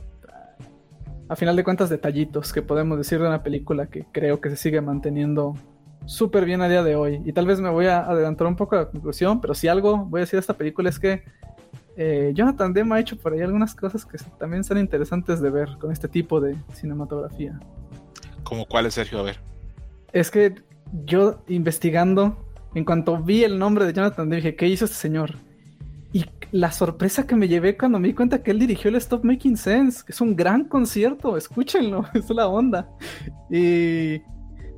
a, 1.29 1.37
final 1.37 1.57
de 1.57 1.65
cuentas 1.65 1.91
detallitos 1.91 2.53
que 2.53 2.63
podemos 2.63 2.99
decir 2.99 3.19
de 3.21 3.27
una 3.27 3.43
película 3.43 3.87
que 3.87 4.07
creo 4.13 4.41
que 4.41 4.51
se 4.51 4.57
sigue 4.57 4.81
manteniendo 4.81 5.55
súper 6.07 6.45
bien 6.45 6.63
a 6.63 6.69
día 6.69 6.83
de 6.83 6.97
hoy. 6.97 7.21
Y 7.25 7.33
tal 7.33 7.47
vez 7.47 7.61
me 7.61 7.69
voy 7.69 7.87
a 7.87 8.01
adelantar 8.01 8.47
un 8.47 8.57
poco 8.57 8.77
a 8.77 8.79
la 8.81 8.91
conclusión, 8.91 9.41
pero 9.41 9.55
si 9.55 9.69
algo 9.69 9.99
voy 10.07 10.21
a 10.21 10.23
decir 10.23 10.39
de 10.39 10.41
esta 10.41 10.55
película 10.55 10.89
es 10.89 10.99
que 10.99 11.23
eh, 11.97 12.33
Jonathan 12.35 12.73
Demme 12.73 12.95
ha 12.95 13.01
hecho 13.01 13.17
por 13.17 13.33
ahí 13.33 13.41
algunas 13.41 13.75
cosas 13.75 14.07
que 14.07 14.19
también 14.39 14.63
son 14.65 14.79
interesantes 14.79 15.41
de 15.41 15.51
ver 15.51 15.69
con 15.81 15.91
este 15.91 16.09
tipo 16.09 16.41
de 16.41 16.57
cinematografía. 16.73 17.59
¿Como 18.49 18.65
cuál 18.65 18.87
es, 18.87 18.95
Sergio? 18.95 19.19
A 19.19 19.23
ver. 19.25 19.41
Es 20.15 20.31
que 20.31 20.55
yo 21.05 21.45
investigando, 21.49 22.47
en 22.75 22.87
cuanto 22.87 23.23
vi 23.23 23.45
el 23.45 23.59
nombre 23.59 23.85
de 23.85 23.93
Jonathan 23.93 24.31
dije, 24.31 24.57
¿qué 24.57 24.67
hizo 24.67 24.87
este 24.87 24.97
señor? 24.97 25.35
Y 26.15 26.25
la 26.51 26.73
sorpresa 26.73 27.27
que 27.27 27.37
me 27.37 27.47
llevé 27.47 27.77
cuando 27.77 27.99
me 27.99 28.09
di 28.09 28.15
cuenta 28.15 28.43
que 28.43 28.53
él 28.53 28.59
dirigió 28.59 28.89
el 28.89 28.97
Stop 28.97 29.23
Making 29.23 29.59
Sense, 29.59 30.03
que 30.03 30.13
es 30.13 30.21
un 30.23 30.35
gran 30.35 30.65
concierto, 30.65 31.37
escúchenlo, 31.37 32.07
es 32.15 32.31
la 32.31 32.49
onda. 32.49 32.89
Y, 33.51 34.23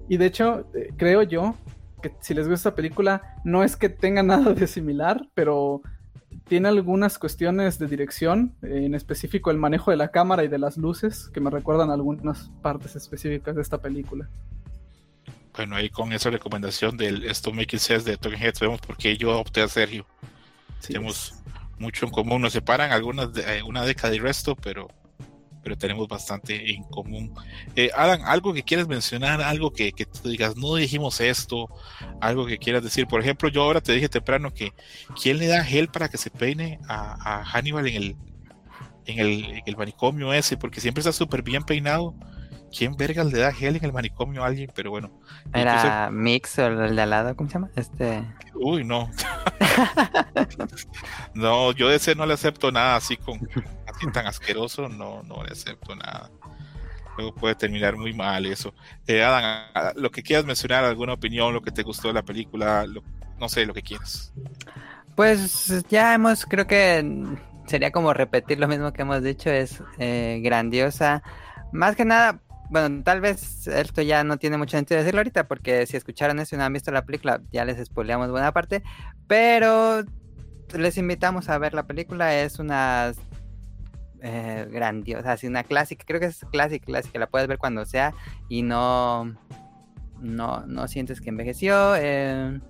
y 0.09 0.17
de 0.17 0.27
hecho, 0.27 0.67
eh, 0.75 0.93
creo 0.97 1.23
yo 1.23 1.55
que 2.03 2.13
si 2.19 2.35
les 2.35 2.49
gusta 2.49 2.71
esta 2.71 2.75
película, 2.75 3.37
no 3.45 3.63
es 3.63 3.77
que 3.77 3.89
tenga 3.89 4.25
nada 4.25 4.53
de 4.53 4.67
similar, 4.67 5.29
pero 5.33 5.83
tiene 6.51 6.69
algunas 6.69 7.17
cuestiones 7.17 7.79
de 7.79 7.87
dirección, 7.87 8.57
en 8.63 8.97
específico 8.97 9.53
el 9.53 9.57
manejo 9.57 9.93
de 9.93 9.97
la 9.97 10.11
cámara 10.11 10.43
y 10.43 10.49
de 10.49 10.59
las 10.59 10.77
luces, 10.77 11.31
que 11.33 11.39
me 11.39 11.49
recuerdan 11.49 11.93
algunas 11.93 12.51
partes 12.61 12.97
específicas 12.97 13.55
de 13.55 13.63
esta 13.63 13.79
película. 13.79 14.29
Bueno, 15.55 15.77
ahí 15.77 15.91
con 15.91 16.13
esa 16.13 16.29
recomendación 16.29 16.97
del 16.97 17.23
Stop 17.31 17.55
Making 17.55 17.79
Sense 17.79 18.11
de 18.11 18.17
Talking 18.17 18.43
Heads 18.43 18.59
vemos 18.59 18.81
por 18.81 18.97
qué 18.97 19.17
yo 19.17 19.39
opté 19.39 19.63
a 19.63 19.69
Sergio. 19.69 20.05
Sí, 20.81 20.93
tenemos 20.93 21.31
es. 21.31 21.43
mucho 21.79 22.05
en 22.05 22.11
común, 22.11 22.43
nos 22.43 22.53
separan 22.53 22.91
algunas 22.91 23.33
de, 23.33 23.59
eh, 23.59 23.63
una 23.63 23.85
década 23.85 24.13
y 24.13 24.19
resto, 24.19 24.57
pero, 24.57 24.89
pero 25.63 25.77
tenemos 25.77 26.09
bastante 26.09 26.73
en 26.73 26.83
común. 26.85 27.33
Eh, 27.77 27.91
Adam, 27.95 28.23
algo 28.25 28.53
que 28.53 28.63
quieras 28.63 28.89
mencionar, 28.89 29.43
algo 29.43 29.73
que, 29.73 29.93
que 29.93 30.07
tú 30.07 30.29
digas, 30.29 30.57
no 30.57 30.75
dijimos 30.75 31.21
esto, 31.21 31.69
algo 32.21 32.47
que 32.47 32.59
quieras 32.59 32.83
decir. 32.83 33.07
Por 33.07 33.21
ejemplo, 33.21 33.49
yo 33.49 33.63
ahora 33.63 33.81
te 33.81 33.93
dije 33.93 34.09
temprano 34.09 34.53
que 34.53 34.73
¿quién 35.21 35.39
le 35.39 35.47
da 35.47 35.65
gel 35.65 35.89
para 35.89 36.09
que 36.09 36.19
se 36.19 36.31
peine 36.31 36.79
a, 36.89 37.45
Hannibal 37.45 37.87
en 37.89 37.95
el, 37.95 38.17
en 39.07 39.19
el, 39.19 39.45
en 39.45 39.63
el 39.67 39.77
manicomio 39.77 40.33
ese? 40.33 40.57
Porque 40.57 40.81
siempre 40.81 41.01
está 41.01 41.13
súper 41.13 41.43
bien 41.43 41.63
peinado. 41.63 42.15
¿Quién 42.77 42.97
verga 42.97 43.25
le 43.25 43.39
da 43.39 43.53
gel 43.53 43.77
en 43.77 43.85
el 43.85 43.93
manicomio 43.93 44.45
a 44.45 44.47
alguien? 44.47 44.71
Pero 44.75 44.91
bueno. 44.91 45.11
Era 45.53 46.09
entonces... 46.09 46.13
Mix 46.13 46.59
o 46.59 46.67
el 46.67 46.97
de 46.97 47.03
al 47.03 47.11
lado, 47.11 47.37
¿cómo 47.37 47.49
se 47.49 47.55
llama? 47.55 47.71
Este. 47.75 48.25
Uy, 48.55 48.85
no. 48.85 49.11
no, 51.35 51.73
yo 51.73 51.89
de 51.89 51.97
ese 51.97 52.15
no 52.15 52.27
le 52.27 52.35
acepto 52.35 52.71
nada 52.71 52.97
así 52.97 53.17
con 53.17 53.37
así 53.87 54.11
tan 54.13 54.27
asqueroso, 54.27 54.89
no, 54.89 55.23
no 55.25 55.43
le 55.43 55.53
acepto 55.53 55.97
nada. 55.97 56.31
Luego 57.17 57.35
puede 57.35 57.55
terminar 57.55 57.97
muy 57.97 58.15
mal 58.15 58.47
eso. 58.47 58.73
Eh, 59.07 59.23
Adam, 59.23 59.93
lo 59.97 60.11
que 60.11 60.23
quieras 60.23 60.45
mencionar, 60.45 60.85
alguna 60.85 61.15
opinión, 61.15 61.53
lo 61.53 61.61
que 61.61 61.73
te 61.73 61.83
gustó 61.83 62.09
de 62.09 62.15
la 62.15 62.23
película, 62.23 62.87
lo, 62.87 63.03
no 63.39 63.49
sé, 63.49 63.67
lo 63.67 63.75
que 63.75 63.83
quieras. 63.83 64.33
Pues 65.17 65.85
ya 65.89 66.15
hemos, 66.15 66.47
creo 66.47 66.67
que 66.67 67.05
sería 67.67 67.91
como 67.91 68.15
repetir 68.15 68.59
lo 68.59 68.69
mismo 68.69 68.93
que 68.93 69.03
hemos 69.03 69.23
dicho, 69.23 69.51
es 69.51 69.83
eh, 69.99 70.41
grandiosa. 70.43 71.23
Más 71.73 71.97
que 71.97 72.05
nada, 72.05 72.41
bueno, 72.71 73.03
tal 73.03 73.21
vez 73.21 73.67
esto 73.67 74.01
ya 74.01 74.23
no 74.23 74.39
tiene 74.39 74.57
mucho 74.57 74.77
sentido 74.77 75.01
decirlo 75.01 75.21
ahorita, 75.21 75.49
porque 75.49 75.87
si 75.87 75.97
escucharon 75.97 76.39
eso 76.39 76.55
y 76.55 76.59
no 76.59 76.65
han 76.65 76.73
visto 76.73 76.93
la 76.93 77.05
película, 77.05 77.43
ya 77.51 77.65
les 77.65 77.85
spoileamos 77.85 78.31
buena 78.31 78.53
parte, 78.53 78.83
pero 79.27 80.05
les 80.75 80.97
invitamos 80.97 81.49
a 81.49 81.59
ver 81.59 81.75
la 81.75 81.87
película, 81.89 82.41
es 82.41 82.61
una 82.61 83.13
eh, 84.23 84.69
grandiosa, 84.71 85.33
así 85.33 85.49
una 85.49 85.65
clásica, 85.65 86.05
creo 86.07 86.21
que 86.21 86.27
es 86.27 86.47
clásica, 86.53 86.87
clásica, 86.87 87.19
la 87.19 87.29
puedes 87.29 87.49
ver 87.49 87.59
cuando 87.59 87.85
sea 87.85 88.15
y 88.49 88.63
no, 88.63 89.35
no, 90.21 90.65
no 90.67 90.87
sientes 90.87 91.21
que 91.21 91.31
envejeció. 91.31 91.97
Eh, 91.97 92.61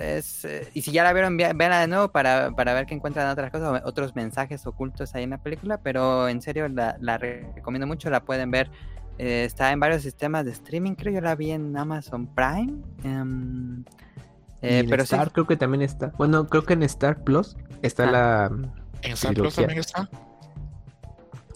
es, 0.00 0.44
eh, 0.44 0.68
y 0.74 0.82
si 0.82 0.92
ya 0.92 1.02
la 1.04 1.12
vieron, 1.12 1.36
véanla 1.36 1.80
de 1.80 1.88
nuevo 1.88 2.08
para, 2.08 2.50
para, 2.52 2.74
ver 2.74 2.86
que 2.86 2.94
encuentran 2.94 3.28
otras 3.28 3.50
cosas, 3.50 3.82
otros 3.84 4.14
mensajes 4.14 4.66
ocultos 4.66 5.14
ahí 5.14 5.24
en 5.24 5.30
la 5.30 5.38
película, 5.38 5.78
pero 5.78 6.28
en 6.28 6.40
serio 6.42 6.68
la, 6.68 6.96
la 7.00 7.18
recomiendo 7.18 7.86
mucho, 7.86 8.10
la 8.10 8.24
pueden 8.24 8.50
ver. 8.50 8.70
Eh, 9.18 9.44
está 9.44 9.72
en 9.72 9.80
varios 9.80 10.02
sistemas 10.02 10.44
de 10.44 10.50
streaming, 10.52 10.94
creo 10.94 11.14
yo 11.14 11.20
la 11.20 11.34
vi 11.34 11.50
en 11.50 11.76
Amazon 11.76 12.26
Prime. 12.26 12.72
Um, 13.04 13.84
eh, 14.62 14.84
pero 14.88 15.02
Star 15.04 15.28
sí. 15.28 15.32
creo 15.32 15.46
que 15.46 15.56
también 15.56 15.82
está. 15.82 16.08
Bueno, 16.18 16.46
creo 16.48 16.64
que 16.64 16.74
en 16.74 16.82
Star 16.82 17.22
Plus 17.24 17.56
está 17.82 18.08
ah. 18.08 18.10
la. 18.10 18.70
¿En 19.02 19.12
Star 19.12 19.34
Plus 19.34 19.54
también 19.54 19.78
está? 19.78 20.08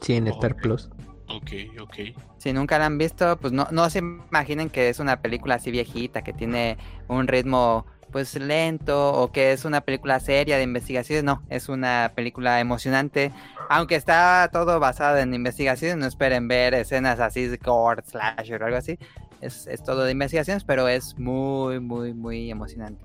Sí, 0.00 0.14
en 0.14 0.28
oh, 0.28 0.30
Star 0.30 0.52
okay. 0.52 0.62
Plus. 0.62 0.90
Ok, 1.28 1.50
ok. 1.80 1.94
Si 2.38 2.52
nunca 2.52 2.78
la 2.78 2.86
han 2.86 2.98
visto, 2.98 3.36
pues 3.38 3.52
no, 3.52 3.68
no 3.70 3.88
se 3.90 3.98
imaginen 3.98 4.70
que 4.70 4.88
es 4.88 4.98
una 4.98 5.20
película 5.20 5.56
así 5.56 5.70
viejita, 5.70 6.22
que 6.22 6.32
tiene 6.32 6.78
un 7.08 7.28
ritmo 7.28 7.86
pues 8.10 8.34
lento 8.34 9.12
o 9.12 9.32
que 9.32 9.52
es 9.52 9.64
una 9.64 9.80
película 9.80 10.20
seria 10.20 10.56
de 10.56 10.62
investigación, 10.62 11.24
no, 11.24 11.42
es 11.48 11.68
una 11.68 12.12
película 12.14 12.60
emocionante, 12.60 13.32
aunque 13.68 13.96
está 13.96 14.48
todo 14.52 14.80
basado 14.80 15.18
en 15.18 15.34
investigaciones, 15.34 15.96
no 15.96 16.06
esperen 16.06 16.48
ver 16.48 16.74
escenas 16.74 17.20
así 17.20 17.46
de 17.46 17.56
gore, 17.56 18.02
slasher 18.06 18.62
o 18.62 18.66
algo 18.66 18.78
así, 18.78 18.98
es, 19.40 19.66
es 19.66 19.82
todo 19.82 20.04
de 20.04 20.12
investigaciones, 20.12 20.64
pero 20.64 20.88
es 20.88 21.18
muy, 21.18 21.80
muy, 21.80 22.12
muy 22.12 22.50
emocionante. 22.50 23.04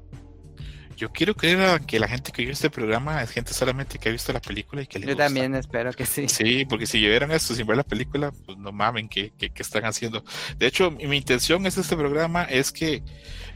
Yo 0.95 1.11
quiero 1.11 1.35
creer 1.35 1.81
que 1.81 1.99
la 1.99 2.07
gente 2.07 2.31
que 2.31 2.41
vio 2.43 2.53
este 2.53 2.69
programa 2.69 3.21
es 3.21 3.31
gente 3.31 3.53
solamente 3.53 3.99
que 3.99 4.07
ha 4.07 4.11
visto 4.11 4.31
la 4.31 4.39
película 4.39 4.81
y 4.81 4.87
que 4.87 4.99
le 4.99 5.07
Yo 5.07 5.11
gusta. 5.11 5.25
también 5.25 5.53
espero 5.55 5.91
que 5.91 6.05
sí. 6.05 6.29
Sí, 6.29 6.65
porque 6.65 6.85
si 6.85 6.99
vieran 6.99 7.31
esto 7.31 7.53
sin 7.53 7.67
ver 7.67 7.77
la 7.77 7.83
película, 7.83 8.31
pues 8.45 8.57
no 8.57 8.71
mamen 8.71 9.09
qué, 9.09 9.33
qué, 9.37 9.49
qué 9.49 9.61
están 9.61 9.83
haciendo. 9.83 10.23
De 10.57 10.67
hecho, 10.67 10.91
mi, 10.91 11.05
mi, 11.07 11.17
intención 11.17 11.65
es 11.65 11.77
este 11.77 11.97
programa 11.97 12.43
es 12.43 12.71
que 12.71 13.03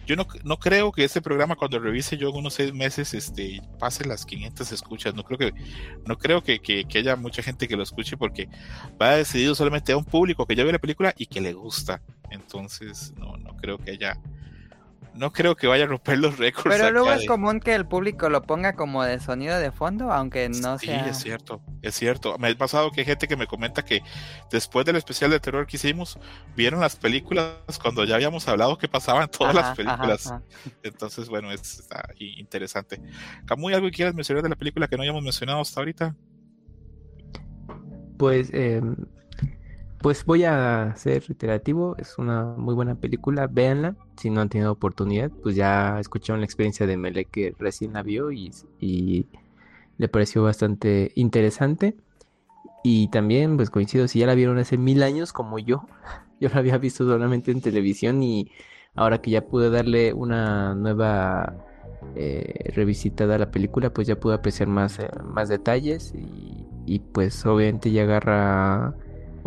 yo 0.09 0.15
no, 0.15 0.25
no 0.43 0.57
creo 0.57 0.91
que 0.91 1.03
este 1.03 1.21
programa 1.21 1.55
cuando 1.55 1.77
revise 1.77 2.17
yo 2.17 2.29
en 2.29 2.37
unos 2.37 2.55
seis 2.55 2.73
meses 2.73 3.13
este, 3.13 3.61
pase 3.77 4.05
las 4.05 4.25
500 4.25 4.71
escuchas. 4.71 5.13
No 5.13 5.23
creo 5.23 5.37
que 5.37 5.53
no 6.03 6.17
creo 6.17 6.41
que, 6.41 6.59
que, 6.59 6.85
que 6.85 6.97
haya 6.97 7.15
mucha 7.15 7.43
gente 7.43 7.67
que 7.67 7.77
lo 7.77 7.83
escuche 7.83 8.17
porque 8.17 8.49
va 8.99 9.17
decidido 9.17 9.53
solamente 9.53 9.91
a 9.91 9.97
un 9.97 10.05
público 10.05 10.47
que 10.47 10.55
ya 10.55 10.63
vio 10.63 10.71
la 10.71 10.79
película 10.79 11.13
y 11.15 11.27
que 11.27 11.41
le 11.41 11.53
gusta. 11.53 12.01
Entonces, 12.31 13.13
no, 13.17 13.37
no 13.37 13.55
creo 13.57 13.77
que 13.77 13.91
haya 13.91 14.19
no 15.19 15.33
creo 15.33 15.57
que 15.57 15.67
vaya 15.67 15.83
a 15.83 15.87
romper 15.87 16.17
los 16.17 16.37
récords. 16.37 16.69
Pero 16.69 16.91
luego 16.91 17.11
es 17.11 17.21
de... 17.21 17.25
común 17.25 17.59
que 17.59 17.75
el 17.75 17.85
público 17.85 18.29
lo 18.29 18.41
ponga 18.41 18.73
como 18.73 19.03
de 19.03 19.19
sonido 19.19 19.59
de 19.59 19.71
fondo, 19.71 20.13
aunque 20.13 20.47
no 20.47 20.79
sí, 20.79 20.87
sea. 20.87 21.03
Sí, 21.03 21.09
es 21.09 21.17
cierto, 21.17 21.61
es 21.81 21.93
cierto. 21.95 22.37
Me 22.37 22.47
ha 22.47 22.55
pasado 22.57 22.89
que 22.91 23.01
hay 23.01 23.05
gente 23.05 23.27
que 23.27 23.35
me 23.35 23.45
comenta 23.45 23.83
que 23.83 24.01
después 24.49 24.85
del 24.85 24.95
especial 24.95 25.29
de 25.29 25.41
terror 25.41 25.67
que 25.67 25.75
hicimos, 25.75 26.17
vieron 26.55 26.79
las 26.79 26.95
películas 26.95 27.57
cuando 27.81 28.05
ya 28.05 28.15
habíamos 28.15 28.47
hablado 28.47 28.77
que 28.77 28.87
pasaban 28.87 29.29
todas 29.37 29.55
ajá, 29.55 29.67
las 29.67 29.75
películas. 29.75 30.27
Ajá, 30.27 30.35
ajá. 30.37 30.75
Entonces, 30.83 31.27
bueno, 31.27 31.51
es 31.51 31.79
está 31.79 32.01
interesante. 32.17 33.01
Camuy, 33.45 33.73
¿algo 33.73 33.87
que 33.87 33.95
quieras 33.97 34.15
mencionar 34.15 34.41
de 34.41 34.49
la 34.49 34.55
película 34.55 34.87
que 34.87 34.95
no 34.95 35.03
hayamos 35.03 35.23
mencionado 35.23 35.59
hasta 35.59 35.81
ahorita? 35.81 36.15
Pues 38.17 38.49
eh, 38.53 38.81
pues 40.01 40.23
voy 40.25 40.45
a 40.45 40.93
ser 40.95 41.23
reiterativo, 41.27 41.95
es 41.97 42.17
una 42.17 42.43
muy 42.45 42.73
buena 42.73 42.95
película, 42.95 43.47
véanla, 43.47 43.95
si 44.17 44.29
no 44.29 44.41
han 44.41 44.49
tenido 44.49 44.71
oportunidad, 44.71 45.29
pues 45.43 45.55
ya 45.55 45.99
escucharon 45.99 46.39
la 46.41 46.45
experiencia 46.45 46.87
de 46.87 46.97
Mele 46.97 47.25
que 47.25 47.53
recién 47.59 47.93
la 47.93 48.03
vio 48.03 48.31
y, 48.31 48.51
y, 48.79 49.27
le 49.97 50.07
pareció 50.07 50.43
bastante 50.43 51.11
interesante. 51.15 51.95
Y 52.83 53.09
también, 53.09 53.57
pues 53.57 53.69
coincido, 53.69 54.07
si 54.07 54.19
ya 54.19 54.27
la 54.27 54.35
vieron 54.35 54.57
hace 54.57 54.77
mil 54.77 55.03
años 55.03 55.33
como 55.33 55.59
yo, 55.59 55.85
yo 56.39 56.49
la 56.49 56.59
había 56.59 56.77
visto 56.77 57.05
solamente 57.05 57.51
en 57.51 57.61
televisión 57.61 58.23
y 58.23 58.51
ahora 58.95 59.21
que 59.21 59.31
ya 59.31 59.45
pude 59.45 59.69
darle 59.69 60.13
una 60.13 60.75
nueva 60.75 61.57
eh, 62.15 62.71
revisitada 62.73 63.35
a 63.35 63.39
la 63.39 63.51
película, 63.51 63.93
pues 63.93 64.07
ya 64.07 64.17
pude 64.19 64.35
apreciar 64.35 64.69
más, 64.69 64.99
eh, 64.99 65.09
más 65.25 65.49
detalles 65.49 66.13
y, 66.15 66.65
y 66.85 66.99
pues 66.99 67.45
obviamente 67.45 67.91
ya 67.91 68.03
agarra 68.03 68.95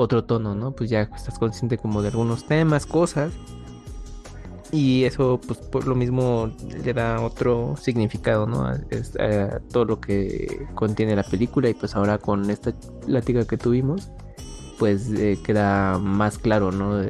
otro 0.03 0.24
tono, 0.24 0.55
¿no? 0.55 0.73
Pues 0.73 0.91
ya 0.91 1.03
estás 1.03 1.39
consciente 1.39 1.79
como 1.79 2.03
de 2.03 2.09
algunos 2.09 2.47
temas, 2.47 2.87
cosas. 2.87 3.33
Y 4.73 5.05
eso, 5.05 5.39
pues 5.47 5.59
por 5.59 5.87
lo 5.87 5.95
mismo, 5.95 6.51
le 6.83 6.95
da 6.95 7.20
otro 7.20 7.77
significado, 7.77 8.47
¿no? 8.47 8.66
A, 8.66 8.79
todo 9.70 9.85
lo 9.85 10.01
que 10.01 10.66
contiene 10.74 11.15
la 11.15 11.24
película. 11.24 11.69
Y 11.69 11.74
pues 11.74 11.95
ahora 11.95 12.19
con 12.19 12.49
esta 12.51 12.73
plática 13.05 13.47
que 13.47 13.59
tuvimos, 13.59 14.11
pues 14.79 15.11
eh, 15.12 15.39
queda 15.45 15.99
más 15.99 16.39
claro, 16.39 16.73
¿no? 16.73 17.03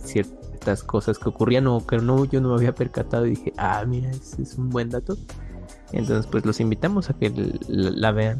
Ciertas 0.00 0.82
cosas 0.82 1.18
que 1.18 1.28
ocurrían 1.28 1.68
o 1.68 1.86
que 1.86 1.98
no, 1.98 2.24
yo 2.24 2.40
no 2.40 2.48
me 2.48 2.54
había 2.56 2.74
percatado 2.74 3.26
y 3.26 3.30
dije, 3.30 3.52
ah, 3.56 3.84
mira, 3.86 4.10
es, 4.10 4.56
un 4.58 4.70
buen 4.70 4.90
dato. 4.90 5.16
Entonces, 5.92 6.26
pues 6.26 6.44
los 6.44 6.58
invitamos 6.58 7.08
a 7.08 7.14
que 7.14 7.30
la, 7.68 7.90
la 7.90 8.10
vean. 8.10 8.38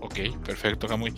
Ok, 0.00 0.18
perfecto, 0.44 0.88
Camuy. 0.88 1.12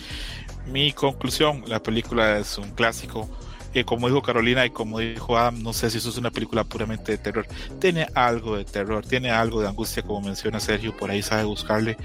Mi 0.67 0.93
conclusión, 0.93 1.65
la 1.67 1.83
película 1.83 2.39
es 2.39 2.59
un 2.59 2.71
clásico. 2.71 3.29
Eh, 3.75 3.85
como 3.85 4.07
dijo 4.07 4.21
Carolina 4.21 4.67
y 4.67 4.71
como 4.71 4.99
dijo 4.99 5.39
Adam, 5.39 5.63
no 5.63 5.73
sé 5.73 5.91
si 5.91 5.97
eso 5.97 6.11
es 6.11 6.19
una 6.19 6.31
película 6.31 6.63
puramente 6.65 7.13
de 7.13 7.19
terror. 7.19 7.47
Tiene 7.81 8.07
algo 8.15 8.59
de 8.59 8.65
terror, 8.65 9.05
tiene 9.05 9.31
algo 9.31 9.63
de 9.63 9.69
angustia, 9.69 10.03
como 10.03 10.21
menciona 10.21 10.61
Sergio, 10.61 10.95
por 10.95 11.11
ahí 11.11 11.23
sabe 11.23 11.45
buscarle. 11.45 11.97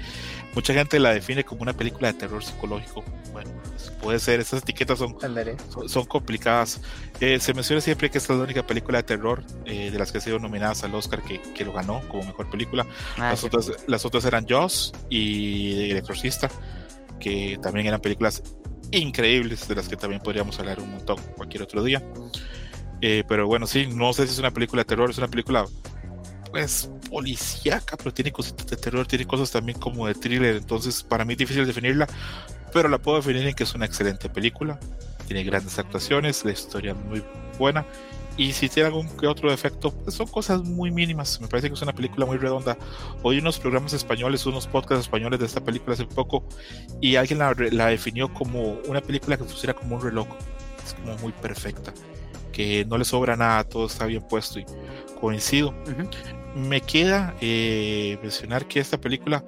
Mucha 0.54 0.72
gente 0.72 0.98
la 0.98 1.12
define 1.12 1.44
como 1.44 1.60
una 1.60 1.74
película 1.74 2.10
de 2.10 2.18
terror 2.18 2.42
psicológico. 2.42 3.04
Bueno, 3.32 3.50
puede 4.00 4.18
ser, 4.18 4.40
esas 4.40 4.62
etiquetas 4.62 4.98
son, 4.98 5.14
son, 5.70 5.88
son, 5.88 6.06
complicadas. 6.06 6.80
Eh, 7.20 7.38
se 7.38 7.52
menciona 7.52 7.82
siempre 7.82 8.10
que 8.10 8.16
esta 8.16 8.32
es 8.32 8.38
la 8.38 8.44
única 8.46 8.66
película 8.66 8.98
de 8.98 9.02
terror 9.02 9.44
eh, 9.66 9.90
de 9.90 9.98
las 9.98 10.10
que 10.10 10.18
han 10.18 10.22
sido 10.22 10.38
nominadas 10.38 10.82
al 10.84 10.94
Oscar 10.94 11.22
que, 11.22 11.40
que 11.54 11.66
lo 11.66 11.74
ganó 11.74 12.00
como 12.08 12.24
mejor 12.24 12.48
película. 12.48 12.86
Ah, 13.18 13.30
las, 13.30 13.44
otras, 13.44 13.70
las 13.86 14.06
otras 14.06 14.24
eran 14.24 14.46
Jaws 14.48 14.94
y 15.10 15.90
El 15.90 15.98
Exorcista 15.98 16.50
que 17.18 17.58
también 17.62 17.86
eran 17.86 18.00
películas 18.00 18.42
increíbles, 18.90 19.68
de 19.68 19.74
las 19.74 19.88
que 19.88 19.96
también 19.96 20.22
podríamos 20.22 20.58
hablar 20.58 20.80
un 20.80 20.90
montón 20.90 21.18
cualquier 21.36 21.62
otro 21.62 21.82
día. 21.82 22.02
Eh, 23.00 23.22
pero 23.28 23.46
bueno, 23.46 23.66
sí, 23.66 23.86
no 23.86 24.12
sé 24.12 24.26
si 24.26 24.32
es 24.32 24.38
una 24.38 24.50
película 24.50 24.82
de 24.82 24.86
terror, 24.86 25.10
es 25.10 25.18
una 25.18 25.28
película 25.28 25.64
pues 26.50 26.90
policíaca, 27.10 27.96
pero 27.96 28.12
tiene 28.12 28.32
cositas 28.32 28.66
de 28.66 28.76
terror, 28.76 29.06
tiene 29.06 29.26
cosas 29.26 29.50
también 29.50 29.78
como 29.78 30.06
de 30.06 30.14
thriller, 30.14 30.56
entonces 30.56 31.02
para 31.02 31.24
mí 31.24 31.34
es 31.34 31.38
difícil 31.38 31.66
definirla, 31.66 32.08
pero 32.72 32.88
la 32.88 32.98
puedo 32.98 33.18
definir 33.18 33.46
en 33.46 33.54
que 33.54 33.64
es 33.64 33.74
una 33.74 33.84
excelente 33.84 34.28
película, 34.30 34.80
tiene 35.26 35.44
grandes 35.44 35.78
actuaciones, 35.78 36.44
la 36.44 36.52
historia 36.52 36.94
muy 36.94 37.22
buena 37.58 37.84
y 38.38 38.52
si 38.52 38.68
tiene 38.68 38.86
algún 38.86 39.08
que 39.16 39.26
otro 39.26 39.50
defecto, 39.50 39.90
pues 39.90 40.14
son 40.14 40.28
cosas 40.28 40.62
muy 40.62 40.92
mínimas. 40.92 41.40
Me 41.40 41.48
parece 41.48 41.68
que 41.68 41.74
es 41.74 41.82
una 41.82 41.92
película 41.92 42.24
muy 42.24 42.38
redonda. 42.38 42.78
Oí 43.22 43.40
unos 43.40 43.58
programas 43.58 43.92
españoles, 43.92 44.46
unos 44.46 44.66
podcasts 44.68 45.06
españoles 45.06 45.40
de 45.40 45.46
esta 45.46 45.60
película 45.60 45.94
hace 45.94 46.06
poco, 46.06 46.44
y 47.00 47.16
alguien 47.16 47.40
la, 47.40 47.54
la 47.72 47.88
definió 47.88 48.32
como 48.32 48.78
una 48.88 49.00
película 49.00 49.36
que 49.36 49.44
funciona 49.44 49.74
como 49.74 49.96
un 49.96 50.02
reloj. 50.02 50.28
Es 50.86 50.94
como 50.94 51.16
muy 51.18 51.32
perfecta, 51.32 51.92
que 52.52 52.84
no 52.86 52.96
le 52.96 53.04
sobra 53.04 53.36
nada, 53.36 53.64
todo 53.64 53.86
está 53.86 54.06
bien 54.06 54.22
puesto 54.22 54.60
y 54.60 54.64
coincido. 55.20 55.70
Uh 55.70 55.90
-huh. 55.90 56.08
Me 56.54 56.80
queda 56.80 57.34
eh, 57.40 58.18
mencionar 58.22 58.66
que 58.68 58.78
esta 58.80 58.98
película, 58.98 59.44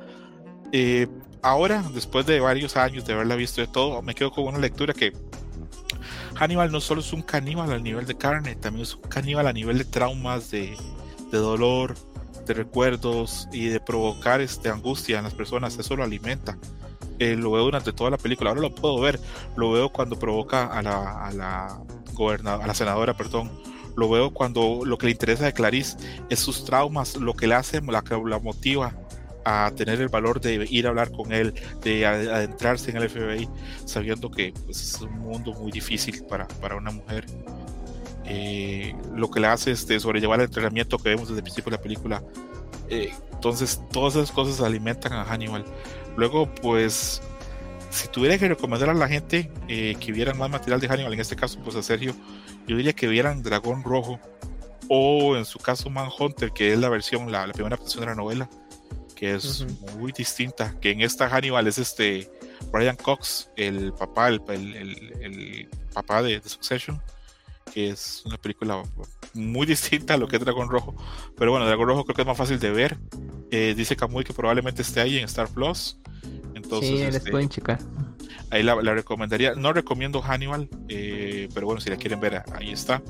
eh, 0.72 1.06
ahora, 1.42 1.82
después 1.94 2.26
de 2.26 2.40
varios 2.40 2.76
años 2.76 3.04
de 3.06 3.12
haberla 3.14 3.36
visto 3.36 3.60
de 3.60 3.68
todo, 3.68 4.02
me 4.02 4.14
quedo 4.14 4.32
con 4.32 4.48
una 4.48 4.58
lectura 4.58 4.92
que 4.92 5.12
Hannibal 6.40 6.72
no 6.72 6.80
solo 6.80 7.02
es 7.02 7.12
un 7.12 7.20
caníbal 7.20 7.70
al 7.70 7.82
nivel 7.82 8.06
de 8.06 8.16
carne, 8.16 8.54
también 8.54 8.84
es 8.84 8.94
un 8.94 9.02
caníbal 9.02 9.46
a 9.46 9.52
nivel 9.52 9.76
de 9.76 9.84
traumas, 9.84 10.50
de, 10.50 10.74
de 11.30 11.38
dolor, 11.38 11.94
de 12.46 12.54
recuerdos 12.54 13.46
y 13.52 13.66
de 13.66 13.78
provocar 13.78 14.40
este, 14.40 14.70
angustia 14.70 15.18
en 15.18 15.24
las 15.24 15.34
personas. 15.34 15.78
Eso 15.78 15.96
lo 15.96 16.02
alimenta. 16.02 16.56
Eh, 17.18 17.36
lo 17.36 17.50
veo 17.50 17.64
durante 17.64 17.92
toda 17.92 18.08
la 18.08 18.16
película. 18.16 18.48
Ahora 18.48 18.62
lo 18.62 18.74
puedo 18.74 18.98
ver. 19.00 19.20
Lo 19.54 19.70
veo 19.72 19.90
cuando 19.90 20.18
provoca 20.18 20.64
a 20.64 20.80
la, 20.80 21.26
a 21.26 21.32
la, 21.32 21.78
gobernadora, 22.14 22.64
a 22.64 22.68
la 22.68 22.74
senadora, 22.74 23.14
perdón. 23.14 23.50
Lo 23.94 24.08
veo 24.08 24.30
cuando 24.30 24.80
lo 24.86 24.96
que 24.96 25.06
le 25.06 25.12
interesa 25.12 25.44
de 25.44 25.52
Clarice 25.52 25.98
es 26.30 26.38
sus 26.38 26.64
traumas, 26.64 27.16
lo 27.16 27.34
que 27.34 27.48
le 27.48 27.54
hace, 27.54 27.82
la 27.82 28.00
que 28.00 28.16
la 28.16 28.38
motiva 28.38 28.94
a 29.50 29.70
tener 29.74 30.00
el 30.00 30.08
valor 30.08 30.40
de 30.40 30.66
ir 30.70 30.86
a 30.86 30.90
hablar 30.90 31.10
con 31.10 31.32
él, 31.32 31.54
de 31.82 32.06
adentrarse 32.06 32.90
en 32.90 32.98
el 32.98 33.08
FBI, 33.08 33.48
sabiendo 33.84 34.30
que 34.30 34.52
pues, 34.64 34.82
es 34.82 35.00
un 35.00 35.18
mundo 35.18 35.52
muy 35.54 35.70
difícil 35.70 36.24
para, 36.24 36.46
para 36.46 36.76
una 36.76 36.90
mujer. 36.90 37.26
Eh, 38.24 38.94
lo 39.14 39.30
que 39.30 39.40
le 39.40 39.48
hace 39.48 39.72
es 39.72 39.86
de 39.86 39.98
sobrellevar 39.98 40.38
el 40.40 40.46
entrenamiento 40.46 40.98
que 40.98 41.08
vemos 41.10 41.28
desde 41.28 41.38
el 41.38 41.42
principio 41.42 41.70
de 41.70 41.76
la 41.76 41.82
película. 41.82 42.22
Eh, 42.88 43.12
Entonces, 43.32 43.80
todas 43.92 44.14
esas 44.16 44.30
cosas 44.30 44.60
alimentan 44.60 45.12
a 45.12 45.24
Hannibal. 45.24 45.64
Luego, 46.16 46.52
pues, 46.54 47.22
si 47.90 48.08
tuviera 48.08 48.38
que 48.38 48.48
recomendar 48.48 48.90
a 48.90 48.94
la 48.94 49.08
gente 49.08 49.50
eh, 49.68 49.96
que 49.98 50.12
vieran 50.12 50.38
más 50.38 50.50
material 50.50 50.80
de 50.80 50.88
Hannibal, 50.88 51.12
en 51.12 51.20
este 51.20 51.36
caso, 51.36 51.58
pues 51.64 51.76
a 51.76 51.82
Sergio, 51.82 52.14
yo 52.66 52.76
diría 52.76 52.92
que 52.92 53.08
vieran 53.08 53.42
Dragón 53.42 53.82
Rojo 53.82 54.20
o 54.88 55.36
en 55.36 55.44
su 55.44 55.58
caso 55.58 55.88
Manhunter, 55.88 56.50
que 56.50 56.72
es 56.72 56.78
la 56.78 56.88
versión, 56.88 57.30
la, 57.30 57.46
primera 57.52 57.76
versión 57.76 58.00
de 58.00 58.06
la 58.06 58.14
novela, 58.14 58.50
que 59.20 59.34
es 59.34 59.66
muy 59.98 60.12
distinta, 60.12 60.74
que 60.80 60.92
en 60.92 61.02
esta 61.02 61.28
Hannibal 61.28 61.66
es 61.66 61.76
este 61.76 62.30
Brian 62.72 62.96
Cox, 62.96 63.50
el 63.54 63.92
papá, 63.92 64.30
el, 64.30 64.40
el, 64.48 65.68
papá 65.92 66.22
de, 66.22 66.40
Succession, 66.42 66.98
que 67.70 67.90
es 67.90 68.22
una 68.24 68.38
película 68.38 68.82
muy 69.34 69.66
distinta 69.74 70.14
a 70.14 70.16
lo 70.16 70.26
que 70.26 70.36
es 70.36 70.42
Dragón 70.42 70.70
Rojo, 70.70 70.96
pero 71.36 71.50
bueno, 71.50 71.66
Dragón 71.66 71.88
Rojo 71.88 72.04
creo 72.04 72.16
que 72.16 72.22
es 72.22 72.28
más 72.28 72.38
fácil 72.38 72.58
de 72.58 72.70
ver. 72.70 72.96
Eh, 73.50 73.74
dice 73.76 73.94
Kamui 73.94 74.24
que 74.24 74.32
probablemente 74.32 74.80
esté 74.80 75.00
ahí 75.02 75.18
en 75.18 75.24
Star 75.26 75.50
Plus. 75.50 75.98
Entonces, 76.54 76.88
sí, 76.88 77.04
les 77.04 77.16
este, 77.16 77.30
pueden 77.30 77.50
checar. 77.50 77.78
Ahí 78.48 78.62
la, 78.62 78.74
recomendaría. 78.74 79.54
No 79.54 79.74
recomiendo 79.74 80.22
Hannibal, 80.22 80.70
eh, 80.88 81.50
pero 81.52 81.66
bueno, 81.66 81.82
si 81.82 81.90
la 81.90 81.96
quieren 81.96 82.20
ver, 82.20 82.42
ahí 82.54 82.72
está. 82.72 83.02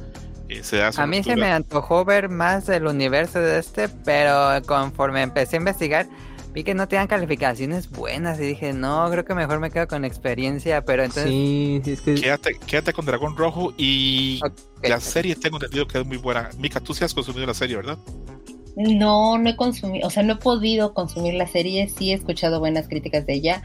A 0.96 1.06
mí 1.06 1.22
se 1.22 1.36
me 1.36 1.46
antojó 1.46 2.04
ver 2.04 2.28
más 2.28 2.66
del 2.66 2.86
universo 2.86 3.40
de 3.40 3.58
este, 3.58 3.88
pero 3.88 4.60
conforme 4.66 5.22
empecé 5.22 5.56
a 5.56 5.58
investigar, 5.58 6.06
vi 6.52 6.64
que 6.64 6.74
no 6.74 6.88
tenían 6.88 7.06
calificaciones 7.06 7.88
buenas 7.90 8.40
y 8.40 8.42
dije, 8.44 8.72
no, 8.72 9.08
creo 9.10 9.24
que 9.24 9.34
mejor 9.34 9.60
me 9.60 9.70
quedo 9.70 9.86
con 9.86 10.04
experiencia, 10.04 10.84
pero 10.84 11.04
entonces... 11.04 11.30
Sí, 11.30 11.82
es 11.86 12.00
que... 12.00 12.14
quédate, 12.14 12.58
quédate 12.66 12.92
con 12.92 13.06
Dragón 13.06 13.36
Rojo 13.36 13.72
y 13.76 14.40
la 14.82 15.00
serie 15.00 15.36
tengo 15.36 15.56
entendido 15.56 15.86
que 15.86 16.00
es 16.00 16.06
muy 16.06 16.16
buena. 16.16 16.50
Mika, 16.58 16.80
tú 16.80 16.94
sí 16.94 17.04
has 17.04 17.14
consumido 17.14 17.46
la 17.46 17.54
serie, 17.54 17.76
¿verdad? 17.76 17.98
No, 18.76 19.38
no 19.38 19.50
he 19.50 19.56
consumido, 19.56 20.06
o 20.06 20.10
sea, 20.10 20.22
no 20.22 20.34
he 20.34 20.36
podido 20.36 20.94
consumir 20.94 21.34
la 21.34 21.46
serie, 21.46 21.88
sí 21.88 22.12
he 22.12 22.14
escuchado 22.14 22.60
buenas 22.60 22.88
críticas 22.88 23.26
de 23.26 23.34
ella 23.34 23.62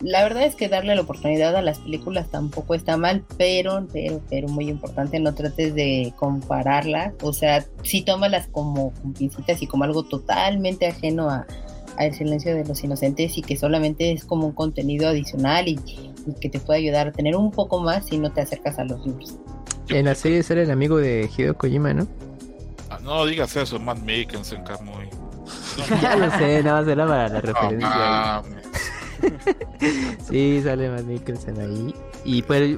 la 0.00 0.22
verdad 0.22 0.44
es 0.44 0.54
que 0.54 0.68
darle 0.68 0.94
la 0.94 1.02
oportunidad 1.02 1.56
a 1.56 1.62
las 1.62 1.78
películas 1.80 2.28
tampoco 2.30 2.74
está 2.74 2.96
mal, 2.96 3.24
pero, 3.36 3.86
pero, 3.92 4.20
pero 4.30 4.48
muy 4.48 4.68
importante, 4.68 5.18
no 5.18 5.34
trates 5.34 5.74
de 5.74 6.12
compararlas, 6.16 7.14
o 7.22 7.32
sea, 7.32 7.64
sí 7.82 8.02
tómalas 8.02 8.48
como 8.48 8.92
pincitas 9.18 9.60
y 9.60 9.66
como 9.66 9.84
algo 9.84 10.04
totalmente 10.04 10.86
ajeno 10.86 11.28
a, 11.30 11.46
El 11.98 12.14
silencio 12.14 12.54
de 12.54 12.64
los 12.64 12.84
inocentes 12.84 13.36
y 13.38 13.42
que 13.42 13.56
solamente 13.56 14.12
es 14.12 14.24
como 14.24 14.46
un 14.46 14.52
contenido 14.52 15.08
adicional 15.08 15.66
y, 15.66 15.80
que 16.40 16.48
te 16.48 16.60
puede 16.60 16.80
ayudar 16.80 17.08
a 17.08 17.12
tener 17.12 17.34
un 17.34 17.50
poco 17.50 17.80
más 17.80 18.06
si 18.06 18.18
no 18.18 18.30
te 18.30 18.42
acercas 18.42 18.78
a 18.78 18.84
los 18.84 19.04
libros. 19.04 19.36
En 19.88 20.04
la 20.04 20.14
serie 20.14 20.42
sale 20.42 20.62
el 20.62 20.70
amigo 20.70 20.98
de 20.98 21.28
Hideo 21.34 21.56
Kojima, 21.56 21.94
¿no? 21.94 22.06
Ah, 22.90 22.98
no 23.02 23.24
digas 23.24 23.56
eso, 23.56 23.80
Matt 23.80 23.98
Mikkelsen, 24.00 24.62
muy... 24.82 25.08
ya 26.02 26.14
lo 26.16 26.30
sé, 26.38 26.62
nada 26.62 26.82
más 26.82 26.88
era 26.88 27.06
para 27.06 27.28
la 27.28 27.40
referencia. 27.40 28.42
sí, 30.30 30.60
sale 30.62 30.90
Matt 30.90 31.04
Mikkelsen 31.04 31.60
ahí. 31.60 31.94
Y 32.24 32.42
pues 32.42 32.76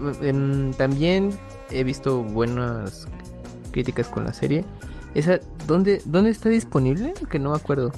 también 0.76 1.30
he 1.70 1.84
visto 1.84 2.22
buenas 2.22 3.06
críticas 3.72 4.08
con 4.08 4.24
la 4.24 4.32
serie. 4.32 4.64
Esa, 5.14 5.40
¿dónde, 5.66 6.00
¿Dónde 6.04 6.30
está 6.30 6.48
disponible? 6.48 7.14
Que 7.28 7.38
no 7.38 7.50
me 7.50 7.56
acuerdo. 7.56 7.92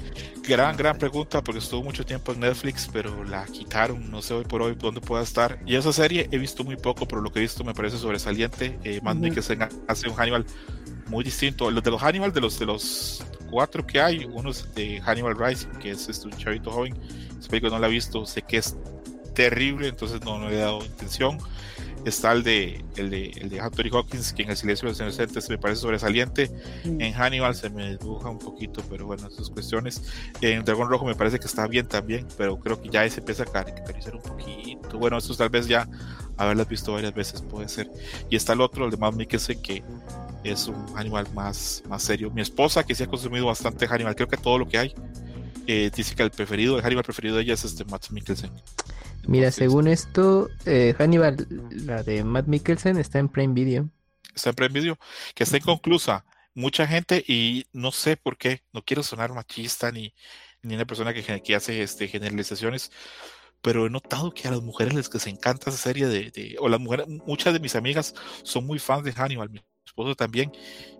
Gran, 0.48 0.76
gran 0.76 0.96
pregunta, 0.96 1.42
porque 1.42 1.58
estuvo 1.58 1.82
mucho 1.82 2.04
tiempo 2.04 2.32
en 2.32 2.40
Netflix, 2.40 2.88
pero 2.90 3.22
la 3.24 3.44
quitaron, 3.44 4.10
no 4.10 4.22
sé 4.22 4.34
hoy 4.34 4.44
por 4.44 4.62
hoy 4.62 4.74
dónde 4.78 5.00
pueda 5.00 5.22
estar. 5.22 5.58
Y 5.66 5.76
esa 5.76 5.92
serie 5.92 6.28
he 6.32 6.38
visto 6.38 6.64
muy 6.64 6.76
poco, 6.76 7.06
pero 7.06 7.20
lo 7.20 7.30
que 7.30 7.40
he 7.40 7.42
visto 7.42 7.64
me 7.64 7.74
parece 7.74 7.98
sobresaliente. 7.98 8.78
Eh, 8.82 9.00
Matt 9.02 9.18
Mikkelsen 9.18 9.60
hace 9.86 10.08
un 10.08 10.14
Hannibal 10.14 10.46
muy 11.08 11.22
distinto. 11.22 11.70
Los 11.70 11.84
de 11.84 11.90
los 11.90 12.02
Hannibal, 12.02 12.32
de 12.32 12.40
los 12.40 12.58
de 12.58 12.66
los 12.66 13.24
cuatro 13.50 13.86
que 13.86 14.00
hay, 14.00 14.24
uno 14.24 14.50
es 14.50 14.74
de 14.74 15.00
Hannibal 15.02 15.36
Rising, 15.36 15.68
que 15.78 15.90
es 15.90 16.08
este, 16.08 16.26
un 16.26 16.36
chavito 16.36 16.70
joven, 16.70 16.94
esa 17.50 17.68
no 17.68 17.78
la 17.78 17.86
he 17.86 17.90
visto, 17.90 18.24
sé 18.26 18.42
que 18.42 18.58
es 18.58 18.76
terrible, 19.34 19.88
entonces 19.88 20.20
no, 20.24 20.38
no 20.38 20.48
le 20.48 20.56
he 20.56 20.60
dado 20.60 20.84
intención. 20.84 21.38
Está 22.04 22.32
el 22.32 22.42
de, 22.42 22.84
el 22.96 23.10
de, 23.10 23.30
el 23.40 23.48
de 23.48 23.60
Anthony 23.60 23.88
Hawkins, 23.92 24.32
que 24.32 24.42
en 24.42 24.50
el 24.50 24.56
silencio 24.56 24.86
de 24.86 24.92
los 24.92 25.00
inocentes 25.00 25.48
me 25.48 25.56
parece 25.56 25.82
sobresaliente. 25.82 26.50
Mm. 26.84 27.00
En 27.00 27.12
Hannibal 27.12 27.54
se 27.54 27.70
me 27.70 27.96
dibuja 27.96 28.28
un 28.28 28.40
poquito, 28.40 28.82
pero 28.90 29.06
bueno, 29.06 29.28
esas 29.28 29.50
cuestiones. 29.50 30.02
En 30.40 30.64
Dragón 30.64 30.88
Rojo 30.88 31.04
me 31.04 31.14
parece 31.14 31.38
que 31.38 31.46
está 31.46 31.68
bien 31.68 31.86
también, 31.86 32.26
pero 32.36 32.58
creo 32.58 32.82
que 32.82 32.88
ya 32.88 33.04
ese 33.04 33.20
empieza 33.20 33.44
a 33.44 33.46
caracterizar 33.46 34.16
un 34.16 34.22
poquito. 34.22 34.98
Bueno, 34.98 35.16
eso 35.18 35.34
tal 35.36 35.50
vez 35.50 35.68
ya 35.68 35.88
haberlas 36.36 36.68
visto 36.68 36.92
varias 36.92 37.14
veces 37.14 37.40
puede 37.40 37.68
ser. 37.68 37.88
Y 38.28 38.34
está 38.34 38.54
el 38.54 38.62
otro, 38.62 38.84
el 38.86 38.90
de 38.90 38.96
Matt 38.96 39.14
Mikkelsen, 39.14 39.62
que 39.62 39.84
es 40.42 40.66
un 40.66 40.92
Hannibal 40.96 41.32
más, 41.34 41.84
más 41.88 42.02
serio. 42.02 42.32
Mi 42.32 42.42
esposa, 42.42 42.82
que 42.82 42.96
sí 42.96 43.04
ha 43.04 43.06
consumido 43.06 43.46
bastante 43.46 43.86
Hannibal, 43.86 44.16
creo 44.16 44.28
que 44.28 44.36
todo 44.36 44.58
lo 44.58 44.66
que 44.66 44.78
hay, 44.78 44.94
eh, 45.66 45.90
dice 45.94 46.14
que 46.14 46.22
el 46.22 46.30
preferido, 46.30 46.76
el 46.76 46.82
Hannibal 46.82 47.04
preferido 47.04 47.36
de 47.36 47.42
ella 47.42 47.54
es 47.54 47.64
este 47.64 47.84
Matt 47.84 48.10
Mikkelsen. 48.10 48.50
Mira, 49.26 49.50
según 49.50 49.86
esto, 49.86 50.48
eh, 50.66 50.94
Hannibal, 50.98 51.46
la 51.70 52.02
de 52.02 52.24
Matt 52.24 52.46
Mikkelsen, 52.46 52.98
está 52.98 53.18
en 53.18 53.28
Prime 53.28 53.54
Video. 53.54 53.88
Está 54.34 54.50
en 54.50 54.56
Prime 54.56 54.80
Video, 54.80 54.98
que 55.34 55.44
está 55.44 55.56
inconclusa. 55.56 56.24
Mucha 56.54 56.86
gente, 56.86 57.24
y 57.26 57.66
no 57.72 57.92
sé 57.92 58.16
por 58.16 58.36
qué, 58.36 58.62
no 58.72 58.82
quiero 58.84 59.02
sonar 59.02 59.32
machista 59.32 59.90
ni, 59.90 60.12
ni 60.62 60.74
una 60.74 60.84
persona 60.84 61.14
que, 61.14 61.42
que 61.42 61.54
hace 61.54 61.82
este, 61.82 62.08
generalizaciones, 62.08 62.90
pero 63.62 63.86
he 63.86 63.90
notado 63.90 64.32
que 64.32 64.48
a 64.48 64.50
las 64.50 64.60
mujeres 64.60 64.92
les 64.92 65.08
que 65.08 65.18
se 65.18 65.30
encanta 65.30 65.70
esa 65.70 65.78
serie 65.78 66.06
de, 66.06 66.30
de, 66.30 66.56
o 66.58 66.68
las 66.68 66.80
mujeres, 66.80 67.06
muchas 67.08 67.52
de 67.52 67.60
mis 67.60 67.76
amigas 67.76 68.14
son 68.42 68.66
muy 68.66 68.78
fans 68.78 69.04
de 69.04 69.12
Hannibal, 69.12 69.50
mi 69.50 69.60
esposo 69.86 70.14
también, 70.14 70.52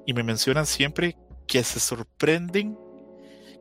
y 0.07 0.15
me 0.15 0.23
mencionan 0.23 0.67
siempre 0.67 1.17
que 1.47 1.65
se 1.65 1.81
sorprenden 1.81 2.79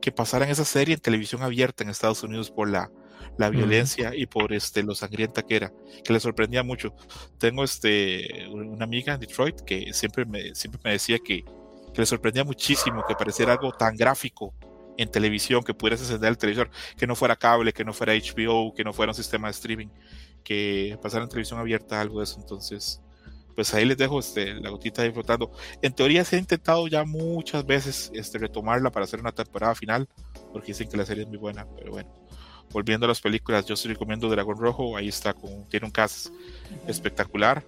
que 0.02 0.12
pasaran 0.12 0.50
esa 0.50 0.66
serie 0.66 0.94
en 0.94 1.00
televisión 1.00 1.42
abierta 1.42 1.82
en 1.82 1.88
Estados 1.88 2.22
Unidos 2.22 2.50
por 2.50 2.68
la, 2.68 2.90
la 3.38 3.48
violencia 3.48 4.14
y 4.14 4.26
por 4.26 4.52
este 4.52 4.82
lo 4.82 4.94
sangrienta 4.94 5.42
que 5.42 5.56
era, 5.56 5.72
que 6.04 6.12
le 6.12 6.20
sorprendía 6.20 6.62
mucho. 6.62 6.94
Tengo 7.38 7.64
este 7.64 8.48
una 8.48 8.84
amiga 8.84 9.14
en 9.14 9.20
Detroit 9.20 9.60
que 9.62 9.94
siempre 9.94 10.26
me, 10.26 10.54
siempre 10.54 10.80
me 10.84 10.90
decía 10.90 11.18
que, 11.18 11.44
que 11.94 12.00
le 12.00 12.06
sorprendía 12.06 12.44
muchísimo 12.44 13.04
que 13.08 13.14
pareciera 13.14 13.52
algo 13.52 13.72
tan 13.72 13.96
gráfico 13.96 14.52
en 14.98 15.10
televisión, 15.10 15.62
que 15.62 15.72
pudieras 15.72 16.00
encender 16.00 16.28
el 16.28 16.36
televisor, 16.36 16.70
que 16.98 17.06
no 17.06 17.16
fuera 17.16 17.36
cable, 17.36 17.72
que 17.72 17.84
no 17.84 17.94
fuera 17.94 18.12
HBO, 18.12 18.74
que 18.74 18.84
no 18.84 18.92
fuera 18.92 19.12
un 19.12 19.16
sistema 19.16 19.48
de 19.48 19.52
streaming, 19.52 19.88
que 20.44 20.98
pasara 21.00 21.24
en 21.24 21.30
televisión 21.30 21.58
abierta 21.60 22.00
algo 22.00 22.18
de 22.18 22.24
eso. 22.24 22.38
Entonces, 22.40 23.00
pues 23.54 23.72
ahí 23.74 23.84
les 23.84 23.96
dejo 23.96 24.20
este, 24.20 24.54
la 24.54 24.70
gotita 24.70 25.02
ahí 25.02 25.12
flotando. 25.12 25.52
En 25.80 25.92
teoría 25.92 26.24
se 26.24 26.36
ha 26.36 26.38
intentado 26.38 26.86
ya 26.88 27.04
muchas 27.04 27.64
veces 27.64 28.10
este, 28.14 28.38
retomarla 28.38 28.90
para 28.90 29.04
hacer 29.04 29.20
una 29.20 29.32
temporada 29.32 29.74
final, 29.74 30.08
porque 30.52 30.68
dicen 30.68 30.88
que 30.88 30.96
la 30.96 31.06
serie 31.06 31.24
es 31.24 31.28
muy 31.28 31.38
buena, 31.38 31.66
pero 31.76 31.92
bueno. 31.92 32.10
Volviendo 32.70 33.04
a 33.04 33.08
las 33.08 33.20
películas, 33.20 33.66
yo 33.66 33.74
estoy 33.74 33.92
recomiendo 33.92 34.28
Dragón 34.28 34.56
Rojo, 34.56 34.96
ahí 34.96 35.08
está, 35.08 35.34
con, 35.34 35.68
tiene 35.68 35.86
un 35.86 35.92
cast 35.92 36.28
espectacular. 36.86 37.62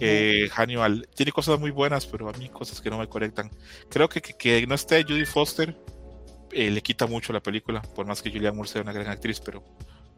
Eh, 0.00 0.48
Hannibal 0.52 1.08
tiene 1.14 1.32
cosas 1.32 1.58
muy 1.58 1.70
buenas, 1.70 2.06
pero 2.06 2.28
a 2.28 2.32
mí 2.32 2.48
cosas 2.48 2.80
que 2.80 2.90
no 2.90 2.98
me 2.98 3.08
conectan. 3.08 3.50
Creo 3.90 4.08
que 4.08 4.20
que, 4.20 4.66
no 4.66 4.74
esté 4.74 5.02
Judy 5.02 5.24
Foster 5.24 5.76
eh, 6.52 6.70
le 6.70 6.82
quita 6.82 7.06
mucho 7.06 7.32
la 7.32 7.40
película, 7.40 7.82
por 7.82 8.06
más 8.06 8.22
que 8.22 8.30
Julia 8.30 8.52
Moore 8.52 8.68
sea 8.68 8.82
una 8.82 8.92
gran 8.92 9.08
actriz, 9.08 9.40
pero 9.40 9.62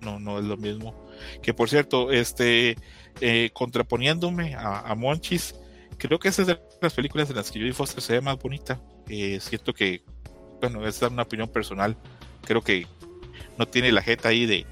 no, 0.00 0.18
no 0.18 0.38
es 0.38 0.44
lo 0.44 0.56
mismo. 0.56 0.94
Que 1.42 1.54
por 1.54 1.68
cierto, 1.68 2.10
este, 2.10 2.76
eh, 3.20 3.50
contraponiéndome 3.52 4.54
a, 4.56 4.94
Monchis, 4.94 5.54
creo 5.98 6.18
que 6.18 6.28
esa 6.28 6.42
es 6.42 6.48
de 6.48 6.60
las 6.80 6.94
películas 6.94 7.30
en 7.30 7.36
las 7.36 7.50
que 7.50 7.58
Jodie 7.58 7.72
Foster 7.72 8.02
se 8.02 8.14
ve 8.14 8.20
más 8.20 8.38
bonita. 8.38 8.80
Eh, 9.08 9.38
siento 9.40 9.72
que, 9.72 10.02
bueno, 10.60 10.86
esa 10.86 11.06
es 11.06 11.12
una 11.12 11.22
opinión 11.22 11.48
personal. 11.48 11.96
Creo 12.44 12.62
que 12.62 12.86
no 13.58 13.66
tiene 13.66 13.92
la 13.92 14.02
jeta 14.02 14.30
ahí 14.30 14.46
de. 14.46 14.66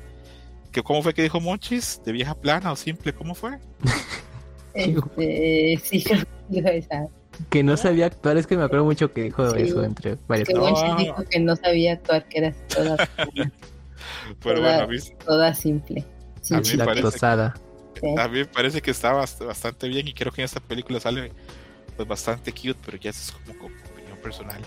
Que, 0.73 0.83
¿Cómo 0.83 1.03
fue 1.03 1.15
que 1.15 1.23
dijo 1.23 1.41
Monchis? 1.41 2.03
¿De 2.05 2.13
vieja 2.13 2.35
plana 2.35 2.73
o 2.73 2.77
simple? 2.77 3.13
¿Cómo 3.13 3.35
fue? 3.35 3.59
Este, 4.75 5.81
sí, 5.83 6.05
Que 7.51 7.63
no 7.63 7.77
sabía 7.77 8.07
actuar, 8.07 8.37
es 8.37 8.47
que 8.47 8.57
me 8.57 8.65
acuerdo 8.65 8.85
mucho 8.85 9.13
que 9.13 9.23
dijo 9.25 9.55
eso 9.55 9.83
entre 9.83 10.17
varias 10.29 10.49
Que 10.49 10.55
Monchis 10.55 10.97
dijo 10.99 11.25
que 11.29 11.41
no 11.41 11.57
sabía 11.57 11.95
actuar, 11.95 12.29
que 12.29 12.39
era 12.39 12.53
toda. 12.69 12.97
Pero 14.43 14.61
toda, 14.61 14.87
bueno, 14.87 15.03
toda 15.25 15.55
simple. 15.55 16.05
A 16.51 16.61
mí, 16.61 16.77
parece, 16.77 17.27
a 17.27 18.29
mí 18.29 18.39
me 18.39 18.47
parece 18.47 18.81
que 18.81 18.91
está 18.91 19.13
bastante 19.13 19.89
bien 19.89 20.09
y 20.09 20.15
creo 20.15 20.33
que 20.33 20.41
en 20.41 20.47
esta 20.47 20.61
película 20.61 21.01
sale 21.01 21.33
pues 21.97 22.09
bastante 22.09 22.53
cute, 22.53 22.79
pero 22.85 22.97
ya 22.97 23.11
es 23.11 23.33
como, 23.33 23.59
como 23.59 23.75
opinión 23.93 24.19
personal. 24.23 24.63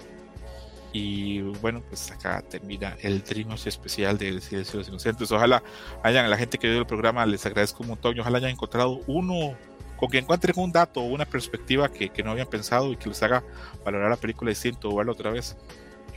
Y 0.93 1.41
bueno, 1.41 1.81
pues 1.87 2.11
acá 2.11 2.41
termina 2.41 2.97
el 3.01 3.23
Dreamers 3.23 3.65
especial 3.65 4.17
del 4.17 4.41
Silencio 4.41 4.73
de 4.73 4.77
los 4.79 4.89
Inocentes. 4.89 5.31
Ojalá 5.31 5.63
hayan, 6.03 6.25
a 6.25 6.27
la 6.27 6.37
gente 6.37 6.57
que 6.57 6.67
vio 6.69 6.79
el 6.79 6.85
programa, 6.85 7.25
les 7.25 7.45
agradezco 7.45 7.83
un 7.83 7.89
montón. 7.89 8.19
Ojalá 8.19 8.39
hayan 8.39 8.51
encontrado 8.51 8.99
uno, 9.07 9.55
con 9.95 10.09
que 10.09 10.17
encuentren 10.17 10.53
un 10.57 10.71
dato 10.71 10.99
o 10.99 11.05
una 11.05 11.25
perspectiva 11.25 11.89
que, 11.89 12.09
que, 12.09 12.23
no 12.23 12.31
habían 12.31 12.47
pensado 12.47 12.91
y 12.91 12.97
que 12.97 13.07
les 13.07 13.23
haga 13.23 13.43
valorar 13.85 14.09
la 14.09 14.17
película 14.17 14.49
distinto 14.49 14.89
o 14.89 14.95
verla 14.97 15.13
otra 15.13 15.31
vez. 15.31 15.55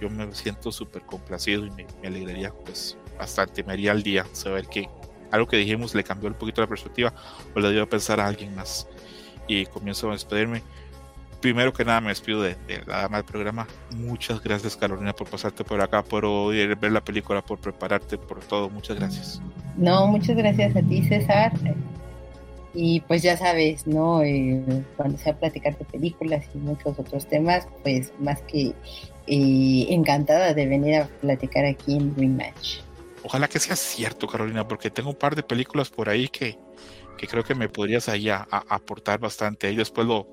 Yo 0.01 0.11
me 0.11 0.35
siento 0.35 0.73
súper 0.73 1.03
complacido 1.03 1.65
y 1.65 1.71
me, 1.71 1.87
me, 2.03 2.09
alegraría 2.09 2.53
pues 2.53 2.99
bastante, 3.19 3.63
me 3.65 3.73
haría 3.73 3.93
al 3.93 4.03
día 4.03 4.27
saber 4.33 4.67
que 4.67 4.89
algo 5.31 5.47
que 5.47 5.57
dijimos 5.57 5.95
le 5.95 6.05
cambió 6.05 6.29
un 6.29 6.35
poquito 6.35 6.61
la 6.61 6.67
perspectiva 6.67 7.13
o 7.55 7.61
le 7.61 7.73
dio 7.73 7.83
a 7.83 7.87
pensar 7.87 8.21
a 8.21 8.27
alguien 8.27 8.55
más. 8.55 8.87
Y 9.47 9.67
comienzo 9.67 10.09
a 10.09 10.13
despedirme. 10.13 10.63
primero 11.41 11.75
que 11.75 11.85
nada 11.85 12.01
me 12.01 12.09
despido 12.09 12.41
de, 12.41 12.55
de 12.67 12.83
la 12.87 13.03
dama 13.03 13.19
del 13.19 13.27
programa. 13.27 13.67
Muchas 13.95 14.43
gracias 14.43 14.77
Carolina 14.77 15.13
por 15.13 15.29
pasarte 15.29 15.63
por 15.63 15.79
acá, 15.81 16.03
por 16.03 16.25
oír, 16.25 16.75
ver 16.77 16.93
la 16.93 17.03
película, 17.03 17.43
por 17.43 17.59
prepararte, 17.59 18.17
por 18.17 18.41
todo. 18.41 18.71
Muchas 18.71 18.97
gracias. 18.99 19.43
No, 19.77 20.07
muchas 20.07 20.37
gracias 20.37 20.75
a 20.75 20.81
ti, 20.81 21.03
César. 21.07 21.53
Y 22.73 23.01
pues 23.03 23.23
ya 23.23 23.37
sabes, 23.37 23.87
¿no? 23.87 24.23
Eh, 24.23 24.65
cuando 24.97 25.19
sea 25.19 25.39
platicar 25.39 25.77
de 25.77 25.85
películas 25.85 26.47
y 26.55 26.59
muchos 26.59 26.99
otros 26.99 27.27
temas, 27.27 27.69
pues 27.83 28.13
más 28.19 28.41
que 28.43 28.73
eh, 29.27 29.87
encantada 29.91 30.55
de 30.55 30.67
venir 30.67 30.97
a 30.97 31.07
platicar 31.21 31.67
aquí 31.67 31.95
en 31.95 32.17
Rematch. 32.17 32.79
Ojalá 33.25 33.49
que 33.49 33.59
sea 33.59 33.75
cierto, 33.75 34.27
Carolina, 34.27 34.69
porque 34.69 34.91
tengo 34.91 35.11
un 35.11 35.17
par 35.17 35.35
de 35.35 35.43
películas 35.43 35.89
por 35.91 36.09
ahí 36.09 36.29
que, 36.29 36.59
que 37.17 37.27
creo 37.27 37.43
que 37.43 37.55
me 37.55 37.69
podrías 37.69 38.09
ahí 38.09 38.29
a, 38.29 38.47
a 38.51 38.65
aportar 38.69 39.19
bastante. 39.19 39.67
Ahí 39.67 39.77
después 39.77 40.07
lo, 40.07 40.29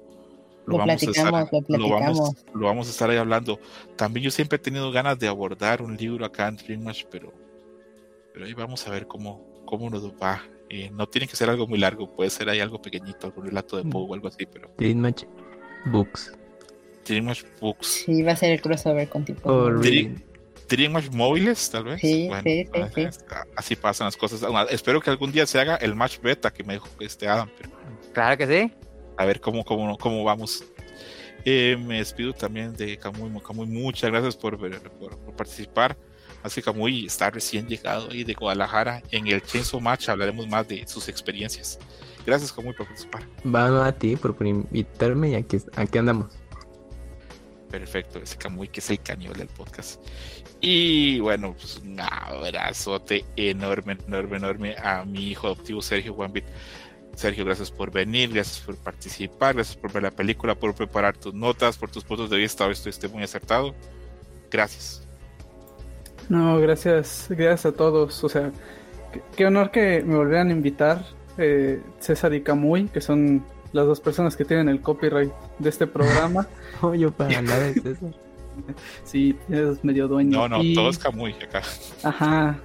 lo, 0.66 0.78
vamos 0.78 1.02
a 1.02 1.06
estar, 1.06 1.32
lo, 1.70 1.78
lo, 1.78 1.90
vamos, 1.90 2.46
lo 2.54 2.66
vamos 2.66 2.88
a 2.88 2.92
estar 2.92 3.10
ahí 3.10 3.18
hablando. 3.18 3.60
También 3.96 4.26
yo 4.26 4.32
siempre 4.32 4.58
he 4.58 4.60
tenido 4.60 4.92
ganas 4.92 5.18
de 5.18 5.28
abordar 5.28 5.82
un 5.82 5.96
libro 5.96 6.26
acá 6.26 6.48
en 6.48 6.58
Dream 6.58 6.84
Match, 6.84 7.06
pero, 7.10 7.34
pero 8.34 8.46
ahí 8.46 8.54
vamos 8.54 8.86
a 8.88 8.92
ver 8.92 9.08
cómo, 9.08 9.64
cómo 9.66 9.90
nos 9.90 10.04
va. 10.14 10.44
Eh, 10.70 10.90
no 10.94 11.08
tiene 11.08 11.28
que 11.28 11.36
ser 11.36 11.50
algo 11.50 11.68
muy 11.68 11.80
largo, 11.80 12.14
puede 12.16 12.30
ser 12.30 12.50
ahí 12.50 12.60
algo 12.60 12.82
pequeñito, 12.82 13.28
algún 13.28 13.46
relato 13.46 13.78
de 13.78 13.84
Poe 13.84 14.06
o 14.08 14.14
algo 14.14 14.28
así, 14.28 14.46
pero. 14.46 14.72
Dream 14.78 15.00
Match 15.00 15.24
Books. 15.86 16.34
Dream 17.06 17.26
Match 17.26 17.44
Books. 17.60 18.04
Sí, 18.06 18.22
va 18.22 18.34
a 18.34 18.36
ser 18.36 18.52
el 18.52 18.62
crossover 18.62 19.10
con 19.10 19.26
tipo. 19.26 19.50
Oh, 19.52 19.70
Dream, 19.72 20.22
Dream 20.72 20.94
Match 20.94 21.10
móviles, 21.12 21.70
tal 21.70 21.84
vez. 21.84 22.02
Sí, 22.02 22.28
bueno, 22.28 22.44
sí, 22.44 22.68
sí, 22.96 23.08
sí. 23.12 23.26
Así 23.56 23.76
pasan 23.76 24.06
las 24.06 24.18
cosas. 24.18 24.42
Espero 24.70 25.02
que 25.02 25.10
algún 25.10 25.32
día 25.32 25.46
se 25.46 25.60
haga 25.60 25.76
el 25.76 25.96
match 25.96 26.20
beta 26.22 26.52
que 26.52 26.64
me 26.64 26.74
dijo 26.74 26.88
este 27.00 27.28
Adam. 27.28 27.50
Pero 27.58 27.72
Claro 28.14 28.38
que 28.38 28.48
sí. 28.48 28.74
a 29.18 29.26
ver 29.26 29.40
cómo, 29.40 29.64
cómo, 29.64 29.98
cómo 29.98 30.24
vamos. 30.24 30.64
Eh, 31.44 31.76
me 31.80 31.98
despido 31.98 32.34
también 32.34 32.74
de 32.74 32.98
Camuy. 32.98 33.32
Camuy, 33.42 33.68
muchas 33.68 34.10
gracias 34.12 34.36
por, 34.36 34.58
por, 34.58 34.80
por 35.18 35.36
participar. 35.36 35.98
Así 36.44 36.62
que 36.62 36.66
Camuy 36.66 37.06
está 37.06 37.30
recién 37.30 37.68
llegado 37.68 38.10
ahí 38.10 38.24
de 38.24 38.34
Guadalajara. 38.34 39.02
En 39.12 39.28
el 39.28 39.42
Chainsaw 39.42 39.80
Match 39.80 40.10
hablaremos 40.10 40.48
más 40.48 40.68
de 40.68 40.88
sus 40.88 41.08
experiencias. 41.08 41.80
Gracias, 42.26 42.52
Camuy, 42.52 42.74
por 42.74 42.86
participar. 42.88 43.24
Va 43.46 43.86
a 43.88 43.92
ti 43.92 44.16
por, 44.16 44.36
por 44.36 44.48
invitarme 44.48 45.32
y 45.32 45.36
aquí, 45.36 45.58
aquí 45.76 45.98
andamos. 45.98 46.28
Perfecto, 47.70 48.20
ese 48.20 48.38
Camuy 48.38 48.68
que 48.68 48.82
es 48.82 48.90
el 48.90 49.00
cañón 49.00 49.34
del 49.34 49.48
podcast. 49.48 50.02
Y 50.62 51.20
bueno, 51.20 51.54
pues 51.54 51.82
un 51.84 52.00
abrazote 52.00 53.26
enorme, 53.36 53.98
enorme, 54.08 54.38
enorme 54.38 54.76
a 54.78 55.04
mi 55.04 55.30
hijo 55.30 55.48
adoptivo 55.48 55.82
Sergio 55.82 56.14
Wambit. 56.14 56.46
Sergio, 57.16 57.44
gracias 57.44 57.72
por 57.72 57.92
venir, 57.92 58.32
gracias 58.32 58.60
por 58.60 58.76
participar, 58.78 59.56
gracias 59.56 59.76
por 59.76 59.92
ver 59.92 60.04
la 60.04 60.12
película, 60.12 60.56
por 60.56 60.74
preparar 60.76 61.18
tus 61.18 61.34
notas, 61.34 61.78
por 61.78 61.90
tus 61.90 62.04
puntos 62.04 62.30
de 62.30 62.38
vista. 62.38 62.66
Hoy 62.66 62.74
estuviste 62.74 63.08
muy 63.08 63.24
acertado. 63.24 63.74
Gracias. 64.52 65.06
No, 66.30 66.60
gracias, 66.60 67.26
gracias 67.30 67.66
a 67.66 67.72
todos. 67.76 68.24
O 68.24 68.30
sea, 68.30 68.52
qué, 69.12 69.22
qué 69.36 69.46
honor 69.48 69.72
que 69.72 70.04
me 70.06 70.16
volvieran 70.16 70.50
a 70.50 70.52
invitar 70.52 71.06
eh, 71.38 71.82
César 72.00 72.34
y 72.34 72.42
Camuy, 72.42 72.88
que 72.88 73.02
son 73.02 73.44
las 73.74 73.88
dos 73.88 74.00
personas 74.00 74.36
que 74.36 74.46
tienen 74.46 74.70
el 74.70 74.82
copyright 74.82 75.32
de 75.60 75.70
este 75.70 75.88
programa. 75.88 76.48
Yo 76.98 77.12
para 77.12 77.42
nada 77.42 77.68
es 77.68 77.78
eso. 77.78 78.14
sí, 79.04 79.36
es 79.50 79.84
medio 79.84 80.08
dueño. 80.08 80.38
No, 80.38 80.50
no, 80.50 80.64
Y- 80.64 80.74
todo 80.74 80.90
es 80.90 80.98
Camuy 80.98 81.34
acá. 81.34 81.62
Ajá. 82.04 82.60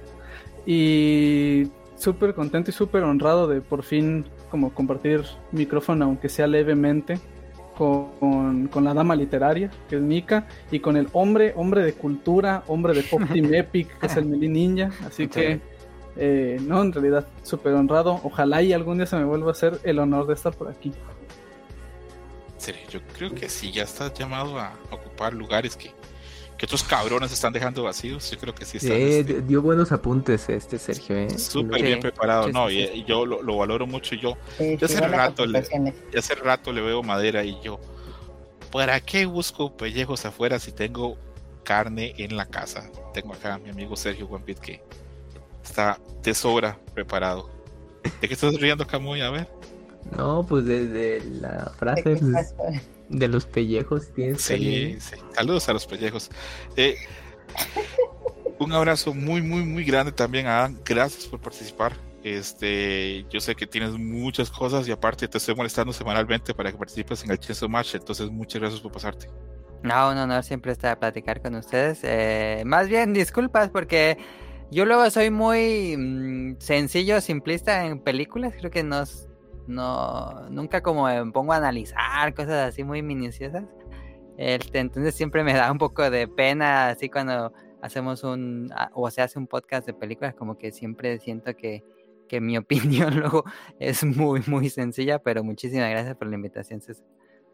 Y 0.65 1.67
súper 1.97 2.33
contento 2.33 2.71
y 2.71 2.73
súper 2.73 3.03
honrado 3.03 3.47
de 3.47 3.61
por 3.61 3.83
fin 3.83 4.25
como 4.51 4.73
compartir 4.73 5.23
micrófono, 5.51 6.05
aunque 6.05 6.29
sea 6.29 6.47
levemente, 6.47 7.19
con, 7.77 8.67
con 8.67 8.83
la 8.83 8.93
dama 8.93 9.15
literaria, 9.15 9.69
que 9.87 9.97
es 9.97 10.01
Mika, 10.01 10.47
y 10.71 10.79
con 10.79 10.97
el 10.97 11.07
hombre, 11.13 11.53
hombre 11.55 11.83
de 11.83 11.93
cultura, 11.93 12.63
hombre 12.67 12.93
de 12.93 13.03
Pop 13.03 13.21
Team 13.31 13.53
Epic, 13.53 13.99
que 13.99 14.07
es 14.07 14.17
el 14.17 14.25
Meli 14.25 14.47
Ninja. 14.49 14.89
Así 15.05 15.27
que, 15.27 15.59
eh, 16.15 16.59
no, 16.61 16.81
en 16.81 16.91
realidad 16.91 17.27
súper 17.43 17.73
honrado. 17.73 18.19
Ojalá 18.23 18.63
y 18.63 18.73
algún 18.73 18.97
día 18.97 19.05
se 19.05 19.15
me 19.15 19.25
vuelva 19.25 19.49
a 19.49 19.51
hacer 19.51 19.79
el 19.83 19.99
honor 19.99 20.25
de 20.27 20.33
estar 20.33 20.55
por 20.55 20.69
aquí. 20.69 20.91
Yo 22.89 22.99
creo 23.17 23.33
que 23.33 23.49
sí, 23.49 23.71
ya 23.71 23.83
estás 23.83 24.13
llamado 24.13 24.59
a 24.59 24.73
ocupar 24.91 25.33
lugares 25.33 25.75
que, 25.75 25.91
que 26.57 26.65
otros 26.65 26.83
cabrones 26.83 27.31
están 27.31 27.53
dejando 27.53 27.83
vacíos. 27.83 28.29
Yo 28.31 28.37
creo 28.39 28.53
que 28.55 28.65
sí 28.65 28.77
estás 28.77 28.91
Eh, 28.91 29.19
este, 29.19 29.41
dio 29.41 29.61
buenos 29.61 29.91
apuntes 29.91 30.49
este 30.49 30.77
Sergio, 30.79 31.15
eh. 31.15 31.29
súper 31.37 31.79
Sí. 31.79 31.85
bien 31.85 31.99
preparado. 31.99 32.45
Sí, 32.47 32.51
no, 32.53 32.67
sí, 32.69 32.79
y, 32.79 32.87
sí. 32.87 32.93
y 32.95 33.05
yo 33.05 33.25
lo, 33.25 33.41
lo 33.43 33.57
valoro 33.57 33.85
mucho. 33.87 34.15
y 34.15 34.19
Yo 34.19 34.35
hace 34.83 34.99
rato 35.01 35.45
le- 35.45 35.63
hace 36.17 36.35
rato 36.35 36.71
le 36.73 36.81
veo 36.81 37.03
madera 37.03 37.43
y 37.43 37.59
yo, 37.61 37.79
¿para 38.71 38.99
qué 39.01 39.25
busco 39.25 39.77
pellejos 39.77 40.25
afuera 40.25 40.57
si 40.59 40.71
tengo 40.71 41.17
carne 41.63 42.15
en 42.17 42.35
la 42.35 42.45
casa? 42.47 42.89
Tengo 43.13 43.33
acá 43.33 43.53
a 43.55 43.57
mi 43.59 43.69
amigo 43.69 43.95
Sergio 43.95 44.27
Guampit 44.27 44.57
que 44.59 44.81
está 45.63 45.99
de 46.23 46.33
sobra 46.33 46.79
preparado. 46.93 47.49
¿De 48.21 48.27
qué 48.27 48.33
estás 48.33 48.55
riendo, 48.59 48.87
Camuy? 48.87 49.21
A 49.21 49.29
ver. 49.29 49.47
No, 50.15 50.45
pues 50.47 50.65
desde 50.65 51.21
la 51.41 51.65
¿De 51.65 51.77
frase 51.77 52.03
pues, 52.03 52.55
de 53.09 53.27
los 53.27 53.45
pellejos 53.45 54.13
tienes 54.13 54.41
Sí, 54.41 54.97
sí. 54.99 55.15
Saludos 55.33 55.67
a 55.69 55.73
los 55.73 55.85
pellejos. 55.85 56.29
Eh, 56.75 56.95
un 58.59 58.71
abrazo 58.73 59.13
muy, 59.13 59.41
muy, 59.41 59.63
muy 59.63 59.83
grande 59.83 60.11
también 60.11 60.47
a 60.47 60.59
Adam. 60.59 60.77
Gracias 60.85 61.25
por 61.25 61.39
participar. 61.39 61.93
Este, 62.23 63.25
yo 63.29 63.39
sé 63.39 63.55
que 63.55 63.67
tienes 63.67 63.91
muchas 63.91 64.49
cosas 64.49 64.87
y 64.87 64.91
aparte 64.91 65.27
te 65.27 65.37
estoy 65.37 65.55
molestando 65.55 65.93
semanalmente 65.93 66.53
para 66.53 66.71
que 66.71 66.77
participes 66.77 67.23
en 67.23 67.31
el 67.31 67.39
Chainsaw 67.39 67.69
Match, 67.69 67.95
entonces 67.95 68.29
muchas 68.29 68.59
gracias 68.59 68.81
por 68.81 68.91
pasarte. 68.91 69.29
No, 69.83 70.09
un 70.11 70.17
honor 70.17 70.43
siempre 70.43 70.71
estar 70.71 70.91
a 70.91 70.99
platicar 70.99 71.41
con 71.41 71.55
ustedes. 71.55 71.99
Eh, 72.03 72.63
más 72.65 72.89
bien, 72.89 73.13
disculpas 73.13 73.69
porque 73.69 74.17
yo 74.71 74.85
luego 74.85 75.09
soy 75.11 75.29
muy 75.29 75.95
mm, 75.95 76.55
sencillo, 76.59 77.21
simplista 77.21 77.85
en 77.85 77.99
películas. 77.99 78.53
Creo 78.57 78.71
que 78.71 78.83
no, 78.83 79.03
s- 79.03 79.26
no 79.67 80.49
nunca 80.49 80.81
como 80.81 81.05
me 81.05 81.31
pongo 81.31 81.53
a 81.53 81.57
analizar 81.57 82.33
cosas 82.33 82.69
así 82.69 82.83
muy 82.83 83.01
minuciosas. 83.01 83.63
Este, 84.37 84.79
entonces 84.79 85.15
siempre 85.15 85.43
me 85.43 85.53
da 85.53 85.71
un 85.71 85.77
poco 85.79 86.09
de 86.09 86.27
pena 86.27 86.89
así 86.89 87.09
cuando 87.09 87.51
hacemos 87.81 88.23
un 88.23 88.71
a- 88.75 88.89
o 88.93 89.09
se 89.09 89.21
hace 89.21 89.39
un 89.39 89.47
podcast 89.47 89.85
de 89.87 89.93
películas, 89.93 90.35
como 90.35 90.57
que 90.57 90.71
siempre 90.71 91.19
siento 91.19 91.55
que, 91.55 91.83
que 92.29 92.39
mi 92.41 92.57
opinión 92.57 93.17
luego 93.19 93.43
es 93.79 94.03
muy, 94.03 94.41
muy 94.47 94.69
sencilla, 94.69 95.19
pero 95.19 95.43
muchísimas 95.43 95.89
gracias 95.89 96.15
por 96.15 96.27
la 96.27 96.35
invitación, 96.35 96.81
César. 96.81 97.05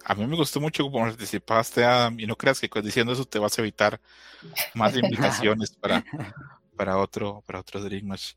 A 0.05 0.15
mí 0.15 0.27
me 0.27 0.35
gustó 0.35 0.59
mucho 0.59 0.83
cómo 0.83 1.05
participaste, 1.05 1.85
Adam, 1.85 2.19
y 2.19 2.25
no 2.27 2.35
creas 2.35 2.59
que 2.59 2.81
diciendo 2.81 3.13
eso 3.13 3.23
te 3.23 3.39
vas 3.39 3.57
a 3.57 3.61
evitar 3.61 4.01
más 4.73 4.93
invitaciones 4.97 5.71
para, 5.71 6.03
para 6.75 6.97
otro 6.97 7.43
para 7.45 7.59
otro 7.59 7.81
Dream 7.81 8.07
Match. 8.07 8.33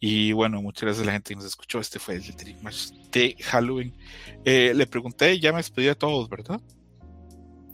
Y 0.00 0.32
bueno, 0.32 0.60
muchas 0.62 0.82
gracias 0.82 1.02
a 1.02 1.06
la 1.06 1.12
gente 1.12 1.30
que 1.30 1.36
nos 1.36 1.44
escuchó. 1.44 1.80
Este 1.80 1.98
fue 1.98 2.16
el 2.16 2.22
Dream 2.22 2.58
Match 2.62 2.90
de 3.12 3.36
Halloween. 3.42 3.94
Eh, 4.44 4.72
le 4.74 4.86
pregunté, 4.86 5.38
ya 5.38 5.52
me 5.52 5.58
despedí 5.58 5.88
a 5.88 5.94
todos, 5.94 6.28
¿verdad? 6.28 6.60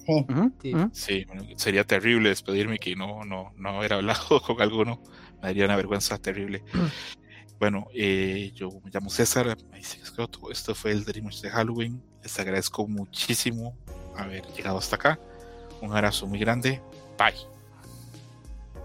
Sí. 0.07 0.27
Sí. 0.63 0.75
ujú. 0.75 0.91
Sí, 0.93 1.25
bueno, 1.27 1.45
sería 1.57 1.85
terrible 1.85 2.31
despedirme 2.31 2.79
que 2.79 2.97
no, 2.97 3.25
no, 3.25 3.53
no 3.57 3.69
haber 3.71 3.95
hablado 3.95 4.41
con 4.47 4.61
alguno. 4.61 5.01
Me 5.37 5.49
daría 5.49 5.65
una 5.65 5.77
vergüenza 5.77 6.19
terrible. 6.19 6.63
Bueno, 7.59 7.89
eh, 7.95 8.53
yo 8.55 8.71
me 8.83 8.91
llamo 8.91 9.11
César. 9.11 9.57
Esto 10.51 10.75
fue 10.75 10.93
el 10.93 11.05
Dream 11.05 11.27
Match 11.27 11.41
de 11.43 11.51
Halloween. 11.51 12.03
Les 12.23 12.39
agradezco 12.39 12.87
muchísimo 12.87 13.77
haber 14.17 14.47
llegado 14.53 14.79
hasta 14.79 14.97
acá. 14.97 15.21
Un 15.81 15.93
abrazo 15.93 16.27
muy 16.27 16.39
grande. 16.39 16.81
Bye. 17.19 17.60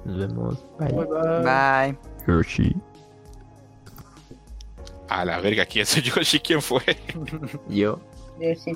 Nos 0.06 0.18
vemos. 0.18 0.66
Bye. 0.80 0.88
Bye, 0.94 1.06
bye. 1.06 1.42
Bye. 1.44 1.98
Hershey. 2.28 2.76
A 5.10 5.26
la 5.26 5.40
verga, 5.40 5.66
¿quién 5.66 5.84
es 5.84 5.96
Yoshi? 6.04 6.40
¿Quién 6.40 6.62
fue? 6.62 6.82
Yo. 7.70 8.00
Yo 8.40 8.56
sí. 8.56 8.74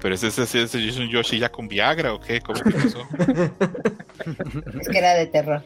Pero 0.00 0.14
ese, 0.14 0.28
ese, 0.28 0.42
ese, 0.42 0.62
ese 0.64 0.88
es 0.88 0.96
un 0.98 1.08
Yoshi 1.08 1.38
ya 1.38 1.50
con 1.50 1.68
Viagra 1.68 2.12
o 2.12 2.20
qué? 2.20 2.40
¿Cómo 2.40 2.60
que 2.60 2.70
pasó? 2.70 3.06
Es 4.80 4.88
que 4.88 4.98
era 4.98 5.14
de 5.14 5.26
terror. 5.26 5.62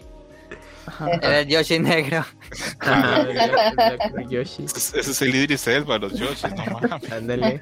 Era 1.01 1.41
el 1.41 1.49
Yoshi 1.49 1.79
negro. 1.79 2.25
Ah, 2.81 3.25
Yoshi. 4.29 4.65
Ese, 4.65 5.01
ese 5.01 5.11
es 5.13 5.23
el 5.23 5.35
Idris 5.35 5.67
Elba, 5.67 5.99
los 5.99 6.13
Yoshi, 6.19 6.49
no 6.49 6.81
mames. 6.81 7.13
Ándale. 7.13 7.59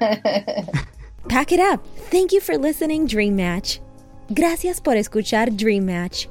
Pack 1.29 1.51
it 1.53 1.59
up. 1.59 1.81
Thank 2.09 2.31
you 2.33 2.41
for 2.41 2.57
listening, 2.57 3.05
Dream 3.05 3.35
Match. 3.35 3.79
Gracias 4.29 4.81
por 4.81 4.97
escuchar 4.97 5.55
Dream 5.55 5.85
Match. 5.85 6.27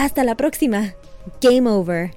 Hasta 0.00 0.24
la 0.24 0.34
próxima. 0.34 0.94
Game 1.42 1.68
over. 1.68 2.12